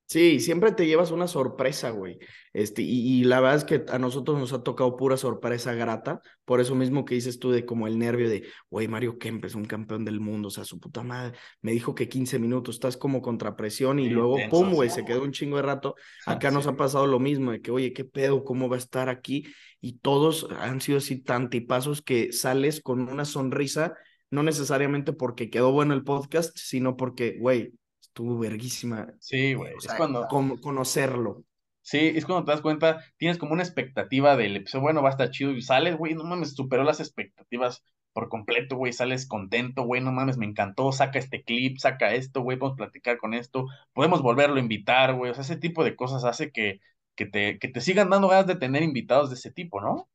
Sí, 0.05 0.39
siempre 0.39 0.71
te 0.73 0.85
llevas 0.85 1.11
una 1.11 1.27
sorpresa, 1.27 1.89
güey. 1.89 2.19
Este, 2.51 2.83
y, 2.83 3.23
la 3.23 3.39
verdad 3.39 3.57
es 3.57 3.63
que 3.63 3.83
a 3.89 3.97
nosotros 3.97 4.37
nos 4.37 4.53
ha 4.53 4.61
tocado 4.61 4.95
pura 4.95 5.17
sorpresa 5.17 5.73
grata, 5.73 6.21
por 6.45 6.61
eso 6.61 6.75
mismo 6.75 7.03
que 7.03 7.15
dices 7.15 7.39
tú 7.39 7.51
de 7.51 7.65
como 7.65 7.87
el 7.87 7.97
nervio 7.97 8.29
de, 8.29 8.43
güey, 8.69 8.87
Mario 8.87 9.17
Kempes, 9.17 9.55
un 9.55 9.65
campeón 9.65 10.05
del 10.05 10.19
mundo, 10.19 10.49
o 10.49 10.51
sea, 10.51 10.65
su 10.65 10.79
puta 10.79 11.01
madre, 11.01 11.35
me 11.61 11.71
dijo 11.71 11.95
que 11.95 12.09
15 12.09 12.37
minutos, 12.37 12.75
estás 12.75 12.95
como 12.95 13.21
contra 13.21 13.55
presión 13.55 13.97
y 13.97 14.09
luego, 14.09 14.37
pum, 14.51 14.73
güey, 14.73 14.89
se 14.89 15.03
quedó 15.03 15.23
un 15.23 15.31
chingo 15.31 15.57
de 15.57 15.63
rato. 15.63 15.95
Acá 16.27 16.51
nos 16.51 16.67
ha 16.67 16.75
pasado 16.75 17.07
lo 17.07 17.19
mismo, 17.19 17.51
de 17.51 17.61
que, 17.61 17.71
oye, 17.71 17.93
¿qué 17.93 18.05
pedo? 18.05 18.43
¿Cómo 18.43 18.69
va 18.69 18.75
a 18.75 18.79
estar 18.79 19.09
aquí? 19.09 19.47
Y 19.81 19.97
todos 19.99 20.47
han 20.59 20.79
sido 20.81 20.99
así 20.99 21.23
tan 21.23 21.49
tipazos 21.49 22.01
que 22.03 22.31
sales 22.33 22.81
con 22.81 23.09
una 23.09 23.25
sonrisa, 23.25 23.95
no 24.29 24.43
necesariamente 24.43 25.13
porque 25.13 25.49
quedó 25.49 25.71
bueno 25.71 25.93
el 25.95 26.03
podcast, 26.03 26.55
sino 26.55 26.97
porque, 26.97 27.37
güey, 27.39 27.73
estuvo 28.13 28.37
verguísima. 28.37 29.11
Sí, 29.19 29.55
güey. 29.55 29.73
es 29.75 29.91
cuando. 29.95 30.27
conocerlo. 30.61 31.43
Sí, 31.81 31.97
es 32.15 32.25
cuando 32.25 32.45
te 32.45 32.51
das 32.51 32.61
cuenta, 32.61 33.03
tienes 33.17 33.37
como 33.37 33.53
una 33.53 33.63
expectativa 33.63 34.37
del 34.37 34.55
episodio, 34.55 34.83
bueno, 34.83 35.01
va 35.01 35.09
a 35.09 35.11
estar 35.11 35.31
chido 35.31 35.51
y 35.51 35.61
sales, 35.61 35.97
güey, 35.97 36.13
no 36.13 36.23
mames, 36.23 36.55
superó 36.55 36.83
las 36.83 37.01
expectativas 37.01 37.83
por 38.13 38.29
completo, 38.29 38.77
güey, 38.77 38.93
sales 38.93 39.27
contento, 39.27 39.83
güey, 39.83 39.99
no 39.99 40.13
mames, 40.13 40.37
me 40.37 40.45
encantó, 40.45 40.93
saca 40.93 41.19
este 41.19 41.43
clip, 41.43 41.79
saca 41.79 42.13
esto, 42.13 42.41
güey, 42.41 42.57
podemos 42.57 42.77
platicar 42.77 43.17
con 43.17 43.33
esto, 43.33 43.65
podemos 43.91 44.21
volverlo 44.21 44.55
a 44.55 44.59
invitar, 44.59 45.15
güey, 45.15 45.31
o 45.31 45.33
sea, 45.33 45.43
ese 45.43 45.57
tipo 45.57 45.83
de 45.83 45.97
cosas 45.97 46.23
hace 46.23 46.51
que, 46.51 46.79
que, 47.15 47.25
te, 47.25 47.59
que 47.59 47.67
te 47.67 47.81
sigan 47.81 48.09
dando 48.09 48.29
ganas 48.29 48.47
de 48.47 48.55
tener 48.55 48.83
invitados 48.83 49.29
de 49.29 49.35
ese 49.35 49.51
tipo, 49.51 49.81
¿no? 49.81 50.07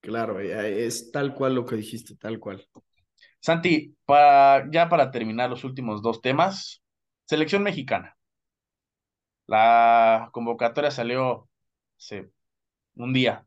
Claro, 0.00 0.40
eh, 0.40 0.86
es 0.86 1.10
tal 1.10 1.34
cual 1.34 1.54
lo 1.54 1.66
que 1.66 1.76
dijiste, 1.76 2.16
tal 2.16 2.38
cual. 2.38 2.66
Santi, 3.40 3.94
para, 4.06 4.70
ya 4.70 4.88
para 4.88 5.10
terminar 5.10 5.50
los 5.50 5.64
últimos 5.64 6.00
dos 6.00 6.22
temas, 6.22 6.79
Selección 7.30 7.62
mexicana. 7.62 8.16
La 9.46 10.30
convocatoria 10.32 10.90
salió 10.90 11.48
un 12.96 13.12
día. 13.12 13.46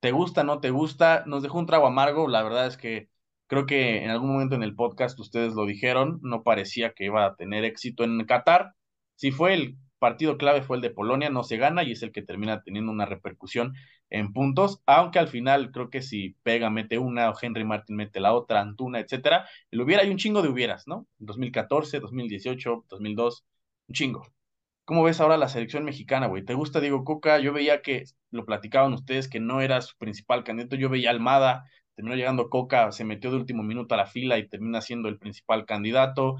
¿Te 0.00 0.10
gusta, 0.10 0.42
no 0.42 0.60
te 0.60 0.70
gusta? 0.70 1.22
Nos 1.26 1.44
dejó 1.44 1.60
un 1.60 1.66
trago 1.66 1.86
amargo. 1.86 2.26
La 2.26 2.42
verdad 2.42 2.66
es 2.66 2.76
que 2.76 3.08
creo 3.46 3.66
que 3.66 4.02
en 4.02 4.10
algún 4.10 4.32
momento 4.32 4.56
en 4.56 4.64
el 4.64 4.74
podcast 4.74 5.16
ustedes 5.20 5.54
lo 5.54 5.64
dijeron. 5.64 6.18
No 6.22 6.42
parecía 6.42 6.92
que 6.92 7.04
iba 7.04 7.24
a 7.24 7.36
tener 7.36 7.64
éxito 7.64 8.02
en 8.02 8.24
Qatar. 8.24 8.74
Si 9.14 9.30
fue 9.30 9.54
el 9.54 9.76
partido 10.00 10.36
clave, 10.36 10.62
fue 10.62 10.78
el 10.78 10.82
de 10.82 10.90
Polonia. 10.90 11.30
No 11.30 11.44
se 11.44 11.56
gana 11.56 11.84
y 11.84 11.92
es 11.92 12.02
el 12.02 12.10
que 12.10 12.22
termina 12.22 12.64
teniendo 12.64 12.90
una 12.90 13.06
repercusión 13.06 13.74
en 14.10 14.32
puntos, 14.32 14.82
aunque 14.86 15.18
al 15.18 15.28
final 15.28 15.70
creo 15.72 15.88
que 15.90 16.02
si 16.02 16.36
Pega 16.42 16.68
mete 16.70 16.98
una 16.98 17.30
o 17.30 17.34
Henry 17.40 17.64
Martin 17.64 17.96
mete 17.96 18.20
la 18.20 18.34
otra, 18.34 18.60
Antuna, 18.60 19.00
etcétera, 19.00 19.48
el 19.70 19.80
hubiera 19.80 20.02
hay 20.02 20.10
un 20.10 20.18
chingo 20.18 20.42
de 20.42 20.48
hubieras, 20.48 20.86
¿no? 20.86 21.06
2014, 21.18 22.00
2018, 22.00 22.86
2002, 22.88 23.44
un 23.88 23.94
chingo. 23.94 24.26
¿Cómo 24.84 25.04
ves 25.04 25.20
ahora 25.20 25.36
la 25.36 25.48
selección 25.48 25.84
mexicana, 25.84 26.26
güey? 26.26 26.44
¿Te 26.44 26.54
gusta 26.54 26.80
Diego 26.80 27.04
Coca? 27.04 27.38
Yo 27.38 27.52
veía 27.52 27.80
que 27.80 28.04
lo 28.32 28.44
platicaban 28.44 28.92
ustedes 28.92 29.28
que 29.28 29.38
no 29.38 29.60
era 29.60 29.80
su 29.82 29.96
principal 29.96 30.42
candidato. 30.42 30.74
Yo 30.74 30.88
veía 30.88 31.10
Almada, 31.10 31.64
terminó 31.94 32.16
llegando 32.16 32.50
Coca, 32.50 32.90
se 32.90 33.04
metió 33.04 33.30
de 33.30 33.36
último 33.36 33.62
minuto 33.62 33.94
a 33.94 33.98
la 33.98 34.06
fila 34.06 34.38
y 34.38 34.48
termina 34.48 34.80
siendo 34.80 35.08
el 35.08 35.18
principal 35.18 35.64
candidato. 35.64 36.36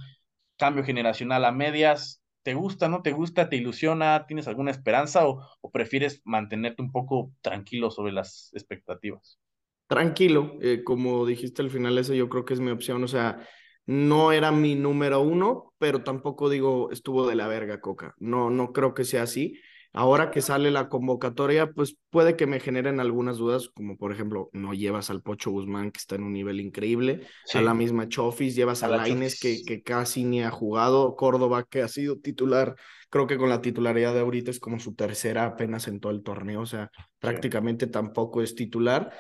Cambio 0.57 0.83
generacional 0.85 1.45
a 1.45 1.53
medias. 1.53 2.20
¿Te 2.43 2.55
gusta, 2.55 2.89
no 2.89 3.03
te 3.03 3.13
gusta, 3.13 3.49
te 3.49 3.57
ilusiona, 3.57 4.27
tienes 4.27 4.49
alguna 4.49 4.71
esperanza 4.71 5.29
o, 5.29 5.47
prefieres 5.73 6.23
mantenerte 6.25 6.83
un 6.83 6.91
poco 6.91 7.33
tranquilo 7.43 7.91
sobre 7.91 8.13
las 8.13 8.51
expectativas? 8.55 9.39
Tranquilo, 9.87 10.57
eh, 10.63 10.83
como 10.85 11.27
dijiste 11.27 11.63
al 11.63 11.71
final, 11.71 11.99
ese 11.99 12.17
yo 12.17 12.29
creo 12.29 12.45
que 12.45 12.55
es 12.55 12.61
mi 12.61 12.71
opción, 12.71 13.05
o 13.05 13.09
sea, 13.09 13.47
no 13.87 14.33
era 14.33 14.53
mi 14.53 14.75
número 14.75 15.21
uno, 15.21 15.75
pero 15.79 16.03
tampoco 16.03 16.49
digo 16.49 16.91
estuvo 16.93 17.27
de 17.27 17.35
la 17.35 17.49
verga 17.49 17.81
Coca, 17.81 18.15
no, 18.19 18.51
no 18.51 18.73
creo 18.73 18.95
que 18.95 19.05
sea 19.05 19.25
así. 19.25 19.61
Ahora 19.93 20.31
que 20.31 20.41
sale 20.41 20.71
la 20.71 20.89
convocatoria, 20.89 21.73
pues 21.73 21.97
puede 22.11 22.37
que 22.37 22.47
me 22.47 22.61
generen 22.61 23.01
algunas 23.01 23.39
dudas, 23.39 23.69
como 23.75 23.97
por 23.97 24.13
ejemplo, 24.13 24.49
no 24.53 24.73
llevas 24.73 25.11
al 25.11 25.21
Pocho 25.21 25.51
Guzmán, 25.51 25.91
que 25.91 25.99
está 25.99 26.15
en 26.15 26.23
un 26.23 26.33
nivel 26.33 26.61
increíble, 26.61 27.27
a 27.53 27.61
la 27.61 27.75
misma 27.75 28.09
Chofis, 28.09 28.55
llevas 28.55 28.85
a, 28.85 28.87
a 28.87 28.97
Laines, 28.97 29.41
que, 29.41 29.65
que 29.65 29.83
casi 29.83 30.23
ni 30.23 30.43
ha 30.43 30.51
jugado, 30.51 31.17
Córdoba, 31.17 31.67
que 31.69 31.83
ha 31.83 31.89
sido 31.89 32.19
titular, 32.19 32.77
creo 33.09 33.27
que 33.27 33.37
con 33.37 33.49
la 33.49 33.61
titularidad 33.61 34.15
de 34.15 34.21
ahorita 34.21 34.53
es 34.53 34.61
como 34.61 34.79
su 34.79 34.95
tercera 34.95 35.45
apenas 35.45 35.89
en 35.89 35.99
todo 35.99 36.13
el 36.13 36.23
torneo, 36.23 36.61
o 36.61 36.67
sea, 36.67 36.91
prácticamente 37.19 37.89
tampoco 37.89 38.43
es 38.43 38.55
titular 38.55 39.11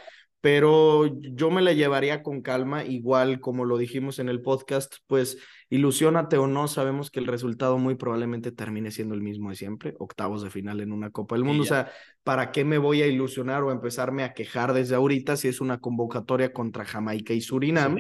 pero 0.40 1.06
yo 1.20 1.50
me 1.50 1.60
la 1.60 1.72
llevaría 1.72 2.22
con 2.22 2.40
calma, 2.40 2.84
igual 2.84 3.40
como 3.40 3.64
lo 3.64 3.76
dijimos 3.76 4.18
en 4.18 4.28
el 4.28 4.40
podcast, 4.40 4.96
pues 5.06 5.36
ilusionate 5.70 6.36
o 6.36 6.48
no, 6.48 6.68
sabemos 6.68 7.10
que 7.10 7.20
el 7.20 7.26
resultado 7.26 7.78
muy 7.78 7.94
probablemente 7.94 8.50
termine 8.52 8.90
siendo 8.90 9.14
el 9.14 9.22
mismo 9.22 9.50
de 9.50 9.56
siempre, 9.56 9.94
octavos 9.98 10.42
de 10.42 10.50
final 10.50 10.80
en 10.80 10.92
una 10.92 11.10
Copa 11.10 11.36
del 11.36 11.44
Mundo, 11.44 11.62
o 11.62 11.66
sea, 11.66 11.90
¿para 12.24 12.50
qué 12.50 12.64
me 12.64 12.76
voy 12.76 13.02
a 13.02 13.06
ilusionar 13.06 13.62
o 13.62 13.70
empezarme 13.70 14.24
a 14.24 14.34
quejar 14.34 14.72
desde 14.72 14.96
ahorita 14.96 15.36
si 15.36 15.48
es 15.48 15.60
una 15.60 15.78
convocatoria 15.78 16.52
contra 16.52 16.84
Jamaica 16.84 17.32
y 17.32 17.40
Surinam? 17.40 17.96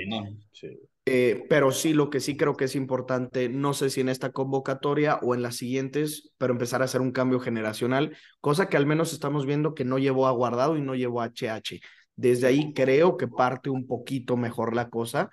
Eh, 1.06 1.44
pero 1.48 1.72
sí, 1.72 1.92
lo 1.92 2.10
que 2.10 2.20
sí 2.20 2.36
creo 2.36 2.56
que 2.56 2.66
es 2.66 2.76
importante, 2.76 3.48
no 3.48 3.72
sé 3.72 3.88
si 3.88 4.00
en 4.00 4.08
esta 4.08 4.32
convocatoria 4.32 5.16
o 5.22 5.34
en 5.34 5.42
las 5.42 5.56
siguientes, 5.56 6.32
pero 6.38 6.52
empezar 6.52 6.82
a 6.82 6.84
hacer 6.84 7.00
un 7.00 7.10
cambio 7.10 7.40
generacional, 7.40 8.16
cosa 8.40 8.68
que 8.68 8.76
al 8.76 8.86
menos 8.86 9.12
estamos 9.12 9.46
viendo 9.46 9.74
que 9.74 9.84
no 9.84 9.98
llevó 9.98 10.26
a 10.26 10.32
Guardado 10.32 10.76
y 10.76 10.82
no 10.82 10.94
llevó 10.94 11.22
a 11.22 11.26
HH. 11.26 11.80
Desde 12.16 12.46
ahí 12.48 12.72
creo 12.74 13.16
que 13.16 13.28
parte 13.28 13.70
un 13.70 13.86
poquito 13.86 14.36
mejor 14.36 14.74
la 14.74 14.90
cosa. 14.90 15.30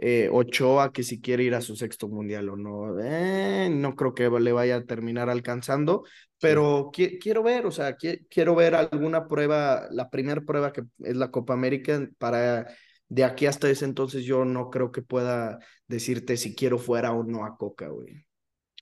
Eh, 0.00 0.28
Ochoa, 0.30 0.92
que 0.92 1.02
si 1.02 1.20
quiere 1.20 1.42
ir 1.42 1.56
a 1.56 1.60
su 1.60 1.74
sexto 1.74 2.08
mundial 2.08 2.48
o 2.50 2.56
no, 2.56 3.00
eh, 3.00 3.68
no 3.68 3.96
creo 3.96 4.14
que 4.14 4.30
le 4.30 4.52
vaya 4.52 4.76
a 4.76 4.84
terminar 4.84 5.28
alcanzando, 5.28 6.04
pero 6.40 6.90
quiero 6.92 7.42
ver, 7.42 7.66
o 7.66 7.72
sea, 7.72 7.96
quiero 7.96 8.54
ver 8.54 8.76
alguna 8.76 9.26
prueba, 9.26 9.88
la 9.90 10.08
primera 10.08 10.40
prueba 10.40 10.72
que 10.72 10.84
es 11.00 11.16
la 11.16 11.32
Copa 11.32 11.54
América, 11.54 12.08
para 12.18 12.68
de 13.08 13.24
aquí 13.24 13.46
hasta 13.46 13.68
ese 13.68 13.86
entonces 13.86 14.24
yo 14.24 14.44
no 14.44 14.70
creo 14.70 14.92
que 14.92 15.02
pueda 15.02 15.58
decirte 15.86 16.36
si 16.36 16.54
quiero 16.54 16.78
fuera 16.78 17.12
o 17.12 17.24
no 17.24 17.44
a 17.44 17.56
Coca, 17.56 17.88
güey. 17.88 18.24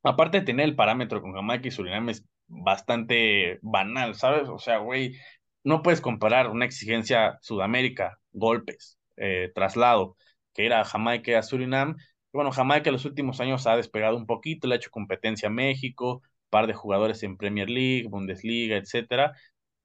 Aparte 0.02 0.40
de 0.40 0.44
tener 0.47 0.66
el 0.66 0.76
parámetro 0.76 1.22
con 1.22 1.32
Jamaica 1.32 1.68
y 1.68 1.70
Surinam 1.70 2.10
es 2.10 2.24
bastante 2.47 3.59
banal, 3.62 4.14
¿sabes? 4.14 4.48
O 4.48 4.59
sea, 4.59 4.78
güey, 4.78 5.16
no 5.64 5.82
puedes 5.82 6.01
comparar 6.01 6.51
una 6.51 6.64
exigencia 6.64 7.38
Sudamérica, 7.40 8.18
golpes, 8.32 8.98
eh, 9.16 9.51
traslado, 9.55 10.16
que 10.57 10.66
era 10.66 10.85
Jamaica 10.85 11.39
a 11.39 11.43
Surinam. 11.43 11.97
Bueno, 12.33 12.51
Jamaica 12.51 12.89
en 12.89 12.95
los 12.95 13.05
últimos 13.05 13.41
años 13.41 13.66
ha 13.66 13.77
despegado 13.77 14.16
un 14.16 14.27
poquito, 14.27 14.66
le 14.66 14.74
ha 14.74 14.78
hecho 14.78 14.91
competencia 14.91 15.49
a 15.49 15.53
México, 15.53 16.23
par 16.51 16.66
de 16.66 16.74
jugadores 16.74 17.23
en 17.23 17.37
Premier 17.37 17.69
League, 17.69 18.09
Bundesliga, 18.09 18.77
etcétera, 18.77 19.35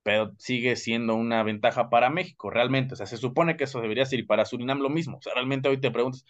pero 0.04 0.32
sigue 0.38 0.76
siendo 0.78 1.16
una 1.16 1.44
ventaja 1.44 1.90
para 1.90 2.10
México, 2.10 2.50
realmente. 2.50 2.94
O 2.94 2.98
sea, 2.98 3.06
se 3.06 3.18
supone 3.18 3.58
que 3.58 3.66
eso 3.66 3.82
debería 3.82 4.06
ser 4.06 4.20
y 4.20 4.24
para 4.24 4.46
Surinam 4.46 4.80
lo 4.80 4.90
mismo. 4.90 5.18
O 5.18 5.22
sea, 5.22 5.34
realmente 5.34 5.68
hoy 5.68 5.80
te 5.80 5.92
preguntas, 5.92 6.26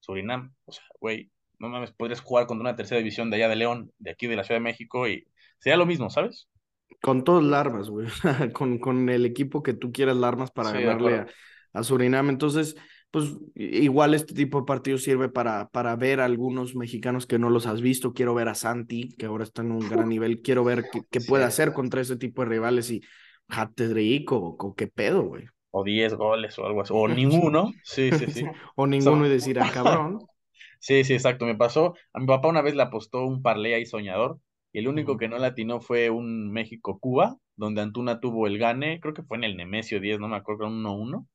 Surinam, 0.00 0.52
o 0.64 0.72
sea, 0.72 0.84
güey, 1.00 1.30
no 1.58 1.68
mames, 1.68 1.92
podrías 1.92 2.20
jugar 2.20 2.46
contra 2.46 2.62
una 2.62 2.76
tercera 2.76 2.98
división 2.98 3.30
de 3.30 3.36
allá 3.36 3.48
de 3.48 3.56
León, 3.56 3.92
de 3.98 4.10
aquí 4.10 4.26
de 4.26 4.36
la 4.36 4.44
Ciudad 4.44 4.60
de 4.60 4.64
México, 4.64 5.08
y 5.08 5.26
sería 5.58 5.76
lo 5.76 5.86
mismo, 5.86 6.10
¿sabes? 6.10 6.48
Con 7.00 7.24
todas 7.24 7.44
las 7.44 7.60
armas, 7.60 7.88
güey. 7.88 8.08
con, 8.52 8.78
con 8.78 9.08
el 9.08 9.24
equipo 9.24 9.62
que 9.62 9.74
tú 9.74 9.92
quieras 9.92 10.16
las 10.16 10.28
armas 10.28 10.50
para 10.50 10.72
ganarle 10.72 11.26
a, 11.72 11.82
Surinam. 11.82 12.30
Entonces, 12.30 12.76
pues 13.10 13.34
igual 13.54 14.14
este 14.14 14.34
tipo 14.34 14.60
de 14.60 14.66
partidos 14.66 15.02
sirve 15.02 15.28
para, 15.28 15.68
para 15.68 15.96
ver 15.96 16.20
a 16.20 16.24
algunos 16.24 16.74
mexicanos 16.74 17.26
que 17.26 17.38
no 17.38 17.50
los 17.50 17.66
has 17.66 17.80
visto. 17.80 18.12
Quiero 18.12 18.34
ver 18.34 18.48
a 18.48 18.54
Santi, 18.54 19.14
que 19.16 19.26
ahora 19.26 19.44
está 19.44 19.62
en 19.62 19.72
un 19.72 19.88
gran 19.88 20.08
nivel. 20.08 20.42
Quiero 20.42 20.64
ver 20.64 20.84
qué, 21.10 21.20
puede 21.20 21.44
hacer 21.44 21.72
contra 21.72 22.00
ese 22.00 22.16
tipo 22.16 22.42
de 22.42 22.48
rivales 22.48 22.90
y 22.90 23.02
Hat-trick 23.48 24.30
o, 24.32 24.74
qué 24.76 24.86
pedo, 24.86 25.22
güey. 25.22 25.44
O 25.70 25.84
10 25.84 26.14
goles 26.14 26.58
o 26.58 26.66
algo 26.66 26.82
así. 26.82 26.92
O 26.94 27.08
ninguno. 27.08 27.72
Sí, 27.82 28.10
sí, 28.12 28.26
sí. 28.30 28.44
o 28.76 28.86
ninguno 28.86 29.26
y 29.26 29.30
decir, 29.30 29.58
ah, 29.60 29.70
cabrón. 29.72 30.18
Sí, 30.80 31.04
sí, 31.04 31.14
exacto. 31.14 31.46
Me 31.46 31.54
pasó. 31.54 31.94
A 32.12 32.20
mi 32.20 32.26
papá 32.26 32.48
una 32.48 32.62
vez 32.62 32.74
le 32.74 32.82
apostó 32.82 33.24
un 33.24 33.42
parlay 33.42 33.72
ahí 33.72 33.86
soñador 33.86 34.38
el 34.78 34.88
único 34.88 35.16
que 35.16 35.28
no 35.28 35.38
latinó 35.38 35.80
fue 35.80 36.10
un 36.10 36.52
México-Cuba, 36.52 37.38
donde 37.56 37.80
Antuna 37.80 38.20
tuvo 38.20 38.46
el 38.46 38.58
gane, 38.58 39.00
creo 39.00 39.14
que 39.14 39.22
fue 39.22 39.38
en 39.38 39.44
el 39.44 39.56
Nemesio 39.56 40.00
10, 40.00 40.20
no 40.20 40.28
me 40.28 40.36
acuerdo, 40.36 40.66
un 40.66 40.84
1-1, 40.84 41.26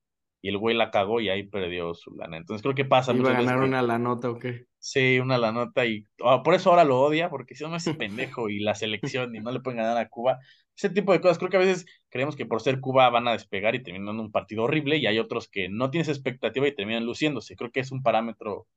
y 0.41 0.49
el 0.49 0.57
güey 0.57 0.75
la 0.75 0.89
cagó 0.89 1.21
y 1.21 1.29
ahí 1.29 1.43
perdió 1.43 1.93
su 1.93 2.15
lana. 2.15 2.37
Entonces 2.37 2.63
creo 2.63 2.73
que 2.73 2.85
pasa. 2.85 3.13
¿Iba 3.13 3.29
a 3.29 3.33
ganar 3.33 3.59
una 3.59 3.81
la 3.81 3.99
nota 3.99 4.29
o 4.29 4.39
qué? 4.39 4.65
Sí, 4.79 5.19
una 5.19 5.37
la 5.37 5.51
nota 5.51 5.85
y 5.85 6.07
ah, 6.23 6.41
por 6.43 6.55
eso 6.55 6.71
ahora 6.71 6.83
lo 6.83 6.99
odia, 6.99 7.29
porque 7.29 7.55
si 7.55 7.63
no 7.63 7.75
es 7.75 7.85
pendejo 7.97 8.49
y 8.49 8.59
la 8.59 8.73
selección 8.73 9.35
y 9.35 9.39
no 9.39 9.51
le 9.51 9.59
pueden 9.59 9.77
ganar 9.77 9.97
a 9.97 10.09
Cuba. 10.09 10.39
Ese 10.75 10.89
tipo 10.89 11.11
de 11.11 11.21
cosas, 11.21 11.37
creo 11.37 11.51
que 11.51 11.57
a 11.57 11.59
veces 11.59 11.85
creemos 12.09 12.35
que 12.35 12.45
por 12.45 12.61
ser 12.61 12.79
Cuba 12.79 13.09
van 13.09 13.27
a 13.27 13.33
despegar 13.33 13.75
y 13.75 13.83
terminan 13.83 14.19
un 14.19 14.31
partido 14.31 14.63
horrible 14.63 14.97
y 14.97 15.05
hay 15.05 15.19
otros 15.19 15.47
que 15.47 15.69
no 15.69 15.91
tienes 15.91 16.07
expectativa 16.07 16.67
y 16.67 16.75
terminan 16.75 17.05
luciéndose. 17.05 17.55
Creo 17.55 17.71
que 17.71 17.81
es 17.81 17.91
un 17.91 18.01
parámetro 18.01 18.67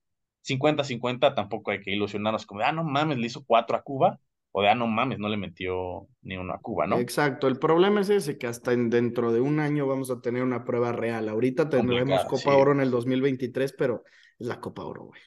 50-50, 0.46 1.34
tampoco 1.34 1.70
hay 1.70 1.80
que 1.80 1.92
ilusionarnos 1.92 2.44
como, 2.44 2.60
ah, 2.60 2.72
no 2.72 2.84
mames, 2.84 3.16
le 3.16 3.26
hizo 3.26 3.44
cuatro 3.46 3.76
a 3.76 3.82
Cuba 3.82 4.20
o 4.56 4.62
de, 4.62 4.68
ah, 4.68 4.76
no 4.76 4.86
mames, 4.86 5.18
no 5.18 5.28
le 5.28 5.36
metió 5.36 6.06
ni 6.22 6.36
uno 6.36 6.54
a 6.54 6.60
Cuba, 6.60 6.86
¿no? 6.86 6.98
Exacto, 6.98 7.48
el 7.48 7.58
problema 7.58 8.02
es 8.02 8.08
ese, 8.08 8.38
que 8.38 8.46
hasta 8.46 8.70
dentro 8.70 9.32
de 9.32 9.40
un 9.40 9.58
año 9.58 9.84
vamos 9.88 10.12
a 10.12 10.20
tener 10.20 10.44
una 10.44 10.64
prueba 10.64 10.92
real. 10.92 11.28
Ahorita 11.28 11.68
tendremos 11.68 12.24
Copa 12.26 12.54
Oro 12.54 12.70
en 12.70 12.78
el 12.78 12.92
2023, 12.92 13.74
pero 13.76 14.04
es 14.38 14.46
la 14.46 14.60
Copa 14.60 14.84
Oro, 14.84 15.06
güey. 15.06 15.20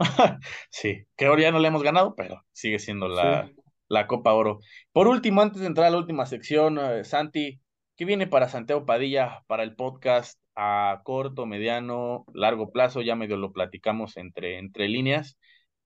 sí, 0.70 1.06
que 1.16 1.24
ahora 1.24 1.40
ya 1.40 1.50
no 1.50 1.60
le 1.60 1.68
hemos 1.68 1.82
ganado, 1.82 2.14
pero 2.14 2.44
sigue 2.52 2.78
siendo 2.78 3.08
la, 3.08 3.50
la 3.88 4.06
Copa 4.06 4.34
Oro. 4.34 4.60
Por 4.92 5.08
último, 5.08 5.40
antes 5.40 5.62
de 5.62 5.66
entrar 5.66 5.86
a 5.86 5.90
la 5.90 5.96
última 5.96 6.26
sección, 6.26 6.78
eh, 6.78 7.04
Santi, 7.04 7.62
¿qué 7.96 8.04
viene 8.04 8.26
para 8.26 8.50
Santiago 8.50 8.84
Padilla, 8.84 9.44
para 9.46 9.62
el 9.62 9.76
podcast 9.76 10.38
a 10.56 11.00
corto, 11.04 11.46
mediano, 11.46 12.26
largo 12.34 12.70
plazo? 12.70 13.00
Ya 13.00 13.16
medio 13.16 13.38
lo 13.38 13.50
platicamos 13.50 14.18
entre, 14.18 14.58
entre 14.58 14.88
líneas, 14.88 15.38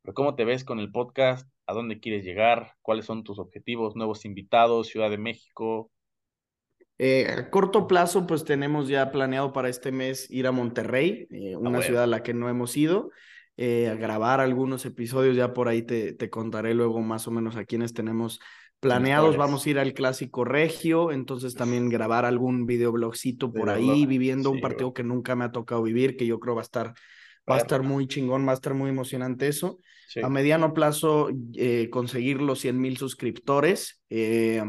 pero 0.08 0.14
¿cómo 0.14 0.34
te 0.34 0.46
ves 0.46 0.64
con 0.64 0.78
el 0.80 0.90
podcast? 0.90 1.46
a 1.66 1.74
dónde 1.74 2.00
quieres 2.00 2.24
llegar, 2.24 2.72
cuáles 2.80 3.04
son 3.04 3.24
tus 3.24 3.38
objetivos, 3.38 3.94
nuevos 3.94 4.24
invitados, 4.24 4.86
Ciudad 4.86 5.10
de 5.10 5.18
México. 5.18 5.90
Eh, 6.96 7.26
a 7.28 7.50
corto 7.50 7.86
plazo, 7.86 8.26
pues 8.26 8.42
tenemos 8.42 8.88
ya 8.88 9.12
planeado 9.12 9.52
para 9.52 9.68
este 9.68 9.92
mes 9.92 10.30
ir 10.30 10.46
a 10.46 10.50
Monterrey, 10.50 11.28
eh, 11.30 11.52
ah, 11.54 11.58
una 11.58 11.82
ciudad 11.82 12.04
a 12.04 12.06
la 12.06 12.22
que 12.22 12.32
no 12.32 12.48
hemos 12.48 12.74
ido, 12.74 13.10
eh, 13.58 13.88
a 13.88 13.96
grabar 13.96 14.40
algunos 14.40 14.86
episodios, 14.86 15.36
ya 15.36 15.52
por 15.52 15.68
ahí 15.68 15.82
te, 15.82 16.14
te 16.14 16.30
contaré 16.30 16.72
luego 16.72 17.02
más 17.02 17.28
o 17.28 17.30
menos 17.30 17.56
a 17.56 17.66
quienes 17.66 17.92
tenemos 17.92 18.40
planeados. 18.80 19.36
Vamos 19.36 19.66
a 19.66 19.68
ir 19.68 19.78
al 19.78 19.92
Clásico 19.92 20.46
Regio, 20.46 21.12
entonces 21.12 21.54
también 21.54 21.90
grabar 21.90 22.24
algún 22.24 22.64
videoblogcito 22.64 23.52
por 23.52 23.68
ahí, 23.68 24.06
viviendo 24.06 24.50
un 24.50 24.62
partido 24.62 24.94
que 24.94 25.04
nunca 25.04 25.36
me 25.36 25.44
ha 25.44 25.52
tocado 25.52 25.82
vivir, 25.82 26.16
que 26.16 26.24
yo 26.24 26.40
creo 26.40 26.54
va 26.54 26.62
a 26.62 26.64
estar 26.64 26.94
Va 27.50 27.56
a 27.56 27.58
estar 27.58 27.82
muy 27.82 28.06
chingón, 28.06 28.46
va 28.46 28.50
a 28.50 28.54
estar 28.54 28.74
muy 28.74 28.90
emocionante 28.90 29.48
eso. 29.48 29.78
A 30.22 30.28
mediano 30.28 30.72
plazo, 30.72 31.28
eh, 31.54 31.88
conseguir 31.90 32.40
los 32.40 32.60
100 32.60 32.80
mil 32.80 32.96
suscriptores, 32.96 34.00
eh, 34.08 34.62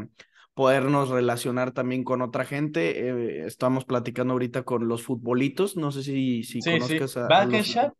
podernos 0.54 1.08
relacionar 1.08 1.72
también 1.72 2.04
con 2.04 2.20
otra 2.22 2.44
gente. 2.44 3.08
Eh, 3.08 3.46
estamos 3.46 3.84
platicando 3.84 4.32
ahorita 4.32 4.62
con 4.62 4.88
los 4.88 5.02
futbolitos, 5.02 5.76
no 5.76 5.90
sé 5.92 6.02
si, 6.02 6.42
si 6.42 6.60
conozcas 6.60 7.16
a, 7.16 7.26
a, 7.26 7.46
los, 7.46 7.76
a, 7.76 7.92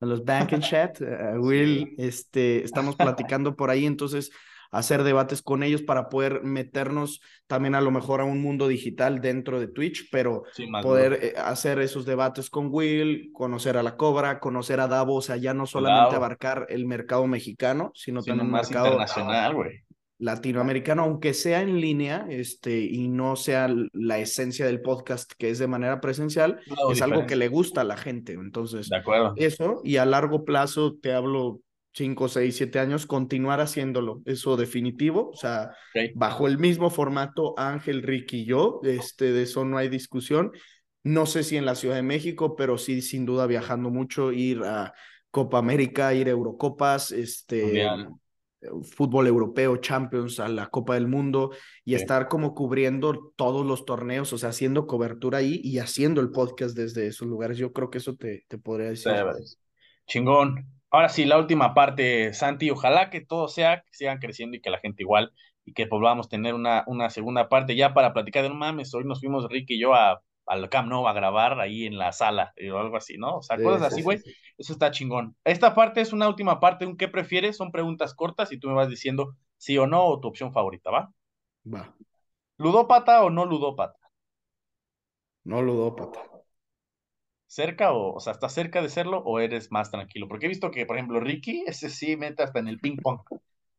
los, 0.00 0.24
Bank 0.24 0.52
and 0.54 0.62
Chat, 0.62 1.00
Will, 1.38 1.94
este, 1.98 2.64
estamos 2.64 2.96
platicando 2.96 3.54
por 3.56 3.70
ahí, 3.70 3.84
entonces 3.84 4.30
hacer 4.70 5.02
debates 5.02 5.42
con 5.42 5.62
ellos 5.62 5.82
para 5.82 6.08
poder 6.08 6.42
meternos 6.42 7.20
también 7.46 7.74
a 7.74 7.80
lo 7.80 7.90
mejor 7.90 8.20
a 8.20 8.24
un 8.24 8.40
mundo 8.40 8.68
digital 8.68 9.20
dentro 9.20 9.60
de 9.60 9.68
Twitch, 9.68 10.08
pero 10.10 10.44
poder 10.82 11.18
eh, 11.22 11.34
hacer 11.36 11.80
esos 11.80 12.06
debates 12.06 12.50
con 12.50 12.68
Will, 12.70 13.30
conocer 13.32 13.76
a 13.76 13.82
la 13.82 13.96
Cobra, 13.96 14.40
conocer 14.40 14.80
a 14.80 14.88
Davo, 14.88 15.16
o 15.16 15.22
sea, 15.22 15.36
ya 15.36 15.54
no 15.54 15.66
solamente 15.66 16.16
abarcar 16.16 16.66
el 16.68 16.86
mercado 16.86 17.26
mexicano, 17.26 17.92
sino, 17.94 18.22
también 18.22 18.46
el 18.46 18.52
mercado 18.52 18.86
internacional, 18.86 19.54
güey 19.54 19.84
latinoamericano, 20.20 21.02
aunque 21.02 21.34
sea 21.34 21.62
en 21.62 21.80
línea, 21.80 22.26
este, 22.28 22.78
y 22.80 23.08
no 23.08 23.36
sea 23.36 23.74
la 23.92 24.18
esencia 24.18 24.66
del 24.66 24.82
podcast 24.82 25.32
que 25.36 25.48
es 25.48 25.58
de 25.58 25.66
manera 25.66 26.00
presencial, 26.00 26.60
es 26.92 27.02
algo 27.02 27.26
que 27.26 27.36
le 27.36 27.48
gusta 27.48 27.80
a 27.80 27.84
la 27.84 27.96
gente. 27.96 28.34
Entonces, 28.34 28.90
de 28.90 28.98
acuerdo. 28.98 29.32
eso, 29.36 29.80
y 29.82 29.96
a 29.96 30.04
largo 30.04 30.44
plazo 30.44 30.96
te 31.00 31.14
hablo 31.14 31.60
5, 31.92 32.28
6, 32.28 32.56
7 32.56 32.78
años, 32.78 33.06
continuar 33.06 33.60
haciéndolo, 33.60 34.22
eso 34.24 34.56
definitivo, 34.56 35.30
o 35.30 35.36
sea, 35.36 35.72
bajo 36.14 36.46
el 36.46 36.58
mismo 36.58 36.88
formato 36.90 37.54
Ángel, 37.58 38.02
Ricky 38.02 38.42
y 38.42 38.44
yo, 38.44 38.80
este, 38.84 39.32
de 39.32 39.42
eso 39.42 39.64
no 39.64 39.76
hay 39.76 39.88
discusión. 39.88 40.52
No 41.02 41.26
sé 41.26 41.42
si 41.42 41.56
en 41.56 41.64
la 41.64 41.74
Ciudad 41.74 41.96
de 41.96 42.02
México, 42.02 42.56
pero 42.56 42.78
sí, 42.78 43.02
sin 43.02 43.24
duda, 43.24 43.46
viajando 43.46 43.90
mucho, 43.90 44.32
ir 44.32 44.62
a 44.64 44.92
Copa 45.30 45.58
América, 45.58 46.14
ir 46.14 46.28
a 46.28 46.32
Eurocopas, 46.32 47.10
este, 47.10 47.88
fútbol 48.82 49.26
europeo, 49.26 49.78
Champions, 49.78 50.38
a 50.40 50.48
la 50.48 50.68
Copa 50.68 50.94
del 50.94 51.08
Mundo 51.08 51.52
y 51.84 51.94
estar 51.94 52.28
como 52.28 52.54
cubriendo 52.54 53.32
todos 53.36 53.66
los 53.66 53.84
torneos, 53.84 54.32
o 54.32 54.38
sea, 54.38 54.50
haciendo 54.50 54.86
cobertura 54.86 55.38
ahí 55.38 55.60
y 55.64 55.78
haciendo 55.78 56.20
el 56.20 56.30
podcast 56.30 56.76
desde 56.76 57.06
esos 57.06 57.26
lugares. 57.26 57.58
Yo 57.58 57.72
creo 57.72 57.90
que 57.90 57.98
eso 57.98 58.14
te, 58.16 58.44
te 58.46 58.58
podría 58.58 58.90
decir. 58.90 59.12
Chingón. 60.06 60.79
Ahora 60.90 61.08
sí, 61.08 61.24
la 61.24 61.38
última 61.38 61.74
parte, 61.74 62.34
Santi. 62.34 62.70
Ojalá 62.70 63.10
que 63.10 63.20
todo 63.20 63.48
sea, 63.48 63.82
que 63.82 63.92
sigan 63.92 64.18
creciendo 64.18 64.56
y 64.56 64.60
que 64.60 64.70
la 64.70 64.78
gente 64.78 65.02
igual 65.02 65.32
y 65.64 65.72
que 65.72 65.86
podamos 65.86 66.28
tener 66.28 66.54
una, 66.54 66.84
una 66.86 67.10
segunda 67.10 67.48
parte 67.48 67.76
ya 67.76 67.94
para 67.94 68.12
platicar 68.12 68.42
de 68.42 68.48
no 68.48 68.56
mames. 68.56 68.92
Hoy 68.94 69.04
nos 69.04 69.20
fuimos 69.20 69.48
Rick 69.48 69.70
y 69.70 69.80
yo 69.80 69.94
a 69.94 70.22
al 70.50 70.68
Camp 70.68 70.88
Nou 70.88 71.06
a 71.06 71.12
grabar 71.12 71.60
ahí 71.60 71.86
en 71.86 71.96
la 71.96 72.10
sala 72.10 72.52
o 72.72 72.76
algo 72.76 72.96
así, 72.96 73.16
¿no? 73.16 73.36
O 73.36 73.42
sea, 73.42 73.56
cosas 73.56 73.92
así, 73.92 74.02
güey. 74.02 74.18
Eso 74.58 74.72
está 74.72 74.90
chingón. 74.90 75.36
Esta 75.44 75.76
parte 75.76 76.00
es 76.00 76.12
una 76.12 76.28
última 76.28 76.58
parte, 76.58 76.86
un 76.86 76.96
qué 76.96 77.06
prefieres, 77.06 77.56
son 77.56 77.70
preguntas 77.70 78.14
cortas 78.14 78.50
y 78.50 78.58
tú 78.58 78.66
me 78.66 78.74
vas 78.74 78.88
diciendo 78.88 79.36
sí 79.58 79.78
o 79.78 79.86
no 79.86 80.04
o 80.04 80.18
tu 80.18 80.26
opción 80.26 80.52
favorita, 80.52 80.90
¿va? 80.90 81.12
Va. 81.72 81.94
¿Ludópata 82.56 83.22
o 83.22 83.30
no 83.30 83.44
ludópata? 83.44 83.96
No 85.44 85.62
ludópata. 85.62 86.29
¿Cerca 87.50 87.90
o, 87.90 88.14
o 88.14 88.20
sea, 88.20 88.32
estás 88.32 88.54
cerca 88.54 88.80
de 88.80 88.88
serlo 88.88 89.18
o 89.24 89.40
eres 89.40 89.72
más 89.72 89.90
tranquilo? 89.90 90.28
Porque 90.28 90.46
he 90.46 90.48
visto 90.48 90.70
que, 90.70 90.86
por 90.86 90.96
ejemplo, 90.96 91.18
Ricky, 91.18 91.64
ese 91.66 91.90
sí 91.90 92.16
mete 92.16 92.44
hasta 92.44 92.60
en 92.60 92.68
el 92.68 92.78
ping 92.78 92.96
pong. 93.02 93.18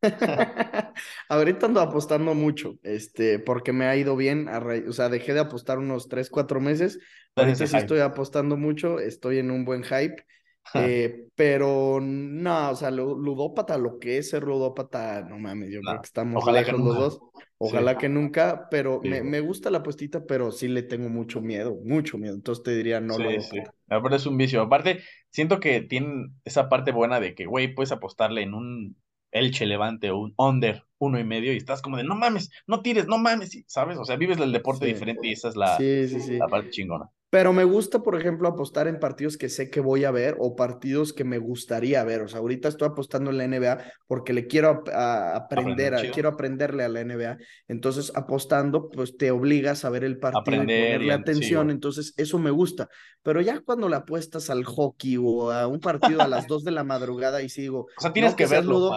Ahorita 1.30 1.64
ando 1.64 1.80
apostando 1.80 2.34
mucho, 2.34 2.78
este, 2.82 3.38
porque 3.38 3.72
me 3.72 3.86
ha 3.86 3.96
ido 3.96 4.14
bien, 4.14 4.46
o 4.86 4.92
sea, 4.92 5.08
dejé 5.08 5.32
de 5.32 5.40
apostar 5.40 5.78
unos 5.78 6.08
3, 6.10 6.28
4 6.28 6.60
meses, 6.60 6.98
ahorita 7.34 7.66
sí 7.66 7.76
estoy 7.78 8.00
apostando 8.00 8.58
mucho, 8.58 8.98
estoy 8.98 9.38
en 9.38 9.50
un 9.50 9.64
buen 9.64 9.84
hype, 9.84 10.26
eh, 10.74 11.28
pero 11.34 11.98
no, 12.00 12.70
o 12.70 12.76
sea, 12.76 12.90
ludópata, 12.90 13.76
lo 13.78 13.98
que 13.98 14.18
es 14.18 14.30
ser 14.30 14.44
ludópata, 14.44 15.22
no 15.22 15.38
mames, 15.38 15.70
yo 15.70 15.80
creo 15.80 16.00
que 16.00 16.06
estamos 16.06 16.44
lejos 16.52 16.80
los 16.80 16.96
dos, 16.96 17.20
ojalá 17.58 17.98
que 17.98 18.08
nunca, 18.08 18.68
pero 18.70 19.00
me, 19.02 19.22
me, 19.22 19.40
gusta 19.40 19.70
la 19.70 19.78
apuestita, 19.78 20.24
pero 20.24 20.50
sí 20.50 20.68
le 20.68 20.82
tengo 20.82 21.08
mucho 21.08 21.40
miedo, 21.40 21.76
mucho 21.84 22.18
miedo, 22.18 22.34
entonces 22.34 22.62
te 22.62 22.74
diría 22.74 23.00
no 23.00 23.18
ludópata. 23.18 23.74
Aparte 23.88 24.16
es 24.16 24.26
un 24.26 24.36
vicio, 24.36 24.62
aparte 24.62 25.00
siento 25.30 25.60
que 25.60 25.80
tienen 25.80 26.34
esa 26.44 26.68
parte 26.68 26.92
buena 26.92 27.20
de 27.20 27.34
que, 27.34 27.46
güey, 27.46 27.74
puedes 27.74 27.92
apostarle 27.92 28.42
en 28.42 28.54
un 28.54 28.96
Elche 29.32 29.66
Levante 29.66 30.12
un 30.12 30.34
under 30.36 30.84
uno 30.98 31.18
y 31.18 31.24
medio 31.24 31.52
y 31.52 31.56
estás 31.56 31.82
como 31.82 31.96
de 31.96 32.04
no 32.04 32.14
mames, 32.14 32.50
no 32.66 32.80
tires, 32.82 33.08
no 33.08 33.18
mames, 33.18 33.64
¿sabes? 33.66 33.98
O 33.98 34.04
sea, 34.04 34.16
vives 34.16 34.38
el 34.38 34.52
deporte 34.52 34.86
diferente 34.86 35.26
y 35.26 35.32
esa 35.32 35.48
es 35.48 35.56
la, 35.56 35.76
la 35.78 36.46
parte 36.46 36.70
chingona. 36.70 37.10
Pero 37.32 37.54
me 37.54 37.64
gusta, 37.64 38.02
por 38.02 38.14
ejemplo, 38.14 38.46
apostar 38.46 38.88
en 38.88 39.00
partidos 39.00 39.38
que 39.38 39.48
sé 39.48 39.70
que 39.70 39.80
voy 39.80 40.04
a 40.04 40.10
ver 40.10 40.36
o 40.38 40.54
partidos 40.54 41.14
que 41.14 41.24
me 41.24 41.38
gustaría 41.38 42.04
ver. 42.04 42.20
O 42.20 42.28
sea, 42.28 42.40
ahorita 42.40 42.68
estoy 42.68 42.88
apostando 42.88 43.30
en 43.30 43.38
la 43.38 43.48
NBA 43.48 43.84
porque 44.06 44.34
le 44.34 44.46
quiero 44.46 44.84
aprender, 44.92 45.94
quiero 46.12 46.28
aprenderle 46.28 46.84
a 46.84 46.90
la 46.90 47.02
NBA. 47.02 47.38
Entonces, 47.68 48.12
apostando, 48.14 48.90
pues 48.90 49.16
te 49.16 49.30
obligas 49.30 49.86
a 49.86 49.88
ver 49.88 50.04
el 50.04 50.18
partido 50.18 50.56
y 50.56 50.58
ponerle 50.58 51.14
atención. 51.14 51.70
Entonces, 51.70 52.12
eso 52.18 52.38
me 52.38 52.50
gusta. 52.50 52.90
Pero 53.22 53.40
ya 53.40 53.60
cuando 53.60 53.88
le 53.88 53.96
apuestas 53.96 54.50
al 54.50 54.64
hockey 54.64 55.16
o 55.16 55.50
a 55.50 55.66
un 55.66 55.80
partido 55.80 56.20
a 56.20 56.28
las 56.28 56.46
dos 56.48 56.64
de 56.64 56.72
la 56.72 56.84
madrugada 56.84 57.40
y 57.40 57.48
sigo. 57.48 57.86
O 57.96 58.00
sea, 58.02 58.12
tienes 58.12 58.34
que, 58.34 58.44
verlo. 58.44 58.90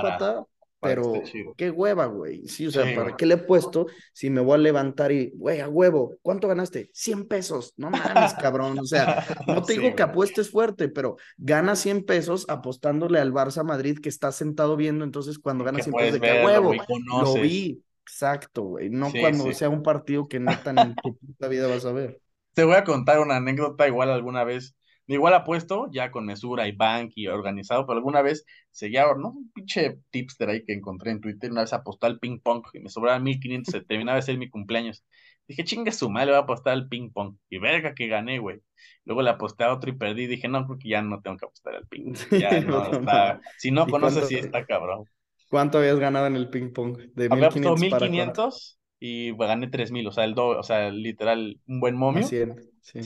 Pero 0.87 1.13
qué 1.57 1.71
hueva, 1.71 2.05
güey. 2.05 2.47
Sí, 2.47 2.67
o 2.67 2.71
sea, 2.71 2.95
¿para 2.95 3.15
qué 3.15 3.25
le 3.25 3.35
he 3.35 3.37
puesto 3.37 3.87
si 4.13 4.29
me 4.29 4.41
voy 4.41 4.55
a 4.55 4.57
levantar 4.57 5.11
y, 5.11 5.31
güey, 5.35 5.59
a 5.61 5.67
huevo, 5.67 6.15
¿cuánto 6.21 6.47
ganaste? 6.47 6.89
100 6.93 7.27
pesos. 7.27 7.73
No 7.77 7.89
mames, 7.89 8.33
cabrón. 8.41 8.79
O 8.79 8.85
sea, 8.85 9.25
no 9.47 9.63
te 9.63 9.73
digo 9.73 9.95
que 9.95 10.03
apuestes 10.03 10.49
fuerte, 10.49 10.87
pero 10.89 11.17
gana 11.37 11.75
100 11.75 12.05
pesos 12.05 12.45
apostándole 12.47 13.19
al 13.19 13.33
Barça 13.33 13.63
Madrid 13.63 13.99
que 13.99 14.09
está 14.09 14.31
sentado 14.31 14.75
viendo. 14.75 15.03
Entonces, 15.03 15.39
cuando 15.39 15.63
gana 15.63 15.81
100 15.81 15.93
pesos, 15.93 16.13
de 16.13 16.19
que 16.21 16.39
a 16.39 16.45
huevo, 16.45 16.73
lo 16.73 17.33
vi. 17.35 17.81
Exacto, 18.01 18.61
güey. 18.63 18.89
No 18.89 19.11
cuando 19.11 19.51
sea 19.51 19.69
un 19.69 19.81
partido 19.81 20.27
que 20.27 20.39
neta 20.39 20.69
en 20.69 20.95
tu 20.95 21.17
puta 21.17 21.47
vida 21.47 21.67
vas 21.67 21.85
a 21.85 21.91
ver. 21.91 22.19
Te 22.53 22.63
voy 22.63 22.75
a 22.75 22.83
contar 22.83 23.19
una 23.19 23.37
anécdota 23.37 23.87
igual 23.87 24.11
alguna 24.11 24.43
vez 24.43 24.75
Igual 25.07 25.35
apuesto, 25.35 25.87
ya 25.91 26.09
con 26.09 26.25
mesura 26.25 26.67
y 26.67 26.71
bank 26.71 27.11
y 27.15 27.27
organizado, 27.27 27.85
pero 27.85 27.97
alguna 27.97 28.21
vez 28.21 28.43
seguía, 28.71 29.05
¿no? 29.17 29.29
Un 29.29 29.51
pinche 29.51 29.99
tipster 30.09 30.49
ahí 30.49 30.63
que 30.63 30.73
encontré 30.73 31.11
en 31.11 31.21
Twitter, 31.21 31.51
una 31.51 31.61
vez 31.61 31.73
apostó 31.73 32.07
al 32.07 32.19
ping 32.19 32.39
pong 32.39 32.63
y 32.73 32.79
me 32.79 32.89
sobraba 32.89 33.19
1500, 33.19 33.85
terminaba 33.87 34.15
de 34.15 34.23
ser 34.23 34.37
mi 34.37 34.49
cumpleaños. 34.49 35.03
Dije, 35.47 35.63
chingue 35.63 35.91
su 35.91 36.09
madre, 36.09 36.27
le 36.27 36.31
voy 36.31 36.39
a 36.39 36.43
apostar 36.43 36.73
al 36.73 36.87
ping 36.87 37.11
pong. 37.11 37.35
Y 37.49 37.59
verga 37.59 37.93
que 37.93 38.07
gané, 38.07 38.39
güey. 38.39 38.61
Luego 39.03 39.21
le 39.21 39.29
aposté 39.29 39.63
a 39.63 39.73
otro 39.73 39.91
y 39.91 39.93
perdí. 39.93 40.25
Dije, 40.25 40.47
no, 40.47 40.65
porque 40.65 40.89
ya 40.89 41.03
no 41.03 41.21
tengo 41.21 41.37
que 41.37 41.45
apostar 41.45 41.75
al 41.75 41.87
ping 41.87 42.13
pong. 42.13 42.39
Ya 42.39 42.59
no, 42.61 42.91
está. 42.91 43.41
Si 43.57 43.69
no 43.69 43.85
conoces, 43.85 44.27
sí 44.27 44.35
está 44.35 44.65
cabrón. 44.65 45.05
¿Cuánto 45.49 45.77
habías 45.77 45.99
ganado 45.99 46.25
en 46.25 46.35
el 46.35 46.49
ping 46.49 46.73
pong? 46.73 46.97
De 47.13 47.27
Había 47.29 47.49
1500 47.49 47.79
1500 47.79 48.79
y 49.05 49.31
gané 49.37 49.67
3000, 49.67 50.07
o 50.07 50.11
sea, 50.11 50.23
el 50.23 50.33
doble, 50.33 50.59
o 50.59 50.63
sea, 50.63 50.89
literal, 50.89 51.59
un 51.67 51.79
buen 51.79 51.95
momio. 51.95 52.27
Sí. 52.27 52.41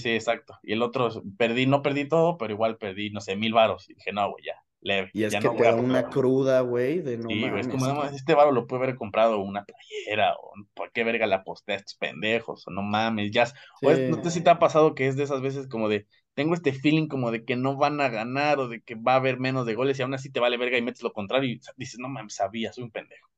exacto. 0.05 0.57
Y 0.63 0.73
el 0.73 0.81
otro, 0.81 1.09
perdí, 1.37 1.65
no 1.65 1.81
perdí 1.81 2.07
todo, 2.07 2.37
pero 2.37 2.53
igual 2.53 2.77
perdí, 2.77 3.09
no 3.09 3.19
sé, 3.19 3.35
mil 3.35 3.53
varos. 3.53 3.89
Y 3.89 3.95
dije, 3.95 4.13
no, 4.13 4.29
güey, 4.31 4.45
ya, 4.45 4.55
leve. 4.79 5.09
Y 5.13 5.23
es 5.23 5.35
que 5.35 5.49
te 5.49 5.63
da 5.63 5.75
una 5.75 6.09
cruda, 6.09 6.61
güey, 6.61 6.99
de 7.01 7.17
no 7.17 7.29
Sí, 7.29 7.43
es 7.43 7.67
como, 7.67 8.03
este 8.05 8.33
varo 8.33 8.51
lo 8.51 8.65
puede 8.65 8.83
haber 8.83 8.95
comprado 8.95 9.39
una 9.39 9.65
playera, 9.65 10.35
o 10.35 10.53
por 10.73 10.91
qué 10.91 11.03
verga 11.03 11.27
le 11.27 11.35
aposté 11.35 11.73
a 11.73 11.75
estos 11.75 11.95
pendejos, 11.95 12.65
o 12.67 12.71
no 12.71 12.81
mames, 12.81 13.31
ya. 13.31 13.47
O 13.81 13.91
no 13.91 14.23
sé 14.23 14.31
si 14.31 14.41
te 14.41 14.49
ha 14.49 14.59
pasado 14.59 14.95
que 14.95 15.07
es 15.07 15.17
de 15.17 15.23
esas 15.23 15.41
veces 15.41 15.67
como 15.67 15.89
de, 15.89 16.07
tengo 16.33 16.53
este 16.53 16.71
feeling 16.71 17.07
como 17.07 17.31
de 17.31 17.43
que 17.43 17.57
no 17.57 17.75
van 17.75 17.99
a 17.99 18.07
ganar, 18.07 18.59
o 18.59 18.69
de 18.69 18.81
que 18.81 18.95
va 18.95 19.13
a 19.13 19.17
haber 19.17 19.37
menos 19.37 19.65
de 19.65 19.75
goles, 19.75 19.99
y 19.99 20.01
aún 20.01 20.13
así 20.13 20.31
te 20.31 20.39
vale 20.39 20.57
verga 20.57 20.77
y 20.77 20.81
metes 20.81 21.03
lo 21.03 21.11
contrario, 21.11 21.49
y 21.49 21.59
dices, 21.75 21.99
no 21.99 22.07
mames, 22.07 22.35
sabía, 22.35 22.71
soy 22.71 22.85
un 22.85 22.91
pendejo. 22.91 23.29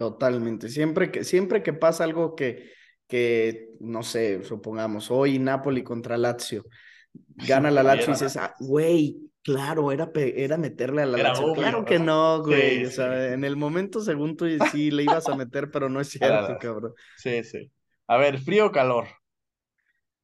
Totalmente. 0.00 0.70
Siempre 0.70 1.12
que, 1.12 1.24
siempre 1.24 1.62
que 1.62 1.74
pasa 1.74 2.04
algo 2.04 2.34
que 2.34 2.72
que, 3.10 3.70
no 3.80 4.04
sé, 4.04 4.44
supongamos, 4.44 5.10
hoy 5.10 5.38
Napoli 5.40 5.82
contra 5.82 6.16
Lazio, 6.16 6.64
gana 7.36 7.70
la 7.70 7.82
Lazio 7.82 8.10
y 8.10 8.12
dices, 8.12 8.36
ah, 8.36 8.54
güey, 8.60 9.18
claro, 9.42 9.90
era, 9.90 10.10
era 10.14 10.56
meterle 10.56 11.02
a 11.02 11.06
la 11.06 11.18
Lazio. 11.18 11.52
claro 11.52 11.84
que 11.84 11.98
no, 11.98 12.42
güey. 12.42 12.86
o 12.86 12.90
sea, 12.90 13.34
en 13.34 13.44
el 13.44 13.56
momento, 13.56 14.00
según 14.00 14.36
tú, 14.36 14.46
sí 14.70 14.92
le 14.92 15.02
ibas 15.02 15.28
a 15.28 15.34
meter, 15.34 15.70
pero 15.70 15.88
no 15.90 16.00
es 16.00 16.08
cierto, 16.10 16.56
cabrón. 16.58 16.94
Sí, 17.16 17.42
sí. 17.42 17.70
A 18.06 18.16
ver, 18.16 18.38
¿frío 18.38 18.66
o 18.66 18.70
calor? 18.70 19.08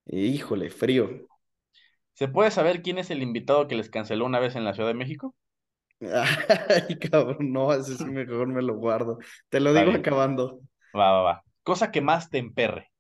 Híjole, 0.07 0.71
frío. 0.71 1.27
¿Se 2.15 2.29
puede 2.29 2.53
saber 2.53 2.83
quién 2.83 2.99
es 2.99 3.11
el 3.11 3.21
invitado 3.21 3.67
que 3.67 3.75
les 3.75 3.91
canceló 3.91 4.25
una 4.25 4.39
vez 4.39 4.55
en 4.55 4.65
la 4.65 4.75
Ciudad 4.75 4.89
de 4.89 4.95
México? 4.95 5.35
Ay, 6.01 6.99
cabrón, 6.99 7.53
no, 7.53 7.73
ese 7.73 7.97
sí 7.97 8.05
mejor 8.05 8.49
me 8.49 8.63
lo 8.63 8.77
guardo. 8.77 9.19
Te 9.49 9.61
lo 9.61 9.73
digo 9.73 9.93
acabando. 9.93 10.61
Va, 10.95 11.13
va, 11.13 11.23
va. 11.23 11.45
Cosa 11.63 11.91
que 11.91 12.01
más 12.01 12.31
te 12.31 12.39
emperre. 12.39 12.91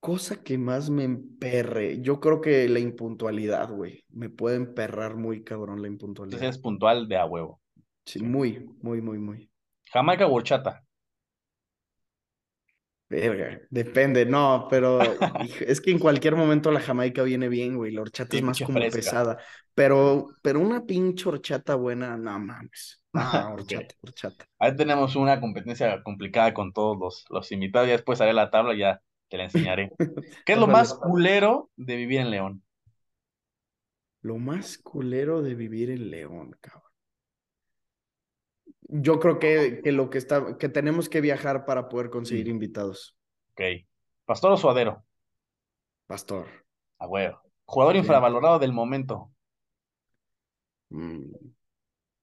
Cosa 0.00 0.42
que 0.42 0.58
más 0.58 0.90
me 0.90 1.04
emperre. 1.04 2.00
Yo 2.00 2.18
creo 2.18 2.40
que 2.40 2.68
la 2.68 2.80
impuntualidad, 2.80 3.70
güey. 3.70 4.04
Me 4.08 4.28
puede 4.30 4.56
emperrar 4.56 5.16
muy 5.16 5.44
cabrón 5.44 5.80
la 5.80 5.88
impuntualidad. 5.88 6.38
Entonces 6.38 6.56
es 6.56 6.62
puntual 6.62 7.06
de 7.08 7.16
a 7.18 7.24
huevo. 7.24 7.60
Sí, 8.04 8.20
muy, 8.20 8.68
muy, 8.80 9.00
muy, 9.00 9.18
muy. 9.18 9.48
Jamaica 9.92 10.26
o 10.26 10.34
horchata. 10.34 10.82
Verga, 13.12 13.60
depende, 13.68 14.24
no, 14.24 14.68
pero 14.70 14.98
es 15.60 15.82
que 15.82 15.90
en 15.90 15.98
cualquier 15.98 16.34
momento 16.34 16.72
la 16.72 16.80
Jamaica 16.80 17.22
viene 17.22 17.50
bien, 17.50 17.76
güey. 17.76 17.92
La 17.92 18.00
horchata 18.00 18.38
es 18.38 18.42
más 18.42 18.58
como 18.58 18.80
pesada. 18.80 19.36
Pero, 19.74 20.28
pero 20.40 20.60
una 20.60 20.86
pinche 20.86 21.28
horchata 21.28 21.74
buena, 21.74 22.16
no 22.16 22.38
mames. 22.38 23.02
Ah, 23.12 23.50
horchata, 23.52 23.94
Ahí 24.58 24.74
tenemos 24.74 25.14
una 25.14 25.38
competencia 25.42 26.02
complicada 26.02 26.54
con 26.54 26.72
todos 26.72 26.96
los, 26.98 27.24
los 27.28 27.52
invitados. 27.52 27.88
Ya 27.88 27.96
después 27.96 28.18
haré 28.22 28.32
la 28.32 28.50
tabla 28.50 28.72
y 28.72 28.78
ya 28.78 29.02
te 29.28 29.36
la 29.36 29.44
enseñaré. 29.44 29.90
¿Qué 30.46 30.54
es 30.54 30.58
lo 30.58 30.66
más 30.66 30.94
culero 30.94 31.68
de 31.76 31.96
vivir 31.96 32.20
en 32.20 32.30
León? 32.30 32.62
Lo 34.22 34.38
más 34.38 34.78
culero 34.78 35.42
de 35.42 35.54
vivir 35.54 35.90
en 35.90 36.10
León, 36.10 36.56
cabrón. 36.62 36.91
Yo 38.94 39.18
creo 39.20 39.38
que, 39.38 39.80
que 39.82 39.90
lo 39.90 40.10
que 40.10 40.18
está, 40.18 40.58
que 40.58 40.68
tenemos 40.68 41.08
que 41.08 41.22
viajar 41.22 41.64
para 41.64 41.88
poder 41.88 42.10
conseguir 42.10 42.48
invitados. 42.48 43.16
Ok. 43.52 43.62
¿Pastor 44.26 44.52
o 44.52 44.56
suadero? 44.58 45.02
Pastor. 46.06 46.46
A 46.98 47.06
huevo. 47.06 47.40
Jugador 47.64 47.96
infravalorado 47.96 48.58
del 48.58 48.74
momento. 48.74 49.32
Mm, 50.90 51.24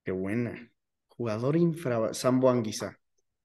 qué 0.04 0.12
buena. 0.12 0.72
Jugador 1.08 1.56
infra... 1.56 2.14
Sambo 2.14 2.52
Anguisa, 2.52 3.00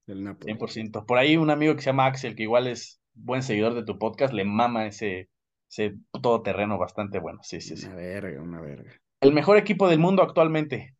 del 0.05 0.23
Napoli. 0.23 0.53
100%. 0.53 1.05
Por 1.07 1.17
ahí 1.17 1.35
un 1.35 1.49
amigo 1.49 1.75
que 1.75 1.81
se 1.81 1.87
llama 1.87 2.05
Axel, 2.05 2.35
que 2.35 2.43
igual 2.43 2.67
es 2.67 3.01
buen 3.15 3.41
seguidor 3.41 3.73
de 3.73 3.83
tu 3.83 3.97
podcast, 3.97 4.35
le 4.35 4.45
mama 4.45 4.85
ese, 4.85 5.29
ese 5.67 5.95
todoterreno 6.21 6.77
bastante 6.77 7.17
bueno. 7.17 7.39
Sí, 7.41 7.59
sí, 7.59 7.75
sí. 7.75 7.87
Una 7.87 7.95
verga, 7.95 8.41
una 8.41 8.61
verga. 8.61 8.93
El 9.19 9.33
mejor 9.33 9.57
equipo 9.57 9.89
del 9.89 9.97
mundo 9.97 10.21
actualmente. 10.21 10.95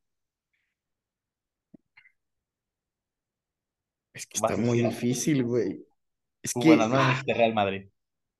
Es 4.15 4.25
que 4.25 4.37
está 4.37 4.55
muy 4.55 4.81
difícil, 4.81 5.43
güey. 5.43 5.85
Es 6.41 6.53
que. 6.53 6.69
Bueno, 6.69 6.87
no 6.87 6.97
es 7.11 7.37
Real 7.37 7.53
Madrid. 7.53 7.89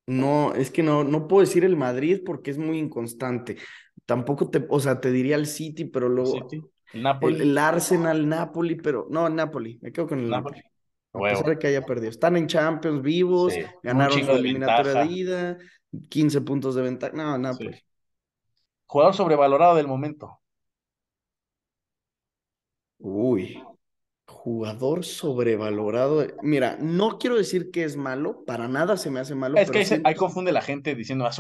No, 0.08 0.54
es 0.54 0.72
que 0.72 0.84
no, 0.84 1.04
no 1.04 1.28
puedo 1.28 1.42
decir 1.42 1.66
el 1.66 1.76
Madrid 1.76 2.22
porque 2.26 2.50
es 2.50 2.58
muy 2.58 2.80
inconstante. 2.80 3.58
Tampoco 4.06 4.50
te, 4.50 4.66
o 4.70 4.80
sea, 4.80 5.02
te 5.02 5.12
diría 5.12 5.36
el 5.36 5.48
City, 5.48 5.86
pero 5.86 6.08
luego. 6.08 6.48
El 6.94 7.04
Napoli. 7.04 7.42
El, 7.42 7.58
Arsenal, 7.58 8.30
Napoli, 8.30 8.76
pero 8.76 9.08
no, 9.10 9.28
Napoli, 9.30 9.78
me 9.82 9.92
quedo 9.92 10.08
con 10.08 10.20
el 10.20 10.30
Napoli. 10.30 10.62
A 11.12 11.20
pesar 11.20 11.46
de 11.46 11.60
que 11.60 11.68
haya 11.68 11.82
perdido. 11.82 12.10
Están 12.10 12.38
en 12.38 12.48
Champions 12.48 13.02
vivos, 13.02 13.54
ganaron 13.84 14.24
su 14.24 14.32
eliminatoria 14.32 15.04
de 15.04 15.12
ida, 15.12 15.58
15 16.10 16.42
puntos 16.42 16.76
de 16.76 16.84
ventaja. 16.84 17.14
No, 17.14 17.38
Napoli. 17.38 17.78
Jugador 18.86 19.14
sobrevalorado 19.14 19.76
del 19.76 19.88
momento. 19.88 20.40
Uy, 23.00 23.62
jugador 24.46 25.04
sobrevalorado. 25.04 26.24
Mira, 26.44 26.78
no 26.80 27.18
quiero 27.18 27.36
decir 27.36 27.72
que 27.72 27.84
es 27.84 27.98
malo, 27.98 28.44
para 28.46 28.68
nada 28.68 28.96
se 28.96 29.10
me 29.10 29.20
hace 29.20 29.34
malo. 29.34 29.58
Es 29.58 29.72
que 29.72 30.02
ahí, 30.04 30.14
confunde 30.14 30.52
la 30.52 30.62
gente 30.62 30.94
diciendo, 30.94 31.26
ah, 31.26 31.32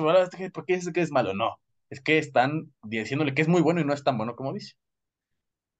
¿por 0.52 0.66
qué 0.66 0.78
dice 0.78 0.92
que 0.92 1.02
es 1.02 1.12
malo? 1.12 1.36
No, 1.36 1.60
es 1.92 2.02
que 2.02 2.18
están 2.18 2.74
diciéndole 2.82 3.36
que 3.36 3.44
es 3.44 3.48
muy 3.48 3.62
bueno 3.62 3.80
y 3.80 3.86
no 3.86 3.94
es 3.94 4.04
tan 4.04 4.18
bueno 4.18 4.36
como 4.36 4.54
dice 4.54 4.74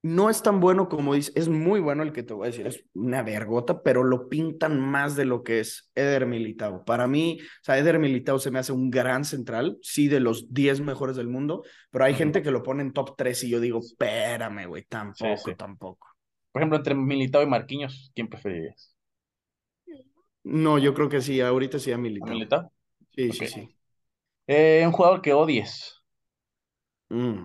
no 0.04 0.30
es 0.30 0.44
tan 0.44 0.60
bueno 0.60 0.88
como 0.88 1.16
dice, 1.16 1.32
es 1.34 1.50
muy 1.50 1.80
bueno 1.80 2.04
el 2.04 2.14
que 2.14 2.22
te 2.22 2.36
voy 2.36 2.44
a 2.44 2.52
decir, 2.52 2.68
es 2.68 2.86
una 2.94 3.24
vergota, 3.24 3.82
pero 3.82 4.04
lo 4.04 4.30
pintan 4.30 4.80
más 4.80 5.16
de 5.16 5.26
lo 5.26 5.42
que 5.42 5.62
es 5.62 5.90
Eder 5.96 6.28
Militao. 6.28 6.86
Para 6.86 7.08
mí, 7.08 7.40
o 7.42 7.64
sea, 7.64 7.80
Eder 7.80 7.98
Militao 7.98 8.38
se 8.38 8.52
me 8.52 8.60
hace 8.60 8.72
un 8.72 8.92
gran 8.92 9.26
central, 9.26 9.80
sí, 9.82 10.08
de 10.08 10.20
los 10.20 10.54
10 10.54 10.82
mejores 10.82 11.16
del 11.16 11.28
mundo, 11.28 11.64
pero 11.90 12.06
hay 12.06 12.14
gente 12.14 12.44
que 12.44 12.52
lo 12.52 12.62
pone 12.62 12.84
en 12.84 12.94
top 12.94 13.16
3 13.18 13.46
y 13.46 13.50
yo 13.50 13.60
digo, 13.60 13.80
espérame, 13.80 14.68
güey, 14.68 14.84
tampoco, 14.84 15.56
tampoco. 15.56 16.15
Por 16.56 16.62
ejemplo, 16.62 16.78
entre 16.78 16.96
Militao 16.96 17.44
y 17.44 17.48
Marquinhos, 17.48 18.14
¿quién 18.16 18.30
preferirías? 18.30 18.96
No, 20.42 20.78
yo 20.78 20.94
creo 20.94 21.10
que 21.10 21.20
sí, 21.20 21.42
ahorita 21.42 21.80
sí 21.80 21.92
a 21.92 21.98
Militao. 21.98 22.30
¿Militao? 22.30 22.72
Sí, 23.14 23.34
sí, 23.34 23.48
sí. 23.48 23.76
Eh, 24.48 24.82
un 24.86 24.94
jugador 24.94 25.22
que 25.22 25.34
odies. 25.34 26.02
Mm. 27.10 27.44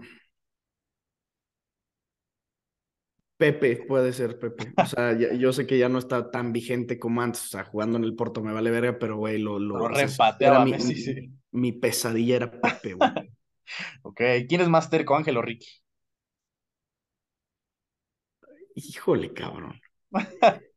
Pepe, 3.37 3.85
puede 3.89 4.13
ser 4.13 4.39
Pepe. 4.39 4.73
O 4.81 4.87
sea, 4.87 5.19
yo 5.19 5.53
sé 5.53 5.67
que 5.67 5.77
ya 5.77 5.89
no 5.89 5.99
está 5.99 6.31
tan 6.31 6.53
vigente 6.53 7.01
como 7.01 7.21
antes. 7.21 7.47
O 7.47 7.49
sea, 7.49 7.65
jugando 7.65 7.99
en 7.99 8.05
el 8.05 8.15
Porto 8.15 8.45
me 8.45 8.53
vale 8.53 8.71
verga, 8.71 8.97
pero 9.01 9.17
güey, 9.17 9.39
lo. 9.39 9.59
lo, 9.59 9.89
lo 9.89 10.65
mi, 10.65 10.79
sí. 10.79 11.33
mi, 11.51 11.73
pesadilla 11.73 12.37
era 12.37 12.51
Pepe, 12.53 12.95
güey. 12.95 13.11
ok, 14.03 14.21
¿quién 14.49 14.61
es 14.61 14.69
más 14.69 14.89
terco, 14.89 15.17
Ángel 15.17 15.37
o 15.37 15.43
Ricky? 15.43 15.83
Híjole, 18.75 19.33
cabrón. 19.33 19.81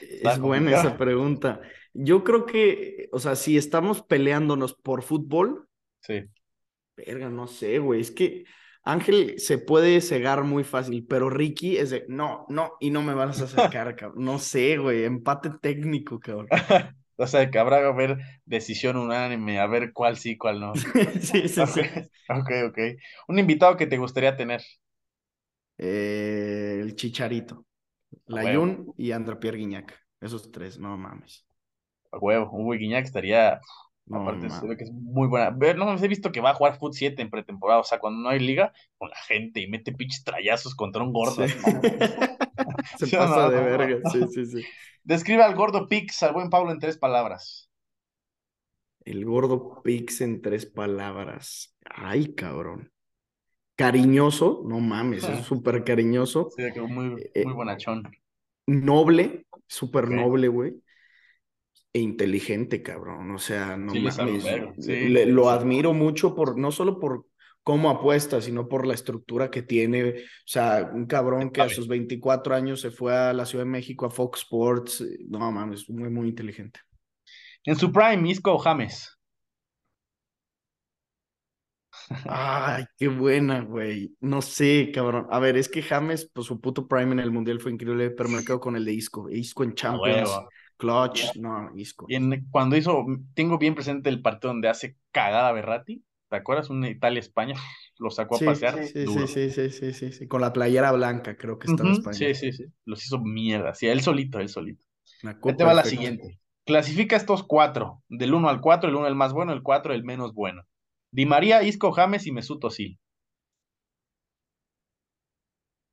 es 0.00 0.38
buena 0.38 0.72
esa 0.72 0.96
pregunta. 0.96 1.60
Yo 1.92 2.24
creo 2.24 2.46
que, 2.46 3.08
o 3.12 3.18
sea, 3.18 3.36
si 3.36 3.56
estamos 3.56 4.02
peleándonos 4.02 4.74
por 4.74 5.02
fútbol. 5.02 5.68
Sí. 6.00 6.24
Verga, 6.96 7.28
no 7.28 7.46
sé, 7.46 7.78
güey. 7.78 8.00
Es 8.00 8.10
que 8.10 8.44
Ángel 8.88 9.38
se 9.38 9.58
puede 9.58 10.00
cegar 10.00 10.44
muy 10.44 10.64
fácil, 10.64 11.04
pero 11.06 11.28
Ricky 11.28 11.76
es 11.76 11.90
de 11.90 12.04
no, 12.08 12.46
no, 12.48 12.72
y 12.80 12.90
no 12.90 13.02
me 13.02 13.14
vas 13.14 13.40
a 13.40 13.44
acercar, 13.44 13.94
cabrón. 13.96 14.24
No 14.24 14.38
sé, 14.38 14.78
güey, 14.78 15.04
empate 15.04 15.50
técnico, 15.60 16.18
cabrón. 16.18 16.48
o 17.16 17.26
sea, 17.26 17.50
que 17.50 17.58
habrá 17.58 17.80
que 17.80 17.86
haber 17.86 18.18
decisión 18.46 18.96
unánime, 18.96 19.60
a 19.60 19.66
ver 19.66 19.92
cuál 19.92 20.16
sí, 20.16 20.38
cuál 20.38 20.60
no. 20.60 20.74
sí, 20.74 21.48
sí, 21.48 21.66
sí. 21.66 21.80
Ok, 22.28 22.50
ok. 22.68 22.78
Un 23.28 23.38
invitado 23.38 23.76
que 23.76 23.86
te 23.86 23.98
gustaría 23.98 24.36
tener. 24.36 24.62
Eh, 25.78 26.78
el 26.82 26.94
Chicharito, 26.96 27.64
Layun 28.26 28.92
y 28.96 29.12
André 29.12 29.36
Pierre 29.36 29.58
Guignac. 29.58 29.98
Esos 30.20 30.50
tres, 30.50 30.78
no 30.78 30.96
mames. 30.96 31.46
A 32.10 32.18
huevo, 32.18 32.50
Hugo 32.50 32.72
Guiñac 32.72 33.04
estaría 33.04 33.60
Aparte, 34.10 34.48
se 34.48 34.66
ve 34.66 34.76
que 34.76 34.84
es 34.84 34.92
muy 34.92 35.28
buena. 35.28 35.50
No, 35.50 35.94
he 35.94 36.08
visto 36.08 36.32
que 36.32 36.40
va 36.40 36.50
a 36.50 36.54
jugar 36.54 36.78
Foot 36.78 36.94
7 36.94 37.20
en 37.20 37.30
pretemporada. 37.30 37.80
O 37.80 37.84
sea, 37.84 37.98
cuando 37.98 38.22
no 38.22 38.30
hay 38.30 38.38
liga, 38.38 38.72
con 38.96 39.10
la 39.10 39.16
gente 39.16 39.60
y 39.60 39.68
mete 39.68 39.92
pinches 39.92 40.24
trayazos 40.24 40.74
contra 40.74 41.02
un 41.02 41.12
gordo. 41.12 41.46
se 42.98 43.16
pasa 43.16 43.50
de 43.50 43.60
verga. 43.60 44.10
Sí, 44.10 44.20
sí, 44.32 44.46
sí. 44.46 44.64
Describe 45.04 45.42
al 45.42 45.54
gordo 45.54 45.88
Pix, 45.88 46.22
al 46.22 46.32
buen 46.32 46.48
Pablo, 46.48 46.72
en 46.72 46.78
tres 46.78 46.96
palabras. 46.96 47.70
El 49.04 49.24
gordo 49.24 49.82
Pix 49.82 50.22
en 50.22 50.40
tres 50.40 50.64
palabras. 50.64 51.76
Ay, 51.84 52.34
cabrón. 52.34 52.90
Cariñoso, 53.78 54.64
no 54.66 54.80
mames, 54.80 55.24
es 55.24 55.46
súper 55.46 55.84
cariñoso. 55.84 56.50
Sí, 56.54 56.62
muy, 56.80 57.30
eh, 57.32 57.44
muy 57.44 57.54
bonachón. 57.54 58.02
Noble, 58.66 59.46
súper 59.66 60.10
noble, 60.10 60.48
güey 60.48 60.82
e 61.92 62.00
inteligente, 62.00 62.82
cabrón. 62.82 63.30
O 63.32 63.38
sea, 63.38 63.76
no 63.76 63.92
mames. 63.94 64.46
lo 65.26 65.50
admiro 65.50 65.92
mucho 65.92 66.34
por, 66.34 66.58
no 66.58 66.70
solo 66.70 66.98
por 66.98 67.26
cómo 67.62 67.90
apuesta, 67.90 68.40
sino 68.40 68.68
por 68.68 68.86
la 68.86 68.94
estructura 68.94 69.50
que 69.50 69.62
tiene. 69.62 70.10
O 70.10 70.46
sea, 70.46 70.90
un 70.92 71.06
cabrón 71.06 71.50
que 71.50 71.62
a 71.62 71.68
sus 71.68 71.88
24 71.88 72.54
años 72.54 72.80
se 72.80 72.90
fue 72.90 73.16
a 73.16 73.32
la 73.32 73.46
Ciudad 73.46 73.64
de 73.64 73.70
México, 73.70 74.06
a 74.06 74.10
Fox 74.10 74.40
Sports. 74.40 75.04
No 75.28 75.50
mames, 75.50 75.88
muy, 75.88 76.10
muy 76.10 76.28
inteligente. 76.28 76.80
En 77.64 77.76
su 77.76 77.92
prime, 77.92 78.30
Isco 78.30 78.54
o 78.54 78.58
James. 78.58 79.17
Ay, 82.24 82.84
qué 82.96 83.08
buena, 83.08 83.60
güey. 83.60 84.14
No 84.20 84.42
sé, 84.42 84.90
cabrón. 84.92 85.26
A 85.30 85.38
ver, 85.38 85.56
es 85.56 85.68
que 85.68 85.82
James, 85.82 86.30
pues 86.32 86.46
su 86.46 86.60
puto 86.60 86.86
prime 86.88 87.12
en 87.12 87.20
el 87.20 87.30
Mundial 87.30 87.60
fue 87.60 87.72
increíble, 87.72 88.10
pero 88.10 88.28
me 88.28 88.44
quedo 88.44 88.60
con 88.60 88.76
el 88.76 88.84
de 88.84 88.92
Isco. 88.92 89.28
Isco 89.30 89.64
en 89.64 89.74
Champions. 89.74 90.30
Clutch, 90.78 91.34
no, 91.36 91.72
Isco. 91.74 92.06
Y 92.08 92.18
cuando 92.50 92.76
hizo, 92.76 93.04
tengo 93.34 93.58
bien 93.58 93.74
presente 93.74 94.08
el 94.08 94.22
partido 94.22 94.52
donde 94.52 94.68
hace 94.68 94.96
cagada 95.10 95.52
Berratti, 95.52 96.04
¿te 96.30 96.36
acuerdas? 96.36 96.70
Una 96.70 96.88
Italia-España, 96.88 97.54
lo 97.98 98.10
sacó 98.10 98.36
a 98.36 98.38
pasear. 98.38 98.84
Sí, 98.84 99.06
sí, 99.06 99.50
sí, 99.50 99.70
sí, 99.70 99.92
sí, 99.92 100.12
sí, 100.12 100.28
con 100.28 100.40
la 100.40 100.52
playera 100.52 100.92
blanca, 100.92 101.36
creo 101.36 101.58
que 101.58 101.66
estaba 101.66 101.90
España. 101.90 102.14
Sí, 102.14 102.34
sí, 102.34 102.52
sí, 102.52 102.64
los 102.84 103.04
hizo 103.04 103.18
mierda, 103.18 103.74
sí, 103.74 103.88
él 103.88 104.00
solito, 104.00 104.38
él 104.38 104.48
solito. 104.48 104.84
Te 105.56 105.64
va 105.64 105.74
la 105.74 105.84
siguiente. 105.84 106.38
Clasifica 106.64 107.16
estos 107.16 107.42
cuatro, 107.42 108.02
del 108.08 108.34
1 108.34 108.48
al 108.48 108.60
4, 108.60 108.88
el 108.88 108.94
1 108.94 109.08
el 109.08 109.14
más 109.14 109.32
bueno, 109.32 109.52
el 109.52 109.62
4 109.62 109.94
el 109.94 110.04
menos 110.04 110.32
bueno. 110.32 110.64
Di 111.10 111.26
María, 111.26 111.62
Isco, 111.62 111.92
James 111.92 112.26
y 112.26 112.32
Mesut 112.32 112.62
Özil. 112.64 112.98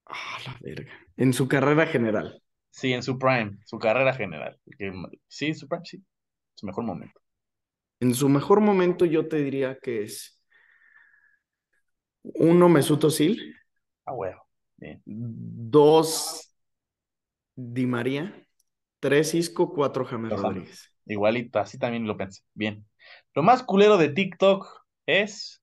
Ah, 0.05 0.37
la 0.45 0.57
verga. 0.61 0.91
En 1.17 1.33
su 1.33 1.47
carrera 1.47 1.87
general. 1.87 2.41
Sí, 2.69 2.93
en 2.93 3.03
su 3.03 3.17
prime, 3.17 3.57
su 3.65 3.79
carrera 3.79 4.13
general. 4.13 4.59
Sí, 5.27 5.53
su 5.53 5.67
prime, 5.67 5.85
sí. 5.85 6.03
Su 6.55 6.65
mejor 6.65 6.83
momento. 6.83 7.21
En 7.99 8.13
su 8.13 8.29
mejor 8.29 8.59
momento 8.59 9.05
yo 9.05 9.27
te 9.27 9.37
diría 9.37 9.79
que 9.79 10.03
es 10.03 10.41
uno 12.23 12.69
Mesut 12.69 13.03
Özil. 13.03 13.55
Ah, 14.05 14.13
bueno. 14.13 14.41
Dos 15.05 16.53
Di 17.55 17.85
María. 17.85 18.45
Tres 18.99 19.33
Isco, 19.33 19.73
cuatro 19.73 20.05
James 20.05 20.31
Rodríguez. 20.31 20.91
Igualito, 21.05 21.59
así 21.59 21.77
también 21.77 22.07
lo 22.07 22.17
pensé. 22.17 22.41
Bien. 22.53 22.85
Lo 23.33 23.43
más 23.43 23.63
culero 23.63 23.97
de 23.97 24.09
TikTok 24.09 24.84
es... 25.05 25.61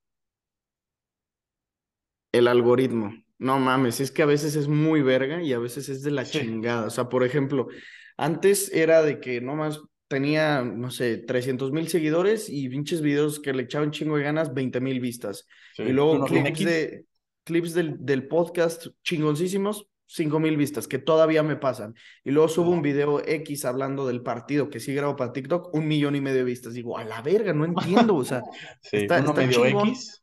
El 2.32 2.48
algoritmo. 2.48 3.14
No 3.38 3.58
mames, 3.58 4.00
es 4.00 4.10
que 4.10 4.22
a 4.22 4.26
veces 4.26 4.56
es 4.56 4.68
muy 4.68 5.02
verga 5.02 5.42
y 5.42 5.52
a 5.52 5.58
veces 5.58 5.88
es 5.88 6.02
de 6.02 6.12
la 6.12 6.24
chingada. 6.24 6.86
O 6.86 6.90
sea, 6.90 7.08
por 7.08 7.24
ejemplo, 7.24 7.68
antes 8.16 8.72
era 8.72 9.02
de 9.02 9.20
que 9.20 9.40
nomás 9.40 9.80
tenía, 10.08 10.62
no 10.62 10.90
sé, 10.90 11.18
300 11.18 11.72
mil 11.72 11.88
seguidores 11.88 12.48
y 12.48 12.68
pinches 12.68 13.02
videos 13.02 13.40
que 13.40 13.52
le 13.52 13.64
echaban 13.64 13.90
chingo 13.90 14.16
de 14.16 14.22
ganas, 14.22 14.54
20 14.54 14.80
mil 14.80 15.00
vistas. 15.00 15.46
y 15.76 15.90
luego 15.90 16.24
clips, 16.24 16.64
de, 16.64 17.04
clips 17.44 17.74
del, 17.74 17.96
del 17.98 18.28
podcast 18.28 18.88
chingoncísimos, 19.02 19.88
5 20.14 20.38
mil 20.38 20.56
vistas, 20.56 20.88
que 20.88 20.98
todavía 20.98 21.42
me 21.42 21.56
pasan. 21.56 21.94
Y 22.24 22.30
luego 22.30 22.48
subo 22.48 22.70
un 22.70 22.82
video 22.82 23.22
X 23.26 23.64
hablando 23.64 24.06
del 24.06 24.22
partido 24.22 24.70
que 24.70 24.80
sí 24.80 24.94
grabo 24.94 25.16
para 25.16 25.32
TikTok, 25.32 25.74
un 25.74 25.88
millón 25.88 26.16
y 26.16 26.20
medio 26.20 26.38
de 26.38 26.44
vistas. 26.44 26.74
Digo, 26.74 26.98
a 26.98 27.04
la 27.04 27.22
verga, 27.22 27.52
no 27.52 27.64
entiendo. 27.64 28.16
O 28.16 28.24
sea, 28.24 28.42
está, 28.92 29.18
está 29.18 29.44
X 29.44 30.22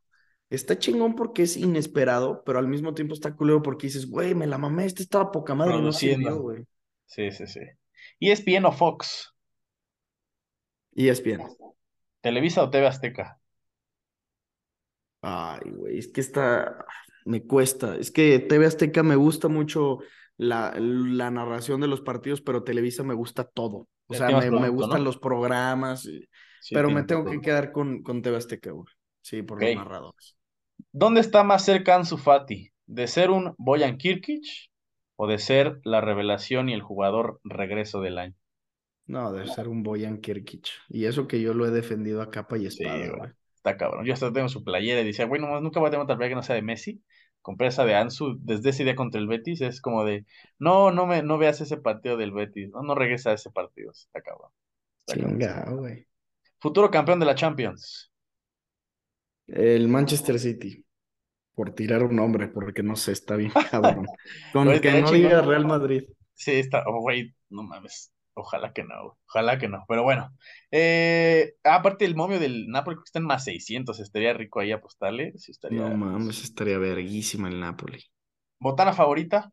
está 0.50 0.80
chingón 0.80 1.16
porque 1.16 1.44
es 1.44 1.58
inesperado, 1.58 2.44
pero 2.44 2.60
al 2.60 2.68
mismo 2.68 2.94
tiempo 2.94 3.14
está 3.14 3.36
culero 3.36 3.62
porque 3.62 3.88
dices, 3.88 4.10
güey, 4.10 4.34
me 4.34 4.48
la 4.48 4.58
mamé, 4.58 4.86
este 4.86 5.04
estaba 5.04 5.32
poca 5.32 5.56
madre 5.56 5.82
no 5.82 5.92
sirvió, 5.92 6.42
güey. 6.42 6.66
Sí, 7.06 7.32
sí, 7.32 7.48
sí. 7.48 7.62
¿ESPN 8.20 8.66
o 8.66 8.72
Fox? 8.72 9.34
ESPN. 10.96 11.48
¿Televisa 12.22 12.64
o 12.64 12.70
TV 12.70 12.88
Azteca? 12.88 13.40
Ay, 15.22 15.72
güey, 15.72 16.00
es 16.00 16.08
que 16.08 16.22
está, 16.22 16.86
me 17.30 17.44
cuesta. 17.44 17.96
Es 17.96 18.10
que 18.12 18.40
TV 18.40 18.66
Azteca 18.66 19.04
me 19.04 19.16
gusta 19.16 19.48
mucho 19.48 20.00
la, 20.36 20.74
la 20.80 21.30
narración 21.30 21.80
de 21.80 21.88
los 21.88 22.02
partidos, 22.02 22.42
pero 22.42 22.64
Televisa 22.64 23.04
me 23.04 23.14
gusta 23.14 23.44
todo. 23.44 23.88
O 24.08 24.16
sea, 24.16 24.30
me, 24.30 24.70
gustan 24.70 25.04
los 25.04 25.18
programas, 25.20 26.10
pero 26.72 26.90
me 26.90 27.04
tengo 27.04 27.30
que 27.30 27.40
quedar 27.40 27.72
con, 27.72 28.02
con 28.02 28.24
TV 28.24 28.38
Azteca, 28.38 28.72
güey. 28.72 28.88
Sí, 29.22 29.44
por 29.44 29.62
los 29.62 29.76
narradores. 29.76 30.36
¿Dónde 30.92 31.22
está 31.22 31.44
más 31.44 31.64
cerca 31.64 31.96
Ansu 31.96 32.18
Fati? 32.18 32.72
¿De 32.88 33.06
ser 33.06 33.30
un 33.30 33.54
Boyan 33.60 33.98
Kirkic 33.98 34.44
o 35.16 35.28
de 35.28 35.38
ser 35.38 35.80
la 35.84 36.02
revelación 36.02 36.70
y 36.70 36.74
el 36.74 36.82
jugador 36.82 37.40
regreso 37.44 38.02
del 38.02 38.18
año? 38.18 38.36
No, 39.06 39.32
de 39.32 39.46
ser 39.46 39.68
un 39.68 39.84
Boyan 39.84 40.20
Kirkic. 40.20 40.68
Y 40.88 41.06
eso 41.06 41.28
que 41.28 41.42
yo 41.42 41.54
lo 41.54 41.68
he 41.68 41.72
defendido 41.72 42.24
a 42.24 42.32
capa 42.32 42.58
y 42.58 42.66
espada, 42.66 43.36
Está 43.56 43.76
cabrón. 43.76 44.06
Yo 44.06 44.14
hasta 44.14 44.32
tengo 44.32 44.48
su 44.48 44.64
playera 44.64 45.02
y 45.02 45.04
dice, 45.04 45.26
bueno, 45.26 45.60
nunca 45.60 45.80
voy 45.80 45.90
a 45.90 45.92
tener 45.92 46.04
otra 46.04 46.16
playera 46.16 46.32
que 46.32 46.36
no 46.38 46.44
sea 46.44 46.56
de 46.56 46.62
Messi. 46.62 47.04
Compresa 47.50 47.84
de 47.84 47.96
Ansu 47.96 48.38
desde 48.44 48.70
ese 48.70 48.84
día 48.84 48.96
contra 48.96 49.20
el 49.20 49.28
Betis 49.28 49.62
es 49.62 49.82
como 49.82 50.06
de, 50.06 50.24
no, 50.60 50.92
no 50.92 51.08
me, 51.08 51.24
no 51.24 51.40
veas 51.40 51.60
ese 51.62 51.78
partido 51.78 52.16
del 52.16 52.32
Betis, 52.32 52.70
no, 52.70 52.84
no 52.84 52.94
regresa 52.94 53.32
a 53.32 53.34
ese 53.34 53.50
partido, 53.50 53.90
está 53.90 54.22
cabrón. 54.22 54.52
Chinga, 55.08 55.68
güey. 55.72 56.06
Futuro 56.60 56.92
campeón 56.92 57.20
de 57.20 57.26
la 57.26 57.34
Champions. 57.34 58.12
El 59.48 59.88
Manchester 59.88 60.38
City. 60.38 60.86
Por 61.56 61.74
tirar 61.74 62.04
un 62.04 62.18
nombre, 62.18 62.50
porque 62.50 62.84
no 62.84 62.96
sé, 62.96 63.14
está 63.14 63.36
bien 63.36 63.52
cabrón. 63.72 64.06
Con 64.54 64.80
que 64.80 65.02
no 65.02 65.12
diga 65.12 65.42
Real 65.42 65.66
Madrid. 65.66 66.04
Sí, 66.36 66.52
está, 66.52 66.84
oh, 66.86 67.02
güey, 67.02 67.34
no 67.50 67.64
mames. 67.64 68.14
Ojalá 68.40 68.74
que 68.74 68.84
no, 68.84 69.18
ojalá 69.28 69.58
que 69.58 69.68
no. 69.68 69.84
Pero 69.88 70.04
bueno, 70.04 70.34
eh, 70.72 71.56
aparte 71.64 72.06
el 72.06 72.16
momio 72.16 72.40
del 72.40 72.68
Napoli 72.68 72.98
que 72.98 73.04
está 73.06 73.20
en 73.20 73.26
más 73.26 73.44
600, 73.44 74.00
estaría 74.00 74.34
rico 74.34 74.60
ahí 74.60 74.72
apostarle. 74.72 75.34
Sí 75.38 75.52
estaría... 75.52 75.82
No 75.82 75.96
mames, 75.96 76.44
estaría 76.44 76.78
verguísima 76.78 77.50
el 77.50 77.60
Napoli. 77.60 78.04
¿Botana 78.60 78.94
favorita? 78.94 79.52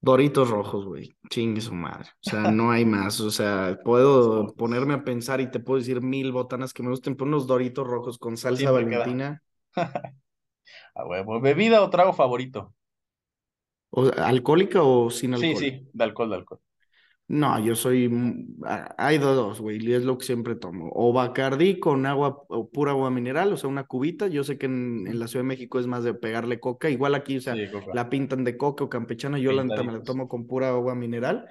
Doritos 0.00 0.50
rojos, 0.50 0.84
güey. 0.84 1.16
Chingue 1.30 1.62
su 1.62 1.74
madre. 1.74 2.10
O 2.26 2.30
sea, 2.30 2.50
no 2.50 2.70
hay 2.70 2.84
más. 2.84 3.20
O 3.20 3.30
sea, 3.30 3.78
puedo 3.84 4.54
ponerme 4.54 4.92
a 4.94 5.02
pensar 5.04 5.40
y 5.40 5.50
te 5.50 5.60
puedo 5.60 5.78
decir 5.78 6.02
mil 6.02 6.30
botanas 6.30 6.74
que 6.74 6.82
me 6.82 6.90
gusten, 6.90 7.16
pero 7.16 7.28
unos 7.28 7.46
Doritos 7.46 7.86
rojos 7.86 8.18
con 8.18 8.36
salsa 8.36 8.70
valentina. 8.70 9.42
a 10.94 11.06
huevo. 11.06 11.40
¿Bebida 11.40 11.82
o 11.82 11.88
trago 11.88 12.12
favorito? 12.12 12.74
¿O, 13.90 14.10
¿Alcohólica 14.16 14.82
o 14.82 15.08
sin 15.08 15.34
alcohol? 15.34 15.56
Sí, 15.56 15.70
sí, 15.70 15.88
de 15.92 16.04
alcohol, 16.04 16.30
de 16.30 16.36
alcohol. 16.36 16.60
No, 17.26 17.58
yo 17.58 17.74
soy. 17.74 18.10
Hay 18.98 19.16
dos, 19.18 19.60
güey, 19.60 19.82
y 19.82 19.94
es 19.94 20.04
lo 20.04 20.18
que 20.18 20.26
siempre 20.26 20.56
tomo. 20.56 20.90
O 20.94 21.12
Bacardí 21.12 21.80
con 21.80 22.04
agua, 22.04 22.44
o 22.48 22.68
pura 22.68 22.90
agua 22.90 23.10
mineral, 23.10 23.52
o 23.52 23.56
sea, 23.56 23.70
una 23.70 23.84
cubita. 23.84 24.26
Yo 24.26 24.44
sé 24.44 24.58
que 24.58 24.66
en, 24.66 25.18
la 25.18 25.26
Ciudad 25.26 25.42
de 25.42 25.48
México 25.48 25.80
es 25.80 25.86
más 25.86 26.04
de 26.04 26.12
pegarle 26.12 26.60
coca. 26.60 26.90
Igual 26.90 27.14
aquí, 27.14 27.38
o 27.38 27.40
sea, 27.40 27.54
la 27.94 28.10
pintan 28.10 28.44
de 28.44 28.58
coca 28.58 28.84
o 28.84 28.90
campechana. 28.90 29.38
Yo 29.38 29.52
la 29.52 29.64
me 29.64 29.92
la 29.92 30.02
tomo 30.02 30.28
con 30.28 30.46
pura 30.46 30.68
agua 30.68 30.94
mineral. 30.94 31.46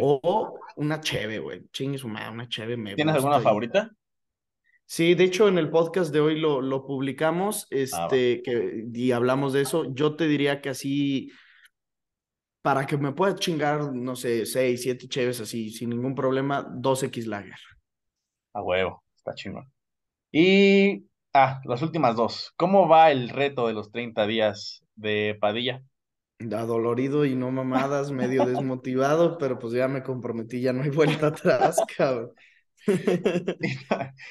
O 0.00 0.58
una 0.76 1.00
cheve, 1.00 1.38
güey. 1.38 1.62
Chingue 1.72 1.98
su 1.98 2.08
madre, 2.08 2.30
una 2.30 2.48
cheve. 2.48 2.76
Me 2.76 2.94
¿Tienes 2.94 3.14
alguna 3.14 3.40
favorita? 3.40 3.90
Sí, 4.86 5.14
de 5.14 5.24
hecho, 5.24 5.48
en 5.48 5.56
el 5.56 5.70
podcast 5.70 6.12
de 6.12 6.20
hoy 6.20 6.38
lo, 6.38 6.60
lo 6.60 6.86
publicamos 6.86 7.64
ah, 7.64 7.66
este, 7.70 8.42
que, 8.42 8.84
y 8.92 9.12
hablamos 9.12 9.54
de 9.54 9.62
eso. 9.62 9.86
Yo 9.94 10.16
te 10.16 10.26
diría 10.26 10.60
que 10.60 10.68
así 10.68 11.30
para 12.64 12.86
que 12.86 12.96
me 12.96 13.12
pueda 13.12 13.34
chingar, 13.34 13.92
no 13.92 14.16
sé, 14.16 14.46
seis, 14.46 14.80
siete 14.80 15.06
cheves 15.06 15.38
así, 15.38 15.68
sin 15.68 15.90
ningún 15.90 16.14
problema, 16.14 16.66
dos 16.66 17.02
x 17.02 17.26
Lager. 17.26 17.58
A 18.54 18.62
huevo, 18.62 19.04
está 19.14 19.34
chingón. 19.34 19.70
Y, 20.32 21.06
ah, 21.34 21.60
las 21.66 21.82
últimas 21.82 22.16
dos. 22.16 22.54
¿Cómo 22.56 22.88
va 22.88 23.10
el 23.10 23.28
reto 23.28 23.66
de 23.66 23.74
los 23.74 23.92
30 23.92 24.26
días 24.26 24.82
de 24.94 25.36
Padilla? 25.38 25.82
Adolorido 26.56 27.26
y 27.26 27.34
no 27.34 27.50
mamadas, 27.50 28.10
medio 28.12 28.46
desmotivado, 28.46 29.36
pero 29.38 29.58
pues 29.58 29.74
ya 29.74 29.86
me 29.86 30.02
comprometí, 30.02 30.62
ya 30.62 30.72
no 30.72 30.84
hay 30.84 30.90
vuelta 30.90 31.26
atrás, 31.26 31.76
cabrón. 31.98 32.32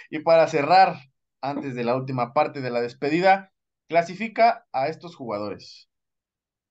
y 0.10 0.20
para 0.22 0.48
cerrar, 0.48 0.96
antes 1.40 1.76
de 1.76 1.84
la 1.84 1.96
última 1.96 2.34
parte 2.34 2.62
de 2.62 2.72
la 2.72 2.82
despedida, 2.82 3.54
clasifica 3.88 4.66
a 4.72 4.88
estos 4.88 5.16
jugadores. 5.16 5.88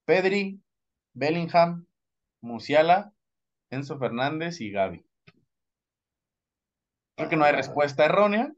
Pedri, 0.03 0.59
Bellingham, 1.13 1.85
Musiala, 2.41 3.13
Enzo 3.69 3.97
Fernández 3.97 4.61
y 4.61 4.71
Gaby. 4.71 5.05
Creo 7.15 7.29
que 7.29 7.35
no 7.35 7.45
hay 7.45 7.53
respuesta 7.53 8.05
errónea, 8.05 8.51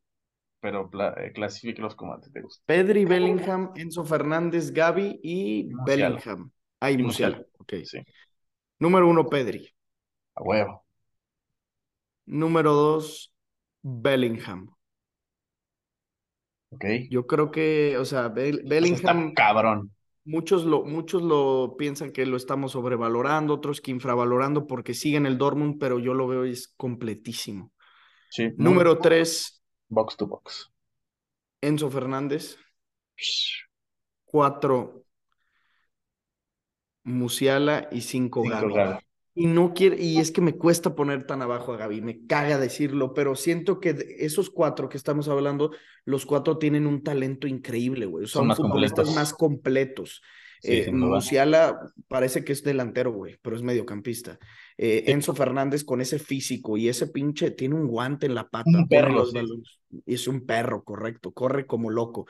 pero 0.62 0.90
eh, 1.18 1.32
clasifíquelos 1.34 1.96
como 1.96 2.20
te 2.20 2.42
gusta. 2.42 2.64
Pedri, 2.66 3.06
Bellingham, 3.06 3.72
Enzo 3.76 4.04
Fernández, 4.04 4.72
Gaby 4.72 5.20
y 5.22 5.70
Bellingham. 5.86 6.52
Ah, 6.80 6.92
y 6.92 6.98
Musiala. 6.98 7.42
Ok. 7.60 7.74
Sí. 7.84 8.00
Número 8.80 9.08
uno, 9.08 9.26
Pedri. 9.26 9.70
A 10.36 10.44
huevo. 10.44 10.86
Número 12.26 12.74
dos, 12.74 13.34
Bellingham. 13.84 14.74
Ok. 16.72 16.86
Yo 17.10 17.28
creo 17.28 17.52
que, 17.52 17.98
o 17.98 18.06
sea, 18.06 18.30
Bellingham. 18.30 19.34
cabrón. 19.34 19.95
Muchos 20.26 20.66
lo, 20.66 20.84
muchos 20.84 21.22
lo 21.22 21.76
piensan 21.78 22.12
que 22.12 22.26
lo 22.26 22.36
estamos 22.36 22.72
sobrevalorando, 22.72 23.54
otros 23.54 23.80
que 23.80 23.92
infravalorando 23.92 24.66
porque 24.66 24.96
siguen 24.96 25.28
el 25.28 25.38
Dortmund, 25.38 25.78
pero 25.80 26.00
yo 26.00 26.16
lo 26.16 26.28
veo 26.28 26.44
es 26.46 26.68
completísimo. 26.76 27.72
Sí, 28.30 28.52
Número 28.58 28.98
tres. 28.98 29.64
Box 29.88 30.18
to 30.18 30.28
box. 30.28 30.72
Enzo 31.62 31.90
Fernández. 31.90 32.58
Cuatro. 34.26 35.04
Musiala 37.04 37.88
y 37.92 38.02
cinco, 38.02 38.42
cinco 38.44 39.00
y 39.38 39.48
no 39.48 39.74
quiere, 39.74 40.02
y 40.02 40.20
es 40.20 40.32
que 40.32 40.40
me 40.40 40.56
cuesta 40.56 40.96
poner 40.96 41.28
tan 41.28 41.42
abajo 41.42 41.74
a 41.74 41.78
Gaby, 41.78 42.00
me 42.00 42.26
caga 42.26 42.58
decirlo, 42.58 43.14
pero 43.14 43.36
siento 43.36 43.82
que 43.82 44.16
esos 44.20 44.50
cuatro 44.50 44.88
que 44.88 44.96
estamos 44.96 45.28
hablando, 45.28 45.72
los 46.06 46.26
cuatro 46.26 46.58
tienen 46.58 46.88
un 46.88 47.04
talento 47.04 47.46
increíble, 47.46 48.06
güey. 48.06 48.28
Son, 48.28 48.48
más 48.48 48.58
futbolistas 48.58 49.14
más 49.14 49.34
completos. 49.34 50.22
Eh, 50.64 50.90
Musiala 50.90 51.80
parece 52.08 52.46
que 52.46 52.54
es 52.54 52.64
delantero, 52.64 53.12
güey, 53.12 53.38
pero 53.42 53.58
es 53.58 53.62
mediocampista. 53.62 54.40
Eh, 54.78 55.04
Enzo 55.08 55.36
Fernández 55.36 55.84
con 55.84 56.00
ese 56.00 56.18
físico 56.18 56.78
y 56.78 56.88
ese 56.88 57.08
pinche, 57.08 57.52
tiene 57.52 57.76
un 57.76 57.88
guante 57.88 58.26
en 58.26 58.36
la 58.36 58.48
pata. 58.48 58.70
Un 58.70 58.88
perro. 58.88 59.26
Es 60.06 60.28
un 60.30 60.46
perro, 60.46 60.84
correcto, 60.86 61.34
corre 61.34 61.68
como 61.68 61.90
loco. 61.90 62.26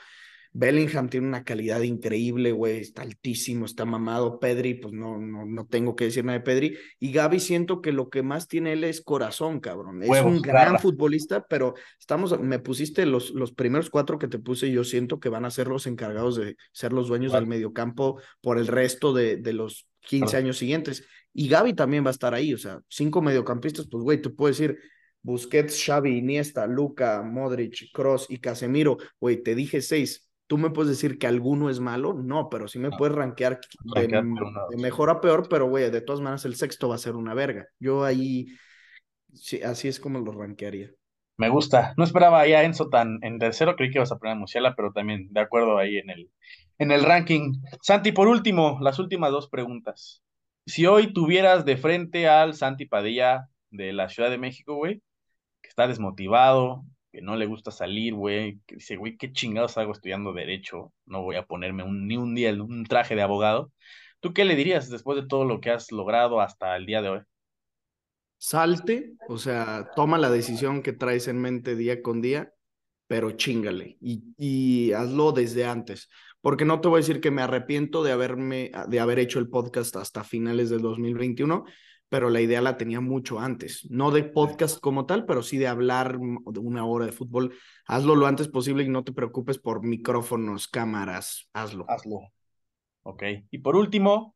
Bellingham 0.57 1.09
tiene 1.09 1.27
una 1.27 1.43
calidad 1.43 1.81
increíble, 1.81 2.53
güey, 2.53 2.79
está 2.79 3.01
altísimo, 3.01 3.65
está 3.65 3.83
mamado. 3.83 4.39
Pedri, 4.39 4.75
pues 4.75 4.93
no, 4.93 5.17
no, 5.17 5.45
no 5.45 5.67
tengo 5.67 5.97
que 5.97 6.05
decir 6.05 6.23
nada 6.23 6.37
de 6.37 6.45
Pedri. 6.45 6.77
Y 6.97 7.11
Gaby 7.11 7.41
siento 7.41 7.81
que 7.81 7.91
lo 7.91 8.09
que 8.09 8.23
más 8.23 8.47
tiene 8.47 8.71
él 8.71 8.85
es 8.85 9.01
corazón, 9.01 9.59
cabrón. 9.59 10.01
Es 10.01 10.23
un 10.23 10.41
gran 10.41 10.79
futbolista, 10.79 11.45
pero 11.45 11.73
estamos, 11.99 12.39
me 12.39 12.59
pusiste 12.59 13.05
los, 13.05 13.31
los 13.31 13.51
primeros 13.51 13.89
cuatro 13.89 14.17
que 14.17 14.29
te 14.29 14.39
puse, 14.39 14.71
yo 14.71 14.85
siento 14.85 15.19
que 15.19 15.27
van 15.27 15.43
a 15.43 15.51
ser 15.51 15.67
los 15.67 15.87
encargados 15.87 16.37
de 16.37 16.55
ser 16.71 16.93
los 16.93 17.09
dueños 17.09 17.33
del 17.33 17.47
mediocampo 17.47 18.21
por 18.39 18.57
el 18.57 18.67
resto 18.67 19.11
de, 19.11 19.35
de 19.35 19.51
los 19.51 19.89
15 20.07 20.37
años 20.37 20.57
siguientes. 20.57 21.05
Y 21.33 21.49
Gaby 21.49 21.73
también 21.73 22.05
va 22.05 22.11
a 22.11 22.11
estar 22.11 22.33
ahí, 22.33 22.53
o 22.53 22.57
sea, 22.57 22.79
cinco 22.87 23.21
mediocampistas, 23.21 23.89
pues 23.91 24.01
güey, 24.01 24.21
te 24.21 24.29
puedo 24.29 24.53
decir, 24.53 24.79
Busquets, 25.21 25.83
Xavi, 25.85 26.15
Iniesta, 26.17 26.65
Luca, 26.65 27.23
Modric, 27.23 27.91
Cross 27.91 28.27
y 28.29 28.37
Casemiro, 28.37 28.95
güey, 29.19 29.43
te 29.43 29.53
dije 29.53 29.81
seis 29.81 30.24
¿Tú 30.47 30.57
me 30.57 30.69
puedes 30.69 30.89
decir 30.89 31.17
que 31.17 31.27
alguno 31.27 31.69
es 31.69 31.79
malo? 31.79 32.13
No, 32.13 32.49
pero 32.49 32.67
sí 32.67 32.77
me 32.77 32.91
puedes 32.91 33.15
rankear 33.15 33.59
de, 33.95 34.23
mejor 34.77 35.09
a 35.09 35.19
peor, 35.19 35.47
pero 35.49 35.67
güey, 35.67 35.89
de 35.89 36.01
todas 36.01 36.21
maneras 36.21 36.45
el 36.45 36.55
sexto 36.55 36.89
va 36.89 36.95
a 36.95 36.99
ser 36.99 37.15
una 37.15 37.33
verga. 37.33 37.67
Yo 37.79 38.03
ahí, 38.03 38.47
sí, 39.33 39.61
así 39.63 39.87
es 39.87 39.99
como 39.99 40.19
lo 40.19 40.31
rankearía. 40.31 40.91
Me 41.37 41.49
gusta. 41.49 41.93
No 41.97 42.03
esperaba 42.03 42.41
ahí 42.41 42.53
a 42.53 42.63
Enzo 42.63 42.89
tan 42.89 43.19
en 43.21 43.39
tercero, 43.39 43.75
creí 43.75 43.89
que 43.89 43.97
ibas 43.97 44.11
a 44.11 44.17
poner 44.17 44.33
a 44.33 44.39
Musiala, 44.39 44.75
pero 44.75 44.91
también 44.93 45.27
de 45.31 45.39
acuerdo 45.41 45.77
ahí 45.77 45.97
en 45.97 46.09
el, 46.09 46.29
en 46.77 46.91
el 46.91 47.03
ranking. 47.03 47.53
Santi, 47.81 48.11
por 48.11 48.27
último, 48.27 48.77
las 48.81 48.99
últimas 48.99 49.31
dos 49.31 49.49
preguntas. 49.49 50.23
Si 50.65 50.85
hoy 50.85 51.11
tuvieras 51.11 51.65
de 51.65 51.77
frente 51.77 52.27
al 52.27 52.53
Santi 52.53 52.85
Padilla 52.85 53.49
de 53.69 53.93
la 53.93 54.09
Ciudad 54.09 54.29
de 54.29 54.37
México, 54.37 54.75
güey, 54.75 55.01
que 55.61 55.69
está 55.69 55.87
desmotivado, 55.87 56.83
que 57.15 57.21
no 57.21 57.37
le 57.37 57.45
gusta 57.45 57.71
salir, 57.71 58.13
güey, 58.13 58.59
dice, 58.67 58.97
güey, 58.97 59.15
qué 59.15 59.31
chingados 59.31 59.77
hago 59.77 59.93
estudiando 59.93 60.33
derecho, 60.33 60.91
no 61.05 61.23
voy 61.23 61.37
a 61.37 61.45
ponerme 61.45 61.85
ni 61.85 62.17
un 62.17 62.35
día 62.35 62.51
un 62.51 62.83
traje 62.83 63.15
de 63.15 63.21
abogado. 63.21 63.71
¿Tú 64.19 64.33
qué 64.33 64.43
le 64.43 64.57
dirías 64.57 64.89
después 64.89 65.21
de 65.21 65.25
todo 65.25 65.45
lo 65.45 65.61
que 65.61 65.71
has 65.71 65.93
logrado 65.93 66.41
hasta 66.41 66.75
el 66.75 66.85
día 66.85 67.01
de 67.01 67.09
hoy? 67.09 67.19
Salte, 68.37 69.13
o 69.29 69.37
sea, 69.37 69.91
toma 69.95 70.17
la 70.17 70.29
decisión 70.29 70.83
que 70.83 70.91
traes 70.91 71.29
en 71.29 71.39
mente 71.39 71.77
día 71.77 72.01
con 72.01 72.21
día, 72.21 72.51
pero 73.07 73.31
chingale 73.31 73.95
y, 74.01 74.21
y 74.37 74.91
hazlo 74.91 75.31
desde 75.31 75.63
antes, 75.63 76.09
porque 76.41 76.65
no 76.65 76.81
te 76.81 76.89
voy 76.89 76.97
a 76.97 76.99
decir 76.99 77.21
que 77.21 77.31
me 77.31 77.43
arrepiento 77.43 78.03
de 78.03 78.11
haberme, 78.11 78.71
de 78.89 78.99
haber 78.99 79.19
hecho 79.19 79.39
el 79.39 79.47
podcast 79.47 79.95
hasta 79.95 80.25
finales 80.25 80.69
del 80.69 80.81
2021, 80.81 81.63
pero 82.15 82.29
la 82.29 82.39
idea 82.39 82.61
la 82.61 82.77
tenía 82.77 83.01
mucho 83.01 83.41
antes, 83.41 83.85
no 83.91 84.09
de 84.09 84.23
podcast 84.23 84.79
como 84.79 85.05
tal, 85.05 85.25
pero 85.25 85.43
sí 85.43 85.57
de 85.57 85.67
hablar 85.67 86.17
de 86.17 86.59
una 86.61 86.85
hora 86.85 87.05
de 87.05 87.11
fútbol. 87.11 87.53
Hazlo 87.87 88.15
lo 88.15 88.25
antes 88.25 88.47
posible 88.47 88.85
y 88.85 88.87
no 88.87 89.03
te 89.03 89.11
preocupes 89.11 89.57
por 89.57 89.83
micrófonos, 89.83 90.69
cámaras, 90.69 91.49
hazlo. 91.51 91.83
Hazlo. 91.89 92.21
Ok. 93.03 93.23
Y 93.51 93.57
por 93.57 93.75
último, 93.75 94.33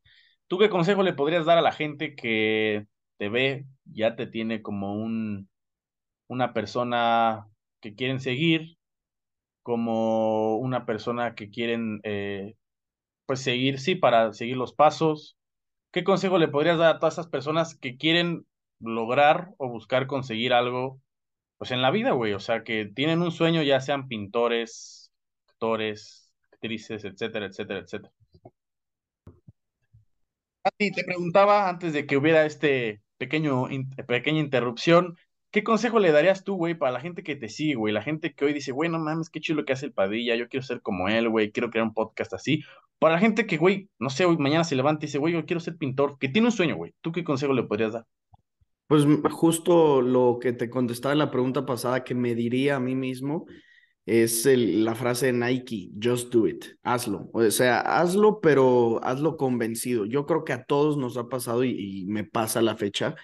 ¿tú 0.48 0.58
qué 0.58 0.70
consejo 0.70 1.04
le 1.04 1.14
podrías 1.14 1.46
dar 1.46 1.58
a 1.58 1.62
la 1.62 1.72
gente 1.72 2.16
que 2.16 2.86
te 3.16 3.30
ve, 3.30 3.66
ya 3.86 4.18
te 4.18 4.28
tiene 4.28 4.62
como 4.62 4.96
un, 4.96 5.48
una 6.28 6.52
persona 6.52 7.48
que 7.80 7.96
quieren 7.96 8.20
seguir, 8.20 8.78
como 9.64 10.58
una 10.58 10.86
persona 10.86 11.34
que 11.34 11.50
quieren, 11.50 12.02
eh, 12.04 12.56
pues 13.26 13.40
seguir, 13.40 13.80
sí, 13.80 13.96
para 13.96 14.34
seguir 14.34 14.58
los 14.58 14.74
pasos, 14.74 15.39
¿qué 15.92 16.04
consejo 16.04 16.38
le 16.38 16.48
podrías 16.48 16.78
dar 16.78 16.96
a 16.96 17.00
todas 17.00 17.16
esas 17.16 17.28
personas 17.28 17.76
que 17.76 17.98
quieren 17.98 18.46
lograr 18.80 19.50
o 19.58 19.70
buscar 19.70 20.08
conseguir 20.08 20.54
algo, 20.54 21.02
pues 21.58 21.72
en 21.72 21.82
la 21.82 21.92
vida, 21.92 22.12
güey? 22.12 22.34
O 22.34 22.40
sea, 22.40 22.64
que 22.64 22.86
tienen 22.86 23.22
un 23.22 23.32
sueño, 23.32 23.64
ya 23.64 23.82
sean 23.82 24.08
pintores, 24.08 25.12
actores, 25.48 26.32
actrices, 26.52 27.04
etcétera, 27.06 27.48
etcétera, 27.48 27.80
etcétera. 27.80 28.14
ti 30.78 30.92
te 30.92 31.04
preguntaba 31.04 31.68
antes 31.70 31.94
de 31.94 32.06
que 32.06 32.18
hubiera 32.18 32.46
este 32.46 33.02
pequeño, 33.18 33.68
pequeña 34.08 34.40
interrupción, 34.40 35.18
¿qué 35.52 35.64
consejo 35.64 36.00
le 36.00 36.12
darías 36.12 36.44
tú, 36.44 36.56
güey, 36.56 36.76
para 36.76 36.92
la 36.92 37.02
gente 37.02 37.24
que 37.24 37.36
te 37.36 37.50
sigue, 37.50 37.76
güey? 37.76 37.94
La 37.94 38.02
gente 38.02 38.34
que 38.34 38.46
hoy 38.46 38.54
dice, 38.54 38.72
güey, 38.72 38.90
no 38.90 39.00
mames, 39.00 39.30
qué 39.30 39.40
chido 39.42 39.58
lo 39.58 39.66
que 39.66 39.74
hace 39.74 39.88
el 39.88 39.94
Padilla, 39.94 40.36
yo 40.36 40.48
quiero 40.48 40.66
ser 40.66 40.82
como 40.82 41.10
él, 41.10 41.30
güey, 41.30 41.52
quiero 41.52 41.70
crear 41.70 41.86
un 41.86 41.94
podcast 41.94 42.34
así. 42.34 42.64
Para 43.00 43.16
la 43.16 43.20
gente 43.20 43.48
que, 43.48 43.58
güey, 43.58 43.90
no 43.98 44.10
sé, 44.10 44.26
hoy 44.26 44.38
mañana 44.38 44.64
se 44.64 44.76
levanta 44.76 45.06
y 45.06 45.08
dice, 45.08 45.18
güey, 45.18 45.34
yo 45.34 45.46
quiero 45.46 45.62
ser 45.62 45.78
pintor, 45.78 46.18
que 46.20 46.30
tiene 46.30 46.50
un 46.50 46.52
sueño, 46.52 46.76
güey, 46.76 46.94
¿tú 47.02 47.12
qué 47.12 47.24
consejo 47.24 47.54
le 47.54 47.64
podrías 47.64 47.94
dar? 47.94 48.06
Pues 48.88 49.06
justo 49.32 50.02
lo 50.02 50.40
que 50.42 50.52
te 50.52 50.70
contestaba 50.70 51.14
en 51.14 51.20
la 51.20 51.32
pregunta 51.32 51.66
pasada 51.66 52.04
que 52.04 52.16
me 52.16 52.36
diría 52.36 52.76
a 52.76 52.80
mí 52.80 52.96
mismo 52.96 53.46
es 54.10 54.46
la 54.46 54.96
frase 54.96 55.28
de 55.28 55.34
Nike, 55.34 55.92
just 56.02 56.34
do 56.34 56.48
it, 56.48 56.66
hazlo. 56.82 57.30
O 57.32 57.52
sea, 57.52 57.82
hazlo, 57.82 58.42
pero 58.42 59.00
hazlo 59.04 59.38
convencido. 59.38 60.06
Yo 60.06 60.26
creo 60.26 60.44
que 60.44 60.54
a 60.54 60.64
todos 60.64 60.98
nos 60.98 61.18
ha 61.18 61.30
pasado 61.30 61.64
y, 61.64 62.06
me 62.08 62.24
pasa 62.24 62.64
la 62.64 62.76
fecha 62.76 63.16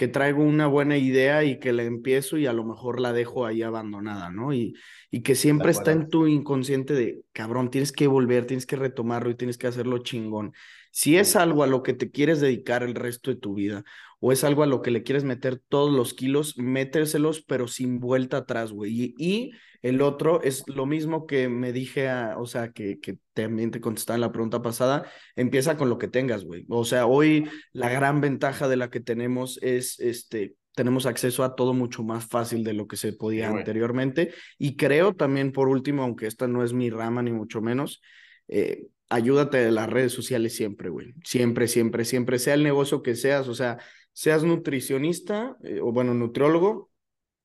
que 0.00 0.08
traigo 0.08 0.42
una 0.42 0.66
buena 0.66 0.96
idea 0.96 1.44
y 1.44 1.60
que 1.60 1.74
la 1.74 1.82
empiezo 1.82 2.38
y 2.38 2.46
a 2.46 2.54
lo 2.54 2.64
mejor 2.64 3.00
la 3.00 3.12
dejo 3.12 3.44
ahí 3.44 3.60
abandonada, 3.60 4.30
¿no? 4.30 4.54
Y, 4.54 4.74
y 5.10 5.20
que 5.20 5.34
siempre 5.34 5.72
está 5.72 5.92
en 5.92 6.08
tu 6.08 6.26
inconsciente 6.26 6.94
de, 6.94 7.20
cabrón, 7.34 7.70
tienes 7.70 7.92
que 7.92 8.06
volver, 8.06 8.46
tienes 8.46 8.64
que 8.64 8.76
retomarlo 8.76 9.28
y 9.28 9.34
tienes 9.34 9.58
que 9.58 9.66
hacerlo 9.66 9.98
chingón. 9.98 10.54
Si 10.90 11.18
es 11.18 11.36
algo 11.36 11.64
a 11.64 11.66
lo 11.66 11.82
que 11.82 11.92
te 11.92 12.10
quieres 12.10 12.40
dedicar 12.40 12.82
el 12.82 12.94
resto 12.94 13.30
de 13.30 13.36
tu 13.36 13.52
vida 13.52 13.84
o 14.20 14.32
es 14.32 14.44
algo 14.44 14.62
a 14.62 14.66
lo 14.66 14.82
que 14.82 14.90
le 14.90 15.02
quieres 15.02 15.24
meter 15.24 15.60
todos 15.68 15.92
los 15.92 16.14
kilos, 16.14 16.56
méteselos, 16.58 17.42
pero 17.42 17.66
sin 17.68 17.98
vuelta 18.00 18.38
atrás, 18.38 18.72
güey. 18.72 19.14
y 19.18 19.50
el 19.82 20.02
otro 20.02 20.42
es 20.42 20.64
lo 20.68 20.84
mismo 20.86 21.26
que 21.26 21.48
me 21.48 21.72
dije, 21.72 22.08
a, 22.08 22.36
o 22.38 22.46
sea, 22.46 22.72
que, 22.72 23.00
que 23.00 23.18
también 23.32 23.70
te 23.70 23.80
contestaba 23.80 24.16
en 24.16 24.20
la 24.20 24.32
pregunta 24.32 24.60
pasada, 24.60 25.06
empieza 25.36 25.76
con 25.76 25.88
lo 25.88 25.96
que 25.98 26.08
tengas, 26.08 26.44
güey. 26.44 26.66
O 26.68 26.84
sea, 26.84 27.06
hoy 27.06 27.48
la 27.72 27.88
gran 27.88 28.20
ventaja 28.20 28.68
de 28.68 28.76
la 28.76 28.90
que 28.90 29.00
tenemos 29.00 29.58
es, 29.62 29.98
este, 30.00 30.54
tenemos 30.74 31.06
acceso 31.06 31.44
a 31.44 31.54
todo 31.56 31.72
mucho 31.72 32.02
más 32.02 32.26
fácil 32.26 32.62
de 32.62 32.74
lo 32.74 32.86
que 32.86 32.96
se 32.96 33.14
podía 33.14 33.48
anteriormente. 33.48 34.34
Y 34.58 34.76
creo 34.76 35.14
también, 35.14 35.50
por 35.50 35.68
último, 35.68 36.02
aunque 36.02 36.26
esta 36.26 36.46
no 36.46 36.62
es 36.62 36.74
mi 36.74 36.90
rama 36.90 37.22
ni 37.22 37.32
mucho 37.32 37.62
menos, 37.62 38.02
eh, 38.48 38.86
ayúdate 39.08 39.58
de 39.58 39.72
las 39.72 39.88
redes 39.88 40.12
sociales 40.12 40.54
siempre, 40.54 40.90
güey. 40.90 41.14
Siempre, 41.24 41.68
siempre, 41.68 42.04
siempre, 42.04 42.38
sea 42.38 42.54
el 42.54 42.62
negocio 42.62 43.02
que 43.02 43.16
seas, 43.16 43.48
o 43.48 43.54
sea, 43.54 43.78
seas 44.12 44.44
nutricionista 44.44 45.56
eh, 45.62 45.80
o 45.80 45.92
bueno, 45.92 46.14
nutriólogo, 46.14 46.90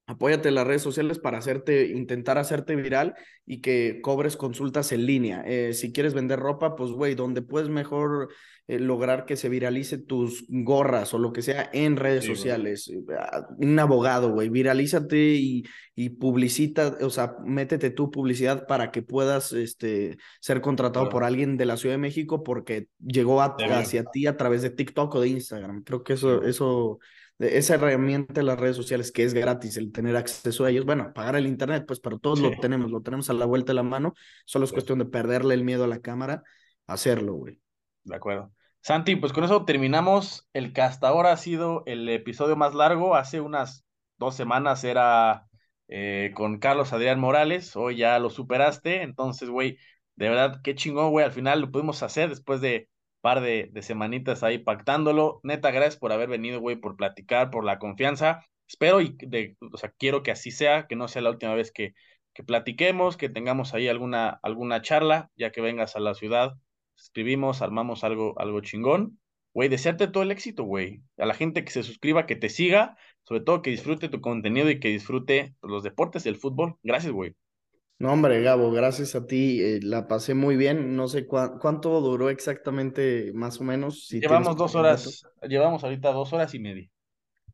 Apóyate 0.07 0.49
en 0.49 0.55
las 0.55 0.67
redes 0.67 0.83
sociales 0.83 1.17
para 1.17 1.39
hacerte, 1.39 1.87
intentar 1.87 2.37
hacerte 2.37 2.75
viral 2.75 3.15
y 3.43 3.61
que 3.61 4.01
cobres 4.03 4.37
consultas 4.37 4.91
en 4.91 5.07
línea. 5.07 5.43
Eh, 5.47 5.73
si 5.73 5.91
quieres 5.91 6.13
vender 6.13 6.39
ropa, 6.39 6.75
pues 6.75 6.91
güey, 6.91 7.15
donde 7.15 7.41
puedes 7.41 7.69
mejor 7.69 8.29
eh, 8.67 8.79
lograr 8.79 9.25
que 9.25 9.35
se 9.35 9.47
viralice 9.47 9.99
tus 9.99 10.45
gorras 10.49 11.13
o 11.13 11.19
lo 11.19 11.31
que 11.31 11.43
sea 11.43 11.69
en 11.71 11.97
redes 11.97 12.25
sociales. 12.25 12.87
Eh, 12.87 12.99
ah, 13.19 13.47
un 13.57 13.77
abogado, 13.77 14.31
güey, 14.31 14.49
viralízate 14.49 15.35
y, 15.35 15.63
y 15.93 16.09
publicita, 16.09 16.97
o 17.01 17.09
sea, 17.11 17.35
métete 17.45 17.91
tu 17.91 18.09
publicidad 18.09 18.65
para 18.65 18.91
que 18.91 19.03
puedas 19.03 19.53
este, 19.53 20.17
ser 20.39 20.61
contratado 20.61 21.09
por 21.09 21.23
alguien 21.23 21.57
de 21.57 21.65
la 21.65 21.77
Ciudad 21.77 21.93
de 21.93 21.99
México 21.99 22.43
porque 22.43 22.87
llegó 22.99 23.41
hacia 23.41 24.03
ti 24.05 24.25
a 24.25 24.35
través 24.35 24.63
de 24.63 24.71
TikTok 24.71 25.13
o 25.13 25.21
de 25.21 25.27
Instagram. 25.27 25.83
Creo 25.83 26.03
que 26.03 26.13
eso, 26.13 26.43
eso 26.43 26.99
esa 27.39 27.75
herramienta 27.75 28.33
de 28.33 28.43
las 28.43 28.59
redes 28.59 28.75
sociales 28.75 29.11
que 29.11 29.23
es 29.23 29.33
gratis, 29.33 29.77
el 29.77 29.91
tener 29.91 30.15
acceso 30.15 30.65
a 30.65 30.71
ellos, 30.71 30.85
bueno, 30.85 31.11
pagar 31.13 31.35
el 31.35 31.47
internet, 31.47 31.83
pues, 31.85 31.99
pero 31.99 32.17
todos 32.17 32.39
lo 32.39 32.51
tenemos, 32.59 32.91
lo 32.91 33.01
tenemos 33.01 33.29
a 33.29 33.33
la 33.33 33.45
vuelta 33.45 33.73
de 33.73 33.75
la 33.75 33.83
mano, 33.83 34.13
solo 34.45 34.65
es 34.65 34.71
cuestión 34.71 34.99
de 34.99 35.05
perderle 35.05 35.53
el 35.53 35.63
miedo 35.63 35.83
a 35.83 35.87
la 35.87 35.99
cámara, 35.99 36.43
hacerlo, 36.87 37.33
güey. 37.33 37.59
De 38.05 38.15
acuerdo. 38.15 38.51
Santi, 38.81 39.15
pues 39.15 39.33
con 39.33 39.43
eso 39.43 39.65
terminamos 39.65 40.47
el 40.53 40.71
que 40.71 40.81
hasta 40.81 41.07
ahora 41.07 41.31
ha 41.31 41.37
sido 41.37 41.83
el 41.87 42.07
episodio 42.07 42.55
más 42.55 42.75
largo, 42.75 43.15
hace 43.15 43.41
unas 43.41 43.83
dos 44.17 44.35
semanas 44.35 44.83
era 44.83 45.47
eh, 45.87 46.31
con 46.35 46.59
Carlos 46.59 46.93
Adrián 46.93 47.19
Morales, 47.19 47.75
hoy 47.75 47.97
ya 47.97 48.19
lo 48.19 48.29
superaste, 48.29 49.01
entonces, 49.01 49.49
güey, 49.49 49.77
de 50.15 50.29
verdad, 50.29 50.61
qué 50.63 50.75
chingón, 50.75 51.09
güey, 51.11 51.25
al 51.25 51.31
final 51.31 51.61
lo 51.61 51.71
pudimos 51.71 52.03
hacer 52.03 52.29
después 52.29 52.61
de 52.61 52.89
par 53.21 53.41
de, 53.41 53.69
de 53.71 53.81
semanitas 53.81 54.43
ahí 54.43 54.59
pactándolo. 54.59 55.39
Neta, 55.43 55.71
gracias 55.71 55.97
por 55.97 56.11
haber 56.11 56.29
venido, 56.29 56.59
güey, 56.59 56.75
por 56.75 56.95
platicar, 56.95 57.49
por 57.49 57.65
la 57.65 57.79
confianza. 57.79 58.45
Espero 58.67 59.01
y, 59.01 59.17
de, 59.19 59.57
o 59.73 59.77
sea, 59.77 59.91
quiero 59.97 60.21
que 60.23 60.31
así 60.31 60.51
sea, 60.51 60.85
que 60.87 60.95
no 60.95 61.07
sea 61.07 61.23
la 61.23 61.31
última 61.31 61.55
vez 61.55 61.71
que, 61.71 61.95
que 62.33 62.43
platiquemos, 62.43 63.17
que 63.17 63.29
tengamos 63.29 63.73
ahí 63.73 63.87
alguna, 63.87 64.39
alguna 64.43 64.81
charla, 64.83 65.31
ya 65.35 65.51
que 65.51 65.61
vengas 65.61 65.95
a 65.95 65.99
la 65.99 66.13
ciudad, 66.13 66.53
escribimos, 66.97 67.61
armamos 67.61 68.03
algo, 68.03 68.33
algo 68.39 68.61
chingón. 68.61 69.19
Güey, 69.53 69.69
desearte 69.69 70.07
todo 70.07 70.23
el 70.23 70.31
éxito, 70.31 70.63
güey. 70.63 71.01
A 71.17 71.25
la 71.25 71.33
gente 71.33 71.63
que 71.63 71.71
se 71.71 71.83
suscriba, 71.83 72.25
que 72.25 72.35
te 72.35 72.49
siga, 72.49 72.97
sobre 73.23 73.41
todo 73.41 73.61
que 73.61 73.69
disfrute 73.69 74.09
tu 74.09 74.19
contenido 74.19 74.69
y 74.69 74.79
que 74.79 74.89
disfrute 74.89 75.55
los 75.61 75.83
deportes 75.83 76.25
y 76.25 76.29
el 76.29 76.35
fútbol. 76.35 76.75
Gracias, 76.83 77.13
güey. 77.13 77.35
No, 77.97 78.11
hombre, 78.11 78.41
Gabo, 78.41 78.71
gracias 78.71 79.15
a 79.15 79.25
ti. 79.25 79.61
Eh, 79.61 79.79
la 79.81 80.07
pasé 80.07 80.33
muy 80.33 80.57
bien. 80.57 80.97
No 80.97 81.07
sé 81.07 81.25
cuánto 81.25 82.01
duró 82.01 82.29
exactamente, 82.29 83.31
más 83.33 83.61
o 83.61 83.63
menos. 83.63 84.07
Si 84.07 84.19
llevamos 84.19 84.57
dos 84.57 84.75
horas, 84.75 85.23
llevamos 85.47 85.83
ahorita 85.83 86.11
dos 86.11 86.33
horas 86.33 86.53
y 86.53 86.59
media. 86.59 86.89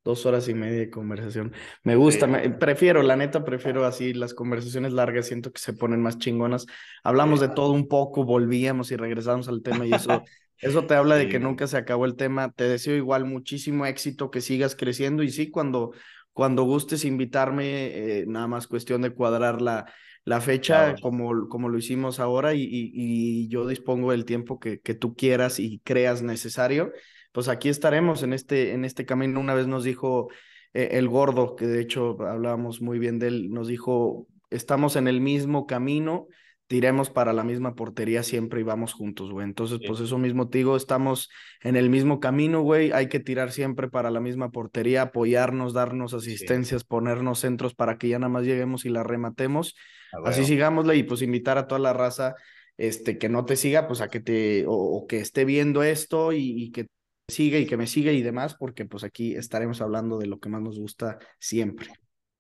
Dos 0.04 0.26
horas 0.26 0.48
y 0.48 0.56
media 0.56 0.80
de 0.80 0.90
conversación. 0.90 1.54
Me 1.84 1.96
gusta, 1.96 2.28
prefiero, 2.58 3.04
la 3.04 3.16
neta, 3.16 3.44
prefiero 3.44 3.86
así 3.86 4.14
las 4.14 4.34
conversaciones 4.34 4.94
largas, 4.94 5.28
siento 5.28 5.52
que 5.52 5.60
se 5.60 5.74
ponen 5.74 6.02
más 6.02 6.18
chingonas. 6.18 6.66
Hablamos 7.04 7.40
de 7.40 7.50
todo 7.50 7.72
un 7.72 7.88
poco, 7.88 8.24
volvíamos 8.24 8.92
y 8.92 8.96
regresamos 8.96 9.48
al 9.48 9.62
tema 9.62 9.86
y 9.86 9.94
eso, 9.94 10.24
eso 10.58 10.86
te 10.88 10.96
habla 10.96 11.16
de 11.16 11.30
que 11.30 11.40
nunca 11.40 11.68
se 11.68 11.78
acabó 11.78 12.06
el 12.06 12.16
tema. 12.16 12.52
Te 12.52 12.64
deseo 12.64 12.96
igual 12.96 13.26
muchísimo 13.26 13.86
éxito, 13.86 14.32
que 14.32 14.42
sigas 14.42 14.76
creciendo 14.76 15.22
y 15.22 15.30
sí, 15.30 15.52
cuando, 15.52 15.92
cuando 16.34 16.64
gustes 16.64 17.06
invitarme, 17.06 18.22
eh, 18.22 18.26
nada 18.28 18.48
más 18.48 18.68
cuestión 18.68 19.04
de 19.04 19.14
cuadrar 19.14 19.62
la 19.62 19.86
la 20.24 20.40
fecha 20.40 20.96
como, 21.02 21.48
como 21.50 21.70
lo 21.70 21.78
hicimos 21.78 22.20
ahora 22.20 22.54
y, 22.54 22.68
y, 22.70 23.48
yo 23.48 23.66
dispongo 23.68 24.12
del 24.12 24.26
tiempo 24.26 24.60
que, 24.60 24.80
que, 24.80 24.94
tú 24.94 25.16
quieras 25.16 25.60
y 25.60 25.80
creas 25.80 26.22
necesario, 26.22 26.92
pues 27.32 27.48
aquí 27.48 27.70
estaremos 27.70 28.24
en 28.24 28.34
este, 28.34 28.74
en 28.74 28.86
este 28.86 29.06
camino. 29.06 29.40
Una 29.40 29.54
vez 29.54 29.68
nos 29.68 29.84
dijo 29.84 30.30
eh, 30.74 30.90
el 30.94 31.08
gordo, 31.08 31.56
que 31.56 31.68
de 31.68 31.82
hecho 31.82 32.18
hablábamos 32.22 32.82
muy 32.82 33.00
bien 33.00 33.20
de 33.20 33.28
él, 33.28 33.52
nos 33.52 33.68
dijo, 33.68 34.28
estamos 34.50 34.96
en 34.96 35.08
el 35.08 35.22
mismo 35.22 35.66
camino, 35.66 36.28
tiremos 36.68 37.10
para 37.10 37.34
la 37.34 37.44
misma 37.44 37.76
portería 37.76 38.24
siempre 38.24 38.62
y 38.62 38.64
vamos 38.64 38.94
juntos, 38.94 39.30
güey. 39.30 39.46
Entonces, 39.46 39.80
pues 39.86 40.00
eso 40.00 40.18
mismo 40.18 40.48
te 40.48 40.60
digo, 40.60 40.78
estamos 40.78 41.30
en 41.62 41.76
el 41.76 41.90
mismo 41.90 42.22
camino, 42.22 42.62
güey. 42.62 42.94
Hay 42.94 43.10
que 43.10 43.20
tirar 43.20 43.52
siempre 43.52 43.90
para 43.90 44.10
la 44.10 44.22
misma 44.22 44.52
portería, 44.52 45.02
apoyarnos, 45.02 45.74
darnos 45.74 46.14
asistencias, 46.14 46.86
ponernos 46.86 47.40
centros 47.40 47.74
para 47.76 47.98
que 47.98 48.08
ya 48.08 48.20
nada 48.20 48.30
más 48.30 48.46
lleguemos 48.46 48.86
y 48.86 48.90
la 48.90 49.04
rematemos. 49.04 49.76
Así 50.24 50.46
sigámosle 50.46 50.96
y 50.96 51.04
pues 51.04 51.22
invitar 51.22 51.58
a 51.58 51.68
toda 51.68 51.80
la 51.80 51.92
raza 51.92 52.36
este, 52.78 53.18
que 53.18 53.28
no 53.28 53.44
te 53.44 53.58
siga, 53.58 53.88
pues 53.88 54.00
a 54.00 54.08
que 54.08 54.22
te, 54.22 54.64
o, 54.66 55.06
que 55.10 55.20
esté 55.20 55.44
viendo 55.44 55.84
esto 55.84 56.32
y, 56.32 56.64
y 56.64 56.72
que 56.72 56.88
siga 57.32 57.58
y 57.58 57.66
que 57.66 57.78
me 57.78 57.88
siga 57.88 58.12
y 58.12 58.22
demás, 58.22 58.54
porque 58.54 58.86
pues 58.86 59.04
aquí 59.04 59.36
estaremos 59.36 59.82
hablando 59.82 60.20
de 60.20 60.28
lo 60.28 60.40
que 60.40 60.50
más 60.50 60.62
nos 60.62 60.78
gusta 60.78 61.18
siempre. 61.40 61.92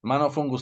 Mano, 0.03 0.29
fue 0.29 0.43
un 0.43 0.49
gusto. 0.49 0.59